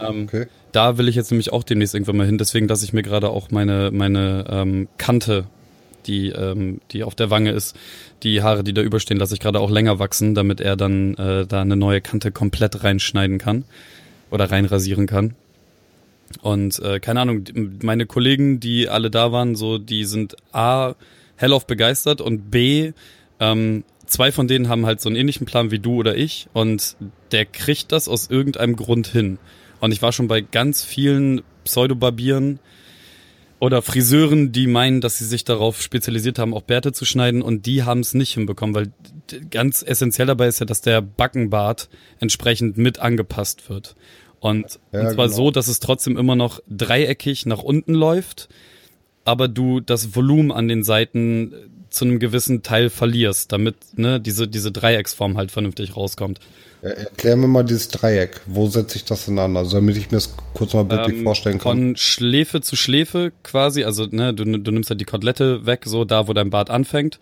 Ähm, 0.00 0.24
okay. 0.24 0.46
Da 0.74 0.98
will 0.98 1.06
ich 1.06 1.14
jetzt 1.14 1.30
nämlich 1.30 1.52
auch 1.52 1.62
demnächst 1.62 1.94
irgendwann 1.94 2.16
mal 2.16 2.26
hin. 2.26 2.36
Deswegen 2.36 2.66
lasse 2.66 2.84
ich 2.84 2.92
mir 2.92 3.02
gerade 3.02 3.30
auch 3.30 3.52
meine, 3.52 3.92
meine 3.92 4.44
ähm, 4.50 4.88
Kante, 4.98 5.46
die, 6.06 6.30
ähm, 6.30 6.80
die 6.90 7.04
auf 7.04 7.14
der 7.14 7.30
Wange 7.30 7.52
ist, 7.52 7.76
die 8.24 8.42
Haare, 8.42 8.64
die 8.64 8.74
da 8.74 8.82
überstehen, 8.82 9.18
lasse 9.18 9.34
ich 9.34 9.40
gerade 9.40 9.60
auch 9.60 9.70
länger 9.70 10.00
wachsen, 10.00 10.34
damit 10.34 10.60
er 10.60 10.74
dann 10.74 11.14
äh, 11.14 11.46
da 11.46 11.60
eine 11.60 11.76
neue 11.76 12.00
Kante 12.00 12.32
komplett 12.32 12.82
reinschneiden 12.82 13.38
kann 13.38 13.62
oder 14.32 14.50
reinrasieren 14.50 15.06
kann. 15.06 15.36
Und 16.42 16.80
äh, 16.80 16.98
keine 16.98 17.20
Ahnung, 17.20 17.44
meine 17.80 18.06
Kollegen, 18.06 18.58
die 18.58 18.88
alle 18.88 19.12
da 19.12 19.30
waren, 19.30 19.54
so, 19.54 19.78
die 19.78 20.04
sind 20.04 20.34
A, 20.50 20.94
hellauf 21.36 21.68
begeistert 21.68 22.20
und 22.20 22.50
B, 22.50 22.94
ähm, 23.38 23.84
zwei 24.06 24.32
von 24.32 24.48
denen 24.48 24.68
haben 24.68 24.86
halt 24.86 25.00
so 25.00 25.08
einen 25.08 25.14
ähnlichen 25.14 25.46
Plan 25.46 25.70
wie 25.70 25.78
du 25.78 25.94
oder 26.00 26.16
ich 26.16 26.48
und 26.52 26.96
der 27.30 27.46
kriegt 27.46 27.92
das 27.92 28.08
aus 28.08 28.28
irgendeinem 28.28 28.74
Grund 28.74 29.06
hin. 29.06 29.38
Und 29.84 29.92
ich 29.92 30.00
war 30.00 30.12
schon 30.12 30.28
bei 30.28 30.40
ganz 30.40 30.82
vielen 30.82 31.42
Pseudobarbieren 31.64 32.58
oder 33.58 33.82
Friseuren, 33.82 34.50
die 34.50 34.66
meinen, 34.66 35.02
dass 35.02 35.18
sie 35.18 35.26
sich 35.26 35.44
darauf 35.44 35.82
spezialisiert 35.82 36.38
haben, 36.38 36.54
auch 36.54 36.62
Bärte 36.62 36.92
zu 36.92 37.04
schneiden 37.04 37.42
und 37.42 37.66
die 37.66 37.82
haben 37.82 38.00
es 38.00 38.14
nicht 38.14 38.32
hinbekommen, 38.32 38.74
weil 38.74 38.92
ganz 39.50 39.82
essentiell 39.86 40.26
dabei 40.26 40.46
ist 40.46 40.58
ja, 40.58 40.64
dass 40.64 40.80
der 40.80 41.02
Backenbart 41.02 41.90
entsprechend 42.18 42.78
mit 42.78 42.98
angepasst 42.98 43.68
wird. 43.68 43.94
Und, 44.40 44.80
ja, 44.90 45.00
und 45.00 45.10
zwar 45.10 45.26
genau. 45.26 45.36
so, 45.36 45.50
dass 45.50 45.68
es 45.68 45.80
trotzdem 45.80 46.16
immer 46.16 46.34
noch 46.34 46.60
dreieckig 46.66 47.44
nach 47.44 47.62
unten 47.62 47.92
läuft, 47.92 48.48
aber 49.26 49.48
du 49.48 49.80
das 49.80 50.16
Volumen 50.16 50.50
an 50.50 50.66
den 50.66 50.82
Seiten 50.82 51.52
zu 51.94 52.04
einem 52.04 52.18
gewissen 52.18 52.62
Teil 52.62 52.90
verlierst, 52.90 53.52
damit 53.52 53.76
ne, 53.96 54.20
diese, 54.20 54.48
diese 54.48 54.72
Dreiecksform 54.72 55.36
halt 55.36 55.52
vernünftig 55.52 55.96
rauskommt. 55.96 56.40
Erklär 56.82 57.36
mir 57.36 57.46
mal 57.46 57.62
dieses 57.62 57.88
Dreieck. 57.88 58.40
Wo 58.46 58.66
setze 58.66 58.96
ich 58.96 59.04
das 59.04 59.26
denn 59.26 59.38
an? 59.38 59.56
Also 59.56 59.76
damit 59.76 59.96
ich 59.96 60.10
mir 60.10 60.16
das 60.16 60.34
kurz 60.54 60.74
mal 60.74 60.84
bildlich 60.84 61.18
ähm, 61.18 61.22
vorstellen 61.22 61.58
kann. 61.58 61.78
Von 61.78 61.96
Schläfe 61.96 62.60
zu 62.60 62.74
Schläfe 62.74 63.32
quasi, 63.44 63.84
also 63.84 64.06
ne, 64.10 64.34
du, 64.34 64.44
du 64.44 64.70
nimmst 64.72 64.90
halt 64.90 65.00
die 65.00 65.04
Kotelette 65.04 65.66
weg, 65.66 65.84
so 65.86 66.04
da, 66.04 66.26
wo 66.26 66.32
dein 66.32 66.50
Bart 66.50 66.68
anfängt. 66.68 67.20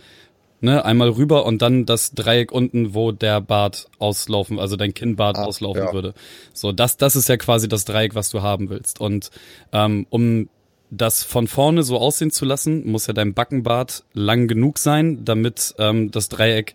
Ne, 0.63 0.85
einmal 0.85 1.11
rüber 1.11 1.45
und 1.45 1.61
dann 1.61 1.87
das 1.87 2.13
Dreieck 2.13 2.53
unten, 2.53 2.95
wo 2.95 3.11
der 3.11 3.41
Bart 3.41 3.89
auslaufen, 3.99 4.61
also 4.61 4.77
dein 4.77 4.95
Kinnbart 4.95 5.37
ah, 5.37 5.45
auslaufen 5.45 5.83
ja. 5.83 5.93
würde. 5.93 6.15
So, 6.55 6.71
das, 6.71 6.97
das 6.97 7.17
ist 7.17 7.29
ja 7.29 7.37
quasi 7.37 7.69
das 7.69 7.85
Dreieck, 7.85 8.15
was 8.15 8.31
du 8.31 8.43
haben 8.43 8.71
willst. 8.71 9.01
Und 9.01 9.31
ähm, 9.73 10.07
um 10.09 10.49
das 10.95 11.25
von 11.25 11.49
vorne 11.49 11.83
so 11.83 11.99
aussehen 11.99 12.31
zu 12.31 12.45
lassen, 12.45 12.87
muss 12.87 13.07
ja 13.07 13.15
dein 13.15 13.33
Backenbart 13.33 14.05
lang 14.13 14.47
genug 14.47 14.79
sein, 14.79 15.25
damit 15.25 15.75
ähm, 15.79 16.11
das 16.11 16.29
Dreieck 16.29 16.75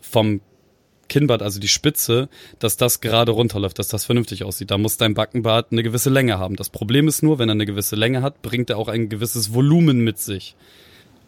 vom 0.00 0.40
Kinnbart, 1.08 1.42
also 1.42 1.58
die 1.58 1.68
Spitze, 1.68 2.28
dass 2.60 2.76
das 2.76 3.00
gerade 3.00 3.32
runterläuft, 3.32 3.78
dass 3.78 3.88
das 3.88 4.04
vernünftig 4.04 4.44
aussieht. 4.44 4.70
Da 4.70 4.78
muss 4.78 4.96
dein 4.98 5.14
Backenbart 5.14 5.72
eine 5.72 5.82
gewisse 5.82 6.10
Länge 6.10 6.38
haben. 6.38 6.54
Das 6.56 6.70
Problem 6.70 7.08
ist 7.08 7.22
nur, 7.22 7.38
wenn 7.40 7.48
er 7.48 7.52
eine 7.52 7.66
gewisse 7.66 7.96
Länge 7.96 8.22
hat, 8.22 8.40
bringt 8.40 8.70
er 8.70 8.78
auch 8.78 8.88
ein 8.88 9.08
gewisses 9.08 9.52
Volumen 9.52 9.98
mit 9.98 10.18
sich. 10.18 10.54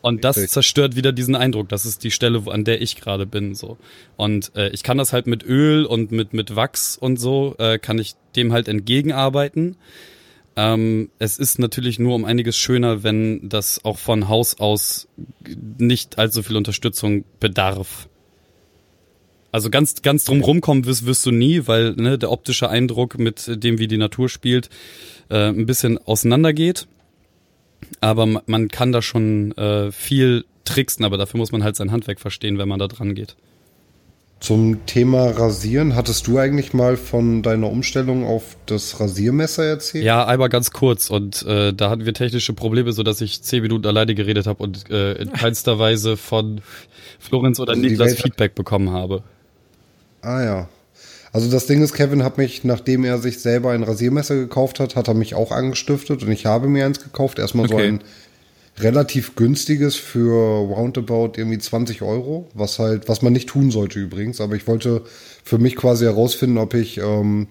Und 0.00 0.22
das 0.22 0.36
Richtig. 0.36 0.52
zerstört 0.52 0.94
wieder 0.94 1.12
diesen 1.12 1.34
Eindruck. 1.34 1.68
Das 1.68 1.84
ist 1.84 2.04
die 2.04 2.12
Stelle, 2.12 2.44
an 2.46 2.64
der 2.64 2.80
ich 2.80 2.96
gerade 2.96 3.26
bin. 3.26 3.56
So. 3.56 3.78
Und 4.16 4.52
äh, 4.54 4.68
ich 4.68 4.84
kann 4.84 4.96
das 4.96 5.12
halt 5.12 5.26
mit 5.26 5.44
Öl 5.44 5.84
und 5.84 6.12
mit, 6.12 6.32
mit 6.32 6.54
Wachs 6.54 6.96
und 6.96 7.18
so, 7.18 7.56
äh, 7.58 7.78
kann 7.80 7.98
ich 7.98 8.14
dem 8.36 8.52
halt 8.52 8.68
entgegenarbeiten. 8.68 9.76
Ähm, 10.58 11.10
es 11.20 11.38
ist 11.38 11.60
natürlich 11.60 12.00
nur 12.00 12.16
um 12.16 12.24
einiges 12.24 12.56
schöner, 12.56 13.04
wenn 13.04 13.48
das 13.48 13.84
auch 13.84 13.96
von 13.96 14.28
Haus 14.28 14.58
aus 14.58 15.06
nicht 15.78 16.18
allzu 16.18 16.42
viel 16.42 16.56
Unterstützung 16.56 17.24
bedarf. 17.38 18.08
Also 19.52 19.70
ganz, 19.70 20.02
ganz 20.02 20.24
drum 20.24 20.40
rumkommen 20.40 20.84
wirst, 20.84 21.06
wirst 21.06 21.24
du 21.24 21.30
nie, 21.30 21.68
weil 21.68 21.92
ne, 21.92 22.18
der 22.18 22.32
optische 22.32 22.68
Eindruck 22.68 23.20
mit 23.20 23.62
dem, 23.62 23.78
wie 23.78 23.86
die 23.86 23.98
Natur 23.98 24.28
spielt, 24.28 24.68
äh, 25.28 25.46
ein 25.46 25.66
bisschen 25.66 25.96
auseinandergeht. 25.96 26.88
Aber 28.00 28.26
man 28.26 28.66
kann 28.66 28.90
da 28.90 29.00
schon 29.00 29.52
äh, 29.52 29.92
viel 29.92 30.44
tricksen, 30.64 31.04
aber 31.04 31.18
dafür 31.18 31.38
muss 31.38 31.52
man 31.52 31.62
halt 31.62 31.76
sein 31.76 31.92
Handwerk 31.92 32.18
verstehen, 32.18 32.58
wenn 32.58 32.68
man 32.68 32.80
da 32.80 32.88
dran 32.88 33.14
geht. 33.14 33.36
Zum 34.40 34.86
Thema 34.86 35.30
Rasieren, 35.30 35.96
hattest 35.96 36.28
du 36.28 36.38
eigentlich 36.38 36.72
mal 36.72 36.96
von 36.96 37.42
deiner 37.42 37.68
Umstellung 37.68 38.24
auf 38.24 38.56
das 38.66 39.00
Rasiermesser 39.00 39.64
erzählt? 39.64 40.04
Ja, 40.04 40.26
einmal 40.26 40.48
ganz 40.48 40.70
kurz 40.70 41.10
und 41.10 41.44
äh, 41.44 41.72
da 41.74 41.90
hatten 41.90 42.06
wir 42.06 42.14
technische 42.14 42.52
Probleme, 42.52 42.92
so 42.92 43.02
dass 43.02 43.20
ich 43.20 43.42
zehn 43.42 43.62
Minuten 43.62 43.86
alleine 43.86 44.14
geredet 44.14 44.46
habe 44.46 44.62
und 44.62 44.88
äh, 44.90 45.14
in 45.14 45.32
keinster 45.32 45.80
Weise 45.80 46.16
von 46.16 46.60
Florenz 47.18 47.58
oder 47.58 47.72
also 47.72 47.82
Niklas 47.82 48.14
Feedback 48.14 48.54
bekommen 48.54 48.92
habe. 48.92 49.24
Ah 50.22 50.42
ja. 50.42 50.68
Also 51.32 51.50
das 51.50 51.66
Ding 51.66 51.82
ist, 51.82 51.92
Kevin 51.92 52.22
hat 52.22 52.38
mich, 52.38 52.62
nachdem 52.64 53.04
er 53.04 53.18
sich 53.18 53.40
selber 53.40 53.72
ein 53.72 53.82
Rasiermesser 53.82 54.36
gekauft 54.36 54.78
hat, 54.78 54.94
hat 54.94 55.08
er 55.08 55.14
mich 55.14 55.34
auch 55.34 55.50
angestiftet 55.50 56.22
und 56.22 56.30
ich 56.30 56.46
habe 56.46 56.68
mir 56.68 56.86
eins 56.86 57.02
gekauft. 57.02 57.38
Erstmal 57.38 57.66
okay. 57.66 57.74
so 57.74 57.82
ein 57.82 58.00
relativ 58.80 59.34
günstiges 59.34 59.96
für 59.96 60.32
roundabout 60.32 61.32
irgendwie 61.36 61.58
20 61.58 62.02
Euro, 62.02 62.48
was 62.54 62.78
halt, 62.78 63.08
was 63.08 63.22
man 63.22 63.32
nicht 63.32 63.48
tun 63.48 63.70
sollte 63.70 63.98
übrigens. 63.98 64.40
Aber 64.40 64.56
ich 64.56 64.66
wollte 64.66 65.02
für 65.44 65.58
mich 65.58 65.76
quasi 65.76 66.04
herausfinden, 66.04 66.58
ob 66.58 66.74
ich 66.74 66.98
ähm, 66.98 67.48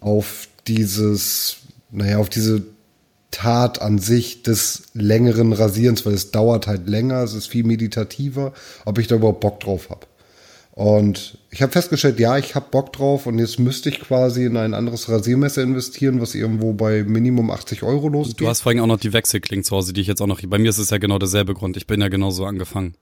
auf 0.00 0.48
dieses, 0.66 1.56
naja, 1.90 2.18
auf 2.18 2.28
diese 2.28 2.62
Tat 3.30 3.82
an 3.82 3.98
sich 3.98 4.42
des 4.42 4.84
längeren 4.94 5.52
Rasierens, 5.52 6.06
weil 6.06 6.14
es 6.14 6.30
dauert 6.30 6.66
halt 6.66 6.88
länger, 6.88 7.22
es 7.24 7.34
ist 7.34 7.48
viel 7.48 7.64
meditativer, 7.64 8.52
ob 8.84 8.98
ich 8.98 9.08
da 9.08 9.16
überhaupt 9.16 9.40
Bock 9.40 9.60
drauf 9.60 9.90
habe. 9.90 10.06
Und 10.74 11.38
ich 11.50 11.62
habe 11.62 11.70
festgestellt, 11.70 12.18
ja, 12.18 12.36
ich 12.36 12.56
habe 12.56 12.66
Bock 12.68 12.92
drauf 12.92 13.26
und 13.26 13.38
jetzt 13.38 13.60
müsste 13.60 13.88
ich 13.90 14.00
quasi 14.00 14.44
in 14.44 14.56
ein 14.56 14.74
anderes 14.74 15.08
Rasiermesser 15.08 15.62
investieren, 15.62 16.20
was 16.20 16.34
irgendwo 16.34 16.72
bei 16.72 17.04
Minimum 17.04 17.52
80 17.52 17.84
Euro 17.84 18.08
losgeht. 18.08 18.40
Du 18.40 18.48
hast 18.48 18.62
vorhin 18.62 18.80
auch 18.80 18.88
noch 18.88 18.98
die 18.98 19.12
Wechselklingen 19.12 19.62
zu 19.62 19.76
Hause, 19.76 19.92
die 19.92 20.00
ich 20.00 20.08
jetzt 20.08 20.20
auch 20.20 20.26
noch. 20.26 20.40
Bei 20.42 20.58
mir 20.58 20.70
ist 20.70 20.78
es 20.78 20.90
ja 20.90 20.98
genau 20.98 21.20
derselbe 21.20 21.54
Grund. 21.54 21.76
Ich 21.76 21.86
bin 21.86 22.00
ja 22.00 22.08
genauso 22.08 22.44
angefangen. 22.44 22.94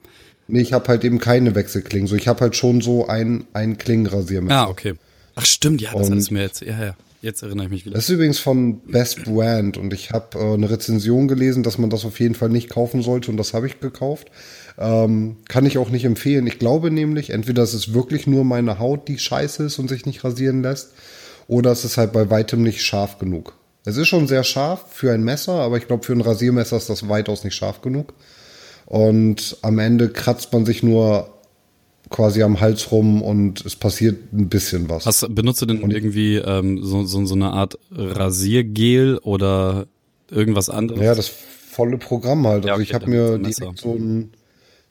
Nee, 0.49 0.61
ich 0.61 0.74
habe 0.74 0.86
halt 0.89 1.03
eben 1.03 1.19
keine 1.19 1.55
Wechselklingen. 1.55 2.09
So, 2.09 2.15
ich 2.15 2.28
habe 2.28 2.40
halt 2.40 2.57
schon 2.57 2.82
so 2.82 3.07
ein, 3.07 3.44
ein 3.55 3.78
Klingenrasiermesser. 3.78 4.66
Ah, 4.66 4.69
okay. 4.69 4.93
Ach 5.35 5.47
stimmt, 5.47 5.81
ja, 5.81 5.93
das 5.94 6.11
und 6.11 6.19
ist 6.19 6.31
mir 6.31 6.43
jetzt. 6.43 6.61
Ja, 6.61 6.78
ja. 6.85 6.97
Jetzt 7.23 7.43
erinnere 7.43 7.66
ich 7.66 7.70
mich 7.70 7.86
wieder. 7.86 7.94
Das 7.94 8.05
ist 8.05 8.11
übrigens 8.11 8.40
von 8.40 8.81
Best 8.81 9.24
Brand 9.24 9.78
und 9.78 9.94
ich 9.94 10.11
habe 10.11 10.39
äh, 10.39 10.55
eine 10.55 10.69
Rezension 10.69 11.28
gelesen, 11.28 11.62
dass 11.62 11.78
man 11.78 11.89
das 11.89 12.05
auf 12.05 12.19
jeden 12.19 12.35
Fall 12.35 12.49
nicht 12.49 12.69
kaufen 12.69 13.01
sollte 13.01 13.31
und 13.31 13.36
das 13.36 13.55
habe 13.55 13.69
ich 13.69 13.78
gekauft. 13.78 14.28
Ähm, 14.78 15.36
kann 15.49 15.66
ich 15.66 15.78
auch 15.78 15.90
nicht 15.90 16.05
empfehlen. 16.05 16.47
Ich 16.47 16.59
glaube 16.59 16.90
nämlich, 16.90 17.31
entweder 17.31 17.62
es 17.62 17.74
ist 17.74 17.94
wirklich 17.94 18.27
nur 18.27 18.44
meine 18.44 18.78
Haut, 18.78 19.09
die 19.09 19.19
scheiße 19.19 19.65
ist 19.65 19.78
und 19.78 19.89
sich 19.89 20.07
nicht 20.07 20.24
rasieren 20.24 20.62
lässt, 20.62 20.93
oder 21.49 21.73
es 21.73 21.85
ist 21.85 21.99
halt 21.99 22.12
bei 22.12 22.31
weitem 22.31 22.62
nicht 22.62 22.82
scharf 22.82 23.19
genug. 23.19 23.55
Es 23.85 23.97
ist 23.97 24.09
schon 24.09 24.28
sehr 24.28 24.44
scharf 24.44 24.86
für 24.90 25.12
ein 25.12 25.24
Messer, 25.24 25.55
aber 25.55 25.77
ich 25.77 25.86
glaube, 25.89 26.05
für 26.05 26.12
ein 26.12 26.20
Rasiermesser 26.20 26.77
ist 26.77 26.89
das 26.89 27.09
weitaus 27.09 27.44
nicht 27.44 27.55
scharf 27.55 27.82
genug. 27.82 28.15
Und 28.86 29.57
am 29.62 29.78
Ende 29.78 30.09
kratzt 30.09 30.53
man 30.53 30.65
sich 30.65 30.82
nur 30.82 31.32
quasi 32.11 32.43
am 32.43 32.61
Hals 32.61 32.93
rum 32.93 33.23
und 33.23 33.65
es 33.65 33.74
passiert 33.74 34.32
ein 34.32 34.49
bisschen 34.49 34.89
was. 34.89 35.07
Hast, 35.07 35.35
benutzt 35.35 35.62
du 35.62 35.66
denn 35.66 35.82
und 35.82 35.93
irgendwie 35.93 36.36
ähm, 36.36 36.82
so, 36.82 37.05
so, 37.05 37.24
so 37.24 37.35
eine 37.35 37.53
Art 37.53 37.78
Rasiergel 37.90 39.19
oder 39.19 39.86
irgendwas 40.31 40.69
anderes? 40.69 41.03
Ja, 41.03 41.15
das 41.15 41.28
volle 41.28 41.99
Programm 41.99 42.47
halt. 42.47 42.66
Also 42.66 42.69
ja, 42.69 42.74
okay, 42.74 42.82
ich 42.82 42.94
habe 42.94 43.09
mir 43.09 43.39
direkt 43.39 43.81
so 43.81 43.94
ein 43.94 44.32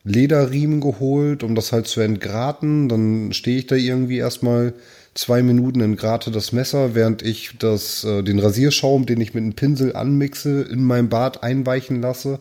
Lederriemen 0.04 0.82
geholt, 0.82 1.44
um 1.44 1.56
das 1.56 1.72
halt 1.72 1.88
zu 1.88 2.02
entgraten. 2.02 2.90
Dann 2.90 3.34
stehe 3.34 3.60
ich 3.60 3.68
da 3.68 3.76
irgendwie 3.76 4.18
erstmal 4.18 4.74
zwei 5.14 5.44
Minuten 5.44 5.82
entgrate 5.82 6.32
das 6.32 6.52
Messer, 6.52 6.96
während 6.96 7.22
ich 7.22 7.58
das, 7.60 8.04
äh, 8.04 8.24
den 8.24 8.40
Rasierschaum, 8.40 9.06
den 9.06 9.22
ich 9.22 9.34
mit 9.34 9.44
einem 9.44 9.54
Pinsel 9.54 9.96
anmixe, 9.96 10.62
in 10.62 10.84
meinem 10.84 11.10
Bart 11.10 11.44
einweichen 11.44 12.02
lasse, 12.02 12.40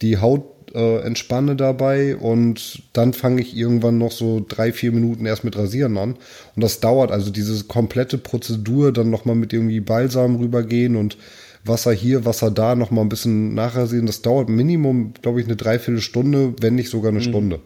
die 0.00 0.18
Haut 0.18 0.44
äh, 0.74 1.00
entspanne 1.00 1.56
dabei 1.56 2.16
und 2.16 2.82
dann 2.92 3.12
fange 3.12 3.40
ich 3.40 3.56
irgendwann 3.56 3.98
noch 3.98 4.12
so 4.12 4.44
drei, 4.46 4.72
vier 4.72 4.92
Minuten 4.92 5.26
erst 5.26 5.44
mit 5.44 5.56
Rasieren 5.56 5.96
an. 5.98 6.16
Und 6.56 6.62
das 6.62 6.80
dauert, 6.80 7.10
also 7.10 7.30
diese 7.30 7.64
komplette 7.64 8.18
Prozedur, 8.18 8.92
dann 8.92 9.10
nochmal 9.10 9.36
mit 9.36 9.52
irgendwie 9.52 9.80
Balsam 9.80 10.36
rübergehen 10.36 10.96
und 10.96 11.16
Wasser 11.64 11.92
hier, 11.92 12.24
Wasser 12.24 12.50
da, 12.50 12.74
noch 12.74 12.90
mal 12.90 13.00
ein 13.00 13.08
bisschen 13.08 13.54
nachrasieren. 13.54 14.06
Das 14.06 14.22
dauert 14.22 14.48
Minimum, 14.48 15.14
glaube 15.20 15.40
ich, 15.40 15.46
eine 15.46 15.56
Dreiviertelstunde, 15.56 16.54
wenn 16.60 16.74
nicht 16.74 16.90
sogar 16.90 17.10
eine 17.10 17.20
mhm. 17.20 17.24
Stunde, 17.24 17.60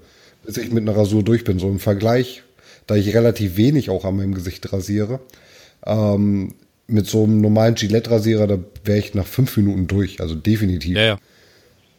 bis 0.45 0.57
ich 0.57 0.71
mit 0.71 0.89
einer 0.89 0.97
Rasur 0.97 1.23
durch 1.23 1.45
bin. 1.45 1.59
So 1.59 1.69
im 1.69 1.81
Vergleich, 1.81 2.43
da 2.87 2.95
ich 2.95 3.15
relativ 3.15 3.57
wenig 3.57 3.91
auch 3.91 4.05
an 4.05 4.17
meinem 4.17 4.35
Gesicht 4.35 4.73
rasiere, 4.73 5.21
ähm, 5.85 6.55
mit 6.87 7.07
so 7.07 7.25
einem 7.25 7.41
normalen 7.41 7.75
Gillette-Rasierer, 7.75 8.47
da 8.47 8.59
wäre 8.85 8.99
ich 8.99 9.15
nach 9.15 9.27
fünf 9.27 9.57
Minuten 9.57 9.87
durch, 9.89 10.21
also 10.21 10.35
definitiv. 10.35 10.97
Ja, 10.97 11.05
ja. 11.05 11.19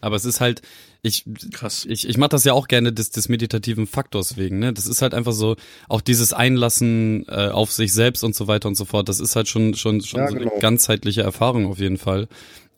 Aber 0.01 0.15
es 0.15 0.25
ist 0.25 0.39
halt, 0.39 0.61
ich, 1.01 1.23
Krass. 1.53 1.85
ich, 1.87 2.07
ich 2.07 2.17
mache 2.17 2.29
das 2.29 2.43
ja 2.43 2.53
auch 2.53 2.67
gerne 2.67 2.91
des, 2.91 3.11
des 3.11 3.29
meditativen 3.29 3.87
Faktors 3.87 4.37
wegen, 4.37 4.59
ne? 4.59 4.73
Das 4.73 4.85
ist 4.85 5.01
halt 5.01 5.13
einfach 5.13 5.31
so, 5.31 5.55
auch 5.87 6.01
dieses 6.01 6.33
Einlassen 6.33 7.25
äh, 7.29 7.47
auf 7.49 7.71
sich 7.71 7.93
selbst 7.93 8.23
und 8.23 8.35
so 8.35 8.47
weiter 8.47 8.67
und 8.67 8.75
so 8.75 8.85
fort, 8.85 9.07
das 9.07 9.19
ist 9.19 9.35
halt 9.35 9.47
schon, 9.47 9.75
schon, 9.75 10.01
schon 10.01 10.19
ja, 10.19 10.27
so 10.27 10.35
genau. 10.35 10.51
eine 10.51 10.61
ganzheitliche 10.61 11.21
Erfahrung 11.21 11.67
auf 11.67 11.79
jeden 11.79 11.97
Fall. 11.97 12.27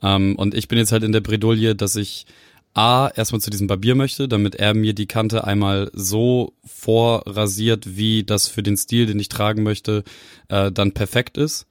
Ähm, 0.03 0.35
und 0.35 0.53
ich 0.53 0.68
bin 0.68 0.77
jetzt 0.77 0.91
halt 0.91 1.03
in 1.03 1.11
der 1.11 1.22
Bredouille, 1.22 1.76
dass 1.76 1.95
ich 1.95 2.26
A, 2.73 3.10
erstmal 3.15 3.41
zu 3.41 3.49
diesem 3.49 3.68
Barbier 3.68 3.95
möchte, 3.95 4.30
damit 4.30 4.56
er 4.56 4.73
mir 4.73 4.93
die 4.93 5.06
Kante 5.07 5.43
einmal 5.43 5.91
so 5.93 6.53
vorrasiert, 6.64 7.98
wie 7.98 8.23
das 8.23 8.48
für 8.48 8.64
den 8.64 8.77
Stil, 8.77 9.07
den 9.07 9.19
ich 9.19 9.27
tragen 9.27 9.64
möchte, 9.64 10.03
äh, 10.48 10.72
dann 10.72 10.93
perfekt 10.93 11.38
ist. 11.38 11.65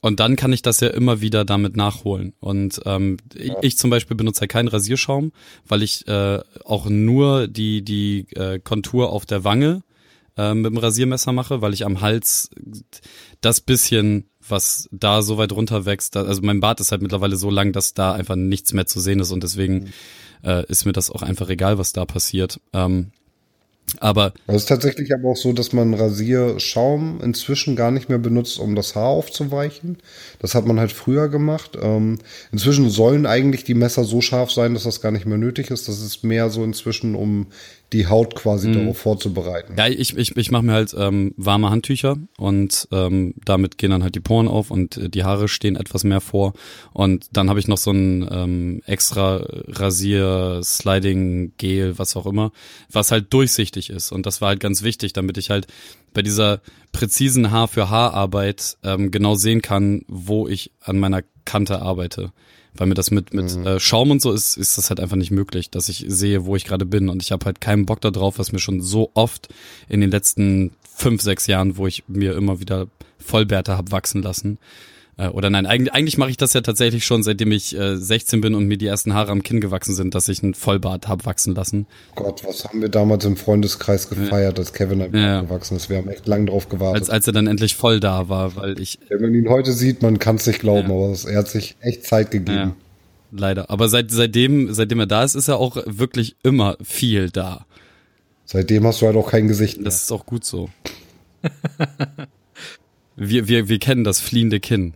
Und 0.00 0.18
dann 0.18 0.36
kann 0.36 0.52
ich 0.52 0.62
das 0.62 0.80
ja 0.80 0.88
immer 0.88 1.20
wieder 1.20 1.44
damit 1.44 1.76
nachholen. 1.76 2.32
Und 2.40 2.80
ähm, 2.86 3.18
ja. 3.34 3.56
ich, 3.60 3.76
zum 3.76 3.90
Beispiel 3.90 4.16
benutze 4.16 4.40
halt 4.40 4.50
keinen 4.50 4.68
Rasierschaum, 4.68 5.32
weil 5.66 5.82
ich 5.82 6.06
äh, 6.08 6.40
auch 6.64 6.86
nur 6.88 7.48
die, 7.48 7.82
die 7.82 8.26
äh, 8.34 8.58
Kontur 8.58 9.12
auf 9.12 9.26
der 9.26 9.44
Wange 9.44 9.82
äh, 10.36 10.54
mit 10.54 10.72
dem 10.72 10.78
Rasiermesser 10.78 11.32
mache, 11.32 11.60
weil 11.60 11.74
ich 11.74 11.84
am 11.84 12.00
Hals 12.00 12.50
das 13.42 13.60
bisschen, 13.60 14.30
was 14.46 14.88
da 14.90 15.20
so 15.20 15.36
weit 15.36 15.52
runter 15.52 15.84
wächst, 15.84 16.16
also 16.16 16.40
mein 16.42 16.60
Bart 16.60 16.80
ist 16.80 16.92
halt 16.92 17.02
mittlerweile 17.02 17.36
so 17.36 17.50
lang, 17.50 17.72
dass 17.72 17.94
da 17.94 18.12
einfach 18.12 18.36
nichts 18.36 18.72
mehr 18.72 18.86
zu 18.86 19.00
sehen 19.00 19.20
ist 19.20 19.32
und 19.32 19.42
deswegen 19.42 19.74
mhm. 19.74 19.88
äh, 20.42 20.64
ist 20.66 20.86
mir 20.86 20.92
das 20.92 21.10
auch 21.10 21.22
einfach 21.22 21.50
egal, 21.50 21.76
was 21.78 21.92
da 21.92 22.06
passiert. 22.06 22.58
Ähm, 22.72 23.12
aber 23.98 24.32
es 24.46 24.56
ist 24.56 24.68
tatsächlich 24.68 25.12
aber 25.12 25.30
auch 25.30 25.36
so, 25.36 25.52
dass 25.52 25.72
man 25.72 25.94
Rasierschaum 25.94 27.20
inzwischen 27.22 27.76
gar 27.76 27.90
nicht 27.90 28.08
mehr 28.08 28.18
benutzt, 28.18 28.58
um 28.58 28.74
das 28.74 28.94
Haar 28.94 29.08
aufzuweichen. 29.08 29.98
Das 30.38 30.54
hat 30.54 30.66
man 30.66 30.78
halt 30.78 30.92
früher 30.92 31.28
gemacht. 31.28 31.76
Ähm, 31.80 32.18
inzwischen 32.52 32.90
sollen 32.90 33.26
eigentlich 33.26 33.64
die 33.64 33.74
Messer 33.74 34.04
so 34.04 34.20
scharf 34.20 34.50
sein, 34.50 34.74
dass 34.74 34.84
das 34.84 35.00
gar 35.00 35.12
nicht 35.12 35.26
mehr 35.26 35.38
nötig 35.38 35.70
ist. 35.70 35.88
Das 35.88 36.00
ist 36.00 36.24
mehr 36.24 36.50
so 36.50 36.62
inzwischen, 36.62 37.14
um 37.14 37.46
die 37.92 38.06
Haut 38.06 38.36
quasi 38.36 38.68
mhm. 38.68 38.74
darauf 38.74 38.98
vorzubereiten. 38.98 39.74
Ja, 39.76 39.88
ich, 39.88 40.16
ich, 40.16 40.36
ich 40.36 40.50
mache 40.50 40.62
mir 40.62 40.72
halt 40.72 40.94
ähm, 40.96 41.34
warme 41.36 41.70
Handtücher 41.70 42.16
und 42.36 42.86
ähm, 42.92 43.34
damit 43.44 43.78
gehen 43.78 43.90
dann 43.90 44.02
halt 44.02 44.14
die 44.14 44.20
Poren 44.20 44.48
auf 44.48 44.70
und 44.70 44.96
äh, 44.96 45.08
die 45.08 45.24
Haare 45.24 45.48
stehen 45.48 45.76
etwas 45.76 46.04
mehr 46.04 46.20
vor. 46.20 46.52
Und 46.92 47.26
dann 47.32 47.48
habe 47.48 47.58
ich 47.58 47.66
noch 47.66 47.78
so 47.78 47.90
ein 47.90 48.28
ähm, 48.30 48.82
extra 48.86 49.44
Rasier, 49.68 50.60
Sliding, 50.62 51.52
Gel, 51.58 51.98
was 51.98 52.16
auch 52.16 52.26
immer, 52.26 52.52
was 52.90 53.10
halt 53.10 53.32
durchsichtig 53.32 53.79
ist. 53.88 54.12
Und 54.12 54.26
das 54.26 54.42
war 54.42 54.48
halt 54.48 54.60
ganz 54.60 54.82
wichtig, 54.82 55.14
damit 55.14 55.38
ich 55.38 55.48
halt 55.48 55.66
bei 56.12 56.20
dieser 56.20 56.60
präzisen 56.92 57.50
Haar 57.50 57.68
für 57.68 57.88
Haararbeit 57.88 58.76
ähm, 58.82 59.10
genau 59.10 59.36
sehen 59.36 59.62
kann, 59.62 60.02
wo 60.08 60.46
ich 60.46 60.72
an 60.82 60.98
meiner 60.98 61.22
Kante 61.46 61.80
arbeite 61.80 62.32
weil 62.74 62.86
mir 62.86 62.94
das 62.94 63.10
mit 63.10 63.34
mit 63.34 63.56
mhm. 63.56 63.66
äh, 63.66 63.80
Schaum 63.80 64.10
und 64.10 64.22
so 64.22 64.32
ist, 64.32 64.56
ist 64.56 64.78
das 64.78 64.90
halt 64.90 65.00
einfach 65.00 65.16
nicht 65.16 65.30
möglich, 65.30 65.70
dass 65.70 65.88
ich 65.88 66.04
sehe, 66.08 66.46
wo 66.46 66.56
ich 66.56 66.64
gerade 66.64 66.86
bin 66.86 67.08
und 67.08 67.22
ich 67.22 67.32
habe 67.32 67.44
halt 67.44 67.60
keinen 67.60 67.86
Bock 67.86 68.00
darauf, 68.00 68.38
was 68.38 68.52
mir 68.52 68.58
schon 68.58 68.80
so 68.80 69.10
oft 69.14 69.48
in 69.88 70.00
den 70.00 70.10
letzten 70.10 70.72
fünf, 70.94 71.22
sechs 71.22 71.46
Jahren, 71.46 71.76
wo 71.76 71.86
ich 71.86 72.04
mir 72.08 72.34
immer 72.34 72.60
wieder 72.60 72.86
Vollbärte 73.18 73.76
hab 73.76 73.90
wachsen 73.92 74.22
lassen, 74.22 74.58
oder 75.28 75.50
nein, 75.50 75.66
eigentlich, 75.66 75.92
eigentlich 75.92 76.18
mache 76.18 76.30
ich 76.30 76.36
das 76.36 76.52
ja 76.54 76.60
tatsächlich 76.60 77.04
schon, 77.04 77.22
seitdem 77.22 77.52
ich 77.52 77.76
äh, 77.76 77.96
16 77.96 78.40
bin 78.40 78.54
und 78.54 78.66
mir 78.66 78.78
die 78.78 78.86
ersten 78.86 79.14
Haare 79.14 79.30
am 79.32 79.42
Kinn 79.42 79.60
gewachsen 79.60 79.94
sind, 79.94 80.14
dass 80.14 80.28
ich 80.28 80.42
einen 80.42 80.54
Vollbart 80.54 81.08
hab 81.08 81.26
wachsen 81.26 81.54
lassen. 81.54 81.86
Gott, 82.14 82.42
was 82.44 82.64
haben 82.64 82.80
wir 82.80 82.88
damals 82.88 83.24
im 83.24 83.36
Freundeskreis 83.36 84.08
gefeiert, 84.08 84.58
als 84.58 84.72
Kevin 84.72 85.02
ein 85.02 85.14
ja. 85.14 85.42
gewachsen 85.42 85.76
ist. 85.76 85.90
Wir 85.90 85.98
haben 85.98 86.08
echt 86.08 86.26
lang 86.26 86.46
drauf 86.46 86.68
gewartet. 86.68 87.02
Als, 87.02 87.10
als 87.10 87.26
er 87.26 87.32
dann 87.32 87.46
endlich 87.46 87.76
voll 87.76 88.00
da 88.00 88.28
war, 88.28 88.56
weil 88.56 88.80
ich. 88.80 88.98
Wenn 89.08 89.20
man 89.20 89.34
ihn 89.34 89.48
heute 89.48 89.72
sieht, 89.72 90.02
man 90.02 90.18
kann 90.18 90.36
es 90.36 90.46
nicht 90.46 90.60
glauben, 90.60 90.88
ja. 90.88 90.94
aber 90.94 91.14
er 91.30 91.38
hat 91.38 91.48
sich 91.48 91.76
echt 91.80 92.04
Zeit 92.04 92.30
gegeben. 92.30 92.56
Ja. 92.56 92.76
Leider. 93.32 93.70
Aber 93.70 93.88
seit, 93.88 94.10
seitdem, 94.10 94.72
seitdem 94.72 95.00
er 95.00 95.06
da 95.06 95.22
ist, 95.22 95.34
ist 95.34 95.48
er 95.48 95.58
auch 95.58 95.76
wirklich 95.86 96.36
immer 96.42 96.76
viel 96.82 97.30
da. 97.30 97.66
Seitdem 98.44 98.84
hast 98.86 99.00
du 99.00 99.06
halt 99.06 99.16
auch 99.16 99.30
kein 99.30 99.46
Gesicht 99.46 99.76
mehr. 99.76 99.84
Das 99.84 100.02
ist 100.02 100.10
auch 100.10 100.26
gut 100.26 100.44
so. 100.44 100.68
wir, 103.16 103.46
wir, 103.46 103.68
wir 103.68 103.78
kennen 103.78 104.02
das 104.02 104.20
fliehende 104.20 104.58
Kinn. 104.58 104.94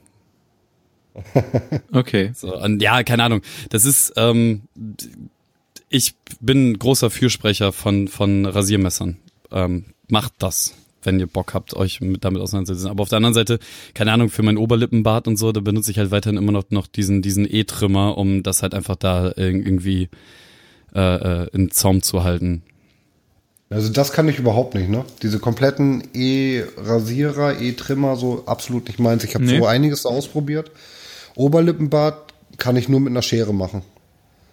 Okay. 1.92 2.32
So, 2.34 2.60
und 2.60 2.82
ja, 2.82 3.02
keine 3.02 3.24
Ahnung. 3.24 3.42
Das 3.70 3.84
ist, 3.84 4.12
ähm, 4.16 4.62
ich 5.88 6.14
bin 6.40 6.78
großer 6.78 7.10
Fürsprecher 7.10 7.72
von, 7.72 8.08
von 8.08 8.46
Rasiermessern. 8.46 9.16
Ähm, 9.52 9.84
macht 10.08 10.32
das, 10.38 10.74
wenn 11.02 11.20
ihr 11.20 11.26
Bock 11.26 11.54
habt, 11.54 11.74
euch 11.74 12.00
mit, 12.00 12.24
damit 12.24 12.42
auseinanderzusetzen. 12.42 12.90
Aber 12.90 13.02
auf 13.02 13.08
der 13.08 13.18
anderen 13.18 13.34
Seite, 13.34 13.58
keine 13.94 14.12
Ahnung, 14.12 14.28
für 14.28 14.42
mein 14.42 14.56
Oberlippenbart 14.56 15.28
und 15.28 15.36
so, 15.36 15.52
da 15.52 15.60
benutze 15.60 15.90
ich 15.90 15.98
halt 15.98 16.10
weiterhin 16.10 16.36
immer 16.36 16.52
noch, 16.52 16.64
noch 16.70 16.86
diesen, 16.86 17.22
diesen 17.22 17.46
E-Trimmer, 17.48 18.18
um 18.18 18.42
das 18.42 18.62
halt 18.62 18.74
einfach 18.74 18.96
da 18.96 19.32
irgendwie 19.36 20.08
äh, 20.94 21.44
äh, 21.44 21.48
in 21.52 21.70
Zaum 21.70 22.02
zu 22.02 22.24
halten. 22.24 22.62
Also 23.70 23.90
das 23.90 24.12
kann 24.12 24.28
ich 24.28 24.38
überhaupt 24.38 24.74
nicht, 24.74 24.88
ne? 24.88 25.04
Diese 25.22 25.38
kompletten 25.40 26.04
E-Rasierer, 26.12 27.60
E-Trimmer, 27.60 28.16
so 28.16 28.44
absolut 28.46 28.86
nicht 28.86 29.00
meins. 29.00 29.24
Ich 29.24 29.34
habe 29.34 29.44
nee. 29.44 29.58
so 29.58 29.66
einiges 29.66 30.06
ausprobiert. 30.06 30.70
Oberlippenbart 31.36 32.32
kann 32.58 32.76
ich 32.76 32.88
nur 32.88 33.00
mit 33.00 33.10
einer 33.10 33.22
Schere 33.22 33.52
machen. 33.52 33.82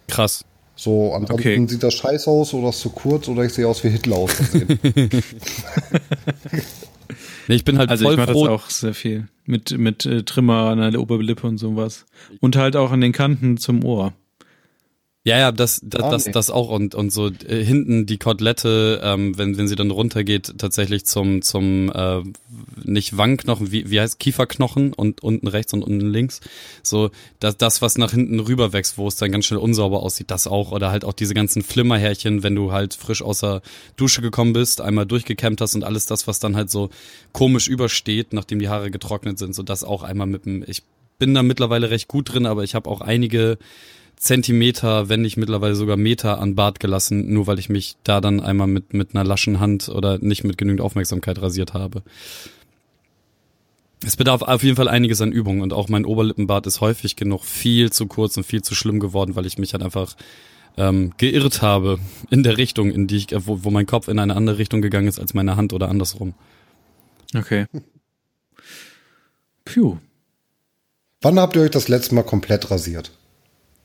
Krass. 0.08 0.44
So, 0.76 1.14
ansonsten 1.14 1.49
okay. 1.49 1.68
sieht 1.68 1.84
das 1.84 1.94
scheiße 1.94 2.30
aus 2.30 2.53
oder 2.53 2.70
ist 2.70 2.80
zu 2.80 2.90
kurz 2.90 3.28
oder 3.28 3.44
ich 3.44 3.53
sehe 3.53 3.68
aus 3.68 3.84
wie 3.84 3.90
Hitler 3.90 4.16
aus. 4.16 4.32
nee, 7.48 7.56
ich 7.56 7.64
bin 7.64 7.78
halt 7.78 7.90
also 7.91 8.06
voll 8.06 8.14
ich 8.14 8.20
mache 8.20 8.34
das 8.34 8.48
auch 8.48 8.70
sehr 8.70 8.94
viel 8.95 9.28
mit 9.45 9.78
mit 9.78 10.06
äh, 10.06 10.24
Trimmer 10.24 10.70
an 10.70 10.91
der 10.91 10.99
Oberlippe 10.99 11.45
und 11.45 11.58
sowas 11.60 12.06
und 12.40 12.56
halt 12.56 12.76
auch 12.76 12.91
an 12.91 13.02
den 13.02 13.12
Kanten 13.12 13.58
zum 13.58 13.84
Ohr. 13.84 14.14
Ja, 15.23 15.38
ja, 15.38 15.52
das, 15.52 15.80
das, 15.84 16.10
das, 16.10 16.31
das 16.31 16.49
auch. 16.49 16.69
Und 16.69 16.95
und 16.95 17.11
so 17.11 17.27
äh, 17.27 17.64
hinten 17.64 18.07
die 18.07 18.18
Kotelette, 18.18 19.02
ähm, 19.03 19.38
wenn 19.38 19.56
wenn 19.56 19.68
sie 19.68 19.76
dann 19.76 19.91
runtergeht, 19.91 20.56
tatsächlich 20.57 21.06
zum 21.06 21.43
zum 21.43 21.91
äh, 21.93 22.23
nicht 22.84 23.15
Wangenknochen, 23.15 23.72
wie 23.72 23.91
wie 23.91 24.02
heißt 24.02 24.18
Kieferknochen 24.18 24.93
und 24.93 25.22
unten 25.22 25.48
rechts 25.48 25.73
und 25.73 25.84
unten 25.84 26.07
links, 26.10 26.41
so 26.81 27.11
das 27.39 27.56
das 27.56 27.84
was 27.84 27.99
nach 27.99 28.10
hinten 28.10 28.39
rüber 28.39 28.73
wächst, 28.73 28.98
wo 28.98 29.07
es 29.07 29.15
dann 29.15 29.31
ganz 29.31 29.45
schnell 29.45 29.60
unsauber 29.60 30.02
aussieht, 30.02 30.31
das 30.31 30.48
auch. 30.48 30.72
Oder 30.72 30.89
halt 30.89 31.06
auch 31.06 31.14
diese 31.14 31.35
ganzen 31.35 31.61
Flimmerhärchen, 31.61 32.41
wenn 32.41 32.56
du 32.56 32.72
halt 32.72 32.95
frisch 32.95 33.22
aus 33.22 33.41
der 33.41 33.61
Dusche 33.98 34.23
gekommen 34.23 34.53
bist, 34.53 34.81
einmal 34.81 35.06
durchgekämmt 35.06 35.61
hast 35.61 35.76
und 35.76 35.84
alles 35.84 36.07
das, 36.07 36.26
was 36.26 36.39
dann 36.39 36.56
halt 36.56 36.72
so 36.72 36.89
komisch 37.31 37.68
übersteht, 37.68 38.34
nachdem 38.34 38.57
die 38.57 38.69
Haare 38.69 38.89
getrocknet 38.89 39.38
sind, 39.38 39.53
so 39.53 39.61
das 39.61 39.84
auch 39.84 40.02
einmal 40.02 40.26
mit 40.26 40.45
dem 40.48 40.64
ich 40.68 40.81
bin 41.19 41.35
da 41.35 41.43
mittlerweile 41.43 41.91
recht 41.91 42.07
gut 42.07 42.34
drin, 42.34 42.48
aber 42.48 42.64
ich 42.64 42.73
habe 42.73 42.89
auch 42.89 43.02
einige 43.02 43.60
Zentimeter, 44.22 45.10
wenn 45.10 45.23
nicht 45.23 45.35
mittlerweile 45.35 45.73
sogar 45.73 45.98
Meter 45.98 46.39
an 46.39 46.53
Bart 46.53 46.80
gelassen, 46.80 47.34
nur 47.34 47.48
weil 47.48 47.57
ich 47.57 47.69
mich 47.69 47.95
da 48.03 48.22
dann 48.22 48.39
einmal 48.39 48.68
mit, 48.68 48.93
mit 48.93 49.15
einer 49.15 49.23
laschen 49.23 49.60
Hand 49.60 49.89
oder 49.89 50.19
nicht 50.19 50.43
mit 50.43 50.60
genügend 50.60 50.81
Aufmerksamkeit 50.81 51.41
rasiert 51.41 51.73
habe. 51.73 52.03
Es 54.06 54.15
bedarf 54.18 54.43
auf 54.43 54.61
jeden 54.61 54.76
Fall 54.76 54.88
einiges 54.88 55.22
an 55.22 55.31
Übung 55.31 55.61
und 55.61 55.73
auch 55.73 55.89
mein 55.89 56.06
Oberlippenbart 56.06 56.68
ist 56.68 56.81
häufig 56.81 57.15
genug 57.15 57.45
viel 57.45 57.91
zu 57.91 58.06
kurz 58.06 58.38
und 58.38 58.43
viel 58.43 58.61
zu 58.61 58.76
schlimm 58.76 58.99
geworden, 58.99 59.35
weil 59.35 59.48
ich 59.48 59.57
mich 59.57 59.73
halt 59.73 59.81
einfach 59.81 60.15
ähm, 60.77 61.14
geirrt 61.18 61.64
habe 61.64 61.98
in 62.30 62.43
der 62.43 62.57
Richtung, 62.57 62.91
in 62.91 63.07
die 63.07 63.18
ich, 63.18 63.27
wo, 63.48 63.64
wo 63.64 63.72
mein 63.72 63.88
Kopf 63.88 64.07
in 64.07 64.19
eine 64.19 64.35
andere 64.35 64.60
Richtung 64.60 64.84
gegangen 64.84 65.07
ist 65.07 65.19
als 65.19 65.34
meine 65.34 65.56
Hand 65.56 65.73
oder 65.73 65.89
andersrum. 65.89 66.35
Okay. 67.35 67.65
Puh. 69.65 69.98
Wann 71.22 71.39
habt 71.39 71.56
ihr 71.56 71.64
euch 71.64 71.72
das 71.72 71.88
letzte 71.88 72.14
Mal 72.14 72.23
komplett 72.23 72.69
rasiert? 72.69 73.11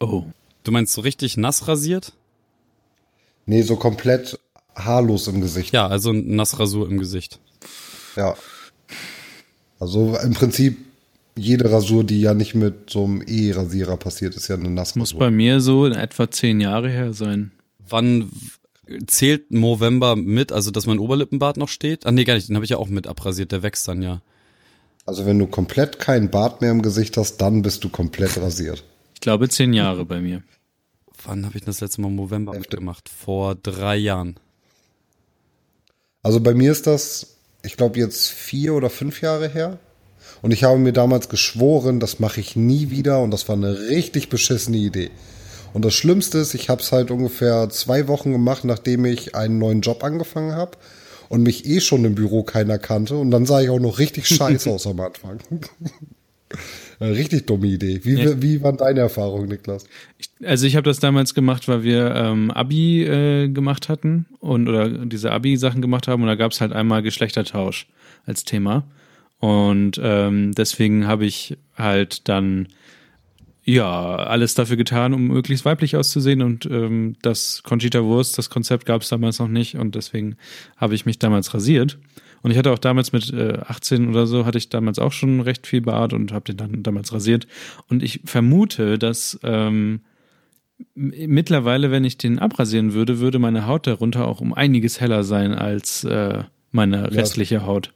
Oh. 0.00 0.24
Du 0.64 0.72
meinst 0.72 0.92
so 0.92 1.00
richtig 1.00 1.36
nass 1.36 1.68
rasiert? 1.68 2.12
Nee, 3.46 3.62
so 3.62 3.76
komplett 3.76 4.38
haarlos 4.74 5.28
im 5.28 5.40
Gesicht. 5.40 5.72
Ja, 5.72 5.86
also 5.86 6.12
Nassrasur 6.12 6.88
im 6.88 6.98
Gesicht. 6.98 7.38
Ja. 8.16 8.34
Also 9.78 10.16
im 10.22 10.34
Prinzip 10.34 10.78
jede 11.36 11.70
Rasur, 11.70 12.02
die 12.04 12.20
ja 12.20 12.34
nicht 12.34 12.54
mit 12.54 12.90
so 12.90 13.04
einem 13.04 13.22
E-Rasierer 13.26 13.96
passiert, 13.96 14.34
ist 14.34 14.48
ja 14.48 14.56
eine 14.56 14.70
Nassrasur. 14.70 15.00
Muss 15.00 15.14
bei 15.14 15.30
mir 15.30 15.60
so 15.60 15.86
in 15.86 15.92
etwa 15.92 16.30
zehn 16.30 16.60
Jahre 16.60 16.90
her 16.90 17.12
sein. 17.12 17.52
Wann 17.88 18.30
zählt 19.06 19.50
November 19.50 20.16
mit, 20.16 20.52
also 20.52 20.70
dass 20.70 20.86
mein 20.86 20.98
Oberlippenbart 20.98 21.56
noch 21.56 21.68
steht? 21.68 22.06
Ah 22.06 22.12
nee, 22.12 22.24
gar 22.24 22.34
nicht, 22.34 22.48
den 22.48 22.56
habe 22.56 22.64
ich 22.64 22.70
ja 22.70 22.78
auch 22.78 22.88
mit 22.88 23.06
abrasiert, 23.06 23.52
der 23.52 23.62
wächst 23.62 23.86
dann 23.86 24.02
ja. 24.02 24.22
Also 25.04 25.26
wenn 25.26 25.38
du 25.38 25.46
komplett 25.46 25.98
keinen 25.98 26.30
Bart 26.30 26.60
mehr 26.60 26.70
im 26.70 26.82
Gesicht 26.82 27.16
hast, 27.16 27.36
dann 27.38 27.62
bist 27.62 27.84
du 27.84 27.88
komplett 27.88 28.38
rasiert. 28.38 28.82
Ich 29.16 29.20
glaube 29.20 29.48
zehn 29.48 29.72
Jahre 29.72 30.04
bei 30.04 30.20
mir. 30.20 30.42
Wann 31.24 31.46
habe 31.46 31.56
ich 31.56 31.64
das 31.64 31.80
letzte 31.80 32.02
Mal 32.02 32.08
im 32.08 32.16
November 32.16 32.52
gemacht? 32.52 33.08
Vor 33.08 33.54
drei 33.54 33.96
Jahren. 33.96 34.38
Also 36.22 36.38
bei 36.38 36.52
mir 36.52 36.70
ist 36.70 36.86
das, 36.86 37.38
ich 37.62 37.78
glaube 37.78 37.98
jetzt 37.98 38.28
vier 38.28 38.74
oder 38.74 38.90
fünf 38.90 39.22
Jahre 39.22 39.48
her. 39.48 39.78
Und 40.42 40.50
ich 40.50 40.64
habe 40.64 40.78
mir 40.78 40.92
damals 40.92 41.30
geschworen, 41.30 41.98
das 41.98 42.20
mache 42.20 42.40
ich 42.40 42.56
nie 42.56 42.90
wieder 42.90 43.22
und 43.22 43.30
das 43.30 43.48
war 43.48 43.56
eine 43.56 43.88
richtig 43.88 44.28
beschissene 44.28 44.76
Idee. 44.76 45.10
Und 45.72 45.86
das 45.86 45.94
Schlimmste 45.94 46.36
ist, 46.36 46.52
ich 46.52 46.68
habe 46.68 46.82
es 46.82 46.92
halt 46.92 47.10
ungefähr 47.10 47.70
zwei 47.70 48.08
Wochen 48.08 48.32
gemacht, 48.32 48.64
nachdem 48.64 49.06
ich 49.06 49.34
einen 49.34 49.58
neuen 49.58 49.80
Job 49.80 50.04
angefangen 50.04 50.52
habe 50.52 50.76
und 51.30 51.42
mich 51.42 51.64
eh 51.64 51.80
schon 51.80 52.04
im 52.04 52.14
Büro 52.14 52.42
keiner 52.42 52.78
kannte. 52.78 53.16
Und 53.16 53.30
dann 53.30 53.46
sah 53.46 53.62
ich 53.62 53.70
auch 53.70 53.80
noch 53.80 53.98
richtig 53.98 54.28
scheiße 54.28 54.70
aus 54.70 54.86
am 54.86 55.00
Anfang. 55.00 55.40
Richtig 57.00 57.46
dumme 57.46 57.66
Idee. 57.66 58.00
Wie, 58.04 58.14
ja. 58.14 58.42
wie 58.42 58.62
waren 58.62 58.76
deine 58.76 59.00
Erfahrungen, 59.00 59.48
Niklas? 59.48 59.84
Ich, 60.18 60.30
also 60.44 60.66
ich 60.66 60.76
habe 60.76 60.84
das 60.84 60.98
damals 60.98 61.34
gemacht, 61.34 61.68
weil 61.68 61.82
wir 61.82 62.14
ähm, 62.14 62.50
Abi 62.50 63.04
äh, 63.04 63.48
gemacht 63.48 63.88
hatten 63.88 64.26
und 64.40 64.68
oder 64.68 64.88
diese 64.88 65.32
Abi-Sachen 65.32 65.82
gemacht 65.82 66.08
haben 66.08 66.22
und 66.22 66.28
da 66.28 66.34
gab 66.34 66.52
es 66.52 66.60
halt 66.60 66.72
einmal 66.72 67.02
Geschlechtertausch 67.02 67.86
als 68.24 68.44
Thema. 68.44 68.86
Und 69.38 70.00
ähm, 70.02 70.52
deswegen 70.52 71.06
habe 71.06 71.26
ich 71.26 71.58
halt 71.76 72.28
dann 72.28 72.68
ja, 73.68 74.14
alles 74.16 74.54
dafür 74.54 74.76
getan, 74.76 75.12
um 75.12 75.26
möglichst 75.26 75.64
weiblich 75.64 75.96
auszusehen. 75.96 76.40
Und 76.40 76.66
ähm, 76.66 77.16
das 77.22 77.64
Conchita 77.64 78.04
Wurst, 78.04 78.38
das 78.38 78.48
Konzept 78.48 78.86
gab 78.86 79.02
es 79.02 79.08
damals 79.08 79.40
noch 79.40 79.48
nicht 79.48 79.76
und 79.76 79.96
deswegen 79.96 80.36
habe 80.76 80.94
ich 80.94 81.04
mich 81.04 81.18
damals 81.18 81.52
rasiert. 81.52 81.98
Und 82.46 82.52
ich 82.52 82.58
hatte 82.58 82.70
auch 82.70 82.78
damals 82.78 83.10
mit 83.10 83.32
äh, 83.32 83.58
18 83.66 84.08
oder 84.08 84.28
so, 84.28 84.46
hatte 84.46 84.56
ich 84.56 84.68
damals 84.68 85.00
auch 85.00 85.10
schon 85.10 85.40
recht 85.40 85.66
viel 85.66 85.80
Bart 85.80 86.12
und 86.12 86.30
habe 86.30 86.44
den 86.44 86.56
dann 86.56 86.84
damals 86.84 87.12
rasiert. 87.12 87.48
Und 87.88 88.04
ich 88.04 88.20
vermute, 88.24 89.00
dass 89.00 89.36
ähm, 89.42 90.02
mittlerweile, 90.94 91.90
wenn 91.90 92.04
ich 92.04 92.18
den 92.18 92.38
abrasieren 92.38 92.92
würde, 92.92 93.18
würde 93.18 93.40
meine 93.40 93.66
Haut 93.66 93.88
darunter 93.88 94.28
auch 94.28 94.40
um 94.40 94.54
einiges 94.54 95.00
heller 95.00 95.24
sein 95.24 95.54
als 95.54 96.04
äh, 96.04 96.44
meine 96.70 97.12
restliche 97.12 97.66
Haut. 97.66 97.92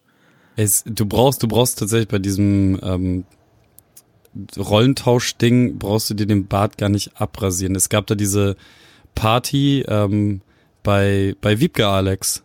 Es, 0.56 0.82
du 0.82 1.06
brauchst, 1.06 1.44
du 1.44 1.46
brauchst 1.46 1.78
tatsächlich 1.78 2.08
bei 2.08 2.18
diesem 2.18 2.76
ähm, 2.82 3.24
Rollentausch-Ding 4.58 5.78
brauchst 5.78 6.10
du 6.10 6.14
dir 6.14 6.26
den 6.26 6.48
Bart 6.48 6.76
gar 6.76 6.88
nicht 6.88 7.20
abrasieren. 7.20 7.76
Es 7.76 7.88
gab 7.88 8.08
da 8.08 8.16
diese 8.16 8.56
Party 9.14 9.84
ähm, 9.86 10.40
bei, 10.82 11.36
bei 11.40 11.60
Wiebke 11.60 11.86
Alex 11.86 12.42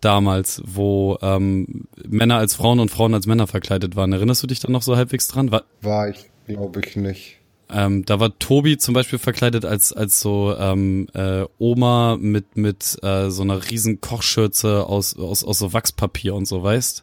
damals, 0.00 0.62
wo 0.64 1.18
ähm, 1.22 1.86
Männer 2.06 2.36
als 2.36 2.54
Frauen 2.54 2.80
und 2.80 2.90
Frauen 2.90 3.14
als 3.14 3.26
Männer 3.26 3.46
verkleidet 3.46 3.96
waren. 3.96 4.12
Erinnerst 4.12 4.42
du 4.42 4.46
dich 4.46 4.60
da 4.60 4.70
noch 4.70 4.82
so 4.82 4.96
halbwegs 4.96 5.28
dran? 5.28 5.50
War, 5.50 5.64
war 5.80 6.08
ich, 6.08 6.30
glaube 6.46 6.80
ich 6.84 6.96
nicht. 6.96 7.38
Ähm, 7.68 8.04
da 8.04 8.20
war 8.20 8.38
Tobi 8.38 8.78
zum 8.78 8.94
Beispiel 8.94 9.18
verkleidet 9.18 9.64
als 9.64 9.92
als 9.92 10.20
so 10.20 10.54
ähm, 10.56 11.08
äh, 11.14 11.44
Oma 11.58 12.16
mit 12.16 12.56
mit 12.56 12.96
äh, 13.02 13.28
so 13.30 13.42
einer 13.42 13.70
riesen 13.70 14.00
Kochschürze 14.00 14.86
aus 14.86 15.16
aus 15.16 15.42
aus 15.42 15.58
so 15.58 15.72
Wachspapier 15.72 16.34
und 16.36 16.46
so, 16.46 16.62
weißt? 16.62 17.02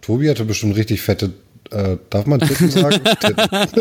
Tobi 0.00 0.30
hatte 0.30 0.44
bestimmt 0.44 0.76
richtig 0.76 1.02
fette 1.02 1.32
äh, 1.70 1.98
darf 2.10 2.26
man 2.26 2.40
Titten 2.40 2.70
sagen? 2.70 3.02
Titten. 3.20 3.36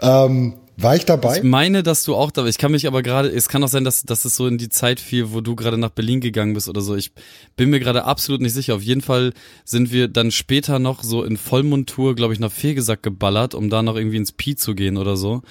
ähm, 0.00 0.54
war 0.86 0.94
ich 0.94 1.04
dabei? 1.04 1.38
Ich 1.38 1.42
meine, 1.42 1.82
dass 1.82 2.04
du 2.04 2.14
auch 2.14 2.30
da 2.30 2.46
Ich 2.46 2.58
kann 2.58 2.70
mich 2.70 2.86
aber 2.86 3.02
gerade, 3.02 3.28
es 3.28 3.48
kann 3.48 3.62
auch 3.64 3.68
sein, 3.68 3.82
dass, 3.82 4.04
dass 4.04 4.24
es 4.24 4.36
so 4.36 4.46
in 4.46 4.56
die 4.56 4.68
Zeit 4.68 5.00
fiel, 5.00 5.32
wo 5.32 5.40
du 5.40 5.56
gerade 5.56 5.78
nach 5.78 5.90
Berlin 5.90 6.20
gegangen 6.20 6.54
bist 6.54 6.68
oder 6.68 6.80
so. 6.80 6.94
Ich 6.94 7.10
bin 7.56 7.70
mir 7.70 7.80
gerade 7.80 8.04
absolut 8.04 8.40
nicht 8.40 8.54
sicher. 8.54 8.76
Auf 8.76 8.82
jeden 8.82 9.00
Fall 9.00 9.32
sind 9.64 9.90
wir 9.90 10.06
dann 10.06 10.30
später 10.30 10.78
noch 10.78 11.02
so 11.02 11.24
in 11.24 11.36
Vollmontur, 11.36 12.14
glaube 12.14 12.34
ich, 12.34 12.40
nach 12.40 12.52
Fegesack 12.52 13.02
geballert, 13.02 13.54
um 13.54 13.68
da 13.68 13.82
noch 13.82 13.96
irgendwie 13.96 14.18
ins 14.18 14.30
Pi 14.30 14.54
zu 14.54 14.76
gehen 14.76 14.96
oder 14.96 15.16
so. 15.16 15.42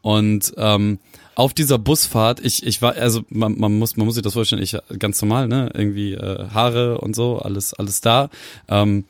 Und 0.00 0.52
ähm, 0.58 1.00
auf 1.34 1.54
dieser 1.54 1.78
Busfahrt, 1.78 2.38
ich, 2.44 2.64
ich 2.64 2.80
war, 2.80 2.94
also 2.94 3.22
man, 3.30 3.58
man 3.58 3.76
muss, 3.76 3.96
man 3.96 4.06
muss 4.06 4.14
sich 4.14 4.22
das 4.22 4.34
vorstellen, 4.34 4.62
ich 4.62 4.76
ganz 5.00 5.20
normal, 5.20 5.48
ne? 5.48 5.70
Irgendwie 5.74 6.12
äh, 6.12 6.50
Haare 6.50 6.98
und 6.98 7.16
so, 7.16 7.38
alles, 7.38 7.74
alles 7.74 8.00
da. 8.00 8.30
Ähm, 8.68 9.04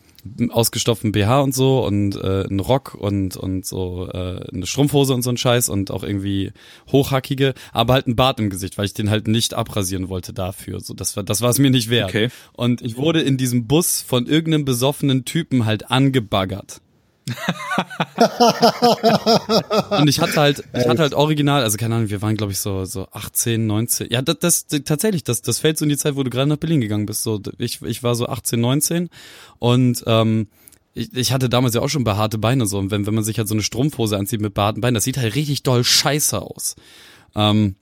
ausgestopften 0.50 1.12
BH 1.12 1.40
und 1.40 1.54
so 1.54 1.84
und 1.84 2.16
äh, 2.16 2.44
ein 2.48 2.60
Rock 2.60 2.94
und 2.94 3.36
und 3.36 3.66
so 3.66 4.08
äh, 4.12 4.40
eine 4.52 4.66
Strumpfhose 4.66 5.14
und 5.14 5.22
so 5.22 5.30
ein 5.30 5.36
Scheiß 5.36 5.68
und 5.68 5.90
auch 5.90 6.02
irgendwie 6.02 6.52
hochhackige, 6.90 7.54
aber 7.72 7.94
halt 7.94 8.06
ein 8.06 8.16
Bart 8.16 8.40
im 8.40 8.50
Gesicht, 8.50 8.78
weil 8.78 8.86
ich 8.86 8.94
den 8.94 9.10
halt 9.10 9.28
nicht 9.28 9.54
abrasieren 9.54 10.08
wollte 10.08 10.32
dafür. 10.32 10.80
So 10.80 10.94
das 10.94 11.16
war 11.16 11.22
das 11.22 11.40
war 11.40 11.50
es 11.50 11.58
mir 11.58 11.70
nicht 11.70 11.90
wert. 11.90 12.10
Okay. 12.10 12.28
Und 12.52 12.82
ich 12.82 12.96
wurde 12.96 13.20
in 13.20 13.36
diesem 13.36 13.66
Bus 13.66 14.00
von 14.00 14.26
irgendeinem 14.26 14.64
besoffenen 14.64 15.24
Typen 15.24 15.66
halt 15.66 15.90
angebaggert. 15.90 16.80
und 19.90 20.08
ich 20.08 20.20
hatte 20.20 20.36
halt, 20.36 20.64
ich 20.74 20.86
hatte 20.86 21.02
halt 21.02 21.14
original, 21.14 21.62
also 21.62 21.78
keine 21.78 21.94
Ahnung, 21.94 22.10
wir 22.10 22.20
waren 22.20 22.36
glaube 22.36 22.52
ich 22.52 22.58
so 22.58 22.84
so 22.84 23.08
18, 23.12 23.66
19. 23.66 24.08
Ja, 24.10 24.20
das, 24.20 24.38
das 24.38 24.66
tatsächlich, 24.84 25.24
das 25.24 25.40
das 25.40 25.58
fällt 25.58 25.78
so 25.78 25.84
in 25.84 25.88
die 25.88 25.96
Zeit, 25.96 26.16
wo 26.16 26.22
du 26.22 26.28
gerade 26.30 26.48
nach 26.48 26.58
Berlin 26.58 26.82
gegangen 26.82 27.06
bist. 27.06 27.22
So 27.22 27.40
ich 27.58 27.80
ich 27.82 28.02
war 28.02 28.14
so 28.14 28.26
18, 28.26 28.60
19 28.60 29.08
und 29.58 30.04
ähm, 30.06 30.48
ich, 30.92 31.14
ich 31.14 31.32
hatte 31.32 31.48
damals 31.48 31.74
ja 31.74 31.80
auch 31.80 31.88
schon 31.88 32.04
behaarte 32.04 32.36
Beine 32.38 32.66
so 32.66 32.78
und 32.78 32.90
wenn 32.90 33.06
wenn 33.06 33.14
man 33.14 33.24
sich 33.24 33.38
halt 33.38 33.48
so 33.48 33.54
eine 33.54 33.62
Strumpfhose 33.62 34.18
anzieht 34.18 34.42
mit 34.42 34.52
behaarten 34.52 34.82
Beinen, 34.82 34.94
das 34.94 35.04
sieht 35.04 35.16
halt 35.16 35.34
richtig 35.34 35.62
doll 35.62 35.82
scheiße 35.82 36.38
aus. 36.40 36.76
Ähm, 37.34 37.76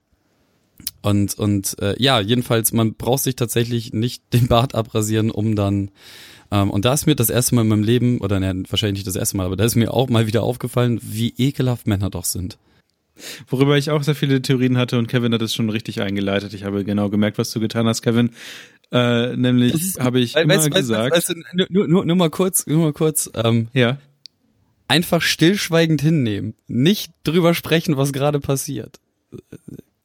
und 1.02 1.36
und 1.38 1.78
äh, 1.80 2.00
ja, 2.00 2.20
jedenfalls 2.20 2.72
man 2.72 2.94
braucht 2.94 3.24
sich 3.24 3.34
tatsächlich 3.34 3.92
nicht 3.92 4.22
den 4.32 4.46
Bart 4.46 4.76
abrasieren, 4.76 5.32
um 5.32 5.56
dann 5.56 5.90
ähm, 6.52 6.70
und 6.70 6.84
da 6.84 6.92
ist 6.92 7.06
mir 7.06 7.16
das 7.16 7.30
erste 7.30 7.54
Mal 7.54 7.62
in 7.62 7.68
meinem 7.68 7.82
Leben, 7.82 8.18
oder 8.18 8.38
ne, 8.38 8.62
wahrscheinlich 8.68 8.98
nicht 8.98 9.06
das 9.06 9.16
erste 9.16 9.38
Mal, 9.38 9.46
aber 9.46 9.56
da 9.56 9.64
ist 9.64 9.74
mir 9.74 9.92
auch 9.92 10.10
mal 10.10 10.26
wieder 10.26 10.42
aufgefallen, 10.42 11.00
wie 11.02 11.32
ekelhaft 11.38 11.86
Männer 11.86 12.10
doch 12.10 12.26
sind. 12.26 12.58
Worüber 13.48 13.78
ich 13.78 13.90
auch 13.90 14.02
sehr 14.02 14.14
viele 14.14 14.42
Theorien 14.42 14.76
hatte 14.76 14.98
und 14.98 15.06
Kevin 15.06 15.32
hat 15.32 15.42
es 15.42 15.54
schon 15.54 15.70
richtig 15.70 16.02
eingeleitet. 16.02 16.52
Ich 16.52 16.64
habe 16.64 16.84
genau 16.84 17.08
gemerkt, 17.08 17.38
was 17.38 17.50
du 17.50 17.60
getan 17.60 17.86
hast, 17.86 18.02
Kevin. 18.02 18.30
Äh, 18.90 19.36
nämlich 19.36 19.94
habe 19.98 20.20
ich 20.20 20.34
weißt, 20.34 20.44
immer 20.44 20.54
weißt, 20.54 20.70
gesagt. 20.70 21.16
Weißt, 21.16 21.28
weißt, 21.30 21.70
nur, 21.70 21.88
nur, 21.88 22.04
nur 22.04 22.16
mal 22.16 22.30
kurz, 22.30 22.66
nur 22.66 22.78
mal 22.78 22.92
kurz. 22.92 23.30
Ähm, 23.34 23.68
ja. 23.72 23.98
Einfach 24.88 25.22
stillschweigend 25.22 26.02
hinnehmen, 26.02 26.54
nicht 26.66 27.12
drüber 27.24 27.54
sprechen, 27.54 27.96
was 27.96 28.12
gerade 28.12 28.40
passiert. 28.40 29.00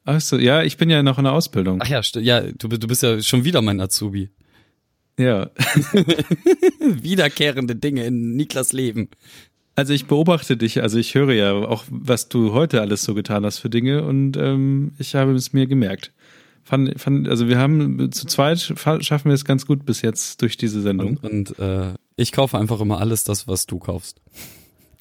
Ach 0.05 0.21
so, 0.21 0.37
ja, 0.37 0.63
ich 0.63 0.77
bin 0.77 0.89
ja 0.89 1.03
noch 1.03 1.17
in 1.17 1.25
der 1.25 1.33
Ausbildung. 1.33 1.81
Ach 1.81 1.87
ja, 1.87 1.99
ja, 2.21 2.39
du, 2.39 2.69
du 2.69 2.87
bist 2.87 3.03
ja 3.03 3.21
schon 3.21 3.43
wieder 3.43 3.61
mein 3.61 3.81
Azubi. 3.81 4.29
Ja. 5.17 5.49
Wiederkehrende 6.79 7.75
Dinge 7.75 8.05
in 8.05 8.35
Niklas 8.35 8.73
Leben. 8.73 9.09
Also 9.75 9.93
ich 9.93 10.05
beobachte 10.05 10.57
dich, 10.57 10.81
also 10.81 10.97
ich 10.97 11.13
höre 11.13 11.33
ja 11.33 11.53
auch, 11.53 11.83
was 11.89 12.29
du 12.29 12.53
heute 12.53 12.81
alles 12.81 13.03
so 13.03 13.13
getan 13.13 13.45
hast 13.45 13.59
für 13.59 13.69
Dinge 13.69 14.03
und 14.03 14.35
ähm, 14.35 14.93
ich 14.97 15.13
habe 15.13 15.33
es 15.33 15.53
mir 15.53 15.67
gemerkt. 15.67 16.13
Fand, 16.63 16.99
fand, 16.99 17.29
also 17.29 17.47
wir 17.47 17.59
haben 17.59 18.11
zu 18.11 18.25
zweit 18.27 18.59
schaffen 18.59 19.29
wir 19.29 19.33
es 19.33 19.45
ganz 19.45 19.65
gut 19.65 19.85
bis 19.85 20.01
jetzt 20.01 20.41
durch 20.41 20.57
diese 20.57 20.81
Sendung. 20.81 21.17
Und, 21.21 21.51
und 21.51 21.59
äh, 21.59 21.93
ich 22.15 22.31
kaufe 22.31 22.57
einfach 22.57 22.81
immer 22.81 22.99
alles 22.99 23.23
das, 23.23 23.47
was 23.47 23.67
du 23.67 23.77
kaufst. 23.77 24.19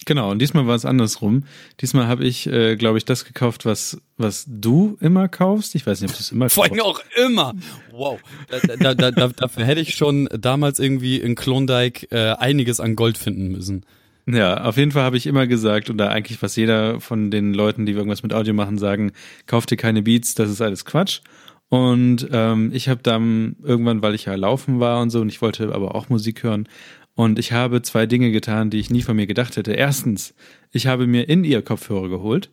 Genau, 0.06 0.30
und 0.30 0.38
diesmal 0.40 0.68
war 0.68 0.76
es 0.76 0.84
andersrum. 0.84 1.42
Diesmal 1.80 2.06
habe 2.06 2.24
ich, 2.24 2.46
äh, 2.46 2.76
glaube 2.76 2.96
ich, 2.96 3.04
das 3.04 3.24
gekauft, 3.24 3.66
was, 3.66 4.00
was 4.16 4.44
du 4.48 4.96
immer 5.00 5.28
kaufst. 5.28 5.74
Ich 5.74 5.84
weiß 5.84 6.00
nicht, 6.00 6.10
ob 6.10 6.16
du 6.16 6.22
es 6.22 6.30
immer 6.30 6.48
Vor 6.48 6.64
allem 6.64 6.80
auch 6.80 7.00
immer. 7.26 7.54
Wow. 7.90 8.20
Da, 8.48 8.94
da, 8.94 9.10
da, 9.10 9.28
dafür 9.28 9.64
hätte 9.64 9.80
ich 9.80 9.96
schon 9.96 10.28
damals 10.32 10.78
irgendwie 10.78 11.16
in 11.16 11.34
Klondike 11.34 12.06
äh, 12.12 12.36
einiges 12.36 12.78
an 12.78 12.94
Gold 12.94 13.18
finden 13.18 13.48
müssen. 13.48 13.84
Ja, 14.28 14.62
auf 14.62 14.76
jeden 14.76 14.92
Fall 14.92 15.02
habe 15.02 15.16
ich 15.16 15.26
immer 15.26 15.48
gesagt, 15.48 15.90
oder 15.90 16.10
eigentlich 16.10 16.40
was 16.40 16.54
jeder 16.54 17.00
von 17.00 17.32
den 17.32 17.52
Leuten, 17.52 17.84
die 17.84 17.92
irgendwas 17.92 18.22
mit 18.22 18.32
Audio 18.32 18.54
machen, 18.54 18.78
sagen, 18.78 19.12
kauf 19.46 19.66
dir 19.66 19.76
keine 19.76 20.02
Beats, 20.02 20.36
das 20.36 20.50
ist 20.50 20.60
alles 20.60 20.84
Quatsch. 20.84 21.20
Und 21.68 22.28
ähm, 22.30 22.70
ich 22.72 22.88
habe 22.88 23.00
dann 23.02 23.56
irgendwann, 23.62 24.02
weil 24.02 24.14
ich 24.14 24.26
ja 24.26 24.34
laufen 24.36 24.78
war 24.78 25.00
und 25.00 25.10
so, 25.10 25.20
und 25.20 25.28
ich 25.28 25.42
wollte 25.42 25.74
aber 25.74 25.96
auch 25.96 26.08
Musik 26.08 26.44
hören, 26.44 26.68
und 27.16 27.38
ich 27.38 27.52
habe 27.52 27.80
zwei 27.80 28.04
Dinge 28.04 28.30
getan, 28.30 28.68
die 28.68 28.78
ich 28.78 28.90
nie 28.90 29.00
von 29.00 29.16
mir 29.16 29.26
gedacht 29.26 29.56
hätte. 29.56 29.72
Erstens, 29.72 30.34
ich 30.70 30.86
habe 30.86 31.06
mir 31.06 31.28
in 31.28 31.44
ihr 31.44 31.62
Kopfhörer 31.62 32.10
geholt. 32.10 32.50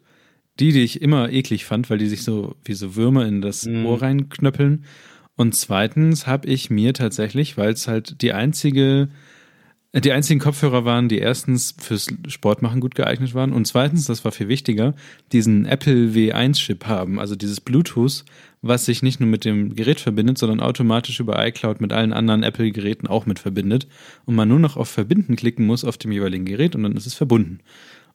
Die, 0.60 0.72
die 0.72 0.84
ich 0.84 1.02
immer 1.02 1.32
eklig 1.32 1.66
fand, 1.66 1.90
weil 1.90 1.98
die 1.98 2.08
sich 2.08 2.24
so 2.24 2.56
wie 2.64 2.76
so 2.76 2.96
Würmer 2.96 3.26
in 3.26 3.42
das 3.42 3.66
mhm. 3.66 3.86
Ohr 3.86 4.02
reinknöppeln. 4.02 4.86
Und 5.36 5.56
zweitens 5.56 6.28
habe 6.28 6.48
ich 6.48 6.70
mir 6.70 6.94
tatsächlich, 6.94 7.58
weil 7.58 7.74
es 7.74 7.88
halt 7.88 8.22
die 8.22 8.34
einzige, 8.34 9.10
die 9.94 10.12
einzigen 10.12 10.40
Kopfhörer 10.40 10.86
waren, 10.86 11.10
die 11.10 11.18
erstens 11.18 11.76
fürs 11.80 12.08
Sportmachen 12.28 12.82
gut 12.82 12.96
geeignet 12.96 13.34
waren 13.34 13.52
und 13.52 13.66
zweitens, 13.66 14.06
das 14.06 14.24
war 14.24 14.32
viel 14.32 14.48
wichtiger, 14.48 14.94
diesen 15.32 15.66
Apple 15.66 16.12
W1-Chip 16.12 16.86
haben, 16.86 17.20
also 17.20 17.36
dieses 17.36 17.60
Bluetooth, 17.60 18.24
was 18.64 18.86
sich 18.86 19.04
nicht 19.04 19.20
nur 19.20 19.30
mit 19.30 19.46
dem 19.46 19.76
Gerät 19.76 20.00
verbindet, 20.00 20.38
sondern 20.38 20.62
automatisch 20.62 21.20
über 21.20 21.46
iCloud 21.46 21.82
mit 21.82 21.94
allen 21.94 22.14
anderen 22.14 22.44
Apple-Geräten 22.44 23.08
auch 23.08 23.26
mit 23.26 23.38
verbindet 23.38 23.88
und 24.26 24.36
man 24.36 24.48
nur 24.48 24.60
noch 24.60 24.78
auf 24.78 24.90
Verbinden 24.90 25.36
klicken 25.36 25.66
muss 25.66 25.84
auf 25.84 25.98
dem 25.98 26.12
jeweiligen 26.12 26.46
Gerät 26.46 26.76
und 26.76 26.84
dann 26.84 26.96
ist 26.96 27.06
es 27.06 27.14
verbunden. 27.14 27.60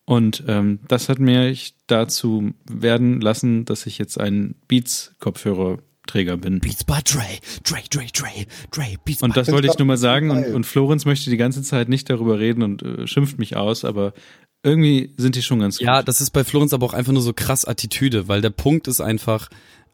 Und 0.07 0.43
ähm, 0.49 0.81
das 0.89 1.11
hat 1.11 1.19
mich 1.19 1.75
dazu 1.87 2.55
werden 2.69 3.21
lassen, 3.21 3.67
dass 3.67 3.85
ich 3.85 3.99
jetzt 3.99 4.19
ein 4.19 4.55
Beats-Kopfhörer 4.67 5.79
Träger 6.07 6.39
bin. 6.39 6.61
Beats 6.61 6.83
by 6.83 7.01
Dre, 7.05 7.21
Dre, 7.63 7.83
Dre, 7.91 8.07
Dre, 8.11 8.47
Dre, 8.71 8.97
Beats 9.05 9.23
Und 9.23 9.37
das 9.37 9.53
wollte 9.53 9.69
ich 9.69 9.79
nur 9.79 9.87
mal 9.87 9.99
sagen 9.99 10.31
und, 10.31 10.47
und 10.47 10.65
Florenz 10.65 11.05
möchte 11.05 11.29
die 11.29 11.37
ganze 11.37 11.63
Zeit 11.63 11.91
nicht 11.91 12.09
darüber 12.09 12.39
reden 12.39 12.63
und 12.63 12.83
äh, 12.83 13.07
schimpft 13.07 13.39
mich 13.39 13.57
aus, 13.57 13.85
aber 13.85 14.15
irgendwie 14.63 15.15
sind 15.17 15.37
die 15.37 15.43
schon 15.43 15.61
ganz 15.61 15.79
gut. 15.79 15.87
Ja, 15.87 16.03
das 16.03 16.21
ist 16.21 16.31
bei 16.31 16.43
Florenz 16.43 16.73
aber 16.73 16.87
auch 16.87 16.95
einfach 16.95 17.13
nur 17.13 17.23
so 17.23 17.33
krass 17.33 17.65
Attitüde, 17.65 18.27
weil 18.27 18.41
der 18.41 18.51
Punkt 18.51 18.89
ist 18.89 19.01
einfach, 19.01 19.49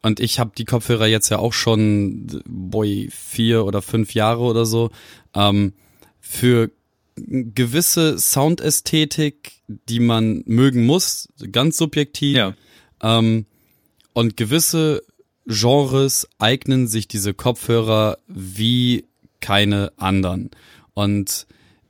und 0.05 0.21
ich 0.21 0.39
habe 0.39 0.53
die 0.57 0.67
Kopfhörer 0.67 1.07
jetzt 1.07 1.31
ja 1.31 1.39
auch 1.39 1.55
schon, 1.55 2.43
boy, 2.47 3.09
vier 3.11 3.65
oder 3.65 3.81
fünf 3.81 4.13
Jahre 4.13 4.43
oder 4.43 4.67
so. 4.67 4.91
Ähm, 5.35 5.73
für 6.21 6.71
gewisse 7.17 8.19
Soundästhetik, 8.19 9.63
die 9.67 10.01
man 10.01 10.43
mögen 10.45 10.85
muss, 10.85 11.31
ganz 11.51 11.79
subjektiv. 11.79 12.37
Ja. 12.37 12.55
Ähm, 13.03 13.47
und 14.13 14.37
gewisse 14.37 15.03
Genres 15.47 16.29
eignen 16.39 16.87
sich 16.87 17.09
diese 17.09 17.33
Kopfhörer 17.33 18.19
wie 18.29 19.07
keine 19.41 19.91
anderen. 19.97 20.51
Und 20.93 21.47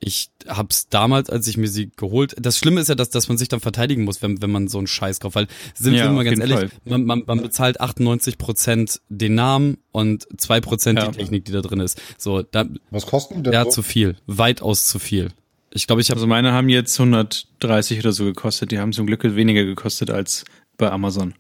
ich 0.07 0.29
hab's 0.47 0.89
damals, 0.89 1.31
als 1.31 1.47
ich 1.49 1.57
mir 1.57 1.69
sie 1.69 1.91
geholt. 1.97 2.35
Das 2.39 2.59
Schlimme 2.59 2.81
ist 2.81 2.89
ja, 2.89 2.95
dass, 2.95 3.09
dass 3.09 3.29
man 3.29 3.39
sich 3.39 3.49
dann 3.49 3.61
verteidigen 3.61 4.05
muss, 4.05 4.21
wenn, 4.23 4.43
wenn 4.43 4.51
man 4.51 4.69
so 4.69 4.77
einen 4.79 4.87
Scheiß 4.87 5.19
kauft. 5.21 5.35
Weil 5.35 5.47
sind 5.75 5.95
Ja, 5.95 6.05
wir 6.05 6.11
mal 6.13 6.25
ganz 6.25 6.39
ehrlich, 6.41 6.71
man, 6.85 7.05
man, 7.05 7.23
man 7.27 7.41
bezahlt 7.41 7.81
98 7.81 8.37
Prozent 8.37 9.01
den 9.09 9.35
Namen 9.35 9.79
und 9.93 10.27
zwei 10.39 10.61
Prozent 10.61 10.99
Ja. 10.99 11.09
die 11.11 11.17
Technik, 11.17 11.47
die 11.47 11.53
da 11.53 11.63
drin 11.63 11.81
ist. 11.81 12.01
So, 12.19 12.43
da, 12.43 12.67
Was 12.91 13.07
kosten 13.07 13.37
die 13.37 13.43
denn 13.45 13.53
ja, 13.55 13.65
so? 13.65 13.71
zu 13.71 13.83
viel. 13.83 14.17
Weitaus 14.27 14.87
zu 14.87 14.99
viel. 14.99 15.31
Ich 15.73 15.87
glaube, 15.87 16.03
ich 16.03 16.11
habe 16.11 16.19
Also 16.19 16.27
meine 16.27 16.53
haben 16.53 16.69
jetzt 16.69 16.99
130 17.01 17.99
oder 18.01 18.13
so 18.13 18.25
gekostet. 18.25 18.71
Die 18.71 18.79
haben 18.79 18.93
zum 18.93 19.07
Glück 19.07 19.23
weniger 19.25 19.65
gekostet 19.65 20.11
als 20.11 20.45
bei 20.77 20.91
Amazon. 20.91 21.35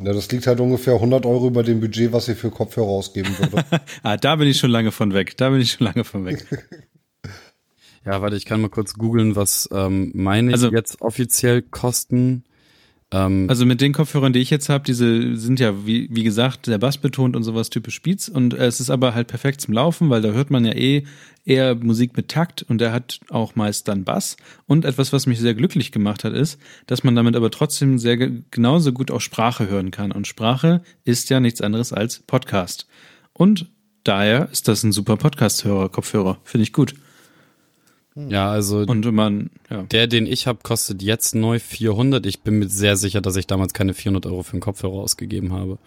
Ja, 0.00 0.12
das 0.12 0.30
liegt 0.32 0.46
halt 0.48 0.58
ungefähr 0.58 0.94
100 0.94 1.24
Euro 1.24 1.46
über 1.46 1.62
dem 1.62 1.78
Budget, 1.80 2.12
was 2.12 2.26
ihr 2.28 2.34
für 2.34 2.50
Kopfhörer 2.50 2.88
ausgeben 2.88 3.30
würde. 3.38 3.64
Ah, 4.02 4.16
da 4.16 4.34
bin 4.36 4.48
ich 4.48 4.58
schon 4.58 4.70
lange 4.70 4.90
von 4.90 5.14
weg. 5.14 5.36
Da 5.36 5.50
bin 5.50 5.60
ich 5.60 5.70
schon 5.72 5.86
lange 5.86 6.02
von 6.04 6.24
weg. 6.24 6.44
Ja, 8.04 8.20
warte, 8.20 8.36
ich 8.36 8.44
kann 8.44 8.60
mal 8.60 8.68
kurz 8.68 8.94
googeln, 8.94 9.34
was 9.36 9.68
ähm, 9.72 10.12
meine 10.14 10.52
Also- 10.52 10.70
jetzt 10.70 11.00
offiziell 11.00 11.62
kosten. 11.62 12.44
Ähm, 13.10 13.46
Also 13.48 13.64
mit 13.66 13.80
den 13.80 13.92
Kopfhörern, 13.92 14.32
die 14.32 14.40
ich 14.40 14.50
jetzt 14.50 14.68
habe, 14.68 14.84
diese 14.84 15.36
sind 15.36 15.60
ja, 15.60 15.86
wie, 15.86 16.08
wie 16.10 16.24
gesagt, 16.24 16.66
sehr 16.66 16.78
bassbetont 16.78 17.36
und 17.36 17.42
sowas 17.44 17.70
typisch 17.70 18.02
Beats. 18.02 18.28
Und 18.28 18.54
äh, 18.54 18.66
es 18.66 18.80
ist 18.80 18.90
aber 18.90 19.14
halt 19.14 19.28
perfekt 19.28 19.60
zum 19.60 19.72
Laufen, 19.74 20.10
weil 20.10 20.20
da 20.22 20.30
hört 20.32 20.50
man 20.50 20.64
ja 20.64 20.72
eh 20.74 21.04
eher 21.44 21.74
Musik 21.76 22.16
mit 22.16 22.28
Takt 22.28 22.62
und 22.62 22.78
der 22.78 22.92
hat 22.92 23.20
auch 23.28 23.54
meist 23.56 23.88
dann 23.88 24.04
Bass. 24.04 24.36
Und 24.66 24.84
etwas, 24.84 25.12
was 25.12 25.26
mich 25.26 25.38
sehr 25.38 25.54
glücklich 25.54 25.92
gemacht 25.92 26.24
hat, 26.24 26.32
ist, 26.32 26.58
dass 26.86 27.04
man 27.04 27.14
damit 27.14 27.36
aber 27.36 27.50
trotzdem 27.50 27.98
sehr 27.98 28.16
ge- 28.16 28.42
genauso 28.50 28.92
gut 28.92 29.10
auch 29.10 29.20
Sprache 29.20 29.68
hören 29.68 29.90
kann. 29.90 30.10
Und 30.12 30.26
Sprache 30.26 30.82
ist 31.04 31.30
ja 31.30 31.40
nichts 31.40 31.60
anderes 31.60 31.92
als 31.92 32.18
Podcast. 32.20 32.86
Und 33.32 33.70
daher 34.02 34.48
ist 34.50 34.66
das 34.68 34.82
ein 34.82 34.92
super 34.92 35.16
Podcast-Hörer, 35.18 35.88
Kopfhörer. 35.90 36.38
Finde 36.44 36.62
ich 36.64 36.72
gut. 36.72 36.94
Ja, 38.14 38.50
also 38.50 38.78
Und 38.78 39.04
man, 39.12 39.50
ja. 39.70 39.82
der, 39.82 40.06
den 40.06 40.26
ich 40.26 40.46
habe, 40.46 40.60
kostet 40.62 41.02
jetzt 41.02 41.34
neu 41.34 41.58
400. 41.58 42.24
Ich 42.26 42.40
bin 42.40 42.60
mir 42.60 42.68
sehr 42.68 42.96
sicher, 42.96 43.20
dass 43.20 43.36
ich 43.36 43.46
damals 43.46 43.74
keine 43.74 43.94
400 43.94 44.26
Euro 44.26 44.42
für 44.42 44.52
einen 44.52 44.60
Kopfhörer 44.60 44.94
ausgegeben 44.94 45.52
habe. 45.52 45.78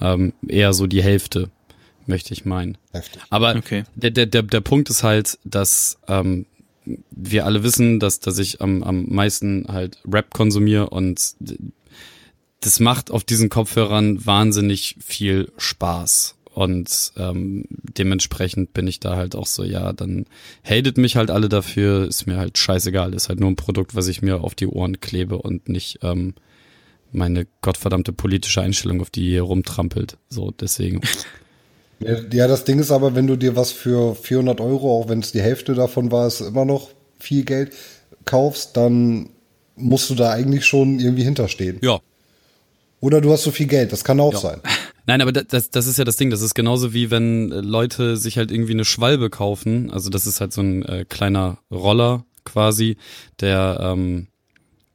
Ähm, 0.00 0.34
eher 0.46 0.72
so 0.74 0.86
die 0.86 1.02
Hälfte, 1.02 1.50
möchte 2.06 2.34
ich 2.34 2.44
meinen. 2.44 2.76
Heftig. 2.92 3.22
Aber 3.30 3.56
Okay. 3.56 3.84
der, 3.94 4.10
der, 4.10 4.26
der, 4.26 4.42
der 4.42 4.60
Punkt 4.60 4.90
ist 4.90 5.02
halt, 5.02 5.38
dass 5.44 5.98
ähm, 6.08 6.46
wir 7.10 7.46
alle 7.46 7.62
wissen, 7.62 8.00
dass, 8.00 8.20
dass 8.20 8.38
ich 8.38 8.60
am, 8.60 8.82
am 8.82 9.06
meisten 9.08 9.66
halt 9.68 9.98
Rap 10.10 10.32
konsumiere 10.34 10.90
und 10.90 11.36
das 12.60 12.80
macht 12.80 13.10
auf 13.10 13.24
diesen 13.24 13.48
Kopfhörern 13.48 14.24
wahnsinnig 14.24 14.96
viel 15.00 15.50
Spaß. 15.56 16.36
Und 16.54 17.12
ähm, 17.16 17.64
dementsprechend 17.70 18.74
bin 18.74 18.86
ich 18.86 19.00
da 19.00 19.16
halt 19.16 19.34
auch 19.34 19.46
so, 19.46 19.64
ja, 19.64 19.92
dann 19.94 20.26
hatet 20.62 20.98
mich 20.98 21.16
halt 21.16 21.30
alle 21.30 21.48
dafür, 21.48 22.06
ist 22.06 22.26
mir 22.26 22.36
halt 22.36 22.58
scheißegal, 22.58 23.14
ist 23.14 23.28
halt 23.30 23.40
nur 23.40 23.50
ein 23.50 23.56
Produkt, 23.56 23.94
was 23.94 24.06
ich 24.08 24.20
mir 24.20 24.42
auf 24.42 24.54
die 24.54 24.66
Ohren 24.66 25.00
klebe 25.00 25.38
und 25.38 25.68
nicht 25.70 26.00
ähm, 26.02 26.34
meine 27.10 27.46
gottverdammte 27.62 28.12
politische 28.12 28.60
Einstellung, 28.60 29.00
auf 29.00 29.08
die 29.10 29.28
hier 29.30 29.42
rumtrampelt. 29.42 30.18
So, 30.28 30.50
deswegen. 30.50 31.00
Ja, 32.32 32.48
das 32.48 32.64
Ding 32.64 32.80
ist 32.80 32.90
aber, 32.90 33.14
wenn 33.14 33.28
du 33.28 33.36
dir 33.36 33.54
was 33.54 33.70
für 33.70 34.16
400 34.16 34.60
Euro, 34.60 34.90
auch 34.98 35.08
wenn 35.08 35.20
es 35.20 35.30
die 35.30 35.40
Hälfte 35.40 35.74
davon 35.74 36.10
war, 36.10 36.26
ist 36.26 36.40
immer 36.40 36.64
noch 36.64 36.88
viel 37.20 37.44
Geld, 37.44 37.74
kaufst, 38.24 38.76
dann 38.76 39.28
musst 39.76 40.10
du 40.10 40.16
da 40.16 40.32
eigentlich 40.32 40.66
schon 40.66 40.98
irgendwie 40.98 41.22
hinterstehen. 41.22 41.78
Ja, 41.80 42.00
Oder 43.00 43.20
du 43.20 43.30
hast 43.32 43.44
so 43.44 43.52
viel 43.52 43.66
Geld, 43.68 43.92
das 43.92 44.02
kann 44.02 44.18
auch 44.18 44.32
Ja. 44.32 44.38
sein. 44.40 44.60
Nein, 45.06 45.20
aber 45.20 45.32
da- 45.32 45.42
das, 45.42 45.70
das 45.70 45.86
ist 45.86 45.98
ja 45.98 46.04
das 46.04 46.16
Ding. 46.16 46.30
Das 46.30 46.42
ist 46.42 46.54
genauso 46.54 46.92
wie 46.94 47.10
wenn 47.10 47.50
äh, 47.52 47.60
Leute 47.60 48.16
sich 48.16 48.38
halt 48.38 48.50
irgendwie 48.50 48.72
eine 48.72 48.84
Schwalbe 48.84 49.30
kaufen. 49.30 49.90
Also 49.90 50.10
das 50.10 50.26
ist 50.26 50.40
halt 50.40 50.52
so 50.52 50.60
ein 50.62 50.84
äh, 50.84 51.04
kleiner 51.08 51.58
Roller 51.70 52.24
quasi, 52.44 52.96
der 53.40 53.78
ähm, 53.80 54.28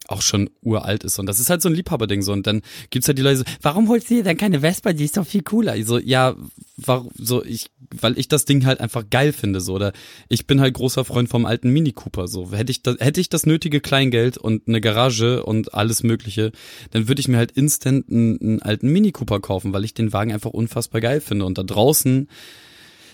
auch 0.07 0.21
schon 0.21 0.49
uralt 0.61 1.03
ist. 1.03 1.19
Und 1.19 1.25
das 1.25 1.39
ist 1.39 1.49
halt 1.49 1.61
so 1.61 1.69
ein 1.69 1.75
Liebhaberding 1.75 2.21
so. 2.21 2.31
Und 2.31 2.47
dann 2.47 2.61
gibt's 2.89 3.07
halt 3.07 3.17
die 3.17 3.21
Leute 3.21 3.37
so, 3.37 3.43
warum 3.61 3.89
holst 3.89 4.09
du 4.09 4.15
dir 4.15 4.23
dann 4.23 4.37
keine 4.37 4.61
Vespa? 4.61 4.93
Die 4.93 5.05
ist 5.05 5.17
doch 5.17 5.25
viel 5.25 5.43
cooler. 5.43 5.75
Ich 5.75 5.85
so, 5.85 5.99
ja, 5.99 6.35
warum, 6.77 7.11
so, 7.17 7.43
ich, 7.43 7.67
weil 7.99 8.17
ich 8.17 8.27
das 8.27 8.45
Ding 8.45 8.65
halt 8.65 8.79
einfach 8.79 9.03
geil 9.09 9.33
finde, 9.33 9.61
so. 9.61 9.73
Oder 9.73 9.93
ich 10.29 10.47
bin 10.47 10.61
halt 10.61 10.73
großer 10.73 11.05
Freund 11.05 11.29
vom 11.29 11.45
alten 11.45 11.69
Mini 11.71 11.91
Cooper, 11.91 12.27
so. 12.27 12.51
Hätte 12.51 12.71
ich 12.71 12.83
das, 12.83 12.97
hätte 12.99 13.21
ich 13.21 13.29
das 13.29 13.45
nötige 13.45 13.81
Kleingeld 13.81 14.37
und 14.37 14.67
eine 14.67 14.81
Garage 14.81 15.43
und 15.43 15.73
alles 15.73 16.03
Mögliche, 16.03 16.51
dann 16.91 17.07
würde 17.07 17.19
ich 17.19 17.27
mir 17.27 17.37
halt 17.37 17.51
instant 17.51 18.09
einen, 18.09 18.39
einen 18.41 18.61
alten 18.61 18.89
Mini 18.89 19.11
Cooper 19.11 19.39
kaufen, 19.39 19.73
weil 19.73 19.83
ich 19.83 19.93
den 19.93 20.13
Wagen 20.13 20.31
einfach 20.31 20.51
unfassbar 20.51 21.01
geil 21.01 21.21
finde. 21.21 21.45
Und 21.45 21.57
da 21.57 21.63
draußen 21.63 22.29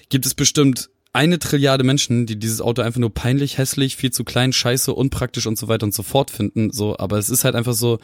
gibt 0.09 0.25
es 0.25 0.35
bestimmt 0.35 0.89
eine 1.14 1.40
Trilliarde 1.40 1.83
Menschen, 1.83 2.25
die 2.25 2.38
dieses 2.38 2.59
Auto 2.59 2.82
einfach 2.82 3.00
nur 3.00 3.14
peinlich, 3.14 3.59
hässlich, 3.59 3.95
viel 3.95 4.11
zu 4.11 4.24
klein, 4.24 4.51
scheiße, 4.51 4.93
unpraktisch 4.93 5.45
und 5.45 5.58
so 5.58 5.67
weiter 5.67 5.85
und 5.85 5.93
so 5.93 6.03
fort 6.03 6.32
finden. 6.32 6.72
So, 6.72 6.98
aber 6.98 7.19
es 7.19 7.30
ist 7.30 7.43
halt 7.45 7.56
einfach 7.56 7.75
so, 7.75 8.00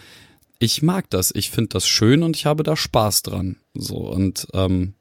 ich 0.60 0.82
mag 0.84 1.10
das, 1.10 1.32
ich 1.36 1.50
finde 1.50 1.70
das 1.70 1.88
schön 1.88 2.22
und 2.22 2.36
ich 2.36 2.46
habe 2.46 2.64
da 2.64 2.76
Spaß 2.76 3.24
dran. 3.24 3.58
So 3.74 3.98
und 3.98 4.48
ähm, 4.54 4.94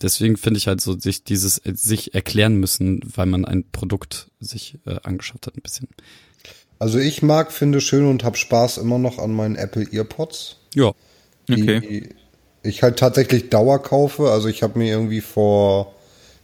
deswegen 0.00 0.36
finde 0.36 0.58
ich 0.58 0.68
halt 0.68 0.80
so, 0.80 0.98
sich 0.98 1.22
dieses 1.24 1.58
äh, 1.58 1.74
sich 1.74 2.14
erklären 2.14 2.56
müssen, 2.56 3.00
weil 3.04 3.26
man 3.26 3.44
ein 3.44 3.70
Produkt 3.70 4.30
sich 4.40 4.78
äh, 4.86 4.96
angeschafft 5.02 5.46
hat, 5.46 5.56
ein 5.56 5.62
bisschen. 5.62 5.88
Also 6.78 6.98
ich 6.98 7.22
mag, 7.22 7.52
finde 7.52 7.80
schön 7.80 8.06
und 8.06 8.24
hab 8.24 8.36
Spaß 8.36 8.78
immer 8.78 8.98
noch 8.98 9.18
an 9.18 9.32
meinen 9.32 9.56
Apple 9.56 9.86
Earpods. 9.92 10.56
Ja. 10.74 10.92
die 11.48 11.62
Okay. 11.62 12.08
ich 12.62 12.82
halt 12.82 12.98
tatsächlich 12.98 13.50
Dauer 13.50 13.82
kaufe. 13.82 14.30
Also 14.30 14.48
ich 14.48 14.62
habe 14.62 14.78
mir 14.78 14.92
irgendwie 14.92 15.20
vor, 15.20 15.94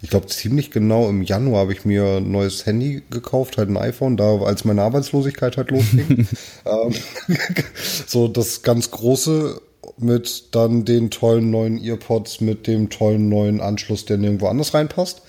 ich 0.04 0.10
glaube 0.10 0.26
ziemlich 0.26 0.70
genau 0.70 1.08
im 1.08 1.22
Januar 1.22 1.62
habe 1.62 1.72
ich 1.72 1.86
mir 1.86 2.18
ein 2.18 2.30
neues 2.30 2.66
Handy 2.66 3.02
gekauft, 3.08 3.56
halt 3.56 3.70
ein 3.70 3.78
iPhone, 3.78 4.18
da 4.18 4.36
als 4.36 4.66
meine 4.66 4.82
Arbeitslosigkeit 4.82 5.56
halt 5.56 5.70
losging. 5.70 6.28
ähm, 6.66 6.94
so 8.06 8.28
das 8.28 8.60
ganz 8.60 8.90
große 8.90 9.62
mit 9.96 10.54
dann 10.54 10.84
den 10.84 11.08
tollen 11.10 11.50
neuen 11.50 11.82
Earpods 11.82 12.42
mit 12.42 12.66
dem 12.66 12.90
tollen 12.90 13.30
neuen 13.30 13.62
Anschluss, 13.62 14.04
der 14.04 14.18
nirgendwo 14.18 14.48
anders 14.48 14.74
reinpasst. 14.74 15.22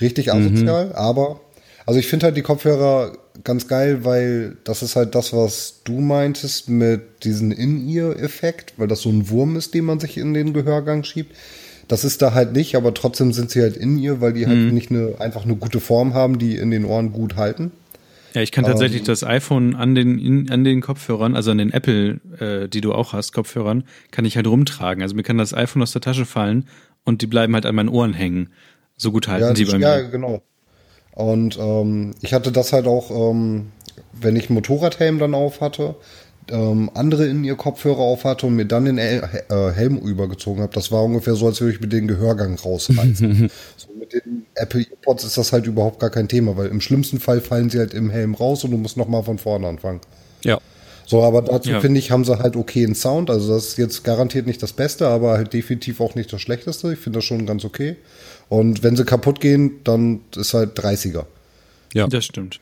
Richtig 0.00 0.32
asozial, 0.32 0.94
aber 0.94 1.40
also 1.84 2.00
ich 2.00 2.06
finde 2.06 2.24
halt 2.24 2.36
die 2.38 2.42
Kopfhörer 2.42 3.12
ganz 3.44 3.68
geil, 3.68 4.02
weil 4.06 4.56
das 4.64 4.82
ist 4.82 4.96
halt 4.96 5.14
das, 5.14 5.34
was 5.34 5.82
du 5.84 6.00
meintest 6.00 6.70
mit 6.70 7.24
diesem 7.24 7.52
In-Ear-Effekt, 7.52 8.72
weil 8.78 8.88
das 8.88 9.02
so 9.02 9.10
ein 9.10 9.28
Wurm 9.28 9.56
ist, 9.56 9.74
den 9.74 9.84
man 9.84 10.00
sich 10.00 10.16
in 10.16 10.32
den 10.32 10.54
Gehörgang 10.54 11.04
schiebt. 11.04 11.36
Das 11.92 12.04
ist 12.04 12.22
da 12.22 12.32
halt 12.32 12.54
nicht, 12.54 12.74
aber 12.74 12.94
trotzdem 12.94 13.34
sind 13.34 13.50
sie 13.50 13.60
halt 13.60 13.76
in 13.76 13.98
ihr, 13.98 14.22
weil 14.22 14.32
die 14.32 14.46
halt 14.46 14.72
nicht 14.72 14.90
eine, 14.90 15.16
einfach 15.18 15.44
eine 15.44 15.56
gute 15.56 15.78
Form 15.78 16.14
haben, 16.14 16.38
die 16.38 16.56
in 16.56 16.70
den 16.70 16.86
Ohren 16.86 17.12
gut 17.12 17.36
halten. 17.36 17.70
Ja, 18.32 18.40
ich 18.40 18.50
kann 18.50 18.64
tatsächlich 18.64 19.02
das 19.02 19.22
iPhone 19.22 19.74
an 19.76 19.94
den, 19.94 20.18
in, 20.18 20.50
an 20.50 20.64
den 20.64 20.80
Kopfhörern, 20.80 21.36
also 21.36 21.50
an 21.50 21.58
den 21.58 21.70
Apple, 21.70 22.18
äh, 22.40 22.66
die 22.70 22.80
du 22.80 22.94
auch 22.94 23.12
hast, 23.12 23.34
Kopfhörern, 23.34 23.84
kann 24.10 24.24
ich 24.24 24.36
halt 24.36 24.46
rumtragen. 24.46 25.02
Also 25.02 25.14
mir 25.14 25.22
kann 25.22 25.36
das 25.36 25.52
iPhone 25.52 25.82
aus 25.82 25.92
der 25.92 26.00
Tasche 26.00 26.24
fallen 26.24 26.66
und 27.04 27.20
die 27.20 27.26
bleiben 27.26 27.52
halt 27.52 27.66
an 27.66 27.74
meinen 27.74 27.90
Ohren 27.90 28.14
hängen. 28.14 28.48
So 28.96 29.12
gut 29.12 29.28
halten 29.28 29.48
Ja, 29.48 29.54
sie 29.54 29.64
das, 29.66 29.74
bei 29.74 29.78
ja 29.80 29.96
mir. 29.98 30.08
genau. 30.08 30.40
Und 31.14 31.58
ähm, 31.60 32.14
ich 32.22 32.32
hatte 32.32 32.52
das 32.52 32.72
halt 32.72 32.86
auch, 32.86 33.10
ähm, 33.10 33.66
wenn 34.14 34.34
ich 34.36 34.48
einen 34.48 34.54
Motorradhelm 34.54 35.18
dann 35.18 35.34
auf 35.34 35.60
hatte, 35.60 35.96
ähm, 36.50 36.90
andere 36.94 37.26
in 37.26 37.44
ihr 37.44 37.54
Kopfhörer 37.56 37.98
auf 37.98 38.24
hatte 38.24 38.46
und 38.46 38.56
mir 38.56 38.66
dann 38.66 38.84
den 38.84 38.98
El 38.98 39.22
äh, 39.48 39.70
Helm 39.72 39.96
übergezogen 39.98 40.62
habe. 40.62 40.72
Das 40.74 40.90
war 40.90 41.04
ungefähr 41.04 41.34
so, 41.34 41.46
als 41.46 41.60
würde 41.60 41.74
ich 41.74 41.80
mit 41.80 41.92
den 41.92 42.08
Gehörgang 42.08 42.56
rausreißen. 42.58 43.50
so 43.76 43.88
mit 43.98 44.12
den 44.12 44.46
Apple 44.54 44.80
EarPods 44.80 45.24
ist 45.24 45.38
das 45.38 45.52
halt 45.52 45.66
überhaupt 45.66 46.00
gar 46.00 46.10
kein 46.10 46.28
Thema, 46.28 46.56
weil 46.56 46.66
im 46.66 46.80
schlimmsten 46.80 47.20
Fall 47.20 47.40
fallen 47.40 47.70
sie 47.70 47.78
halt 47.78 47.94
im 47.94 48.10
Helm 48.10 48.34
raus 48.34 48.64
und 48.64 48.72
du 48.72 48.76
musst 48.76 48.96
nochmal 48.96 49.22
von 49.22 49.38
vorne 49.38 49.68
anfangen. 49.68 50.00
Ja. 50.44 50.58
So, 51.06 51.22
aber 51.22 51.42
dazu 51.42 51.70
Ja. 51.70 51.80
finde 51.80 51.98
ich, 51.98 52.10
haben 52.10 52.24
sie 52.24 52.38
halt 52.38 52.56
okayen 52.56 52.94
Sound. 52.94 53.28
Also 53.30 53.54
das 53.54 53.68
ist 53.68 53.78
jetzt 53.78 54.02
garantiert 54.04 54.46
nicht 54.46 54.62
das 54.62 54.72
Beste, 54.72 55.08
aber 55.08 55.32
halt 55.32 55.52
definitiv 55.52 56.00
auch 56.00 56.14
nicht 56.14 56.32
das 56.32 56.40
Schlechteste. 56.40 56.92
Ich 56.92 56.98
finde 56.98 57.18
das 57.18 57.24
schon 57.24 57.44
ganz 57.46 57.64
okay. 57.64 57.96
Und 58.48 58.82
wenn 58.82 58.96
sie 58.96 59.04
kaputt 59.04 59.40
gehen, 59.40 59.80
dann 59.84 60.20
ist 60.36 60.54
halt 60.54 60.78
30er. 60.78 61.24
Ja. 61.94 62.06
Das 62.06 62.24
stimmt. 62.24 62.60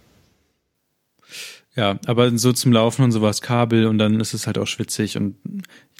Ja, 1.77 1.99
aber 2.07 2.37
so 2.37 2.53
zum 2.53 2.73
Laufen 2.73 3.05
und 3.05 3.13
sowas 3.13 3.43
Kabel 3.43 3.87
und 3.87 3.99
dann 3.99 4.19
ist 4.21 4.35
es 4.35 4.47
halt 4.47 4.59
auch 4.59 4.67
schwitzig 4.67 5.17
und 5.17 5.37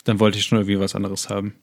dann 0.05 0.19
wollte 0.19 0.39
ich 0.39 0.45
schon 0.45 0.59
irgendwie 0.59 0.81
was 0.81 0.95
anderes 0.95 1.29
haben. 1.29 1.55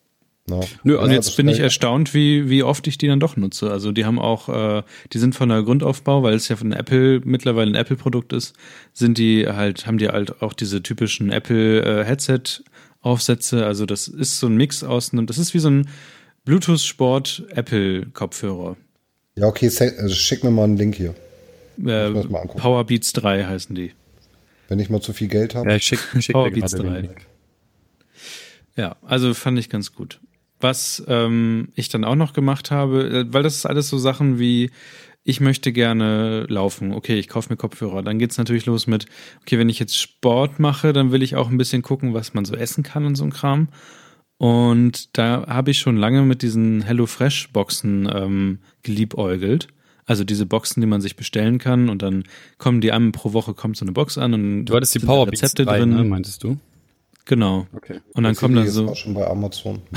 Ja. 0.49 0.61
Nö, 0.83 0.95
Und 0.95 1.01
also 1.01 1.13
jetzt 1.13 1.35
bin 1.35 1.49
ich 1.49 1.59
erstaunt, 1.59 2.13
wie, 2.13 2.49
wie 2.49 2.63
oft 2.63 2.87
ich 2.87 2.97
die 2.97 3.07
dann 3.07 3.19
doch 3.19 3.35
nutze. 3.35 3.69
Also 3.69 3.91
die 3.91 4.05
haben 4.05 4.17
auch, 4.17 4.47
äh, 4.47 4.81
die 5.11 5.17
sind 5.17 5.35
von 5.35 5.49
der 5.49 5.61
Grundaufbau, 5.63 6.23
weil 6.23 6.35
es 6.35 6.47
ja 6.47 6.55
von 6.55 6.71
Apple 6.71 7.19
mittlerweile 7.25 7.69
ein 7.71 7.75
Apple-Produkt 7.75 8.31
ist, 8.31 8.55
sind 8.93 9.17
die 9.17 9.45
halt, 9.45 9.87
haben 9.87 9.97
die 9.97 10.07
halt 10.07 10.41
auch 10.41 10.53
diese 10.53 10.81
typischen 10.81 11.31
Apple 11.31 11.81
äh. 11.81 12.05
Also 13.03 13.85
das 13.85 14.07
ist 14.07 14.39
so 14.39 14.47
ein 14.47 14.55
Mix 14.55 14.85
aus 14.85 15.11
einem, 15.11 15.27
das 15.27 15.37
ist 15.37 15.53
wie 15.53 15.59
so 15.59 15.69
ein 15.69 15.89
Bluetooth-Sport-Apple-Kopfhörer. 16.45 18.77
Ja, 19.35 19.47
okay, 19.47 19.67
also 19.67 20.15
schick 20.15 20.45
mir 20.45 20.51
mal 20.51 20.63
einen 20.63 20.77
Link 20.77 20.95
hier. 20.95 21.13
Äh. 21.85 22.11
Power 22.11 22.83
Beats 22.85 23.13
3 23.13 23.45
heißen 23.45 23.75
die. 23.75 23.93
Wenn 24.67 24.79
ich 24.79 24.89
mal 24.89 25.01
zu 25.01 25.13
viel 25.13 25.27
Geld 25.27 25.55
habe. 25.55 25.69
Ja, 25.69 25.75
ich 25.75 25.83
schick, 25.83 25.99
schick 26.19 26.33
Power 26.33 26.51
Beats 26.51 26.73
gerade 26.73 26.83
den 26.83 26.93
3. 26.93 26.99
Link. 27.01 27.27
Ja, 28.75 28.95
also 29.01 29.33
fand 29.33 29.57
ich 29.57 29.69
ganz 29.69 29.93
gut. 29.93 30.19
Was 30.59 31.03
ähm, 31.07 31.69
ich 31.75 31.89
dann 31.89 32.03
auch 32.03 32.15
noch 32.15 32.33
gemacht 32.33 32.71
habe, 32.71 33.09
äh, 33.09 33.33
weil 33.33 33.43
das 33.43 33.55
ist 33.55 33.65
alles 33.65 33.89
so 33.89 33.97
Sachen 33.97 34.39
wie, 34.39 34.71
ich 35.23 35.39
möchte 35.39 35.71
gerne 35.71 36.45
laufen, 36.47 36.93
okay, 36.93 37.19
ich 37.19 37.27
kaufe 37.27 37.49
mir 37.49 37.57
Kopfhörer. 37.57 38.01
Dann 38.01 38.17
geht's 38.17 38.37
natürlich 38.37 38.65
los 38.65 38.87
mit, 38.87 39.05
okay, 39.41 39.59
wenn 39.59 39.69
ich 39.69 39.79
jetzt 39.79 39.97
Sport 39.97 40.59
mache, 40.59 40.93
dann 40.93 41.11
will 41.11 41.21
ich 41.21 41.35
auch 41.35 41.49
ein 41.49 41.57
bisschen 41.57 41.81
gucken, 41.81 42.13
was 42.13 42.33
man 42.33 42.45
so 42.45 42.55
essen 42.55 42.83
kann 42.83 43.05
und 43.05 43.15
so 43.15 43.23
ein 43.23 43.33
Kram. 43.33 43.69
Und 44.37 45.17
da 45.17 45.45
habe 45.47 45.71
ich 45.71 45.79
schon 45.79 45.97
lange 45.97 46.21
mit 46.21 46.43
diesen 46.43 46.81
HelloFresh-Boxen 46.81 48.09
ähm, 48.13 48.59
geliebäugelt. 48.83 49.67
Also 50.07 50.23
diese 50.23 50.45
Boxen, 50.45 50.81
die 50.81 50.87
man 50.87 51.01
sich 51.01 51.15
bestellen 51.15 51.59
kann 51.59 51.89
und 51.89 52.01
dann 52.01 52.23
kommen 52.57 52.81
die 52.81 52.91
einmal 52.91 53.11
pro 53.11 53.33
Woche 53.33 53.53
kommt 53.53 53.77
so 53.77 53.85
eine 53.85 53.91
Box 53.91 54.17
an 54.17 54.33
und 54.33 54.65
Du 54.65 54.75
hattest 54.75 54.95
die 54.95 54.99
Power 54.99 55.27
Rezepte 55.27 55.65
3, 55.65 55.79
drin. 55.79 55.89
ne, 55.89 56.03
meintest 56.03 56.43
du? 56.43 56.57
Genau. 57.25 57.67
Okay. 57.75 57.99
Und 58.13 58.23
dann 58.23 58.35
kommen 58.35 58.55
CD 58.55 58.63
da 58.63 58.67
ist 58.69 58.73
so 58.73 58.89
auch 58.89 58.95
schon 58.95 59.13
bei 59.13 59.27
Amazon. 59.27 59.81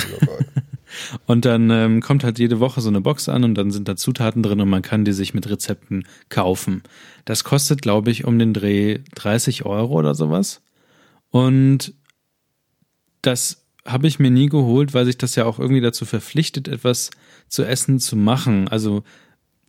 Und 1.26 1.44
dann 1.44 1.70
ähm, 1.70 2.00
kommt 2.00 2.24
halt 2.24 2.40
jede 2.40 2.58
Woche 2.58 2.80
so 2.80 2.88
eine 2.88 3.00
Box 3.00 3.28
an 3.28 3.44
und 3.44 3.54
dann 3.54 3.70
sind 3.70 3.86
da 3.86 3.94
Zutaten 3.94 4.42
drin 4.42 4.60
und 4.60 4.68
man 4.68 4.82
kann 4.82 5.04
die 5.04 5.12
sich 5.12 5.34
mit 5.34 5.48
Rezepten 5.48 6.04
kaufen. 6.28 6.82
Das 7.24 7.44
kostet, 7.44 7.80
glaube 7.80 8.10
ich, 8.10 8.24
um 8.24 8.40
den 8.40 8.52
Dreh 8.52 8.98
30 9.14 9.64
Euro 9.66 9.94
oder 9.94 10.16
sowas. 10.16 10.62
Und 11.30 11.94
das 13.22 13.64
habe 13.86 14.08
ich 14.08 14.18
mir 14.18 14.30
nie 14.30 14.48
geholt, 14.48 14.92
weil 14.94 15.04
sich 15.04 15.16
das 15.16 15.36
ja 15.36 15.44
auch 15.44 15.58
irgendwie 15.58 15.80
dazu 15.80 16.04
verpflichtet, 16.04 16.68
etwas 16.68 17.10
zu 17.48 17.64
essen 17.64 18.00
zu 18.00 18.16
machen. 18.16 18.68
Also 18.68 19.04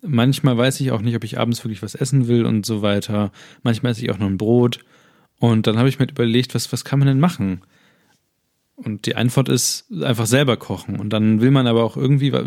manchmal 0.01 0.57
weiß 0.57 0.79
ich 0.81 0.91
auch 0.91 1.01
nicht, 1.01 1.15
ob 1.15 1.23
ich 1.23 1.39
abends 1.39 1.63
wirklich 1.63 1.83
was 1.83 1.95
essen 1.95 2.27
will 2.27 2.45
und 2.45 2.65
so 2.65 2.81
weiter. 2.81 3.31
Manchmal 3.63 3.91
esse 3.93 4.03
ich 4.03 4.11
auch 4.11 4.17
nur 4.19 4.29
ein 4.29 4.37
Brot. 4.37 4.79
Und 5.39 5.67
dann 5.67 5.77
habe 5.77 5.89
ich 5.89 5.99
mir 5.99 6.07
überlegt, 6.09 6.53
was, 6.53 6.71
was 6.71 6.85
kann 6.85 6.99
man 6.99 7.07
denn 7.07 7.19
machen? 7.19 7.61
Und 8.75 9.05
die 9.05 9.15
Antwort 9.15 9.47
ist 9.49 9.91
einfach 10.01 10.25
selber 10.25 10.57
kochen. 10.57 10.99
Und 10.99 11.11
dann 11.11 11.41
will 11.41 11.51
man 11.51 11.67
aber 11.67 11.83
auch 11.83 11.97
irgendwie, 11.97 12.33
wa- 12.33 12.45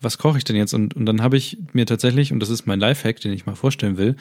was 0.00 0.18
koche 0.18 0.38
ich 0.38 0.44
denn 0.44 0.56
jetzt? 0.56 0.74
Und, 0.74 0.94
und 0.94 1.06
dann 1.06 1.22
habe 1.22 1.36
ich 1.36 1.58
mir 1.72 1.86
tatsächlich, 1.86 2.32
und 2.32 2.40
das 2.40 2.50
ist 2.50 2.66
mein 2.66 2.80
Lifehack, 2.80 3.20
den 3.20 3.32
ich 3.32 3.46
mal 3.46 3.54
vorstellen 3.54 3.96
will, 3.96 4.16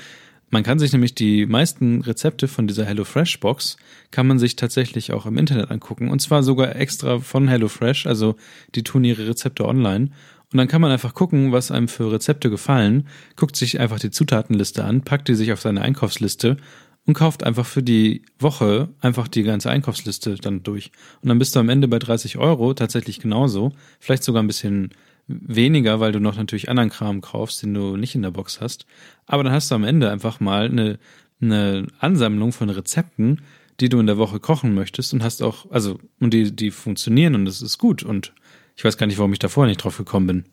man 0.50 0.64
kann 0.64 0.80
sich 0.80 0.94
nämlich 0.94 1.14
die 1.14 1.46
meisten 1.46 2.02
Rezepte 2.02 2.48
von 2.48 2.68
dieser 2.68 2.86
HelloFresh 2.86 3.40
Box 3.42 3.76
kann 4.12 4.28
man 4.28 4.40
sich 4.40 4.56
tatsächlich 4.56 5.12
auch 5.12 5.26
im 5.26 5.38
Internet 5.38 5.72
angucken. 5.72 6.10
Und 6.10 6.22
zwar 6.22 6.42
sogar 6.42 6.76
extra 6.76 7.20
von 7.20 7.48
HelloFresh. 7.50 8.08
Also 8.08 8.36
die 8.74 8.84
tun 8.84 9.04
ihre 9.04 9.28
Rezepte 9.28 9.66
online. 9.66 10.12
Und 10.52 10.58
dann 10.58 10.68
kann 10.68 10.82
man 10.82 10.92
einfach 10.92 11.14
gucken, 11.14 11.52
was 11.52 11.72
einem 11.72 11.88
für 11.88 12.12
Rezepte 12.12 12.50
gefallen, 12.50 13.08
guckt 13.36 13.56
sich 13.56 13.80
einfach 13.80 14.00
die 14.00 14.12
Zutatenliste 14.12 14.84
an, 14.84 15.02
packt 15.02 15.28
die 15.28 15.36
sich 15.36 15.52
auf 15.52 15.60
seine 15.60 15.82
Einkaufsliste 15.82 16.58
und 17.06 17.14
kauft 17.14 17.44
einfach 17.44 17.66
für 17.66 17.84
die 17.84 18.22
Woche 18.40 18.90
einfach 19.02 19.28
die 19.28 19.44
ganze 19.44 19.70
Einkaufsliste 19.70 20.36
dann 20.36 20.64
durch. 20.64 20.92
Und 21.22 21.30
dann 21.30 21.40
bist 21.40 21.56
du 21.56 21.60
am 21.60 21.70
Ende 21.70 21.88
bei 21.88 22.00
30 22.00 22.38
Euro 22.38 22.74
tatsächlich 22.74 23.20
genauso. 23.20 23.74
Vielleicht 24.00 24.24
sogar 24.24 24.44
ein 24.44 24.48
bisschen 24.48 24.92
weniger, 25.28 26.00
weil 26.00 26.12
du 26.12 26.20
noch 26.20 26.38
natürlich 26.38 26.70
anderen 26.70 26.90
Kram 26.90 27.22
kaufst, 27.22 27.64
den 27.64 27.74
du 27.74 27.98
nicht 27.98 28.16
in 28.16 28.22
der 28.22 28.32
Box 28.32 28.62
hast. 28.62 28.86
Aber 29.26 29.44
dann 29.44 29.54
hast 29.54 29.72
du 29.72 29.76
am 29.76 29.84
Ende 29.84 30.12
einfach 30.12 30.40
mal 30.40 30.66
eine, 30.66 31.00
eine 31.42 31.88
Ansammlung 32.00 32.52
von 32.54 32.70
Rezepten, 32.70 33.42
die 33.80 33.90
du 33.90 34.00
in 34.00 34.08
der 34.08 34.18
Woche 34.18 34.40
kochen 34.40 34.74
möchtest 34.74 35.14
und 35.14 35.24
hast 35.24 35.42
auch, 35.42 35.70
also, 35.72 36.00
und 36.20 36.34
die, 36.34 36.56
die 36.56 36.72
funktionieren 36.72 37.36
und 37.36 37.46
das 37.46 37.62
ist 37.62 37.78
gut. 37.78 38.04
Und 38.04 38.34
ich 38.78 38.86
weiß 38.86 38.98
gar 38.98 39.08
nicht, 39.08 39.18
warum 39.18 39.34
ich 39.34 39.40
davor 39.40 39.66
nicht 39.66 39.84
drauf 39.84 39.98
gekommen 39.98 40.28
bin. 40.28 40.46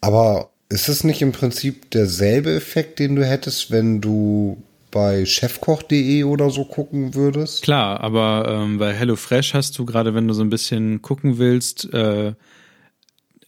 Aber 0.00 0.50
ist 0.68 0.88
es 0.88 1.02
nicht 1.02 1.20
im 1.22 1.32
Prinzip 1.32 1.90
derselbe 1.90 2.54
Effekt, 2.54 3.00
den 3.00 3.16
du 3.16 3.26
hättest, 3.26 3.70
wenn 3.70 4.00
du 4.00 4.62
bei 4.90 5.26
chefkoch.de 5.26 6.24
oder 6.24 6.50
so 6.50 6.64
gucken 6.64 7.14
würdest? 7.14 7.62
Klar, 7.62 8.00
aber 8.00 8.46
ähm, 8.48 8.78
bei 8.78 8.94
HelloFresh 8.94 9.54
hast 9.54 9.76
du 9.78 9.84
gerade, 9.84 10.14
wenn 10.14 10.28
du 10.28 10.34
so 10.34 10.42
ein 10.42 10.50
bisschen 10.50 11.02
gucken 11.02 11.38
willst, 11.38 11.92
äh, 11.92 12.34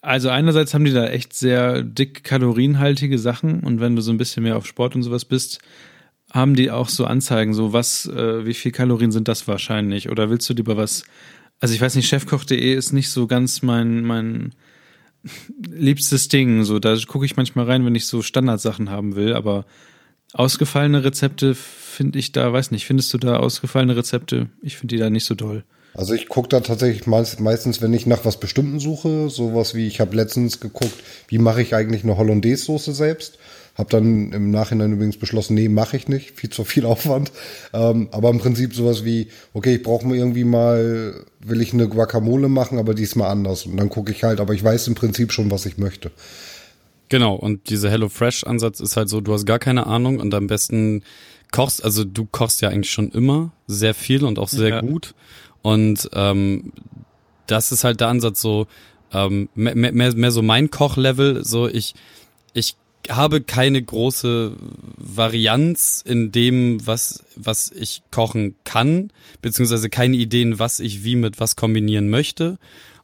also 0.02 0.30
einerseits 0.30 0.74
haben 0.74 0.84
die 0.84 0.92
da 0.92 1.06
echt 1.06 1.34
sehr 1.34 1.82
dick 1.82 2.24
kalorienhaltige 2.24 3.18
Sachen 3.18 3.60
und 3.60 3.80
wenn 3.80 3.97
du 3.97 4.02
so 4.02 4.10
ein 4.10 4.18
bisschen 4.18 4.42
mehr 4.42 4.56
auf 4.56 4.66
Sport 4.66 4.97
und 4.97 5.02
sowas 5.02 5.24
bist, 5.24 5.60
haben 6.32 6.55
die 6.55 6.70
auch 6.70 6.89
so 6.89 7.05
Anzeigen, 7.05 7.55
so 7.55 7.72
was, 7.72 8.06
äh, 8.06 8.44
wie 8.47 8.55
viel 8.55 8.72
Kalorien 8.72 9.12
sind 9.12 9.28
das 9.28 9.47
wahrscheinlich? 9.47 10.08
Oder 10.10 10.30
willst 10.30 10.48
du 10.48 10.55
lieber 10.55 10.76
was? 10.76 11.05
Also 11.60 11.74
ich 11.74 11.80
weiß 11.80 11.94
nicht, 11.94 12.08
chefkoch.de 12.08 12.74
ist 12.74 12.92
nicht 12.92 13.10
so 13.10 13.26
ganz 13.26 13.62
mein 13.62 14.02
mein 14.02 14.55
liebstes 15.68 16.28
Ding. 16.28 16.64
So, 16.64 16.78
da 16.78 16.97
gucke 17.06 17.26
ich 17.26 17.36
manchmal 17.36 17.66
rein, 17.66 17.84
wenn 17.84 17.94
ich 17.94 18.06
so 18.06 18.22
Standardsachen 18.22 18.90
haben 18.90 19.16
will, 19.16 19.34
aber 19.34 19.66
ausgefallene 20.32 21.05
Rezepte 21.05 21.55
finde 21.55 22.18
ich 22.18 22.32
da, 22.32 22.52
weiß 22.52 22.70
nicht, 22.70 22.86
findest 22.86 23.12
du 23.12 23.18
da 23.18 23.36
ausgefallene 23.36 23.97
Rezepte? 23.97 24.48
Ich 24.62 24.76
finde 24.76 24.94
die 24.94 25.00
da 25.00 25.10
nicht 25.10 25.24
so 25.24 25.34
doll. 25.34 25.64
Also 25.92 26.14
ich 26.14 26.28
gucke 26.28 26.48
da 26.48 26.60
tatsächlich 26.60 27.06
meist, 27.06 27.40
meistens, 27.40 27.82
wenn 27.82 27.92
ich 27.92 28.06
nach 28.06 28.24
was 28.24 28.39
Bestimmten 28.39 28.78
suche, 28.78 29.28
sowas 29.28 29.74
wie, 29.74 29.89
ich 29.89 30.00
habe 30.00 30.14
letztens 30.14 30.60
geguckt, 30.60 30.94
wie 31.28 31.39
mache 31.39 31.62
ich 31.62 31.74
eigentlich 31.74 32.05
eine 32.05 32.16
Hollandaise-Soße 32.16 32.92
selbst. 32.92 33.39
Habe 33.81 33.91
dann 33.91 34.31
im 34.33 34.50
Nachhinein 34.50 34.92
übrigens 34.92 35.17
beschlossen, 35.17 35.55
nee, 35.55 35.68
mache 35.68 35.97
ich 35.97 36.07
nicht, 36.07 36.39
viel 36.39 36.50
zu 36.50 36.65
viel 36.65 36.84
Aufwand. 36.84 37.33
Ähm, 37.73 38.09
aber 38.12 38.28
im 38.31 38.39
Prinzip 38.39 38.75
sowas 38.75 39.05
wie, 39.05 39.28
okay, 39.55 39.76
ich 39.76 39.83
brauche 39.83 40.07
mir 40.07 40.17
irgendwie 40.17 40.44
mal, 40.44 41.25
will 41.41 41.60
ich 41.62 41.73
eine 41.73 41.89
Guacamole 41.89 42.49
machen, 42.49 42.78
aber 42.78 42.92
diesmal 42.94 43.31
anders. 43.31 43.65
Und 43.67 43.78
dann 43.78 43.89
gucke 43.89 44.12
ich 44.12 44.23
halt, 44.23 44.39
aber 44.39 44.52
ich 44.55 44.62
weiß 44.62 44.86
im 44.89 44.94
Prinzip 44.94 45.33
schon, 45.33 45.50
was 45.50 45.65
ich 45.67 45.78
möchte. 45.78 46.10
Genau, 47.09 47.34
und 47.34 47.70
dieser 47.70 47.91
HelloFresh-Ansatz 47.91 48.81
ist 48.81 48.97
halt 48.97 49.09
so, 49.09 49.20
du 49.20 49.33
hast 49.33 49.47
gar 49.47 49.59
keine 49.59 49.86
Ahnung 49.86 50.20
und 50.20 50.33
am 50.34 50.47
besten 50.47 51.02
kochst, 51.50 51.83
also 51.83 52.05
du 52.05 52.26
kochst 52.31 52.60
ja 52.60 52.68
eigentlich 52.68 52.92
schon 52.92 53.10
immer 53.10 53.50
sehr 53.67 53.94
viel 53.94 54.25
und 54.25 54.39
auch 54.39 54.49
sehr 54.49 54.68
Ja. 54.68 54.81
gut. 54.83 55.15
Und 55.62 56.09
ähm, 56.12 56.73
das 57.47 57.73
ist 57.73 57.83
halt 57.83 58.00
der 58.00 58.09
Ansatz 58.09 58.41
so, 58.41 58.67
ähm, 59.12 59.49
mehr, 59.55 59.75
mehr, 59.75 60.15
mehr 60.15 60.31
so 60.31 60.42
mein 60.42 60.70
Kochlevel, 60.70 61.44
so 61.44 61.67
ich, 61.67 61.94
ich 62.52 62.76
habe 63.08 63.40
keine 63.40 63.82
große 63.82 64.52
Varianz 64.96 66.02
in 66.06 66.32
dem, 66.32 66.86
was, 66.86 67.24
was 67.36 67.70
ich 67.72 68.02
kochen 68.10 68.56
kann, 68.64 69.12
beziehungsweise 69.42 69.88
keine 69.88 70.16
Ideen, 70.16 70.58
was 70.58 70.80
ich 70.80 71.04
wie 71.04 71.16
mit 71.16 71.40
was 71.40 71.56
kombinieren 71.56 72.10
möchte. 72.10 72.58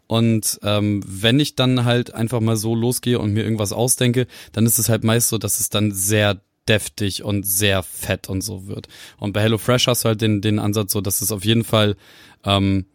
Und 0.06 0.60
ähm, 0.62 1.02
wenn 1.06 1.40
ich 1.40 1.56
dann 1.56 1.84
halt 1.84 2.14
einfach 2.14 2.40
mal 2.40 2.56
so 2.56 2.74
losgehe 2.74 3.18
und 3.18 3.32
mir 3.32 3.42
irgendwas 3.42 3.72
ausdenke, 3.72 4.26
dann 4.52 4.66
ist 4.66 4.78
es 4.78 4.88
halt 4.88 5.02
meist 5.02 5.28
so, 5.28 5.38
dass 5.38 5.58
es 5.58 5.68
dann 5.68 5.92
sehr 5.92 6.40
deftig 6.68 7.22
und 7.22 7.46
sehr 7.46 7.82
fett 7.82 8.28
und 8.28 8.42
so 8.42 8.66
wird. 8.66 8.88
Und 9.18 9.32
bei 9.32 9.42
HelloFresh 9.42 9.86
hast 9.86 10.04
du 10.04 10.08
halt 10.08 10.20
den, 10.20 10.40
den 10.40 10.58
Ansatz 10.58 10.92
so, 10.92 11.00
dass 11.00 11.20
es 11.22 11.32
auf 11.32 11.44
jeden 11.44 11.64
Fall 11.64 11.96
ähm, 12.44 12.86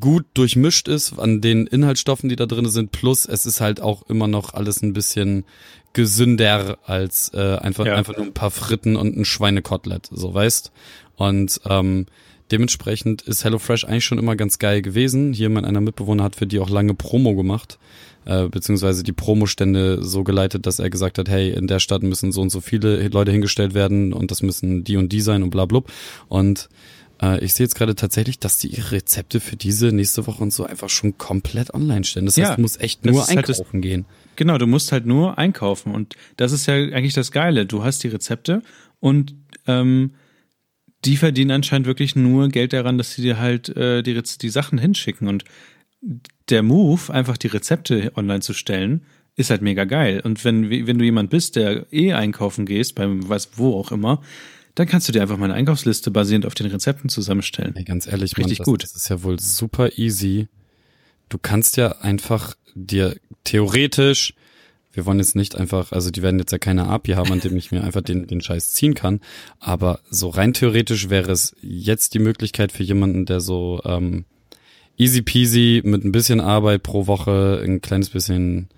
gut 0.00 0.26
durchmischt 0.34 0.88
ist 0.88 1.18
an 1.18 1.40
den 1.40 1.66
Inhaltsstoffen, 1.66 2.28
die 2.28 2.36
da 2.36 2.46
drin 2.46 2.68
sind. 2.68 2.90
Plus 2.90 3.26
es 3.26 3.46
ist 3.46 3.60
halt 3.60 3.80
auch 3.80 4.02
immer 4.08 4.26
noch 4.26 4.54
alles 4.54 4.82
ein 4.82 4.92
bisschen 4.92 5.44
gesünder 5.92 6.78
als 6.84 7.32
äh, 7.34 7.56
einfach, 7.56 7.86
Ja. 7.86 7.96
einfach 7.96 8.16
nur 8.16 8.26
ein 8.26 8.34
paar 8.34 8.50
Fritten 8.50 8.96
und 8.96 9.16
ein 9.16 9.24
Schweinekotelett, 9.24 10.08
so 10.10 10.32
weißt. 10.32 10.70
Und 11.16 11.60
ähm, 11.68 12.06
dementsprechend 12.50 13.22
ist 13.22 13.44
HelloFresh 13.44 13.84
eigentlich 13.84 14.04
schon 14.04 14.18
immer 14.18 14.36
ganz 14.36 14.58
geil 14.58 14.82
gewesen. 14.82 15.32
Hier 15.32 15.50
mein 15.50 15.64
einer 15.64 15.80
Mitbewohner 15.80 16.24
hat 16.24 16.36
für 16.36 16.46
die 16.46 16.58
auch 16.60 16.70
lange 16.70 16.94
Promo 16.94 17.34
gemacht, 17.34 17.78
äh, 18.24 18.48
beziehungsweise 18.48 19.02
die 19.02 19.12
Promostände 19.12 20.02
so 20.02 20.24
geleitet, 20.24 20.66
dass 20.66 20.78
er 20.78 20.90
gesagt 20.90 21.18
hat, 21.18 21.28
hey, 21.28 21.50
in 21.50 21.66
der 21.66 21.78
Stadt 21.80 22.02
müssen 22.02 22.32
so 22.32 22.40
und 22.40 22.50
so 22.50 22.60
viele 22.60 23.08
Leute 23.08 23.32
hingestellt 23.32 23.74
werden 23.74 24.12
und 24.12 24.30
das 24.30 24.42
müssen 24.42 24.84
die 24.84 24.96
und 24.96 25.10
die 25.10 25.20
sein 25.20 25.42
und 25.42 25.50
bla 25.50 25.66
blub. 25.66 25.90
Und 26.28 26.68
äh, 27.22 27.42
ich 27.44 27.54
sehe 27.54 27.64
jetzt 27.64 27.74
gerade 27.74 27.94
tatsächlich, 27.94 28.38
dass 28.38 28.58
die 28.58 28.68
ihre 28.68 28.92
Rezepte 28.92 29.40
für 29.40 29.56
diese 29.56 29.92
nächste 29.92 30.26
Woche 30.26 30.42
und 30.42 30.52
so 30.52 30.64
einfach 30.64 30.88
schon 30.88 31.18
komplett 31.18 31.72
online 31.74 32.04
stellen. 32.04 32.26
Das 32.26 32.36
heißt, 32.36 32.50
Ja, 32.50 32.56
du 32.56 32.62
musst 32.62 32.80
echt 32.80 33.04
nur 33.04 33.22
ist 33.22 33.28
halt 33.34 33.48
das- 33.48 33.58
einkaufen 33.60 33.80
gehen. 33.80 34.04
Genau, 34.36 34.56
du 34.58 34.66
musst 34.66 34.92
halt 34.92 35.06
nur 35.06 35.36
einkaufen 35.38 35.94
und 35.94 36.16
das 36.36 36.52
ist 36.52 36.66
ja 36.66 36.74
eigentlich 36.74 37.12
das 37.14 37.30
Geile. 37.32 37.66
Du 37.66 37.84
hast 37.84 38.02
die 38.04 38.08
Rezepte 38.08 38.62
und 39.00 39.34
ähm, 39.66 40.12
die 41.04 41.16
verdienen 41.16 41.50
anscheinend 41.50 41.86
wirklich 41.86 42.16
nur 42.16 42.48
Geld 42.48 42.72
daran, 42.72 42.96
dass 42.98 43.12
sie 43.14 43.22
dir 43.22 43.38
halt 43.38 43.68
äh, 43.76 44.02
die, 44.02 44.20
die 44.40 44.48
Sachen 44.48 44.78
hinschicken 44.78 45.28
und 45.28 45.44
der 46.48 46.62
Move, 46.62 47.12
einfach 47.12 47.36
die 47.36 47.48
Rezepte 47.48 48.12
online 48.16 48.40
zu 48.40 48.54
stellen, 48.54 49.02
ist 49.36 49.50
halt 49.50 49.62
mega 49.62 49.84
geil. 49.84 50.20
Und 50.24 50.44
wenn, 50.44 50.70
wenn 50.70 50.98
du 50.98 51.04
jemand 51.04 51.30
bist, 51.30 51.56
der 51.56 51.86
eh 51.92 52.12
einkaufen 52.14 52.66
gehst, 52.66 52.94
beim 52.94 53.28
was 53.28 53.50
wo 53.56 53.78
auch 53.78 53.92
immer, 53.92 54.22
dann 54.74 54.86
kannst 54.86 55.08
du 55.08 55.12
dir 55.12 55.22
einfach 55.22 55.36
mal 55.36 55.46
eine 55.46 55.54
Einkaufsliste 55.54 56.10
basierend 56.10 56.46
auf 56.46 56.54
den 56.54 56.66
Rezepten 56.66 57.08
zusammenstellen. 57.08 57.74
Ey, 57.76 57.84
ganz 57.84 58.06
ehrlich, 58.06 58.36
Richtig 58.36 58.44
Mann, 58.44 58.56
das, 58.58 58.64
gut. 58.64 58.82
das 58.82 58.92
ist 58.92 59.08
ja 59.08 59.22
wohl 59.22 59.38
super 59.38 59.98
easy. 59.98 60.48
Du 61.28 61.38
kannst 61.38 61.76
ja 61.76 61.98
einfach 62.00 62.54
dir 62.74 63.16
theoretisch, 63.44 64.34
wir 64.92 65.06
wollen 65.06 65.18
jetzt 65.18 65.36
nicht 65.36 65.56
einfach, 65.56 65.92
also 65.92 66.10
die 66.10 66.22
werden 66.22 66.38
jetzt 66.38 66.52
ja 66.52 66.58
keine 66.58 66.86
API 66.86 67.12
haben, 67.12 67.32
an 67.32 67.40
dem 67.40 67.56
ich 67.56 67.70
mir 67.70 67.84
einfach 67.84 68.02
den, 68.02 68.26
den 68.26 68.40
Scheiß 68.40 68.72
ziehen 68.72 68.94
kann, 68.94 69.20
aber 69.60 70.00
so 70.10 70.28
rein 70.28 70.52
theoretisch 70.52 71.10
wäre 71.10 71.30
es 71.30 71.54
jetzt 71.62 72.14
die 72.14 72.18
Möglichkeit 72.18 72.72
für 72.72 72.82
jemanden, 72.82 73.26
der 73.26 73.40
so 73.40 73.80
ähm, 73.84 74.24
easy 74.96 75.22
peasy 75.22 75.82
mit 75.84 76.04
ein 76.04 76.12
bisschen 76.12 76.40
Arbeit 76.40 76.82
pro 76.82 77.06
Woche 77.06 77.62
ein 77.64 77.80
kleines 77.80 78.10
bisschen 78.10 78.68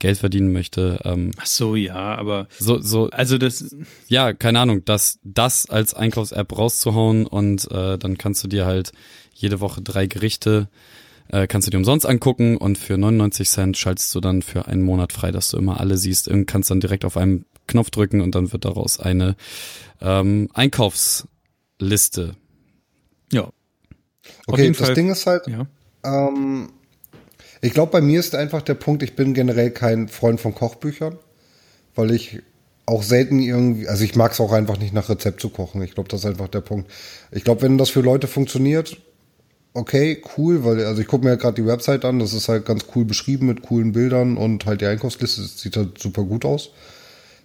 Geld 0.00 0.18
verdienen 0.18 0.52
möchte. 0.52 0.98
Ähm, 1.04 1.30
Ach 1.38 1.46
so, 1.46 1.76
ja, 1.76 1.94
aber 2.16 2.48
so, 2.58 2.80
so, 2.80 3.08
also 3.10 3.38
das, 3.38 3.74
ja, 4.08 4.32
keine 4.32 4.58
Ahnung, 4.58 4.84
das, 4.84 5.20
das 5.22 5.70
als 5.70 5.94
Einkaufs-App 5.94 6.58
rauszuhauen 6.58 7.26
und 7.26 7.70
äh, 7.70 7.96
dann 7.98 8.18
kannst 8.18 8.42
du 8.42 8.48
dir 8.48 8.66
halt 8.66 8.90
jede 9.32 9.60
Woche 9.60 9.80
drei 9.82 10.06
Gerichte 10.06 10.68
äh, 11.32 11.46
kannst 11.46 11.68
du 11.68 11.70
dir 11.70 11.76
umsonst 11.78 12.06
angucken 12.06 12.56
und 12.56 12.76
für 12.76 12.98
99 12.98 13.48
Cent 13.48 13.76
schaltest 13.78 14.12
du 14.16 14.20
dann 14.20 14.42
für 14.42 14.66
einen 14.66 14.82
Monat 14.82 15.12
frei, 15.12 15.30
dass 15.30 15.48
du 15.50 15.58
immer 15.58 15.78
alle 15.78 15.96
siehst. 15.96 16.26
Und 16.26 16.46
kannst 16.46 16.72
dann 16.72 16.80
direkt 16.80 17.04
auf 17.04 17.16
einen 17.16 17.44
Knopf 17.68 17.90
drücken 17.90 18.20
und 18.20 18.34
dann 18.34 18.50
wird 18.52 18.64
daraus 18.64 18.98
eine 18.98 19.36
ähm, 20.00 20.48
Einkaufsliste. 20.54 22.34
ja. 23.32 23.48
Okay, 24.46 24.68
das 24.68 24.78
Fall- 24.78 24.94
Ding 24.94 25.08
ist 25.10 25.26
halt, 25.26 25.46
Ja. 25.46 25.66
ähm, 26.04 26.70
ich 27.60 27.74
glaube, 27.74 27.92
bei 27.92 28.00
mir 28.00 28.20
ist 28.20 28.34
einfach 28.34 28.62
der 28.62 28.74
Punkt, 28.74 29.02
ich 29.02 29.16
bin 29.16 29.34
generell 29.34 29.70
kein 29.70 30.08
Freund 30.08 30.40
von 30.40 30.54
Kochbüchern, 30.54 31.18
weil 31.94 32.10
ich 32.10 32.40
auch 32.86 33.02
selten 33.02 33.38
irgendwie, 33.38 33.86
also 33.86 34.02
ich 34.02 34.16
mag 34.16 34.32
es 34.32 34.40
auch 34.40 34.52
einfach 34.52 34.78
nicht 34.78 34.92
nach 34.92 35.08
Rezept 35.08 35.40
zu 35.40 35.50
kochen. 35.50 35.82
Ich 35.82 35.94
glaube, 35.94 36.08
das 36.08 36.20
ist 36.20 36.26
einfach 36.26 36.48
der 36.48 36.60
Punkt. 36.60 36.90
Ich 37.30 37.44
glaube, 37.44 37.62
wenn 37.62 37.78
das 37.78 37.90
für 37.90 38.00
Leute 38.00 38.26
funktioniert, 38.26 38.96
okay, 39.74 40.22
cool, 40.36 40.64
weil, 40.64 40.84
also 40.84 41.00
ich 41.00 41.06
gucke 41.06 41.24
mir 41.24 41.30
ja 41.30 41.36
gerade 41.36 41.62
die 41.62 41.66
Website 41.66 42.04
an, 42.04 42.18
das 42.18 42.32
ist 42.32 42.48
halt 42.48 42.64
ganz 42.64 42.86
cool 42.94 43.04
beschrieben 43.04 43.46
mit 43.46 43.62
coolen 43.62 43.92
Bildern 43.92 44.36
und 44.36 44.66
halt 44.66 44.80
die 44.80 44.86
Einkaufsliste 44.86 45.42
sieht 45.42 45.76
halt 45.76 45.98
super 45.98 46.24
gut 46.24 46.44
aus. 46.44 46.70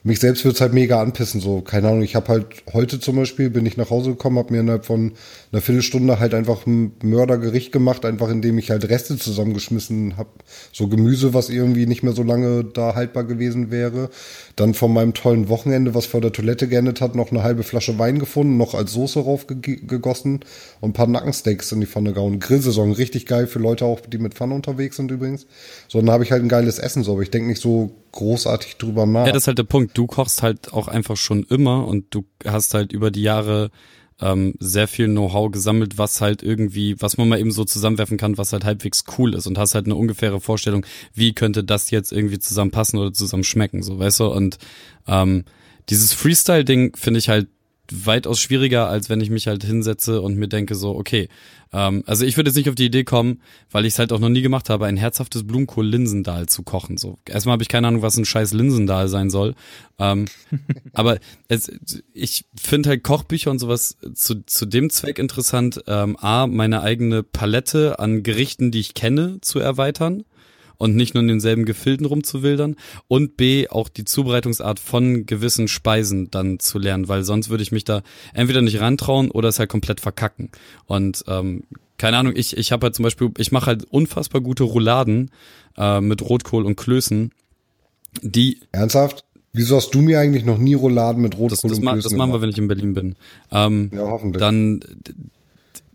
Mich 0.07 0.19
selbst 0.19 0.45
wird's 0.45 0.61
halt 0.61 0.71
mega 0.71 1.01
anpissen, 1.01 1.41
so, 1.41 1.61
keine 1.61 1.87
Ahnung, 1.87 2.03
ich 2.03 2.15
habe 2.15 2.27
halt 2.27 2.45
heute 2.71 2.99
zum 2.99 3.15
Beispiel, 3.15 3.49
bin 3.49 3.65
ich 3.65 3.75
nach 3.75 3.89
Hause 3.89 4.11
gekommen, 4.11 4.37
habe 4.37 4.53
mir 4.53 4.59
innerhalb 4.59 4.85
von 4.85 5.13
einer 5.51 5.63
Viertelstunde 5.63 6.19
halt 6.19 6.35
einfach 6.35 6.67
ein 6.67 6.91
Mördergericht 7.01 7.71
gemacht, 7.71 8.05
einfach 8.05 8.29
indem 8.29 8.59
ich 8.59 8.69
halt 8.69 8.87
Reste 8.87 9.17
zusammengeschmissen 9.17 10.15
habe, 10.15 10.29
so 10.71 10.87
Gemüse, 10.89 11.33
was 11.33 11.49
irgendwie 11.49 11.87
nicht 11.87 12.03
mehr 12.03 12.13
so 12.13 12.21
lange 12.21 12.63
da 12.63 12.93
haltbar 12.93 13.23
gewesen 13.23 13.71
wäre. 13.71 14.11
Dann 14.55 14.75
von 14.75 14.93
meinem 14.93 15.15
tollen 15.15 15.49
Wochenende, 15.49 15.95
was 15.95 16.05
vor 16.05 16.21
der 16.21 16.31
Toilette 16.31 16.67
geendet 16.67 17.01
hat, 17.01 17.15
noch 17.15 17.31
eine 17.31 17.41
halbe 17.41 17.63
Flasche 17.63 17.97
Wein 17.97 18.19
gefunden, 18.19 18.57
noch 18.57 18.75
als 18.75 18.93
Soße 18.93 19.21
raufgegossen 19.21 20.41
und 20.81 20.89
ein 20.91 20.93
paar 20.93 21.07
Nackensteaks 21.07 21.71
in 21.71 21.79
die 21.79 21.87
Pfanne 21.87 22.13
gehauen. 22.13 22.39
Grillsaison, 22.39 22.91
richtig 22.91 23.25
geil 23.25 23.47
für 23.47 23.57
Leute 23.57 23.85
auch, 23.85 24.01
die 24.01 24.19
mit 24.19 24.35
Pfanne 24.35 24.53
unterwegs 24.53 24.97
sind 24.97 25.09
übrigens. 25.09 25.47
So, 25.87 25.99
dann 25.99 26.11
habe 26.11 26.23
ich 26.23 26.31
halt 26.31 26.43
ein 26.43 26.49
geiles 26.49 26.77
Essen, 26.77 27.01
so, 27.01 27.13
aber 27.13 27.23
ich 27.23 27.31
denke 27.31 27.47
nicht 27.47 27.59
so 27.59 27.89
großartig 28.15 28.77
drüber 28.77 29.05
nach. 29.05 29.27
Ja, 29.27 29.31
das 29.31 29.43
ist 29.43 29.47
halt 29.47 29.59
der 29.59 29.63
Punkt. 29.63 29.95
Du 29.97 30.07
kochst 30.07 30.41
halt 30.41 30.73
auch 30.73 30.87
einfach 30.87 31.17
schon 31.17 31.43
immer 31.43 31.87
und 31.87 32.05
du 32.09 32.25
hast 32.43 32.73
halt 32.73 32.91
über 32.91 33.11
die 33.11 33.21
Jahre 33.21 33.69
ähm, 34.19 34.55
sehr 34.59 34.87
viel 34.87 35.07
Know-how 35.07 35.51
gesammelt, 35.51 35.97
was 35.97 36.21
halt 36.21 36.41
irgendwie, 36.41 36.99
was 37.01 37.17
man 37.17 37.27
mal 37.27 37.39
eben 37.39 37.51
so 37.51 37.65
zusammenwerfen 37.65 38.17
kann, 38.17 38.37
was 38.37 38.53
halt 38.53 38.63
halbwegs 38.63 39.03
cool 39.17 39.35
ist 39.35 39.45
und 39.45 39.57
hast 39.57 39.75
halt 39.75 39.85
eine 39.85 39.95
ungefähre 39.95 40.39
Vorstellung, 40.39 40.85
wie 41.13 41.33
könnte 41.33 41.63
das 41.63 41.91
jetzt 41.91 42.11
irgendwie 42.11 42.39
zusammenpassen 42.39 42.97
oder 42.97 43.13
zusammen 43.13 43.43
schmecken, 43.43 43.83
so 43.83 43.99
weißt 43.99 44.21
du? 44.21 44.27
Und 44.27 44.57
ähm, 45.07 45.43
dieses 45.89 46.13
Freestyle-Ding 46.13 46.95
finde 46.95 47.19
ich 47.19 47.29
halt 47.29 47.47
weitaus 47.91 48.39
schwieriger, 48.39 48.87
als 48.87 49.09
wenn 49.09 49.21
ich 49.21 49.29
mich 49.29 49.47
halt 49.47 49.63
hinsetze 49.63 50.21
und 50.21 50.37
mir 50.37 50.47
denke 50.47 50.75
so, 50.75 50.95
okay, 50.95 51.29
ähm, 51.73 52.03
also 52.05 52.25
ich 52.25 52.37
würde 52.37 52.49
jetzt 52.49 52.55
nicht 52.57 52.69
auf 52.69 52.75
die 52.75 52.85
Idee 52.85 53.03
kommen, 53.03 53.41
weil 53.71 53.85
ich 53.85 53.93
es 53.93 53.99
halt 53.99 54.11
auch 54.11 54.19
noch 54.19 54.29
nie 54.29 54.41
gemacht 54.41 54.69
habe, 54.69 54.85
ein 54.85 54.97
herzhaftes 54.97 55.45
Blumenkohl-Linsendahl 55.45 56.47
zu 56.47 56.63
kochen. 56.63 56.97
So 56.97 57.17
erstmal 57.27 57.53
habe 57.53 57.63
ich 57.63 57.69
keine 57.69 57.87
Ahnung, 57.87 58.01
was 58.01 58.17
ein 58.17 58.25
scheiß 58.25 58.53
Linsendahl 58.53 59.07
sein 59.07 59.29
soll. 59.29 59.55
Ähm, 59.99 60.25
aber 60.93 61.19
es, 61.47 61.71
ich 62.13 62.45
finde 62.59 62.89
halt 62.89 63.03
Kochbücher 63.03 63.51
und 63.51 63.59
sowas 63.59 63.97
zu, 64.13 64.45
zu 64.45 64.65
dem 64.65 64.89
Zweck 64.89 65.19
interessant, 65.19 65.83
ähm, 65.87 66.15
a 66.17 66.47
meine 66.47 66.81
eigene 66.81 67.23
Palette 67.23 67.99
an 67.99 68.23
Gerichten, 68.23 68.71
die 68.71 68.79
ich 68.79 68.93
kenne, 68.93 69.39
zu 69.41 69.59
erweitern 69.59 70.23
und 70.77 70.95
nicht 70.95 71.13
nur 71.13 71.21
in 71.21 71.27
denselben 71.27 71.65
Gefilden 71.65 72.05
rumzuwildern 72.05 72.75
und 73.07 73.37
B, 73.37 73.67
auch 73.69 73.89
die 73.89 74.05
Zubereitungsart 74.05 74.79
von 74.79 75.25
gewissen 75.25 75.67
Speisen 75.67 76.29
dann 76.31 76.59
zu 76.59 76.79
lernen, 76.79 77.07
weil 77.07 77.23
sonst 77.23 77.49
würde 77.49 77.63
ich 77.63 77.71
mich 77.71 77.83
da 77.83 78.01
entweder 78.33 78.61
nicht 78.61 78.79
rantrauen 78.79 79.31
oder 79.31 79.49
es 79.49 79.59
halt 79.59 79.69
komplett 79.69 79.99
verkacken. 80.01 80.49
Und 80.85 81.23
ähm, 81.27 81.63
keine 81.97 82.17
Ahnung, 82.17 82.33
ich, 82.35 82.57
ich 82.57 82.71
habe 82.71 82.85
halt 82.85 82.95
zum 82.95 83.03
Beispiel, 83.03 83.31
ich 83.37 83.51
mache 83.51 83.67
halt 83.67 83.85
unfassbar 83.85 84.41
gute 84.41 84.63
Rouladen 84.63 85.31
äh, 85.77 86.01
mit 86.01 86.21
Rotkohl 86.21 86.65
und 86.65 86.75
Klößen, 86.75 87.31
die 88.21 88.59
Ernsthaft? 88.71 89.25
Wieso 89.53 89.77
hast 89.77 89.91
du 89.91 90.01
mir 90.01 90.19
eigentlich 90.19 90.43
noch 90.43 90.57
nie 90.57 90.73
Rouladen 90.73 91.21
mit 91.21 91.33
Rotkohl 91.37 91.49
das, 91.49 91.61
das, 91.61 91.79
und 91.79 91.85
Klößen 91.85 92.01
das 92.01 92.13
machen 92.13 92.33
wir, 92.33 92.41
wenn 92.41 92.49
ich 92.49 92.57
in 92.57 92.67
Berlin 92.67 92.93
bin. 92.93 93.15
Ähm, 93.51 93.89
Ja, 93.93 94.01
hoffentlich. 94.01 94.41
dann 94.41 94.81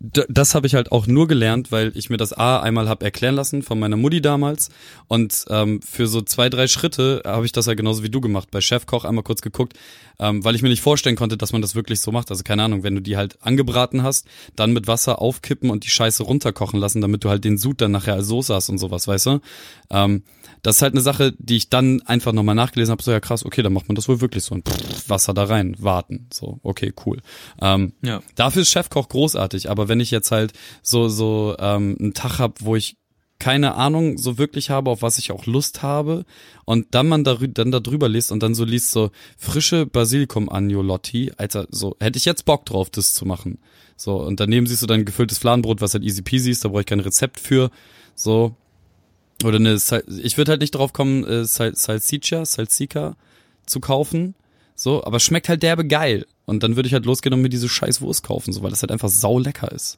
das 0.01 0.55
habe 0.55 0.65
ich 0.65 0.73
halt 0.73 0.91
auch 0.91 1.05
nur 1.05 1.27
gelernt, 1.27 1.71
weil 1.71 1.91
ich 1.95 2.09
mir 2.09 2.17
das 2.17 2.33
A 2.33 2.59
einmal 2.59 2.89
hab 2.89 3.03
erklären 3.03 3.35
lassen 3.35 3.61
von 3.61 3.79
meiner 3.79 3.97
Mutti 3.97 4.19
damals 4.19 4.69
und 5.07 5.45
ähm, 5.49 5.79
für 5.81 6.07
so 6.07 6.21
zwei, 6.21 6.49
drei 6.49 6.67
Schritte 6.67 7.21
habe 7.23 7.45
ich 7.45 7.51
das 7.51 7.67
ja 7.67 7.75
genauso 7.75 8.01
wie 8.01 8.09
du 8.09 8.19
gemacht. 8.19 8.49
Bei 8.49 8.61
Chefkoch 8.61 9.05
einmal 9.05 9.23
kurz 9.23 9.41
geguckt, 9.41 9.77
ähm, 10.19 10.43
weil 10.43 10.55
ich 10.55 10.61
mir 10.61 10.69
nicht 10.69 10.81
vorstellen 10.81 11.15
konnte, 11.15 11.37
dass 11.37 11.51
man 11.51 11.61
das 11.61 11.75
wirklich 11.75 11.99
so 12.01 12.11
macht. 12.11 12.29
Also 12.31 12.43
keine 12.43 12.63
Ahnung, 12.63 12.83
wenn 12.83 12.95
du 12.95 13.01
die 13.01 13.17
halt 13.17 13.37
angebraten 13.41 14.03
hast, 14.03 14.27
dann 14.55 14.73
mit 14.73 14.87
Wasser 14.87 15.21
aufkippen 15.21 15.69
und 15.69 15.83
die 15.83 15.89
Scheiße 15.89 16.23
runterkochen 16.23 16.79
lassen, 16.79 17.01
damit 17.01 17.23
du 17.23 17.29
halt 17.29 17.43
den 17.43 17.57
Sud 17.57 17.81
dann 17.81 17.91
nachher 17.91 18.15
als 18.15 18.27
Soße 18.27 18.53
hast 18.53 18.69
und 18.69 18.77
sowas, 18.77 19.07
weißt 19.07 19.25
du? 19.27 19.39
Ähm, 19.89 20.23
das 20.63 20.77
ist 20.77 20.81
halt 20.81 20.93
eine 20.93 21.01
Sache, 21.01 21.33
die 21.39 21.57
ich 21.57 21.69
dann 21.69 22.01
einfach 22.01 22.33
nochmal 22.33 22.55
nachgelesen 22.55 22.91
habe, 22.91 23.01
so 23.01 23.11
ja 23.11 23.19
krass, 23.19 23.45
okay, 23.45 23.63
dann 23.63 23.73
macht 23.73 23.87
man 23.87 23.95
das 23.95 24.07
wohl 24.07 24.21
wirklich 24.21 24.43
so. 24.43 24.53
Und 24.55 24.69
pff, 24.69 25.09
Wasser 25.09 25.33
da 25.33 25.45
rein, 25.45 25.75
warten. 25.79 26.27
So, 26.31 26.59
okay, 26.63 26.93
cool. 27.05 27.19
Ähm, 27.61 27.93
Ja. 28.01 28.21
Dafür 28.35 28.61
ist 28.61 28.69
Chefkoch 28.69 29.09
großartig, 29.09 29.69
aber 29.69 29.87
wenn 29.87 29.99
ich 29.99 30.11
jetzt 30.11 30.31
halt 30.31 30.53
so, 30.83 31.09
so 31.09 31.55
ähm, 31.59 31.97
einen 31.99 32.13
Tag 32.13 32.39
hab, 32.39 32.63
wo 32.63 32.75
ich 32.75 32.97
keine 33.41 33.73
Ahnung 33.73 34.19
so 34.19 34.37
wirklich 34.37 34.69
habe, 34.69 34.91
auf 34.91 35.01
was 35.01 35.17
ich 35.17 35.31
auch 35.31 35.47
Lust 35.47 35.81
habe 35.81 36.25
und 36.63 36.85
dann 36.91 37.07
man 37.07 37.23
darü 37.23 37.47
dann 37.47 37.71
da 37.71 37.79
drüber 37.79 38.07
liest 38.07 38.31
und 38.31 38.43
dann 38.43 38.53
so 38.53 38.63
liest 38.63 38.91
so 38.91 39.09
frische 39.35 39.87
Basilikum 39.87 40.47
Agnolotti, 40.47 41.31
Alter, 41.37 41.65
so 41.71 41.97
hätte 41.99 42.17
ich 42.17 42.25
jetzt 42.25 42.45
Bock 42.45 42.65
drauf, 42.65 42.91
das 42.91 43.15
zu 43.15 43.25
machen. 43.25 43.57
So 43.97 44.15
und 44.21 44.39
daneben 44.39 44.67
siehst 44.67 44.83
du 44.83 44.87
dann 44.87 45.05
gefülltes 45.05 45.39
Fladenbrot, 45.39 45.81
was 45.81 45.95
halt 45.95 46.03
easy 46.03 46.21
peasy 46.21 46.51
ist, 46.51 46.63
da 46.63 46.69
brauche 46.69 46.81
ich 46.81 46.85
kein 46.85 46.99
Rezept 46.99 47.39
für. 47.39 47.71
So 48.13 48.55
oder 49.43 49.57
eine, 49.57 49.79
Sal- 49.79 50.03
ich 50.23 50.37
würde 50.37 50.51
halt 50.51 50.61
nicht 50.61 50.75
drauf 50.75 50.93
kommen, 50.93 51.23
äh, 51.25 51.43
Sal 51.45 51.75
Salsiccia, 51.75 52.45
Salsica 52.45 53.15
zu 53.65 53.79
kaufen. 53.79 54.35
So, 54.75 55.03
aber 55.03 55.19
schmeckt 55.19 55.49
halt 55.49 55.63
derbe 55.63 55.85
geil. 55.85 56.27
Und 56.45 56.63
dann 56.63 56.75
würde 56.75 56.87
ich 56.87 56.93
halt 56.93 57.05
losgehen 57.05 57.33
und 57.33 57.41
mir 57.41 57.49
diese 57.49 57.69
scheiß 57.69 58.01
Wurst 58.01 58.23
kaufen, 58.23 58.53
so, 58.53 58.61
weil 58.61 58.69
das 58.69 58.81
halt 58.83 58.91
einfach 58.91 59.09
sau 59.09 59.39
lecker 59.39 59.71
ist. 59.71 59.97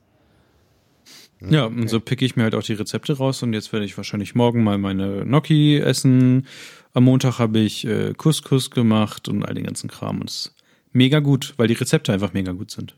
Ja, 1.49 1.65
und 1.65 1.89
so 1.89 1.99
picke 1.99 2.25
ich 2.25 2.35
mir 2.35 2.43
halt 2.43 2.55
auch 2.55 2.63
die 2.63 2.73
Rezepte 2.73 3.17
raus 3.17 3.43
und 3.43 3.53
jetzt 3.53 3.73
werde 3.73 3.85
ich 3.85 3.97
wahrscheinlich 3.97 4.35
morgen 4.35 4.63
mal 4.63 4.77
meine 4.77 5.23
Gnocchi 5.25 5.77
essen. 5.77 6.47
Am 6.93 7.03
Montag 7.05 7.39
habe 7.39 7.59
ich 7.59 7.85
äh, 7.85 8.13
Couscous 8.13 8.71
gemacht 8.71 9.27
und 9.27 9.43
all 9.43 9.53
den 9.53 9.65
ganzen 9.65 9.89
Kram 9.89 10.21
und 10.21 10.29
es 10.29 10.35
ist 10.35 10.55
mega 10.93 11.19
gut, 11.19 11.53
weil 11.57 11.67
die 11.67 11.73
Rezepte 11.73 12.13
einfach 12.13 12.33
mega 12.33 12.51
gut 12.51 12.71
sind. 12.71 12.95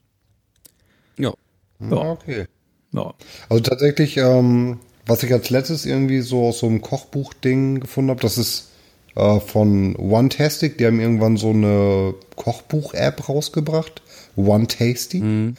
Ja. 1.17 1.33
Ja, 1.79 1.97
okay. 1.97 2.47
Ja. 2.91 3.13
Also 3.49 3.63
tatsächlich, 3.63 4.17
ähm, 4.17 4.79
was 5.05 5.23
ich 5.23 5.31
als 5.33 5.49
letztes 5.49 5.85
irgendwie 5.85 6.21
so 6.21 6.47
aus 6.47 6.59
so 6.59 6.67
einem 6.67 6.81
Kochbuch-Ding 6.81 7.79
gefunden 7.81 8.11
habe, 8.11 8.21
das 8.21 8.37
ist 8.37 8.69
äh, 9.15 9.39
von 9.39 9.95
OneTastic. 9.95 10.77
Die 10.77 10.85
haben 10.85 10.99
irgendwann 10.99 11.37
so 11.37 11.49
eine 11.49 12.15
Kochbuch-App 12.35 13.27
rausgebracht. 13.27 14.01
One 14.35 14.67
Tasty. 14.67 15.21
Und 15.21 15.57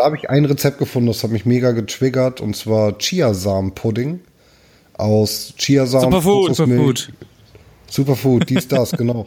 da 0.00 0.06
habe 0.06 0.16
ich 0.16 0.30
ein 0.30 0.46
Rezept 0.46 0.78
gefunden, 0.78 1.08
das 1.08 1.22
hat 1.22 1.30
mich 1.30 1.44
mega 1.44 1.72
getriggert, 1.72 2.40
und 2.40 2.56
zwar 2.56 2.96
Chiasamen-Pudding 2.98 4.20
aus 4.94 5.52
Chiasamen. 5.58 6.10
Superfood, 6.10 6.56
Kokosmilch, 6.56 7.12
Superfood, 7.90 8.48
dies, 8.48 8.66
das, 8.68 8.92
genau. 8.92 9.26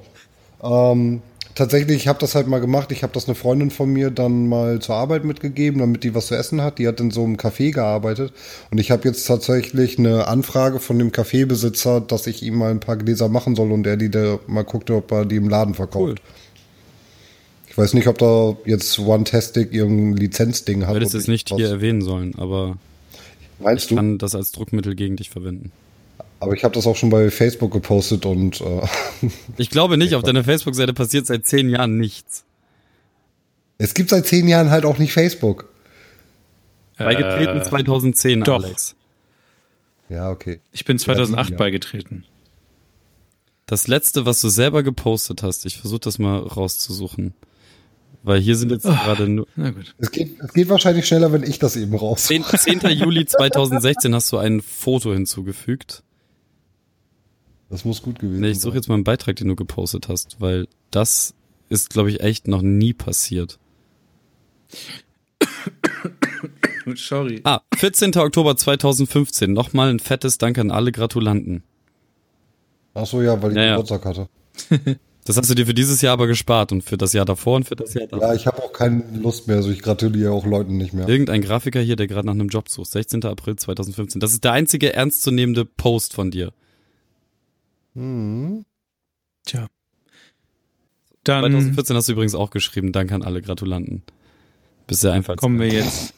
Ähm, 0.64 1.22
tatsächlich, 1.54 1.98
ich 1.98 2.08
habe 2.08 2.18
das 2.18 2.34
halt 2.34 2.48
mal 2.48 2.60
gemacht. 2.60 2.92
Ich 2.92 3.04
habe 3.04 3.14
das 3.14 3.28
eine 3.28 3.36
Freundin 3.36 3.70
von 3.70 3.88
mir 3.88 4.10
dann 4.10 4.48
mal 4.48 4.80
zur 4.80 4.96
Arbeit 4.96 5.26
mitgegeben, 5.26 5.80
damit 5.80 6.04
die 6.04 6.16
was 6.16 6.28
zu 6.28 6.36
essen 6.36 6.64
hat. 6.64 6.80
Die 6.80 6.88
hat 6.88 7.00
in 7.00 7.12
so 7.12 7.24
einem 7.24 7.36
Café 7.36 7.72
gearbeitet. 7.72 8.34
Und 8.72 8.80
ich 8.80 8.90
habe 8.90 9.08
jetzt 9.08 9.26
tatsächlich 9.26 10.00
eine 10.00 10.28
Anfrage 10.28 10.80
von 10.80 10.98
dem 10.98 11.12
Kaffeebesitzer, 11.12 12.02
dass 12.02 12.26
ich 12.26 12.42
ihm 12.42 12.56
mal 12.56 12.72
ein 12.72 12.80
paar 12.80 12.98
Gläser 12.98 13.30
machen 13.30 13.56
soll 13.56 13.72
und 13.72 13.86
er 13.86 13.98
die 13.98 14.10
da 14.10 14.40
mal 14.48 14.64
guckt, 14.64 14.90
ob 14.90 15.12
er 15.12 15.26
die 15.26 15.36
im 15.36 15.50
Laden 15.50 15.76
verkauft. 15.76 16.20
Cool. 16.20 16.43
Ich 17.74 17.78
weiß 17.80 17.96
nicht, 17.96 18.08
ob 18.08 18.20
da 18.20 18.56
jetzt 18.66 19.00
OneTastic 19.00 19.74
irgendein 19.74 20.16
Lizenzding 20.18 20.84
hat. 20.86 20.92
Du 20.92 21.00
hättest 21.00 21.16
es 21.16 21.28
nicht 21.28 21.50
was- 21.50 21.58
hier 21.58 21.70
erwähnen 21.70 22.04
sollen, 22.04 22.36
aber 22.38 22.78
Meinst 23.58 23.86
ich 23.86 23.90
du? 23.90 23.96
kann 23.96 24.20
das 24.20 24.36
als 24.36 24.52
Druckmittel 24.52 24.94
gegen 24.94 25.16
dich 25.16 25.32
verwenden. 25.32 25.72
Aber 26.40 26.54
ich 26.54 26.64
habe 26.64 26.76
das 26.76 26.86
auch 26.86 26.96
schon 26.96 27.10
bei 27.10 27.32
Facebook 27.32 27.72
gepostet 27.72 28.28
und 28.28 28.62
äh, 28.62 28.82
Ich 29.58 29.72
glaube 29.72 29.98
nicht, 29.98 30.14
auf 30.14 30.22
deiner 30.22 30.44
Facebook-Seite 30.44 30.94
passiert 30.94 31.26
seit 31.26 31.48
zehn 31.48 31.68
Jahren 31.68 31.98
nichts. 31.98 32.44
es 33.80 33.96
gibt 33.96 34.12
seit 34.12 34.28
zehn 34.28 34.48
Jahren 34.48 34.70
halt 34.70 34.86
auch 34.86 35.00
nicht 35.00 35.12
Facebook. 35.14 35.68
Beigetreten 37.00 37.64
2010, 37.64 38.42
doch. 38.44 38.64
Alex. 38.64 38.96
Ja, 40.10 40.30
okay. 40.30 40.60
Ich 40.74 40.86
bin 40.86 41.00
2008 41.00 41.50
Ja. 41.52 41.58
beigetreten. 41.58 42.24
Das 43.66 43.88
letzte, 43.88 44.28
was 44.28 44.42
du 44.42 44.50
selber 44.50 44.84
gepostet 44.84 45.42
hast, 45.42 45.66
ich 45.66 45.80
versuche 45.80 46.02
das 46.02 46.20
mal 46.20 46.38
rauszusuchen. 46.38 47.34
Weil 48.24 48.40
hier 48.40 48.56
sind 48.56 48.72
jetzt 48.72 48.84
gerade 48.84 49.28
nur. 49.28 49.48
Na 49.58 49.72
gut. 49.72 49.94
Es 49.98 50.10
geht, 50.10 50.40
es 50.40 50.54
geht 50.54 50.70
wahrscheinlich 50.70 51.06
schneller, 51.06 51.34
wenn 51.34 51.44
ich 51.44 51.60
das 51.60 51.76
eben 51.76 51.94
raus. 51.94 52.24
10. 52.26 52.44
10. 52.46 52.80
Juli 52.92 53.26
2016 53.26 54.16
hast 54.16 54.32
du 54.32 54.38
ein 54.38 54.62
Foto 54.62 55.14
hinzugefügt. 55.14 56.04
Das 57.70 57.84
muss 57.86 58.02
gut 58.02 58.20
gewesen 58.20 58.40
Nee, 58.40 58.52
ich 58.52 58.62
suche 58.62 58.76
jetzt 58.76 58.88
mal 58.88 58.96
einen 58.96 59.04
Beitrag, 59.04 59.36
den 59.36 59.50
du 59.50 59.56
gepostet 59.56 60.08
hast, 60.08 60.40
weil 60.40 60.68
das 60.92 61.34
ist, 61.70 61.90
glaube 61.90 62.12
ich, 62.12 62.22
echt 62.22 62.48
noch 62.48 62.62
nie 62.62 62.94
passiert. 62.94 63.60
Sorry. 66.96 67.42
Ah, 67.44 67.62
14. 67.76 68.16
Oktober 68.18 68.56
2015. 68.56 69.52
Nochmal 69.52 69.90
ein 69.90 70.00
fettes 70.00 70.38
Dank 70.38 70.58
an 70.60 70.72
alle 70.72 70.92
Gratulanten. 70.92 71.64
Ach 72.94 73.06
so, 73.06 73.22
ja, 73.22 73.42
weil 73.42 73.52
ich 73.52 73.58
Ja, 73.58 73.64
ja. 73.64 73.72
Geburtstag 73.72 74.06
hatte. 74.06 74.30
Das 75.26 75.38
hast 75.38 75.50
du 75.50 75.56
dir 75.56 75.66
für 75.66 75.74
dieses 75.74 76.02
Jahr 76.02 76.14
aber 76.14 76.28
gespart 76.28 76.72
und 76.72 76.84
für 76.84 76.98
das 76.98 77.14
Jahr 77.14 77.26
davor 77.26 77.56
und 77.56 77.64
für 77.66 77.76
das 77.76 77.94
Jahr 77.94 78.08
davor. 78.08 78.28
Ja, 78.28 78.34
ich 78.34 78.46
habe 78.46 78.62
auch 78.62 78.74
keine 78.74 79.04
Lust 79.22 79.48
mehr, 79.48 79.56
also 79.58 79.72
ich 79.72 79.82
gratuliere 79.82 80.32
auch 80.32 80.46
Leuten 80.46 80.78
nicht 80.78 80.94
mehr. 80.94 81.08
Irgendein 81.08 81.42
Grafiker 81.42 81.80
hier, 81.80 81.96
der 81.96 82.08
gerade 82.08 82.26
nach 82.26 82.34
einem 82.34 82.50
Job 82.50 82.68
sucht. 82.68 82.92
16. 82.92 83.24
April 83.24 83.56
2015. 83.56 84.20
Das 84.20 84.34
ist 84.34 84.44
der 84.44 84.52
einzige 84.52 84.94
ernstzunehmende 84.94 85.64
Post 85.64 86.14
von 86.14 86.30
dir. 86.30 86.52
Tja. 87.94 89.68
Dann 91.24 91.42
2014 91.44 91.96
hast 91.96 92.10
du 92.10 92.14
übrigens 92.14 92.36
auch 92.36 92.50
geschrieben. 92.50 92.92
Danke 92.92 93.16
an 93.16 93.22
alle 93.22 93.42
Gratulanten. 93.42 94.04
Bist 94.88 95.04
ja 95.04 95.14
einfach. 95.14 95.38
kommen 95.38 95.60
wir 95.60 95.70
jetzt 95.70 96.14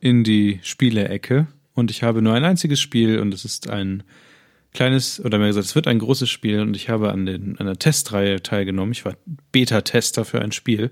in 0.00 0.24
die 0.24 0.58
Spiele-Ecke 0.62 1.46
und 1.74 1.90
ich 1.90 2.02
habe 2.02 2.20
nur 2.20 2.34
ein 2.34 2.44
einziges 2.44 2.80
Spiel 2.80 3.20
und 3.20 3.32
es 3.32 3.44
ist 3.44 3.68
ein 3.70 4.02
kleines, 4.72 5.22
oder 5.24 5.38
mehr 5.38 5.48
gesagt, 5.48 5.66
es 5.66 5.74
wird 5.74 5.86
ein 5.86 5.98
großes 5.98 6.28
Spiel 6.28 6.60
und 6.60 6.76
ich 6.76 6.88
habe 6.88 7.10
an, 7.12 7.26
den, 7.26 7.58
an 7.58 7.66
der 7.66 7.78
Testreihe 7.78 8.42
teilgenommen. 8.42 8.92
Ich 8.92 9.04
war 9.04 9.16
Beta-Tester 9.52 10.24
für 10.24 10.40
ein 10.40 10.52
Spiel. 10.52 10.90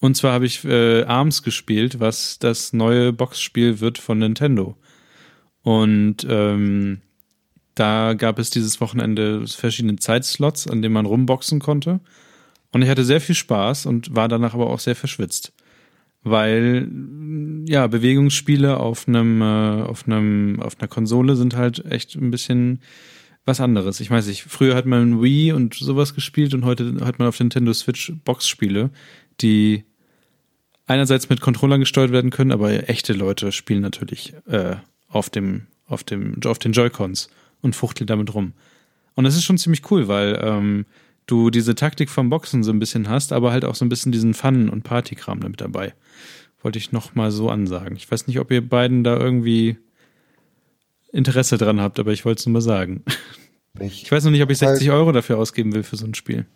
Und 0.00 0.16
zwar 0.16 0.32
habe 0.32 0.46
ich 0.46 0.64
äh, 0.64 1.02
ARMS 1.04 1.42
gespielt, 1.42 2.00
was 2.00 2.38
das 2.38 2.72
neue 2.72 3.12
Boxspiel 3.12 3.80
wird 3.80 3.98
von 3.98 4.18
Nintendo. 4.18 4.76
Und 5.62 6.26
ähm, 6.28 7.00
da 7.74 8.14
gab 8.14 8.38
es 8.38 8.50
dieses 8.50 8.80
Wochenende 8.80 9.46
verschiedene 9.46 9.96
Zeitslots, 9.96 10.66
an 10.66 10.82
denen 10.82 10.94
man 10.94 11.06
rumboxen 11.06 11.58
konnte. 11.58 12.00
Und 12.72 12.82
ich 12.82 12.88
hatte 12.88 13.04
sehr 13.04 13.20
viel 13.20 13.34
Spaß 13.34 13.86
und 13.86 14.14
war 14.14 14.28
danach 14.28 14.54
aber 14.54 14.68
auch 14.68 14.80
sehr 14.80 14.96
verschwitzt. 14.96 15.52
Weil, 16.24 16.88
ja, 17.66 17.86
Bewegungsspiele 17.86 18.78
auf 18.78 19.06
einem, 19.06 19.40
äh, 19.42 19.82
auf 19.82 20.06
einem, 20.06 20.60
auf 20.60 20.78
einer 20.78 20.88
Konsole 20.88 21.36
sind 21.36 21.54
halt 21.54 21.84
echt 21.84 22.16
ein 22.16 22.30
bisschen 22.30 22.80
was 23.44 23.60
anderes. 23.60 24.00
Ich 24.00 24.10
weiß 24.10 24.26
nicht, 24.26 24.42
früher 24.44 24.74
hat 24.74 24.86
man 24.86 25.22
Wii 25.22 25.52
und 25.52 25.74
sowas 25.74 26.14
gespielt 26.14 26.54
und 26.54 26.64
heute 26.64 26.96
hat 27.04 27.18
man 27.18 27.28
auf 27.28 27.38
Nintendo 27.38 27.72
Switch 27.74 28.12
Boxspiele, 28.24 28.90
die 29.40 29.84
einerseits 30.86 31.28
mit 31.28 31.40
Controllern 31.40 31.80
gesteuert 31.80 32.12
werden 32.12 32.30
können, 32.30 32.52
aber 32.52 32.88
echte 32.88 33.12
Leute 33.12 33.52
spielen 33.52 33.82
natürlich 33.82 34.34
äh, 34.46 34.76
auf 35.08 35.30
dem, 35.30 35.66
auf 35.86 36.04
dem, 36.04 36.40
auf 36.44 36.58
den 36.58 36.72
Joy-Cons 36.72 37.28
und 37.60 37.76
fuchteln 37.76 38.06
damit 38.06 38.34
rum. 38.34 38.54
Und 39.14 39.24
das 39.24 39.36
ist 39.36 39.44
schon 39.44 39.58
ziemlich 39.58 39.90
cool, 39.90 40.08
weil 40.08 40.38
ähm, 40.42 40.86
du 41.26 41.50
diese 41.50 41.74
Taktik 41.74 42.10
vom 42.10 42.28
Boxen 42.30 42.62
so 42.62 42.70
ein 42.72 42.78
bisschen 42.78 43.08
hast, 43.08 43.32
aber 43.32 43.52
halt 43.52 43.64
auch 43.64 43.74
so 43.74 43.84
ein 43.84 43.88
bisschen 43.88 44.12
diesen 44.12 44.34
Fun- 44.34 44.68
und 44.68 44.82
Partykram 44.82 45.40
damit 45.40 45.60
dabei. 45.60 45.94
Wollte 46.62 46.78
ich 46.78 46.92
noch 46.92 47.14
mal 47.14 47.30
so 47.30 47.50
ansagen. 47.50 47.96
Ich 47.96 48.10
weiß 48.10 48.26
nicht, 48.26 48.38
ob 48.38 48.50
ihr 48.50 48.66
beiden 48.66 49.04
da 49.04 49.16
irgendwie 49.16 49.76
Interesse 51.12 51.58
dran 51.58 51.80
habt, 51.80 51.98
aber 51.98 52.12
ich 52.12 52.24
wollte 52.24 52.40
es 52.40 52.46
nur 52.46 52.54
mal 52.54 52.60
sagen. 52.60 53.02
Ich 53.80 54.10
weiß 54.10 54.24
noch 54.24 54.30
nicht, 54.30 54.42
ob 54.42 54.50
ich 54.50 54.58
60 54.58 54.90
Euro 54.90 55.12
dafür 55.12 55.38
ausgeben 55.38 55.72
will 55.74 55.82
für 55.82 55.96
so 55.96 56.06
ein 56.06 56.14
Spiel. 56.14 56.46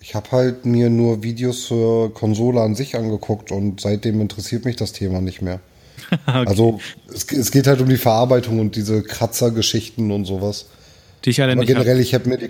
Ich 0.00 0.14
habe 0.14 0.30
halt 0.32 0.64
mir 0.64 0.88
nur 0.90 1.22
Videos 1.22 1.66
zur 1.66 2.12
Konsole 2.14 2.60
an 2.60 2.74
sich 2.74 2.96
angeguckt 2.96 3.52
und 3.52 3.80
seitdem 3.80 4.20
interessiert 4.20 4.64
mich 4.64 4.76
das 4.76 4.92
Thema 4.92 5.20
nicht 5.20 5.42
mehr. 5.42 5.60
Also 6.26 6.80
es, 7.12 7.30
es 7.30 7.50
geht 7.50 7.66
halt 7.66 7.80
um 7.82 7.88
die 7.88 7.98
Verarbeitung 7.98 8.58
und 8.58 8.74
diese 8.74 9.02
Kratzergeschichten 9.02 10.10
und 10.10 10.24
sowas. 10.24 10.66
Die 11.24 11.30
ich 11.30 11.42
alle 11.42 11.52
Aber 11.52 11.60
nicht 11.60 11.70
hab. 11.70 11.82
generell, 11.82 12.00
ich 12.00 12.14
habe 12.14 12.28
mir, 12.28 12.38
die- 12.38 12.48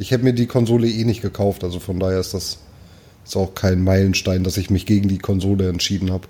ich 0.00 0.10
hätt 0.10 0.22
mir 0.22 0.32
die 0.32 0.46
Konsole 0.46 0.88
eh 0.88 1.04
nicht 1.04 1.20
gekauft. 1.20 1.62
Also 1.62 1.78
von 1.78 2.00
daher 2.00 2.18
ist 2.18 2.34
das 2.34 2.58
ist 3.24 3.36
auch 3.36 3.54
kein 3.54 3.84
Meilenstein, 3.84 4.42
dass 4.42 4.56
ich 4.56 4.70
mich 4.70 4.86
gegen 4.86 5.08
die 5.08 5.18
Konsole 5.18 5.68
entschieden 5.68 6.10
habe. 6.10 6.26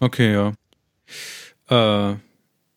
Okay, 0.00 0.32
ja. 0.32 0.52
Äh, 1.68 2.16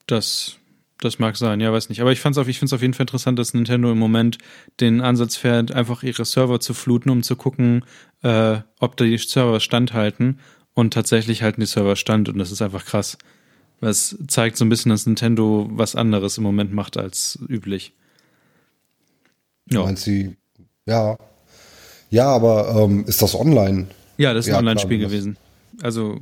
das, 0.07 0.56
das 1.01 1.19
mag 1.19 1.35
sein, 1.35 1.59
ja, 1.59 1.73
weiß 1.73 1.89
nicht. 1.89 1.99
Aber 1.99 2.14
ich 2.14 2.22
fand's 2.22 2.38
auf, 2.38 2.47
ich 2.47 2.57
finde 2.57 2.69
es 2.69 2.73
auf 2.73 2.81
jeden 2.81 2.93
Fall 2.93 3.03
interessant, 3.03 3.38
dass 3.38 3.53
Nintendo 3.53 3.91
im 3.91 3.99
Moment 3.99 4.38
den 4.80 5.01
Ansatz 5.01 5.35
fährt, 5.35 5.73
einfach 5.73 6.03
ihre 6.03 6.23
Server 6.23 6.61
zu 6.61 6.73
fluten, 6.73 7.09
um 7.09 7.22
zu 7.22 7.35
gucken, 7.35 7.83
äh, 8.23 8.59
ob 8.80 8.95
die 8.95 9.17
Server 9.17 9.59
standhalten. 9.59 10.39
Und 10.73 10.93
tatsächlich 10.93 11.43
halten 11.43 11.59
die 11.59 11.67
Server 11.67 11.97
stand 11.97 12.30
und 12.30 12.38
das 12.38 12.51
ist 12.51 12.61
einfach 12.61 12.85
krass. 12.85 13.17
Das 13.81 14.17
zeigt 14.27 14.56
so 14.56 14.64
ein 14.64 14.69
bisschen, 14.69 14.89
dass 14.89 15.06
Nintendo 15.06 15.67
was 15.69 15.95
anderes 15.95 16.38
im 16.38 16.43
Moment 16.43 16.72
macht 16.72 16.95
als 16.97 17.38
üblich. 17.47 17.93
Ja. 19.69 19.83
Meinst 19.83 20.07
du, 20.07 20.35
ja. 20.85 21.17
Ja, 22.09 22.25
aber 22.27 22.75
ähm, 22.83 23.03
ist 23.05 23.21
das 23.21 23.35
online? 23.35 23.87
ja 24.17 24.33
das 24.33 24.45
ist 24.45 24.49
ein 24.49 24.53
Ja, 24.53 24.59
Online-Spiel 24.59 24.97
klar, 24.99 25.09
das- 25.09 25.11
gewesen. 25.11 25.37
Also, 25.81 26.13
du, 26.13 26.19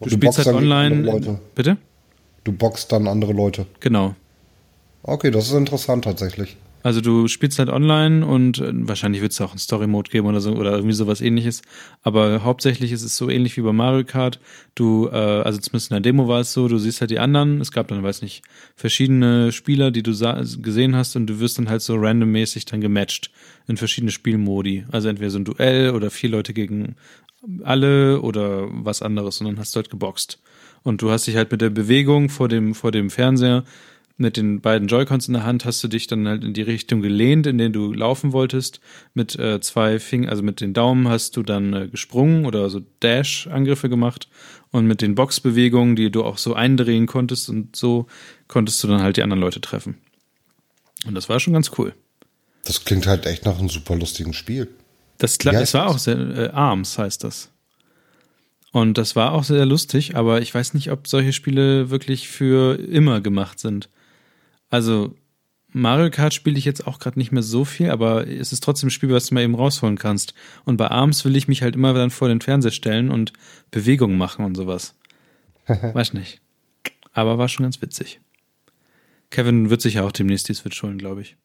du 0.00 0.10
spielst 0.10 0.20
boxst 0.38 0.46
halt 0.46 0.56
online. 0.56 1.38
Bitte? 1.54 1.76
Du 2.44 2.52
boxt 2.52 2.92
dann 2.92 3.06
andere 3.08 3.32
Leute. 3.32 3.66
Genau. 3.80 4.14
Okay, 5.02 5.30
das 5.30 5.46
ist 5.48 5.52
interessant 5.54 6.04
tatsächlich. 6.04 6.56
Also 6.84 7.00
du 7.00 7.28
spielst 7.28 7.58
halt 7.58 7.70
online 7.70 8.26
und 8.26 8.58
äh, 8.58 8.70
wahrscheinlich 8.74 9.22
wird 9.22 9.32
es 9.32 9.40
auch 9.40 9.52
einen 9.52 9.58
Story-Mode 9.58 10.10
geben 10.10 10.26
oder 10.26 10.42
so 10.42 10.52
oder 10.52 10.72
irgendwie 10.72 10.92
sowas 10.92 11.22
ähnliches. 11.22 11.62
Aber 12.02 12.44
hauptsächlich 12.44 12.92
ist 12.92 13.02
es 13.02 13.16
so 13.16 13.30
ähnlich 13.30 13.56
wie 13.56 13.62
bei 13.62 13.72
Mario 13.72 14.04
Kart. 14.04 14.38
Du, 14.74 15.08
äh, 15.08 15.16
also 15.16 15.58
zumindest 15.58 15.90
in 15.90 15.94
der 15.94 16.02
Demo 16.02 16.28
war 16.28 16.40
es 16.40 16.52
so, 16.52 16.68
du 16.68 16.76
siehst 16.76 17.00
halt 17.00 17.10
die 17.10 17.18
anderen. 17.18 17.62
Es 17.62 17.72
gab 17.72 17.88
dann, 17.88 18.02
weiß 18.02 18.20
nicht, 18.20 18.42
verschiedene 18.76 19.50
Spieler, 19.50 19.90
die 19.92 20.02
du 20.02 20.12
gesehen 20.12 20.94
hast 20.94 21.16
und 21.16 21.26
du 21.26 21.40
wirst 21.40 21.56
dann 21.56 21.70
halt 21.70 21.80
so 21.80 21.96
randommäßig 21.96 22.66
dann 22.66 22.82
gematcht 22.82 23.30
in 23.66 23.78
verschiedene 23.78 24.12
Spielmodi. 24.12 24.84
Also 24.92 25.08
entweder 25.08 25.30
so 25.30 25.38
ein 25.38 25.46
Duell 25.46 25.92
oder 25.92 26.10
vier 26.10 26.28
Leute 26.28 26.52
gegen 26.52 26.96
alle 27.62 28.20
oder 28.20 28.68
was 28.70 29.00
anderes 29.00 29.40
und 29.40 29.46
dann 29.46 29.58
hast 29.58 29.74
du 29.74 29.78
halt 29.78 29.88
geboxt. 29.88 30.38
Und 30.82 31.00
du 31.00 31.10
hast 31.10 31.26
dich 31.26 31.36
halt 31.36 31.50
mit 31.50 31.62
der 31.62 31.70
Bewegung 31.70 32.28
vor 32.28 32.48
dem, 32.48 32.74
vor 32.74 32.92
dem 32.92 33.08
Fernseher 33.08 33.64
mit 34.16 34.36
den 34.36 34.60
beiden 34.60 34.86
Joy-Cons 34.86 35.26
in 35.26 35.34
der 35.34 35.44
Hand 35.44 35.64
hast 35.64 35.82
du 35.82 35.88
dich 35.88 36.06
dann 36.06 36.28
halt 36.28 36.44
in 36.44 36.54
die 36.54 36.62
Richtung 36.62 37.02
gelehnt, 37.02 37.46
in 37.48 37.58
der 37.58 37.70
du 37.70 37.92
laufen 37.92 38.32
wolltest. 38.32 38.80
Mit 39.12 39.36
äh, 39.38 39.60
zwei 39.60 39.98
Fingern, 39.98 40.30
also 40.30 40.42
mit 40.44 40.60
den 40.60 40.72
Daumen 40.72 41.08
hast 41.08 41.36
du 41.36 41.42
dann 41.42 41.72
äh, 41.72 41.88
gesprungen 41.88 42.46
oder 42.46 42.70
so 42.70 42.80
Dash-Angriffe 43.02 43.88
gemacht. 43.88 44.28
Und 44.70 44.86
mit 44.86 45.02
den 45.02 45.14
Boxbewegungen, 45.16 45.96
die 45.96 46.10
du 46.10 46.22
auch 46.24 46.38
so 46.38 46.54
eindrehen 46.54 47.06
konntest 47.06 47.48
und 47.48 47.74
so, 47.74 48.06
konntest 48.48 48.82
du 48.84 48.88
dann 48.88 49.02
halt 49.02 49.16
die 49.16 49.22
anderen 49.22 49.40
Leute 49.40 49.60
treffen. 49.60 49.98
Und 51.06 51.14
das 51.14 51.28
war 51.28 51.40
schon 51.40 51.52
ganz 51.52 51.72
cool. 51.78 51.92
Das 52.64 52.84
klingt 52.84 53.06
halt 53.06 53.26
echt 53.26 53.44
nach 53.44 53.58
einem 53.58 53.68
super 53.68 53.96
lustigen 53.96 54.32
Spiel. 54.32 54.68
Das, 55.18 55.38
kla- 55.38 55.52
Wie 55.58 55.62
es 55.62 55.74
war 55.74 55.86
das? 55.86 55.94
auch 55.94 55.98
sehr, 55.98 56.18
äh, 56.18 56.48
Arms 56.50 56.98
heißt 56.98 57.22
das. 57.24 57.50
Und 58.72 58.98
das 58.98 59.14
war 59.14 59.32
auch 59.32 59.44
sehr 59.44 59.66
lustig, 59.66 60.16
aber 60.16 60.40
ich 60.40 60.52
weiß 60.54 60.74
nicht, 60.74 60.90
ob 60.90 61.06
solche 61.06 61.32
Spiele 61.32 61.90
wirklich 61.90 62.28
für 62.28 62.76
immer 62.78 63.20
gemacht 63.20 63.60
sind. 63.60 63.88
Also 64.70 65.14
Mario 65.72 66.10
Kart 66.10 66.32
spiele 66.32 66.56
ich 66.56 66.64
jetzt 66.64 66.86
auch 66.86 67.00
gerade 67.00 67.18
nicht 67.18 67.32
mehr 67.32 67.42
so 67.42 67.64
viel, 67.64 67.90
aber 67.90 68.28
es 68.28 68.52
ist 68.52 68.62
trotzdem 68.62 68.88
ein 68.88 68.90
Spiel, 68.92 69.10
was 69.10 69.26
du 69.26 69.34
mal 69.34 69.42
eben 69.42 69.56
rausholen 69.56 69.98
kannst. 69.98 70.34
Und 70.64 70.76
bei 70.76 70.88
Arms 70.88 71.24
will 71.24 71.34
ich 71.34 71.48
mich 71.48 71.62
halt 71.62 71.74
immer 71.74 71.92
dann 71.94 72.10
vor 72.10 72.28
den 72.28 72.40
Fernseher 72.40 72.70
stellen 72.70 73.10
und 73.10 73.32
Bewegungen 73.72 74.16
machen 74.16 74.44
und 74.44 74.54
sowas. 74.54 74.94
weiß 75.66 76.12
nicht. 76.14 76.40
Aber 77.12 77.38
war 77.38 77.48
schon 77.48 77.64
ganz 77.64 77.82
witzig. 77.82 78.20
Kevin 79.30 79.68
wird 79.68 79.80
sich 79.82 79.94
ja 79.94 80.04
auch 80.04 80.12
demnächst 80.12 80.48
die 80.48 80.54
Switch 80.54 80.80
holen, 80.82 80.98
glaube 80.98 81.22
ich. 81.22 81.36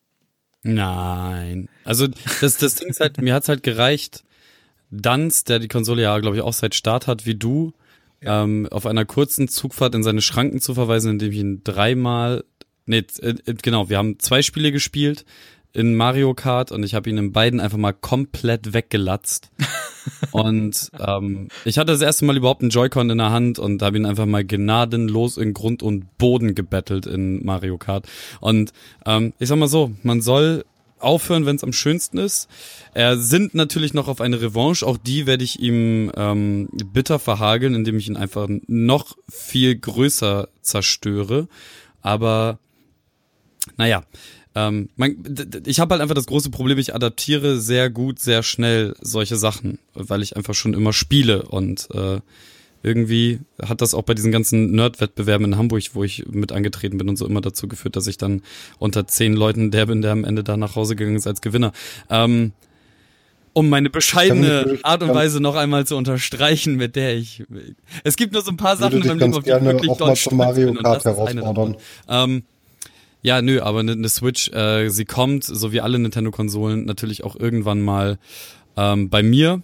Nein. 0.61 1.69
Also 1.83 2.07
das, 2.41 2.57
das 2.57 2.75
Ding 2.75 2.89
ist 2.89 2.99
halt, 2.99 3.19
mir 3.19 3.33
hat's 3.33 3.49
halt 3.49 3.63
gereicht, 3.63 4.23
Danz, 4.91 5.43
der 5.43 5.57
die 5.57 5.67
Konsole 5.67 6.03
ja, 6.03 6.17
glaube 6.19 6.35
ich, 6.35 6.43
auch 6.43 6.53
seit 6.53 6.75
Start 6.75 7.07
hat 7.07 7.25
wie 7.25 7.35
du, 7.35 7.73
ähm, 8.21 8.67
auf 8.69 8.85
einer 8.85 9.05
kurzen 9.05 9.47
Zugfahrt 9.47 9.95
in 9.95 10.03
seine 10.03 10.21
Schranken 10.21 10.59
zu 10.59 10.73
verweisen, 10.73 11.11
indem 11.11 11.31
ich 11.31 11.37
ihn 11.37 11.63
dreimal, 11.63 12.43
nee, 12.89 13.05
äh, 13.21 13.35
äh, 13.45 13.53
genau, 13.61 13.89
wir 13.89 13.97
haben 13.97 14.19
zwei 14.19 14.41
Spiele 14.41 14.71
gespielt 14.71 15.25
in 15.71 15.95
Mario 15.95 16.33
Kart 16.33 16.71
und 16.71 16.83
ich 16.83 16.95
habe 16.95 17.09
ihn 17.09 17.17
in 17.17 17.31
beiden 17.31 17.59
einfach 17.59 17.77
mal 17.77 17.93
komplett 17.93 18.73
weggelatzt. 18.73 19.51
und 20.31 20.89
ähm, 20.99 21.49
ich 21.63 21.77
hatte 21.77 21.91
das 21.91 22.01
erste 22.01 22.25
Mal 22.25 22.37
überhaupt 22.37 22.61
einen 22.61 22.71
Joy-Con 22.71 23.11
in 23.11 23.19
der 23.19 23.29
Hand 23.29 23.59
und 23.59 23.81
habe 23.83 23.97
ihn 23.97 24.07
einfach 24.07 24.25
mal 24.25 24.43
gnadenlos 24.43 25.37
in 25.37 25.53
Grund 25.53 25.83
und 25.83 26.17
Boden 26.17 26.55
gebettelt 26.55 27.05
in 27.05 27.45
Mario 27.45 27.77
Kart. 27.77 28.07
Und 28.39 28.73
ähm, 29.05 29.33
ich 29.37 29.47
sag 29.47 29.59
mal 29.59 29.67
so, 29.67 29.91
man 30.01 30.21
soll 30.21 30.65
aufhören, 30.97 31.45
wenn 31.45 31.55
es 31.55 31.63
am 31.63 31.71
schönsten 31.71 32.17
ist. 32.17 32.49
Er 32.93 33.17
sind 33.17 33.53
natürlich 33.53 33.93
noch 33.93 34.07
auf 34.07 34.21
eine 34.21 34.41
Revanche. 34.41 34.85
Auch 34.85 34.97
die 34.97 35.27
werde 35.27 35.43
ich 35.43 35.59
ihm 35.59 36.11
ähm, 36.17 36.67
bitter 36.93 37.19
verhageln, 37.19 37.75
indem 37.75 37.97
ich 37.97 38.07
ihn 38.07 38.17
einfach 38.17 38.49
noch 38.67 39.15
viel 39.29 39.77
größer 39.77 40.49
zerstöre. 40.61 41.47
Aber 42.01 42.59
naja, 43.79 44.03
ähm, 44.55 44.89
d- 44.97 45.61
ich 45.65 45.79
habe 45.79 45.93
halt 45.93 46.01
einfach 46.01 46.15
das 46.15 46.25
große 46.25 46.49
Problem, 46.49 46.77
ich 46.77 46.93
adaptiere 46.93 47.59
sehr 47.59 47.89
gut, 47.89 48.19
sehr 48.19 48.43
schnell 48.43 48.93
solche 49.01 49.37
Sachen, 49.37 49.79
weil 49.93 50.21
ich 50.21 50.35
einfach 50.35 50.53
schon 50.53 50.73
immer 50.73 50.91
spiele 50.91 51.43
und 51.43 51.87
äh, 51.93 52.19
irgendwie 52.83 53.39
hat 53.61 53.81
das 53.81 53.93
auch 53.93 54.03
bei 54.03 54.13
diesen 54.13 54.31
ganzen 54.31 54.71
Nerd-Wettbewerben 54.71 55.45
in 55.45 55.57
Hamburg, 55.57 55.83
wo 55.93 56.03
ich 56.03 56.25
mit 56.27 56.51
angetreten 56.51 56.97
bin 56.97 57.09
und 57.09 57.17
so 57.17 57.25
immer 57.25 57.41
dazu 57.41 57.67
geführt, 57.67 57.95
dass 57.95 58.07
ich 58.07 58.17
dann 58.17 58.41
unter 58.79 59.07
zehn 59.07 59.33
Leuten 59.33 59.71
der 59.71 59.85
bin, 59.85 60.01
der 60.01 60.11
am 60.11 60.23
Ende 60.23 60.43
da 60.43 60.57
nach 60.57 60.75
Hause 60.75 60.95
gegangen 60.95 61.17
ist 61.17 61.27
als 61.27 61.41
Gewinner. 61.41 61.71
Ähm, 62.09 62.51
um 63.53 63.69
meine 63.69 63.89
bescheidene 63.89 64.79
Art 64.83 65.03
und 65.03 65.13
Weise 65.13 65.41
noch 65.41 65.55
einmal 65.55 65.85
zu 65.85 65.95
unterstreichen, 65.97 66.75
mit 66.75 66.95
der 66.95 67.15
ich. 67.17 67.43
Es 68.03 68.15
gibt 68.15 68.31
nur 68.33 68.41
so 68.43 68.51
ein 68.51 68.57
paar 68.57 68.77
Sachen 68.77 69.01
in 69.01 69.07
meinem 69.07 69.19
Leben, 69.19 69.33
auf 69.33 69.43
die 69.43 69.49
ich 69.51 69.61
wirklich 69.61 69.97
doll 69.97 70.15
stolz 70.15 70.35
Mario 70.37 70.73
bin. 70.73 70.83
Kart 70.83 71.03
herausfordern. 71.03 71.75
Ähm, 72.07 72.43
ja, 73.21 73.41
nö, 73.41 73.61
aber 73.61 73.79
eine, 73.79 73.93
eine 73.93 74.09
Switch, 74.09 74.49
äh, 74.53 74.89
sie 74.89 75.05
kommt, 75.05 75.43
so 75.43 75.71
wie 75.71 75.81
alle 75.81 75.99
Nintendo-Konsolen, 75.99 76.85
natürlich 76.85 77.23
auch 77.23 77.35
irgendwann 77.35 77.81
mal 77.81 78.17
ähm, 78.77 79.09
bei 79.09 79.23
mir 79.23 79.61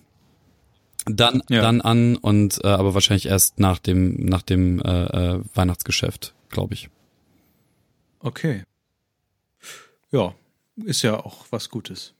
dann 1.06 1.42
ja. 1.50 1.62
dann 1.62 1.82
an 1.82 2.16
und 2.16 2.60
äh, 2.64 2.68
aber 2.68 2.94
wahrscheinlich 2.94 3.28
erst 3.28 3.60
nach 3.60 3.80
dem 3.80 4.26
nach 4.26 4.42
dem 4.42 4.82
äh, 4.82 5.36
äh, 5.36 5.42
Weihnachtsgeschäft, 5.54 6.34
glaube 6.50 6.74
ich. 6.74 6.90
Okay. 8.20 8.64
Ja, 10.12 10.34
ist 10.84 11.04
ja 11.04 11.18
auch 11.18 11.46
was 11.52 11.70
Gutes. 11.70 12.14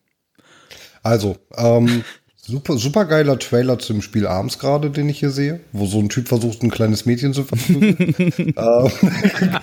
Also, 1.02 1.38
ähm, 1.56 2.04
super 2.36 2.78
super 2.78 3.06
geiler 3.06 3.40
Trailer 3.40 3.80
zum 3.80 4.02
Spiel 4.04 4.28
Arms 4.28 4.60
gerade, 4.60 4.92
den 4.92 5.10
ich 5.10 5.20
hier 5.20 5.32
sehe, 5.32 5.62
wo 5.72 5.88
so 5.88 6.00
ein 6.00 6.10
Typ 6.10 6.28
versucht, 6.28 6.62
ein 6.62 6.70
kleines 6.70 7.06
Mädchen 7.06 7.34
zu 7.34 7.44
verfügen. 7.44 7.98
ähm, 8.56 9.60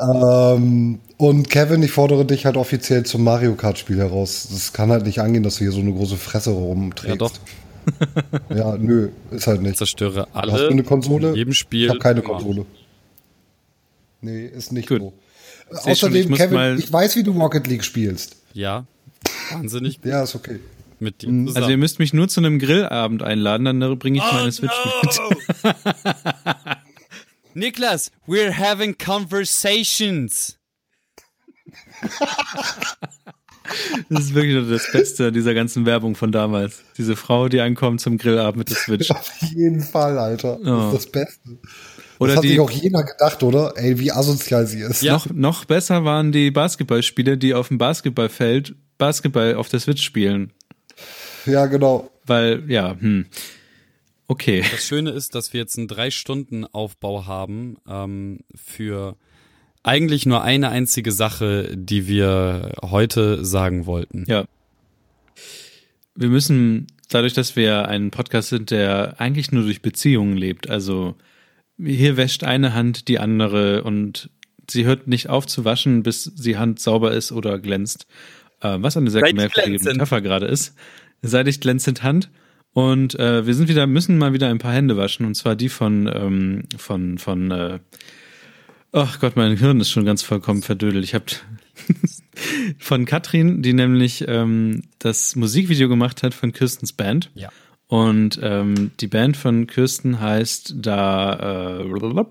ähm, 0.00 1.00
und 1.16 1.50
Kevin, 1.50 1.82
ich 1.82 1.92
fordere 1.92 2.24
dich 2.24 2.46
halt 2.46 2.56
offiziell 2.56 3.04
zum 3.04 3.24
Mario 3.24 3.54
Kart 3.54 3.78
Spiel 3.78 3.98
heraus. 3.98 4.48
Das 4.50 4.72
kann 4.72 4.90
halt 4.90 5.04
nicht 5.06 5.20
angehen, 5.20 5.42
dass 5.42 5.56
du 5.56 5.64
hier 5.64 5.72
so 5.72 5.80
eine 5.80 5.92
große 5.92 6.16
Fresse 6.16 6.50
rumträgst. 6.50 7.08
Ja, 7.08 7.16
doch. 7.16 7.32
ja, 8.56 8.76
nö, 8.76 9.10
ist 9.30 9.46
halt 9.46 9.62
nicht. 9.62 9.76
Zerstöre 9.76 10.28
alle. 10.32 10.52
Hast 10.52 10.62
du 10.62 10.68
eine 10.68 10.82
Konsole? 10.82 11.30
In 11.30 11.34
jedem 11.34 11.52
Spiel. 11.52 11.84
Ich 11.84 11.90
habe 11.90 11.98
keine 11.98 12.22
Konsole. 12.22 12.66
Nee, 14.22 14.46
ist 14.46 14.72
nicht 14.72 14.88
Gut. 14.88 15.00
so. 15.00 15.12
Außerdem, 15.70 16.24
schon, 16.24 16.32
ich 16.32 16.38
Kevin, 16.38 16.78
ich 16.78 16.92
weiß, 16.92 17.16
wie 17.16 17.22
du 17.22 17.32
Rocket 17.32 17.66
League 17.66 17.84
spielst. 17.84 18.36
Ja. 18.52 18.86
Wahnsinnig. 19.52 20.00
ja, 20.04 20.22
ist 20.22 20.34
okay. 20.34 20.60
Mit 20.98 21.22
dir 21.22 21.30
Also 21.54 21.70
ihr 21.70 21.78
müsst 21.78 21.98
mich 21.98 22.12
nur 22.12 22.28
zu 22.28 22.40
einem 22.40 22.58
Grillabend 22.58 23.22
einladen, 23.22 23.64
dann 23.64 23.98
bringe 23.98 24.18
ich 24.18 24.24
oh, 24.24 24.34
meine 24.34 24.52
Switch 24.52 24.72
no! 24.84 25.30
mit. 25.62 25.76
Niklas, 27.60 28.10
we're 28.26 28.52
having 28.52 28.96
conversations. 28.96 30.56
Das 34.08 34.24
ist 34.24 34.34
wirklich 34.34 34.68
das 34.68 34.90
Beste 34.90 35.30
dieser 35.30 35.54
ganzen 35.54 35.86
Werbung 35.86 36.16
von 36.16 36.32
damals. 36.32 36.82
Diese 36.98 37.14
Frau, 37.14 37.48
die 37.48 37.60
ankommt 37.60 38.00
zum 38.00 38.18
Grillabend 38.18 38.56
mit 38.56 38.70
der 38.70 38.76
Switch. 38.76 39.10
Auf 39.12 39.30
jeden 39.54 39.80
Fall, 39.80 40.18
Alter. 40.18 40.58
Das 40.58 40.68
oh. 40.68 40.88
ist 40.88 40.94
das 40.94 41.06
Beste. 41.06 41.58
Oder 42.18 42.30
das 42.30 42.36
hat 42.38 42.44
die, 42.44 42.48
sich 42.48 42.58
auch 42.58 42.70
jeder 42.70 43.04
gedacht, 43.04 43.40
oder? 43.44 43.74
Ey, 43.76 43.96
wie 44.00 44.10
asozial 44.10 44.66
sie 44.66 44.80
ist. 44.80 45.02
Ja. 45.02 45.12
Noch, 45.12 45.26
noch 45.30 45.64
besser 45.66 46.04
waren 46.04 46.32
die 46.32 46.50
Basketballspieler, 46.50 47.36
die 47.36 47.54
auf 47.54 47.68
dem 47.68 47.78
Basketballfeld 47.78 48.74
Basketball 48.98 49.54
auf 49.54 49.68
der 49.68 49.78
Switch 49.78 50.02
spielen. 50.02 50.52
Ja, 51.46 51.66
genau. 51.66 52.10
Weil, 52.26 52.64
ja, 52.66 52.96
hm. 52.98 53.26
Okay. 54.30 54.62
Das 54.70 54.86
Schöne 54.86 55.10
ist, 55.10 55.34
dass 55.34 55.52
wir 55.52 55.58
jetzt 55.58 55.76
einen 55.76 55.88
drei 55.88 56.12
Stunden 56.12 56.64
Aufbau 56.64 57.26
haben 57.26 57.78
ähm, 57.88 58.38
für 58.54 59.16
eigentlich 59.82 60.24
nur 60.24 60.44
eine 60.44 60.68
einzige 60.68 61.10
Sache, 61.10 61.76
die 61.76 62.06
wir 62.06 62.76
heute 62.80 63.44
sagen 63.44 63.86
wollten. 63.86 64.26
Ja. 64.28 64.44
Wir 66.14 66.28
müssen, 66.28 66.86
dadurch, 67.08 67.32
dass 67.32 67.56
wir 67.56 67.88
ein 67.88 68.12
Podcast 68.12 68.50
sind, 68.50 68.70
der 68.70 69.20
eigentlich 69.20 69.50
nur 69.50 69.64
durch 69.64 69.82
Beziehungen 69.82 70.36
lebt, 70.36 70.70
also 70.70 71.16
hier 71.76 72.16
wäscht 72.16 72.44
eine 72.44 72.72
Hand 72.72 73.08
die 73.08 73.18
andere 73.18 73.82
und 73.82 74.30
sie 74.70 74.84
hört 74.84 75.08
nicht 75.08 75.28
auf 75.28 75.48
zu 75.48 75.64
waschen, 75.64 76.04
bis 76.04 76.32
die 76.36 76.56
Hand 76.56 76.78
sauber 76.78 77.10
ist 77.10 77.32
oder 77.32 77.58
glänzt. 77.58 78.06
Äh, 78.60 78.76
was 78.78 78.96
eine 78.96 79.10
sehr 79.10 79.22
merkwürdige 79.34 79.82
Metapher 79.82 80.20
gerade 80.20 80.46
ist. 80.46 80.76
Seidig 81.20 81.60
glänzend 81.60 82.04
Hand. 82.04 82.30
Und 82.72 83.18
äh, 83.18 83.46
wir 83.46 83.54
sind 83.54 83.68
wieder, 83.68 83.86
müssen 83.86 84.18
mal 84.18 84.32
wieder 84.32 84.48
ein 84.48 84.58
paar 84.58 84.72
Hände 84.72 84.96
waschen, 84.96 85.26
und 85.26 85.34
zwar 85.34 85.56
die 85.56 85.68
von, 85.68 86.10
ähm, 86.12 86.62
von, 86.76 87.18
von 87.18 87.50
äh, 87.50 87.78
Ach 88.92 89.20
Gott, 89.20 89.36
mein 89.36 89.56
Hirn 89.56 89.80
ist 89.80 89.90
schon 89.90 90.04
ganz 90.04 90.22
vollkommen 90.22 90.62
verdödelt. 90.62 91.04
Ich 91.04 91.14
habe 91.14 91.26
von 92.78 93.04
Katrin, 93.04 93.62
die 93.62 93.72
nämlich 93.72 94.24
ähm, 94.26 94.82
das 94.98 95.36
Musikvideo 95.36 95.88
gemacht 95.88 96.24
hat 96.24 96.34
von 96.34 96.52
Kirstens 96.52 96.92
Band. 96.92 97.30
Ja. 97.34 97.50
Und 97.86 98.40
ähm, 98.42 98.90
die 99.00 99.06
Band 99.06 99.36
von 99.36 99.66
Kirsten 99.68 100.20
heißt 100.20 100.74
da 100.76 101.80
äh, 101.80 102.24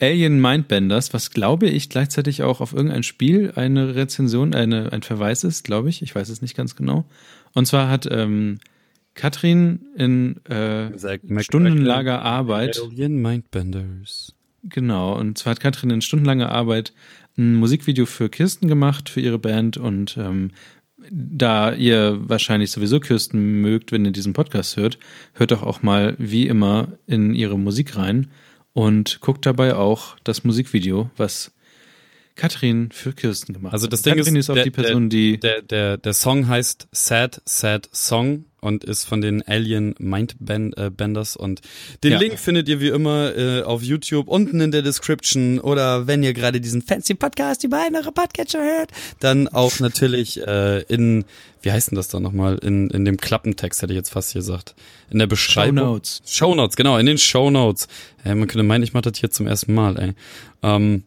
Alien 0.00 0.40
Mindbenders, 0.40 1.12
was 1.12 1.30
glaube 1.30 1.68
ich 1.68 1.88
gleichzeitig 1.88 2.42
auch 2.42 2.60
auf 2.60 2.72
irgendein 2.72 3.02
Spiel 3.02 3.52
eine 3.56 3.94
Rezension, 3.94 4.54
eine, 4.54 4.92
ein 4.92 5.02
Verweis 5.02 5.44
ist, 5.44 5.64
glaube 5.64 5.88
ich. 5.88 6.02
Ich 6.02 6.14
weiß 6.14 6.28
es 6.28 6.42
nicht 6.42 6.56
ganz 6.56 6.76
genau. 6.76 7.06
Und 7.54 7.66
zwar 7.66 7.88
hat 7.88 8.06
ähm, 8.10 8.58
Katrin 9.18 9.80
in 9.96 10.36
äh, 10.46 10.96
stundenlanger 11.42 12.22
Arbeit. 12.22 12.80
Alien 12.80 13.20
Mindbenders. 13.20 14.36
Genau, 14.62 15.18
und 15.18 15.36
zwar 15.36 15.52
hat 15.52 15.60
Katrin 15.60 15.90
in 15.90 16.02
stundenlanger 16.02 16.52
Arbeit 16.52 16.92
ein 17.36 17.56
Musikvideo 17.56 18.06
für 18.06 18.28
Kirsten 18.28 18.68
gemacht, 18.68 19.08
für 19.08 19.20
ihre 19.20 19.40
Band 19.40 19.76
und 19.76 20.16
ähm, 20.18 20.52
da 21.10 21.72
ihr 21.72 22.28
wahrscheinlich 22.28 22.70
sowieso 22.70 23.00
Kirsten 23.00 23.60
mögt, 23.60 23.90
wenn 23.90 24.04
ihr 24.04 24.12
diesen 24.12 24.34
Podcast 24.34 24.76
hört, 24.76 25.00
hört 25.32 25.50
doch 25.50 25.64
auch 25.64 25.82
mal 25.82 26.14
wie 26.18 26.46
immer 26.46 26.92
in 27.08 27.34
ihre 27.34 27.58
Musik 27.58 27.96
rein 27.96 28.28
und 28.72 29.18
guckt 29.20 29.46
dabei 29.46 29.74
auch 29.74 30.16
das 30.22 30.44
Musikvideo, 30.44 31.10
was 31.16 31.52
Katrin 32.38 32.90
für 32.92 33.12
Kirsten 33.12 33.52
gemacht 33.52 33.74
Also 33.74 33.86
das 33.88 34.02
Ding 34.02 34.16
Katrin 34.16 34.36
ist, 34.36 34.46
ist 34.46 34.50
auch 34.50 34.54
der, 34.54 34.64
die 34.64 34.70
Person, 34.70 35.10
die 35.10 35.38
der, 35.38 35.60
der 35.60 35.98
der 35.98 36.14
Song 36.14 36.48
heißt 36.48 36.88
Sad 36.92 37.42
Sad 37.44 37.90
Song 37.92 38.44
und 38.60 38.84
ist 38.84 39.04
von 39.04 39.20
den 39.20 39.42
Alien 39.46 39.94
Mindbenders 39.98 41.36
und 41.36 41.60
den 42.02 42.12
ja. 42.12 42.18
Link 42.18 42.38
findet 42.38 42.68
ihr 42.68 42.80
wie 42.80 42.88
immer 42.88 43.36
äh, 43.36 43.62
auf 43.62 43.82
YouTube 43.82 44.28
unten 44.28 44.60
in 44.60 44.70
der 44.70 44.82
Description. 44.82 45.60
Oder 45.60 46.06
wenn 46.06 46.22
ihr 46.22 46.32
gerade 46.32 46.60
diesen 46.60 46.82
fancy 46.82 47.14
Podcast 47.14 47.64
über 47.64 47.80
eure 47.92 48.12
Podcatcher 48.12 48.62
hört, 48.62 48.90
dann 49.20 49.48
auch 49.48 49.78
natürlich 49.80 50.44
äh, 50.44 50.82
in 50.82 51.24
wie 51.60 51.72
heißt 51.72 51.90
denn 51.90 51.96
das 51.96 52.08
dann 52.08 52.22
nochmal? 52.22 52.58
In 52.58 52.88
in 52.90 53.04
dem 53.04 53.16
Klappentext 53.16 53.82
hätte 53.82 53.92
ich 53.92 53.96
jetzt 53.96 54.10
fast 54.10 54.32
gesagt. 54.32 54.74
In 55.10 55.18
der 55.18 55.26
Beschreibung. 55.26 55.78
Show 55.78 55.84
Notes. 55.84 56.22
Show 56.26 56.54
Notes 56.54 56.76
genau 56.76 56.98
in 56.98 57.06
den 57.06 57.18
Show 57.18 57.50
Notes. 57.50 57.88
Äh, 58.24 58.34
man 58.34 58.48
könnte 58.48 58.62
meinen 58.62 58.82
ich 58.82 58.92
mache 58.92 59.10
das 59.10 59.18
hier 59.18 59.30
zum 59.30 59.46
ersten 59.46 59.74
Mal 59.74 59.98
ey. 59.98 60.14
Ähm, 60.62 61.04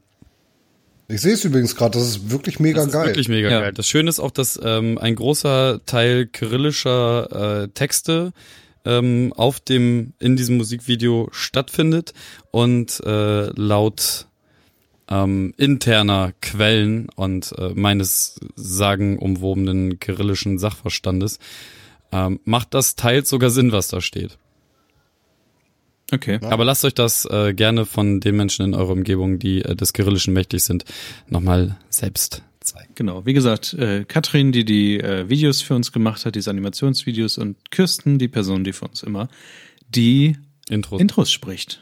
ich 1.12 1.22
sehe 1.22 1.34
es 1.34 1.46
übrigens 1.46 1.76
gerade, 1.76 1.98
das 1.98 2.08
ist 2.08 2.32
wirklich 2.32 2.60
mega 2.60 2.84
das 2.84 2.94
geil. 2.94 3.04
Ist 3.04 3.10
wirklich 3.10 3.30
mega 3.30 3.50
ja. 3.50 3.60
geil. 3.62 3.74
Das 3.74 3.88
Schöne 3.88 4.10
ist 4.10 4.20
auch, 4.20 4.32
dass 4.32 4.60
ähm, 4.64 4.98
ein 4.98 5.16
großer 5.16 5.82
Teil 5.86 6.26
kyrillischer 6.28 7.64
äh, 7.64 7.68
Texte 7.70 8.34
ähm, 8.86 9.34
auf 9.36 9.60
dem 9.60 10.14
in 10.20 10.36
diesem 10.36 10.58
Musikvideo 10.58 11.30
stattfindet 11.32 12.14
und 12.52 13.00
äh, 13.06 13.48
laut 13.60 14.28
ähm, 15.10 15.54
interner 15.58 16.34
Quellen 16.42 17.10
und 17.16 17.54
äh, 17.58 17.72
meines 17.76 18.40
sagenumwobenen 18.56 20.00
kyrillischen 20.00 20.58
Sachverstandes 20.58 21.38
ähm, 22.12 22.40
macht 22.46 22.74
das 22.74 22.96
teils 22.96 23.30
sogar 23.30 23.50
Sinn, 23.50 23.72
was 23.72 23.90
da 23.90 24.02
steht. 24.02 24.38
Okay. 26.12 26.40
Ja. 26.42 26.50
Aber 26.50 26.66
lasst 26.66 26.84
euch 26.86 26.94
das 26.94 27.26
äh, 27.26 27.54
gerne 27.54 27.86
von 27.86 28.20
den 28.20 28.36
Menschen 28.36 28.66
in 28.66 28.74
eurer 28.74 28.92
Umgebung, 28.92 29.40
die 29.40 29.62
äh, 29.64 29.76
des 29.76 29.94
Kyrillischen 29.94 30.34
mächtig 30.34 30.64
sind, 30.64 30.86
nochmal 31.28 31.78
selbst 31.90 32.44
zeigen. 32.60 32.92
Genau, 32.96 33.26
wie 33.26 33.34
gesagt, 33.34 33.74
äh, 33.74 34.06
Katrin, 34.06 34.52
die 34.52 34.66
die 34.66 35.00
äh, 35.00 35.30
Videos 35.30 35.62
für 35.62 35.76
uns 35.76 35.92
gemacht 35.92 36.26
hat, 36.26 36.36
diese 36.36 36.50
Animationsvideos 36.50 37.38
und 37.38 37.72
Kirsten, 37.72 38.20
die 38.20 38.28
Person, 38.28 38.64
die 38.64 38.74
für 38.74 38.86
uns 38.86 39.04
immer 39.04 39.30
die 39.90 40.38
Intros, 40.70 41.02
Intros 41.02 41.32
spricht. 41.32 41.82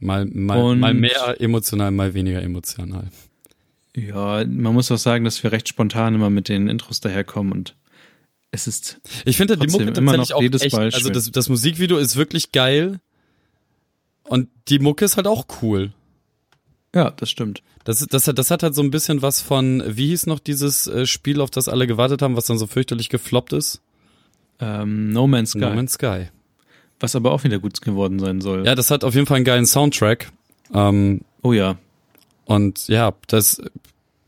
Mal, 0.00 0.26
mal, 0.26 0.76
mal 0.76 0.94
mehr 0.94 1.36
emotional, 1.40 1.90
mal 1.90 2.14
weniger 2.14 2.42
emotional. 2.42 3.08
Ja, 3.96 4.44
man 4.46 4.74
muss 4.74 4.92
auch 4.92 4.98
sagen, 4.98 5.24
dass 5.24 5.42
wir 5.42 5.50
recht 5.50 5.68
spontan 5.68 6.14
immer 6.14 6.30
mit 6.30 6.48
den 6.48 6.68
Intros 6.68 7.00
daherkommen 7.00 7.52
und 7.52 7.74
es 8.50 8.66
ist. 8.66 9.00
Ich 9.24 9.36
finde 9.36 9.56
die 9.56 9.66
Mucke 9.66 9.84
immer 9.84 10.16
noch 10.16 10.30
auch 10.30 10.40
jedes 10.40 10.62
echt, 10.62 10.74
Mal 10.74 10.90
Also 10.92 11.10
das, 11.10 11.30
das 11.30 11.48
Musikvideo 11.48 11.98
ist 11.98 12.16
wirklich 12.16 12.52
geil. 12.52 13.00
Und 14.28 14.48
die 14.68 14.78
Mucke 14.78 15.04
ist 15.04 15.16
halt 15.16 15.26
auch 15.26 15.46
cool. 15.62 15.92
Ja, 16.94 17.10
das 17.10 17.30
stimmt. 17.30 17.62
Das, 17.84 18.04
das, 18.06 18.24
das 18.24 18.50
hat 18.50 18.62
halt 18.62 18.74
so 18.74 18.82
ein 18.82 18.90
bisschen 18.90 19.22
was 19.22 19.40
von, 19.40 19.82
wie 19.86 20.08
hieß 20.08 20.26
noch 20.26 20.38
dieses 20.38 20.86
äh, 20.86 21.06
Spiel, 21.06 21.40
auf 21.40 21.50
das 21.50 21.68
alle 21.68 21.86
gewartet 21.86 22.22
haben, 22.22 22.36
was 22.36 22.46
dann 22.46 22.58
so 22.58 22.66
fürchterlich 22.66 23.08
gefloppt 23.08 23.52
ist? 23.52 23.80
Ähm, 24.60 25.10
no 25.10 25.26
Man's 25.26 25.50
Sky. 25.50 25.60
No 25.60 25.70
Man's 25.70 25.92
Sky. 25.92 26.28
Was 27.00 27.14
aber 27.16 27.32
auch 27.32 27.44
wieder 27.44 27.58
gut 27.58 27.80
geworden 27.80 28.18
sein 28.18 28.40
soll. 28.40 28.66
Ja, 28.66 28.74
das 28.74 28.90
hat 28.90 29.04
auf 29.04 29.14
jeden 29.14 29.26
Fall 29.26 29.36
einen 29.36 29.44
geilen 29.44 29.66
Soundtrack. 29.66 30.32
Ähm, 30.74 31.22
oh 31.42 31.52
ja. 31.52 31.76
Und 32.44 32.88
ja, 32.88 33.14
das, 33.26 33.62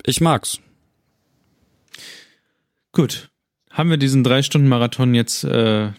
ich 0.04 0.20
mag's. 0.20 0.58
Gut. 2.92 3.30
Haben 3.70 3.90
wir 3.90 3.96
diesen 3.96 4.24
drei 4.24 4.42
Stunden 4.42 4.68
Marathon 4.68 5.14
jetzt 5.14 5.44
äh, 5.44 5.90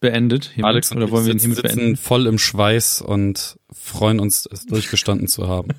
beendet? 0.00 0.52
Hiermit? 0.54 0.68
Alex 0.68 0.90
und 0.90 0.98
oder 0.98 1.10
wollen 1.10 1.26
wir 1.26 1.32
ihn 1.32 1.38
hiermit 1.38 1.56
sitzen 1.56 1.76
beenden? 1.76 1.96
voll 1.96 2.26
im 2.26 2.38
Schweiß 2.38 3.02
und 3.02 3.58
freuen 3.72 4.20
uns, 4.20 4.48
es 4.50 4.66
durchgestanden 4.66 5.28
zu 5.28 5.48
haben. 5.48 5.70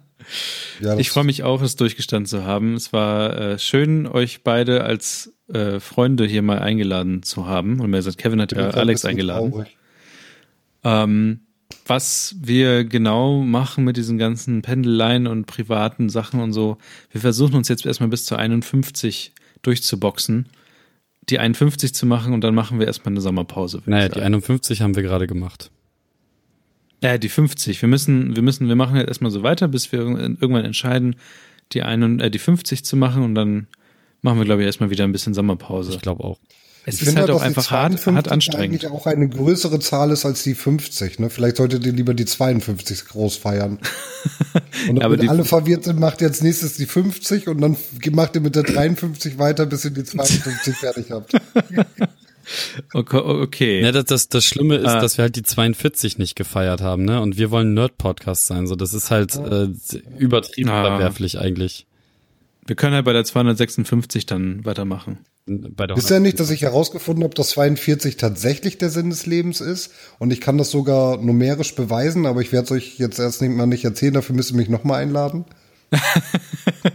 Ja, 0.81 0.97
Ich 0.97 1.09
freue 1.09 1.23
mich 1.23 1.43
auch, 1.43 1.61
es 1.61 1.75
durchgestanden 1.75 2.27
zu 2.27 2.43
haben. 2.43 2.73
Es 2.73 2.91
war 2.93 3.37
äh, 3.37 3.59
schön, 3.59 4.07
euch 4.07 4.43
beide 4.43 4.83
als 4.83 5.33
äh, 5.47 5.79
Freunde 5.79 6.25
hier 6.25 6.41
mal 6.41 6.59
eingeladen 6.59 7.23
zu 7.23 7.47
haben. 7.47 7.79
Und 7.79 7.89
mir 7.89 7.97
gesagt, 7.97 8.17
Kevin 8.17 8.41
hat 8.41 8.51
ja 8.51 8.69
ein 8.69 8.75
Alex 8.75 9.05
eingeladen. 9.05 9.65
Ähm, 10.83 11.39
was 11.85 12.35
wir 12.41 12.83
genau 12.85 13.41
machen 13.41 13.83
mit 13.83 13.97
diesen 13.97 14.17
ganzen 14.17 14.61
Pendeleien 14.61 15.27
und 15.27 15.45
privaten 15.45 16.09
Sachen 16.09 16.41
und 16.41 16.53
so, 16.53 16.77
wir 17.11 17.21
versuchen 17.21 17.55
uns 17.55 17.69
jetzt 17.69 17.85
erstmal 17.85 18.09
bis 18.09 18.25
zu 18.25 18.35
51 18.35 19.33
durchzuboxen, 19.61 20.47
die 21.29 21.39
51 21.39 21.93
zu 21.93 22.05
machen 22.05 22.33
und 22.33 22.41
dann 22.41 22.55
machen 22.55 22.79
wir 22.79 22.87
erstmal 22.87 23.13
eine 23.13 23.21
Sommerpause. 23.21 23.81
Naja, 23.85 24.07
die 24.09 24.15
sagen. 24.15 24.25
51 24.33 24.81
haben 24.81 24.95
wir 24.95 25.03
gerade 25.03 25.27
gemacht. 25.27 25.71
Ja, 27.03 27.17
die 27.17 27.29
50. 27.29 27.81
Wir 27.81 27.89
müssen, 27.89 28.35
wir 28.35 28.41
müssen, 28.43 28.67
wir 28.67 28.75
machen 28.75 28.95
jetzt 28.95 29.07
erstmal 29.09 29.29
so 29.31 29.43
weiter, 29.43 29.67
bis 29.67 29.91
wir 29.91 29.99
irgend- 29.99 30.41
irgendwann 30.41 30.65
entscheiden, 30.65 31.15
die 31.73 31.83
ein, 31.83 32.19
äh, 32.19 32.31
die 32.31 32.39
50 32.39 32.83
zu 32.85 32.95
machen 32.97 33.23
und 33.23 33.35
dann 33.35 33.67
machen 34.21 34.39
wir, 34.39 34.45
glaube 34.45 34.61
ich, 34.61 34.65
erstmal 34.65 34.89
wieder 34.89 35.03
ein 35.03 35.11
bisschen 35.11 35.33
Sommerpause. 35.33 35.91
Ich 35.91 36.01
glaube 36.01 36.23
auch. 36.23 36.39
Es 36.89 36.95
Ich 36.95 37.01
ist 37.01 37.07
finde 37.09 37.21
halt 37.21 37.31
auch 37.31 37.35
dass 37.35 37.41
die 37.43 37.47
einfach 37.49 37.71
hart, 37.71 37.91
52 37.99 38.15
hart 38.15 38.31
anstrengend. 38.31 38.63
eigentlich 38.63 38.87
auch 38.91 39.05
eine 39.05 39.27
größere 39.27 39.79
Zahl 39.79 40.09
ist 40.11 40.25
als 40.25 40.43
die 40.43 40.55
50. 40.55 41.19
Ne? 41.19 41.29
Vielleicht 41.29 41.57
solltet 41.57 41.85
ihr 41.85 41.91
lieber 41.91 42.13
die 42.13 42.25
52 42.25 43.05
groß 43.05 43.35
feiern. 43.35 43.77
Und 44.89 44.95
damit 45.03 45.21
die- 45.21 45.29
alle 45.29 45.43
verwirrt 45.45 45.83
sind, 45.83 45.99
macht 45.99 46.21
ihr 46.21 46.27
als 46.27 46.41
nächstes 46.41 46.73
die 46.77 46.85
50 46.85 47.47
und 47.49 47.59
dann 47.61 47.75
macht 48.11 48.35
ihr 48.35 48.41
mit 48.41 48.55
der 48.55 48.63
53 48.63 49.37
weiter, 49.37 49.65
bis 49.65 49.83
ihr 49.85 49.91
die 49.91 50.03
52 50.03 50.75
fertig 50.77 51.11
habt. 51.11 51.33
Okay. 52.93 53.17
okay. 53.17 53.81
Ja, 53.81 53.91
das, 53.91 54.05
das, 54.05 54.29
das 54.29 54.45
Schlimme 54.45 54.75
ist, 54.77 54.87
Ah. 54.87 55.01
dass 55.01 55.17
wir 55.17 55.23
halt 55.23 55.35
die 55.35 55.43
42 55.43 56.17
nicht 56.17 56.35
gefeiert 56.35 56.79
haben, 56.81 57.03
ne? 57.03 57.19
Und 57.21 57.37
wir 57.37 57.51
wollen 57.51 57.73
Nerd-Podcast 57.73 58.47
sein. 58.47 58.67
So, 58.67 58.75
das 58.75 58.93
ist 58.93 59.11
halt 59.11 59.35
äh, 59.35 59.67
übertrieben 60.17 60.69
Ah. 60.69 60.83
verwerflich 60.83 61.39
eigentlich. 61.39 61.85
Wir 62.67 62.75
können 62.75 62.93
halt 62.95 63.05
bei 63.05 63.13
der 63.13 63.23
256 63.23 64.25
dann 64.25 64.63
weitermachen. 64.65 65.19
Wisst 65.45 66.11
ihr 66.11 66.19
nicht, 66.19 66.39
dass 66.41 66.49
ich 66.49 66.61
herausgefunden 66.63 67.23
habe, 67.23 67.33
dass 67.33 67.51
42 67.51 68.17
tatsächlich 68.17 68.77
der 68.77 68.89
Sinn 68.89 69.09
des 69.09 69.25
Lebens 69.25 69.61
ist? 69.61 69.91
Und 70.19 70.31
ich 70.31 70.41
kann 70.41 70.57
das 70.57 70.69
sogar 70.69 71.15
numerisch 71.17 71.73
beweisen, 71.75 72.25
aber 72.25 72.41
ich 72.41 72.51
werde 72.51 72.65
es 72.65 72.71
euch 72.71 72.99
jetzt 72.99 73.17
erst 73.19 73.41
nicht 73.41 73.55
mal 73.55 73.65
nicht 73.65 73.85
erzählen, 73.85 74.13
dafür 74.13 74.35
müsst 74.35 74.51
ihr 74.51 74.57
mich 74.57 74.69
nochmal 74.69 75.01
einladen. 75.01 75.45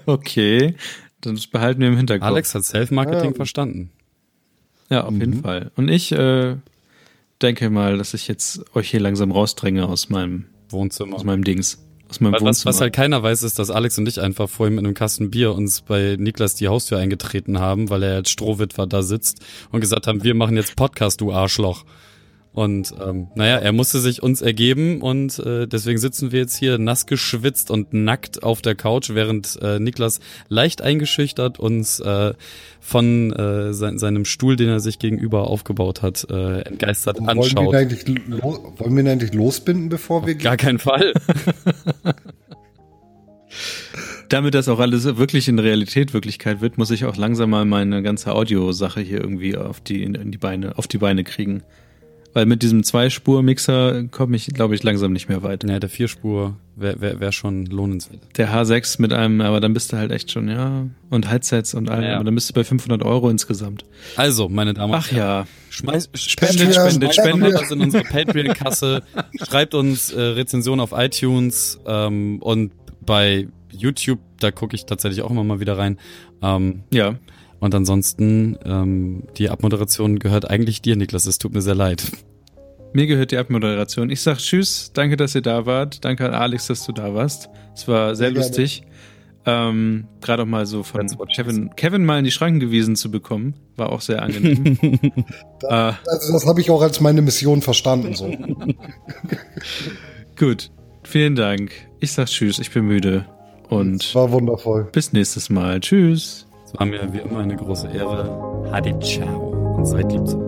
Okay. 0.06 0.74
Dann 1.20 1.38
behalten 1.52 1.80
wir 1.80 1.88
im 1.88 1.96
Hinterkopf. 1.96 2.26
Alex 2.26 2.54
hat 2.54 2.64
Self-Marketing 2.64 3.30
Ja. 3.30 3.36
verstanden. 3.36 3.90
Ja, 4.90 5.04
auf 5.04 5.12
jeden 5.14 5.42
Fall. 5.42 5.70
Und 5.76 5.88
ich 5.88 6.12
äh, 6.12 6.56
denke 7.40 7.70
mal, 7.70 7.96
dass 7.98 8.14
ich 8.14 8.28
jetzt 8.28 8.62
euch 8.74 8.90
hier 8.90 9.00
langsam 9.00 9.30
rausdränge 9.30 9.86
aus 9.86 10.08
meinem, 10.10 10.46
Wohnzimmer. 10.68 11.16
aus 11.16 11.24
meinem 11.24 11.44
Dings. 11.44 11.78
Aus 12.12 12.20
meinem 12.20 12.34
Was, 12.34 12.42
Wohnzimmer. 12.42 12.74
was 12.74 12.80
halt 12.82 12.92
keiner 12.92 13.22
weiß, 13.22 13.42
ist, 13.42 13.58
dass 13.58 13.70
Alex 13.70 13.96
und 13.96 14.06
ich 14.06 14.20
einfach 14.20 14.46
vorhin 14.46 14.74
mit 14.74 14.84
einem 14.84 14.92
Kasten 14.92 15.30
Bier 15.30 15.54
uns 15.54 15.80
bei 15.80 16.16
Niklas 16.18 16.54
die 16.54 16.68
Haustür 16.68 16.98
eingetreten 16.98 17.58
haben, 17.58 17.88
weil 17.88 18.02
er 18.02 18.16
als 18.16 18.28
Strohwitwer 18.28 18.86
da 18.86 19.02
sitzt 19.02 19.40
und 19.70 19.80
gesagt 19.80 20.06
haben, 20.06 20.22
wir 20.22 20.34
machen 20.34 20.54
jetzt 20.56 20.76
Podcast, 20.76 21.22
du 21.22 21.32
Arschloch. 21.32 21.86
Und 22.54 22.92
ähm, 23.02 23.28
naja, 23.34 23.56
er 23.56 23.72
musste 23.72 23.98
sich 23.98 24.22
uns 24.22 24.42
ergeben 24.42 25.00
und 25.00 25.38
äh, 25.38 25.66
deswegen 25.66 25.98
sitzen 25.98 26.32
wir 26.32 26.40
jetzt 26.40 26.54
hier 26.56 26.76
nass 26.76 27.06
geschwitzt 27.06 27.70
und 27.70 27.94
nackt 27.94 28.42
auf 28.42 28.60
der 28.60 28.74
Couch, 28.74 29.10
während 29.10 29.58
äh, 29.62 29.78
Niklas 29.78 30.20
leicht 30.48 30.82
eingeschüchtert 30.82 31.58
uns 31.58 31.98
äh, 32.00 32.34
von 32.78 33.32
äh, 33.32 33.72
sein, 33.72 33.98
seinem 33.98 34.26
Stuhl, 34.26 34.56
den 34.56 34.68
er 34.68 34.80
sich 34.80 34.98
gegenüber 34.98 35.48
aufgebaut 35.48 36.02
hat, 36.02 36.26
äh, 36.30 36.60
entgeistert 36.60 37.20
Wollen 37.20 37.38
wir, 37.38 37.46
ihn 37.46 37.58
anschaut. 37.58 38.18
lo 38.26 38.74
wollen 38.76 38.96
wir 38.96 39.02
ihn 39.02 39.08
eigentlich 39.08 39.32
losbinden, 39.32 39.88
bevor 39.88 40.26
wir 40.26 40.34
Gar 40.34 40.58
keinen 40.58 40.78
Fall. 40.78 41.14
Damit 44.28 44.54
das 44.54 44.68
auch 44.68 44.78
alles 44.78 45.04
wirklich 45.16 45.48
in 45.48 45.58
Realität 45.58 46.12
Wirklichkeit 46.14 46.60
wird, 46.60 46.76
muss 46.76 46.90
ich 46.90 47.06
auch 47.06 47.16
langsam 47.16 47.50
mal 47.50 47.64
meine 47.64 48.02
ganze 48.02 48.34
Audiosache 48.34 49.00
hier 49.00 49.20
irgendwie 49.20 49.56
auf 49.56 49.80
die, 49.80 50.02
in 50.02 50.30
die 50.30 50.38
Beine, 50.38 50.76
auf 50.76 50.86
die 50.86 50.98
Beine 50.98 51.24
kriegen. 51.24 51.62
Weil 52.34 52.46
mit 52.46 52.62
diesem 52.62 52.82
Zweispur-Mixer 52.82 54.04
komme 54.10 54.36
ich, 54.36 54.46
glaube 54.46 54.74
ich, 54.74 54.82
langsam 54.82 55.12
nicht 55.12 55.28
mehr 55.28 55.42
weit. 55.42 55.64
Ja, 55.68 55.78
der 55.78 55.90
Vierspur 55.90 56.56
wäre 56.76 57.00
wär, 57.00 57.20
wär 57.20 57.32
schon 57.32 57.66
lohnenswert. 57.66 58.20
Der 58.38 58.50
H6 58.54 59.00
mit 59.02 59.12
einem, 59.12 59.40
aber 59.42 59.60
dann 59.60 59.74
bist 59.74 59.92
du 59.92 59.98
halt 59.98 60.10
echt 60.12 60.30
schon, 60.30 60.48
ja, 60.48 60.86
und 61.10 61.30
Headsets 61.30 61.74
und 61.74 61.90
allem, 61.90 62.04
Ja. 62.04 62.14
aber 62.16 62.24
dann 62.24 62.34
bist 62.34 62.48
du 62.48 62.54
bei 62.54 62.64
500 62.64 63.02
Euro 63.02 63.28
insgesamt. 63.28 63.84
Also, 64.16 64.48
meine 64.48 64.72
Damen 64.72 64.92
und 64.94 64.98
Ach 64.98 65.12
ja, 65.12 65.46
Schmeiß, 65.70 66.08
spendet, 66.14 66.74
spendet, 66.74 67.14
spendet. 67.14 67.52
das 67.54 67.70
in 67.70 67.80
unsere 67.82 68.04
Patreon-Kasse. 68.04 69.02
Schreibt 69.46 69.74
uns 69.74 70.10
äh, 70.12 70.20
Rezensionen 70.20 70.80
auf 70.80 70.92
iTunes 70.96 71.78
ähm, 71.86 72.38
und 72.40 72.72
bei 73.04 73.48
YouTube, 73.70 74.20
da 74.40 74.50
gucke 74.50 74.74
ich 74.76 74.86
tatsächlich 74.86 75.22
auch 75.22 75.30
immer 75.30 75.44
mal 75.44 75.60
wieder 75.60 75.76
rein. 75.76 75.98
Ähm, 76.42 76.84
Ja, 76.92 77.16
und 77.62 77.74
ansonsten, 77.76 78.58
ähm, 78.64 79.22
die 79.38 79.48
Abmoderation 79.48 80.18
gehört 80.18 80.50
eigentlich 80.50 80.82
dir, 80.82 80.96
Niklas. 80.96 81.26
Es 81.26 81.38
tut 81.38 81.54
mir 81.54 81.62
sehr 81.62 81.76
leid. 81.76 82.10
mir 82.92 83.06
gehört 83.06 83.30
die 83.30 83.36
Abmoderation. 83.36 84.10
Ich 84.10 84.20
sag 84.20 84.38
Tschüss, 84.38 84.90
danke, 84.92 85.16
dass 85.16 85.34
ihr 85.36 85.42
da 85.42 85.64
wart. 85.64 86.04
Danke 86.04 86.26
an 86.26 86.34
Alex, 86.34 86.66
dass 86.66 86.84
du 86.84 86.90
da 86.92 87.14
warst. 87.14 87.48
Es 87.72 87.86
war 87.86 88.16
sehr 88.16 88.30
Sehr 88.32 88.36
lustig. 88.36 88.82
Ähm, 89.46 90.06
Gerade 90.20 90.42
auch 90.42 90.46
mal 90.46 90.66
so 90.66 90.82
von 90.82 91.06
Kevin, 91.34 91.70
Kevin 91.76 92.04
mal 92.04 92.18
in 92.18 92.24
die 92.24 92.30
Schranken 92.32 92.58
gewiesen 92.60 92.96
zu 92.96 93.10
bekommen, 93.12 93.54
war 93.76 93.90
auch 93.90 94.00
sehr 94.00 94.22
angenehm. 94.22 94.76
äh, 95.62 95.92
Also 96.06 96.32
das 96.32 96.46
habe 96.46 96.60
ich 96.60 96.70
auch 96.70 96.82
als 96.82 97.00
meine 97.00 97.22
Mission 97.22 97.62
verstanden. 97.62 98.14
So. 98.14 98.26
gut, 100.36 100.70
vielen 101.04 101.36
Dank. 101.36 101.72
Ich 102.00 102.12
sag 102.12 102.26
Tschüss, 102.26 102.58
ich 102.58 102.72
bin 102.72 102.86
müde. 102.86 103.24
Und 103.68 104.14
War 104.14 104.30
wundervoll. 104.32 104.88
bis 104.92 105.12
nächstes 105.12 105.48
Mal. 105.48 105.80
Tschüss. 105.80 106.46
Es 106.72 106.78
war 106.80 106.86
mir 106.86 107.12
wie 107.12 107.18
immer 107.18 107.40
eine 107.40 107.56
große 107.56 107.88
Ehre. 107.88 108.68
Hadi 108.72 108.98
ciao 109.00 109.74
und 109.76 109.84
seid 109.84 110.10
lieb. 110.12 110.26
zu- 110.26 110.40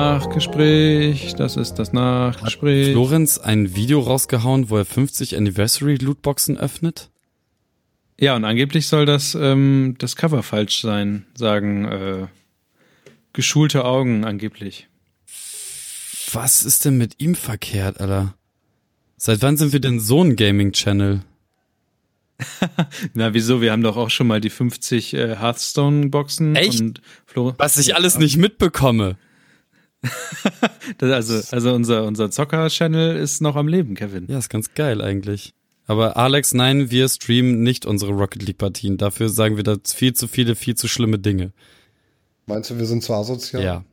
Nachgespräch, 0.00 1.34
das 1.36 1.56
ist 1.56 1.74
das 1.74 1.92
Nachgespräch. 1.92 2.92
Florenz 2.92 3.38
ein 3.38 3.74
Video 3.74 4.00
rausgehauen, 4.00 4.68
wo 4.70 4.76
er 4.76 4.84
50 4.84 5.36
Anniversary 5.36 5.96
Lootboxen 5.96 6.58
öffnet? 6.58 7.10
Ja, 8.18 8.36
und 8.36 8.44
angeblich 8.44 8.86
soll 8.88 9.06
das, 9.06 9.34
ähm, 9.34 9.94
das 9.98 10.16
Cover 10.16 10.42
falsch 10.42 10.80
sein, 10.82 11.24
sagen 11.34 11.84
äh, 11.86 12.26
geschulte 13.32 13.84
Augen 13.84 14.24
angeblich. 14.24 14.88
Was 16.32 16.64
ist 16.64 16.84
denn 16.84 16.96
mit 16.96 17.20
ihm 17.20 17.34
verkehrt, 17.34 18.00
Alter? 18.00 18.34
Seit 19.16 19.42
wann 19.42 19.56
sind 19.56 19.72
wir 19.72 19.80
denn 19.80 20.00
so 20.00 20.22
ein 20.22 20.36
Gaming-Channel? 20.36 21.22
Na, 23.14 23.34
wieso? 23.34 23.60
Wir 23.60 23.72
haben 23.72 23.82
doch 23.82 23.96
auch 23.96 24.10
schon 24.10 24.26
mal 24.26 24.40
die 24.40 24.50
50 24.50 25.14
äh, 25.14 25.36
Hearthstone-Boxen. 25.36 26.56
Echt? 26.56 26.80
Und 26.80 27.00
Flo, 27.26 27.54
Was 27.58 27.76
ich 27.76 27.94
alles 27.94 28.18
nicht 28.18 28.36
mitbekomme. 28.36 29.18
also, 31.00 31.40
also 31.54 31.74
unser, 31.74 32.04
unser 32.04 32.30
Zocker-Channel 32.30 33.16
ist 33.16 33.42
noch 33.42 33.56
am 33.56 33.68
Leben, 33.68 33.94
Kevin. 33.94 34.26
Ja, 34.28 34.38
ist 34.38 34.48
ganz 34.48 34.72
geil 34.74 35.02
eigentlich. 35.02 35.52
Aber 35.86 36.16
Alex, 36.16 36.54
nein, 36.54 36.90
wir 36.90 37.08
streamen 37.08 37.62
nicht 37.62 37.84
unsere 37.84 38.12
Rocket 38.12 38.42
League 38.42 38.58
Partien. 38.58 38.96
Dafür 38.96 39.28
sagen 39.28 39.56
wir 39.56 39.64
da 39.64 39.76
viel 39.84 40.14
zu 40.14 40.28
viele, 40.28 40.54
viel 40.54 40.76
zu 40.76 40.88
schlimme 40.88 41.18
Dinge. 41.18 41.52
Meinst 42.46 42.70
du, 42.70 42.78
wir 42.78 42.86
sind 42.86 43.02
zu 43.02 43.14
asozial? 43.14 43.62
Ja, 43.62 43.84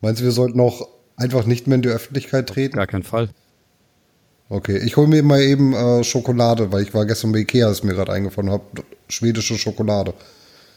Meinst 0.00 0.20
du, 0.20 0.24
wir 0.24 0.32
sollten 0.32 0.60
auch 0.60 0.88
einfach 1.16 1.44
nicht 1.44 1.66
mehr 1.66 1.76
in 1.76 1.82
die 1.82 1.88
Öffentlichkeit 1.88 2.48
treten? 2.48 2.76
gar 2.76 2.86
kein 2.86 3.02
Fall. 3.02 3.30
Okay, 4.50 4.78
ich 4.78 4.96
hole 4.96 5.08
mir 5.08 5.22
mal 5.22 5.40
eben 5.42 5.74
äh, 5.74 6.04
Schokolade, 6.04 6.72
weil 6.72 6.82
ich 6.82 6.94
war 6.94 7.04
gestern 7.04 7.32
bei 7.32 7.40
Ikea, 7.40 7.70
ist 7.70 7.84
mir 7.84 7.94
gerade 7.94 8.12
eingefallen 8.12 8.50
habe. 8.50 8.64
Schwedische 9.08 9.58
Schokolade. 9.58 10.14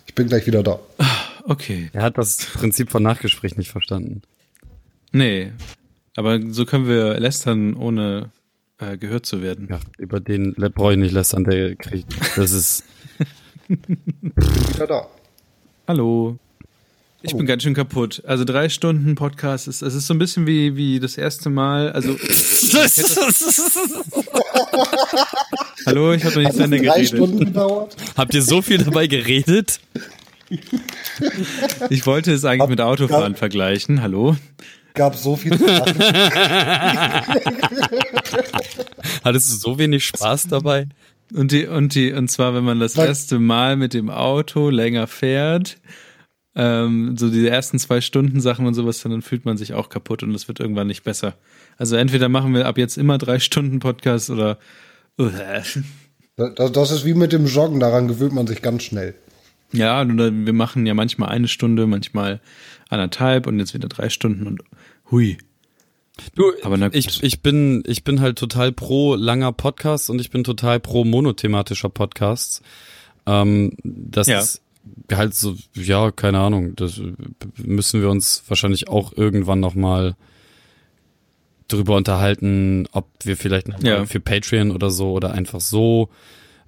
Ich 0.08 0.16
bin 0.16 0.28
gleich 0.28 0.46
wieder 0.48 0.64
da. 0.64 0.80
Okay. 1.46 1.90
Er 1.94 2.04
hat 2.04 2.18
das 2.18 2.38
Prinzip 2.38 2.92
von 2.92 3.02
Nachgespräch 3.04 3.56
nicht 3.58 3.72
verstanden. 3.72 4.24
Nee. 5.12 5.52
Aber 6.18 6.40
so 6.50 6.66
können 6.66 6.88
wir 6.88 7.20
lästern, 7.20 7.76
ohne 7.76 8.32
äh, 8.80 8.98
gehört 8.98 9.26
zu 9.26 9.42
werden. 9.42 9.68
Ja, 9.70 9.80
über 9.98 10.20
den 10.20 10.54
brauche 10.54 10.94
ich 10.94 11.00
nicht 11.00 11.14
lästern, 11.14 11.46
der 11.46 11.76
kriegt. 11.76 12.14
Das 12.36 12.52
ist. 12.52 12.84
Bin 13.68 13.98
wieder 14.36 14.88
da. 14.88 15.08
Hallo. 15.88 16.38
Ich 17.24 17.30
Hallo. 17.30 17.38
bin 17.38 17.46
ganz 17.46 17.62
schön 17.62 17.76
kaputt. 17.76 18.24
Also 18.26 18.46
drei 18.46 18.68
Stunden 18.68 19.14
Podcast 19.14 19.68
ist, 19.68 19.84
es 19.84 19.94
ist 19.94 20.08
so 20.08 20.16
ein 20.16 20.18
bisschen 20.18 20.48
wie, 20.48 20.76
wie 20.76 21.00
das 21.00 21.20
erste 21.20 21.52
Mal. 21.52 21.92
Also, 21.92 22.14
hallo, 25.86 26.14
ich 26.14 26.24
habe 26.26 26.34
noch 26.36 26.42
nicht 26.42 26.56
zu 26.56 26.64
Ende 26.64 26.78
drei 26.78 26.84
geredet. 26.86 27.08
Stunden 27.10 27.46
gedauert? 27.46 27.96
Habt 28.18 28.34
ihr 28.34 28.42
so 28.42 28.64
viel 28.64 28.80
dabei 28.80 29.06
geredet? 29.08 29.80
Ich 31.90 32.06
wollte 32.06 32.34
es 32.34 32.44
eigentlich 32.44 32.68
mit 32.68 32.82
Autofahren 32.82 33.36
vergleichen. 33.36 34.02
Hallo. 34.02 34.36
gab 34.94 35.16
so 35.16 35.38
viel 35.38 35.58
zu 35.58 35.66
lachen. 35.66 35.98
Hattest 39.24 39.50
du 39.50 39.56
so 39.56 39.80
wenig 39.80 40.06
Spaß 40.06 40.50
dabei? 40.50 40.88
Und 41.34 41.54
die, 41.54 41.68
und 41.68 41.96
die, 41.96 42.12
und 42.12 42.30
zwar, 42.30 42.54
wenn 42.54 42.66
man 42.66 42.82
das 42.82 42.98
erste 42.98 43.40
Mal 43.40 43.78
mit 43.78 43.94
dem 43.94 44.10
Auto 44.10 44.70
länger 44.70 45.08
fährt, 45.08 45.78
ähm, 46.56 47.16
so 47.18 47.30
diese 47.30 47.50
ersten 47.50 47.80
zwei 47.80 48.02
Stunden 48.02 48.42
Sachen 48.42 48.66
und 48.66 48.74
sowas, 48.74 49.02
dann 49.02 49.22
fühlt 49.22 49.46
man 49.46 49.58
sich 49.58 49.74
auch 49.74 49.90
kaputt 49.90 50.24
und 50.24 50.34
es 50.36 50.48
wird 50.48 50.60
irgendwann 50.60 50.88
nicht 50.88 51.04
besser. 51.04 51.36
Also 51.78 51.96
entweder 51.96 52.28
machen 52.30 52.54
wir 52.54 52.66
ab 52.68 52.78
jetzt 52.78 52.98
immer 52.98 53.18
drei 53.18 53.40
Stunden 53.40 53.80
Podcast 53.80 54.30
oder 54.30 54.58
Das, 55.18 55.78
das 56.72 56.92
ist 56.92 57.06
wie 57.06 57.14
mit 57.14 57.32
dem 57.34 57.46
Joggen, 57.46 57.80
daran 57.80 58.08
gewöhnt 58.08 58.34
man 58.34 58.48
sich 58.48 58.62
ganz 58.62 58.84
schnell. 58.84 59.16
ja, 59.72 60.06
wir 60.08 60.54
machen 60.54 60.86
ja 60.86 60.94
manchmal 60.94 61.30
eine 61.30 61.48
Stunde, 61.48 61.88
manchmal 61.88 62.42
anderthalb 62.90 63.48
und 63.48 63.60
jetzt 63.60 63.74
wieder 63.74 63.88
drei 63.88 64.10
Stunden 64.10 64.48
und 64.48 64.62
hui. 65.12 65.38
Du, 66.36 66.52
Aber 66.64 66.78
na 66.78 66.88
gut. 66.90 66.96
ich, 66.98 67.24
ich 67.24 67.42
bin, 67.42 67.84
ich 67.88 68.04
bin 68.04 68.20
halt 68.22 68.38
total 68.38 68.72
pro 68.72 69.16
langer 69.16 69.54
Podcasts 69.54 70.10
und 70.10 70.20
ich 70.20 70.30
bin 70.30 70.44
total 70.44 70.80
pro 70.80 71.04
monothematischer 71.06 71.90
Podcasts. 71.90 72.62
Ähm, 73.26 73.74
das 73.84 74.28
Ja. 74.28 74.40
ist 74.40 74.62
halt 75.12 75.34
so, 75.36 75.56
ja, 75.74 76.12
keine 76.12 76.40
Ahnung, 76.40 76.76
das 76.76 77.02
müssen 77.58 78.02
wir 78.02 78.10
uns 78.10 78.44
wahrscheinlich 78.48 78.88
auch 78.88 79.14
irgendwann 79.16 79.60
nochmal 79.60 80.16
drüber 81.68 81.96
unterhalten, 81.96 82.88
ob 82.92 83.08
wir 83.24 83.38
vielleicht 83.38 83.68
Ja. 83.84 84.06
für 84.06 84.20
Patreon 84.20 84.72
oder 84.72 84.90
so 84.90 85.12
oder 85.14 85.32
einfach 85.34 85.62
so 85.62 86.10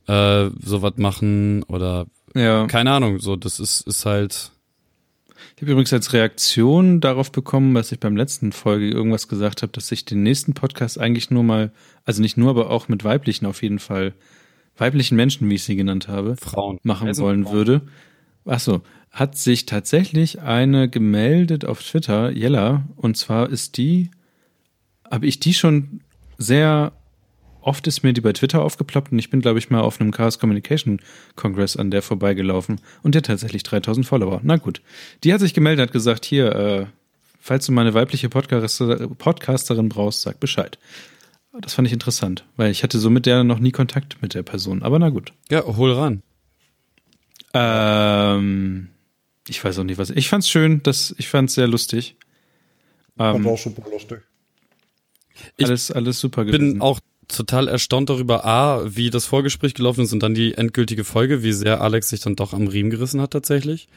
äh, 0.07 0.49
sowas 0.61 0.93
machen 0.97 1.63
oder 1.63 2.07
Ja. 2.35 2.67
keine 2.67 2.91
Ahnung, 2.91 3.19
so 3.19 3.35
das 3.35 3.59
ist 3.59 3.87
ist 3.87 4.05
halt 4.05 4.51
Ich 5.55 5.61
habe 5.61 5.71
übrigens 5.71 5.93
als 5.93 6.13
Reaktion 6.13 6.99
darauf 7.01 7.31
bekommen, 7.31 7.73
was 7.75 7.91
ich 7.91 7.99
beim 7.99 8.15
letzten 8.17 8.51
Folge 8.51 8.89
irgendwas 8.89 9.27
gesagt 9.27 9.61
habe, 9.61 9.71
dass 9.71 9.91
ich 9.91 10.03
den 10.05 10.23
nächsten 10.23 10.53
Podcast 10.53 10.99
eigentlich 10.99 11.29
nur 11.31 11.43
mal, 11.43 11.71
also 12.05 12.21
nicht 12.21 12.37
nur, 12.37 12.49
aber 12.49 12.69
auch 12.69 12.87
mit 12.87 13.03
weiblichen 13.03 13.45
auf 13.45 13.61
jeden 13.61 13.79
Fall, 13.79 14.13
weiblichen 14.77 15.15
Menschen, 15.15 15.49
wie 15.49 15.55
ich 15.55 15.63
sie 15.63 15.75
genannt 15.75 16.07
habe, 16.07 16.35
Frauen 16.37 16.79
machen 16.83 17.07
Also 17.07 17.23
wollen 17.23 17.43
Frauen. 17.43 17.55
würde. 17.55 17.81
Ach 18.45 18.59
so, 18.59 18.81
hat 19.11 19.37
sich 19.37 19.65
tatsächlich 19.65 20.41
eine 20.41 20.89
gemeldet 20.89 21.65
auf 21.65 21.81
Twitter, 21.81 22.31
Jella, 22.31 22.83
und 22.95 23.15
zwar 23.15 23.49
ist 23.49 23.77
die, 23.77 24.11
habe 25.09 25.27
ich 25.27 25.39
die 25.39 25.53
schon 25.53 26.01
sehr 26.37 26.93
oft 27.63 27.87
ist 27.87 28.03
mir 28.03 28.13
die 28.13 28.21
bei 28.21 28.33
Twitter 28.33 28.61
aufgeploppt 28.61 29.11
und 29.11 29.19
ich 29.19 29.29
bin, 29.29 29.41
glaube 29.41 29.59
ich, 29.59 29.69
mal 29.69 29.81
auf 29.81 29.99
einem 29.99 30.11
Chaos 30.11 30.39
Communication 30.39 30.99
Congress 31.35 31.77
an 31.77 31.91
der 31.91 32.01
vorbeigelaufen 32.01 32.79
und 33.01 33.15
der 33.15 33.21
tatsächlich 33.21 33.63
3000 33.63 34.05
Follower. 34.05 34.41
Na 34.43 34.57
gut. 34.57 34.81
Die 35.23 35.33
hat 35.33 35.39
sich 35.39 35.53
gemeldet, 35.53 35.87
hat 35.87 35.93
gesagt, 35.93 36.25
hier, 36.25 36.53
äh, 36.53 36.85
falls 37.39 37.65
du 37.65 37.71
mal 37.71 37.81
eine 37.81 37.93
weibliche 37.93 38.29
Podcaster, 38.29 39.07
Podcasterin 39.07 39.89
brauchst, 39.89 40.21
sag 40.21 40.39
Bescheid. 40.39 40.77
Das 41.61 41.75
fand 41.75 41.87
ich 41.87 41.93
interessant, 41.93 42.45
weil 42.57 42.71
ich 42.71 42.83
hatte 42.83 42.97
so 42.97 43.09
mit 43.09 43.25
der 43.25 43.43
noch 43.43 43.59
nie 43.59 43.71
Kontakt 43.71 44.21
mit 44.21 44.33
der 44.33 44.43
Person. 44.43 44.81
Aber 44.81 44.97
na 44.97 45.09
gut. 45.09 45.33
ja, 45.51 45.63
hol 45.63 45.93
ran. 45.93 46.23
Ähm, 47.53 48.89
ich 49.47 49.63
weiß 49.63 49.77
auch 49.79 49.83
nicht 49.83 49.99
was. 49.99 50.09
Ich 50.09 50.29
fand's 50.29 50.49
schön, 50.49 50.81
das, 50.83 51.13
ich 51.17 51.29
fand's 51.29 51.53
sehr 51.53 51.67
lustig. 51.67 52.15
Fand 53.17 53.45
Ähm, 53.45 53.47
auch 53.47 53.57
super 53.57 53.83
lustig. 53.91 54.21
Ich 55.57 55.65
alles, 55.65 55.91
alles 55.91 56.19
super 56.19 56.45
bin 56.45 56.81
auch 56.81 56.99
total 57.27 57.67
erstaunt 57.67 58.09
darüber, 58.09 58.45
A, 58.45 58.83
wie 58.85 59.09
das 59.09 59.25
Vorgespräch 59.25 59.73
gelaufen 59.73 60.03
ist 60.03 60.13
und 60.13 60.21
dann 60.21 60.33
die 60.33 60.55
endgültige 60.55 61.03
Folge, 61.03 61.43
wie 61.43 61.53
sehr 61.53 61.81
Alex 61.81 62.09
sich 62.09 62.21
dann 62.21 62.35
doch 62.35 62.53
am 62.53 62.67
Riemen 62.67 62.89
gerissen 62.89 63.21
hat 63.21 63.31
tatsächlich. 63.31 63.87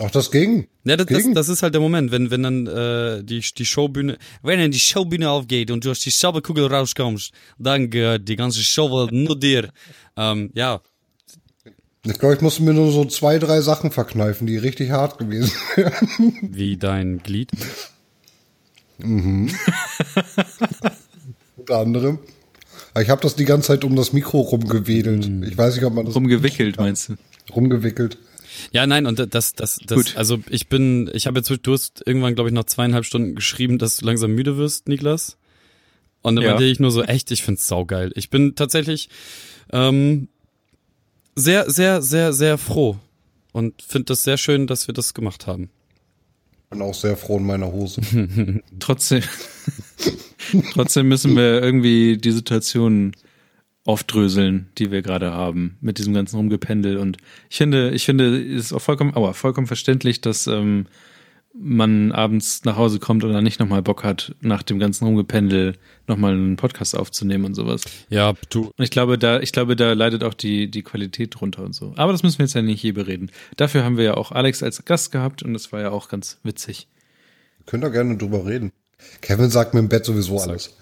Ach, 0.00 0.10
das 0.10 0.32
ging. 0.32 0.66
Ja, 0.84 0.96
das, 0.96 1.06
das, 1.06 1.22
Ging? 1.22 1.34
das 1.34 1.48
ist 1.48 1.62
halt 1.62 1.74
der 1.74 1.80
Moment, 1.80 2.10
wenn, 2.10 2.30
wenn 2.30 2.42
dann 2.42 2.66
äh, 2.66 3.22
die, 3.22 3.40
die 3.40 3.64
Showbühne, 3.64 4.18
wenn 4.42 4.58
dann 4.58 4.72
die 4.72 4.80
Showbühne 4.80 5.30
aufgeht 5.30 5.70
und 5.70 5.84
du 5.84 5.90
aus 5.92 6.00
die 6.00 6.10
Zauberkugel 6.10 6.66
rauskommst, 6.66 7.32
dann 7.58 7.90
gehört 7.90 8.28
die 8.28 8.34
ganze 8.34 8.60
Show 8.60 9.08
nur 9.12 9.38
dir. 9.38 9.70
Ähm, 10.16 10.50
ja, 10.54 10.80
Ich 12.04 12.18
glaube, 12.18 12.34
ich 12.34 12.40
musste 12.40 12.64
mir 12.64 12.74
nur 12.74 12.90
so 12.90 13.04
zwei, 13.04 13.38
drei 13.38 13.60
Sachen 13.60 13.92
verkneifen, 13.92 14.48
die 14.48 14.56
richtig 14.56 14.90
hart 14.90 15.18
gewesen 15.18 15.52
wären. 15.76 16.38
wie 16.42 16.76
dein 16.76 17.18
Glied. 17.18 17.52
Unter 21.56 21.78
anderem. 21.78 22.18
Aber 22.94 23.02
Ich 23.02 23.10
habe 23.10 23.22
das 23.22 23.36
die 23.36 23.44
ganze 23.44 23.68
Zeit 23.68 23.84
um 23.84 23.94
das 23.94 24.12
Mikro 24.12 24.40
rumgewedelt. 24.40 25.28
Mm. 25.28 25.44
Ich 25.44 25.56
weiß 25.56 25.76
nicht, 25.76 25.84
ob 25.84 25.94
man 25.94 26.04
das 26.06 26.14
rumgewickelt, 26.16 26.78
meinst 26.78 27.10
du? 27.10 27.14
rumgewickelt. 27.54 28.18
Ja, 28.72 28.86
nein, 28.86 29.06
und 29.06 29.18
das, 29.34 29.54
das, 29.54 29.78
das, 29.86 29.96
Gut. 29.96 30.16
also 30.16 30.38
ich 30.48 30.68
bin, 30.68 31.10
ich 31.12 31.26
habe 31.26 31.38
jetzt, 31.40 31.50
du 31.66 31.72
hast 31.72 32.02
irgendwann, 32.06 32.34
glaube 32.34 32.50
ich, 32.50 32.54
nach 32.54 32.64
zweieinhalb 32.64 33.04
Stunden 33.04 33.34
geschrieben, 33.34 33.78
dass 33.78 33.96
du 33.98 34.06
langsam 34.06 34.32
müde 34.34 34.56
wirst, 34.56 34.88
Niklas. 34.88 35.36
Und 36.22 36.36
dann 36.36 36.44
Ja. 36.44 36.50
meinte 36.50 36.64
ich 36.64 36.80
nur 36.80 36.90
so, 36.90 37.02
echt, 37.02 37.30
ich 37.30 37.42
find's 37.42 37.66
saugeil. 37.66 38.10
Ich 38.14 38.30
bin 38.30 38.54
tatsächlich 38.54 39.08
ähm, 39.72 40.28
sehr, 41.36 41.70
sehr, 41.70 42.00
sehr, 42.02 42.32
sehr 42.32 42.58
froh 42.58 42.96
und 43.52 43.82
finde 43.82 44.06
das 44.06 44.24
sehr 44.24 44.38
schön, 44.38 44.66
dass 44.66 44.86
wir 44.88 44.94
das 44.94 45.14
gemacht 45.14 45.46
haben. 45.46 45.70
Bin 46.70 46.80
auch 46.82 46.94
sehr 46.94 47.16
froh 47.16 47.36
in 47.38 47.46
meiner 47.46 47.70
Hose. 47.70 48.00
Trotzdem, 48.80 49.22
trotzdem 50.72 51.08
müssen 51.08 51.36
wir 51.36 51.62
irgendwie 51.62 52.16
die 52.16 52.32
Situation 52.32 53.12
aufdröseln, 53.84 54.68
die 54.78 54.90
wir 54.90 55.02
gerade 55.02 55.32
haben, 55.32 55.76
mit 55.80 55.98
diesem 55.98 56.14
ganzen 56.14 56.36
Rumgependel. 56.36 56.96
Und 56.96 57.18
ich 57.50 57.58
finde, 57.58 57.90
ich 57.90 58.04
finde, 58.04 58.42
es 58.42 58.66
ist 58.66 58.72
auch 58.72 58.80
vollkommen, 58.80 59.14
aber 59.14 59.34
vollkommen 59.34 59.66
verständlich, 59.66 60.20
dass 60.20 60.46
ähm, 60.46 60.86
man 61.56 62.10
abends 62.10 62.64
nach 62.64 62.76
Hause 62.76 62.98
kommt 62.98 63.22
und 63.22 63.32
dann 63.32 63.44
nicht 63.44 63.60
nochmal 63.60 63.82
Bock 63.82 64.02
hat, 64.02 64.34
nach 64.40 64.62
dem 64.62 64.78
ganzen 64.78 65.04
Rumgependel 65.04 65.74
nochmal 66.08 66.32
einen 66.32 66.56
Podcast 66.56 66.96
aufzunehmen 66.96 67.44
und 67.44 67.54
sowas. 67.54 67.84
Ja, 68.08 68.34
du, 68.50 68.72
Und 68.76 68.84
ich 68.84 68.90
glaube, 68.90 69.18
da, 69.18 69.38
ich 69.40 69.52
glaube, 69.52 69.76
da 69.76 69.92
leidet 69.92 70.24
auch 70.24 70.34
die, 70.34 70.70
die 70.70 70.82
Qualität 70.82 71.38
drunter 71.38 71.62
und 71.62 71.74
so. 71.74 71.92
Aber 71.96 72.12
das 72.12 72.22
müssen 72.22 72.38
wir 72.38 72.46
jetzt 72.46 72.54
ja 72.54 72.62
nicht 72.62 72.80
hier 72.80 72.94
bereden. 72.94 73.30
Dafür 73.56 73.84
haben 73.84 73.96
wir 73.96 74.04
ja 74.04 74.14
auch 74.14 74.32
Alex 74.32 74.62
als 74.62 74.84
Gast 74.84 75.12
gehabt 75.12 75.42
und 75.42 75.52
das 75.52 75.72
war 75.72 75.80
ja 75.80 75.90
auch 75.90 76.08
ganz 76.08 76.38
witzig. 76.42 76.88
Könnt 77.66 77.84
ihr 77.84 77.90
gerne 77.90 78.16
drüber 78.16 78.46
reden. 78.46 78.72
Kevin 79.20 79.50
sagt 79.50 79.74
mir 79.74 79.80
im 79.80 79.88
Bett 79.88 80.04
sowieso 80.04 80.40
alles. 80.40 80.76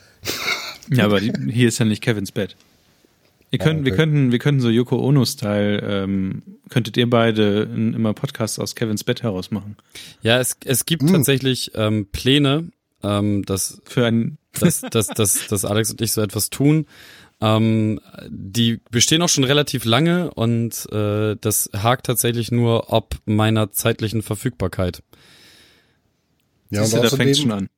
Ja, 0.89 1.05
aber 1.05 1.21
die, 1.21 1.33
hier 1.53 1.69
ist 1.69 1.79
ja 1.79 1.85
nicht 1.85 2.03
Kevins 2.03 2.33
Bett. 2.33 2.57
Ihr 3.53 3.59
könnt, 3.59 3.83
Ah, 3.83 3.85
Wir 3.85 3.95
könnten, 3.95 4.33
wir 4.33 4.39
könnten 4.39 4.61
so 4.61 4.71
Yoko 4.71 4.99
Ono-Style, 4.99 5.79
ähm, 5.83 6.43
könntet 6.71 6.97
ihr 6.97 7.09
beide 7.09 7.63
in, 7.73 7.93
immer 7.95 8.15
Podcasts 8.15 8.59
aus 8.59 8.75
Kevins 8.75 9.05
Bett 9.05 9.23
heraus 9.23 9.51
machen. 9.51 9.77
ja, 10.23 10.41
es, 10.41 10.57
es 10.65 10.87
gibt 10.87 11.09
tatsächlich 11.09 11.71
ähm, 11.75 12.07
Pläne, 12.11 12.71
ähm, 13.03 13.45
dass 13.45 13.81
Für 13.85 14.07
ein, 14.07 14.39
dass, 14.59 14.81
dass, 14.81 15.07
dass, 15.09 15.47
dass 15.47 15.65
Alex 15.65 15.91
und 15.91 16.01
ich 16.01 16.13
so 16.13 16.23
etwas 16.23 16.51
tun. 16.51 16.87
Ähm, 17.43 18.01
die 18.29 18.81
bestehen 18.91 19.21
auch 19.21 19.29
schon 19.29 19.45
relativ 19.45 19.85
lange 19.85 20.33
und 20.33 20.87
äh, 20.93 21.37
das 21.41 21.69
hakt 21.75 22.07
tatsächlich 22.07 22.53
nur 22.53 22.93
ob 22.93 23.17
meiner 23.27 23.71
zeitlichen 23.73 24.23
Verfügbarkeit. 24.23 25.03
Ja, 26.71 26.85
siehst 26.85 26.95
und 26.95 27.05
du, 27.05 27.09
da 27.11 27.17
fängt 27.17 27.37
schon 27.37 27.53
an. 27.53 27.69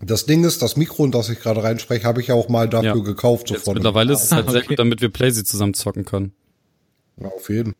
Das 0.00 0.26
Ding 0.26 0.44
ist, 0.44 0.60
das 0.62 0.76
Mikro, 0.76 1.04
in 1.04 1.10
das 1.10 1.28
ich 1.30 1.40
gerade 1.40 1.62
reinspreche, 1.62 2.04
habe 2.06 2.20
ich 2.20 2.28
ja 2.28 2.34
auch 2.34 2.48
mal 2.48 2.68
dafür 2.68 2.96
Ja. 2.96 3.02
gekauft. 3.02 3.48
So 3.48 3.54
Jetzt 3.54 3.66
mittlerweile 3.66 4.12
ist 4.12 4.24
es 4.24 4.32
halt 4.32 4.46
Ah, 4.48 4.50
sehr 4.52 4.60
okay. 4.60 4.68
gut, 4.68 4.78
damit 4.78 5.00
wir 5.00 5.08
Playsy 5.08 5.44
zusammen 5.44 5.74
zocken 5.74 6.04
können. 6.04 6.32
Ja, 7.20 7.28
auf 7.28 7.48
jeden. 7.48 7.74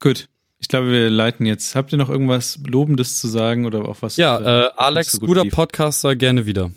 Gut. 0.00 0.28
Ich 0.60 0.66
glaube, 0.66 0.90
wir 0.90 1.08
leiten 1.08 1.46
jetzt. 1.46 1.76
Habt 1.76 1.92
ihr 1.92 1.98
noch 1.98 2.10
irgendwas 2.10 2.58
Lobendes 2.66 3.20
zu 3.20 3.28
sagen 3.28 3.64
oder 3.66 3.88
auch 3.88 3.98
was? 4.00 4.16
Ja, 4.16 4.66
äh, 4.66 4.70
Alex, 4.76 5.12
so 5.12 5.20
gut 5.20 5.28
guter 5.28 5.44
lief? 5.44 5.54
Podcaster, 5.54 6.16
gerne 6.16 6.46
wieder. 6.46 6.72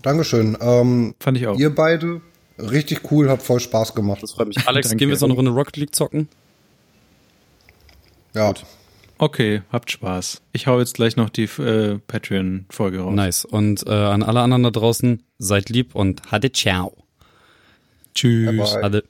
Dankeschön. 0.00 0.56
Ähm, 0.60 1.14
Fand 1.20 1.36
ich 1.36 1.46
auch. 1.46 1.58
ihr 1.58 1.74
beide, 1.74 2.22
richtig 2.58 3.10
cool, 3.12 3.28
hat 3.28 3.42
voll 3.42 3.60
Spaß 3.60 3.94
gemacht. 3.94 4.22
Das 4.22 4.32
freut 4.32 4.48
mich. 4.48 4.56
Alex, 4.66 4.88
gehen 4.90 5.00
wir 5.00 5.08
jetzt 5.10 5.22
auch 5.22 5.28
noch 5.28 5.38
eine 5.38 5.50
Rocket 5.50 5.76
League 5.76 5.94
zocken? 5.94 6.28
Ja, 8.34 8.54
Okay, 9.22 9.62
habt 9.70 9.88
Spaß. 9.88 10.42
Ich 10.50 10.66
hau 10.66 10.80
jetzt 10.80 10.94
gleich 10.94 11.14
noch 11.14 11.30
die 11.30 11.44
äh, 11.44 12.00
Patreon-Folge 12.08 12.98
raus. 12.98 13.14
Nice. 13.14 13.44
Und 13.44 13.86
äh, 13.86 13.92
an 13.92 14.24
alle 14.24 14.40
anderen 14.40 14.64
da 14.64 14.72
draußen, 14.72 15.22
seid 15.38 15.68
lieb 15.68 15.94
und 15.94 16.32
hatte 16.32 16.50
ciao. 16.50 16.96
Tschüss. 18.16 18.74
Hatte. 18.74 19.04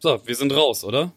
So, 0.00 0.20
wir 0.26 0.34
sind 0.34 0.52
raus, 0.52 0.82
oder? 0.82 1.12